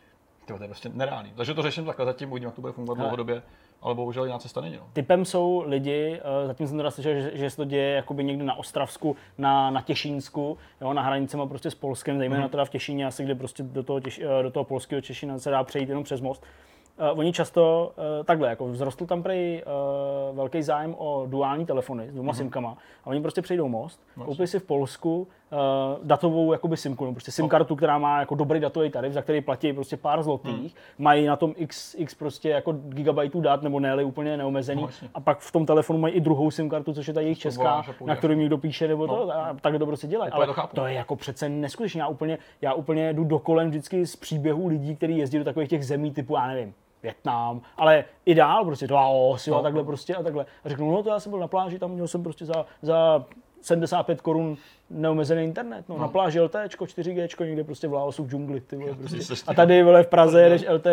to 0.46 0.62
je 0.62 0.68
prostě 0.68 0.88
nereálný. 0.88 1.32
Takže 1.36 1.54
to 1.54 1.62
řeším 1.62 1.84
takhle 1.84 2.04
zatím, 2.04 2.30
uvidím, 2.30 2.46
jak 2.46 2.54
to 2.54 2.60
bude 2.60 2.72
fungovat 2.72 2.98
dlouhodobě 2.98 3.42
ale 3.84 3.94
bohužel 3.94 4.24
jiná 4.24 4.38
cesta 4.38 4.60
není. 4.60 4.76
No. 4.76 4.82
Typem 4.92 5.24
jsou 5.24 5.64
lidi, 5.66 6.20
uh, 6.40 6.46
zatím 6.46 6.66
jsem 6.66 6.76
teda 6.76 6.90
slyšel, 6.90 7.20
že, 7.20 7.30
že 7.34 7.50
se 7.50 7.56
to 7.56 7.64
děje 7.64 7.94
jakoby 7.94 8.24
někde 8.24 8.44
na 8.44 8.54
Ostravsku, 8.54 9.16
na, 9.38 9.70
na 9.70 9.80
Těšínsku, 9.80 10.58
jo, 10.80 10.92
na 10.92 11.02
hranicema 11.02 11.46
prostě 11.46 11.70
s 11.70 11.74
Polskem, 11.74 12.18
zejména 12.18 12.42
mm. 12.42 12.48
teda 12.48 12.64
v 12.64 12.70
Těšíně, 12.70 13.06
asi 13.06 13.24
kde 13.24 13.34
prostě 13.34 13.62
do 13.62 13.82
toho, 13.82 14.00
těš, 14.00 14.18
uh, 14.18 14.42
do 14.42 14.50
toho 14.50 14.64
polského 14.64 15.00
Těšína 15.00 15.38
se 15.38 15.50
dá 15.50 15.64
přejít 15.64 15.88
jenom 15.88 16.04
přes 16.04 16.20
most. 16.20 16.42
Uh, 17.12 17.18
oni 17.18 17.32
často 17.32 17.92
uh, 17.96 18.24
takhle, 18.24 18.48
jako 18.48 18.72
vzrostl 18.72 19.06
tam 19.06 19.22
prej 19.22 19.64
uh, 20.30 20.36
velký 20.36 20.62
zájem 20.62 20.94
o 20.98 21.26
duální 21.26 21.66
telefony 21.66 22.08
s 22.08 22.12
dvěma 22.12 22.32
mm-hmm. 22.32 22.36
simkama 22.36 22.76
a 23.04 23.06
oni 23.06 23.20
prostě 23.20 23.42
přejdou 23.42 23.68
most, 23.68 24.00
no, 24.16 24.24
koupí 24.24 24.46
si 24.46 24.58
v 24.58 24.64
Polsku 24.64 25.28
uh, 25.54 26.06
datovou 26.06 26.52
jakoby 26.52 26.76
simku, 26.76 27.04
nebo 27.04 27.14
prostě 27.14 27.32
sim 27.32 27.48
kartu, 27.48 27.76
která 27.76 27.98
má 27.98 28.20
jako 28.20 28.34
dobrý 28.34 28.60
datový 28.60 28.90
tarif, 28.90 29.12
za 29.12 29.22
který 29.22 29.40
platí 29.40 29.72
prostě 29.72 29.96
pár 29.96 30.22
zlotých, 30.22 30.74
mm. 30.74 31.04
mají 31.04 31.26
na 31.26 31.36
tom 31.36 31.54
x, 31.56 31.94
x 31.98 32.14
prostě 32.14 32.48
jako 32.48 32.72
gigabajtů 32.72 33.40
dat, 33.40 33.62
nebo 33.62 33.80
ne 33.80 34.04
úplně 34.04 34.36
neomezený 34.36 34.82
no, 34.82 34.88
a 35.14 35.20
pak 35.20 35.38
v 35.38 35.52
tom 35.52 35.66
telefonu 35.66 35.98
mají 35.98 36.14
i 36.14 36.20
druhou 36.20 36.50
sim 36.50 36.70
kartu, 36.70 36.92
což 36.92 37.08
je 37.08 37.14
ta 37.14 37.20
jejich 37.20 37.38
česká, 37.38 37.84
na 38.04 38.16
kterou 38.16 38.34
někdo 38.34 38.58
píše, 38.58 38.88
nebo 38.88 39.06
no. 39.06 39.16
to, 39.16 39.32
a 39.32 39.56
tak 39.60 39.78
to 39.78 39.86
prostě 39.86 40.06
dělají. 40.06 40.32
Ale 40.32 40.46
to, 40.46 40.54
to 40.74 40.86
je 40.86 40.94
jako 40.94 41.16
přece 41.16 41.48
neskutečně, 41.48 42.00
já 42.00 42.08
úplně, 42.08 42.38
já 42.62 42.74
úplně 42.74 43.12
jdu 43.12 43.24
do 43.24 43.38
kolen 43.38 43.68
vždycky 43.68 44.06
z 44.06 44.16
příběhů 44.16 44.66
lidí, 44.66 44.96
kteří 44.96 45.18
jezdí 45.18 45.38
do 45.38 45.44
takových 45.44 45.68
těch 45.68 45.86
zemí 45.86 46.10
typu, 46.10 46.34
já 46.34 46.46
nevím, 46.46 46.74
Větnam, 47.02 47.60
ale 47.76 48.04
i 48.26 48.34
dál 48.34 48.64
prostě 48.64 48.86
Laos, 48.90 49.46
jo, 49.46 49.54
no. 49.54 49.60
a 49.60 49.62
takhle 49.62 49.84
prostě 49.84 50.14
a 50.14 50.22
takhle. 50.22 50.46
A 50.64 50.68
řeknu, 50.68 50.92
no 50.92 51.02
to 51.02 51.10
já 51.10 51.20
jsem 51.20 51.30
byl 51.30 51.40
na 51.40 51.48
pláži, 51.48 51.78
tam 51.78 51.90
měl 51.90 52.08
jsem 52.08 52.22
prostě 52.22 52.44
za, 52.44 52.66
za 52.82 53.24
75 53.64 54.20
korun 54.20 54.56
neomezený 54.90 55.44
internet. 55.44 55.84
No, 55.88 55.94
no. 55.94 56.00
Na 56.02 56.08
pláži 56.08 56.40
LT, 56.40 56.54
4G, 56.54 57.46
někde 57.46 57.64
prostě 57.64 57.88
v 57.88 57.92
Laosu 57.92 58.24
v 58.24 58.28
džungli. 58.28 58.60
Ty 58.60 58.76
vole, 58.76 58.94
prostě. 58.94 59.34
A 59.46 59.54
tady 59.54 59.82
vole, 59.82 60.02
v 60.02 60.06
Praze 60.06 60.42
jedeš 60.42 60.64
LT, 60.68 60.86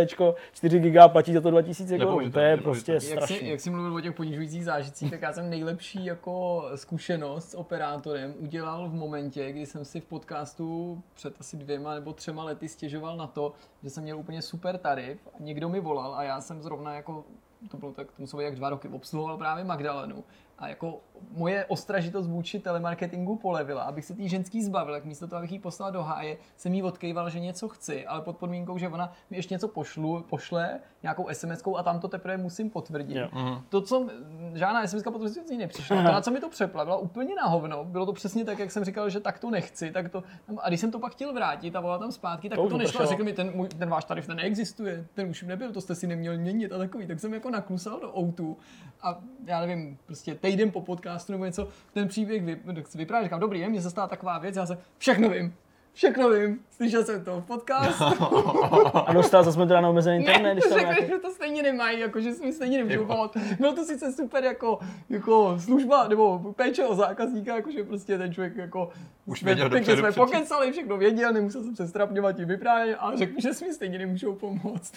4 0.53 0.79
GB 0.79 1.11
platí 1.11 1.33
za 1.33 1.41
to 1.41 1.51
2000 1.51 1.99
korun. 1.99 2.31
To 2.31 2.39
je 2.39 2.57
prostě 2.57 2.99
strašné. 2.99 3.35
Jak, 3.35 3.41
jsi, 3.41 3.49
jak 3.49 3.59
jsi 3.59 3.69
mluvil 3.69 3.95
o 3.95 4.01
těch 4.01 4.15
ponižujících 4.15 4.65
zážitcích, 4.65 5.11
tak 5.11 5.21
já 5.21 5.33
jsem 5.33 5.49
nejlepší 5.49 6.05
jako 6.05 6.65
zkušenost 6.75 7.49
s 7.49 7.57
operátorem 7.57 8.33
udělal 8.39 8.89
v 8.89 8.93
momentě, 8.93 9.51
kdy 9.51 9.65
jsem 9.65 9.85
si 9.85 9.99
v 9.99 10.05
podcastu 10.05 11.01
před 11.13 11.33
asi 11.39 11.57
dvěma 11.57 11.95
nebo 11.95 12.13
třema 12.13 12.43
lety 12.43 12.67
stěžoval 12.67 13.17
na 13.17 13.27
to, 13.27 13.53
že 13.83 13.89
jsem 13.89 14.03
měl 14.03 14.17
úplně 14.17 14.41
super 14.41 14.77
tarif 14.77 15.27
a 15.27 15.35
někdo 15.39 15.69
mi 15.69 15.79
volal 15.79 16.15
a 16.15 16.23
já 16.23 16.41
jsem 16.41 16.61
zrovna 16.61 16.95
jako 16.95 17.23
to 17.71 17.77
bylo 17.77 17.91
tak, 17.91 18.07
to 18.07 18.13
muselo 18.17 18.41
jak 18.41 18.55
dva 18.55 18.69
roky, 18.69 18.87
obsluhoval 18.87 19.37
právě 19.37 19.63
Magdalenu 19.63 20.23
a 20.61 20.67
jako 20.67 20.99
moje 21.31 21.65
ostražitost 21.65 22.27
vůči 22.27 22.59
telemarketingu 22.59 23.35
polevila, 23.35 23.83
abych 23.83 24.05
se 24.05 24.13
tý 24.13 24.29
ženský 24.29 24.63
zbavil, 24.63 24.93
tak 24.93 25.05
místo 25.05 25.27
toho, 25.27 25.37
abych 25.37 25.51
jí 25.51 25.59
poslal 25.59 25.91
do 25.91 26.03
háje, 26.03 26.37
jsem 26.57 26.73
jí 26.73 26.83
odkejval, 26.83 27.29
že 27.29 27.39
něco 27.39 27.69
chci, 27.69 28.05
ale 28.05 28.21
pod 28.21 28.37
podmínkou, 28.37 28.77
že 28.77 28.89
ona 28.89 29.13
mi 29.29 29.37
ještě 29.37 29.53
něco 29.53 29.67
pošlu, 29.67 30.25
pošle, 30.29 30.79
nějakou 31.03 31.27
sms 31.31 31.63
a 31.77 31.83
tam 31.83 31.99
to 31.99 32.07
teprve 32.07 32.37
musím 32.37 32.69
potvrdit. 32.69 33.17
Jo. 33.17 33.29
Mhm. 33.33 33.61
To, 33.69 33.81
co 33.81 34.09
žádná 34.53 34.87
SMS 34.87 35.03
potvrzující 35.03 35.57
nepřišla, 35.57 35.97
to, 35.97 36.03
na 36.03 36.21
co 36.21 36.31
mi 36.31 36.39
to 36.39 36.49
přeplavila, 36.49 36.97
úplně 36.97 37.35
na 37.35 37.47
hovno. 37.47 37.85
Bylo 37.85 38.05
to 38.05 38.13
přesně 38.13 38.45
tak, 38.45 38.59
jak 38.59 38.71
jsem 38.71 38.83
říkal, 38.83 39.09
že 39.09 39.19
tak 39.19 39.39
to 39.39 39.49
nechci, 39.49 39.91
tak 39.91 40.09
to, 40.09 40.23
a 40.57 40.67
když 40.67 40.79
jsem 40.79 40.91
to 40.91 40.99
pak 40.99 41.11
chtěl 41.11 41.33
vrátit 41.33 41.75
a 41.75 41.79
volal 41.79 41.99
tam 41.99 42.11
zpátky, 42.11 42.49
tak 42.49 42.59
to, 42.59 42.69
to 42.69 42.77
nešlo 42.77 43.01
a 43.01 43.05
řekl 43.05 43.23
mi, 43.23 43.33
ten, 43.33 43.51
můj, 43.55 43.67
ten 43.67 43.89
váš 43.89 44.05
tarif 44.05 44.27
ten 44.27 44.37
neexistuje, 44.37 45.05
ten 45.13 45.29
už 45.29 45.43
nebyl, 45.43 45.71
to 45.71 45.81
jste 45.81 45.95
si 45.95 46.07
neměl 46.07 46.37
měnit 46.37 46.71
a 46.71 46.77
takový. 46.77 47.07
Tak 47.07 47.19
jsem 47.19 47.33
jako 47.33 47.49
naklusal 47.49 47.99
do 47.99 48.17
outu 48.17 48.57
a 49.01 49.19
já 49.45 49.59
nevím, 49.59 49.97
prostě 50.05 50.35
týden 50.51 50.71
po 50.71 50.81
podcastu 50.81 51.31
nebo 51.31 51.45
něco, 51.45 51.67
ten 51.93 52.07
příběh 52.07 52.43
vy, 52.43 52.59
vypadá, 52.95 53.23
říkám, 53.23 53.39
dobrý, 53.39 53.67
mě 53.67 53.81
se 53.81 53.89
stala 53.89 54.07
taková 54.07 54.37
věc, 54.37 54.55
já 54.55 54.65
se 54.65 54.77
všechno 54.97 55.29
vím, 55.29 55.53
všechno 55.93 56.29
vím, 56.29 56.59
slyšel 56.71 57.03
jsem 57.03 57.23
to 57.23 57.41
v 57.41 57.45
podcastu. 57.45 58.03
A 59.07 59.13
dostal 59.13 59.43
zase 59.43 59.57
teda 59.57 59.81
na 59.81 59.89
omezený 59.89 60.17
internet, 60.17 60.53
když 60.53 60.63
tam 60.69 60.79
nějaký... 60.79 61.07
že 61.07 61.19
to 61.19 61.31
stejně 61.31 61.63
nemají, 61.63 61.99
jako, 61.99 62.21
že 62.21 62.33
si 62.33 62.45
mi 62.45 62.53
stejně 62.53 62.77
nemůžu 62.77 63.05
pamatovat. 63.05 63.47
Bylo 63.59 63.73
to 63.73 63.85
sice 63.85 64.11
super 64.11 64.43
jako, 64.43 64.79
jako 65.09 65.59
služba, 65.59 66.07
nebo 66.07 66.53
péče 66.55 66.85
o 66.85 66.95
zákazníka, 66.95 67.55
jakože 67.55 67.83
prostě 67.83 68.17
ten 68.17 68.33
člověk 68.33 68.55
jako 68.55 68.89
už 69.25 69.43
věděl 69.43 69.69
dopředu, 69.69 70.01
jsme 70.01 70.11
pokecali, 70.11 70.71
všechno 70.71 70.97
věděl, 70.97 71.33
nemusel 71.33 71.63
jsem 71.63 71.75
se 71.75 71.87
strapňovat 71.87 72.35
tím 72.35 72.47
vyprávět, 72.47 72.97
ale 72.99 73.17
řekl, 73.17 73.33
že 73.41 73.53
si 73.53 73.65
mi 73.65 73.73
stejně 73.73 73.99
nemůžou 73.99 74.35
pomoct. 74.35 74.93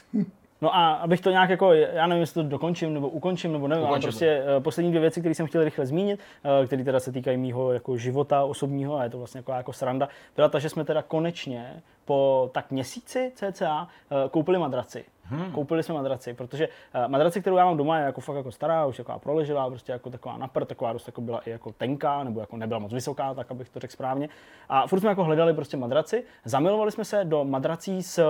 No 0.63 0.77
a 0.77 0.93
abych 0.93 1.21
to 1.21 1.31
nějak 1.31 1.51
jako, 1.51 1.73
já 1.73 2.07
nevím, 2.07 2.21
jestli 2.21 2.43
to 2.43 2.49
dokončím 2.49 2.95
nebo 2.95 3.09
ukončím, 3.09 3.53
nebo 3.53 3.69
nevím, 3.69 3.87
ale 3.87 4.01
prostě 4.01 4.43
uh, 4.57 4.63
poslední 4.63 4.91
dvě 4.91 5.01
věci, 5.01 5.21
které 5.21 5.35
jsem 5.35 5.47
chtěl 5.47 5.65
rychle 5.65 5.87
zmínit, 5.87 6.21
uh, 6.61 6.67
které 6.67 6.85
teda 6.85 7.01
se 7.01 7.13
týkají 7.13 7.37
mýho 7.37 7.73
jako 7.73 7.97
života 7.97 8.45
osobního 8.45 8.97
a 8.97 9.05
je 9.05 9.11
to 9.11 9.19
vlastně 9.19 9.39
jako, 9.39 9.53
jako 9.53 9.73
sranda, 9.73 10.09
byla 10.37 10.49
ta, 10.49 10.59
že 10.59 10.69
jsme 10.69 10.85
teda 10.85 11.03
konečně 11.03 11.83
po 12.05 12.51
tak 12.53 12.71
měsíci 12.71 13.33
cca 13.35 13.83
uh, 13.83 14.31
koupili 14.31 14.59
madraci. 14.59 15.05
Hmm. 15.25 15.53
Koupili 15.53 15.83
jsme 15.83 15.95
madraci, 15.95 16.35
protože 16.35 16.69
uh, 16.69 17.09
madraci, 17.09 17.41
kterou 17.41 17.57
já 17.57 17.65
mám 17.65 17.77
doma, 17.77 17.99
je 17.99 18.05
jako 18.05 18.21
fakt 18.21 18.37
jako 18.37 18.53
stará, 18.53 18.87
už 18.87 18.99
jako 18.99 19.19
proležela, 19.19 19.71
prostě 19.71 19.93
jako 19.93 20.11
taková 20.11 20.37
napr, 20.37 20.65
taková 20.65 20.93
dost 20.93 21.07
jako 21.07 21.21
byla 21.21 21.41
i 21.41 21.51
jako 21.51 21.73
tenká, 21.73 22.25
nebo 22.25 22.41
jako 22.41 22.57
nebyla 22.57 22.79
moc 22.79 22.93
vysoká, 22.93 23.35
tak 23.35 23.51
abych 23.51 23.69
to 23.69 23.81
řekl 23.81 23.93
správně. 23.93 24.29
A 24.69 24.87
furt 24.87 25.01
jsme 25.01 25.09
jako 25.09 25.25
hledali 25.25 25.55
prostě 25.55 25.77
madraci, 25.77 26.25
zamilovali 26.45 26.93
jsme 26.93 27.05
se 27.05 27.25
do 27.25 27.45
madrací 27.45 28.03
s 28.03 28.25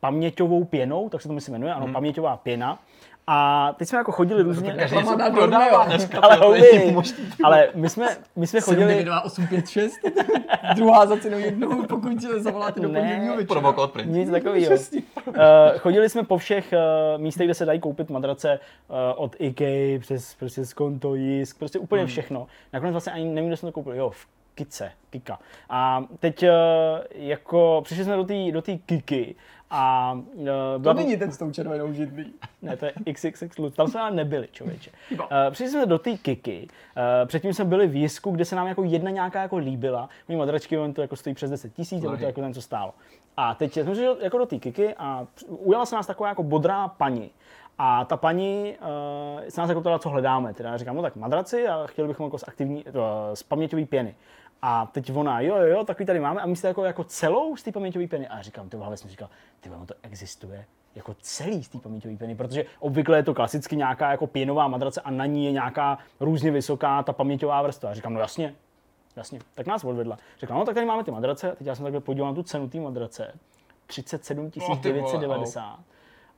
paměťovou 0.00 0.64
pěnou, 0.64 1.08
tak 1.08 1.22
se 1.22 1.28
to 1.28 1.34
myslím 1.34 1.52
jmenuje, 1.52 1.74
ano, 1.74 1.92
paměťová 1.92 2.36
pěna. 2.36 2.78
A 3.26 3.72
teď 3.78 3.88
jsme 3.88 3.98
jako 3.98 4.12
chodili 4.12 4.42
různě. 4.42 4.72
Každý 4.72 4.96
něco 4.96 5.16
prodává 5.32 5.84
dneska. 5.84 6.18
ale, 6.22 6.36
houby, 6.36 6.96
ale 7.44 7.68
my 7.74 7.88
jsme, 7.88 8.16
my 8.36 8.46
jsme 8.46 8.60
chodili, 8.60 8.94
79856. 8.94 9.94
Druhá 10.76 11.06
za 11.06 11.16
cenu 11.16 11.38
jednou, 11.38 11.86
pokud 11.86 12.20
zavoláte 12.20 12.80
do 12.80 12.88
pondělního 12.88 13.36
večera. 13.36 13.60
Nic 14.04 14.30
takového. 14.30 14.74
Uh, 15.26 15.34
chodili 15.78 16.08
jsme 16.08 16.22
po 16.24 16.38
všech 16.38 16.74
uh, 17.14 17.22
místech, 17.22 17.46
kde 17.46 17.54
se 17.54 17.64
dají 17.64 17.80
koupit 17.80 18.10
madrace 18.10 18.58
uh, 18.88 18.96
od 19.16 19.36
IKEA 19.38 19.98
přes 20.00 20.34
prostě 20.34 20.66
Skonto, 20.66 21.14
Jisk, 21.14 21.58
prostě 21.58 21.78
úplně 21.78 22.06
všechno. 22.06 22.46
Nakonec 22.72 22.92
vlastně 22.92 23.12
ani 23.12 23.24
nevím, 23.24 23.50
kde 23.50 23.56
jsem 23.56 23.68
to 23.68 23.72
koupil. 23.72 23.94
Jo, 23.94 24.10
v 24.10 24.26
Kice, 24.54 24.92
Kika. 25.10 25.38
A 25.70 26.04
teď 26.18 26.42
uh, 26.42 26.48
jako 27.12 27.80
přišli 27.84 28.04
jsme 28.04 28.16
do 28.16 28.24
té 28.24 28.52
do 28.52 28.62
té 28.62 28.78
Kiky 28.78 29.34
a 29.74 30.12
uh, 30.34 30.46
To 30.46 30.78
byla 30.78 30.94
není 30.94 31.16
ten 31.16 31.32
s 31.32 31.38
tou 31.38 31.50
červenou 31.50 31.92
židlí. 31.92 32.32
ne, 32.62 32.76
to 32.76 32.84
je 32.86 32.92
XXX 33.12 33.58
Lutz. 33.58 33.76
Tam 33.76 33.88
jsme 33.88 34.00
ale 34.00 34.10
nebyli, 34.10 34.48
člověče. 34.52 34.90
Uh, 35.10 35.18
přišli 35.50 35.70
jsme 35.70 35.86
do 35.86 35.98
té 35.98 36.16
Kiky. 36.16 36.68
Uh, 36.96 37.28
předtím 37.28 37.54
jsme 37.54 37.64
byli 37.64 37.86
v 37.86 37.96
Jisku, 37.96 38.30
kde 38.30 38.44
se 38.44 38.56
nám 38.56 38.66
jako 38.66 38.84
jedna 38.84 39.10
nějaká 39.10 39.42
jako 39.42 39.56
líbila. 39.56 40.08
Oni 40.28 40.38
madračky, 40.38 40.78
on 40.78 40.92
to 40.92 41.02
jako 41.02 41.16
stojí 41.16 41.34
přes 41.34 41.50
10 41.50 41.74
tisíc, 41.74 42.02
nebo 42.02 42.16
to 42.16 42.24
jako 42.24 42.40
ten, 42.40 42.54
co 42.54 42.62
stálo. 42.62 42.94
A 43.36 43.54
teď 43.54 43.72
jsme 43.72 43.94
šli 43.94 44.06
jako 44.20 44.38
do 44.38 44.46
té 44.46 44.58
Kiky 44.58 44.94
a 44.94 45.26
ujala 45.48 45.86
se 45.86 45.94
nás 45.94 46.06
taková 46.06 46.28
jako 46.28 46.42
bodrá 46.42 46.88
paní. 46.88 47.30
A 47.78 48.04
ta 48.04 48.16
paní 48.16 48.74
uh, 48.80 49.48
se 49.48 49.60
nás 49.60 49.68
jako 49.68 49.80
ptala, 49.80 49.98
co 49.98 50.08
hledáme. 50.08 50.54
Teda 50.54 50.70
já 50.70 50.76
říkám, 50.76 50.96
no 50.96 51.02
tak 51.02 51.16
madraci 51.16 51.68
a 51.68 51.86
chtěli 51.86 52.08
bychom 52.08 52.24
jako 52.24 52.38
z, 52.38 52.44
aktivní, 52.48 52.84
uh, 52.84 52.92
z 53.34 53.42
paměťové 53.42 53.86
pěny. 53.86 54.14
A 54.62 54.86
teď 54.86 55.12
ona, 55.16 55.40
jo, 55.40 55.56
jo, 55.56 55.66
jo, 55.66 55.84
takový 55.84 56.06
tady 56.06 56.20
máme 56.20 56.40
a 56.40 56.46
místo 56.46 56.66
jako, 56.66 56.84
jako 56.84 57.04
celou 57.04 57.56
z 57.56 57.62
té 57.62 57.72
paměťové 57.72 58.06
pěny. 58.06 58.28
A 58.28 58.36
já 58.36 58.42
říkám, 58.42 58.68
ty 58.68 58.76
vole, 58.76 58.96
jsem 58.96 59.10
říkal, 59.10 59.28
ty 59.60 59.68
vole, 59.68 59.76
ono 59.78 59.86
to 59.86 59.94
existuje 60.02 60.64
jako 60.94 61.14
celý 61.20 61.64
z 61.64 61.68
té 61.68 61.78
paměťové 61.78 62.16
pěny, 62.16 62.34
protože 62.34 62.64
obvykle 62.78 63.16
je 63.18 63.22
to 63.22 63.34
klasicky 63.34 63.76
nějaká 63.76 64.10
jako 64.10 64.26
pěnová 64.26 64.68
madrace 64.68 65.00
a 65.00 65.10
na 65.10 65.26
ní 65.26 65.44
je 65.44 65.52
nějaká 65.52 65.98
různě 66.20 66.50
vysoká 66.50 67.02
ta 67.02 67.12
paměťová 67.12 67.62
vrstva. 67.62 67.90
A 67.90 67.94
říkám, 67.94 68.14
no 68.14 68.20
jasně, 68.20 68.54
jasně, 69.16 69.38
tak 69.54 69.66
nás 69.66 69.84
odvedla. 69.84 70.18
Říkám, 70.40 70.58
no 70.58 70.64
tak 70.64 70.74
tady 70.74 70.86
máme 70.86 71.04
ty 71.04 71.10
madrace, 71.10 71.52
a 71.52 71.54
teď 71.54 71.66
já 71.66 71.74
jsem 71.74 71.82
takhle 71.84 72.00
podíval 72.00 72.30
na 72.30 72.34
tu 72.34 72.42
cenu 72.42 72.68
té 72.68 72.78
madrace, 72.80 73.34
37 73.86 74.50
990. 74.82 75.78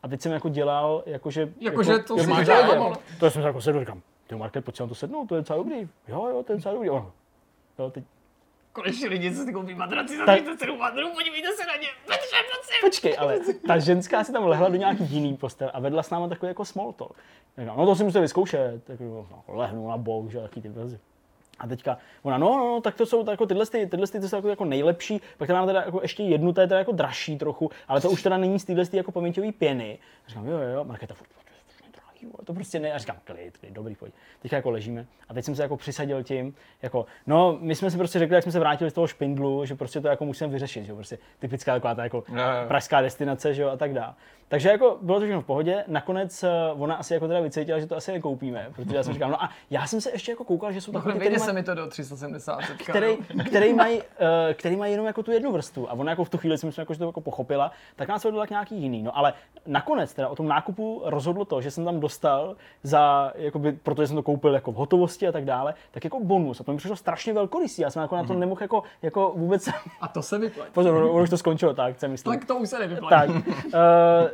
A 0.02 0.08
teď 0.08 0.20
jsem 0.20 0.32
jako 0.32 0.48
dělal, 0.48 1.02
jakože... 1.06 1.48
Jakože 1.60 1.98
to 1.98 2.18
si 2.18 2.26
máš 2.26 2.48
ale- 2.48 2.96
To 3.20 3.30
jsem 3.30 3.42
se 3.42 3.48
jako 3.48 3.60
sedl, 3.60 3.80
říkám, 3.80 4.00
ty 4.26 4.34
Market, 4.34 4.64
pojď 4.64 4.76
si 4.76 4.82
na 4.82 4.88
to 4.88 4.94
sednout, 4.94 5.26
to 5.26 5.34
je 5.34 5.40
docela 5.40 5.56
dobrý. 5.56 5.88
Jo, 6.08 6.26
jo, 6.28 6.42
to 6.42 6.52
je 6.52 6.56
docela 6.56 6.74
dobrý. 6.74 6.90
Ono, 6.90 7.12
jo, 7.78 7.90
teď 7.90 8.04
Konečně 8.74 9.08
lidi 9.08 9.34
se 9.34 9.44
si 9.44 9.52
koupí 9.52 9.74
madraci 9.74 10.18
za 10.18 10.26
Tak- 10.26 10.40
37 10.42 10.78
madrů, 10.78 11.06
podívejte 11.14 11.48
se 11.56 11.66
na 11.66 11.76
ně. 11.76 11.88
Petře, 12.06 12.36
prosím. 12.52 12.74
Počkej, 12.80 13.16
ale 13.18 13.38
ta 13.66 13.78
ženská 13.78 14.24
si 14.24 14.32
tam 14.32 14.44
lehla 14.46 14.68
do 14.68 14.76
nějaký 14.76 15.04
jiný 15.04 15.36
postel 15.36 15.70
a 15.74 15.80
vedla 15.80 16.02
s 16.02 16.10
náma 16.10 16.28
takový 16.28 16.48
jako 16.48 16.64
small 16.64 16.92
talk. 16.92 17.16
Říkám, 17.58 17.76
no 17.76 17.86
to 17.86 17.96
si 17.96 18.04
musíte 18.04 18.20
vyzkoušet. 18.20 18.84
Tak 18.84 19.00
jako, 19.00 19.26
no, 19.30 19.56
lehnu 19.56 19.88
na 19.88 19.96
bok, 19.96 20.30
že 20.30 20.40
taky 20.40 20.60
ty 20.60 20.68
věci. 20.68 20.98
A 21.58 21.66
teďka 21.66 21.98
ona, 22.22 22.38
no, 22.38 22.48
no, 22.58 22.64
no, 22.68 22.80
tak 22.80 22.94
to 22.94 23.06
jsou 23.06 23.30
jako 23.30 23.46
tyhle, 23.46 23.66
ty, 23.66 23.86
tyhle 23.86 24.06
ty, 24.06 24.20
ty 24.20 24.28
jsou 24.28 24.36
jako, 24.36 24.48
jako 24.48 24.64
nejlepší, 24.64 25.20
pak 25.38 25.46
tady 25.46 25.54
máme 25.54 25.66
teda 25.66 25.82
jako 25.82 25.98
ještě 26.02 26.22
jednu, 26.22 26.52
to 26.52 26.60
je 26.60 26.66
teda 26.66 26.78
jako 26.78 26.92
dražší 26.92 27.38
trochu, 27.38 27.70
ale 27.88 28.00
to 28.00 28.10
už 28.10 28.22
teda 28.22 28.38
není 28.38 28.60
z 28.60 28.64
téhle 28.64 28.84
jako 28.92 29.12
paměťové 29.12 29.52
pěny. 29.52 29.98
A 30.26 30.28
říkám, 30.28 30.46
jo, 30.46 30.58
jo, 30.58 30.68
jo, 30.68 30.84
Markéta, 30.84 31.14
furt, 31.14 31.28
furt, 31.28 31.44
furt, 31.44 31.76
furt, 31.86 31.92
drahý, 31.92 32.13
vole, 32.24 32.44
to 32.44 32.54
prostě 32.54 32.78
ne, 32.80 32.92
a 32.92 32.98
říkám, 32.98 33.16
klid, 33.24 33.58
klid, 33.58 33.72
dobrý, 33.72 33.94
pojď. 33.94 34.14
Teďka 34.42 34.56
jako 34.56 34.70
ležíme 34.70 35.06
a 35.28 35.34
teď 35.34 35.44
jsem 35.44 35.54
se 35.54 35.62
jako 35.62 35.76
přisadil 35.76 36.22
tím, 36.22 36.54
jako, 36.82 37.06
no, 37.26 37.58
my 37.60 37.74
jsme 37.74 37.90
si 37.90 37.96
prostě 37.96 38.18
řekli, 38.18 38.34
jak 38.34 38.42
jsme 38.42 38.52
se 38.52 38.58
vrátili 38.58 38.90
z 38.90 38.94
toho 38.94 39.06
špindlu, 39.06 39.64
že 39.64 39.74
prostě 39.74 40.00
to 40.00 40.08
jako 40.08 40.24
musíme 40.24 40.50
vyřešit, 40.50 40.84
že 40.84 40.92
jo, 40.92 40.96
prostě 40.96 41.18
typická 41.38 41.74
taková 41.74 41.94
ta 41.94 42.04
jako 42.04 42.24
Jo, 42.28 42.34
jo. 42.34 42.68
pražská 42.68 43.00
destinace, 43.00 43.54
že 43.54 43.62
jo, 43.62 43.68
a 43.68 43.76
tak 43.76 43.92
dále. 43.94 44.14
Takže 44.48 44.68
jako 44.68 44.98
bylo 45.02 45.18
to 45.20 45.24
všechno 45.24 45.40
v 45.40 45.44
pohodě. 45.46 45.84
Nakonec 45.86 46.42
eh, 46.42 46.48
ona 46.78 46.94
asi 46.94 47.14
jako 47.14 47.28
teda 47.28 47.40
vycítila, 47.40 47.78
že 47.78 47.86
to 47.86 47.96
asi 47.96 48.12
nekoupíme, 48.12 48.68
protože 48.76 48.96
já 48.96 49.02
jsem 49.02 49.12
říkal, 49.12 49.30
no 49.30 49.42
a 49.42 49.50
já 49.70 49.86
jsem 49.86 50.00
se 50.00 50.10
ještě 50.10 50.32
jako 50.32 50.44
koukal, 50.44 50.72
že 50.72 50.80
jsou 50.80 50.92
No, 50.92 50.98
takové 50.98 51.12
ty, 51.12 51.18
Vejde 51.18 51.30
který 51.34 51.46
se 51.46 51.52
mi 51.52 51.62
to 51.62 51.74
do 51.74 51.86
370. 51.86 52.56
teďka, 52.56 52.92
který, 52.92 53.16
no. 53.34 53.44
který, 53.46 53.72
mají, 53.72 54.02
eh, 54.48 54.54
který 54.54 54.76
mají 54.76 54.92
jenom 54.92 55.06
jako 55.06 55.22
tu 55.22 55.30
jednu 55.32 55.52
vrstvu. 55.52 55.90
A 55.90 55.92
ona 55.92 56.10
jako 56.12 56.24
v 56.24 56.28
tu 56.28 56.38
chvíli 56.38 56.58
si 56.58 56.66
myslím, 56.66 56.82
jako, 56.82 56.92
že 56.92 56.98
to 56.98 57.04
jako 57.06 57.20
pochopila, 57.20 57.70
tak 57.96 58.08
nás 58.08 58.24
vedla 58.24 58.46
k 58.46 58.50
nějaký 58.50 58.76
jiný. 58.82 59.02
No 59.02 59.18
ale 59.18 59.32
nakonec 59.66 60.14
teda 60.14 60.28
o 60.28 60.36
tom 60.36 60.48
nákupu 60.48 61.02
rozhodlo 61.04 61.44
to, 61.44 61.60
že 61.60 61.70
jsem 61.70 61.84
tam 61.84 62.00
dostal 62.00 62.56
za, 62.82 63.32
jakoby, 63.34 63.72
protože 63.72 64.06
jsem 64.06 64.16
to 64.16 64.22
koupil 64.22 64.54
jako 64.54 64.72
v 64.72 64.74
hotovosti 64.74 65.28
a 65.28 65.32
tak 65.32 65.44
dále, 65.44 65.74
tak 65.90 66.04
jako 66.04 66.20
bonus. 66.20 66.60
A 66.60 66.64
to 66.64 66.72
mi 66.72 66.78
přišlo 66.78 66.96
strašně 66.96 67.32
velkorysý. 67.32 67.82
Já 67.82 67.90
jsem 67.90 68.02
jako 68.02 68.16
na 68.16 68.24
to 68.24 68.34
nemohl 68.34 68.62
jako, 68.62 68.82
jako 69.02 69.32
vůbec... 69.36 69.68
A 70.00 70.08
to 70.08 70.22
se 70.22 70.38
vyplatí. 70.38 70.70
Pozor, 70.72 70.94
ono 70.94 71.22
už 71.22 71.30
to 71.30 71.38
skončilo 71.38 71.74
tak, 71.74 71.96
co 71.96 72.08
myslím 72.08 72.32
Tak 72.38 72.44
to 72.44 72.56
už 72.56 72.68
se 72.70 72.78
nevyplatí. 72.78 73.32
tak, 73.32 73.46
uh, 73.46 73.62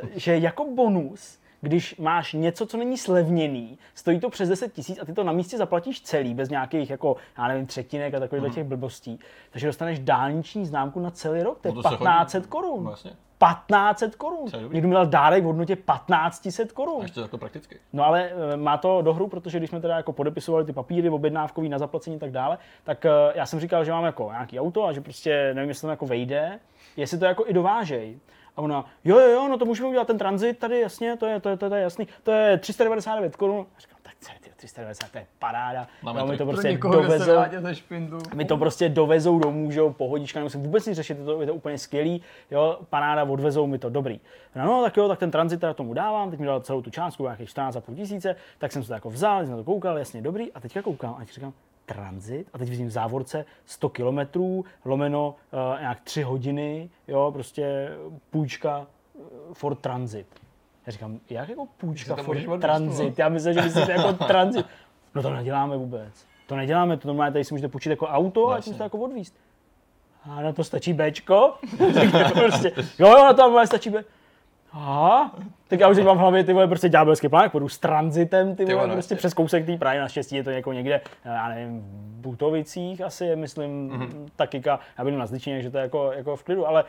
že 0.15 0.37
jako 0.37 0.65
bonus, 0.75 1.39
když 1.61 1.97
máš 1.97 2.33
něco, 2.33 2.65
co 2.65 2.77
není 2.77 2.97
slevněný, 2.97 3.77
stojí 3.95 4.19
to 4.19 4.29
přes 4.29 4.49
10 4.49 4.73
tisíc 4.73 4.99
a 5.01 5.05
ty 5.05 5.13
to 5.13 5.23
na 5.23 5.31
místě 5.31 5.57
zaplatíš 5.57 6.01
celý, 6.01 6.33
bez 6.33 6.49
nějakých 6.49 6.89
jako, 6.89 7.15
já 7.37 7.47
nevím, 7.47 7.65
třetinek 7.65 8.13
a 8.13 8.19
takových 8.19 8.53
těch 8.53 8.63
blbostí, 8.63 9.19
takže 9.51 9.67
dostaneš 9.67 9.99
dálniční 9.99 10.65
známku 10.65 10.99
na 10.99 11.11
celý 11.11 11.43
rok, 11.43 11.59
to 11.61 11.67
je 11.67 11.73
No 11.73 11.83
to 11.83 11.89
se 11.89 11.95
1500 11.95 12.45
korun. 12.47 12.83
Vlastně. 12.83 13.11
1500 13.11 14.15
korun. 14.15 14.51
To. 14.51 14.59
Někdo 14.59 14.87
mi 14.87 14.93
dal 14.93 15.05
dárek 15.05 15.43
v 15.43 15.45
hodnotě 15.45 15.75
1500 15.75 16.71
korun. 16.71 17.01
Ještě 17.01 17.21
takhle 17.21 17.39
prakticky. 17.39 17.79
No 17.93 18.05
ale 18.05 18.31
eh, 18.53 18.57
má 18.57 18.77
to 18.77 19.01
dohru, 19.01 19.27
protože 19.27 19.57
když 19.57 19.69
jsme 19.69 19.81
teda 19.81 19.97
jako 19.97 20.13
podepisovali 20.13 20.65
ty 20.65 20.73
papíry 20.73 21.09
objednávkový 21.09 21.69
na 21.69 21.79
zaplacení 21.79 22.15
a 22.15 22.19
tak 22.19 22.31
dále, 22.31 22.57
tak 22.83 23.05
eh, 23.05 23.09
já 23.35 23.45
jsem 23.45 23.59
říkal, 23.59 23.85
že 23.85 23.91
mám 23.91 24.05
jako 24.05 24.29
nějaký 24.31 24.59
auto 24.59 24.85
a 24.85 24.93
že 24.93 25.01
prostě 25.01 25.51
nevím, 25.53 25.69
jestli 25.69 25.81
tam 25.81 25.89
jako 25.89 26.05
vejde, 26.05 26.59
jestli 26.97 27.17
to 27.17 27.25
jako 27.25 27.43
i 27.47 27.53
dovážej. 27.53 28.19
A 28.57 28.61
ona, 28.61 28.85
jo, 29.03 29.19
jo, 29.19 29.27
jo, 29.27 29.47
no 29.47 29.57
to 29.57 29.65
můžeme 29.65 29.89
udělat 29.89 30.07
ten 30.07 30.17
tranzit 30.17 30.59
tady, 30.59 30.79
jasně, 30.79 31.17
to 31.17 31.25
je, 31.25 31.39
to 31.39 31.49
je, 31.49 31.57
to 31.57 31.65
je, 31.65 31.69
to 31.69 31.75
je 31.75 31.81
jasný, 31.81 32.07
to 32.23 32.31
je 32.31 32.57
399 32.57 33.35
korun. 33.35 33.65
A 33.77 33.79
říkám, 33.79 33.97
tak 34.01 34.13
celý 34.19 34.39
ty 34.39 34.49
390, 34.55 35.11
to 35.11 35.17
je 35.17 35.25
paráda. 35.39 35.87
Máme 36.01 36.19
no, 36.19 36.25
mi 36.25 36.29
trik. 36.29 36.37
to 36.37 36.45
Pro 36.45 36.53
prostě 36.53 36.71
někoho, 36.71 36.93
dovezou, 36.93 37.33
špindlu. 37.73 38.19
my 38.33 38.45
to 38.45 38.57
prostě 38.57 38.89
dovezou 38.89 39.39
domů, 39.39 39.71
že 39.71 39.79
jo, 39.79 39.89
pohodička, 39.93 40.39
nemusím 40.39 40.61
vůbec 40.61 40.85
nic 40.85 40.95
řešit, 40.95 41.17
je 41.17 41.25
to, 41.25 41.41
je 41.41 41.47
to 41.47 41.53
úplně 41.53 41.77
skvělý, 41.77 42.21
jo, 42.51 42.77
panáda, 42.89 43.23
odvezou 43.23 43.67
mi 43.67 43.79
to, 43.79 43.89
dobrý. 43.89 44.19
No, 44.55 44.65
no, 44.65 44.83
tak 44.83 44.97
jo, 44.97 45.07
tak 45.07 45.19
ten 45.19 45.31
tranzit 45.31 45.59
teda 45.59 45.73
tomu 45.73 45.93
dávám, 45.93 46.31
teď 46.31 46.39
mi 46.39 46.45
dal 46.45 46.61
celou 46.61 46.81
tu 46.81 46.89
částku, 46.89 47.23
nějakých 47.23 47.49
14,5 47.49 47.95
tisíce, 47.95 48.35
tak 48.57 48.71
jsem 48.71 48.83
se 48.83 48.87
to 48.87 48.93
jako 48.93 49.09
vzal, 49.09 49.41
jsem 49.41 49.51
na 49.51 49.57
to 49.57 49.63
koukal, 49.63 49.97
jasně, 49.97 50.21
dobrý, 50.21 50.51
a 50.51 50.59
teďka 50.59 50.81
koukám 50.81 51.15
a 51.19 51.23
říkám, 51.23 51.53
tranzit, 51.93 52.47
a 52.53 52.57
teď 52.57 52.69
vidím 52.69 52.87
v 52.87 52.91
závorce 52.91 53.45
100 53.65 53.89
kilometrů, 53.89 54.65
lomeno 54.85 55.35
uh, 55.75 55.79
nějak 55.79 56.01
3 56.01 56.21
hodiny, 56.21 56.89
jo, 57.07 57.31
prostě 57.33 57.89
půjčka 58.29 58.87
uh, 59.13 59.23
for 59.53 59.75
transit. 59.75 60.27
Já 60.85 60.91
říkám, 60.91 61.19
jak 61.29 61.49
jako 61.49 61.65
půjčka 61.77 62.15
for 62.15 62.59
transit? 62.59 63.19
Já 63.19 63.29
myslím, 63.29 63.53
že 63.53 63.61
myslíte 63.61 63.91
jako 63.91 64.13
transit. 64.13 64.65
No 65.15 65.21
to 65.21 65.33
neděláme 65.33 65.77
vůbec. 65.77 66.25
To 66.47 66.55
neděláme, 66.55 66.97
to 66.97 67.07
normálně 67.07 67.33
tady 67.33 67.43
si 67.43 67.53
můžete 67.53 67.67
půjčit 67.67 67.89
jako 67.89 68.07
auto 68.07 68.49
a 68.49 68.61
tím 68.61 68.71
Jasně. 68.71 68.77
to 68.77 68.83
jako 68.83 68.97
odvíst. 68.97 69.35
A 70.23 70.41
na 70.41 70.53
to 70.53 70.63
stačí 70.63 70.93
Bčko? 70.93 71.53
prostě, 72.33 72.71
jo, 72.99 73.07
jo, 73.07 73.17
na 73.17 73.33
to 73.33 73.65
stačí 73.65 73.89
B. 73.89 74.03
Aha, 74.73 75.35
tak 75.67 75.79
já 75.79 75.87
už 75.89 75.97
mám 75.97 76.17
v 76.17 76.19
hlavě 76.19 76.43
ty 76.43 76.53
vole 76.53 76.67
prostě 76.67 76.89
ďábelský 76.89 77.29
plán, 77.29 77.43
jak 77.43 77.51
půjdu 77.51 77.69
s 77.69 77.77
transitem, 77.79 78.55
ty 78.55 78.63
vole, 78.65 78.75
vole, 78.75 78.87
no, 78.87 78.93
prostě 78.93 79.15
přes 79.15 79.33
kousek 79.33 79.65
té 79.65 79.77
Prahy, 79.77 79.99
naštěstí 79.99 80.35
je 80.35 80.43
to 80.43 80.49
jako 80.49 80.73
někde, 80.73 81.01
já 81.25 81.49
nevím, 81.49 81.79
v 81.81 82.21
Butovicích 82.21 83.01
asi 83.01 83.25
je, 83.25 83.35
myslím, 83.35 83.87
Mhm. 83.87 84.01
mm-hmm. 84.01 84.25
takika, 84.35 84.79
já 84.97 85.03
bydlím 85.03 85.19
na 85.19 85.25
Zličině, 85.25 85.61
že 85.61 85.71
to 85.71 85.77
je 85.77 85.81
jako, 85.83 86.11
jako 86.11 86.35
v 86.35 86.43
klidu, 86.43 86.67
ale 86.67 86.83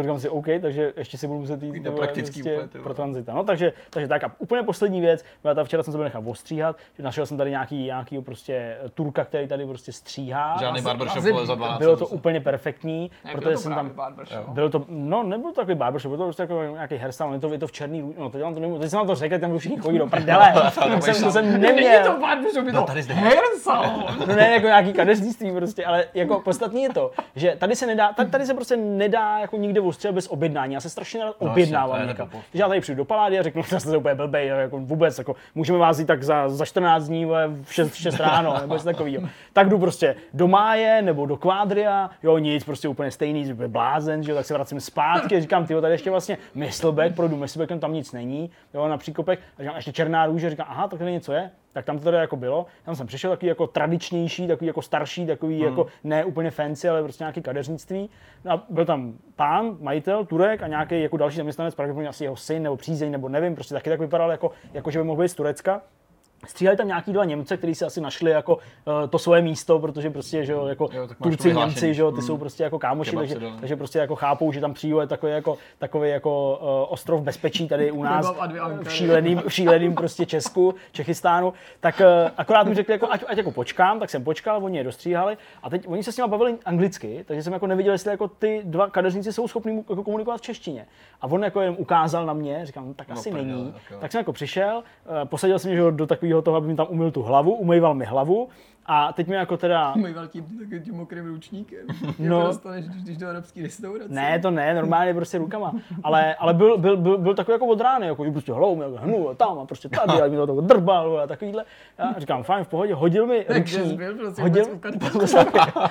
říkám 0.00 0.18
si, 0.18 0.28
OK, 0.28 0.46
takže 0.60 0.92
ještě 0.96 1.18
si 1.18 1.26
budu 1.26 1.40
muset 1.40 1.62
jít 1.62 1.82
To 1.82 1.90
vole, 1.90 1.96
praktický 2.06 2.40
úplně, 2.42 2.68
ty 2.68 2.78
pro 2.78 2.94
tranzita. 2.94 3.34
No 3.34 3.44
takže, 3.44 3.72
takže 3.90 4.08
tak 4.08 4.24
a 4.24 4.32
úplně 4.38 4.62
poslední 4.62 5.00
věc, 5.00 5.24
byla 5.42 5.54
ta 5.54 5.64
včera 5.64 5.82
jsem 5.82 5.92
se 5.92 5.98
byl 5.98 6.04
nechal 6.04 6.22
ostříhat, 6.26 6.76
že 6.96 7.02
našel 7.02 7.26
jsem 7.26 7.36
tady 7.36 7.50
nějaký, 7.50 7.84
nějaký 7.84 8.20
prostě 8.20 8.76
turka, 8.94 9.24
který 9.24 9.48
tady 9.48 9.66
prostě 9.66 9.92
stříhá. 9.92 10.56
Žádný 10.60 10.82
barbershop 10.82 11.24
za 11.44 11.54
12. 11.54 11.78
bylo 11.78 11.96
to 11.96 12.04
zase. 12.04 12.14
úplně 12.14 12.40
perfektní, 12.40 13.10
Jak 13.24 13.34
protože 13.34 13.50
to 13.54 13.60
jsem 13.60 13.74
tam, 13.74 13.90
barbershop? 13.90 14.48
bylo 14.48 14.68
to, 14.70 14.84
no 14.88 15.22
nebyl 15.22 15.50
to 15.52 15.60
takový 15.60 15.74
barbershop, 15.74 16.08
bylo 16.10 16.18
to 16.18 16.24
prostě 16.24 16.42
jako 16.42 16.62
nějaký 16.72 16.96
hairstyle, 16.96 17.34
je 17.34 17.40
to, 17.40 17.52
je 17.52 17.58
to 17.58 17.66
v 17.66 17.72
černý, 17.72 18.14
no 18.18 18.30
teď, 18.30 18.42
vám 18.42 18.54
to 18.54 18.60
nemůžu, 18.60 18.80
teď 18.80 18.90
jsem 18.90 18.96
vám 18.98 19.06
to 19.06 19.14
řekl, 19.14 19.38
tam 19.38 19.58
všichni 19.58 19.78
chodí 19.78 19.98
do 19.98 20.06
prdele, 20.06 20.52
to 20.94 21.00
jsem, 21.00 21.24
to 21.24 21.30
jsem 21.32 21.44
Není 21.52 21.62
neměl. 21.62 22.14
to 22.14 22.20
barbershop, 22.20 22.66
je 22.66 22.72
No, 22.72 22.80
to 22.80 22.86
tady 22.86 23.02
zde. 23.02 23.14
hair 23.14 23.38
salon. 23.62 24.04
No 24.28 24.34
ne 24.36 24.50
jako 24.52 24.66
nějaký 24.66 24.92
kadeřnictví 24.92 25.52
prostě, 25.52 25.84
ale 25.84 26.04
jako 26.14 26.40
podstatný 26.40 26.82
je 26.82 26.88
to, 26.92 27.10
že 27.36 27.56
tady 27.58 27.76
se 27.76 27.86
nedá, 27.86 28.12
tady, 28.12 28.30
tady 28.30 28.46
se 28.46 28.54
prostě 28.54 28.76
nedá 28.76 29.38
jako 29.38 29.56
nikde 29.76 29.88
ostřel 29.88 30.12
bez 30.12 30.26
objednání. 30.28 30.74
Já 30.74 30.80
se 30.80 30.90
strašně 30.90 31.20
rád 31.20 31.36
No, 31.40 31.50
objednávám 31.50 32.00
je 32.00 32.06
někam. 32.06 32.26
nepochop. 32.26 32.44
Že 32.54 32.60
já 32.62 32.68
tady 32.68 32.80
přijdu 32.80 32.96
do 32.96 33.04
palády 33.04 33.38
a 33.38 33.42
řeknu, 33.42 33.62
že 33.62 33.80
jste 33.80 33.96
úplně 33.96 34.14
blbej, 34.14 34.46
jako 34.48 34.78
vůbec, 34.78 35.18
jako 35.18 35.36
můžeme 35.54 35.78
vás 35.78 35.98
jít 35.98 36.06
tak 36.06 36.22
za, 36.22 36.48
za 36.48 36.64
14 36.64 37.04
dní 37.04 37.24
v 37.26 37.66
6, 37.70 37.94
6 37.94 38.20
ráno, 38.20 38.56
nebo 38.60 38.74
něco 38.74 38.84
takového. 38.84 39.28
Tak 39.52 39.68
jdu 39.68 39.78
prostě 39.78 40.16
do 40.34 40.48
Máje 40.48 41.02
nebo 41.02 41.26
do 41.26 41.36
Kvádria, 41.36 42.10
jo 42.22 42.38
nic, 42.38 42.64
prostě 42.64 42.88
úplně 42.88 43.10
stejný, 43.10 43.52
úplně 43.52 43.68
blázen, 43.68 44.22
že 44.22 44.30
jo, 44.30 44.36
tak 44.36 44.46
se 44.46 44.54
vracím 44.54 44.80
zpátky, 44.80 45.40
říkám, 45.40 45.66
ty 45.66 45.74
tady 45.80 45.94
ještě 45.94 46.10
vlastně 46.10 46.38
Myslbek, 46.54 47.14
projdu 47.14 47.36
Myslbekem, 47.36 47.80
tam 47.80 47.92
nic 47.92 48.12
není, 48.12 48.50
jo, 48.74 48.88
na 48.88 48.98
příkopech, 48.98 49.38
a 49.58 49.62
říkám, 49.62 49.76
ještě 49.76 49.92
černá 49.92 50.26
růže, 50.26 50.50
říkám, 50.50 50.66
aha, 50.70 50.88
tak 50.88 50.98
tady 50.98 51.12
něco 51.12 51.32
je, 51.32 51.50
tak 51.76 51.84
tam 51.84 51.98
to 51.98 52.04
teda 52.04 52.20
jako 52.20 52.36
bylo. 52.36 52.66
Tam 52.84 52.96
jsem 52.96 53.06
přišel 53.06 53.30
takový 53.30 53.48
jako 53.48 53.66
tradičnější, 53.66 54.46
takový 54.46 54.66
jako 54.66 54.82
starší, 54.82 55.26
takový 55.26 55.58
jako 55.58 55.86
ne 56.04 56.24
úplně 56.24 56.50
fancy, 56.50 56.88
ale 56.88 57.02
prostě 57.02 57.24
nějaký 57.24 57.42
kadeřnictví. 57.42 58.10
No 58.44 58.52
a 58.52 58.64
byl 58.68 58.84
tam 58.84 59.14
pán, 59.36 59.76
majitel, 59.80 60.24
Turek 60.24 60.62
a 60.62 60.66
nějaký 60.66 61.02
jako 61.02 61.16
další 61.16 61.36
zaměstnanec, 61.36 61.74
pravděpodobně 61.74 62.08
asi 62.08 62.24
jeho 62.24 62.36
syn 62.36 62.62
nebo 62.62 62.76
přízeň, 62.76 63.12
nebo 63.12 63.28
nevím, 63.28 63.54
prostě 63.54 63.74
taky 63.74 63.90
tak 63.90 64.00
vypadal 64.00 64.30
jako, 64.30 64.50
jako 64.72 64.90
že 64.90 64.98
by 64.98 65.04
mohl 65.04 65.22
být 65.22 65.28
z 65.28 65.34
Turecka. 65.34 65.82
Stříhali 66.46 66.76
tam 66.76 66.86
nějaký 66.86 67.12
dva 67.12 67.24
Němce, 67.24 67.56
kteří 67.56 67.74
si 67.74 67.84
asi 67.84 68.00
našli 68.00 68.30
jako 68.30 68.56
uh, 68.56 68.62
to 69.10 69.18
svoje 69.18 69.42
místo, 69.42 69.78
protože 69.78 70.10
prostě, 70.10 70.44
že 70.44 70.52
jo, 70.52 70.66
jako 70.66 70.88
Jo, 70.92 71.08
Turci. 71.22 71.54
Němci, 71.54 71.94
že 71.94 72.02
jo, 72.02 72.12
ty 72.12 72.22
jsou 72.22 72.36
prostě 72.38 72.62
jako 72.62 72.78
kámoši, 72.78 73.10
Kebab 73.10 73.22
takže, 73.22 73.40
dal. 73.40 73.52
takže 73.60 73.76
prostě 73.76 73.98
jako 73.98 74.16
chápou, 74.16 74.52
že 74.52 74.60
tam 74.60 74.74
přijde 74.74 74.96
je 75.00 75.06
takový 75.06 75.32
jako, 75.32 75.58
takový 75.78 76.10
jako 76.10 76.58
uh, 76.62 76.92
ostrov 76.92 77.20
bezpečí 77.22 77.68
tady 77.68 77.90
u 77.90 78.02
nás 78.02 78.32
v 78.82 78.92
šíleným, 78.92 79.42
v 79.48 79.52
šíleným 79.52 79.94
prostě 79.94 80.26
Česku, 80.26 80.74
Čechistánu, 80.92 81.52
tak 81.80 82.00
uh, 82.00 82.30
akorát 82.36 82.66
mi 82.66 82.74
řekli, 82.74 82.92
jako, 82.94 83.08
ať, 83.10 83.24
ať 83.26 83.36
jako 83.36 83.50
počkám, 83.52 84.00
tak 84.00 84.10
jsem 84.10 84.24
počkal, 84.24 84.64
oni 84.64 84.78
je 84.78 84.84
dostříhali 84.84 85.36
a 85.62 85.70
teď 85.70 85.88
oni 85.88 86.02
se 86.02 86.12
s 86.12 86.16
nimi 86.16 86.28
bavili 86.30 86.54
anglicky, 86.64 87.24
takže 87.28 87.42
jsem 87.42 87.52
jako 87.52 87.66
neviděl, 87.66 87.92
jestli 87.92 88.10
jako 88.10 88.28
ty 88.28 88.60
dva 88.64 88.90
kadeřníci 88.90 89.32
jsou 89.32 89.48
schopni 89.48 89.72
mu- 89.72 89.84
jako 89.90 90.02
komunikovat 90.04 90.36
v 90.36 90.40
češtině. 90.40 90.86
A 91.20 91.26
on 91.26 91.44
jako 91.44 91.60
jenom 91.60 91.76
ukázal 91.78 92.26
na 92.26 92.32
mě, 92.32 92.66
říkám, 92.66 92.88
no, 92.88 92.94
tak 92.94 93.10
asi 93.10 93.30
prdele, 93.30 93.58
není. 93.58 93.72
tak. 93.72 94.00
Tak 94.00 94.12
jsem 94.12 94.18
jako 94.18 94.32
přišel, 94.32 94.82
eh, 95.22 95.24
posadil 95.24 95.58
jsem 95.58 95.70
mě 95.70 95.90
do 95.90 96.06
takového 96.06 96.35
toho, 96.42 96.56
aby 96.56 96.66
mi 96.72 96.76
tam 96.76 96.86
umyl 96.90 97.10
tu 97.10 97.22
hlavu, 97.22 97.54
umýval 97.60 97.94
mi 97.94 98.04
hlavu 98.04 98.48
a 98.88 99.12
teď 99.12 99.28
mi 99.28 99.34
jako 99.34 99.56
teda... 99.56 99.94
Tím, 100.28 100.44
takovým 100.58 100.82
tím 100.82 100.94
mokrým 100.94 101.26
ručníkem. 101.26 101.86
No. 102.18 102.36
Jako 102.36 102.46
dostaneš, 102.46 102.88
když 102.88 103.04
jdeš 103.04 103.16
do 103.16 103.28
arabské 103.28 103.62
restaurace. 103.62 104.14
Ne, 104.14 104.38
to 104.38 104.50
ne, 104.50 104.74
normálně 104.74 105.14
prostě 105.14 105.38
rukama. 105.38 105.72
Ale, 106.02 106.34
ale 106.34 106.54
byl, 106.54 106.78
byl, 106.78 106.96
byl, 106.96 107.18
byl 107.18 107.34
takový 107.34 107.52
jako 107.52 107.66
od 107.66 107.80
rány, 107.80 108.06
jako 108.06 108.24
prostě 108.32 108.52
hlavou 108.52 108.76
měl 108.76 108.98
hnu 108.98 109.28
a 109.28 109.34
tam 109.34 109.58
a 109.58 109.64
prostě 109.64 109.88
tady, 109.88 110.12
a 110.22 110.26
mi 110.26 110.36
to 110.36 110.60
drbal 110.60 111.20
a 111.20 111.26
takovýhle. 111.26 111.64
Já 111.98 112.14
říkám, 112.18 112.42
fajn, 112.42 112.64
v 112.64 112.68
pohodě, 112.68 112.94
hodil 112.94 113.26
mi 113.26 113.46
ručník, 113.48 113.98
byl, 113.98 114.14
prostě 114.14 114.42
hodil, 114.42 114.64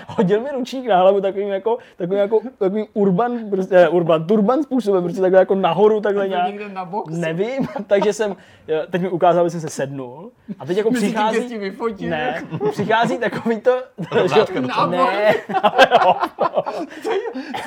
hodil 0.07 0.41
mi 0.41 0.51
ručník 0.51 0.87
na 0.87 0.97
hlavu 0.97 1.21
takovým 1.21 1.49
jako, 1.49 1.77
takovým 1.97 2.19
jako, 2.19 2.39
takovým 2.57 2.85
urban, 2.93 3.49
prostě, 3.49 3.75
ne, 3.75 3.89
urban, 3.89 4.27
turban 4.27 4.63
způsobem, 4.63 5.03
prostě 5.03 5.21
takhle 5.21 5.39
jako 5.39 5.55
nahoru, 5.55 6.01
takhle 6.01 6.27
nějak. 6.27 6.47
někde 6.47 6.69
na 6.69 6.85
box. 6.85 7.17
Nevím, 7.17 7.67
takže 7.87 8.13
jsem, 8.13 8.35
teď 8.89 9.01
mi 9.01 9.09
ukázal, 9.09 9.45
že 9.45 9.49
jsem 9.49 9.61
se 9.61 9.69
sednul 9.69 10.31
a 10.59 10.65
teď 10.65 10.77
jako 10.77 10.91
přichází, 10.91 11.59
ne, 11.99 12.43
přichází 12.85 13.17
takový 13.17 13.61
to, 13.61 13.83
toho. 14.67 14.91
ne, 14.91 15.33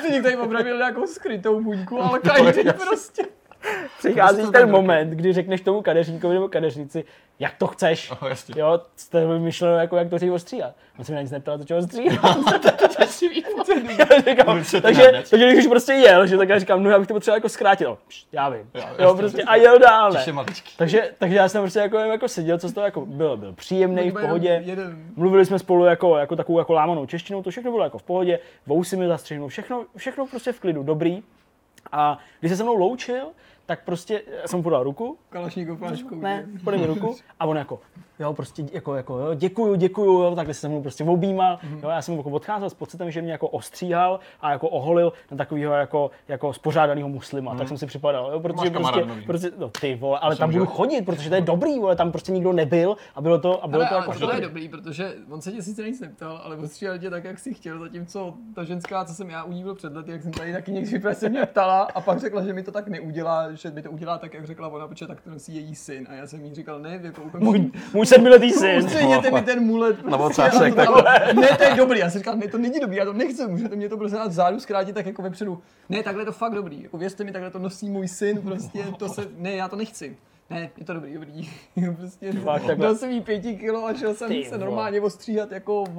Ty 0.01 0.11
někdo 0.11 0.29
jim 0.29 0.39
opravil 0.39 0.77
nějakou 0.77 1.07
skrytou 1.07 1.61
buňku, 1.61 2.01
ale 2.01 2.19
každý 2.19 2.69
prostě. 2.87 3.23
přichází 3.99 4.41
ten 4.41 4.51
tak 4.51 4.69
moment, 4.69 5.09
kdy 5.09 5.33
řekneš 5.33 5.61
tomu 5.61 5.81
kadeřníkovi 5.81 6.33
nebo 6.33 6.47
kadeřnici, 6.47 7.03
jak 7.39 7.55
to 7.57 7.67
chceš. 7.67 8.11
Oh, 8.11 8.29
jasně. 8.29 8.61
Jo, 8.61 8.81
jste 8.95 9.27
vymyšleno, 9.27 9.75
jako 9.77 9.97
jak 9.97 10.09
to 10.09 10.15
dřív 10.15 10.31
ostříhat. 10.31 10.73
On 10.99 11.05
se 11.05 11.11
mě 11.11 11.21
nic 11.21 11.31
neptal, 11.31 11.57
to 11.57 11.63
čeho 11.65 11.79
ostříhat. 11.79 12.25
Já 12.25 12.35
takže, 14.81 15.23
takže 15.29 15.47
když 15.47 15.65
už 15.65 15.67
prostě 15.67 15.93
jel, 15.93 16.27
že 16.27 16.37
tak 16.37 16.49
já 16.49 16.59
říkám, 16.59 16.83
no 16.83 16.89
já 16.89 16.99
bych 16.99 17.07
to 17.07 17.13
potřeboval 17.13 17.37
jako 17.37 17.49
zkrátit. 17.49 17.87
No, 17.87 17.97
já 18.31 18.49
vím. 18.49 18.69
Jo, 18.73 18.83
Jo, 18.99 19.15
prostě 19.15 19.43
a 19.43 19.55
jel 19.55 19.79
dál. 19.79 20.13
Takže, 20.77 21.11
takže 21.17 21.37
já 21.37 21.49
jsem 21.49 21.61
prostě 21.61 21.79
jako, 21.79 21.97
jako 21.97 22.27
seděl, 22.27 22.57
co 22.57 22.67
z 22.69 22.73
toho 22.73 22.85
jako 22.85 23.05
byl, 23.05 23.37
byl 23.37 23.53
příjemný, 23.53 24.11
v 24.11 24.13
pohodě. 24.13 24.63
Mluvili 25.15 25.45
jsme 25.45 25.59
spolu 25.59 25.85
jako, 25.85 26.17
jako 26.17 26.35
takovou 26.35 26.59
jako 26.59 26.73
lámanou 26.73 27.05
češtinou, 27.05 27.43
to 27.43 27.49
všechno 27.49 27.71
bylo 27.71 27.83
jako 27.83 27.97
v 27.97 28.03
pohodě, 28.03 28.39
vousy 28.67 28.97
mi 28.97 29.07
zastřihnu, 29.07 29.47
všechno, 29.47 29.85
všechno 29.97 30.27
prostě 30.27 30.51
v 30.51 30.59
klidu, 30.59 30.83
dobrý. 30.83 31.23
A 31.91 32.17
když 32.39 32.51
se 32.51 32.57
se 32.57 32.63
mnou 32.63 32.75
loučil, 32.75 33.23
tak 33.69 33.83
prostě 33.83 34.21
jsem 34.45 34.59
mu 34.59 34.63
podal 34.63 34.83
ruku, 34.83 35.17
Kalašníkov 35.29 35.79
ne, 36.21 36.47
podej 36.63 36.79
mi 36.79 36.85
ruku. 36.85 37.15
A 37.39 37.45
on 37.45 37.57
jako, 37.57 37.79
jo, 38.19 38.33
prostě 38.33 38.63
jako, 38.71 38.95
jako 38.95 39.17
jo, 39.17 39.33
děkuju, 39.33 39.75
děkuju, 39.75 40.21
jo, 40.23 40.35
takhle 40.35 40.53
se 40.53 40.69
mnou 40.69 40.81
prostě 40.81 41.03
objímal, 41.03 41.59
jo, 41.83 41.89
já 41.89 42.01
jsem 42.01 42.17
jako 42.17 42.29
odcházel 42.29 42.69
s 42.69 42.73
pocitem, 42.73 43.11
že 43.11 43.21
mě 43.21 43.31
jako 43.31 43.47
ostříhal 43.47 44.19
a 44.41 44.51
jako 44.51 44.69
oholil 44.69 45.13
na 45.31 45.37
takového 45.37 45.73
jako, 45.73 46.11
jako 46.27 46.53
spořádaného 46.53 47.09
muslima, 47.09 47.55
tak 47.55 47.67
jsem 47.67 47.77
si 47.77 47.85
připadal, 47.85 48.31
jo, 48.31 48.39
protože 48.39 48.55
Máš 48.55 48.69
kamarád 48.69 49.03
prostě, 49.03 49.25
prostě, 49.25 49.51
no 49.57 49.69
ty 49.69 49.95
vole, 49.95 50.19
ale 50.19 50.35
Jsem, 50.35 50.39
tam 50.39 50.51
že 50.51 50.59
budu 50.59 50.71
jo. 50.71 50.75
chodit, 50.75 51.01
protože 51.01 51.29
to 51.29 51.35
je 51.35 51.41
dobrý, 51.41 51.79
vole, 51.79 51.95
tam 51.95 52.11
prostě 52.11 52.31
nikdo 52.31 52.53
nebyl 52.53 52.95
a 53.15 53.21
bylo 53.21 53.39
to, 53.39 53.63
a 53.63 53.67
bylo 53.67 53.81
Ale, 53.81 53.89
to 53.89 53.95
jako 53.95 54.11
ale 54.11 54.19
to 54.19 54.35
je 54.35 54.41
dobrý, 54.41 54.69
protože 54.69 55.13
on 55.29 55.41
se 55.41 55.51
tě 55.51 55.61
sice 55.61 55.83
nic 55.83 55.99
neptal, 55.99 56.41
ale 56.43 56.55
ostříhal 56.57 56.97
tě 56.97 57.09
tak, 57.09 57.23
jak 57.23 57.39
si 57.39 57.53
chtěl, 57.53 57.79
zatímco 57.79 58.33
ta 58.55 58.63
ženská, 58.63 59.05
co 59.05 59.13
jsem 59.13 59.29
já 59.29 59.43
u 59.43 59.51
ní 59.51 59.63
byl 59.63 59.75
před 59.75 59.95
lety, 59.95 60.11
jak 60.11 60.23
jsem 60.23 60.31
tady 60.31 60.53
taky 60.53 60.71
někdy 60.71 61.15
se 61.15 61.29
mě 61.29 61.45
ptala 61.45 61.87
a 61.95 62.01
pak 62.01 62.19
řekla, 62.19 62.43
že 62.43 62.53
mi 62.53 62.63
to 62.63 62.71
tak 62.71 62.87
neudělá, 62.87 63.51
že 63.51 63.71
mi 63.71 63.81
to 63.81 63.91
udělá 63.91 64.17
tak, 64.17 64.33
jak 64.33 64.45
řekla 64.45 64.67
ona, 64.67 64.87
protože 64.87 65.07
tak 65.07 65.21
to 65.21 65.29
nosí 65.29 65.55
její 65.55 65.75
syn. 65.75 66.07
A 66.09 66.13
já 66.13 66.27
jsem 66.27 66.45
jí 66.45 66.55
říkal, 66.55 66.79
ne, 66.79 66.99
jako 67.03 67.21
můj, 67.39 67.71
můj 67.93 68.05
sedmiletý 68.09 68.51
syn. 68.51 68.77
Ustředněte 68.85 69.31
mi 69.31 69.41
ten 69.41 69.63
mulet. 69.65 69.99
Prostě, 69.99 70.17
vocáček, 70.17 70.77
a 70.79 70.85
to- 70.85 71.03
Ne, 71.41 71.47
to 71.57 71.63
je 71.63 71.73
dobrý. 71.75 71.99
Já 71.99 72.09
jsem 72.09 72.19
říkal, 72.19 72.35
ne, 72.37 72.47
to 72.47 72.57
není 72.57 72.79
dobrý, 72.79 72.95
já 72.97 73.05
to 73.05 73.13
nechci, 73.13 73.47
můžete 73.47 73.75
mě 73.75 73.89
to 73.89 73.97
prostě 73.97 74.17
na 74.17 74.29
zádu 74.29 74.59
zkrátit 74.59 74.93
tak 74.93 75.05
jako 75.05 75.21
vepředu. 75.21 75.61
Ne, 75.89 76.03
takhle 76.03 76.21
je 76.21 76.25
to 76.25 76.31
fakt 76.31 76.53
dobrý. 76.53 76.83
Jako 76.83 76.97
věřte 76.97 77.23
mi, 77.23 77.31
takhle 77.31 77.51
to 77.51 77.59
nosí 77.59 77.89
můj 77.89 78.07
syn, 78.07 78.41
prostě 78.41 78.79
to 78.97 79.09
se, 79.09 79.27
ne, 79.37 79.51
já 79.51 79.67
to 79.67 79.75
nechci. 79.75 80.17
Ne, 80.49 80.69
je 80.77 80.85
to 80.85 80.93
dobrý, 80.93 81.13
dobrý. 81.13 81.49
prostě 81.97 82.31
Fakt 82.31 82.65
takhle. 82.65 82.85
dal 82.85 82.95
jsem 82.95 83.11
jí 83.11 83.21
pěti 83.21 83.57
kilo 83.57 83.85
a 83.85 83.93
šel 83.93 84.13
jsem 84.13 84.27
Ty 84.27 84.43
se 84.45 84.57
normálně 84.57 85.01
ostříhat 85.01 85.51
jako 85.51 85.83
v, 85.83 85.95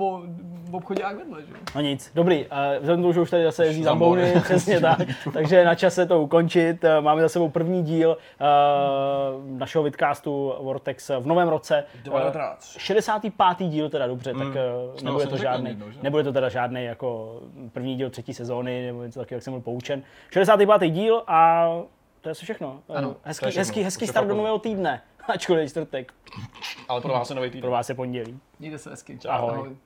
v 0.70 0.74
obchodě 0.74 1.02
vedle, 1.18 1.42
že? 1.42 1.52
jo. 1.52 1.58
No 1.74 1.80
nic, 1.80 2.10
dobrý. 2.14 2.46
Uh, 2.46 2.52
vzhledem 2.80 3.00
k 3.00 3.02
tomu, 3.02 3.12
že 3.12 3.20
už 3.20 3.30
tady 3.30 3.44
zase 3.44 3.66
jezdí 3.66 3.82
Zambouny. 3.82 4.22
zambouny, 4.22 4.40
přesně 4.44 4.80
tak. 4.80 4.98
Takže 5.32 5.64
na 5.64 5.74
čase 5.74 6.06
to 6.06 6.22
ukončit. 6.22 6.84
Eh, 6.84 7.00
Máme 7.00 7.22
za 7.22 7.28
sebou 7.28 7.48
první 7.50 7.82
díl 7.82 8.16
uh, 8.40 9.58
našeho 9.58 9.84
vidcastu 9.84 10.54
Vortex 10.60 11.08
v 11.20 11.26
novém 11.26 11.48
roce. 11.48 11.84
Eh, 12.06 12.56
65. 12.78 13.68
díl 13.68 13.90
teda 13.90 14.06
dobře, 14.06 14.34
tak 14.34 14.48
uh, 14.48 15.04
nebude 15.04 15.26
to 15.26 15.36
žádný, 15.36 15.68
jednou, 15.70 15.90
že? 15.90 15.98
nebude 16.02 16.24
to 16.24 16.32
teda 16.32 16.48
žádný 16.48 16.84
jako 16.84 17.40
první 17.72 17.96
díl 17.96 18.10
třetí 18.10 18.34
sezóny 18.34 18.86
nebo 18.86 19.02
něco 19.02 19.20
takového, 19.20 19.36
jak 19.36 19.42
jsem 19.42 19.52
byl 19.52 19.60
poučen. 19.60 20.02
65. 20.30 20.90
díl 20.90 21.22
a 21.26 21.66
to 22.20 22.28
je 22.28 22.30
asi 22.30 22.44
všechno. 22.44 22.82
Eh, 22.90 22.94
Ano, 22.96 23.16
hezký, 23.24 23.46
všechno. 23.46 23.60
hezký, 23.60 23.82
hezký 23.82 24.06
start 24.06 24.28
do 24.28 24.34
nového 24.34 24.58
týdne. 24.58 25.02
Ačkoliv 25.28 25.62
je 25.62 25.68
čtvrtek. 25.68 26.12
Ale 26.88 27.00
pro 27.00 27.12
vás 27.12 27.30
je 27.30 27.36
nový 27.36 27.48
týden. 27.50 27.60
Pro 27.60 27.70
vás 27.70 27.88
je 27.88 27.94
pondělí. 27.94 28.40
Mějte 28.58 28.78
se 28.78 28.90
hezky. 28.90 29.18
Ahoj. 29.28 29.50
Ahoj. 29.54 29.76